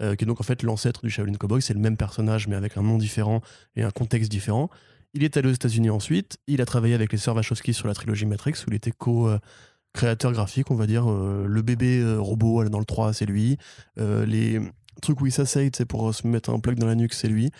euh, 0.00 0.14
qui 0.14 0.24
est 0.24 0.26
donc 0.26 0.40
en 0.40 0.44
fait 0.44 0.62
l'ancêtre 0.62 1.02
du 1.02 1.10
Shaolin 1.10 1.34
Cowboy. 1.34 1.60
C'est 1.62 1.74
le 1.74 1.80
même 1.80 1.96
personnage 1.96 2.48
mais 2.48 2.56
avec 2.56 2.76
un 2.76 2.82
nom 2.82 2.98
différent 2.98 3.40
et 3.76 3.82
un 3.82 3.90
contexte 3.90 4.30
différent. 4.30 4.70
Il 5.14 5.24
est 5.24 5.36
allé 5.36 5.48
aux 5.50 5.52
États-Unis 5.52 5.90
ensuite. 5.90 6.38
Il 6.46 6.62
a 6.62 6.66
travaillé 6.66 6.94
avec 6.94 7.12
les 7.12 7.18
sœurs 7.18 7.34
Wachowski 7.36 7.74
sur 7.74 7.86
la 7.88 7.94
trilogie 7.94 8.24
Matrix 8.26 8.54
où 8.66 8.70
il 8.70 8.74
était 8.74 8.92
co-créateur 8.92 10.32
graphique, 10.32 10.70
on 10.70 10.74
va 10.74 10.86
dire. 10.86 11.10
Euh, 11.10 11.44
le 11.46 11.62
bébé 11.62 12.02
robot 12.18 12.64
dans 12.68 12.78
le 12.78 12.84
3, 12.86 13.12
c'est 13.12 13.26
lui. 13.26 13.58
Les 13.98 14.60
trucs 15.02 15.20
où 15.20 15.26
il 15.26 15.32
s'asseye, 15.32 15.70
c'est 15.76 15.84
pour 15.84 16.14
se 16.14 16.26
mettre 16.26 16.50
un 16.50 16.60
plug 16.60 16.78
dans 16.78 16.86
la 16.86 16.94
nuque, 16.94 17.12
c'est 17.12 17.28
lui. 17.28 17.50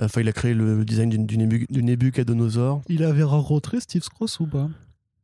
Enfin, 0.00 0.22
il 0.22 0.28
a 0.28 0.32
créé 0.32 0.54
le 0.54 0.84
design 0.84 1.08
d'une- 1.10 1.26
du, 1.26 1.36
nébu, 1.38 1.66
du 1.70 1.82
Nebuchadnezzar. 1.82 2.80
Il 2.88 3.04
avait 3.04 3.22
rencontré 3.22 3.78
Steve 3.80 4.02
Scross 4.02 4.40
ou 4.40 4.46
pas? 4.46 4.68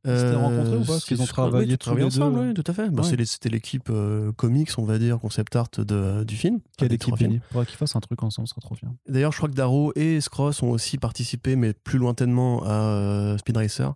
Ils 0.04 0.16
s'étaient 0.16 0.34
rencontrés 0.34 0.76
ou 0.76 0.80
pas 0.80 0.86
Parce 0.86 1.04
qu'ils 1.04 1.20
ont 1.20 1.24
Euh, 1.24 1.26
travaillé 1.26 1.72
oui, 1.72 1.78
tous 1.78 1.94
deux. 1.94 2.04
ensemble, 2.04 2.38
oui, 2.38 2.54
tout 2.54 2.64
à 2.66 2.72
fait. 2.72 2.88
Bah, 2.90 3.02
Ouais. 3.02 3.24
C'était 3.26 3.48
l'équipe 3.50 3.88
euh, 3.90 4.32
comics, 4.32 4.70
on 4.78 4.84
va 4.84 4.98
dire, 4.98 5.18
concept 5.18 5.54
art 5.56 5.68
de, 5.76 6.24
du 6.24 6.36
film. 6.36 6.60
Quelle 6.78 6.92
équipe. 6.92 7.18
Benny 7.18 7.40
Faudrait 7.52 7.66
qu'ils 7.66 7.76
fassent 7.76 7.96
un 7.96 8.00
truc 8.00 8.22
ensemble, 8.22 8.48
ce 8.48 8.52
serait 8.54 8.62
trop 8.62 8.76
bien. 8.80 8.94
D'ailleurs, 9.08 9.32
je 9.32 9.36
crois 9.36 9.48
que 9.50 9.54
Darrow 9.54 9.92
et 9.96 10.20
Scross 10.22 10.62
ont 10.62 10.70
aussi 10.70 10.96
participé, 10.96 11.54
mais 11.56 11.72
plus 11.74 11.98
lointainement, 11.98 12.62
à 12.64 12.70
euh, 12.70 13.38
Speed 13.38 13.56
Racer. 13.58 13.92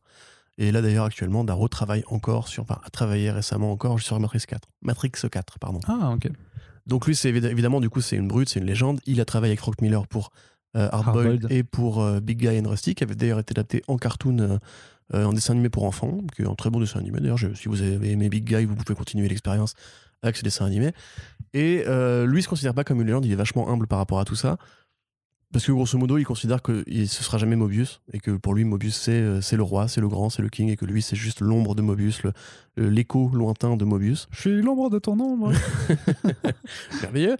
Et 0.58 0.70
là, 0.72 0.82
d'ailleurs, 0.82 1.06
actuellement, 1.06 1.42
Darrow 1.42 1.68
travaille 1.68 2.04
encore 2.06 2.48
sur, 2.48 2.62
enfin, 2.64 2.78
a 2.84 2.90
travaillé 2.90 3.30
récemment 3.30 3.72
encore 3.72 3.98
sur 4.00 4.20
Matrix 4.20 4.42
4. 4.46 4.68
Matrix 4.82 5.10
4, 5.30 5.58
pardon. 5.58 5.80
Ah, 5.88 6.12
ok. 6.14 6.30
Donc 6.86 7.06
lui, 7.06 7.16
c'est 7.16 7.32
évid- 7.32 7.46
évidemment, 7.50 7.80
du 7.80 7.88
coup, 7.88 8.02
c'est 8.02 8.16
une 8.16 8.28
brute, 8.28 8.50
c'est 8.50 8.60
une 8.60 8.66
légende. 8.66 9.00
Il 9.06 9.20
a 9.20 9.24
travaillé 9.24 9.52
avec 9.52 9.60
Frank 9.60 9.80
Miller 9.80 10.06
pour 10.06 10.30
euh, 10.76 10.88
Hardboiled 10.92 11.46
et 11.50 11.62
pour 11.64 12.02
euh, 12.02 12.20
Big 12.20 12.38
Guy 12.38 12.58
and 12.60 12.68
Rusty, 12.68 12.94
qui 12.94 13.02
avait 13.04 13.14
d'ailleurs 13.14 13.38
été 13.38 13.52
adapté 13.52 13.82
en 13.88 13.96
cartoon, 13.96 14.38
euh, 14.38 14.48
euh, 14.48 14.58
en 15.12 15.32
dessin 15.32 15.52
animé 15.52 15.68
pour 15.68 15.84
enfants, 15.84 16.18
qui 16.34 16.42
est 16.42 16.46
un 16.46 16.54
très 16.54 16.70
bon 16.70 16.80
dessin 16.80 16.98
animé. 16.98 17.20
D'ailleurs, 17.20 17.38
si 17.38 17.68
vous 17.68 17.82
avez 17.82 18.10
aimé 18.10 18.28
Big 18.28 18.44
Guy, 18.44 18.64
vous 18.64 18.74
pouvez 18.74 18.96
continuer 18.96 19.28
l'expérience 19.28 19.74
avec 20.22 20.36
ce 20.36 20.42
dessin 20.42 20.64
animé. 20.64 20.92
Et 21.52 21.84
euh, 21.86 22.26
lui, 22.26 22.42
se 22.42 22.48
considère 22.48 22.74
pas 22.74 22.84
comme 22.84 23.00
une 23.00 23.06
légende, 23.06 23.24
il 23.24 23.32
est 23.32 23.36
vachement 23.36 23.68
humble 23.68 23.86
par 23.86 23.98
rapport 23.98 24.18
à 24.18 24.24
tout 24.24 24.34
ça. 24.34 24.56
Parce 25.54 25.64
que 25.66 25.70
grosso 25.70 25.96
modo, 25.96 26.18
il 26.18 26.24
considère 26.24 26.62
que 26.62 26.82
il- 26.88 27.08
ce 27.08 27.22
sera 27.22 27.38
jamais 27.38 27.54
Mobius 27.54 28.00
et 28.12 28.18
que 28.18 28.32
pour 28.32 28.54
lui, 28.54 28.64
Mobius 28.64 28.96
c'est 28.96 29.12
euh, 29.12 29.40
c'est 29.40 29.56
le 29.56 29.62
roi, 29.62 29.86
c'est 29.86 30.00
le 30.00 30.08
grand, 30.08 30.28
c'est 30.28 30.42
le 30.42 30.48
king 30.48 30.68
et 30.68 30.76
que 30.76 30.84
lui 30.84 31.00
c'est 31.00 31.14
juste 31.14 31.40
l'ombre 31.40 31.76
de 31.76 31.82
Mobius, 31.82 32.22
l'écho 32.76 33.30
lointain 33.32 33.76
de 33.76 33.84
Mobius. 33.84 34.26
Je 34.32 34.40
suis 34.40 34.62
l'ombre 34.62 34.90
de 34.90 34.98
ton 34.98 35.12
ombre. 35.20 35.52
merveilleux. 37.02 37.36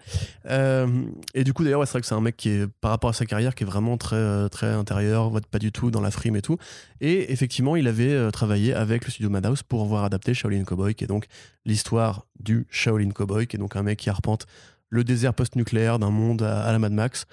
Euh, 0.46 0.86
et 1.34 1.44
du 1.44 1.52
coup, 1.52 1.64
d'ailleurs, 1.64 1.80
ouais, 1.80 1.86
c'est 1.86 1.92
vrai 1.92 2.00
que 2.02 2.06
c'est 2.06 2.14
un 2.14 2.20
mec 2.20 2.36
qui 2.36 2.50
est, 2.50 2.66
par 2.80 2.90
rapport 2.92 3.10
à 3.10 3.14
sa 3.14 3.26
carrière, 3.26 3.54
qui 3.54 3.64
est 3.64 3.66
vraiment 3.66 3.96
très, 3.96 4.16
euh, 4.16 4.48
très 4.48 4.68
intérieur, 4.68 5.32
pas 5.50 5.58
du 5.58 5.72
tout 5.72 5.90
dans 5.90 6.00
la 6.00 6.10
frime 6.10 6.36
et 6.36 6.42
tout. 6.42 6.56
Et 7.00 7.32
effectivement, 7.32 7.74
il 7.76 7.88
avait 7.88 8.30
travaillé 8.30 8.74
avec 8.74 9.04
le 9.04 9.10
studio 9.10 9.28
Madhouse 9.30 9.62
pour 9.64 9.82
avoir 9.82 10.04
adapté 10.04 10.34
Shaolin 10.34 10.64
Cowboy, 10.64 10.94
qui 10.94 11.04
est 11.04 11.08
donc 11.08 11.26
l'histoire 11.64 12.26
du 12.38 12.66
Shaolin 12.70 13.10
Cowboy, 13.10 13.46
qui 13.46 13.56
est 13.56 13.58
donc 13.58 13.76
un 13.76 13.82
mec 13.82 13.98
qui 13.98 14.10
arpente 14.10 14.46
le 14.88 15.02
désert 15.02 15.34
post-nucléaire 15.34 15.98
d'un 15.98 16.10
monde 16.10 16.42
à, 16.42 16.62
à 16.62 16.70
la 16.72 16.78
Mad 16.78 16.92
Max 16.92 17.26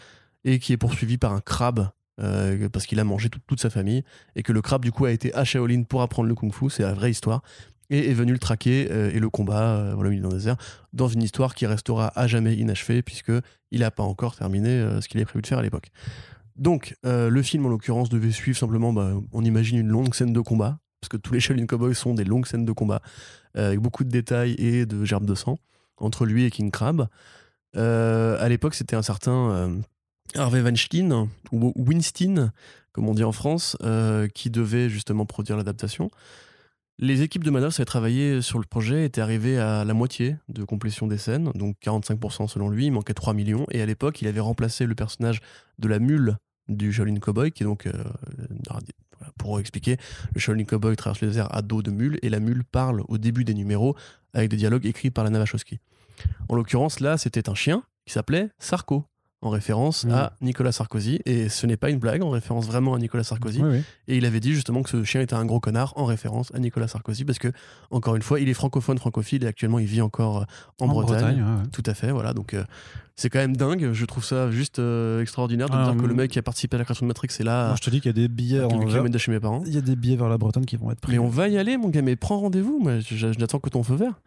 et 0.43 0.59
qui 0.59 0.73
est 0.73 0.77
poursuivi 0.77 1.18
par 1.18 1.34
un 1.34 1.41
crabe. 1.41 1.89
euh, 2.19 2.69
parce 2.69 2.85
qu'il 2.85 2.99
a 2.99 3.03
mangé 3.03 3.30
toute- 3.30 3.59
sa 3.61 3.69
famille 3.72 4.03
et 4.35 4.43
que 4.43 4.51
le 4.51 4.61
crabe 4.61 4.84
du 4.84 4.91
coup 4.91 5.05
a 5.05 5.11
été 5.11 5.34
à 5.34 5.43
Shaolin 5.43 5.84
pour 5.84 6.01
apprendre 6.03 6.27
le 6.30 6.35
kung 6.35 6.53
fu, 6.53 6.69
c'est 6.69 6.84
la 6.84 6.93
vraie 6.93 7.09
histoire 7.09 7.41
et 7.89 8.11
est 8.11 8.13
venu 8.13 8.34
le 8.34 8.38
traquer 8.38 8.89
euh, 8.91 9.09
et 9.11 9.18
le 9.19 9.30
combat 9.30 9.77
euh, 9.77 9.93
voilà, 9.95 10.09
au 10.09 10.11
milieu 10.11 10.22
d'un 10.23 10.35
désert 10.35 10.57
dans 10.93 11.07
une 11.07 11.23
histoire 11.23 11.55
qui 11.55 11.65
restera 11.65 12.11
à 12.15 12.27
jamais 12.27 12.53
inachevée 12.55 13.01
puisque 13.01 13.31
il 13.72 13.80
n'a 13.80 13.89
pas 13.89 14.03
encore 14.03 14.35
terminé 14.35 14.69
ce 15.01 15.07
qu'il 15.07 15.18
avait 15.19 15.26
prévu 15.26 15.41
de 15.41 15.47
faire 15.47 15.57
à 15.57 15.63
l'époque. 15.63 15.88
Donc 16.57 16.95
le 17.03 17.41
film 17.41 17.65
en 17.65 17.69
l'occurrence 17.69 18.09
devait 18.09 18.31
suivre 18.31 18.57
simplement, 18.57 18.93
bah, 18.93 19.13
on 19.31 19.43
imagine 19.43 19.80
une 19.80 19.88
longue 19.88 20.13
scène 20.13 20.34
de 20.34 20.41
combat 20.41 20.77
parce 20.99 21.09
que 21.09 21.18
tous 21.18 21.34
les 21.34 21.39
Shaolin 21.39 21.65
Cowboys 21.65 21.95
sont 21.95 22.13
des 22.13 22.26
longues 22.26 22.45
scènes 22.45 22.65
de 22.65 22.72
combat 22.73 23.01
avec 23.55 23.80
beaucoup 23.80 24.03
de 24.03 24.09
détails 24.09 24.53
et 24.59 24.85
de 24.85 25.05
gerbes 25.05 25.26
de 25.26 25.34
sang 25.34 25.57
entre 25.97 26.26
lui 26.26 26.43
et 26.43 26.51
King 26.51 26.69
Crab. 26.69 27.07
À 27.73 28.49
l'époque, 28.49 28.76
c'était 28.76 28.97
un 28.97 29.01
certain 29.01 29.80
Harvey 30.35 30.61
Weinstein 30.61 31.29
ou 31.51 31.73
Winston, 31.75 32.51
comme 32.93 33.09
on 33.09 33.13
dit 33.13 33.23
en 33.23 33.31
France, 33.31 33.77
euh, 33.83 34.27
qui 34.27 34.49
devait 34.49 34.89
justement 34.89 35.25
produire 35.25 35.57
l'adaptation. 35.57 36.09
Les 36.99 37.23
équipes 37.23 37.43
de 37.43 37.49
Madhouse 37.49 37.79
avaient 37.79 37.85
travaillé 37.85 38.41
sur 38.41 38.59
le 38.59 38.65
projet, 38.65 39.05
étaient 39.05 39.21
arrivées 39.21 39.57
à 39.57 39.83
la 39.83 39.93
moitié 39.93 40.35
de 40.49 40.63
complétion 40.63 41.07
des 41.07 41.17
scènes, 41.17 41.51
donc 41.55 41.75
45% 41.83 42.47
selon 42.47 42.69
lui, 42.69 42.85
il 42.85 42.91
manquait 42.91 43.13
3 43.13 43.33
millions, 43.33 43.65
et 43.71 43.81
à 43.81 43.85
l'époque, 43.85 44.21
il 44.21 44.27
avait 44.27 44.39
remplacé 44.39 44.85
le 44.85 44.93
personnage 44.93 45.39
de 45.79 45.87
la 45.87 45.99
mule 45.99 46.37
du 46.67 46.93
Shaolin 46.93 47.15
Cowboy, 47.15 47.51
qui 47.51 47.63
est 47.63 47.65
donc, 47.65 47.87
euh, 47.87 47.91
voilà, 48.67 49.33
pour 49.37 49.59
expliquer, 49.59 49.97
le 50.35 50.39
Shaolin 50.39 50.63
Cowboy 50.63 50.95
traverse 50.95 51.21
le 51.21 51.29
désert 51.29 51.53
à 51.55 51.63
dos 51.63 51.81
de 51.81 51.89
mule, 51.89 52.19
et 52.21 52.29
la 52.29 52.39
mule 52.39 52.63
parle 52.63 53.01
au 53.07 53.17
début 53.17 53.45
des 53.45 53.55
numéros 53.55 53.95
avec 54.33 54.49
des 54.49 54.57
dialogues 54.57 54.85
écrits 54.85 55.09
par 55.09 55.23
la 55.23 55.31
Navachowski. 55.31 55.79
En 56.49 56.55
l'occurrence, 56.55 56.99
là, 56.99 57.17
c'était 57.17 57.49
un 57.49 57.55
chien 57.55 57.83
qui 58.05 58.13
s'appelait 58.13 58.49
Sarko, 58.59 59.05
en 59.41 59.49
référence 59.49 60.05
Mhm. 60.05 60.11
à 60.11 60.34
Nicolas 60.41 60.72
Sarkozy, 60.72 61.19
et 61.26 61.49
ce 61.49 61.65
n'est 61.65 61.77
pas 61.77 61.89
une 61.89 61.99
blague, 61.99 62.22
en 62.22 62.30
référence 62.30 62.68
vraiment 62.68 62.93
à 62.93 62.99
Nicolas 62.99 63.23
Sarkozy. 63.23 63.61
Oui, 63.63 63.69
oui. 63.77 63.84
Et 64.07 64.18
il 64.18 64.26
avait 64.26 64.39
dit 64.39 64.53
justement 64.53 64.84
que 64.84 64.89
ce 64.89 65.03
chien 65.03 65.22
était 65.22 65.34
un 65.34 65.45
gros 65.45 65.59
connard 65.59 65.93
en 65.95 66.05
référence 66.05 66.51
à 66.53 66.59
Nicolas 66.59 66.88
Sarkozy 66.88 67.26
parce 67.26 67.39
que, 67.39 67.51
encore 67.89 68.15
une 68.15 68.22
fois, 68.22 68.39
il 68.39 68.49
est 68.49 68.53
francophone, 68.53 68.97
francophile 68.97 69.43
et 69.43 69.47
actuellement 69.47 69.80
il 69.80 69.88
vit 69.88 70.01
encore 70.01 70.41
euh, 70.41 70.45
en, 70.80 70.88
Bretagne. 70.88 71.38
ouais, 71.41 71.41
ouais. 71.41 71.68
Tout 71.72 71.84
à 71.85 71.93
fait, 71.93 72.11
voilà. 72.11 72.34
Donc 72.34 72.53
euh, 72.53 72.63
c'est 73.15 73.30
quand 73.30 73.39
même 73.39 73.55
dingue. 73.57 73.91
Je 73.93 74.05
trouve 74.05 74.23
ça 74.23 74.51
juste 74.51 74.80
euh, 74.80 75.22
extraordinaire 75.22 75.69
de 75.69 75.76
Ah, 75.76 75.91
dire 75.91 76.01
que 76.01 76.05
le 76.07 76.13
mec 76.13 76.31
qui 76.31 76.39
a 76.39 76.43
participé 76.43 76.76
à 76.76 76.80
la 76.80 76.85
création 76.85 77.05
de 77.05 77.07
Matrix 77.07 77.30
est 77.39 77.43
là, 77.43 77.68
Moi, 77.68 77.76
je 77.77 77.81
te 77.84 77.89
dis 77.89 77.99
qu'il 77.99 78.09
y 78.09 78.13
a 78.13 78.13
des 78.13 78.27
billets 78.27 78.61
en 78.63 78.69
de 78.77 79.18
chez 79.18 79.31
mes 79.31 79.39
parents. 79.39 79.63
Il 79.65 79.73
y 79.73 79.77
a 79.77 79.81
des 79.81 79.95
billets 79.95 80.15
vers 80.18 80.30
la 80.30 80.38
Bretagne 80.38 80.65
qui 80.65 80.76
vont 80.76 80.91
être 80.91 81.01
pris. 81.01 81.13
Mais 81.13 81.19
on 81.19 81.27
va 81.27 81.47
y 81.47 81.57
aller, 81.57 81.77
mon 81.77 81.89
gars, 81.89 82.01
mais 82.01 82.15
prends 82.15 82.39
rendez-vous. 82.39 82.80
Moi, 82.80 82.99
j'attends 82.99 83.59
que 83.59 83.69
ton 83.69 83.84
feu 83.84 83.95
vert. 83.95 84.22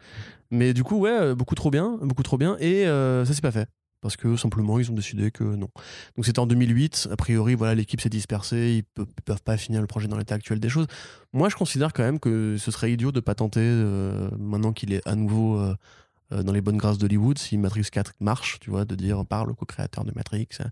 Mais 0.51 0.75
du 0.75 0.85
coup, 0.85 0.97
ouais, 0.99 1.35
beaucoup 1.35 1.55
trop 1.55 1.71
bien, 1.71 1.99
beaucoup 2.03 2.23
trop 2.23 2.39
bien. 2.39 2.57
Et 2.61 2.87
euh, 2.87 3.25
ça 3.25 3.33
s'est 3.33 3.41
pas 3.41 3.51
fait. 3.53 3.69
Parce 4.05 4.19
que 4.19 4.37
simplement, 4.37 4.79
ils 4.79 4.91
ont 4.91 4.95
décidé 4.95 5.31
que 5.31 5.45
non. 5.45 5.71
Donc 6.15 6.27
c'était 6.27 6.39
en 6.39 6.47
2008. 6.47 7.09
A 7.11 7.17
priori, 7.17 7.55
voilà, 7.55 7.75
l'équipe 7.75 8.03
s'est 8.03 8.11
dispersée. 8.11 8.85
Ils, 8.99 9.03
ils 9.03 9.23
peuvent 9.25 9.43
pas 9.43 9.57
finir 9.57 9.81
le 9.81 9.87
projet 9.87 10.09
dans 10.09 10.19
l'état 10.19 10.35
actuel 10.35 10.61
des 10.61 10.69
choses. 10.69 10.87
Moi, 11.33 11.49
je 11.49 11.57
considère 11.57 11.95
quand 11.95 12.03
même 12.03 12.21
que 12.21 12.59
ce 12.59 12.71
serait 12.71 12.93
idiot 12.93 13.13
de 13.13 13.21
pas 13.21 13.35
tenter, 13.35 13.63
euh, 13.63 14.29
maintenant 14.39 14.75
qu'il 14.75 14.93
est 14.93 15.01
à 15.09 15.15
nouveau 15.15 15.59
euh, 15.59 15.75
euh, 16.33 16.43
dans 16.43 16.53
les 16.53 16.61
bonnes 16.61 16.77
grâces 16.77 16.99
d'Hollywood, 16.99 17.39
si 17.39 17.57
Matrix 17.57 17.87
4 17.91 18.13
marche, 18.21 18.59
tu 18.61 18.69
vois, 18.69 18.85
de 18.85 18.95
dire 18.95 19.25
par 19.25 19.47
le 19.47 19.55
co-créateur 19.55 20.05
de 20.05 20.13
Matrix, 20.15 20.49
euh, 20.61 20.65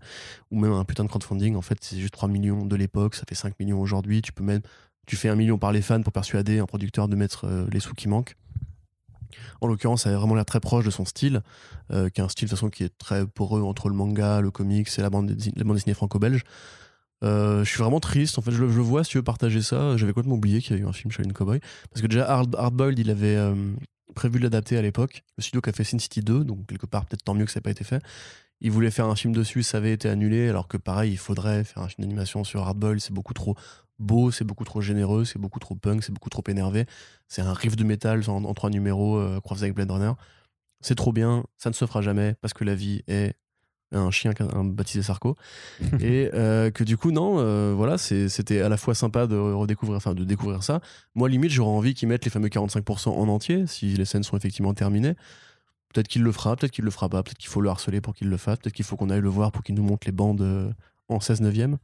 ou 0.51 0.59
même 0.59 0.73
un 0.73 0.85
putain 0.85 1.03
de 1.03 1.09
crowdfunding. 1.09 1.55
En 1.55 1.63
fait, 1.63 1.79
c'est 1.81 1.97
juste 1.97 2.13
3 2.13 2.29
millions 2.29 2.67
de 2.67 2.75
l'époque, 2.75 3.15
ça 3.15 3.23
fait 3.27 3.33
5 3.33 3.59
millions 3.59 3.81
aujourd'hui. 3.81 4.21
Tu 4.21 4.31
peux 4.31 4.43
même 4.43 4.61
tu 5.07 5.15
fais 5.15 5.29
un 5.29 5.35
million 5.35 5.57
par 5.57 5.71
les 5.71 5.81
fans 5.81 6.03
pour 6.03 6.13
persuader 6.13 6.59
un 6.59 6.67
producteur 6.67 7.07
de 7.07 7.15
mettre 7.15 7.65
les 7.71 7.79
sous 7.81 7.95
qui 7.95 8.07
manquent. 8.07 8.37
En 9.61 9.67
l'occurrence, 9.67 10.03
ça 10.03 10.09
a 10.09 10.15
vraiment 10.15 10.35
l'air 10.35 10.45
très 10.45 10.59
proche 10.59 10.85
de 10.85 10.91
son 10.91 11.05
style, 11.05 11.41
euh, 11.91 12.09
qui 12.09 12.21
est 12.21 12.23
un 12.23 12.29
style 12.29 12.47
de 12.47 12.51
façon 12.55 12.69
qui 12.69 12.83
est 12.83 12.97
très 12.97 13.25
poreux 13.25 13.61
entre 13.61 13.89
le 13.89 13.95
manga, 13.95 14.41
le 14.41 14.51
comics 14.51 14.89
et 14.97 15.01
la 15.01 15.09
bande, 15.09 15.31
dessinée 15.31 15.93
franco-belge. 15.93 16.43
Euh, 17.23 17.63
je 17.63 17.69
suis 17.69 17.79
vraiment 17.79 17.99
triste. 17.99 18.37
En 18.37 18.41
fait, 18.41 18.51
je 18.51 18.63
le, 18.63 18.67
vois, 18.67 19.03
si 19.03 19.11
tu 19.11 19.17
veux 19.17 19.23
partager 19.23 19.61
ça. 19.61 19.95
J'avais 19.97 20.11
complètement 20.13 20.35
oublié 20.35 20.61
qu'il 20.61 20.75
y 20.75 20.79
a 20.79 20.83
eu 20.83 20.87
un 20.87 20.93
film 20.93 21.11
Shaolin 21.11 21.31
Cowboy. 21.31 21.59
Parce 21.89 22.01
que 22.01 22.07
déjà, 22.07 22.29
Hard, 22.29 22.55
il 22.97 23.09
avait 23.09 23.35
euh, 23.35 23.55
prévu 24.13 24.39
de 24.39 24.43
l'adapter 24.43 24.77
à 24.77 24.81
l'époque. 24.81 25.23
Le 25.37 25.43
studio 25.43 25.61
qui 25.61 25.69
a 25.69 25.73
fait 25.73 25.83
Sin 25.83 25.99
City 25.99 26.21
2, 26.21 26.43
donc 26.43 26.65
quelque 26.67 26.85
part, 26.85 27.05
peut-être 27.05 27.23
tant 27.23 27.33
mieux 27.33 27.45
que 27.45 27.51
ça 27.51 27.59
n'ait 27.59 27.63
pas 27.63 27.71
été 27.71 27.83
fait. 27.83 28.01
Il 28.61 28.71
voulait 28.71 28.91
faire 28.91 29.07
un 29.07 29.15
film 29.15 29.33
dessus, 29.33 29.63
ça 29.63 29.77
avait 29.77 29.91
été 29.91 30.07
annulé, 30.07 30.47
alors 30.47 30.67
que 30.67 30.77
pareil, 30.77 31.11
il 31.11 31.17
faudrait 31.17 31.63
faire 31.63 31.83
un 31.83 31.89
film 31.89 32.07
d'animation 32.07 32.43
sur 32.43 32.61
Hardboiled. 32.61 33.01
C'est 33.01 33.13
beaucoup 33.13 33.33
trop 33.33 33.55
beau, 34.03 34.31
c'est 34.31 34.43
beaucoup 34.43 34.65
trop 34.65 34.81
généreux, 34.81 35.25
c'est 35.25 35.39
beaucoup 35.39 35.59
trop 35.59 35.75
punk, 35.75 36.03
c'est 36.03 36.11
beaucoup 36.11 36.29
trop 36.29 36.43
énervé. 36.47 36.85
C'est 37.27 37.41
un 37.41 37.53
riff 37.53 37.75
de 37.75 37.83
métal 37.83 38.21
en, 38.27 38.43
en 38.43 38.53
trois 38.53 38.69
numéros 38.69 39.17
euh, 39.17 39.39
croisé 39.39 39.65
avec 39.65 39.75
Blade 39.75 39.91
Runner. 39.91 40.13
c'est 40.81 40.95
trop 40.95 41.13
bien, 41.13 41.45
ça 41.57 41.69
ne 41.69 41.75
se 41.75 41.85
fera 41.85 42.01
jamais 42.01 42.35
parce 42.41 42.53
que 42.53 42.63
la 42.63 42.75
vie 42.75 43.03
est 43.07 43.35
un 43.93 44.11
chien 44.11 44.33
un 44.53 44.63
baptisé 44.63 45.03
Sarko 45.03 45.35
et 45.99 46.29
euh, 46.33 46.71
que 46.71 46.83
du 46.83 46.97
coup 46.97 47.11
non 47.11 47.35
euh, 47.37 47.73
voilà 47.75 47.97
c'était 47.97 48.61
à 48.61 48.69
la 48.69 48.77
fois 48.77 48.95
sympa 48.95 49.27
de 49.27 49.35
redécouvrir 49.35 49.97
enfin 49.97 50.13
de 50.13 50.23
découvrir 50.23 50.63
ça 50.63 50.81
moi 51.15 51.29
limite 51.29 51.51
j'aurais 51.51 51.71
envie 51.71 51.93
qu'ils 51.93 52.07
mettent 52.07 52.25
les 52.25 52.31
fameux 52.31 52.47
45% 52.47 53.09
en 53.09 53.27
entier 53.27 53.67
si 53.67 53.93
les 53.93 54.05
scènes 54.05 54.23
sont 54.23 54.37
effectivement 54.37 54.73
terminées 54.73 55.15
peut-être 55.93 56.07
qu'il 56.07 56.23
le 56.23 56.31
fera 56.31 56.55
peut-être 56.55 56.71
qu'il 56.71 56.85
le 56.85 56.91
fera 56.91 57.09
pas 57.09 57.23
peut-être 57.23 57.37
qu'il 57.37 57.49
faut 57.49 57.61
le 57.61 57.69
harceler 57.69 58.01
pour 58.01 58.13
qu'il 58.13 58.29
le 58.29 58.37
fasse 58.37 58.57
peut-être 58.59 58.73
qu'il 58.73 58.85
faut 58.85 58.95
qu'on 58.95 59.09
aille 59.09 59.21
le 59.21 59.29
voir 59.29 59.51
pour 59.51 59.63
qu'il 59.63 59.75
nous 59.75 59.83
montre 59.83 60.07
les 60.07 60.13
bandes 60.13 60.41
euh, 60.41 60.71
en 61.09 61.19
16 61.19 61.41
neuvième 61.41 61.77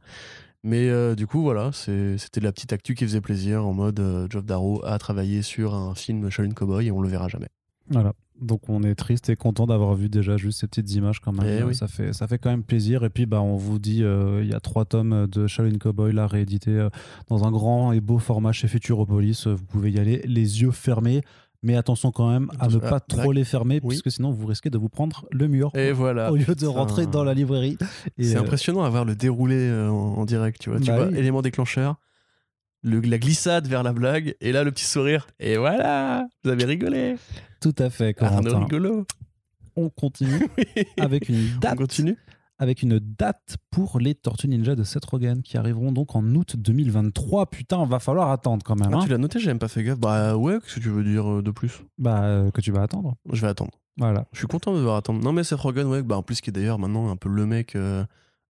mais 0.62 0.88
euh, 0.88 1.14
du 1.14 1.26
coup 1.26 1.42
voilà 1.42 1.70
c'était 1.72 2.40
la 2.40 2.52
petite 2.52 2.72
actu 2.72 2.94
qui 2.94 3.04
faisait 3.04 3.20
plaisir 3.20 3.66
en 3.66 3.72
mode 3.72 4.00
euh, 4.00 4.26
Geoff 4.28 4.44
Darrow 4.44 4.84
a 4.84 4.98
travaillé 4.98 5.42
sur 5.42 5.74
un 5.74 5.94
film 5.94 6.30
Shaolin 6.30 6.52
Cowboy 6.52 6.86
et 6.86 6.90
on 6.90 7.00
le 7.00 7.08
verra 7.08 7.28
jamais 7.28 7.48
Voilà. 7.88 8.12
Donc 8.40 8.68
on 8.68 8.82
est 8.82 8.94
triste 8.94 9.28
et 9.28 9.36
content 9.36 9.66
d'avoir 9.66 9.94
vu 9.94 10.08
déjà 10.08 10.36
juste 10.36 10.60
ces 10.60 10.66
petites 10.66 10.94
images 10.94 11.20
quand 11.20 11.32
même. 11.32 11.60
Eh 11.60 11.62
oui. 11.62 11.74
Ça 11.74 11.88
fait 11.88 12.12
ça 12.12 12.26
fait 12.26 12.38
quand 12.38 12.50
même 12.50 12.62
plaisir. 12.62 13.04
Et 13.04 13.10
puis 13.10 13.26
bah 13.26 13.42
on 13.42 13.56
vous 13.56 13.78
dit 13.78 14.02
euh, 14.02 14.42
il 14.42 14.48
y 14.48 14.54
a 14.54 14.60
trois 14.60 14.86
tomes 14.86 15.26
de 15.26 15.46
Shaolin 15.46 15.76
Cowboy 15.78 16.12
là 16.12 16.26
réédités 16.26 16.70
euh, 16.70 16.88
dans 17.28 17.44
un 17.44 17.50
grand 17.50 17.92
et 17.92 18.00
beau 18.00 18.18
format 18.18 18.52
chez 18.52 18.68
Futuropolis. 18.68 19.46
Vous 19.46 19.64
pouvez 19.66 19.90
y 19.90 19.98
aller 19.98 20.22
les 20.24 20.62
yeux 20.62 20.70
fermés. 20.70 21.20
Mais 21.62 21.76
attention 21.76 22.10
quand 22.10 22.30
même 22.30 22.50
à 22.58 22.68
ne 22.68 22.78
pas 22.78 23.00
trop 23.00 23.32
les 23.32 23.44
fermer, 23.44 23.80
Oui. 23.82 23.88
puisque 23.90 24.10
sinon 24.10 24.30
vous 24.30 24.46
risquez 24.46 24.70
de 24.70 24.78
vous 24.78 24.88
prendre 24.88 25.26
le 25.30 25.46
mur 25.46 25.70
et 25.74 25.92
voilà 25.92 26.32
au 26.32 26.36
lieu 26.36 26.54
de 26.54 26.66
rentrer 26.66 27.06
dans 27.06 27.22
la 27.22 27.34
librairie. 27.34 27.76
C'est 28.18 28.36
euh, 28.36 28.40
impressionnant 28.40 28.82
à 28.82 28.88
voir 28.88 29.04
le 29.04 29.14
déroulé 29.14 29.56
euh, 29.56 29.90
en, 29.90 30.14
en 30.18 30.24
direct, 30.24 30.58
tu 30.60 30.70
vois. 30.70 30.78
Tu 30.80 30.86
Bah 30.86 30.96
vois, 30.96 31.06
oui. 31.08 31.18
élément 31.18 31.42
déclencheur, 31.42 31.96
le- 32.82 33.00
la 33.00 33.18
glissade 33.18 33.66
vers 33.68 33.82
la 33.82 33.92
blague, 33.92 34.36
et 34.40 34.52
là 34.52 34.64
le 34.64 34.72
petit 34.72 34.86
sourire. 34.86 35.26
Et 35.38 35.58
voilà, 35.58 36.26
vous 36.44 36.50
avez 36.50 36.64
rigolé. 36.64 37.16
Tout 37.60 37.74
à 37.78 37.90
fait, 37.90 38.14
Arnaud 38.22 38.42
Corentin. 38.48 38.64
rigolo. 38.64 39.06
On 39.76 39.90
continue 39.90 40.48
avec 40.98 41.28
une 41.28 41.36
On 41.56 41.58
date 41.60 41.76
continue 41.76 42.16
avec 42.60 42.82
une 42.82 42.98
date 42.98 43.56
pour 43.70 43.98
les 43.98 44.14
Tortues 44.14 44.46
Ninja 44.46 44.76
de 44.76 44.84
Seth 44.84 45.06
Rogen 45.06 45.40
qui 45.42 45.56
arriveront 45.56 45.92
donc 45.92 46.14
en 46.14 46.22
août 46.34 46.56
2023. 46.56 47.46
Putain, 47.46 47.86
va 47.86 47.98
falloir 47.98 48.30
attendre 48.30 48.62
quand 48.64 48.78
même. 48.78 48.90
Ah, 48.92 48.98
hein. 48.98 49.00
Tu 49.02 49.08
l'as 49.08 49.16
noté, 49.16 49.40
j'ai 49.40 49.48
même 49.48 49.58
pas 49.58 49.68
fait 49.68 49.82
gaffe. 49.82 49.98
Bah 49.98 50.36
ouais, 50.36 50.58
qu'est-ce 50.60 50.74
que 50.76 50.80
tu 50.80 50.90
veux 50.90 51.02
dire 51.02 51.38
euh, 51.38 51.42
de 51.42 51.50
plus? 51.50 51.80
Bah, 51.96 52.22
euh, 52.22 52.50
que 52.50 52.60
tu 52.60 52.70
vas 52.70 52.82
attendre. 52.82 53.16
Je 53.32 53.40
vais 53.40 53.48
attendre. 53.48 53.72
Voilà. 53.96 54.26
Je 54.32 54.38
suis 54.38 54.46
content 54.46 54.74
de 54.74 54.78
devoir 54.78 54.96
attendre. 54.96 55.24
Non 55.24 55.32
mais 55.32 55.42
Seth 55.42 55.58
Rogen, 55.58 55.86
ouais, 55.86 56.02
bah 56.02 56.18
en 56.18 56.22
plus 56.22 56.42
qui 56.42 56.50
est 56.50 56.52
d'ailleurs 56.52 56.78
maintenant 56.78 57.10
un 57.10 57.16
peu 57.16 57.30
le 57.30 57.46
mec 57.46 57.76
euh, 57.76 58.04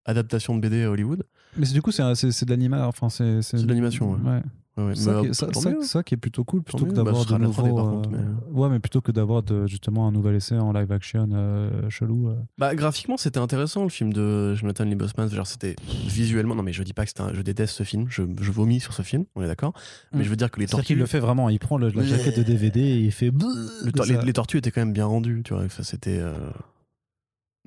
adaptation 0.06 0.56
de 0.56 0.60
BD 0.60 0.82
à 0.82 0.90
Hollywood. 0.90 1.22
Mais 1.56 1.66
du 1.66 1.80
coup, 1.80 1.92
c'est 1.92 2.02
de 2.02 2.50
l'animation. 2.50 2.88
Enfin, 2.88 3.08
c'est 3.10 3.42
C'est 3.42 3.62
de 3.62 3.68
l'animation, 3.68 4.12
ouais. 4.12 4.30
ouais. 4.30 4.42
Ouais, 4.82 4.88
ouais. 4.88 4.94
Ça, 4.94 5.20
qui 5.20 5.26
euh, 5.26 5.30
est, 5.30 5.34
ça, 5.34 5.46
tant 5.48 5.60
ça- 5.60 5.70
mieux. 5.70 5.82
ça 5.82 6.02
qui 6.02 6.14
est 6.14 6.16
plutôt 6.16 6.44
cool, 6.44 6.62
plutôt 6.62 6.84
que 6.86 6.90
Bah, 6.90 6.96
d'avoir 7.04 7.22
sera 7.24 7.38
de 7.38 7.42
la 7.44 7.48
3D 7.50 7.62
nouveaux. 7.68 7.76
par 7.76 7.90
contre, 7.90 8.10
euh, 8.14 8.52
Ouais, 8.52 8.68
mais 8.68 8.78
plutôt 8.80 9.00
que 9.00 9.12
d'avoir 9.12 9.42
justement 9.66 10.06
un 10.08 10.12
nouvel 10.12 10.34
essai 10.36 10.56
en 10.58 10.72
live 10.72 10.90
action 10.92 11.28
euh, 11.32 11.88
chelou. 11.88 12.28
euh. 12.28 12.34
Bah 12.58 12.74
graphiquement 12.74 13.16
c'était 13.16 13.38
intéressant 13.38 13.82
le 13.84 13.88
film 13.90 14.12
de 14.12 14.54
Jonathan 14.54 14.84
Liebesman 14.84 15.28
genre 15.30 15.46
c'était 15.46 15.76
visuellement 16.06 16.54
non 16.54 16.62
mais 16.62 16.72
je 16.72 16.82
dis 16.82 16.92
pas 16.92 17.06
que 17.06 17.22
un- 17.22 17.32
je 17.34 17.42
déteste 17.42 17.74
ce 17.74 17.82
film 17.84 18.06
je, 18.08 18.22
je 18.40 18.50
vomis 18.52 18.80
sur 18.80 18.92
ce 18.92 19.02
film 19.02 19.24
on 19.36 19.42
est 19.42 19.46
d'accord 19.46 19.72
mais 20.12 20.20
Mm. 20.20 20.22
je 20.24 20.30
veux 20.30 20.36
dire 20.36 20.50
que 20.50 20.60
les 20.60 20.66
C'est-à-dire 20.66 20.84
qu'il 20.84 20.96
tortues 20.96 21.00
le 21.00 21.06
fait 21.06 21.20
vraiment. 21.20 21.48
Il 21.48 21.58
prend 21.58 21.78
le- 21.78 21.88
la 21.90 22.02
jaquette 22.02 22.36
de 22.38 22.42
DVD 22.42 22.80
et 22.80 22.98
il 23.00 23.12
fait. 23.12 23.30
le 23.30 23.92
les, 24.18 24.24
les 24.26 24.32
tortues 24.32 24.58
étaient 24.58 24.70
quand 24.70 24.80
même 24.80 24.92
bien 24.92 25.06
rendues 25.06 25.42
tu 25.44 25.54
vois 25.54 25.62
enfin, 25.64 25.82
c'était 25.82 26.18
euh, 26.18 26.32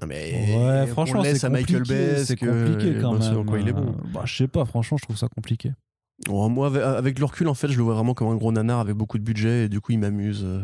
non 0.02 0.08
mais 0.08 0.56
Ouais, 0.58 0.88
franchement, 0.88 1.22
laisse 1.22 1.40
c'est 1.40 1.46
à 1.48 1.50
Michael 1.50 1.80
compliqué. 1.84 1.94
Bay 2.16 2.26
C'est 2.26 2.36
compliqué 2.36 2.98
quand 3.00 3.14
même. 3.20 3.46
quoi 3.46 3.60
il 3.60 3.68
est 3.68 3.74
bon 3.74 3.90
Euh, 3.90 4.08
Bah, 4.14 4.22
je 4.26 4.36
sais 4.36 4.48
pas. 4.48 4.66
Franchement, 4.66 4.98
je 4.98 5.04
trouve 5.04 5.18
ça 5.18 5.28
compliqué. 5.28 5.72
Bon, 6.28 6.48
moi 6.50 6.68
avec, 6.68 6.82
avec 6.84 7.20
le 7.20 7.26
recul 7.26 7.48
en 7.48 7.54
fait 7.54 7.68
je 7.70 7.78
le 7.78 7.84
vois 7.84 7.96
vraiment 7.96 8.14
comme 8.14 8.28
un 8.28 8.36
gros 8.36 8.52
nanar 8.52 8.80
avec 8.80 8.96
beaucoup 8.96 9.18
de 9.18 9.24
budget 9.24 9.66
et 9.66 9.70
du 9.70 9.82
coup 9.82 9.94
il 9.94 10.00
m'amuse 10.00 10.44
euh, 10.44 10.62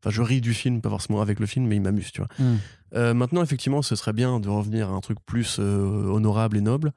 enfin 0.00 0.10
je 0.10 0.20
ris 0.20 0.40
du 0.40 0.52
film 0.52 0.80
pas 0.80 0.90
forcément 0.90 1.20
avec 1.20 1.38
le 1.38 1.46
film 1.46 1.66
mais 1.66 1.76
il 1.76 1.82
m'amuse 1.82 2.10
tu 2.10 2.20
vois 2.20 2.28
Hmm. 2.38 2.56
Euh, 2.94 3.14
maintenant, 3.14 3.42
effectivement, 3.42 3.82
ce 3.82 3.96
serait 3.96 4.12
bien 4.12 4.40
de 4.40 4.48
revenir 4.48 4.88
à 4.88 4.92
un 4.92 5.00
truc 5.00 5.18
plus 5.24 5.58
euh, 5.58 6.06
honorable 6.06 6.56
et 6.56 6.60
noble. 6.60 6.92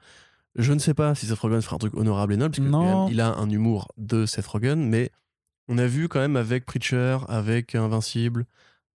Je 0.56 0.74
ne 0.74 0.80
sais 0.80 0.94
pas 0.94 1.16
si 1.16 1.26
Seth 1.26 1.40
Rogen 1.40 1.62
fera 1.62 1.76
un 1.76 1.80
truc 1.80 1.96
honorable 1.96 2.34
et 2.34 2.38
noble, 2.38 2.56
parce 2.56 2.66
que 2.66 2.72
même, 2.72 3.08
il 3.10 3.22
a 3.22 3.36
un 3.36 3.50
humour 3.50 3.88
de 3.98 4.26
Seth 4.26 4.48
Rogen, 4.48 4.88
mais 4.90 5.12
on 5.68 5.78
a 5.78 5.88
vu 5.88 6.08
quand 6.08 6.20
même 6.20 6.36
avec 6.36 6.66
Preacher, 6.66 7.18
avec 7.30 7.76
Invincible, 7.76 8.46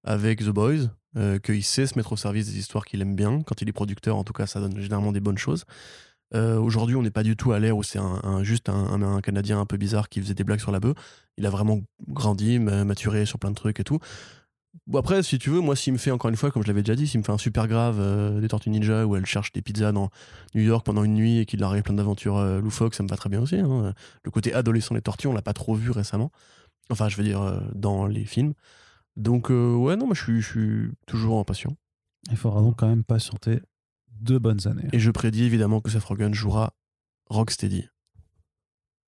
avec 0.04 0.40
The 0.40 0.50
Boys, 0.50 0.90
euh, 1.16 1.38
qu'il 1.38 1.64
sait 1.64 1.86
se 1.86 1.96
mettre 1.96 2.12
au 2.12 2.16
service 2.16 2.46
des 2.46 2.58
histoires 2.58 2.84
qu'il 2.84 3.00
aime 3.00 3.14
bien. 3.14 3.40
Quand 3.42 3.62
il 3.62 3.68
est 3.68 3.72
producteur, 3.72 4.16
en 4.16 4.24
tout 4.24 4.34
cas, 4.34 4.46
ça 4.46 4.60
donne 4.60 4.78
généralement 4.78 5.12
des 5.12 5.20
bonnes 5.20 5.38
choses. 5.38 5.64
Euh, 6.34 6.58
Aujourd'hui, 6.58 6.96
on 6.96 7.02
n'est 7.02 7.10
pas 7.10 7.22
du 7.22 7.36
tout 7.36 7.52
à 7.52 7.58
l'ère 7.58 7.76
où 7.76 7.82
c'est 7.82 7.98
un, 7.98 8.42
juste 8.42 8.68
un, 8.68 9.20
Canadien 9.20 9.60
un 9.60 9.66
peu 9.66 9.76
bizarre 9.76 10.08
qui 10.08 10.20
faisait 10.20 10.34
des 10.34 10.44
blagues 10.44 10.60
sur 10.60 10.72
la 10.72 10.80
bœuf. 10.80 10.94
Il 11.38 11.46
a 11.46 11.50
vraiment 11.50 11.80
grandi, 12.08 12.58
ma- 12.58 12.84
maturé 12.84 13.26
sur 13.26 13.38
plein 13.38 13.50
de 13.50 13.54
trucs 13.54 13.78
et 13.80 13.84
tout. 13.84 13.98
Après, 14.94 15.22
si 15.22 15.38
tu 15.38 15.50
veux, 15.50 15.60
moi, 15.60 15.74
s'il 15.74 15.92
me 15.92 15.98
fait, 15.98 16.10
encore 16.10 16.28
une 16.28 16.36
fois, 16.36 16.50
comme 16.50 16.62
je 16.62 16.68
l'avais 16.68 16.82
déjà 16.82 16.94
dit, 16.94 17.06
s'il 17.06 17.20
me 17.20 17.24
fait 17.24 17.32
un 17.32 17.38
super 17.38 17.66
grave 17.66 17.98
euh, 17.98 18.40
des 18.40 18.48
Tortues 18.48 18.70
Ninja 18.70 19.06
où 19.06 19.16
elle 19.16 19.24
cherche 19.24 19.52
des 19.52 19.62
pizzas 19.62 19.92
dans 19.92 20.10
New 20.54 20.62
York 20.62 20.84
pendant 20.84 21.02
une 21.02 21.14
nuit 21.14 21.38
et 21.38 21.46
qu'il 21.46 21.62
arrive 21.62 21.82
plein 21.82 21.94
d'aventures 21.94 22.36
euh, 22.36 22.60
loufoques, 22.60 22.94
ça 22.94 23.02
me 23.02 23.08
va 23.08 23.16
très 23.16 23.28
bien 23.30 23.40
aussi. 23.40 23.56
hein. 23.56 23.94
Le 24.22 24.30
côté 24.30 24.52
adolescent 24.52 24.94
des 24.94 25.00
Tortues, 25.00 25.28
on 25.28 25.32
l'a 25.32 25.42
pas 25.42 25.54
trop 25.54 25.74
vu 25.74 25.90
récemment. 25.90 26.30
Enfin, 26.90 27.08
je 27.08 27.16
veux 27.16 27.24
dire, 27.24 27.40
euh, 27.40 27.58
dans 27.74 28.06
les 28.06 28.24
films. 28.24 28.52
Donc, 29.16 29.48
ouais, 29.48 29.96
non, 29.96 30.06
moi, 30.06 30.14
je 30.14 30.22
suis, 30.22 30.42
je 30.42 30.46
suis 30.48 30.90
toujours 31.06 31.40
impatient. 31.40 31.74
Il 32.30 32.36
faudra 32.36 32.60
donc 32.60 32.76
quand 32.76 32.86
même 32.88 33.02
patienter 33.04 33.60
deux 34.20 34.38
bonnes 34.38 34.66
années. 34.66 34.88
Et 34.92 34.98
je 34.98 35.10
prédis 35.10 35.44
évidemment 35.44 35.80
que 35.80 35.90
Seth 35.90 36.04
Rogen 36.04 36.34
jouera 36.34 36.74
Rocksteady. 37.28 37.88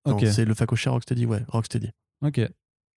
Ok. 0.05 0.25
C'est 0.27 0.45
le 0.45 0.53
facochère 0.53 0.93
Rocksteady, 0.93 1.25
ouais, 1.25 1.43
Rocksteady. 1.47 1.91
Ok. 2.21 2.41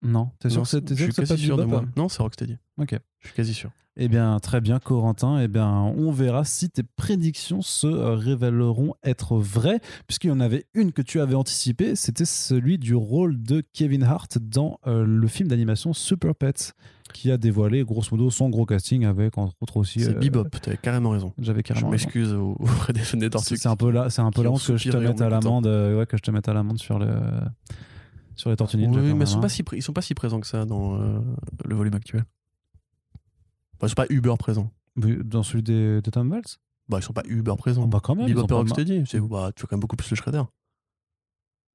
Non, 0.01 0.31
t'es 0.39 0.49
sûr 0.49 0.65
c'est 0.65 0.77
Je 0.95 1.11
pas 1.11 1.37
sûr 1.37 1.57
de 1.57 1.63
moi. 1.63 1.83
Non, 1.97 2.07
c'est 2.09 2.21
Rocksteady. 2.23 2.57
Ok. 2.77 2.97
Je 3.19 3.27
suis 3.27 3.35
quasi 3.35 3.53
sûr. 3.53 3.69
Eh 4.01 4.07
bien, 4.07 4.39
très 4.39 4.61
bien, 4.61 4.79
Corentin. 4.79 5.41
Eh 5.41 5.49
bien, 5.49 5.67
on 5.69 6.09
verra 6.13 6.45
si 6.45 6.69
tes 6.69 6.83
prédictions 6.83 7.61
se 7.61 7.85
euh, 7.87 8.15
révéleront 8.15 8.93
être 9.03 9.35
vraies, 9.35 9.81
puisqu'il 10.07 10.27
y 10.29 10.31
en 10.31 10.39
avait 10.39 10.63
une 10.73 10.93
que 10.93 11.01
tu 11.01 11.19
avais 11.19 11.35
anticipée, 11.35 11.97
c'était 11.97 12.23
celui 12.23 12.77
du 12.77 12.95
rôle 12.95 13.43
de 13.43 13.61
Kevin 13.73 14.03
Hart 14.03 14.37
dans 14.39 14.79
euh, 14.87 15.03
le 15.05 15.27
film 15.27 15.49
d'animation 15.49 15.91
Super 15.91 16.33
Pets, 16.33 16.71
qui 17.13 17.29
a 17.29 17.37
dévoilé 17.37 17.83
grosso 17.83 18.15
modo 18.15 18.29
son 18.29 18.47
gros 18.49 18.65
casting 18.65 19.03
avec 19.03 19.37
entre 19.37 19.53
autres 19.59 19.75
aussi. 19.75 19.99
C'est 19.99 20.15
euh, 20.15 20.19
Bebop, 20.19 20.45
t'avais 20.61 20.77
carrément 20.77 21.09
raison. 21.09 21.33
J'avais 21.37 21.59
Je 21.59 21.63
carrément. 21.63 21.89
raison. 21.89 22.03
m'excuse 22.05 22.33
au- 22.33 22.55
auprès 22.57 22.93
des 22.93 23.01
fans 23.01 23.17
des 23.17 23.25
C'est 23.25 23.29
tortues. 23.31 23.57
c'est 23.57 23.67
un 23.67 23.75
peu 23.75 23.91
là, 23.91 24.09
c'est 24.09 24.21
un 24.21 24.31
peu 24.31 24.43
là 24.43 24.51
que 24.51 24.77
je 24.77 24.89
te 24.89 24.95
mette 24.95 25.19
à 25.19 25.27
l'amende, 25.27 25.67
euh, 25.67 25.99
ouais, 25.99 26.05
que 26.05 26.15
je 26.15 26.21
te 26.21 26.31
mette 26.31 26.47
à 26.47 26.53
l'amende 26.53 26.77
sur 26.79 26.99
le 26.99 27.09
sur 28.39 28.49
les 28.49 28.55
Tortues 28.55 28.77
Ninja. 28.77 28.99
Oui, 29.01 29.13
mais 29.13 29.25
ils 29.25 29.27
sont, 29.27 29.37
hein. 29.37 29.41
pas 29.41 29.49
si, 29.49 29.63
ils 29.73 29.83
sont 29.83 29.93
pas 29.93 30.01
si 30.01 30.13
présents 30.13 30.39
que 30.39 30.47
ça 30.47 30.65
dans 30.65 30.95
euh, 30.99 31.19
le 31.65 31.75
volume 31.75 31.93
actuel. 31.95 32.23
Enfin, 33.75 33.87
ils 33.87 33.89
sont 33.89 33.95
pas 33.95 34.05
uber 34.09 34.33
présents. 34.39 34.71
Dans 34.95 35.43
celui 35.43 35.63
des, 35.63 36.01
de 36.01 36.09
Tom 36.09 36.29
Valls 36.29 36.41
Bah, 36.89 36.97
ils 36.99 37.03
sont 37.03 37.13
pas 37.13 37.23
uber 37.25 37.53
présents. 37.57 37.87
Bah 37.87 37.99
quand 38.03 38.15
même. 38.15 38.27
ils 38.27 38.33
Bebop 38.35 38.47
et 38.49 38.53
Rocksteady, 38.53 39.03
c'est- 39.05 39.19
bah, 39.19 39.51
tu 39.55 39.61
fais 39.61 39.67
quand 39.67 39.75
même 39.75 39.81
beaucoup 39.81 39.95
plus 39.95 40.09
le 40.09 40.15
Shredder. 40.15 40.41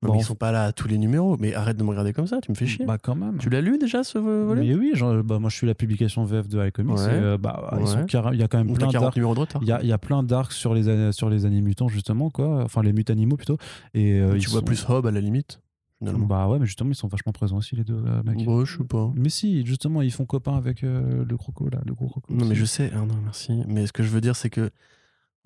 Bah, 0.03 0.11
mais 0.13 0.19
ils 0.19 0.25
sont 0.25 0.35
pas 0.35 0.53
là 0.53 0.65
à 0.65 0.73
tous 0.73 0.87
les 0.87 0.99
numéros. 0.99 1.39
Mais 1.41 1.55
arrête 1.55 1.79
de 1.79 1.83
me 1.83 1.89
regarder 1.89 2.13
comme 2.13 2.27
ça, 2.27 2.43
tu 2.43 2.51
me 2.51 2.57
fais 2.57 2.67
chier. 2.67 2.85
Bah 2.85 2.99
quand 2.99 3.15
même. 3.15 3.39
Tu 3.39 3.49
l'as 3.49 3.63
lu 3.63 3.79
déjà 3.79 4.05
ce 4.05 4.19
vo- 4.19 4.49
volume? 4.49 4.65
Mais 4.67 4.75
oui, 4.75 4.91
genre, 4.95 5.23
bah, 5.25 5.39
moi 5.39 5.49
je 5.49 5.57
suis 5.57 5.67
la 5.67 5.75
publication 5.75 6.25
VF 6.25 6.47
de 6.49 6.67
iComics. 6.67 6.97
Ouais. 6.97 7.07
euh, 7.09 7.39
bah, 7.39 7.71
Ouais. 7.73 7.85
il 8.33 8.39
y 8.39 8.43
a 8.43 8.49
quand 8.49 8.59
même 8.59 8.75
plein 8.75 8.89
40 8.89 9.15
d'arcs. 9.15 9.59
Il 9.63 9.69
y 9.69 9.73
a, 9.73 9.83
y 9.83 9.93
a 9.93 9.99
plein 9.99 10.23
d'arcs 10.23 10.53
sur 10.53 10.75
les 10.75 11.13
sur 11.13 11.31
les 11.31 11.47
animutants 11.47 11.89
justement 11.89 12.29
quoi. 12.29 12.63
Enfin 12.65 12.83
les 12.83 12.93
mutanimaux 12.93 13.37
plutôt. 13.39 13.57
Et 13.95 14.21
euh, 14.21 14.37
tu 14.39 14.51
vois 14.51 14.59
sont- 14.61 14.65
plus 14.67 14.85
Hob 14.91 15.07
à 15.07 15.11
la 15.11 15.21
limite, 15.23 15.63
finalement. 15.99 16.27
Bah 16.27 16.49
ouais, 16.49 16.59
mais 16.59 16.67
justement 16.67 16.91
ils 16.91 16.95
sont 16.97 17.09
vachement 17.09 17.33
présents 17.33 17.57
aussi 17.59 17.77
les 17.77 17.85
deux 17.85 18.01
mecs. 18.25 18.45
Bah, 18.45 18.63
je 18.65 18.77
sais 18.79 18.85
pas. 18.85 19.11
Mais 19.15 19.29
si, 19.29 19.65
justement 19.65 20.03
ils 20.03 20.13
font 20.13 20.27
copain 20.27 20.57
avec 20.57 20.85
euh, 20.85 21.25
le 21.29 21.37
croco 21.37 21.69
là, 21.69 21.81
le 21.87 21.95
gros 21.95 22.09
croco. 22.09 22.33
Non, 22.33 22.47
mais 22.47 22.55
je 22.55 22.65
sais. 22.65 22.91
Ah 22.95 22.99
non, 23.07 23.15
merci. 23.23 23.53
Mais 23.69 23.87
ce 23.87 23.93
que 23.93 24.03
je 24.03 24.09
veux 24.09 24.21
dire, 24.21 24.37
c'est 24.37 24.51
que. 24.51 24.71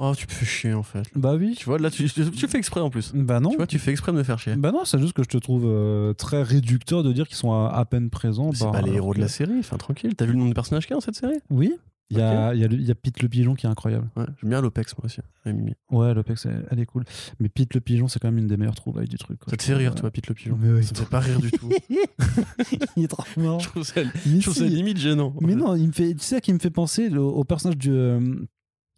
Oh, 0.01 0.13
tu 0.17 0.27
me 0.29 0.31
fais 0.31 0.47
chier 0.47 0.75
en 0.75 0.85
fait. 0.85 1.03
Bah 1.17 1.35
oui. 1.35 1.57
Tu 1.59 1.65
vois, 1.65 1.77
là, 1.77 1.91
tu, 1.91 2.09
tu- 2.09 2.23
fais 2.23 2.59
exprès 2.59 2.81
en 2.81 2.89
plus. 2.89 3.11
Bah 3.15 3.41
non. 3.41 3.51
Tu 3.51 3.57
vois, 3.57 3.67
tu 3.67 3.81
fais 3.81 3.91
exprès 3.91 4.13
de 4.13 4.17
me 4.17 4.23
faire 4.23 4.39
chier. 4.39 4.55
Bah 4.55 4.71
non, 4.71 4.85
c'est 4.85 5.01
juste 5.01 5.13
que 5.13 5.25
je 5.25 5.29
te 5.29 5.39
trouve 5.39 5.65
euh, 5.67 6.13
très 6.13 6.41
réducteur 6.45 7.03
de 7.03 7.13
dire 7.13 7.27
qu'ils 7.27 7.37
sont 7.37 7.53
à, 7.53 7.69
à 7.69 7.85
peine 7.85 8.09
présents. 8.09 8.53
C'est 8.53 8.65
bah, 8.65 8.71
pas 8.71 8.83
les 8.83 8.93
héros 8.93 9.13
de 9.13 9.19
la 9.21 9.27
série, 9.27 9.59
enfin 9.59 9.77
tranquille. 9.77 10.15
T'as 10.15 10.25
vu 10.27 10.35
le 10.35 10.39
nom 10.39 10.49
de 10.49 10.55
personnage 10.55 10.87
qu'il 10.87 10.93
y 10.93 10.95
a 10.95 10.99
dans 10.99 11.01
cette 11.01 11.17
série? 11.17 11.41
Oui. 11.51 11.73
Il 12.11 12.17
y 12.17 12.23
a, 12.23 12.55
il 12.55 12.61
y, 12.61 12.65
a 12.65 12.69
il 12.69 12.87
y 12.87 12.91
a 12.91 12.95
Pete 12.95 13.21
le 13.23 13.29
pigeon 13.29 13.55
qui 13.55 13.67
est 13.67 13.69
incroyable. 13.69 14.09
Ouais, 14.17 14.25
j'aime 14.41 14.49
bien 14.51 14.63
l'Opex 14.63 14.97
moi 14.97 15.05
aussi. 15.05 15.21
Ouais, 15.45 15.53
Mimi. 15.53 15.75
Ouais, 15.91 16.15
l'Opex, 16.15 16.47
elle, 16.47 16.67
elle 16.71 16.81
est 16.81 16.87
cool. 16.87 17.05
Mais 17.39 17.51
Pete 17.51 17.75
le 17.75 17.81
pigeon, 17.83 18.09
c'est 18.09 18.19
quand 18.19 18.29
même 18.29 18.39
une 18.39 18.47
des 18.47 18.57
meilleures 18.57 18.75
trouvailles 18.75 19.09
du 19.09 19.19
truc. 19.19 19.39
quoi. 19.41 19.51
Ça 19.51 19.57
te 19.59 19.63
fait 19.63 19.75
rire, 19.75 19.95
toi, 19.95 20.11
Pete 20.11 20.27
le 20.29 20.35
pigeon 20.35 20.59
Mais. 20.59 20.83
Ça 20.83 20.93
me 20.95 20.99
fait 21.01 21.11
pas 21.11 21.21
rire 21.21 21.39
du 21.39 21.51
tout. 21.51 21.69
il 22.97 23.05
est 23.05 23.09
trop 23.09 23.25
marrant. 23.37 23.59
je 23.59 23.69
trouve 23.69 23.83
ça, 23.83 24.01
Mais 24.05 24.37
je 24.37 24.41
trouve 24.41 24.55
ça 24.55 24.65
si. 24.67 24.71
limite 24.75 24.97
gênant. 24.99 25.35
Mais 25.43 25.55
non, 25.55 25.75
il 25.77 25.89
me 25.89 25.93
fait, 25.93 26.15
tu 26.15 26.21
sais 26.21 26.37
à 26.37 26.41
qui 26.41 26.53
me 26.55 26.59
fait 26.59 26.71
penser 26.71 27.11
le- 27.11 27.21
au 27.21 27.45
personnage 27.45 27.77
du, 27.77 27.91
euh, 27.93 28.21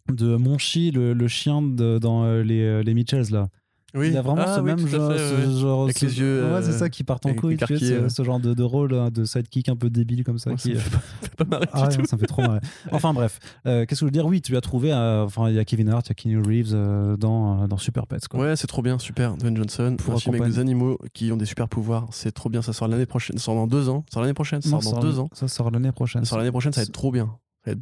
de 0.09 0.35
Monchi, 0.37 0.91
le, 0.91 1.13
le 1.13 1.27
chien 1.27 1.61
de- 1.61 1.99
dans 1.99 2.23
euh, 2.23 2.43
les, 2.43 2.61
euh, 2.61 2.81
les 2.83 2.93
Mitchells 2.93 3.29
là. 3.31 3.49
Oui. 3.93 4.07
Il 4.09 4.17
a 4.17 4.21
vraiment 4.21 4.41
Ah 4.45 4.55
ce 4.55 4.59
oui, 4.61 4.65
même 4.67 4.87
genre, 4.87 5.11
fait, 5.11 5.17
ce 5.17 5.33
ouais. 5.53 5.59
genre- 5.59 5.83
Avec 5.83 5.97
ce- 5.97 6.05
les 6.05 6.19
yeux, 6.19 6.43
Ouais, 6.53 6.61
c'est 6.61 6.69
euh, 6.69 6.77
ça 6.77 6.89
qui 6.89 7.03
part 7.03 7.19
en 7.25 7.33
couille, 7.33 7.51
les 7.51 7.57
tu 7.57 7.65
sais, 7.65 7.73
quartiers, 7.73 7.87
ce, 7.97 8.01
ouais. 8.03 8.09
ce 8.09 8.23
genre 8.23 8.39
de, 8.39 8.53
de 8.53 8.63
rôle 8.63 8.93
hein, 8.93 9.09
de 9.11 9.25
sidekick 9.25 9.67
un 9.69 9.75
peu 9.75 9.89
débile 9.89 10.23
comme 10.23 10.37
ça. 10.39 10.49
Moi, 10.51 10.57
qui, 10.57 10.69
ça 10.69 10.75
me 10.75 10.79
fait 10.79 10.89
pas, 10.89 10.97
ça 11.21 11.27
fait 11.29 11.35
pas 11.35 11.43
marrer 11.45 11.67
Ah 11.73 11.81
du 11.87 11.97
ouais, 11.97 12.03
tout. 12.03 12.09
ça 12.09 12.15
me 12.15 12.21
fait 12.21 12.27
trop 12.27 12.41
marrer. 12.41 12.59
Enfin 12.91 13.13
bref, 13.13 13.39
euh, 13.67 13.85
qu'est-ce 13.85 13.99
que 13.99 14.05
je 14.05 14.05
veux 14.05 14.11
dire? 14.11 14.25
Oui, 14.25 14.41
tu 14.41 14.55
as 14.55 14.61
trouvé, 14.61 14.93
euh, 14.93 15.25
enfin 15.25 15.49
il 15.49 15.55
y 15.55 15.59
a 15.59 15.65
Kevin 15.65 15.89
Hart, 15.89 16.05
il 16.07 16.09
y 16.09 16.11
a 16.11 16.15
Keanu 16.15 16.41
Reeves 16.41 16.71
euh, 16.73 17.17
dans, 17.17 17.63
euh, 17.63 17.67
dans 17.67 17.77
Super 17.77 18.07
Pets. 18.07 18.27
Quoi. 18.29 18.39
Ouais, 18.39 18.55
c'est 18.55 18.67
trop 18.67 18.81
bien, 18.81 18.97
super. 18.97 19.35
Dwayne 19.35 19.57
Johnson, 19.57 19.95
Pour 19.99 20.13
un 20.13 20.17
film 20.17 20.35
avec 20.35 20.43
accompagner. 20.43 20.53
des 20.55 20.59
animaux 20.59 20.97
qui 21.13 21.31
ont 21.31 21.37
des 21.37 21.45
super 21.45 21.67
pouvoirs. 21.67 22.07
C'est 22.11 22.31
trop 22.31 22.49
bien. 22.49 22.61
Ça 22.61 22.71
sort 22.73 22.87
l'année 22.87 23.05
prochaine. 23.05 23.37
Ça 23.37 23.43
sort 23.43 23.55
dans 23.55 23.67
deux 23.67 23.89
ans. 23.89 24.05
Ça 24.09 24.13
sort 24.13 24.21
l'année 24.21 24.33
prochaine. 24.33 24.61
Ça 24.61 24.69
sort 24.69 24.81
dans 24.93 24.99
deux 24.99 25.19
ans. 25.19 25.29
Ça 25.33 25.47
sort 25.47 25.69
l'année 25.71 25.91
prochaine. 25.91 26.23
Ça 26.23 26.29
sort 26.29 26.37
l'année 26.37 26.51
prochaine. 26.51 26.71
Ça 26.73 26.81
va 26.81 26.85
être 26.85 26.91
trop 26.93 27.11
bien. 27.11 27.35
Ça 27.65 27.71
va 27.71 27.73
être 27.73 27.81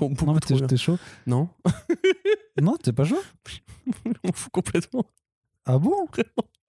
Non 0.26 0.34
mais 0.34 0.40
t'es 0.66 0.76
chaud? 0.76 0.98
Non, 1.26 1.48
Non, 2.62 2.76
t'es 2.82 2.92
pas 2.92 3.04
chaud? 3.04 3.16
On 4.24 4.32
fout 4.32 4.52
complètement. 4.52 5.04
Ah 5.66 5.78
bon? 5.78 6.06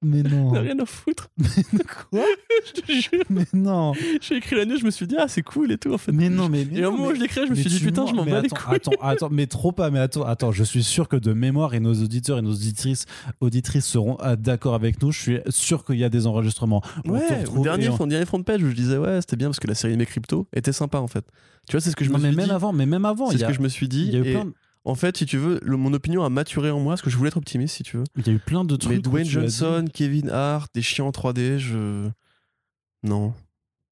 Mais 0.03 0.21
non. 0.21 0.49
On 0.49 0.53
a 0.55 0.59
rien 0.59 0.77
à 0.79 0.85
foutre. 0.85 1.29
Quoi? 2.11 2.23
Je 2.67 2.81
te 2.81 2.91
jure. 2.91 3.23
Mais 3.31 3.45
non. 3.53 3.93
J'ai 4.21 4.35
écrit 4.35 4.55
la 4.55 4.65
news. 4.65 4.77
Je 4.79 4.85
me 4.85 4.91
suis 4.91 5.07
dit 5.07 5.15
ah 5.17 5.27
c'est 5.27 5.41
cool 5.41 5.71
et 5.71 5.77
tout 5.79 5.91
en 5.91 5.97
fait. 5.97 6.11
Mais 6.11 6.29
non, 6.29 6.49
mais. 6.49 6.67
mais 6.71 6.79
Et 6.79 6.85
au 6.85 6.91
moment 6.91 7.05
où 7.05 7.09
mais- 7.09 7.15
je 7.15 7.21
l'écris, 7.21 7.41
je 7.45 7.51
me 7.51 7.55
mais 7.55 7.61
suis 7.61 7.69
dit 7.71 7.79
putain, 7.79 8.05
je 8.05 8.13
m'en 8.13 8.23
bats 8.23 8.31
Mais 8.33 8.41
les 8.43 8.49
couilles. 8.49 8.75
Attends, 8.75 8.91
attends, 9.01 9.29
mais 9.31 9.47
trop 9.47 9.71
pas, 9.71 9.89
mais 9.89 9.97
attends, 9.99 10.23
attends, 10.23 10.51
je 10.51 10.63
suis 10.63 10.83
sûr 10.83 11.07
que 11.07 11.15
de 11.15 11.33
mémoire 11.33 11.73
et 11.73 11.79
nos 11.79 11.95
auditeurs 11.95 12.37
et 12.37 12.41
nos 12.43 12.53
auditrices, 12.53 13.05
auditrices 13.41 13.85
seront 13.87 14.17
ah, 14.19 14.35
d'accord 14.35 14.75
avec 14.75 15.01
nous. 15.01 15.11
Je 15.11 15.19
suis 15.19 15.39
sûr 15.49 15.83
qu'il 15.83 15.97
y 15.97 16.03
a 16.03 16.09
des 16.09 16.27
enregistrements. 16.27 16.83
on 17.05 17.11
Ouais, 17.13 17.39
retrouve 17.39 17.59
au 17.59 17.63
dernier, 17.63 17.89
on- 17.89 18.05
dernier 18.07 18.25
front 18.25 18.43
page 18.43 18.61
où 18.63 18.69
je 18.69 18.75
disais 18.75 18.97
ouais 18.97 19.19
c'était 19.21 19.35
bien 19.35 19.47
parce 19.47 19.59
que 19.59 19.67
la 19.67 19.75
série 19.75 19.93
de 19.93 19.97
mes 19.97 20.05
crypto 20.05 20.47
était 20.53 20.73
sympa 20.73 20.99
en 20.99 21.07
fait. 21.07 21.25
Tu 21.67 21.71
vois 21.73 21.81
c'est 21.81 21.89
ce 21.91 21.95
que 21.95 22.05
je 22.05 22.11
Non, 22.11 22.17
me 22.19 22.23
mais 22.23 22.29
suis 22.29 22.37
même 22.37 22.45
dit. 22.45 22.51
avant, 22.51 22.71
mais 22.71 22.85
même 22.85 23.05
avant, 23.05 23.31
C'est 23.31 23.39
ce 23.39 23.45
que 23.45 23.53
je 23.53 23.61
me 23.61 23.67
suis 23.69 23.87
dit. 23.87 24.05
il 24.07 24.13
y 24.13 24.15
a 24.15 24.19
eu 24.19 24.31
plein, 24.31 24.45
de- 24.45 24.53
En 24.87 24.95
fait, 24.95 25.17
si 25.17 25.25
tu 25.25 25.37
veux, 25.37 25.59
le- 25.63 25.75
mon 25.77 25.91
opinion 25.93 26.23
a 26.23 26.29
maturé 26.29 26.71
en 26.71 26.79
moi 26.79 26.93
parce 26.93 27.01
que 27.01 27.09
je 27.09 27.17
voulais 27.17 27.27
être 27.27 27.37
optimiste, 27.37 27.75
si 27.75 27.83
tu 27.83 27.97
veux. 27.97 28.03
il 28.15 28.25
y 28.25 28.29
a 28.29 28.33
eu 28.33 28.39
plein 28.39 28.63
de 28.63 28.75
trucs. 28.75 28.93
Mais 28.93 28.99
Dwayne 28.99 29.25
Johnson, 29.27 29.85
Kevin 29.93 30.29
Hart, 30.29 30.73
des 30.73 30.81
chiens 30.81 31.05
en 31.05 31.11
3D, 31.11 31.57
je. 31.57 32.09
Non. 33.03 33.33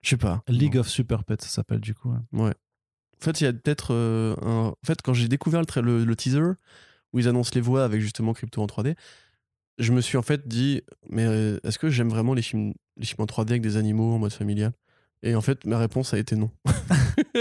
Je 0.04 0.10
sais 0.12 0.18
pas. 0.18 0.42
League 0.48 0.76
Non. 0.76 0.82
of 0.82 0.88
Super 0.90 1.24
Pets, 1.24 1.42
ça 1.42 1.50
s'appelle 1.50 1.80
du 1.82 1.94
coup. 1.94 2.12
ouais. 2.12 2.40
Ouais. 2.46 2.54
En 3.22 3.24
fait, 3.24 3.42
il 3.42 3.44
y 3.46 3.48
a 3.48 3.54
peut-être 3.54 3.94
euh, 3.94 4.36
un. 4.42 4.68
En 4.70 4.76
fait, 4.86 5.02
quand 5.02 5.14
j'ai 5.14 5.28
découvert 5.28 5.60
le, 5.60 5.66
tra- 5.66 5.82
le, 5.82 6.06
le 6.06 6.16
teaser 6.16 6.42
où 7.14 7.20
ils 7.20 7.28
annoncent 7.28 7.52
les 7.56 7.62
voix 7.62 7.84
avec 7.84 8.02
justement 8.02 8.34
Crypto 8.34 8.62
en 8.62 8.66
3D, 8.68 8.96
je 9.80 9.92
me 9.92 10.00
suis 10.02 10.18
en 10.18 10.22
fait 10.22 10.48
dit 10.48 10.82
mais 11.10 11.26
euh, 11.26 11.60
est-ce 11.64 11.78
que 11.80 11.90
j'aime 11.90 12.10
vraiment 12.10 12.34
les 12.34 12.42
films, 12.42 12.74
les 12.98 13.06
films 13.06 13.22
en 13.22 13.26
3D 13.26 13.50
avec 13.52 13.62
des 13.62 13.78
animaux 13.78 14.14
en 14.14 14.20
mode 14.20 14.34
familial? 14.34 14.74
Et 15.24 15.34
en 15.36 15.42
fait, 15.42 15.66
ma 15.66 15.78
réponse 15.80 16.14
a 16.14 16.20
été 16.20 16.36
non. 16.36 16.52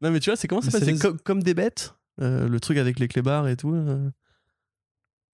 non, 0.00 0.10
mais 0.10 0.20
tu 0.20 0.30
vois, 0.30 0.36
c'est 0.36 0.48
comment 0.48 0.62
ça 0.62 0.70
C'est 0.70 0.84
les- 0.84 0.98
comme, 0.98 1.18
comme 1.20 1.42
des 1.42 1.54
bêtes? 1.54 1.94
Euh, 2.20 2.48
Le 2.48 2.60
truc 2.60 2.78
avec 2.78 2.98
les 2.98 3.08
clébards 3.08 3.48
et 3.48 3.56
tout. 3.56 3.72
euh. 3.74 4.10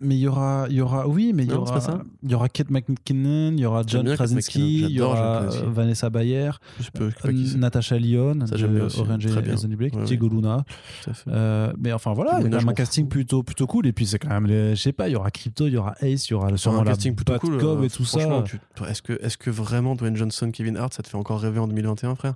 Mais 0.00 0.14
il 0.14 0.20
y 0.20 0.28
aura, 0.28 0.66
il 0.70 0.76
y 0.76 0.80
aura, 0.80 1.08
oui, 1.08 1.32
mais 1.34 1.42
il 1.42 1.50
y 1.50 1.52
Non, 1.52 1.66
c'est 1.66 1.72
aura, 1.72 1.80
pas 1.80 1.80
ça 1.80 2.02
il 2.22 2.30
y 2.30 2.34
aura 2.36 2.48
Kate 2.48 2.70
McKinnon, 2.70 3.50
il 3.54 3.58
y 3.58 3.66
aura 3.66 3.82
John 3.84 4.02
bien 4.04 4.12
Kate 4.12 4.18
Krasinski, 4.28 4.58
McKinnon, 4.60 4.86
il 4.88 4.92
y 4.92 4.96
j'adore 4.98 5.16
John 5.16 5.24
aura 5.26 5.40
Krasinski. 5.40 5.66
euh, 5.66 5.70
Vanessa 5.70 6.10
Bayer, 6.10 6.50
Je 6.78 6.82
sais 6.84 6.90
pas, 6.92 7.04
je 7.04 7.10
sais 7.10 7.16
pas 7.20 7.32
qui 7.32 7.48
c'est. 7.48 7.58
Natasha 7.58 7.98
Lyon 7.98 8.38
Ça, 8.46 8.52
de 8.54 8.56
j'aime 8.58 8.74
bien 8.76 8.84
aussi. 8.84 9.00
Orange 9.00 9.26
Très 9.26 9.40
is 9.40 9.42
bien. 9.42 9.54
the 9.56 9.64
New 9.64 9.76
Black, 9.76 9.94
Ouais. 9.96 10.04
Diego 10.04 10.28
Luna. 10.28 10.64
Tout 11.02 11.10
à 11.10 11.14
fait. 11.14 11.30
Euh, 11.32 11.72
mais 11.80 11.92
enfin 11.92 12.12
voilà, 12.12 12.34
il 12.34 12.34
y 12.34 12.40
a 12.42 12.44
Luna, 12.44 12.50
quand 12.50 12.50
même 12.52 12.60
je 12.60 12.64
un 12.66 12.70
m'en 12.70 12.74
casting 12.74 13.04
fous. 13.06 13.08
plutôt 13.08 13.42
plutôt 13.42 13.66
cool 13.66 13.88
et 13.88 13.92
puis 13.92 14.06
c'est 14.06 14.20
quand 14.20 14.28
même 14.28 14.46
les, 14.46 14.76
je 14.76 14.80
sais 14.82 14.92
pas, 14.92 15.08
il 15.08 15.14
y 15.14 15.16
aura 15.16 15.32
Crypto, 15.32 15.66
il 15.66 15.72
y 15.72 15.76
aura 15.76 15.96
Ace, 16.00 16.28
il 16.28 16.30
y 16.30 16.34
aura 16.34 16.56
sûrement 16.56 16.82
un 16.82 16.84
la 16.84 16.92
casting 16.92 17.16
plutôt 17.16 17.36
cool. 17.40 17.54
Euh, 17.54 17.82
et 17.82 17.90
tout 17.90 18.04
franchement, 18.04 18.38
ça. 18.46 18.52
tu- 18.52 18.60
toi, 18.76 18.88
Est-ce 18.90 19.02
que, 19.02 19.14
est 19.14 19.36
que 19.36 19.50
vraiment 19.50 19.96
Dwayne 19.96 20.14
Johnson, 20.14 20.52
Kevin 20.52 20.76
Hart, 20.76 20.94
ça 20.94 21.02
te 21.02 21.08
fait 21.08 21.16
encore 21.18 21.40
rêver 21.40 21.58
en 21.58 21.66
2021, 21.66 22.14
frère? 22.14 22.34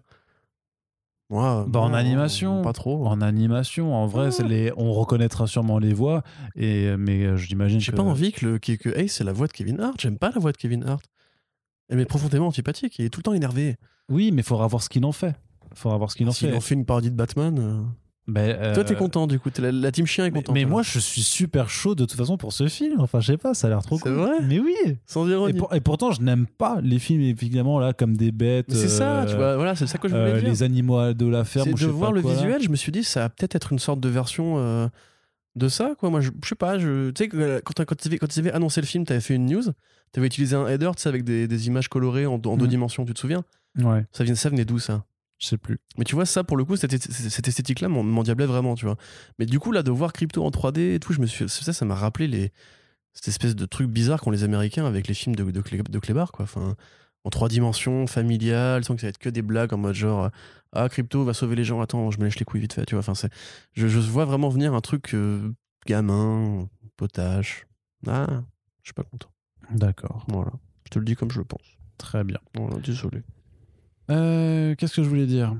Bah, 1.32 1.80
en 1.80 1.94
animation. 1.94 2.62
Pas 2.62 2.72
trop. 2.72 3.06
En 3.06 3.20
animation, 3.20 3.94
en 3.94 4.06
vrai, 4.06 4.28
Ouais. 4.40 4.48
les, 4.48 4.72
on 4.76 4.92
reconnaîtra 4.92 5.46
sûrement 5.46 5.78
les 5.78 5.92
voix 5.94 6.22
et 6.56 6.96
mais 6.96 7.24
euh, 7.24 7.36
j'imagine 7.36 7.80
J'ai 7.80 7.92
que 7.92 7.96
pas 7.96 8.02
envie 8.02 8.32
que, 8.32 8.44
le, 8.46 8.58
que, 8.58 8.72
que 8.72 8.88
Ace, 8.90 9.12
c'est 9.12 9.24
la 9.24 9.32
voix 9.32 9.46
de 9.46 9.52
Kevin 9.52 9.80
Hart. 9.80 10.00
J'aime 10.00 10.18
pas 10.18 10.30
la 10.30 10.40
voix 10.40 10.52
de 10.52 10.56
Kevin 10.56 10.84
Hart. 10.84 11.04
Elle 11.88 11.96
m'est 11.98 12.04
profondément 12.04 12.46
antipathique. 12.48 12.98
Il 12.98 13.04
est 13.04 13.10
tout 13.10 13.20
le 13.20 13.24
temps 13.24 13.34
énervé. 13.34 13.76
Oui, 14.08 14.30
mais 14.32 14.42
il 14.42 14.44
faudra 14.44 14.66
voir 14.66 14.82
ce 14.82 14.88
qu'il 14.88 15.04
en 15.04 15.12
fait. 15.12 15.34
Il 15.70 15.76
faudra 15.78 15.96
voir 15.98 16.10
ce 16.10 16.16
qu'il 16.16 16.28
en 16.28 16.32
S'il 16.32 16.50
fait. 16.50 16.56
en 16.56 16.60
fait 16.60 16.74
une 16.74 16.84
parodie 16.84 17.10
de 17.10 17.16
Batman. 17.16 17.86
Euh, 18.28 18.32
Ben, 18.32 18.50
euh, 18.50 18.74
Toi, 18.74 18.84
t'es 18.84 18.94
content 18.94 19.26
du 19.26 19.38
coup. 19.40 19.50
La, 19.58 19.72
la 19.72 19.90
team 19.92 20.06
chien 20.06 20.24
est 20.26 20.30
contente. 20.30 20.54
mais 20.54 20.64
moi, 20.64 20.82
je 20.82 20.98
suis 20.98 21.22
super 21.22 21.68
chaud 21.68 21.94
de 21.94 22.04
toute 22.04 22.16
façon 22.16 22.36
pour 22.36 22.52
ce 22.52 22.68
film. 22.68 23.00
Enfin, 23.00 23.20
je 23.20 23.32
sais 23.32 23.36
pas, 23.36 23.52
ça 23.54 23.66
a 23.66 23.70
l'air 23.70 23.82
trop 23.82 23.98
cool. 23.98 24.12
vrai 24.12 24.40
Mais 24.46 24.58
oui. 24.60 24.74
Sans 25.06 25.26
Et, 25.28 25.32
ironie. 25.32 25.58
pour- 25.58 25.74
et 25.74 25.80
pourtant, 25.80 26.12
je 26.12 26.22
n'aime 26.22 26.46
pas 26.46 26.80
les 26.82 26.98
films 26.98 27.20
évidemment 27.22 27.78
là 27.80 27.92
comme 27.92 28.16
des 28.16 28.30
bêtes. 28.32 28.72
C'est 28.72 28.88
ça, 28.88 29.22
euh, 29.22 29.26
tu 29.26 29.34
vois. 29.36 29.56
Voilà, 29.56 29.74
c'est 29.74 29.86
ça 29.86 29.98
que 29.98 30.08
je 30.08 30.14
voulais 30.14 30.32
euh, 30.34 30.40
dire. 30.40 30.48
les 30.48 30.62
animaux 30.62 31.12
de 31.12 31.26
la 31.26 31.44
ferme. 31.44 31.70
Ou 31.72 31.76
je 31.76 31.86
de 31.86 31.90
sais 31.90 31.96
voir 31.96 32.10
pas 32.12 32.16
le 32.16 32.22
quoi, 32.22 32.30
là. 32.32 32.36
visuel, 32.38 32.62
je 32.62 32.68
me 32.68 32.76
suis 32.76 32.92
dit, 32.92 33.02
ça 33.04 33.20
va 33.20 33.28
peut-être 33.28 33.56
être 33.56 33.72
une 33.72 33.78
sorte 33.80 33.98
de 34.00 34.08
version 34.08 34.54
euh, 34.58 34.86
de 35.56 35.68
ça, 35.68 35.94
quoi. 35.98 36.08
Moi, 36.08 36.20
je, 36.20 36.30
je 36.42 36.48
sais 36.48 36.54
pas, 36.54 36.78
je, 36.78 37.10
tu 37.10 37.24
sais, 37.24 37.30
euh, 37.34 37.60
quand, 37.64 37.84
quand 37.84 37.96
tu 37.96 38.38
avais 38.38 38.52
annoncé 38.52 38.80
le 38.80 38.86
film, 38.86 39.04
tu 39.04 39.12
avais 39.12 39.20
fait 39.20 39.34
une 39.34 39.46
news, 39.46 39.62
tu 40.12 40.20
avais 40.20 40.26
utilisé 40.28 40.54
un 40.56 40.66
header, 40.68 40.90
tu 40.96 41.02
sais, 41.02 41.08
avec 41.08 41.24
des, 41.24 41.48
des 41.48 41.66
images 41.66 41.88
colorées 41.88 42.24
en, 42.26 42.34
en 42.34 42.38
deux 42.38 42.56
Mhm. 42.64 42.66
dimensions, 42.68 43.04
tu 43.04 43.12
te 43.14 43.18
souviens? 43.18 43.42
Ouais, 43.78 44.04
ça, 44.12 44.22
vient, 44.24 44.34
ça 44.34 44.48
venait 44.48 44.64
d'où, 44.64 44.78
ça? 44.78 45.04
Je 45.42 45.48
sais 45.48 45.58
plus. 45.58 45.78
Mais 45.98 46.04
tu 46.04 46.14
vois, 46.14 46.24
ça, 46.24 46.44
pour 46.44 46.56
le 46.56 46.64
coup, 46.64 46.76
cette, 46.76 46.96
cette 47.12 47.48
esthétique-là 47.48 47.88
m'en- 47.88 48.04
m'endiablait 48.04 48.46
vraiment, 48.46 48.76
tu 48.76 48.84
vois. 48.86 48.96
Mais 49.40 49.46
du 49.46 49.58
coup, 49.58 49.72
là, 49.72 49.82
de 49.82 49.90
voir 49.90 50.12
Crypto 50.12 50.44
en 50.44 50.50
3D 50.50 50.94
et 50.94 51.00
tout, 51.00 51.12
je 51.12 51.20
me 51.20 51.26
suis, 51.26 51.48
ça, 51.48 51.72
ça 51.72 51.84
m'a 51.84 51.96
rappelé 51.96 52.28
les, 52.28 52.52
cette 53.12 53.28
espèce 53.28 53.56
de 53.56 53.66
truc 53.66 53.88
bizarre 53.90 54.20
qu'ont 54.20 54.30
les 54.30 54.44
Américains 54.44 54.86
avec 54.86 55.08
les 55.08 55.14
films 55.14 55.34
de, 55.34 55.50
de, 55.50 55.60
Clé- 55.60 55.82
de 55.82 55.98
Clébar, 55.98 56.30
quoi. 56.32 56.44
Enfin, 56.44 56.76
en 57.24 57.30
trois 57.30 57.48
dimensions, 57.48 58.06
familial, 58.06 58.84
sans 58.84 58.94
que 58.94 59.00
ça 59.00 59.06
va 59.06 59.10
être 59.10 59.18
que 59.18 59.28
des 59.28 59.42
blagues 59.42 59.72
en 59.72 59.78
mode 59.78 59.94
genre, 59.94 60.30
ah, 60.72 60.88
Crypto 60.88 61.24
va 61.24 61.34
sauver 61.34 61.56
les 61.56 61.64
gens, 61.64 61.80
attends, 61.80 62.10
je 62.12 62.18
me 62.18 62.24
lèche 62.24 62.38
les 62.38 62.44
couilles 62.44 62.60
vite 62.60 62.72
fait, 62.74 62.84
tu 62.86 62.94
vois. 62.94 63.00
Enfin, 63.00 63.14
c'est, 63.14 63.32
je, 63.74 63.88
je 63.88 63.98
vois 63.98 64.24
vraiment 64.24 64.48
venir 64.48 64.74
un 64.74 64.80
truc 64.80 65.12
euh, 65.14 65.52
gamin, 65.86 66.68
potage. 66.96 67.66
Ah, 68.06 68.26
je 68.82 68.88
suis 68.88 68.94
pas 68.94 69.02
content. 69.04 69.28
D'accord, 69.70 70.24
Voilà. 70.28 70.52
Je 70.84 70.90
te 70.90 70.98
le 70.98 71.04
dis 71.04 71.14
comme 71.16 71.30
je 71.30 71.38
le 71.38 71.44
pense. 71.44 71.76
très 71.98 72.22
bien. 72.24 72.38
Voilà, 72.54 72.76
désolé. 72.80 73.22
Euh, 74.10 74.74
Qu'est-ce 74.76 74.94
que 74.94 75.02
je 75.02 75.08
voulais 75.08 75.26
dire? 75.26 75.54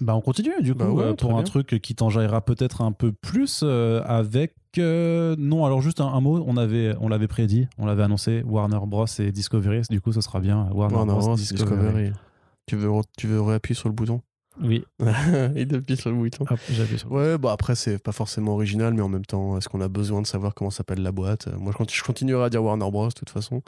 Bah, 0.00 0.14
on 0.16 0.20
continue 0.20 0.50
du 0.62 0.72
coup 0.72 0.78
Bah 0.80 0.90
ouais, 0.90 1.02
euh, 1.04 1.14
pour 1.14 1.30
un 1.32 1.34
bien. 1.36 1.42
truc 1.44 1.78
qui 1.82 1.94
t'enjaillera 1.94 2.40
peut-être 2.44 2.80
un 2.80 2.92
peu 2.92 3.12
plus 3.12 3.60
euh, 3.62 4.02
avec 4.04 4.54
euh, 4.78 5.36
non 5.38 5.64
alors 5.66 5.82
juste 5.82 6.00
un, 6.00 6.06
un 6.06 6.20
mot 6.20 6.42
on 6.46 6.56
avait 6.56 6.94
on 6.98 7.08
l'avait 7.08 7.28
prédit 7.28 7.68
on 7.78 7.84
l'avait 7.84 8.02
annoncé 8.02 8.42
Warner 8.42 8.78
Bros 8.86 9.04
et 9.18 9.30
Discovery 9.30 9.82
du 9.90 10.00
coup 10.00 10.12
ce 10.12 10.22
sera 10.22 10.40
bien 10.40 10.68
Warner 10.72 11.04
Bros 11.04 11.36
c'est 11.36 11.54
Discovery. 11.54 12.10
Tu 12.66 12.76
veux, 12.76 12.88
tu 13.18 13.26
veux 13.26 13.40
réappuyer 13.42 13.78
sur 13.78 13.88
le 13.90 13.94
bouton? 13.94 14.22
Oui 14.60 14.84
Il 15.56 15.74
appuie 15.74 15.96
sur 15.96 16.10
le 16.10 16.16
bouton. 16.16 16.44
Hop, 16.48 16.58
j'appuie 16.70 16.98
sur 16.98 17.10
le 17.10 17.14
Ouais, 17.14 17.38
bah 17.38 17.52
après, 17.52 17.74
c'est 17.74 17.98
pas 18.02 18.12
forcément 18.12 18.52
original, 18.52 18.94
mais 18.94 19.02
en 19.02 19.08
même 19.08 19.24
temps, 19.26 19.58
est-ce 19.58 19.68
qu'on 19.68 19.80
a 19.80 19.88
besoin 19.88 20.22
de 20.22 20.26
savoir 20.26 20.54
comment 20.54 20.70
s'appelle 20.70 21.02
la 21.02 21.10
boîte? 21.12 21.48
Moi, 21.58 21.72
je 21.72 21.76
continue, 21.76 21.98
je 21.98 22.04
continuerai 22.04 22.44
à 22.44 22.50
dire 22.50 22.62
Warner 22.62 22.90
Bros. 22.90 23.08
de 23.08 23.12
toute 23.12 23.30
façon. 23.30 23.62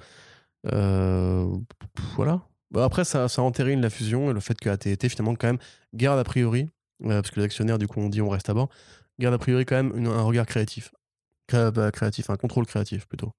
Voilà. 2.16 2.40
Bah 2.74 2.84
après, 2.84 3.04
ça, 3.04 3.28
entérine 3.38 3.80
la 3.80 3.88
fusion 3.88 4.30
et 4.30 4.32
le 4.32 4.40
fait 4.40 4.58
que 4.58 4.68
AT&T, 4.68 5.08
finalement, 5.08 5.36
quand 5.36 5.46
même, 5.46 5.58
garde 5.94 6.18
a 6.18 6.24
priori, 6.24 6.68
euh, 7.04 7.22
parce 7.22 7.30
que 7.30 7.38
les 7.38 7.44
actionnaires, 7.46 7.78
du 7.78 7.86
coup, 7.86 8.00
ont 8.00 8.08
dit 8.08 8.20
on 8.20 8.28
reste 8.28 8.50
à 8.50 8.54
bord, 8.54 8.68
garde 9.20 9.32
a 9.32 9.38
priori 9.38 9.64
quand 9.64 9.76
même 9.76 10.06
un 10.06 10.22
regard 10.22 10.44
créatif. 10.44 10.90
Cré- 11.46 11.70
pas 11.72 11.92
créatif, 11.92 12.30
un 12.30 12.36
contrôle 12.36 12.66
créatif 12.66 13.06
plutôt. 13.06 13.32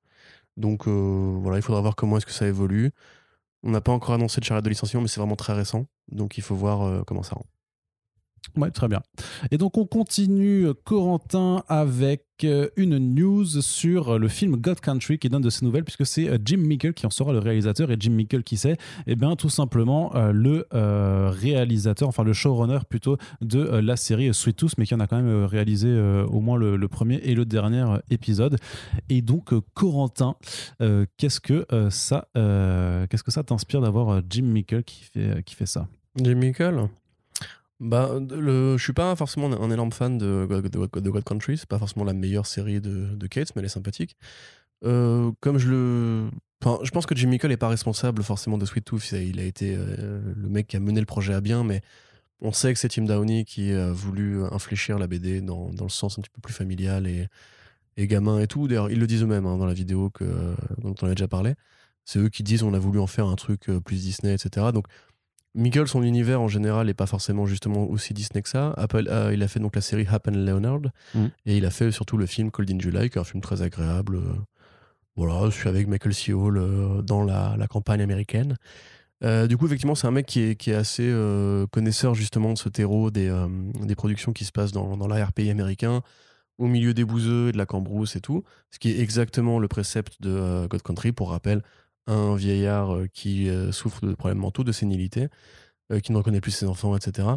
Donc 0.57 0.87
euh, 0.87 1.37
voilà, 1.41 1.57
il 1.59 1.63
faudra 1.63 1.81
voir 1.81 1.95
comment 1.97 2.17
est-ce 2.17 2.25
que 2.25 2.31
ça 2.31 2.47
évolue. 2.47 2.91
On 3.63 3.71
n'a 3.71 3.81
pas 3.81 3.91
encore 3.91 4.15
annoncé 4.15 4.41
de 4.41 4.45
charrette 4.45 4.65
de 4.65 4.69
licenciement, 4.69 5.01
mais 5.01 5.09
c'est 5.09 5.19
vraiment 5.19 5.35
très 5.35 5.53
récent. 5.53 5.87
Donc 6.09 6.37
il 6.37 6.43
faut 6.43 6.55
voir 6.55 6.83
euh, 6.83 7.03
comment 7.05 7.23
ça 7.23 7.35
rend. 7.35 7.45
Ouais, 8.57 8.71
très 8.71 8.87
bien. 8.87 9.01
Et 9.51 9.57
donc 9.57 9.77
on 9.77 9.85
continue, 9.85 10.67
Corentin, 10.83 11.63
avec 11.67 12.23
euh, 12.43 12.69
une 12.75 12.97
news 12.97 13.45
sur 13.45 14.19
le 14.19 14.27
film 14.27 14.57
God 14.57 14.79
Country 14.79 15.19
qui 15.19 15.29
donne 15.29 15.41
de 15.41 15.49
ses 15.49 15.65
nouvelles, 15.65 15.83
puisque 15.83 16.05
c'est 16.05 16.29
euh, 16.29 16.37
Jim 16.43 16.57
Mickle 16.57 16.93
qui 16.93 17.05
en 17.05 17.09
sera 17.09 17.33
le 17.33 17.39
réalisateur. 17.39 17.91
Et 17.91 17.97
Jim 17.99 18.11
Mickle, 18.11 18.43
qui 18.43 18.57
c'est? 18.57 18.77
Eh 19.07 19.15
bien, 19.15 19.35
tout 19.35 19.49
simplement 19.49 20.15
euh, 20.15 20.31
le 20.31 20.67
euh, 20.73 21.31
réalisateur, 21.31 22.07
enfin 22.07 22.23
le 22.23 22.33
showrunner 22.33 22.79
plutôt, 22.89 23.17
de 23.41 23.59
euh, 23.59 23.81
la 23.81 23.95
série 23.97 24.33
Sweet 24.33 24.57
Tooth, 24.57 24.77
mais 24.77 24.85
qui 24.85 24.95
en 24.95 24.99
a 24.99 25.07
quand 25.07 25.17
même 25.17 25.27
euh, 25.27 25.47
réalisé 25.47 25.87
euh, 25.89 26.25
au 26.25 26.39
moins 26.39 26.57
le, 26.57 26.77
le 26.77 26.87
premier 26.87 27.15
et 27.15 27.35
le 27.35 27.45
dernier 27.45 27.81
euh, 27.81 27.97
épisode. 28.09 28.57
Et 29.09 29.21
donc, 29.21 29.53
euh, 29.53 29.61
Corentin, 29.73 30.35
euh, 30.81 31.05
qu'est-ce 31.17 31.39
que 31.39 31.65
euh, 31.71 31.89
ça, 31.89 32.27
euh, 32.37 33.07
que 33.07 33.31
ça 33.31 33.43
t'inspire 33.43 33.81
d'avoir 33.81 34.09
euh, 34.09 34.21
Jim 34.29 34.43
Mickle 34.43 34.83
qui 34.83 35.03
fait, 35.03 35.43
qui 35.43 35.55
fait 35.55 35.65
ça? 35.65 35.87
Jim 36.17 36.35
Mickle? 36.35 36.89
Bah, 37.79 38.11
le, 38.31 38.77
je 38.77 38.83
suis 38.83 38.93
pas 38.93 39.15
forcément 39.15 39.47
un, 39.51 39.71
énorme 39.71 39.91
fan 39.91 40.17
de, 40.17 40.47
de, 40.49 40.77
God- 40.77 41.03
de 41.03 41.09
God 41.09 41.23
Country. 41.23 41.57
C'est 41.57 41.67
pas 41.69 41.79
forcément 41.79 42.05
la 42.05 42.13
meilleure 42.13 42.45
série 42.45 42.81
de, 42.81 43.15
de 43.15 43.27
Kate, 43.27 43.51
mais 43.55 43.59
elle 43.61 43.65
est 43.65 43.69
sympathique. 43.69 44.15
Euh, 44.85 45.31
comme 45.41 45.57
je 45.57 45.69
le. 45.69 46.29
Enfin, 46.63 46.79
je 46.83 46.91
pense 46.91 47.05
que 47.05 47.15
Jim 47.15 47.27
Mickle 47.29 47.51
est 47.51 47.57
pas 47.57 47.67
responsable 47.69 48.23
forcément 48.23 48.57
de 48.57 48.65
Sweet 48.65 48.85
Tooth. 48.85 49.11
Il 49.11 49.39
a- 49.39 49.43
été 49.43 49.75
euh, 49.77 50.21
le 50.35 50.49
mec 50.49 50.67
qui 50.67 50.77
a 50.77 50.79
mené 50.79 50.99
le 50.99 51.05
projet 51.05 51.33
à 51.33 51.41
bien, 51.41 51.63
mais 51.63 51.81
on 52.41 52.51
sait 52.53 52.73
que 52.73 52.79
c'est 52.79 52.89
Tim 52.89 53.03
Downey 53.05 53.45
qui 53.45 53.71
a 53.71 53.91
voulu 53.91 54.43
infléchir 54.45 54.99
la 54.99 55.07
BD 55.07 55.41
dans, 55.41 55.71
dans 55.73 55.85
le 55.85 55.89
sens 55.89 56.19
un 56.19 56.21
petit 56.21 56.31
peu 56.31 56.41
plus 56.41 56.53
familial 56.53 57.07
et, 57.07 57.27
et 57.97 58.07
gamin 58.07 58.39
et 58.39 58.47
tout. 58.47 58.67
D'ailleurs, 58.67 58.91
ils 58.91 58.99
le 58.99 59.07
disent 59.07 59.23
eux-mêmes 59.23 59.45
hein, 59.45 59.57
dans 59.57 59.65
la 59.65 59.73
vidéo 59.73 60.09
que, 60.09 60.25
dont 60.79 60.95
on 61.01 61.07
a 61.07 61.11
déjà 61.15 61.27
parlé. 61.27 61.55
C'est 62.05 62.19
eux 62.19 62.29
qui 62.29 62.43
disent 62.43 62.63
on 62.63 62.73
a 62.73 62.79
voulu 62.79 62.99
en 62.99 63.07
faire 63.07 63.27
un 63.27 63.35
truc 63.35 63.69
euh, 63.69 63.79
plus 63.79 64.01
Disney, 64.03 64.33
etc. 64.33 64.67
Donc, 64.73 64.87
Mickle, 65.55 65.87
son 65.87 66.03
univers 66.03 66.41
en 66.41 66.47
général 66.47 66.87
n'est 66.87 66.93
pas 66.93 67.05
forcément 67.07 67.45
justement 67.45 67.85
aussi 67.89 68.13
Disney 68.13 68.41
que 68.41 68.49
ça. 68.49 68.73
Apple, 68.77 69.07
euh, 69.09 69.31
il 69.33 69.41
a 69.41 69.47
fait 69.47 69.59
donc 69.59 69.75
la 69.75 69.81
série 69.81 70.05
Happen 70.09 70.45
Leonard 70.45 70.81
Mhm. 71.13 71.31
et 71.45 71.57
il 71.57 71.65
a 71.65 71.69
fait 71.71 71.91
surtout 71.91 72.17
le 72.17 72.25
film 72.25 72.51
Cold 72.51 72.69
in 72.71 72.79
July, 72.79 73.09
qui 73.09 73.17
est 73.17 73.21
un 73.21 73.23
film 73.23 73.41
très 73.41 73.61
agréable. 73.61 74.17
euh, 74.17 74.33
voilà, 75.15 75.49
je 75.49 75.55
suis 75.55 75.69
avec 75.69 75.87
Michael 75.87 76.13
C. 76.13 76.33
Hall 76.33 76.57
euh, 76.57 77.01
dans 77.01 77.23
la, 77.23 77.55
la 77.57 77.67
campagne 77.67 78.01
américaine. 78.01 78.57
Euh, 79.23 79.47
du 79.47 79.55
coup, 79.55 79.65
effectivement, 79.65 79.95
c'est 79.95 80.07
un 80.07 80.11
mec 80.11 80.25
qui 80.25 80.41
est, 80.41 80.55
qui 80.55 80.71
est 80.71 80.75
assez 80.75 81.07
euh, 81.09 81.65
connaisseur 81.67 82.15
justement 82.15 82.51
de 82.51 82.57
ce 82.57 82.67
terreau 82.67 83.11
des, 83.11 83.33
des 83.81 83.95
productions 83.95 84.33
qui 84.33 84.43
se 84.43 84.51
passent 84.51 84.73
dans, 84.73 84.97
dans 84.97 85.07
l'arrière-pays 85.07 85.49
américain, 85.49 86.01
au 86.57 86.67
milieu 86.67 86.93
des 86.93 87.05
bouseux 87.05 87.47
et 87.49 87.51
de 87.53 87.57
la 87.57 87.65
cambrousse 87.65 88.17
et 88.17 88.21
tout. 88.21 88.43
Ce 88.71 88.79
qui 88.79 88.91
est 88.91 88.99
exactement 88.99 89.57
le 89.59 89.69
précepte 89.69 90.21
de 90.21 90.67
God 90.67 90.81
Country, 90.83 91.13
pour 91.13 91.31
rappel, 91.31 91.63
un 92.07 92.35
vieillard 92.35 92.95
euh, 92.95 93.07
qui 93.11 93.49
euh, 93.49 93.71
souffre 93.71 94.05
de 94.05 94.13
problèmes 94.13 94.37
mentaux, 94.39 94.63
de 94.63 94.71
sénilité, 94.71 95.27
euh, 95.91 95.99
qui 95.99 96.11
ne 96.11 96.17
reconnaît 96.17 96.41
plus 96.41 96.51
ses 96.51 96.65
enfants, 96.65 96.95
etc. 96.95 97.27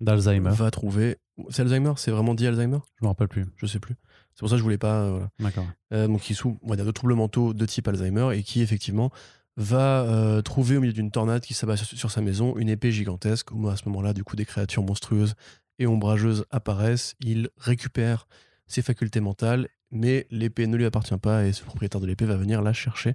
D'Alzheimer. 0.00 0.50
Va 0.52 0.70
trouver. 0.70 1.16
C'est 1.50 1.62
Alzheimer? 1.62 1.92
C'est 1.96 2.10
vraiment 2.10 2.34
dit 2.34 2.46
Alzheimer? 2.46 2.78
Je 3.00 3.04
me 3.04 3.08
rappelle 3.08 3.28
plus. 3.28 3.46
Je 3.56 3.66
sais 3.66 3.80
plus. 3.80 3.96
C'est 4.34 4.40
pour 4.40 4.48
ça 4.48 4.54
que 4.54 4.58
je 4.58 4.62
voulais 4.62 4.78
pas. 4.78 5.02
euh, 5.02 5.10
voilà. 5.10 5.30
D'accord. 5.40 5.66
Euh, 5.92 6.06
donc 6.06 6.20
qui 6.20 6.34
souffre 6.34 6.56
dire, 6.76 6.84
de 6.84 6.90
troubles 6.90 7.14
mentaux 7.14 7.52
de 7.54 7.66
type 7.66 7.88
Alzheimer 7.88 8.36
et 8.36 8.42
qui 8.42 8.60
effectivement 8.62 9.10
va 9.56 10.02
euh, 10.02 10.40
trouver 10.40 10.76
au 10.76 10.80
milieu 10.80 10.92
d'une 10.92 11.10
tornade 11.10 11.42
qui 11.42 11.52
s'abat 11.54 11.76
sur, 11.76 11.86
sur 11.98 12.10
sa 12.12 12.20
maison 12.20 12.56
une 12.56 12.68
épée 12.68 12.92
gigantesque 12.92 13.50
où 13.52 13.68
à 13.68 13.76
ce 13.76 13.88
moment-là 13.88 14.12
du 14.12 14.22
coup 14.22 14.36
des 14.36 14.44
créatures 14.44 14.84
monstrueuses 14.84 15.34
et 15.80 15.88
ombrageuses 15.88 16.44
apparaissent 16.52 17.16
il 17.18 17.48
récupère 17.56 18.28
ses 18.68 18.82
facultés 18.82 19.18
mentales 19.18 19.68
mais 19.90 20.28
l'épée 20.30 20.68
ne 20.68 20.76
lui 20.76 20.84
appartient 20.84 21.16
pas 21.16 21.44
et 21.44 21.52
ce 21.52 21.64
propriétaire 21.64 22.00
de 22.00 22.06
l'épée 22.06 22.24
va 22.24 22.36
venir 22.36 22.62
la 22.62 22.72
chercher 22.72 23.14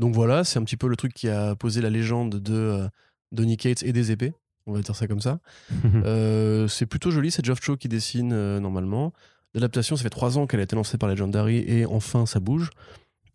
donc 0.00 0.14
voilà 0.14 0.42
c'est 0.42 0.58
un 0.58 0.64
petit 0.64 0.76
peu 0.76 0.88
le 0.88 0.96
truc 0.96 1.14
qui 1.14 1.28
a 1.28 1.54
posé 1.54 1.80
la 1.80 1.90
légende 1.90 2.36
de 2.40 2.54
euh, 2.54 2.88
Donny 3.30 3.56
Cates 3.56 3.84
et 3.84 3.92
des 3.92 4.10
épées 4.10 4.34
on 4.66 4.72
va 4.72 4.80
dire 4.80 4.96
ça 4.96 5.06
comme 5.06 5.20
ça 5.20 5.40
euh, 6.04 6.68
c'est 6.68 6.86
plutôt 6.86 7.10
joli, 7.10 7.30
c'est 7.30 7.44
Geoff 7.44 7.60
Cho 7.62 7.76
qui 7.76 7.88
dessine 7.88 8.32
euh, 8.32 8.60
normalement. 8.60 9.12
L'adaptation, 9.54 9.96
ça 9.96 10.02
fait 10.04 10.10
trois 10.10 10.38
ans 10.38 10.46
qu'elle 10.46 10.60
a 10.60 10.62
été 10.62 10.76
lancée 10.76 10.96
par 10.96 11.08
Legendary 11.08 11.64
et 11.66 11.84
enfin 11.86 12.24
ça 12.24 12.38
bouge. 12.38 12.70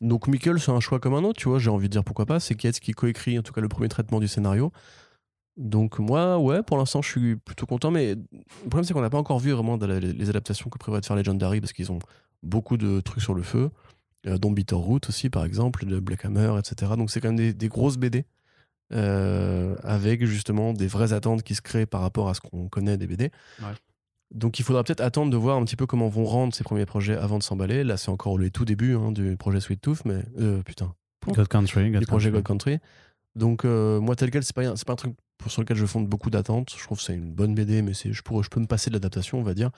Donc 0.02 0.28
Mikkel, 0.28 0.60
c'est 0.60 0.72
un 0.72 0.80
choix 0.80 1.00
comme 1.00 1.14
un 1.14 1.24
autre, 1.24 1.40
tu 1.40 1.50
vois, 1.50 1.60
j'ai 1.60 1.70
envie 1.70 1.88
de 1.88 1.92
dire 1.92 2.04
pourquoi 2.04 2.26
pas. 2.26 2.40
C'est 2.40 2.56
Cates 2.56 2.80
qui 2.80 2.94
coécrit 2.94 3.38
en 3.38 3.42
tout 3.42 3.54
cas 3.54 3.62
le 3.62 3.68
premier 3.68 3.90
traitement 3.90 4.20
du 4.20 4.28
scénario. 4.28 4.72
Donc 5.58 6.00
moi, 6.00 6.38
ouais, 6.38 6.64
pour 6.64 6.78
l'instant, 6.78 7.02
je 7.02 7.10
suis 7.10 7.36
plutôt 7.38 7.66
content, 7.66 7.92
mais 7.92 8.16
le 8.16 8.70
problème, 8.70 8.84
c'est 8.84 8.94
qu'on 8.94 9.02
n'a 9.02 9.10
pas 9.10 9.18
encore 9.18 9.40
vu 9.40 9.52
vraiment 9.52 9.78
les 9.78 10.30
adaptations 10.30 10.70
que 10.70 10.78
prévoit 10.78 11.00
de 11.00 11.06
faire 11.06 11.16
Legendary 11.16 11.62
parce 11.62 11.72
qu'ils 11.72 11.94
ont 11.94 12.00
beaucoup 12.44 12.76
de 12.76 13.00
trucs 13.00 13.24
sur 13.24 13.34
le 13.34 13.42
feu, 13.42 13.70
dont 14.26 14.52
Bitterroot 14.52 15.08
aussi, 15.10 15.30
par 15.30 15.46
exemple, 15.46 15.86
de 15.86 16.00
Black 16.00 16.26
Hammer, 16.26 16.54
etc. 16.60 16.94
Donc 16.98 17.12
c'est 17.12 17.22
quand 17.22 17.30
même 17.30 17.38
des, 17.38 17.54
des 17.54 17.68
grosses 17.68 17.98
BD 17.98 18.26
euh, 18.94 19.76
avec 19.84 20.26
justement 20.26 20.74
des 20.74 20.88
vraies 20.88 21.14
attentes 21.14 21.44
qui 21.44 21.56
se 21.56 21.62
créent 21.62 21.86
par 21.86 22.02
rapport 22.02 22.30
à 22.30 22.34
ce 22.34 22.42
qu'on 22.42 22.68
connaît 22.70 22.98
des 22.98 23.08
BD. 23.08 23.32
Ouais. 23.62 23.68
Donc 24.32 24.60
il 24.60 24.64
faudra 24.64 24.84
peut-être 24.84 25.02
attendre 25.02 25.32
de 25.32 25.38
voir 25.38 25.58
un 25.58 25.64
petit 25.66 25.76
peu 25.76 25.86
comment 25.86 26.08
vont 26.10 26.26
rendre 26.26 26.54
ces 26.54 26.64
premiers 26.64 26.86
projets 26.86 27.16
avant 27.16 27.38
de 27.38 27.44
s'emballer. 27.44 27.84
Là, 27.84 27.98
c'est 27.98 28.10
encore 28.10 28.38
le 28.38 28.50
tout 28.50 28.66
début 28.66 28.96
hein, 28.96 29.12
du 29.12 29.38
projet 29.38 29.60
Sweet 29.60 29.82
Tooth, 29.82 30.04
mais 30.06 30.24
euh, 30.40 30.62
putain, 30.64 30.94
God 31.28 31.48
Country. 31.48 31.92
God 31.92 32.00
du 32.02 32.06
projet 32.06 32.32
Country. 32.32 32.42
God 32.42 32.48
Country. 32.48 32.80
Donc 33.36 33.66
euh, 33.66 34.00
moi 34.00 34.16
tel 34.16 34.32
quel, 34.32 34.44
c'est 34.44 34.56
pas 34.56 34.76
c'est 34.76 34.86
pas 34.88 34.94
un 34.94 34.98
truc 34.98 35.14
pour- 35.38 35.52
sur 35.52 35.62
lequel 35.62 35.78
je 35.78 35.86
fonde 35.86 36.08
beaucoup 36.08 36.30
d'attentes. 36.30 36.74
Je 36.78 36.84
trouve 36.84 36.98
que 36.98 37.04
c'est 37.04 37.16
une 37.16 37.32
bonne 37.34 37.54
BD, 37.54 37.82
mais 37.82 37.94
c'est 37.94 38.14
je 38.14 38.22
pourrais 38.22 38.44
je 38.44 38.50
peux 38.50 38.60
me 38.60 38.66
passer 38.68 38.90
de 38.90 38.96
l'adaptation, 38.96 39.40
on 39.40 39.44
va 39.44 39.54
dire. 39.54 39.72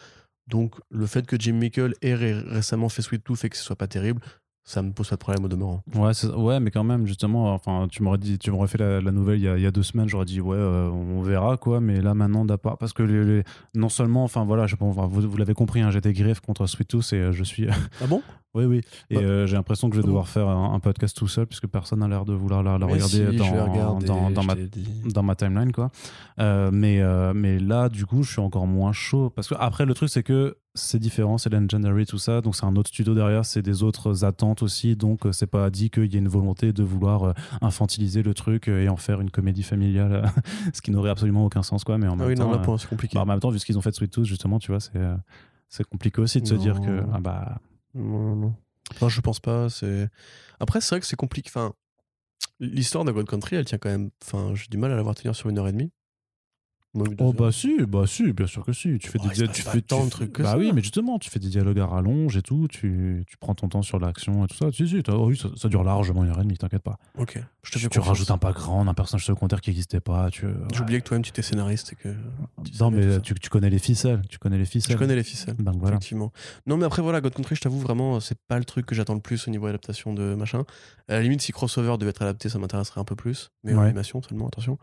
Donc 0.47 0.75
le 0.89 1.05
fait 1.05 1.25
que 1.25 1.35
Jim 1.39 1.53
Mickle 1.53 1.93
ait 2.01 2.15
ré- 2.15 2.33
récemment 2.39 2.89
fait 2.89 3.01
Sweet 3.01 3.23
Tooth 3.23 3.43
et 3.45 3.49
que 3.49 3.57
ce 3.57 3.63
soit 3.63 3.75
pas 3.75 3.87
terrible, 3.87 4.21
ça 4.63 4.81
me 4.81 4.91
pose 4.91 5.07
pas 5.09 5.15
de 5.15 5.19
problème 5.21 5.45
au 5.45 5.47
demeurant. 5.47 5.81
Ouais, 5.95 6.11
ouais, 6.35 6.59
mais 6.59 6.71
quand 6.71 6.83
même, 6.83 7.05
justement, 7.07 7.53
enfin, 7.53 7.87
tu 7.89 8.03
m'aurais 8.03 8.17
dit, 8.17 8.37
tu 8.37 8.51
m'aurais 8.51 8.67
fait 8.67 8.77
la, 8.77 8.99
la 8.99 9.11
nouvelle 9.11 9.39
il 9.39 9.43
y, 9.43 9.47
a, 9.47 9.55
il 9.57 9.63
y 9.63 9.65
a 9.65 9.71
deux 9.71 9.83
semaines, 9.83 10.09
j'aurais 10.09 10.25
dit 10.25 10.41
ouais, 10.41 10.57
euh, 10.57 10.89
on 10.89 11.21
verra 11.21 11.55
quoi. 11.55 11.79
Mais 11.79 12.01
là 12.01 12.13
maintenant, 12.13 12.43
d'appart, 12.43 12.77
parce 12.77 12.91
que 12.91 13.01
les, 13.03 13.23
les- 13.23 13.43
non 13.75 13.87
seulement, 13.87 14.25
enfin 14.25 14.43
voilà, 14.43 14.67
je, 14.67 14.75
bon, 14.75 14.91
vous, 14.91 15.21
vous 15.29 15.37
l'avez 15.37 15.53
compris, 15.53 15.79
hein, 15.81 15.89
j'étais 15.91 16.11
griffe 16.11 16.41
contre 16.41 16.65
Sweet 16.67 16.87
Tooth 16.89 17.13
et 17.13 17.17
euh, 17.17 17.31
je 17.31 17.43
suis, 17.45 17.67
Ah 18.01 18.07
bon? 18.07 18.21
Oui, 18.53 18.65
oui, 18.65 18.81
et 19.09 19.15
Bah, 19.15 19.21
euh, 19.21 19.45
j'ai 19.45 19.55
l'impression 19.55 19.89
que 19.89 19.95
je 19.95 20.01
vais 20.01 20.07
devoir 20.07 20.27
faire 20.27 20.47
un, 20.47 20.73
un 20.73 20.79
podcast 20.79 21.15
tout 21.15 21.27
seul 21.27 21.45
puisque 21.45 21.67
personne 21.67 21.99
n'a 21.99 22.07
l'air 22.07 22.25
de 22.25 22.33
vouloir 22.33 22.63
la, 22.63 22.73
regarder 22.73 23.07
si, 23.07 23.23
dans, 23.37 23.45
regarder, 23.71 24.05
dans, 24.07 24.43
ma 24.43 24.55
dans 25.13 25.35
timeline 25.35 25.71
quoi 25.71 25.91
Euh, 26.39 26.69
mais 26.73 27.01
euh, 27.01 27.33
mais 27.35 27.59
là 27.59 27.89
du 27.89 28.05
coup 28.05 28.23
je 28.23 28.31
suis 28.31 28.41
encore 28.41 28.65
moins 28.67 28.93
chaud 28.93 29.29
parce 29.29 29.47
que 29.47 29.55
après 29.59 29.85
le 29.85 29.93
truc 29.93 30.09
c'est 30.09 30.23
que 30.23 30.57
c'est 30.75 30.99
différent 30.99 31.37
c'est 31.37 31.51
Legendary 31.51 32.05
tout 32.05 32.17
ça 32.19 32.41
donc 32.41 32.55
c'est 32.55 32.65
un 32.65 32.75
autre 32.75 32.89
studio 32.89 33.13
derrière 33.13 33.45
c'est 33.45 33.61
des 33.61 33.83
autres 33.83 34.23
attentes 34.25 34.63
aussi 34.63 34.95
donc 34.95 35.21
c'est 35.31 35.47
pas 35.47 35.69
dit 35.69 35.89
qu'il 35.89 36.11
y 36.11 36.15
ait 36.15 36.19
une 36.19 36.27
volonté 36.27 36.73
de 36.73 36.83
vouloir 36.83 37.33
infantiliser 37.61 38.23
le 38.23 38.33
truc 38.33 38.67
et 38.67 38.87
en 38.89 38.97
faire 38.97 39.21
une 39.21 39.29
comédie 39.31 39.63
familiale 39.63 40.31
ce 40.73 40.81
qui 40.81 40.91
n'aurait 40.91 41.09
absolument 41.11 41.45
aucun 41.45 41.63
sens 41.63 41.83
quoi 41.83 41.97
mais 41.97 42.07
en 42.07 42.13
Ah 42.13 42.15
même 42.17 42.27
oui, 42.27 42.35
non, 42.35 42.51
temps 42.51 42.59
pour- 42.61 42.79
c'est 42.79 42.87
compliqué. 42.87 43.15
bah, 43.15 43.21
en 43.23 43.25
même 43.25 43.39
temps 43.39 43.49
vu 43.49 43.59
ce 43.59 43.65
qu'ils 43.65 43.77
ont 43.77 43.81
fait 43.81 43.91
de 43.91 43.95
Sweet 43.95 44.11
Tooth 44.11 44.25
justement 44.25 44.57
tu 44.59 44.71
vois 44.71 44.79
c'est 44.79 44.99
c'est 45.69 45.83
compliqué 45.83 46.21
aussi 46.21 46.41
de 46.41 46.47
se 46.47 46.55
dire 46.55 46.79
que 46.79 47.01
Non. 47.01 47.09
ah 47.13 47.19
bah 47.19 47.59
Non, 47.97 48.35
non. 48.35 48.55
Enfin, 48.91 49.09
je 49.09 49.19
pense 49.21 49.39
pas. 49.39 49.67
Après, 50.59 50.81
c'est 50.81 50.89
vrai 50.95 50.99
que 50.99 51.05
c'est 51.05 51.15
compliqué. 51.15 51.49
Enfin, 51.49 51.73
l'histoire 52.59 53.03
de 53.03 53.11
God 53.11 53.27
Country, 53.27 53.55
elle 53.55 53.65
tient 53.65 53.77
quand 53.77 53.89
même. 53.89 54.11
Enfin, 54.23 54.53
j'ai 54.55 54.67
du 54.69 54.77
mal 54.77 54.91
à 54.91 54.95
la 54.95 55.01
voir 55.03 55.15
tenir 55.15 55.35
sur 55.35 55.49
une 55.49 55.57
heure 55.59 55.67
et 55.67 55.71
demie. 55.71 55.91
Oh 57.19 57.31
bah 57.33 57.51
si, 57.51 57.77
bah 57.85 58.05
si, 58.07 58.33
bien 58.33 58.47
sûr 58.47 58.65
que 58.65 58.73
si. 58.73 58.97
Tu 58.97 59.09
fais 59.09 59.19
Ouais, 59.19 59.27
des 59.27 59.33
il 59.33 59.35
se 59.35 59.41
dia- 59.41 59.47
passe 59.47 59.55
tu 59.57 59.63
pas 59.63 59.71
fais 59.71 59.81
tant 59.81 60.05
de 60.05 60.09
trucs 60.09 60.39
Bah 60.41 60.51
ça. 60.53 60.57
oui, 60.57 60.71
mais 60.73 60.81
justement, 60.81 61.19
tu 61.19 61.29
fais 61.29 61.37
des 61.37 61.49
dialogues 61.49 61.79
à 61.79 61.85
rallonge 61.85 62.35
et 62.37 62.41
tout. 62.41 62.67
Tu, 62.67 63.23
tu 63.27 63.37
prends 63.37 63.53
ton 63.53 63.67
temps 63.69 63.83
sur 63.83 63.99
l'action 63.99 64.43
et 64.45 64.47
tout 64.47 64.55
ça. 64.55 64.71
Si 64.71 64.87
si, 64.87 65.03
oh 65.09 65.27
oui, 65.27 65.37
ça, 65.37 65.49
ça 65.55 65.67
dure 65.69 65.83
largement 65.83 66.23
une 66.23 66.31
heure 66.31 66.39
et 66.39 66.43
demie, 66.43 66.57
t'inquiète 66.57 66.81
pas. 66.81 66.97
Ok. 67.17 67.39
Je 67.61 67.71
te 67.71 67.77
Tu, 67.77 67.83
fais 67.83 67.89
tu 67.89 67.99
confiance. 67.99 68.07
rajoutes 68.07 68.31
un 68.31 68.37
background, 68.37 68.89
un 68.89 68.93
personnage 68.95 69.25
secondaire 69.25 69.61
qui 69.61 69.69
n'existait 69.69 69.99
pas. 69.99 70.31
Tu. 70.31 70.47
J'ai 70.73 70.81
oublié 70.81 70.99
que 71.01 71.05
toi-même 71.07 71.21
tu 71.23 71.29
étais 71.29 71.41
scénariste 71.43 71.93
et 71.93 71.95
que. 71.97 72.09
Non 72.79 72.89
mais 72.89 73.19
tu, 73.21 73.35
tu 73.35 73.49
connais 73.49 73.69
les 73.69 73.79
ficelles, 73.79 74.21
tu 74.27 74.39
connais 74.39 74.57
les 74.57 74.65
ficelles. 74.65 74.93
Je 74.93 74.97
connais 74.97 75.15
les 75.15 75.23
ficelles. 75.23 75.55
Voilà. 75.59 75.97
Effectivement. 75.97 76.31
Non, 76.65 76.77
mais 76.77 76.85
après, 76.85 77.01
voilà, 77.03 77.21
God 77.21 77.33
Country, 77.35 77.55
je 77.55 77.61
t'avoue, 77.61 77.79
vraiment, 77.79 78.19
c'est 78.19 78.39
pas 78.47 78.57
le 78.57 78.65
truc 78.65 78.85
que 78.87 78.95
j'attends 78.95 79.13
le 79.13 79.19
plus 79.19 79.47
au 79.47 79.51
niveau 79.51 79.67
adaptation 79.67 80.13
de 80.13 80.33
machin. 80.33 80.63
À 81.09 81.13
la 81.13 81.21
limite, 81.21 81.41
si 81.41 81.51
Crossover 81.51 81.97
devait 81.99 82.09
être 82.09 82.21
adapté, 82.23 82.49
ça 82.49 82.57
m'intéresserait 82.57 83.01
un 83.01 83.05
peu 83.05 83.15
plus. 83.15 83.51
Mais 83.63 83.73
en 83.73 83.79
Ouais. 83.79 83.85
animation 83.85 84.21
seulement, 84.23 84.47
attention. 84.47 84.77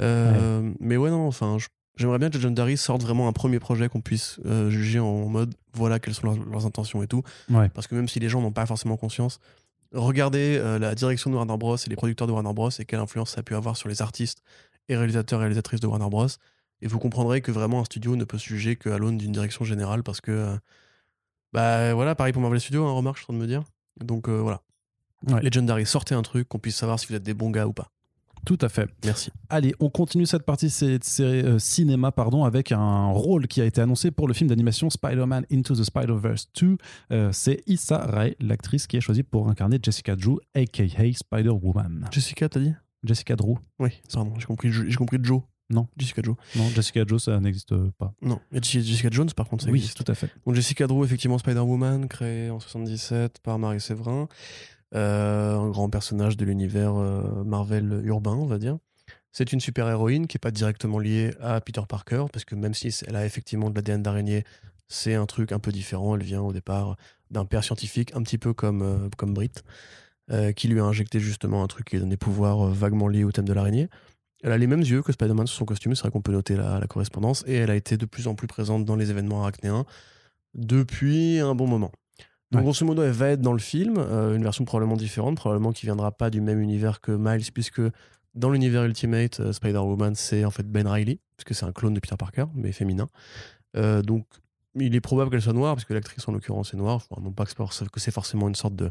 Euh, 0.00 0.72
Mais 0.80 0.96
ouais, 0.96 1.10
non, 1.10 1.26
enfin, 1.26 1.58
j'aimerais 1.96 2.18
bien 2.18 2.30
que 2.30 2.36
Legendary 2.36 2.76
sorte 2.76 3.02
vraiment 3.02 3.28
un 3.28 3.32
premier 3.32 3.58
projet 3.58 3.88
qu'on 3.88 4.00
puisse 4.00 4.40
euh, 4.46 4.70
juger 4.70 4.98
en 4.98 5.26
mode 5.26 5.54
voilà 5.74 5.98
quelles 5.98 6.14
sont 6.14 6.26
leurs, 6.26 6.44
leurs 6.44 6.66
intentions 6.66 7.02
et 7.02 7.06
tout. 7.06 7.22
Ouais. 7.50 7.68
Parce 7.70 7.86
que 7.86 7.94
même 7.94 8.08
si 8.08 8.20
les 8.20 8.28
gens 8.28 8.40
n'ont 8.40 8.52
pas 8.52 8.66
forcément 8.66 8.96
conscience, 8.96 9.38
regardez 9.92 10.58
euh, 10.58 10.78
la 10.78 10.94
direction 10.94 11.30
de 11.30 11.36
Warner 11.36 11.56
Bros. 11.56 11.76
et 11.76 11.90
les 11.90 11.96
producteurs 11.96 12.26
de 12.26 12.32
Warner 12.32 12.52
Bros. 12.52 12.70
et 12.70 12.84
quelle 12.84 13.00
influence 13.00 13.30
ça 13.30 13.40
a 13.40 13.42
pu 13.42 13.54
avoir 13.54 13.76
sur 13.76 13.88
les 13.88 14.02
artistes 14.02 14.42
et 14.88 14.96
réalisateurs 14.96 15.40
et 15.40 15.42
réalisatrices 15.42 15.80
de 15.80 15.86
Warner 15.86 16.08
Bros. 16.08 16.28
Et 16.80 16.88
vous 16.88 16.98
comprendrez 16.98 17.40
que 17.42 17.52
vraiment 17.52 17.80
un 17.80 17.84
studio 17.84 18.16
ne 18.16 18.24
peut 18.24 18.38
se 18.38 18.48
juger 18.48 18.76
qu'à 18.76 18.98
l'aune 18.98 19.16
d'une 19.16 19.32
direction 19.32 19.64
générale 19.64 20.02
parce 20.02 20.20
que. 20.20 20.56
bah 21.52 21.94
voilà, 21.94 22.14
pareil 22.16 22.32
pour 22.32 22.42
Marvel 22.42 22.60
Studios, 22.60 22.84
hein, 22.84 22.92
remarque, 22.92 23.18
je 23.18 23.22
suis 23.22 23.30
en 23.30 23.34
train 23.34 23.38
de 23.38 23.42
me 23.42 23.46
dire. 23.46 23.62
Donc 24.00 24.28
voilà. 24.28 24.62
Ouais. 25.28 25.40
Legendary, 25.42 25.86
sortez 25.86 26.16
un 26.16 26.22
truc 26.22 26.48
qu'on 26.48 26.58
puisse 26.58 26.74
savoir 26.74 26.98
si 26.98 27.06
vous 27.06 27.14
êtes 27.14 27.22
des 27.22 27.34
bons 27.34 27.50
gars 27.50 27.68
ou 27.68 27.72
pas. 27.72 27.92
Tout 28.44 28.58
à 28.60 28.68
fait. 28.68 28.88
Merci. 29.04 29.30
Allez, 29.48 29.74
on 29.78 29.88
continue 29.88 30.26
cette 30.26 30.42
partie 30.44 30.68
série, 30.70 30.98
euh, 31.20 31.58
cinéma 31.58 32.10
pardon, 32.10 32.44
avec 32.44 32.72
un 32.72 33.06
rôle 33.10 33.46
qui 33.46 33.60
a 33.60 33.64
été 33.64 33.80
annoncé 33.80 34.10
pour 34.10 34.26
le 34.26 34.34
film 34.34 34.48
d'animation 34.48 34.90
Spider-Man 34.90 35.46
Into 35.52 35.76
the 35.76 35.84
Spider-Verse 35.84 36.48
2. 36.60 36.76
Euh, 37.12 37.30
c'est 37.32 37.62
Issa 37.66 37.98
Rae, 37.98 38.34
l'actrice 38.40 38.86
qui 38.86 38.96
est 38.96 39.00
choisie 39.00 39.22
pour 39.22 39.48
incarner 39.48 39.78
Jessica 39.82 40.16
Drew, 40.16 40.38
aka 40.54 41.12
Spider-Woman. 41.12 42.08
Jessica, 42.10 42.48
t'as 42.48 42.60
dit? 42.60 42.72
Jessica 43.04 43.36
Drew 43.36 43.56
Oui, 43.78 43.90
pardon, 44.12 44.34
j'ai 44.38 44.46
compris, 44.46 44.72
j'ai 44.72 44.94
compris 44.96 45.18
Joe. 45.22 45.42
Non. 45.70 45.88
Jessica 45.96 46.20
Joe. 46.22 46.36
Non, 46.56 46.68
Jessica 46.68 47.04
Drew, 47.04 47.18
ça 47.18 47.40
n'existe 47.40 47.74
pas. 47.92 48.12
Non, 48.20 48.40
Jessica 48.52 49.08
Jones 49.10 49.30
par 49.34 49.48
contre, 49.48 49.64
ça 49.64 49.70
oui, 49.70 49.78
existe. 49.78 50.04
tout 50.04 50.10
à 50.10 50.14
fait. 50.14 50.28
Donc 50.46 50.54
Jessica 50.54 50.86
Drew, 50.86 51.04
effectivement 51.04 51.38
Spider-Woman, 51.38 52.08
créée 52.08 52.50
en 52.50 52.60
77 52.60 53.38
par 53.42 53.58
Marie 53.58 53.80
Séverin. 53.80 54.28
Euh, 54.94 55.56
un 55.56 55.70
grand 55.70 55.88
personnage 55.88 56.36
de 56.36 56.44
l'univers 56.44 56.94
euh, 56.96 57.44
Marvel 57.44 58.02
urbain, 58.04 58.34
on 58.34 58.46
va 58.46 58.58
dire. 58.58 58.78
C'est 59.32 59.52
une 59.52 59.60
super-héroïne 59.60 60.26
qui 60.26 60.36
n'est 60.36 60.40
pas 60.40 60.50
directement 60.50 60.98
liée 60.98 61.32
à 61.40 61.60
Peter 61.62 61.80
Parker, 61.88 62.26
parce 62.30 62.44
que 62.44 62.54
même 62.54 62.74
si 62.74 62.94
elle 63.06 63.16
a 63.16 63.24
effectivement 63.24 63.70
de 63.70 63.74
l'ADN 63.74 64.02
d'araignée, 64.02 64.44
c'est 64.88 65.14
un 65.14 65.24
truc 65.24 65.52
un 65.52 65.58
peu 65.58 65.72
différent. 65.72 66.16
Elle 66.16 66.22
vient 66.22 66.42
au 66.42 66.52
départ 66.52 66.96
d'un 67.30 67.46
père 67.46 67.64
scientifique, 67.64 68.14
un 68.14 68.22
petit 68.22 68.36
peu 68.36 68.52
comme, 68.52 68.82
euh, 68.82 69.08
comme 69.16 69.32
Brit, 69.34 69.52
qui 70.56 70.68
lui 70.68 70.80
a 70.80 70.84
injecté 70.84 71.20
justement 71.20 71.62
un 71.62 71.66
truc 71.66 71.90
qui 71.90 71.98
donne 71.98 72.08
des 72.08 72.16
pouvoirs 72.16 72.68
vaguement 72.68 73.06
liés 73.06 73.24
au 73.24 73.32
thème 73.32 73.44
de 73.44 73.52
l'araignée. 73.52 73.88
Elle 74.42 74.52
a 74.52 74.56
les 74.56 74.66
mêmes 74.66 74.80
yeux 74.80 75.02
que 75.02 75.12
Spider-Man 75.12 75.46
sur 75.46 75.58
son 75.58 75.66
costume, 75.66 75.94
c'est 75.94 76.02
vrai 76.02 76.10
qu'on 76.10 76.22
peut 76.22 76.32
noter 76.32 76.56
la, 76.56 76.78
la 76.80 76.86
correspondance, 76.86 77.44
et 77.46 77.56
elle 77.56 77.70
a 77.70 77.76
été 77.76 77.98
de 77.98 78.06
plus 78.06 78.28
en 78.28 78.34
plus 78.34 78.46
présente 78.46 78.86
dans 78.86 78.96
les 78.96 79.10
événements 79.10 79.42
arachnéens 79.42 79.84
depuis 80.54 81.38
un 81.38 81.54
bon 81.54 81.66
moment. 81.66 81.92
Donc, 82.52 82.60
Ouais. 82.60 82.64
grosso 82.64 82.84
modo, 82.86 83.02
elle 83.02 83.10
va 83.12 83.28
être 83.30 83.40
dans 83.40 83.52
le 83.54 83.58
film, 83.58 83.94
euh, 83.98 84.36
une 84.36 84.42
version 84.42 84.64
probablement 84.64 84.96
différente, 84.96 85.36
probablement 85.36 85.72
qui 85.72 85.86
viendra 85.86 86.12
pas 86.12 86.30
du 86.30 86.40
même 86.40 86.60
univers 86.60 87.00
que 87.00 87.10
Miles, 87.12 87.50
puisque 87.52 87.80
dans 88.34 88.50
l'univers 88.50 88.84
Ultimate, 88.84 89.40
euh, 89.40 89.52
Spider-Woman, 89.52 90.14
c'est 90.14 90.44
en 90.44 90.50
fait 90.50 90.70
Ben 90.70 90.86
Riley, 90.86 91.18
puisque 91.36 91.54
c'est 91.58 91.66
un 91.66 91.72
clone 91.72 91.94
de 91.94 92.00
Peter 92.00 92.16
Parker, 92.18 92.44
mais 92.54 92.72
féminin. 92.72 93.08
Euh, 93.76 94.02
donc, 94.02 94.26
il 94.74 94.94
est 94.94 95.00
probable 95.00 95.30
qu'elle 95.30 95.42
soit 95.42 95.52
noire, 95.54 95.74
parce 95.74 95.84
que 95.86 95.94
l'actrice 95.94 96.26
en 96.28 96.32
l'occurrence 96.32 96.72
est 96.74 96.76
noire. 96.76 96.96
Enfin, 97.10 97.20
non 97.22 97.32
pas 97.32 97.44
que 97.46 97.52
c'est 98.00 98.10
forcément 98.10 98.48
une 98.48 98.54
sorte 98.54 98.74
de, 98.76 98.90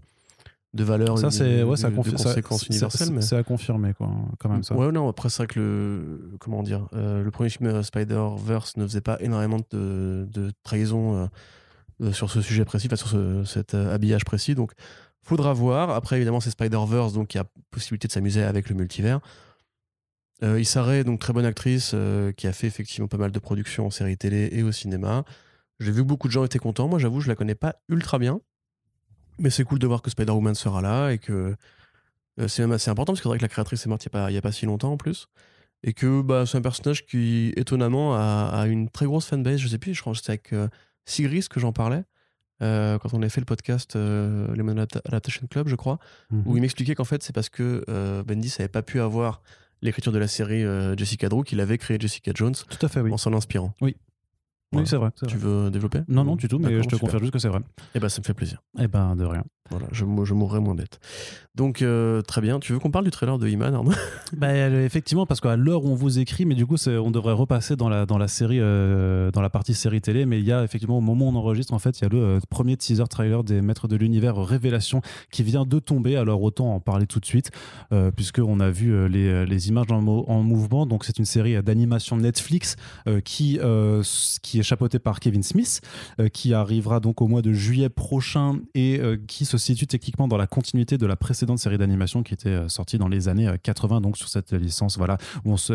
de 0.73 0.83
valeur, 0.83 1.17
Ça, 1.19 1.29
c'est 1.31 1.63
ouais, 1.63 1.75
ça 1.77 1.89
confi- 1.89 2.17
ça- 2.17 2.29
conséquence 2.29 2.59
c'est- 2.61 2.67
universelle. 2.67 3.07
c'est- 3.21 3.35
mais... 3.35 3.39
À 3.39 3.43
confirmer, 3.43 3.93
quoi, 3.93 4.09
quand 4.39 4.49
même, 4.49 4.63
ça. 4.63 4.75
Ouais, 4.75 4.91
non, 4.91 5.07
après, 5.09 5.29
c'est 5.29 5.37
vrai 5.43 5.47
que 5.47 5.59
le. 5.59 6.37
Comment 6.39 6.63
dire 6.63 6.87
euh, 6.93 7.23
Le 7.23 7.29
premier 7.31 7.49
film 7.49 7.67
euh, 7.69 7.83
Spider-Verse 7.83 8.77
ne 8.77 8.87
faisait 8.87 9.01
pas 9.01 9.17
énormément 9.21 9.57
de, 9.71 10.27
de 10.31 10.51
trahison 10.63 11.15
euh, 11.17 11.25
sur 12.11 12.31
ce 12.31 12.41
sujet 12.41 12.65
précis, 12.65 12.87
sur 12.95 13.07
ce- 13.07 13.43
cet 13.45 13.73
euh, 13.75 13.93
habillage 13.93 14.25
précis. 14.25 14.55
Donc, 14.55 14.71
Faudra 15.23 15.53
voir. 15.53 15.91
Après, 15.91 16.15
évidemment, 16.15 16.39
c'est 16.39 16.49
Spider-Verse, 16.49 17.13
donc 17.13 17.35
il 17.35 17.37
y 17.37 17.39
a 17.39 17.45
possibilité 17.69 18.07
de 18.07 18.11
s'amuser 18.13 18.41
avec 18.41 18.69
le 18.69 18.75
multivers. 18.75 19.19
Euh, 20.43 20.59
Issa 20.59 21.03
donc 21.03 21.19
très 21.19 21.31
bonne 21.31 21.45
actrice, 21.45 21.91
euh, 21.93 22.31
qui 22.31 22.47
a 22.47 22.53
fait 22.53 22.65
effectivement 22.65 23.07
pas 23.07 23.17
mal 23.17 23.31
de 23.31 23.37
productions 23.39 23.85
en 23.85 23.91
série 23.91 24.17
télé 24.17 24.49
et 24.51 24.63
au 24.63 24.71
cinéma. 24.71 25.23
J'ai 25.79 25.91
vu 25.91 26.01
que 26.01 26.07
beaucoup 26.07 26.27
de 26.27 26.33
gens 26.33 26.43
étaient 26.43 26.57
contents. 26.59 26.87
Moi, 26.87 26.97
j'avoue, 26.97 27.21
je 27.21 27.27
la 27.27 27.35
connais 27.35 27.53
pas 27.53 27.75
ultra 27.87 28.17
bien. 28.17 28.41
Mais 29.37 29.51
c'est 29.51 29.63
cool 29.63 29.77
de 29.77 29.85
voir 29.87 30.01
que 30.01 30.09
Spider-Woman 30.09 30.55
sera 30.55 30.81
là 30.81 31.11
et 31.11 31.19
que 31.19 31.55
euh, 32.39 32.47
c'est 32.47 32.63
même 32.63 32.71
assez 32.71 32.89
important 32.89 33.13
parce 33.13 33.19
que 33.19 33.23
c'est 33.23 33.29
vrai 33.29 33.37
que 33.37 33.43
la 33.43 33.49
créatrice 33.49 33.85
est 33.85 33.89
morte 33.89 34.03
il 34.03 34.09
n'y 34.31 34.37
a, 34.37 34.41
pas- 34.41 34.51
si 34.51 34.65
longtemps 34.65 34.91
en 34.93 34.97
plus. 34.97 35.27
Et 35.83 35.93
que 35.93 36.21
bah, 36.23 36.45
c'est 36.47 36.57
un 36.57 36.61
personnage 36.61 37.05
qui, 37.05 37.53
étonnamment, 37.55 38.15
a, 38.15 38.49
a 38.53 38.65
une 38.67 38.89
très 38.89 39.05
grosse 39.05 39.27
fanbase. 39.27 39.59
Je 39.59 39.67
sais 39.67 39.77
plus, 39.77 39.93
je 39.93 40.01
crois 40.01 40.13
que 40.13 40.17
c'était 40.17 40.31
avec 40.31 40.53
euh, 40.53 40.67
Sigris 41.05 41.47
que 41.49 41.59
j'en 41.59 41.73
parlais. 41.73 42.03
euh, 42.61 42.99
quand 42.99 43.15
on 43.15 43.23
a 43.23 43.29
fait 43.29 43.41
le 43.41 43.45
podcast 43.45 43.95
euh, 43.95 44.53
Lemon 44.55 44.75
Adapta- 44.75 45.01
Adaptation 45.05 45.47
Club, 45.47 45.67
je 45.67 45.75
crois, 45.75 45.97
Mhm. 46.29 46.43
où 46.45 46.57
il 46.57 46.61
m'expliquait 46.61 46.93
qu'en 46.93 47.05
fait, 47.05 47.23
c'est 47.23 47.33
parce 47.33 47.49
que 47.49 47.83
euh, 47.89 48.21
Bendis 48.23 48.53
n'avait 48.59 48.67
pas 48.69 48.83
pu 48.83 48.99
avoir 49.01 49.41
l'écriture 49.81 50.11
de 50.11 50.19
la 50.19 50.27
série 50.27 50.63
euh, 50.63 50.95
Jessica 50.95 51.27
Drew 51.27 51.43
qu'il 51.43 51.59
avait 51.59 51.79
créé 51.79 51.97
Jessica 51.99 52.31
Jones 52.35 52.53
Tout 52.69 52.85
à 52.85 52.87
fait, 52.87 53.01
oui. 53.01 53.11
en 53.11 53.17
s'en 53.17 53.33
inspirant. 53.33 53.73
Oui, 53.81 53.95
c'est 54.85 54.95
vrai. 54.97 55.09
c'est 55.15 55.27
Tu 55.27 55.37
veux 55.37 55.69
développer? 55.69 55.99
Non, 56.07 56.23
non, 56.23 56.35
du 56.35 56.47
tout, 56.47 56.57
mais 56.59 56.65
D'accord, 56.69 56.83
je 56.83 56.87
te 56.89 56.95
super. 56.95 56.99
confirme 57.07 57.21
juste 57.23 57.33
que 57.33 57.39
c'est 57.39 57.49
vrai. 57.49 57.59
Eh 57.95 57.99
ben, 57.99 58.09
ça 58.09 58.21
me 58.21 58.25
fait 58.25 58.33
plaisir. 58.33 58.61
Eh 58.79 58.87
ben, 58.87 59.15
de 59.15 59.25
rien. 59.25 59.43
Voilà, 59.69 59.85
je, 59.93 60.03
je 60.25 60.33
mourrai 60.33 60.59
moins 60.59 60.75
bête. 60.75 60.99
Donc, 61.55 61.81
euh, 61.81 62.21
très 62.21 62.41
bien. 62.41 62.59
Tu 62.59 62.73
veux 62.73 62.79
qu'on 62.79 62.91
parle 62.91 63.05
du 63.05 63.11
trailer 63.11 63.37
de 63.37 63.47
Iman, 63.47 63.73
Arnaud? 63.73 63.91
Bah, 64.37 64.53
effectivement, 64.69 65.25
parce 65.25 65.39
qu'à 65.41 65.55
l'heure 65.57 65.83
où 65.85 65.89
on 65.89 65.95
vous 65.95 66.19
écrit, 66.19 66.45
mais 66.45 66.55
du 66.55 66.65
coup, 66.65 66.77
c'est- 66.77 66.97
on 66.97 67.11
devrait 67.11 67.33
repasser 67.33 67.75
dans 67.75 67.87
la, 67.89 68.05
dans 68.05 68.17
la 68.17 68.27
série, 68.29 68.59
euh, 68.61 69.29
dans 69.31 69.41
la 69.41 69.49
partie 69.49 69.73
série 69.73 69.99
télé, 70.01 70.25
mais 70.25 70.39
il 70.39 70.45
y 70.45 70.51
a 70.53 70.63
effectivement, 70.63 70.97
au 70.97 71.01
moment 71.01 71.25
où 71.27 71.29
on 71.29 71.35
enregistre, 71.35 71.73
en 71.73 71.79
fait, 71.79 71.99
il 71.99 72.03
y 72.03 72.05
a 72.05 72.09
le 72.09 72.17
euh, 72.21 72.39
premier 72.49 72.75
teaser 72.77 73.03
trailer 73.09 73.43
des 73.43 73.61
Maîtres 73.61 73.87
de 73.89 73.95
l'Univers 73.97 74.35
Révélation 74.37 75.01
qui 75.31 75.43
vient 75.43 75.65
de 75.65 75.79
tomber. 75.79 76.15
Alors, 76.17 76.41
autant 76.41 76.73
en 76.75 76.79
parler 76.81 77.07
tout 77.07 77.19
de 77.19 77.25
suite, 77.25 77.51
puisqu'on 78.15 78.59
a 78.61 78.69
vu 78.71 79.07
les, 79.09 79.45
les 79.45 79.69
images 79.69 79.91
en, 79.91 80.05
en 80.05 80.43
mouvement. 80.43 80.85
Donc, 80.85 81.03
c'est 81.05 81.17
une 81.19 81.25
série 81.25 81.61
d'animation 81.63 82.17
Netflix 82.17 82.75
qui, 83.25 83.59
qui 84.41 84.59
est 84.61 84.63
chapeautée 84.63 84.99
par 84.99 85.19
Kevin 85.19 85.43
Smith, 85.43 85.81
euh, 86.19 86.29
qui 86.29 86.53
arrivera 86.53 86.99
donc 86.99 87.21
au 87.21 87.27
mois 87.27 87.41
de 87.41 87.51
juillet 87.53 87.89
prochain 87.89 88.59
et 88.75 88.99
euh, 88.99 89.17
qui 89.27 89.45
se 89.45 89.57
situe 89.57 89.87
techniquement 89.87 90.27
dans 90.27 90.37
la 90.37 90.47
continuité 90.47 90.97
de 90.97 91.05
la 91.05 91.15
précédente 91.15 91.59
série 91.59 91.77
d'animation 91.77 92.23
qui 92.23 92.33
était 92.33 92.49
euh, 92.49 92.69
sortie 92.69 92.97
dans 92.97 93.07
les 93.09 93.27
années 93.27 93.47
euh, 93.47 93.57
80, 93.61 94.01
donc 94.01 94.17
sur 94.17 94.29
cette 94.29 94.53
licence, 94.53 94.97
voilà, 94.97 95.17
où 95.45 95.51
on 95.51 95.57
se, 95.57 95.73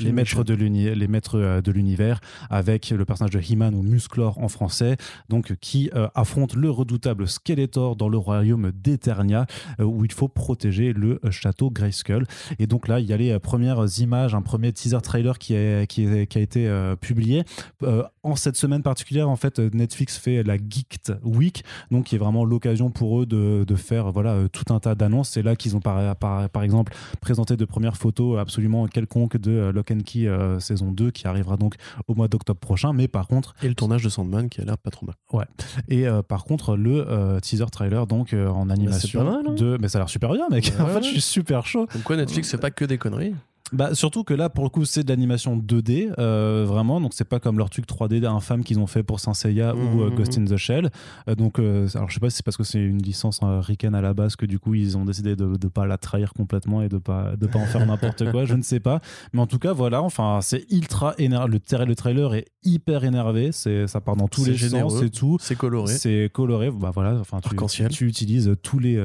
les 0.00 0.12
maîtres 0.12 0.44
de 0.44 0.54
l'uni- 0.54 0.94
les 0.94 1.08
maîtres 1.08 1.60
de 1.62 1.72
l'univers 1.72 2.20
avec 2.50 2.90
le 2.90 3.04
personnage 3.04 3.30
de 3.32 3.40
He-Man 3.40 3.74
ou 3.74 3.82
Musclor 3.82 4.38
en 4.38 4.48
français, 4.48 4.96
donc 5.28 5.54
qui 5.60 5.90
affronte 6.14 6.54
le 6.54 6.70
redoutable 6.70 7.26
Skeletor 7.28 7.96
dans 7.96 8.08
le 8.08 8.18
royaume 8.18 8.72
d'Eternia, 8.72 9.46
où 9.80 10.04
il 10.04 10.12
faut 10.12 10.28
protéger 10.28 10.92
le 10.92 11.20
château 11.30 11.70
Grayskull. 11.70 12.26
Et 12.58 12.66
donc 12.66 12.88
là, 12.88 13.00
il 13.00 13.06
y 13.06 13.12
a 13.12 13.16
les 13.16 13.38
premières 13.38 13.84
images, 14.00 14.34
un 14.34 14.42
premier 14.42 14.72
teaser 14.72 15.00
trailer 15.02 15.38
qui, 15.38 15.54
est, 15.54 15.86
qui, 15.88 16.04
est- 16.04 16.26
qui 16.26 16.38
a 16.38 16.40
été 16.40 16.66
euh, 16.68 16.96
publié. 16.96 17.44
Euh, 17.82 18.02
en 18.22 18.36
cette 18.36 18.56
semaine 18.56 18.82
particulière, 18.82 19.28
en 19.28 19.36
fait, 19.36 19.58
euh, 19.58 19.70
Netflix 19.72 20.18
fait 20.18 20.42
la 20.42 20.56
Geeked 20.56 21.18
Week, 21.24 21.64
donc 21.90 22.06
qui 22.06 22.14
est 22.14 22.18
vraiment 22.18 22.44
l'occasion 22.44 22.90
pour 22.90 23.20
eux 23.22 23.26
de, 23.26 23.64
de 23.66 23.74
faire 23.76 24.10
voilà, 24.12 24.32
euh, 24.32 24.48
tout 24.48 24.72
un 24.72 24.80
tas 24.80 24.94
d'annonces. 24.94 25.30
C'est 25.30 25.42
là 25.42 25.56
qu'ils 25.56 25.76
ont 25.76 25.80
par, 25.80 26.16
par, 26.16 26.48
par 26.48 26.62
exemple 26.62 26.92
présenté 27.20 27.56
de 27.56 27.64
premières 27.64 27.96
photos 27.96 28.38
absolument 28.38 28.86
quelconques 28.86 29.36
de 29.36 29.50
euh, 29.52 29.72
Lock 29.72 29.90
and 29.90 30.00
Key 30.04 30.26
euh, 30.26 30.60
saison 30.60 30.90
2 30.90 31.10
qui 31.10 31.26
arrivera 31.26 31.56
donc 31.56 31.74
au 32.06 32.14
mois 32.14 32.28
d'octobre 32.28 32.60
prochain. 32.60 32.92
Mais 32.92 33.08
par 33.08 33.26
contre, 33.28 33.54
Et 33.62 33.68
le 33.68 33.74
tournage 33.74 34.02
de 34.02 34.08
Sandman 34.08 34.48
qui 34.48 34.60
a 34.60 34.64
l'air 34.64 34.78
pas 34.78 34.90
trop 34.90 35.06
mal. 35.06 35.46
et 35.88 36.06
euh, 36.06 36.22
par 36.22 36.44
contre, 36.44 36.76
le 36.76 37.06
euh, 37.08 37.40
teaser 37.40 37.66
trailer 37.70 38.06
donc 38.06 38.32
en 38.34 38.70
animation 38.70 39.24
pas 39.24 39.30
mal, 39.30 39.44
hein 39.48 39.54
de. 39.54 39.78
Mais 39.80 39.88
ça 39.88 39.98
a 39.98 40.00
l'air 40.00 40.08
super 40.08 40.32
bien, 40.32 40.46
mec. 40.50 40.72
Ouais, 40.78 40.80
en 40.84 40.86
fait, 40.86 40.94
ouais. 40.96 41.02
je 41.02 41.08
suis 41.08 41.20
super 41.20 41.66
chaud. 41.66 41.86
Comme 41.92 42.02
quoi, 42.02 42.16
Netflix, 42.16 42.48
c'est 42.48 42.58
pas 42.58 42.70
que 42.70 42.84
des 42.84 42.98
conneries. 42.98 43.34
Bah, 43.72 43.94
surtout 43.94 44.24
que 44.24 44.32
là, 44.34 44.48
pour 44.48 44.64
le 44.64 44.70
coup, 44.70 44.84
c'est 44.84 45.02
de 45.04 45.08
l'animation 45.10 45.56
2D, 45.56 46.12
euh, 46.18 46.64
vraiment. 46.66 47.00
Donc, 47.00 47.12
c'est 47.14 47.24
pas 47.28 47.38
comme 47.40 47.58
leur 47.58 47.68
truc 47.70 47.86
3D 47.86 48.24
infâme 48.24 48.64
qu'ils 48.64 48.78
ont 48.78 48.86
fait 48.86 49.02
pour 49.02 49.20
Saint 49.20 49.34
Seiya 49.34 49.74
ou 49.74 50.02
euh, 50.02 50.10
Mhm. 50.10 50.14
Ghost 50.16 50.38
in 50.38 50.44
the 50.44 50.56
Shell. 50.56 50.90
Euh, 51.28 51.34
donc, 51.34 51.58
euh, 51.58 51.86
alors, 51.94 52.08
je 52.08 52.14
sais 52.14 52.20
pas 52.20 52.30
si 52.30 52.36
c'est 52.38 52.44
parce 52.44 52.56
que 52.56 52.64
c'est 52.64 52.78
une 52.80 53.02
licence 53.02 53.40
ricaine 53.42 53.94
à 53.94 54.00
la 54.00 54.14
base 54.14 54.36
que 54.36 54.46
du 54.46 54.58
coup, 54.58 54.74
ils 54.74 54.96
ont 54.96 55.04
décidé 55.04 55.36
de 55.36 55.44
ne 55.44 55.68
pas 55.68 55.86
la 55.86 55.98
trahir 55.98 56.32
complètement 56.32 56.82
et 56.82 56.88
de 56.88 56.98
pas, 56.98 57.36
de 57.36 57.46
pas 57.46 57.58
en 57.58 57.66
faire 57.66 57.84
n'importe 57.86 58.30
quoi. 58.30 58.44
Je 58.46 58.54
ne 58.54 58.62
sais 58.62 58.80
pas. 58.80 59.00
Mais 59.32 59.40
en 59.40 59.46
tout 59.46 59.58
cas, 59.58 59.72
voilà. 59.72 60.02
Enfin, 60.02 60.38
c'est 60.42 60.64
ultra 60.72 61.14
énervé. 61.18 61.52
Le, 61.52 61.58
tra- 61.58 61.84
le 61.86 61.94
trailer 61.94 62.34
est 62.34 62.46
hyper 62.64 63.04
énervé. 63.04 63.52
C'est, 63.52 63.86
ça 63.86 64.00
part 64.00 64.16
dans 64.16 64.28
tous 64.28 64.44
C'est 64.44 64.50
les 64.52 64.56
généreux. 64.56 64.90
sens 64.90 65.02
et 65.02 65.10
tout. 65.10 65.36
C'est 65.40 65.56
coloré. 65.56 65.92
C'est 65.94 66.30
coloré, 66.32 66.70
bah 66.70 66.90
voilà, 66.94 67.14
enfin 67.20 67.38
tu, 67.90 68.06
utilises 68.06 68.54
tous 68.62 68.78
les 68.78 68.98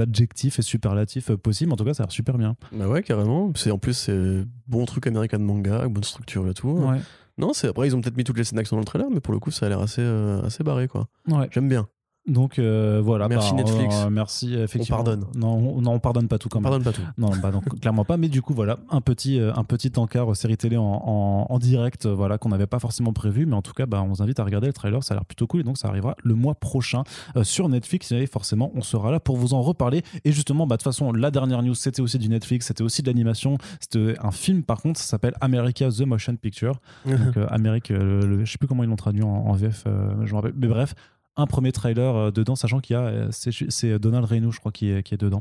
adjectifs 0.00 0.58
et 0.58 0.62
superlatifs 0.62 1.30
possibles. 1.36 1.72
En 1.72 1.76
tout 1.76 1.84
cas, 1.84 1.94
ça 1.94 2.02
a 2.02 2.06
l'air 2.06 2.12
super 2.12 2.36
bien. 2.38 2.56
Bah 2.72 2.88
ouais, 2.88 3.02
carrément. 3.02 3.52
C'est 3.54 3.70
en 3.70 3.78
plus 3.78 4.07
c'est 4.08 4.44
bon 4.66 4.84
truc 4.86 5.06
américain 5.06 5.38
de 5.38 5.44
manga, 5.44 5.86
bonne 5.88 6.04
structure 6.04 6.48
et 6.48 6.54
tout. 6.54 6.68
Ouais, 6.70 6.98
Non, 7.36 7.52
c'est 7.52 7.68
après 7.68 7.86
ils 7.86 7.94
ont 7.94 8.00
peut-être 8.00 8.16
mis 8.16 8.24
toutes 8.24 8.38
les 8.38 8.44
scènes 8.44 8.56
d'action 8.56 8.76
dans 8.76 8.80
le 8.80 8.86
trailer, 8.86 9.08
mais 9.10 9.20
pour 9.20 9.32
le 9.34 9.40
coup 9.40 9.50
ça 9.50 9.66
a 9.66 9.68
l'air 9.68 9.80
assez 9.80 10.02
euh, 10.02 10.42
assez 10.42 10.64
barré 10.64 10.88
quoi. 10.88 11.08
ouais. 11.28 11.48
J'aime 11.50 11.68
bien. 11.68 11.88
Donc 12.28 12.58
euh, 12.58 13.00
voilà. 13.02 13.26
Merci 13.28 13.52
bah, 13.52 13.62
Netflix. 13.62 13.94
euh, 14.04 14.10
merci 14.10 14.54
effectivement. 14.54 14.98
pardonne. 14.98 15.24
Non, 15.34 15.54
on, 15.56 15.80
non, 15.80 15.92
on 15.92 15.98
pardonne 15.98 16.28
pas 16.28 16.38
tout 16.38 16.48
quand 16.48 16.58
On 16.58 16.62
même. 16.62 16.70
pardonne 16.70 16.84
pas 16.84 16.92
tout. 16.92 17.02
Non, 17.18 17.30
bah 17.42 17.50
clairement 17.80 18.04
pas. 18.04 18.16
Mais 18.16 18.28
du 18.28 18.42
coup, 18.42 18.52
voilà, 18.54 18.78
un 18.90 19.00
petit, 19.00 19.40
euh, 19.40 19.52
un 19.56 19.64
petit 19.64 19.90
encart 19.96 20.36
série 20.36 20.56
télé 20.56 20.76
en, 20.76 20.84
en, 20.84 21.46
en 21.48 21.58
direct, 21.58 22.06
voilà, 22.06 22.38
qu'on 22.38 22.50
n'avait 22.50 22.66
pas 22.66 22.78
forcément 22.78 23.12
prévu. 23.12 23.46
Mais 23.46 23.54
en 23.54 23.62
tout 23.62 23.72
cas, 23.72 23.86
bah, 23.86 24.02
on 24.02 24.08
vous 24.08 24.22
invite 24.22 24.38
à 24.40 24.44
regarder 24.44 24.66
le 24.66 24.72
trailer. 24.72 25.02
Ça 25.02 25.14
a 25.14 25.16
l'air 25.16 25.24
plutôt 25.24 25.46
cool. 25.46 25.60
Et 25.60 25.64
donc, 25.64 25.78
ça 25.78 25.88
arrivera 25.88 26.14
le 26.22 26.34
mois 26.34 26.54
prochain 26.54 27.02
euh, 27.36 27.44
sur 27.44 27.68
Netflix. 27.68 28.12
Et 28.12 28.26
forcément, 28.26 28.70
on 28.74 28.82
sera 28.82 29.10
là 29.10 29.20
pour 29.20 29.36
vous 29.36 29.54
en 29.54 29.62
reparler. 29.62 30.02
Et 30.24 30.32
justement, 30.32 30.66
bah, 30.66 30.76
de 30.76 30.82
toute 30.82 30.84
façon, 30.92 31.12
la 31.12 31.30
dernière 31.30 31.62
news, 31.62 31.74
c'était 31.74 32.02
aussi 32.02 32.18
du 32.18 32.28
Netflix. 32.28 32.66
C'était 32.66 32.82
aussi 32.82 33.02
de 33.02 33.06
l'animation. 33.08 33.56
C'était 33.80 34.14
un 34.22 34.30
film, 34.32 34.62
par 34.62 34.82
contre, 34.82 35.00
ça 35.00 35.06
s'appelle 35.06 35.34
America 35.40 35.88
the 35.88 36.02
Motion 36.02 36.36
Picture. 36.36 36.74
Donc, 37.06 37.36
Amérique, 37.48 37.90
euh, 37.90 38.20
le- 38.26 38.44
je 38.44 38.52
sais 38.52 38.58
plus 38.58 38.68
comment 38.68 38.82
ils 38.84 38.88
l'ont 38.90 38.96
traduit 38.96 39.22
en, 39.22 39.28
en 39.28 39.52
VF, 39.54 39.84
je 40.24 40.30
me 40.30 40.34
rappelle. 40.34 40.52
Mais 40.56 40.66
bref, 40.68 40.94
un 41.38 41.46
premier 41.46 41.72
trailer 41.72 42.14
euh, 42.14 42.30
dedans, 42.30 42.56
sachant 42.56 42.80
qu'il 42.80 42.94
y 42.94 42.96
a, 42.96 43.02
euh, 43.02 43.28
c'est 43.30 43.50
c'est 43.70 43.98
Donald 43.98 44.26
Reynaud, 44.26 44.50
je 44.52 44.60
crois, 44.60 44.72
qui 44.72 44.90
est, 44.90 45.02
qui 45.02 45.14
est 45.14 45.18
dedans. 45.20 45.40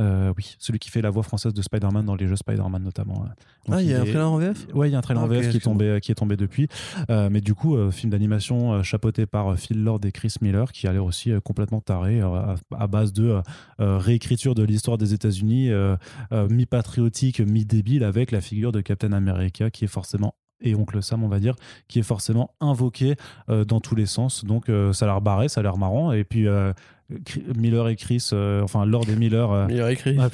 Euh, 0.00 0.32
oui, 0.36 0.56
celui 0.58 0.80
qui 0.80 0.90
fait 0.90 1.02
la 1.02 1.10
voix 1.10 1.22
française 1.22 1.54
de 1.54 1.62
Spider-Man 1.62 2.04
dans 2.04 2.16
les 2.16 2.26
jeux 2.26 2.34
Spider-Man 2.34 2.82
notamment. 2.82 3.22
euh. 3.22 3.28
Donc, 3.66 3.76
Ah, 3.76 3.80
il 3.80 3.88
y 3.88 3.94
a 3.94 4.00
un 4.00 4.04
trailer 4.04 4.28
en 4.28 4.38
VF 4.38 4.66
Ouais, 4.74 4.88
il 4.88 4.92
y 4.92 4.94
a 4.96 4.98
un 4.98 5.02
trailer 5.02 5.22
Ah, 5.22 5.26
en 5.26 5.28
VF 5.28 5.50
qui 5.50 5.58
est, 5.58 5.60
tombé, 5.60 5.98
qui 6.02 6.10
est 6.10 6.16
tombé 6.16 6.36
depuis. 6.36 6.66
Euh, 7.10 7.28
mais 7.30 7.40
du 7.40 7.54
coup, 7.54 7.76
euh, 7.76 7.92
film 7.92 8.10
d'animation 8.10 8.72
euh, 8.72 8.82
chapeauté 8.82 9.24
par 9.24 9.52
euh, 9.52 9.54
Phil 9.54 9.84
Lord 9.84 10.00
et 10.04 10.10
Chris 10.10 10.34
Miller, 10.40 10.72
qui 10.72 10.88
a 10.88 10.92
l'air 10.92 11.04
aussi 11.04 11.30
euh, 11.30 11.38
complètement 11.38 11.80
taré 11.80 12.20
euh, 12.20 12.26
à, 12.34 12.56
à 12.76 12.86
base 12.88 13.12
de 13.12 13.24
euh, 13.28 13.42
euh, 13.80 13.98
réécriture 13.98 14.56
de 14.56 14.64
l'histoire 14.64 14.98
des 14.98 15.14
États-Unis, 15.14 15.70
euh, 15.70 15.94
euh, 16.32 16.48
mi-patriotique, 16.48 17.38
mi-débile, 17.38 18.02
avec 18.02 18.32
la 18.32 18.40
figure 18.40 18.72
de 18.72 18.80
Captain 18.80 19.12
America 19.12 19.70
qui 19.70 19.84
est 19.84 19.88
forcément 19.88 20.34
et 20.60 20.74
Oncle 20.74 21.02
Sam, 21.02 21.22
on 21.22 21.28
va 21.28 21.38
dire, 21.38 21.54
qui 21.88 21.98
est 21.98 22.04
forcément 22.04 22.50
invoqué 22.60 23.16
euh, 23.48 23.64
dans 23.64 23.80
tous 23.80 23.94
les 23.94 24.06
sens. 24.06 24.44
Donc 24.44 24.68
euh, 24.68 24.92
ça 24.92 25.04
a 25.04 25.08
l'air 25.08 25.20
barré, 25.20 25.48
ça 25.48 25.60
a 25.60 25.62
l'air 25.62 25.76
marrant. 25.76 26.12
Et 26.12 26.24
puis 26.24 26.46
euh, 26.46 26.72
Miller 27.56 27.88
et 27.88 27.96
Chris, 27.96 28.30
enfin 28.32 28.86
Lord 28.86 29.08
et 29.08 29.16
Miller. 29.16 29.66
Il 29.70 29.80
a 29.80 29.92
écrit. 29.92 30.16
ah. 30.18 30.28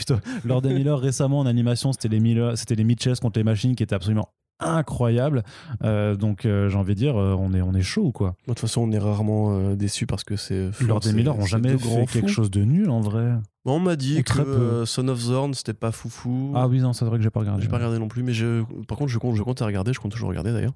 Lord 0.45 0.65
et 0.67 0.73
Miller 0.73 0.99
récemment 0.99 1.41
en 1.41 1.47
animation, 1.47 1.93
c'était 1.93 2.09
les 2.09 2.21
Miller, 2.21 2.57
c'était 2.57 2.77
les 2.77 2.85
Mitchells 2.85 3.19
contre 3.21 3.39
les 3.39 3.45
machines 3.45 3.75
qui 3.75 3.83
étaient 3.83 3.95
absolument 3.95 4.29
incroyables. 4.61 5.43
Euh, 5.83 6.15
donc 6.15 6.45
euh, 6.45 6.69
j'ai 6.69 6.77
envie 6.77 6.95
de 6.95 6.99
dire, 6.99 7.17
euh, 7.17 7.35
on 7.39 7.53
est 7.55 7.63
on 7.63 7.75
est 7.75 7.83
chaud 7.83 8.07
ou 8.07 8.13
quoi. 8.13 8.37
De 8.47 8.53
toute 8.53 8.61
façon, 8.61 8.83
on 8.83 8.93
est 8.93 8.99
rarement 8.99 9.75
déçus 9.75 10.07
parce 10.07 10.25
que 10.25 10.37
c'est. 10.37 10.71
Lord 10.81 11.01
et 11.07 11.13
Miller 11.13 11.39
ont 11.39 11.47
jamais 11.47 11.77
fait 11.79 12.07
quelque 12.07 12.29
chose 12.29 12.51
de 12.51 12.63
nul 12.63 12.91
en 12.91 13.01
vrai. 13.01 13.33
Bon, 13.65 13.77
on 13.77 13.81
m'a 13.81 13.97
dit 13.97 14.23
que 14.25 14.85
Son 14.87 15.09
of 15.09 15.19
Zorn 15.19 15.53
c'était 15.55 15.75
pas 15.75 15.93
foufou. 15.93 16.53
Ah 16.55 16.67
oui 16.67 16.81
non, 16.81 16.93
c'est 16.93 17.05
vrai 17.05 17.19
que 17.19 17.23
j'ai 17.23 17.31
pas 17.31 17.41
regardé. 17.41 17.63
J'ai 17.63 17.69
pas 17.69 17.77
regardé 17.77 17.99
non 17.99 18.09
plus, 18.09 18.23
mais 18.23 18.33
je, 18.33 18.63
par 18.89 18.97
contre, 18.97 19.11
je 19.11 19.19
compte, 19.19 19.37
je 19.37 19.43
compte 19.43 19.61
à 19.61 19.67
regarder, 19.67 19.93
je 19.93 20.01
compte 20.01 20.13
toujours 20.13 20.31
regarder 20.31 20.53
d'ailleurs. 20.53 20.75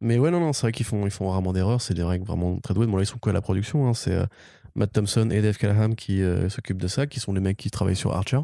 Mais 0.00 0.18
ouais, 0.18 0.30
non, 0.30 0.38
non, 0.38 0.52
c'est 0.52 0.62
vrai 0.62 0.72
qu'ils 0.72 0.86
font, 0.86 1.06
ils 1.06 1.10
font 1.10 1.30
rarement 1.30 1.52
d'erreurs, 1.52 1.80
c'est 1.80 1.94
des 1.94 2.02
règles 2.02 2.26
vraiment 2.26 2.58
très 2.58 2.74
doués. 2.74 2.86
Bon, 2.86 2.96
là, 2.96 3.02
ils 3.02 3.06
sont 3.06 3.18
quoi 3.18 3.30
à 3.30 3.32
la 3.32 3.40
production 3.40 3.88
hein, 3.88 3.94
C'est 3.94 4.16
Matt 4.74 4.92
Thompson 4.92 5.30
et 5.30 5.40
Dave 5.40 5.56
Callahan 5.56 5.92
qui 5.92 6.22
s'occupent 6.48 6.80
de 6.80 6.88
ça, 6.88 7.06
qui 7.06 7.18
sont 7.18 7.32
les 7.32 7.40
mecs 7.40 7.56
qui 7.56 7.70
travaillent 7.70 7.96
sur 7.96 8.14
Archer. 8.14 8.40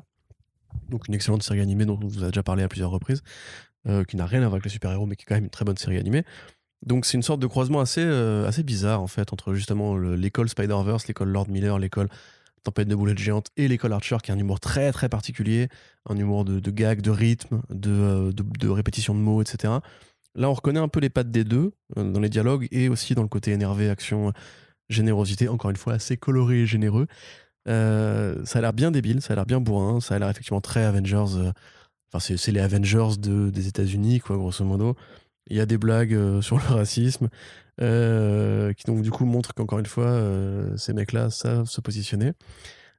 Donc, 0.89 1.09
une 1.09 1.15
excellente 1.15 1.43
série 1.43 1.61
animée 1.61 1.85
dont 1.85 1.99
on 2.03 2.07
vous 2.07 2.25
a 2.25 2.29
déjà 2.29 2.43
parlé 2.43 2.63
à 2.63 2.69
plusieurs 2.69 2.91
reprises, 2.91 3.23
euh, 3.89 4.05
qui 4.05 4.17
n'a 4.17 4.27
rien 4.27 4.41
à 4.41 4.45
voir 4.45 4.55
avec 4.55 4.65
les 4.65 4.71
super-héros, 4.71 5.07
mais 5.07 5.17
qui 5.17 5.23
est 5.23 5.27
quand 5.27 5.35
même 5.35 5.45
une 5.45 5.51
très 5.51 5.65
bonne 5.65 5.77
série 5.77 5.99
animée. 5.99 6.25
Donc, 6.85 7.07
c'est 7.07 7.17
une 7.17 7.23
sorte 7.23 7.41
de 7.41 7.47
croisement 7.47 7.81
assez, 7.81 8.03
euh, 8.05 8.47
assez 8.47 8.63
bizarre, 8.63 9.01
en 9.01 9.07
fait, 9.07 9.33
entre 9.33 9.55
justement 9.55 9.97
le- 9.97 10.17
l'école 10.17 10.49
Spider-Verse, 10.49 11.07
l'école 11.09 11.29
Lord 11.31 11.49
Miller, 11.49 11.79
l'école 11.79 12.09
Tempête 12.63 12.89
de 12.89 12.95
boulettes 12.95 13.19
géantes 13.19 13.49
et 13.59 13.69
l'école 13.69 13.93
Archer, 13.93 14.17
qui 14.23 14.31
a 14.31 14.35
un 14.35 14.39
humour 14.39 14.59
très 14.59 14.91
très 14.91 15.11
particulier, 15.11 15.69
un 16.09 16.17
humour 16.17 16.47
de, 16.47 16.61
de 16.61 16.71
gag, 16.71 17.03
de 17.03 17.11
rythme, 17.11 17.61
de, 17.69 17.91
euh, 17.91 18.33
de, 18.33 18.69
répétition 18.71 19.15
de 19.15 19.21
mots, 19.21 19.43
etc. 19.43 19.75
Là, 20.35 20.49
on 20.49 20.55
reconnaît 20.55 20.81
un 20.81 20.89
peu 20.89 21.01
les 21.01 21.11
pattes 21.11 21.31
des 21.31 21.45
deux 21.45 21.73
dans 21.95 22.21
les 22.21 22.31
dialogues 22.31 22.67
et 22.71 22.89
aussi 22.89 23.15
dans 23.15 23.23
le 23.23 23.29
côté 23.29 23.53
énervé, 23.53 23.91
action, 23.91 24.33
générosité, 24.89 25.49
encore 25.49 25.71
une 25.71 25.77
fois 25.77 25.93
assez 25.93 26.17
coloré 26.17 26.63
et 26.63 26.67
généreux. 26.67 27.07
Ça 27.67 28.59
a 28.59 28.61
l'air 28.61 28.73
bien 28.73 28.91
débile, 28.91 29.21
ça 29.23 29.35
a 29.35 29.37
l'air 29.37 29.47
bien 29.47 29.61
bourrin, 29.61 30.01
ça 30.01 30.17
a 30.17 30.19
l'air 30.19 30.29
effectivement 30.31 30.61
très 30.61 30.85
Avengers. 30.85 31.53
C'est 32.21 32.53
les 32.53 32.61
Avengers 32.61 33.17
de, 33.19 33.51
des 33.51 33.69
États-Unis, 33.69 34.21
quoi, 34.21 34.37
grosso 34.37 34.65
modo. 34.65 34.97
Il 35.49 35.57
y 35.57 35.61
a 35.61 35.67
des 35.67 35.79
blagues 35.79 36.15
euh, 36.15 36.41
sur 36.41 36.57
le 36.57 36.63
racisme 36.75 37.29
euh, 37.81 38.73
qui 38.73 38.85
donc 38.85 39.03
du 39.03 39.11
coup 39.11 39.25
montrent 39.25 39.53
qu'encore 39.53 39.79
une 39.79 39.87
fois, 39.87 40.07
euh, 40.07 40.77
ces 40.77 40.93
mecs-là 40.93 41.31
savent 41.31 41.67
se 41.69 41.81
positionner. 41.81 42.33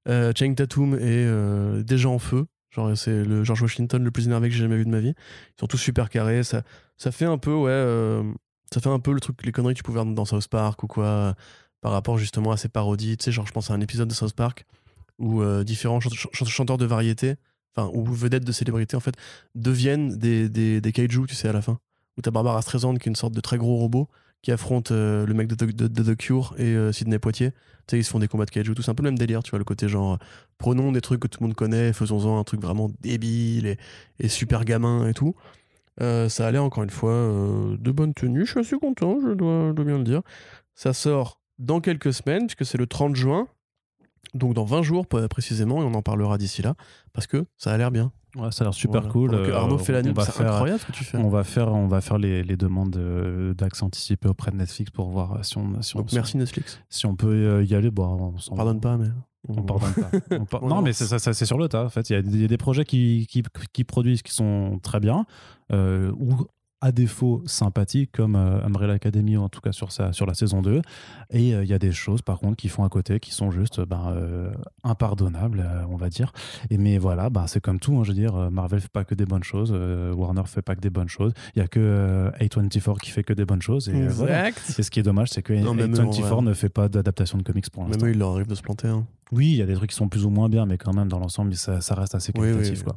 Channing 0.07 0.53
Tatum 0.55 0.93
est 0.99 1.83
déjà 1.83 2.09
en 2.09 2.19
feu. 2.19 2.45
Genre, 2.69 2.95
c'est 2.95 3.23
le 3.23 3.43
George 3.43 3.61
Washington 3.63 4.03
le 4.03 4.11
plus 4.11 4.27
énervé 4.27 4.49
que 4.49 4.53
j'ai 4.55 4.61
jamais 4.61 4.77
vu 4.77 4.85
de 4.85 4.89
ma 4.89 4.99
vie. 4.99 5.13
Ils 5.15 5.59
sont 5.59 5.65
tous 5.67 5.77
super 5.77 6.09
carrés. 6.09 6.43
Ça, 6.43 6.61
ça 6.97 7.11
fait 7.11 7.25
un 7.25 7.39
peu, 7.39 7.53
ouais. 7.55 8.21
ça 8.71 8.81
fait 8.81 8.89
un 8.89 8.99
peu 8.99 9.13
le 9.13 9.19
truc, 9.19 9.43
les 9.43 9.51
conneries 9.51 9.73
que 9.73 9.79
tu 9.79 9.83
pouvais 9.83 9.99
voir 10.03 10.13
dans 10.13 10.25
South 10.25 10.47
Park 10.47 10.83
ou 10.83 10.87
quoi, 10.87 11.33
par 11.81 11.91
rapport 11.91 12.19
justement 12.19 12.51
à 12.51 12.57
ces 12.57 12.69
parodies. 12.69 13.17
Tu 13.17 13.31
genre, 13.31 13.47
je 13.47 13.51
pense 13.51 13.71
à 13.71 13.73
un 13.73 13.81
épisode 13.81 14.07
de 14.07 14.13
South 14.13 14.33
Park 14.33 14.65
où 15.17 15.43
différents 15.63 16.01
chante- 16.01 16.13
ch- 16.13 16.49
chanteurs 16.49 16.77
de 16.77 16.85
variété, 16.85 17.35
enfin, 17.75 17.89
ou 17.93 18.05
vedettes 18.05 18.45
de 18.45 18.51
célébrités, 18.51 18.95
en 18.95 18.99
fait, 19.01 19.15
deviennent 19.55 20.17
des, 20.17 20.49
des, 20.49 20.81
des 20.81 20.91
kaiju, 20.91 21.25
tu 21.27 21.35
sais, 21.35 21.47
à 21.47 21.53
la 21.53 21.61
fin. 21.61 21.79
Où 22.17 22.21
t'as 22.21 22.31
Barbara 22.31 22.61
Streisand, 22.61 22.95
qui 22.95 23.09
est 23.09 23.11
une 23.11 23.15
sorte 23.15 23.33
de 23.33 23.41
très 23.41 23.57
gros 23.57 23.75
robot, 23.75 24.07
qui 24.41 24.51
affronte 24.51 24.91
euh, 24.91 25.25
le 25.25 25.33
mec 25.33 25.47
de, 25.47 25.55
de- 25.65 26.13
The 26.13 26.15
Cure 26.15 26.53
et 26.57 26.75
euh, 26.75 26.91
Sidney 26.91 27.19
Poitier. 27.19 27.51
Tu 27.51 27.57
sais, 27.91 27.99
ils 27.99 28.03
se 28.03 28.09
font 28.11 28.19
des 28.19 28.27
combats 28.27 28.45
de 28.45 28.51
kaiju, 28.51 28.73
tout. 28.75 28.81
C'est 28.81 28.91
un 28.91 28.95
peu 28.95 29.03
le 29.03 29.09
même 29.09 29.17
délire, 29.17 29.43
tu 29.43 29.49
vois, 29.49 29.59
le 29.59 29.65
côté 29.65 29.89
genre, 29.89 30.13
euh, 30.13 30.17
prenons 30.57 30.91
des 30.91 31.01
trucs 31.01 31.19
que 31.19 31.27
tout 31.27 31.39
le 31.41 31.47
monde 31.47 31.55
connaît, 31.55 31.91
faisons-en 31.93 32.39
un 32.39 32.43
truc 32.43 32.61
vraiment 32.61 32.89
débile 33.01 33.65
et, 33.67 33.77
et 34.19 34.29
super 34.29 34.63
gamin 34.63 35.07
et 35.07 35.13
tout. 35.13 35.35
Ça 35.99 36.47
a 36.47 36.51
l'air, 36.51 36.63
encore 36.63 36.83
une 36.83 36.89
fois, 36.89 37.13
de 37.13 37.91
bonne 37.91 38.13
tenue. 38.13 38.45
Je 38.45 38.51
suis 38.51 38.59
assez 38.59 38.77
content, 38.77 39.17
je 39.21 39.33
dois, 39.33 39.69
je 39.69 39.73
dois 39.73 39.85
bien 39.85 39.97
le 39.97 40.03
dire. 40.03 40.21
Ça 40.73 40.91
sort 40.93 41.39
dans 41.57 41.79
quelques 41.79 42.13
semaines, 42.13 42.47
puisque 42.47 42.65
c'est 42.65 42.77
le 42.77 42.85
30 42.85 43.15
juin. 43.15 43.47
Donc 44.35 44.53
dans 44.53 44.65
20 44.65 44.83
jours 44.83 45.07
précisément, 45.07 45.81
et 45.81 45.85
on 45.85 45.93
en 45.95 46.01
parlera 46.01 46.37
d'ici 46.37 46.61
là, 46.61 46.75
parce 47.13 47.25
que 47.25 47.45
ça 47.57 47.71
a 47.73 47.77
l'air 47.77 47.89
bien. 47.89 48.11
Ouais, 48.35 48.51
ça 48.51 48.63
a 48.63 48.67
l'air 48.67 48.73
super 48.73 48.99
Voilà. 49.01 49.13
cool. 49.13 49.31
Que 49.31 49.35
Euh, 49.51 49.55
Arnaud 49.55 49.77
fait 49.77 49.93
la 49.93 50.01
nuit, 50.03 50.13
c'est 50.17 50.31
faire- 50.33 50.51
incroyable 50.51 50.81
ce 50.81 50.85
que 50.85 50.91
tu 50.91 51.05
fais. 51.05 51.17
On 51.17 51.29
va 51.29 51.43
faire, 51.45 51.69
on 51.73 51.87
va 51.87 52.01
faire 52.01 52.17
les, 52.17 52.43
les 52.43 52.57
demandes 52.57 52.91
de- 52.91 53.55
d'accès 53.57 53.83
anticipé 53.83 54.27
auprès 54.27 54.51
de 54.51 54.57
Netflix 54.57 54.91
pour 54.91 55.09
voir 55.09 55.43
si 55.45 55.57
on, 55.57 55.81
si 55.81 55.95
on, 55.95 55.99
Donc 55.99 56.11
merci 56.11 56.35
Netflix. 56.37 56.79
si 56.89 57.05
on 57.05 57.15
peut 57.15 57.27
euh, 57.29 57.63
y 57.63 57.73
aller. 57.75 57.91
Bon, 57.91 58.33
on, 58.35 58.37
s'en- 58.37 58.55
Pardonne 58.55 58.81
pas, 58.81 58.97
mais. 58.97 59.07
On 59.47 59.61
pardonne 59.61 59.93
pas. 59.93 60.09
On 60.39 60.45
par- 60.45 60.63
On 60.63 60.67
non, 60.69 60.81
mais 60.81 60.91
ça, 60.91 61.19
ça, 61.19 61.31
c'est 61.33 61.45
sur 61.45 61.57
le 61.59 61.69
tas. 61.69 61.85
En 61.85 61.89
fait, 61.89 62.09
il 62.09 62.13
y, 62.13 62.15
a 62.17 62.21
des- 62.23 62.33
il 62.33 62.41
y 62.41 62.45
a 62.45 62.47
des 62.47 62.57
projets 62.57 62.83
qui, 62.83 63.27
qui, 63.29 63.43
qui 63.71 63.83
produisent 63.83 64.23
qui 64.23 64.33
sont 64.33 64.79
très 64.81 64.99
bien, 64.99 65.25
euh, 65.71 66.11
ou 66.17 66.35
à 66.85 66.91
défaut 66.91 67.41
sympathiques, 67.47 68.11
comme 68.11 68.35
euh, 68.35 68.63
Umbrella 68.63 68.93
Academy, 68.93 69.37
en 69.37 69.49
tout 69.49 69.59
cas 69.59 69.71
sur, 69.71 69.91
sa, 69.91 70.13
sur 70.13 70.27
la 70.27 70.35
saison 70.35 70.61
2. 70.61 70.83
Et 71.31 71.55
euh, 71.55 71.63
il 71.63 71.69
y 71.69 71.73
a 71.73 71.79
des 71.79 71.91
choses, 71.91 72.21
par 72.21 72.37
contre, 72.39 72.57
qui 72.57 72.69
font 72.69 72.83
à 72.83 72.89
côté, 72.89 73.19
qui 73.19 73.31
sont 73.31 73.49
juste 73.49 73.81
ben, 73.81 74.13
euh, 74.15 74.51
impardonnables, 74.83 75.61
euh, 75.65 75.83
on 75.89 75.95
va 75.95 76.09
dire. 76.09 76.31
Et 76.69 76.77
mais 76.77 76.99
voilà, 76.99 77.31
ben, 77.31 77.47
c'est 77.47 77.59
comme 77.59 77.79
tout. 77.79 77.97
hein, 77.97 78.03
je 78.03 78.09
veux 78.09 78.13
dire, 78.15 78.51
Marvel 78.51 78.79
fait 78.81 78.91
pas 78.91 79.03
que 79.03 79.15
des 79.15 79.25
bonnes 79.25 79.43
choses, 79.43 79.71
euh, 79.75 80.13
Warner 80.13 80.43
fait 80.45 80.61
pas 80.61 80.75
que 80.75 80.81
des 80.81 80.91
bonnes 80.91 81.09
choses. 81.09 81.33
Il 81.55 81.59
y 81.59 81.61
a 81.63 81.67
que 81.67 81.79
euh, 81.81 82.29
A24 82.39 82.99
qui 82.99 83.09
fait 83.09 83.23
que 83.23 83.33
des 83.33 83.45
bonnes 83.45 83.61
choses. 83.63 83.89
Et, 83.89 83.95
euh, 83.95 84.09
voilà. 84.09 84.49
Exact. 84.49 84.79
Et 84.79 84.83
ce 84.83 84.91
qui 84.91 84.99
est 84.99 85.03
dommage, 85.03 85.29
c'est 85.31 85.41
que 85.41 85.53
Non, 85.53 85.73
même 85.73 85.91
eux, 85.93 85.97
A24 85.97 86.35
ouais. 86.35 86.41
ne 86.43 86.53
fait 86.53 86.69
pas 86.69 86.87
d'adaptation 86.87 87.39
de 87.39 87.43
comics 87.43 87.67
pour 87.71 87.83
l'instant. 87.83 87.97
Même 88.05 88.11
eux, 88.11 88.13
il 88.15 88.19
leur 88.19 88.29
arrive 88.33 88.47
de 88.47 88.53
se 88.55 88.61
planter. 88.61 88.89
hein. 88.89 89.05
Oui, 89.31 89.47
il 89.47 89.55
y 89.57 89.61
a 89.61 89.65
des 89.65 89.73
trucs 89.73 89.89
qui 89.89 89.95
sont 89.95 90.07
plus 90.07 90.23
ou 90.25 90.29
moins 90.29 90.49
bien, 90.49 90.65
mais 90.65 90.77
quand 90.77 90.93
même, 90.93 91.07
dans 91.07 91.17
l'ensemble, 91.19 91.55
ça, 91.55 91.81
ça 91.81 91.95
reste 91.95 92.13
assez 92.15 92.31
Oui, 92.37 92.47
oui, 92.49 92.53
qualitatif. 92.53 92.83
oui. 92.85 92.93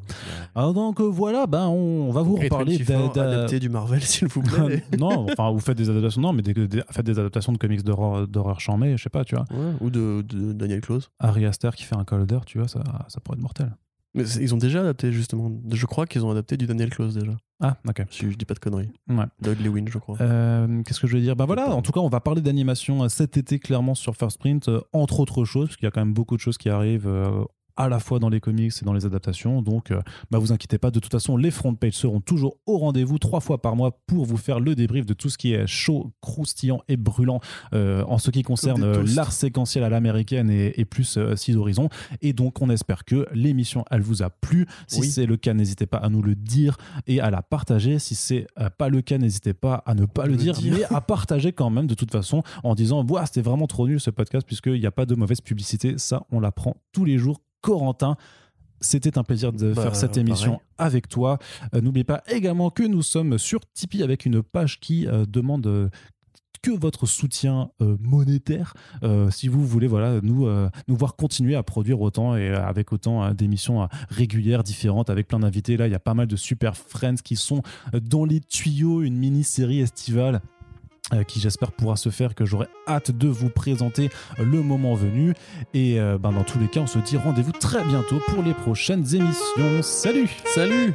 Alors 0.54 0.74
donc 0.74 1.00
euh, 1.00 1.04
voilà, 1.04 1.46
ben, 1.46 1.66
on, 1.68 2.08
on 2.08 2.12
va 2.12 2.22
vous 2.22 2.36
reparler 2.36 2.76
24, 2.76 3.14
d'a- 3.14 3.24
d'a- 3.24 3.30
adapté 3.36 3.60
du 3.60 3.68
Marvel, 3.70 4.02
s'il 4.04 4.28
vous 4.28 4.42
plaît. 4.42 4.84
non, 4.98 5.26
enfin, 5.32 5.50
vous 5.50 5.60
faites 5.60 5.78
des 5.78 5.88
adaptations, 5.88 6.20
non, 6.20 6.32
mais 6.32 6.42
des, 6.42 6.52
des- 6.54 6.82
faites 6.90 7.06
des 7.06 7.18
adaptations 7.18 7.52
de 7.52 7.58
comics 7.58 7.82
d'horreur, 7.82 8.60
chamée, 8.60 8.96
je 8.96 9.02
sais 9.04 9.10
pas, 9.10 9.24
tu 9.24 9.34
vois. 9.36 9.44
Ouais, 9.50 9.72
ou 9.80 9.90
de, 9.90 10.22
de 10.22 10.52
Daniel 10.52 10.80
Close. 10.82 11.10
Harry 11.18 11.46
Aster 11.46 11.70
qui 11.74 11.84
fait 11.84 11.96
un 11.96 12.04
Calder, 12.04 12.40
tu 12.46 12.58
vois, 12.58 12.68
ça, 12.68 12.82
ça 13.08 13.20
pourrait 13.20 13.36
être 13.36 13.42
mortel. 13.42 13.74
Mais 14.14 14.24
ils 14.24 14.54
ont 14.54 14.58
déjà 14.58 14.80
adapté, 14.80 15.12
justement. 15.12 15.50
Je 15.70 15.86
crois 15.86 16.06
qu'ils 16.06 16.24
ont 16.24 16.30
adapté 16.30 16.56
du 16.56 16.66
Daniel 16.66 16.90
Close 16.90 17.14
déjà. 17.14 17.36
Ah, 17.60 17.76
ok. 17.86 18.02
Si 18.10 18.30
je 18.30 18.36
dis 18.36 18.44
pas 18.44 18.54
de 18.54 18.58
conneries. 18.58 18.90
Ouais. 19.08 19.24
Doug 19.40 19.60
Lewin, 19.60 19.84
je 19.88 19.98
crois. 19.98 20.16
Euh, 20.20 20.82
Qu'est-ce 20.82 21.00
que 21.00 21.06
je 21.06 21.16
veux 21.16 21.22
dire? 21.22 21.36
Ben 21.36 21.44
voilà, 21.44 21.70
en 21.74 21.82
tout 21.82 21.92
cas, 21.92 22.00
on 22.00 22.08
va 22.08 22.20
parler 22.20 22.40
d'animation 22.40 23.04
euh, 23.04 23.08
cet 23.08 23.36
été 23.36 23.58
clairement 23.58 23.94
sur 23.94 24.16
First 24.16 24.38
Print, 24.38 24.68
euh, 24.68 24.80
entre 24.92 25.20
autres 25.20 25.44
choses, 25.44 25.68
parce 25.68 25.76
qu'il 25.76 25.86
y 25.86 25.88
a 25.88 25.90
quand 25.90 26.00
même 26.00 26.14
beaucoup 26.14 26.36
de 26.36 26.40
choses 26.40 26.56
qui 26.58 26.68
arrivent 26.68 27.08
à 27.78 27.88
la 27.88 28.00
fois 28.00 28.18
dans 28.18 28.28
les 28.28 28.40
comics 28.40 28.72
et 28.82 28.84
dans 28.84 28.92
les 28.92 29.06
adaptations. 29.06 29.62
Donc, 29.62 29.90
euh, 29.90 30.00
bah, 30.30 30.38
vous 30.38 30.52
inquiétez 30.52 30.76
pas, 30.78 30.90
de 30.90 31.00
toute 31.00 31.12
façon, 31.12 31.36
les 31.36 31.50
front 31.50 31.74
pages 31.74 31.94
seront 31.94 32.20
toujours 32.20 32.58
au 32.66 32.76
rendez-vous 32.78 33.18
trois 33.18 33.40
fois 33.40 33.62
par 33.62 33.76
mois 33.76 33.98
pour 34.06 34.26
vous 34.26 34.36
faire 34.36 34.60
le 34.60 34.74
débrief 34.74 35.06
de 35.06 35.14
tout 35.14 35.30
ce 35.30 35.38
qui 35.38 35.52
est 35.54 35.66
chaud, 35.66 36.12
croustillant 36.20 36.80
et 36.88 36.96
brûlant 36.96 37.40
euh, 37.72 38.04
en 38.06 38.18
ce 38.18 38.30
qui 38.30 38.42
concerne 38.42 38.82
euh, 38.82 39.04
l'art 39.14 39.32
séquentiel 39.32 39.84
à 39.84 39.88
l'américaine 39.88 40.50
et, 40.50 40.78
et 40.78 40.84
plus 40.84 41.16
euh, 41.16 41.36
six 41.36 41.56
horizons. 41.56 41.88
Et 42.20 42.32
donc, 42.32 42.60
on 42.60 42.68
espère 42.68 43.04
que 43.04 43.26
l'émission, 43.32 43.84
elle 43.90 44.02
vous 44.02 44.22
a 44.22 44.28
plu. 44.30 44.66
Si 44.88 45.00
Oui. 45.00 45.08
c'est 45.08 45.26
le 45.26 45.36
cas, 45.36 45.54
n'hésitez 45.54 45.86
pas 45.86 45.98
à 45.98 46.08
nous 46.08 46.20
le 46.22 46.34
dire 46.34 46.76
et 47.06 47.20
à 47.20 47.30
la 47.30 47.42
partager. 47.42 47.98
Si 47.98 48.14
c'est 48.16 48.46
pas 48.76 48.88
le 48.88 49.00
cas, 49.02 49.18
n'hésitez 49.18 49.54
pas 49.54 49.82
à 49.86 49.94
ne 49.94 50.04
pas 50.04 50.26
le, 50.26 50.32
Le 50.32 50.36
dire, 50.36 50.54
dire. 50.54 50.74
mais 50.76 50.84
à 50.96 51.00
partager 51.00 51.52
quand 51.52 51.70
même 51.70 51.86
de 51.86 51.94
toute 51.94 52.10
façon 52.10 52.42
en 52.64 52.74
disant 52.74 53.06
c'était 53.26 53.42
vraiment 53.42 53.66
trop 53.66 53.86
nul 53.86 54.00
ce 54.00 54.10
podcast 54.10 54.46
puisqu'il 54.46 54.80
n'y 54.80 54.86
a 54.86 54.90
pas 54.90 55.06
de 55.06 55.14
mauvaise 55.14 55.40
publicité. 55.40 55.94
Ça, 55.98 56.22
on 56.30 56.40
l'apprend 56.40 56.76
tous 56.92 57.04
les 57.04 57.18
jours. 57.18 57.40
Corentin. 57.60 58.16
C'était 58.80 59.18
un 59.18 59.24
plaisir 59.24 59.52
de 59.52 59.72
Bah, 59.72 59.82
faire 59.82 59.96
cette 59.96 60.16
émission 60.16 60.52
pareil. 60.52 60.66
avec 60.78 61.08
toi. 61.08 61.38
Euh, 61.74 61.80
N'oubliez 61.80 62.04
pas 62.04 62.22
également 62.28 62.70
que 62.70 62.84
nous 62.84 63.02
sommes 63.02 63.36
sur 63.38 63.60
Tipeee 63.74 64.02
avec 64.04 64.24
une 64.24 64.42
page 64.42 64.78
qui 64.78 65.06
euh, 65.08 65.24
demande 65.26 65.66
euh, 65.66 65.88
que 66.62 66.70
votre 66.72 67.06
soutien 67.06 67.70
euh, 67.80 67.96
monétaire 68.00 68.74
euh, 69.04 69.30
si 69.30 69.46
vous 69.46 69.64
voulez 69.64 69.86
voilà 69.86 70.20
nous 70.22 70.46
euh, 70.48 70.68
nous 70.88 70.96
voir 70.96 71.14
continuer 71.14 71.54
à 71.54 71.62
produire 71.62 72.00
autant 72.00 72.34
et 72.36 72.48
avec 72.48 72.92
autant 72.92 73.32
d'émissions 73.32 73.88
régulières 74.10 74.64
différentes 74.64 75.08
avec 75.08 75.28
plein 75.28 75.38
d'invités 75.38 75.76
là 75.76 75.86
il 75.86 75.92
y 75.92 75.94
a 75.94 76.00
pas 76.00 76.14
mal 76.14 76.26
de 76.26 76.34
super 76.34 76.76
friends 76.76 77.14
qui 77.22 77.36
sont 77.36 77.62
dans 78.02 78.24
les 78.24 78.40
tuyaux 78.40 79.02
une 79.02 79.16
mini 79.16 79.44
série 79.44 79.78
estivale 79.80 80.40
qui 81.26 81.40
j'espère 81.40 81.72
pourra 81.72 81.96
se 81.96 82.10
faire, 82.10 82.34
que 82.34 82.44
j'aurai 82.44 82.66
hâte 82.86 83.10
de 83.10 83.28
vous 83.28 83.50
présenter 83.50 84.10
euh, 84.38 84.44
le 84.44 84.62
moment 84.62 84.94
venu. 84.94 85.34
Et 85.74 86.00
euh, 86.00 86.18
ben, 86.18 86.32
dans 86.32 86.44
tous 86.44 86.58
les 86.58 86.68
cas, 86.68 86.80
on 86.80 86.86
se 86.86 86.98
dit 86.98 87.16
rendez-vous 87.16 87.52
très 87.52 87.84
bientôt 87.84 88.20
pour 88.28 88.42
les 88.42 88.54
prochaines 88.54 89.04
émissions. 89.14 89.82
Salut 89.82 90.28
Salut 90.54 90.94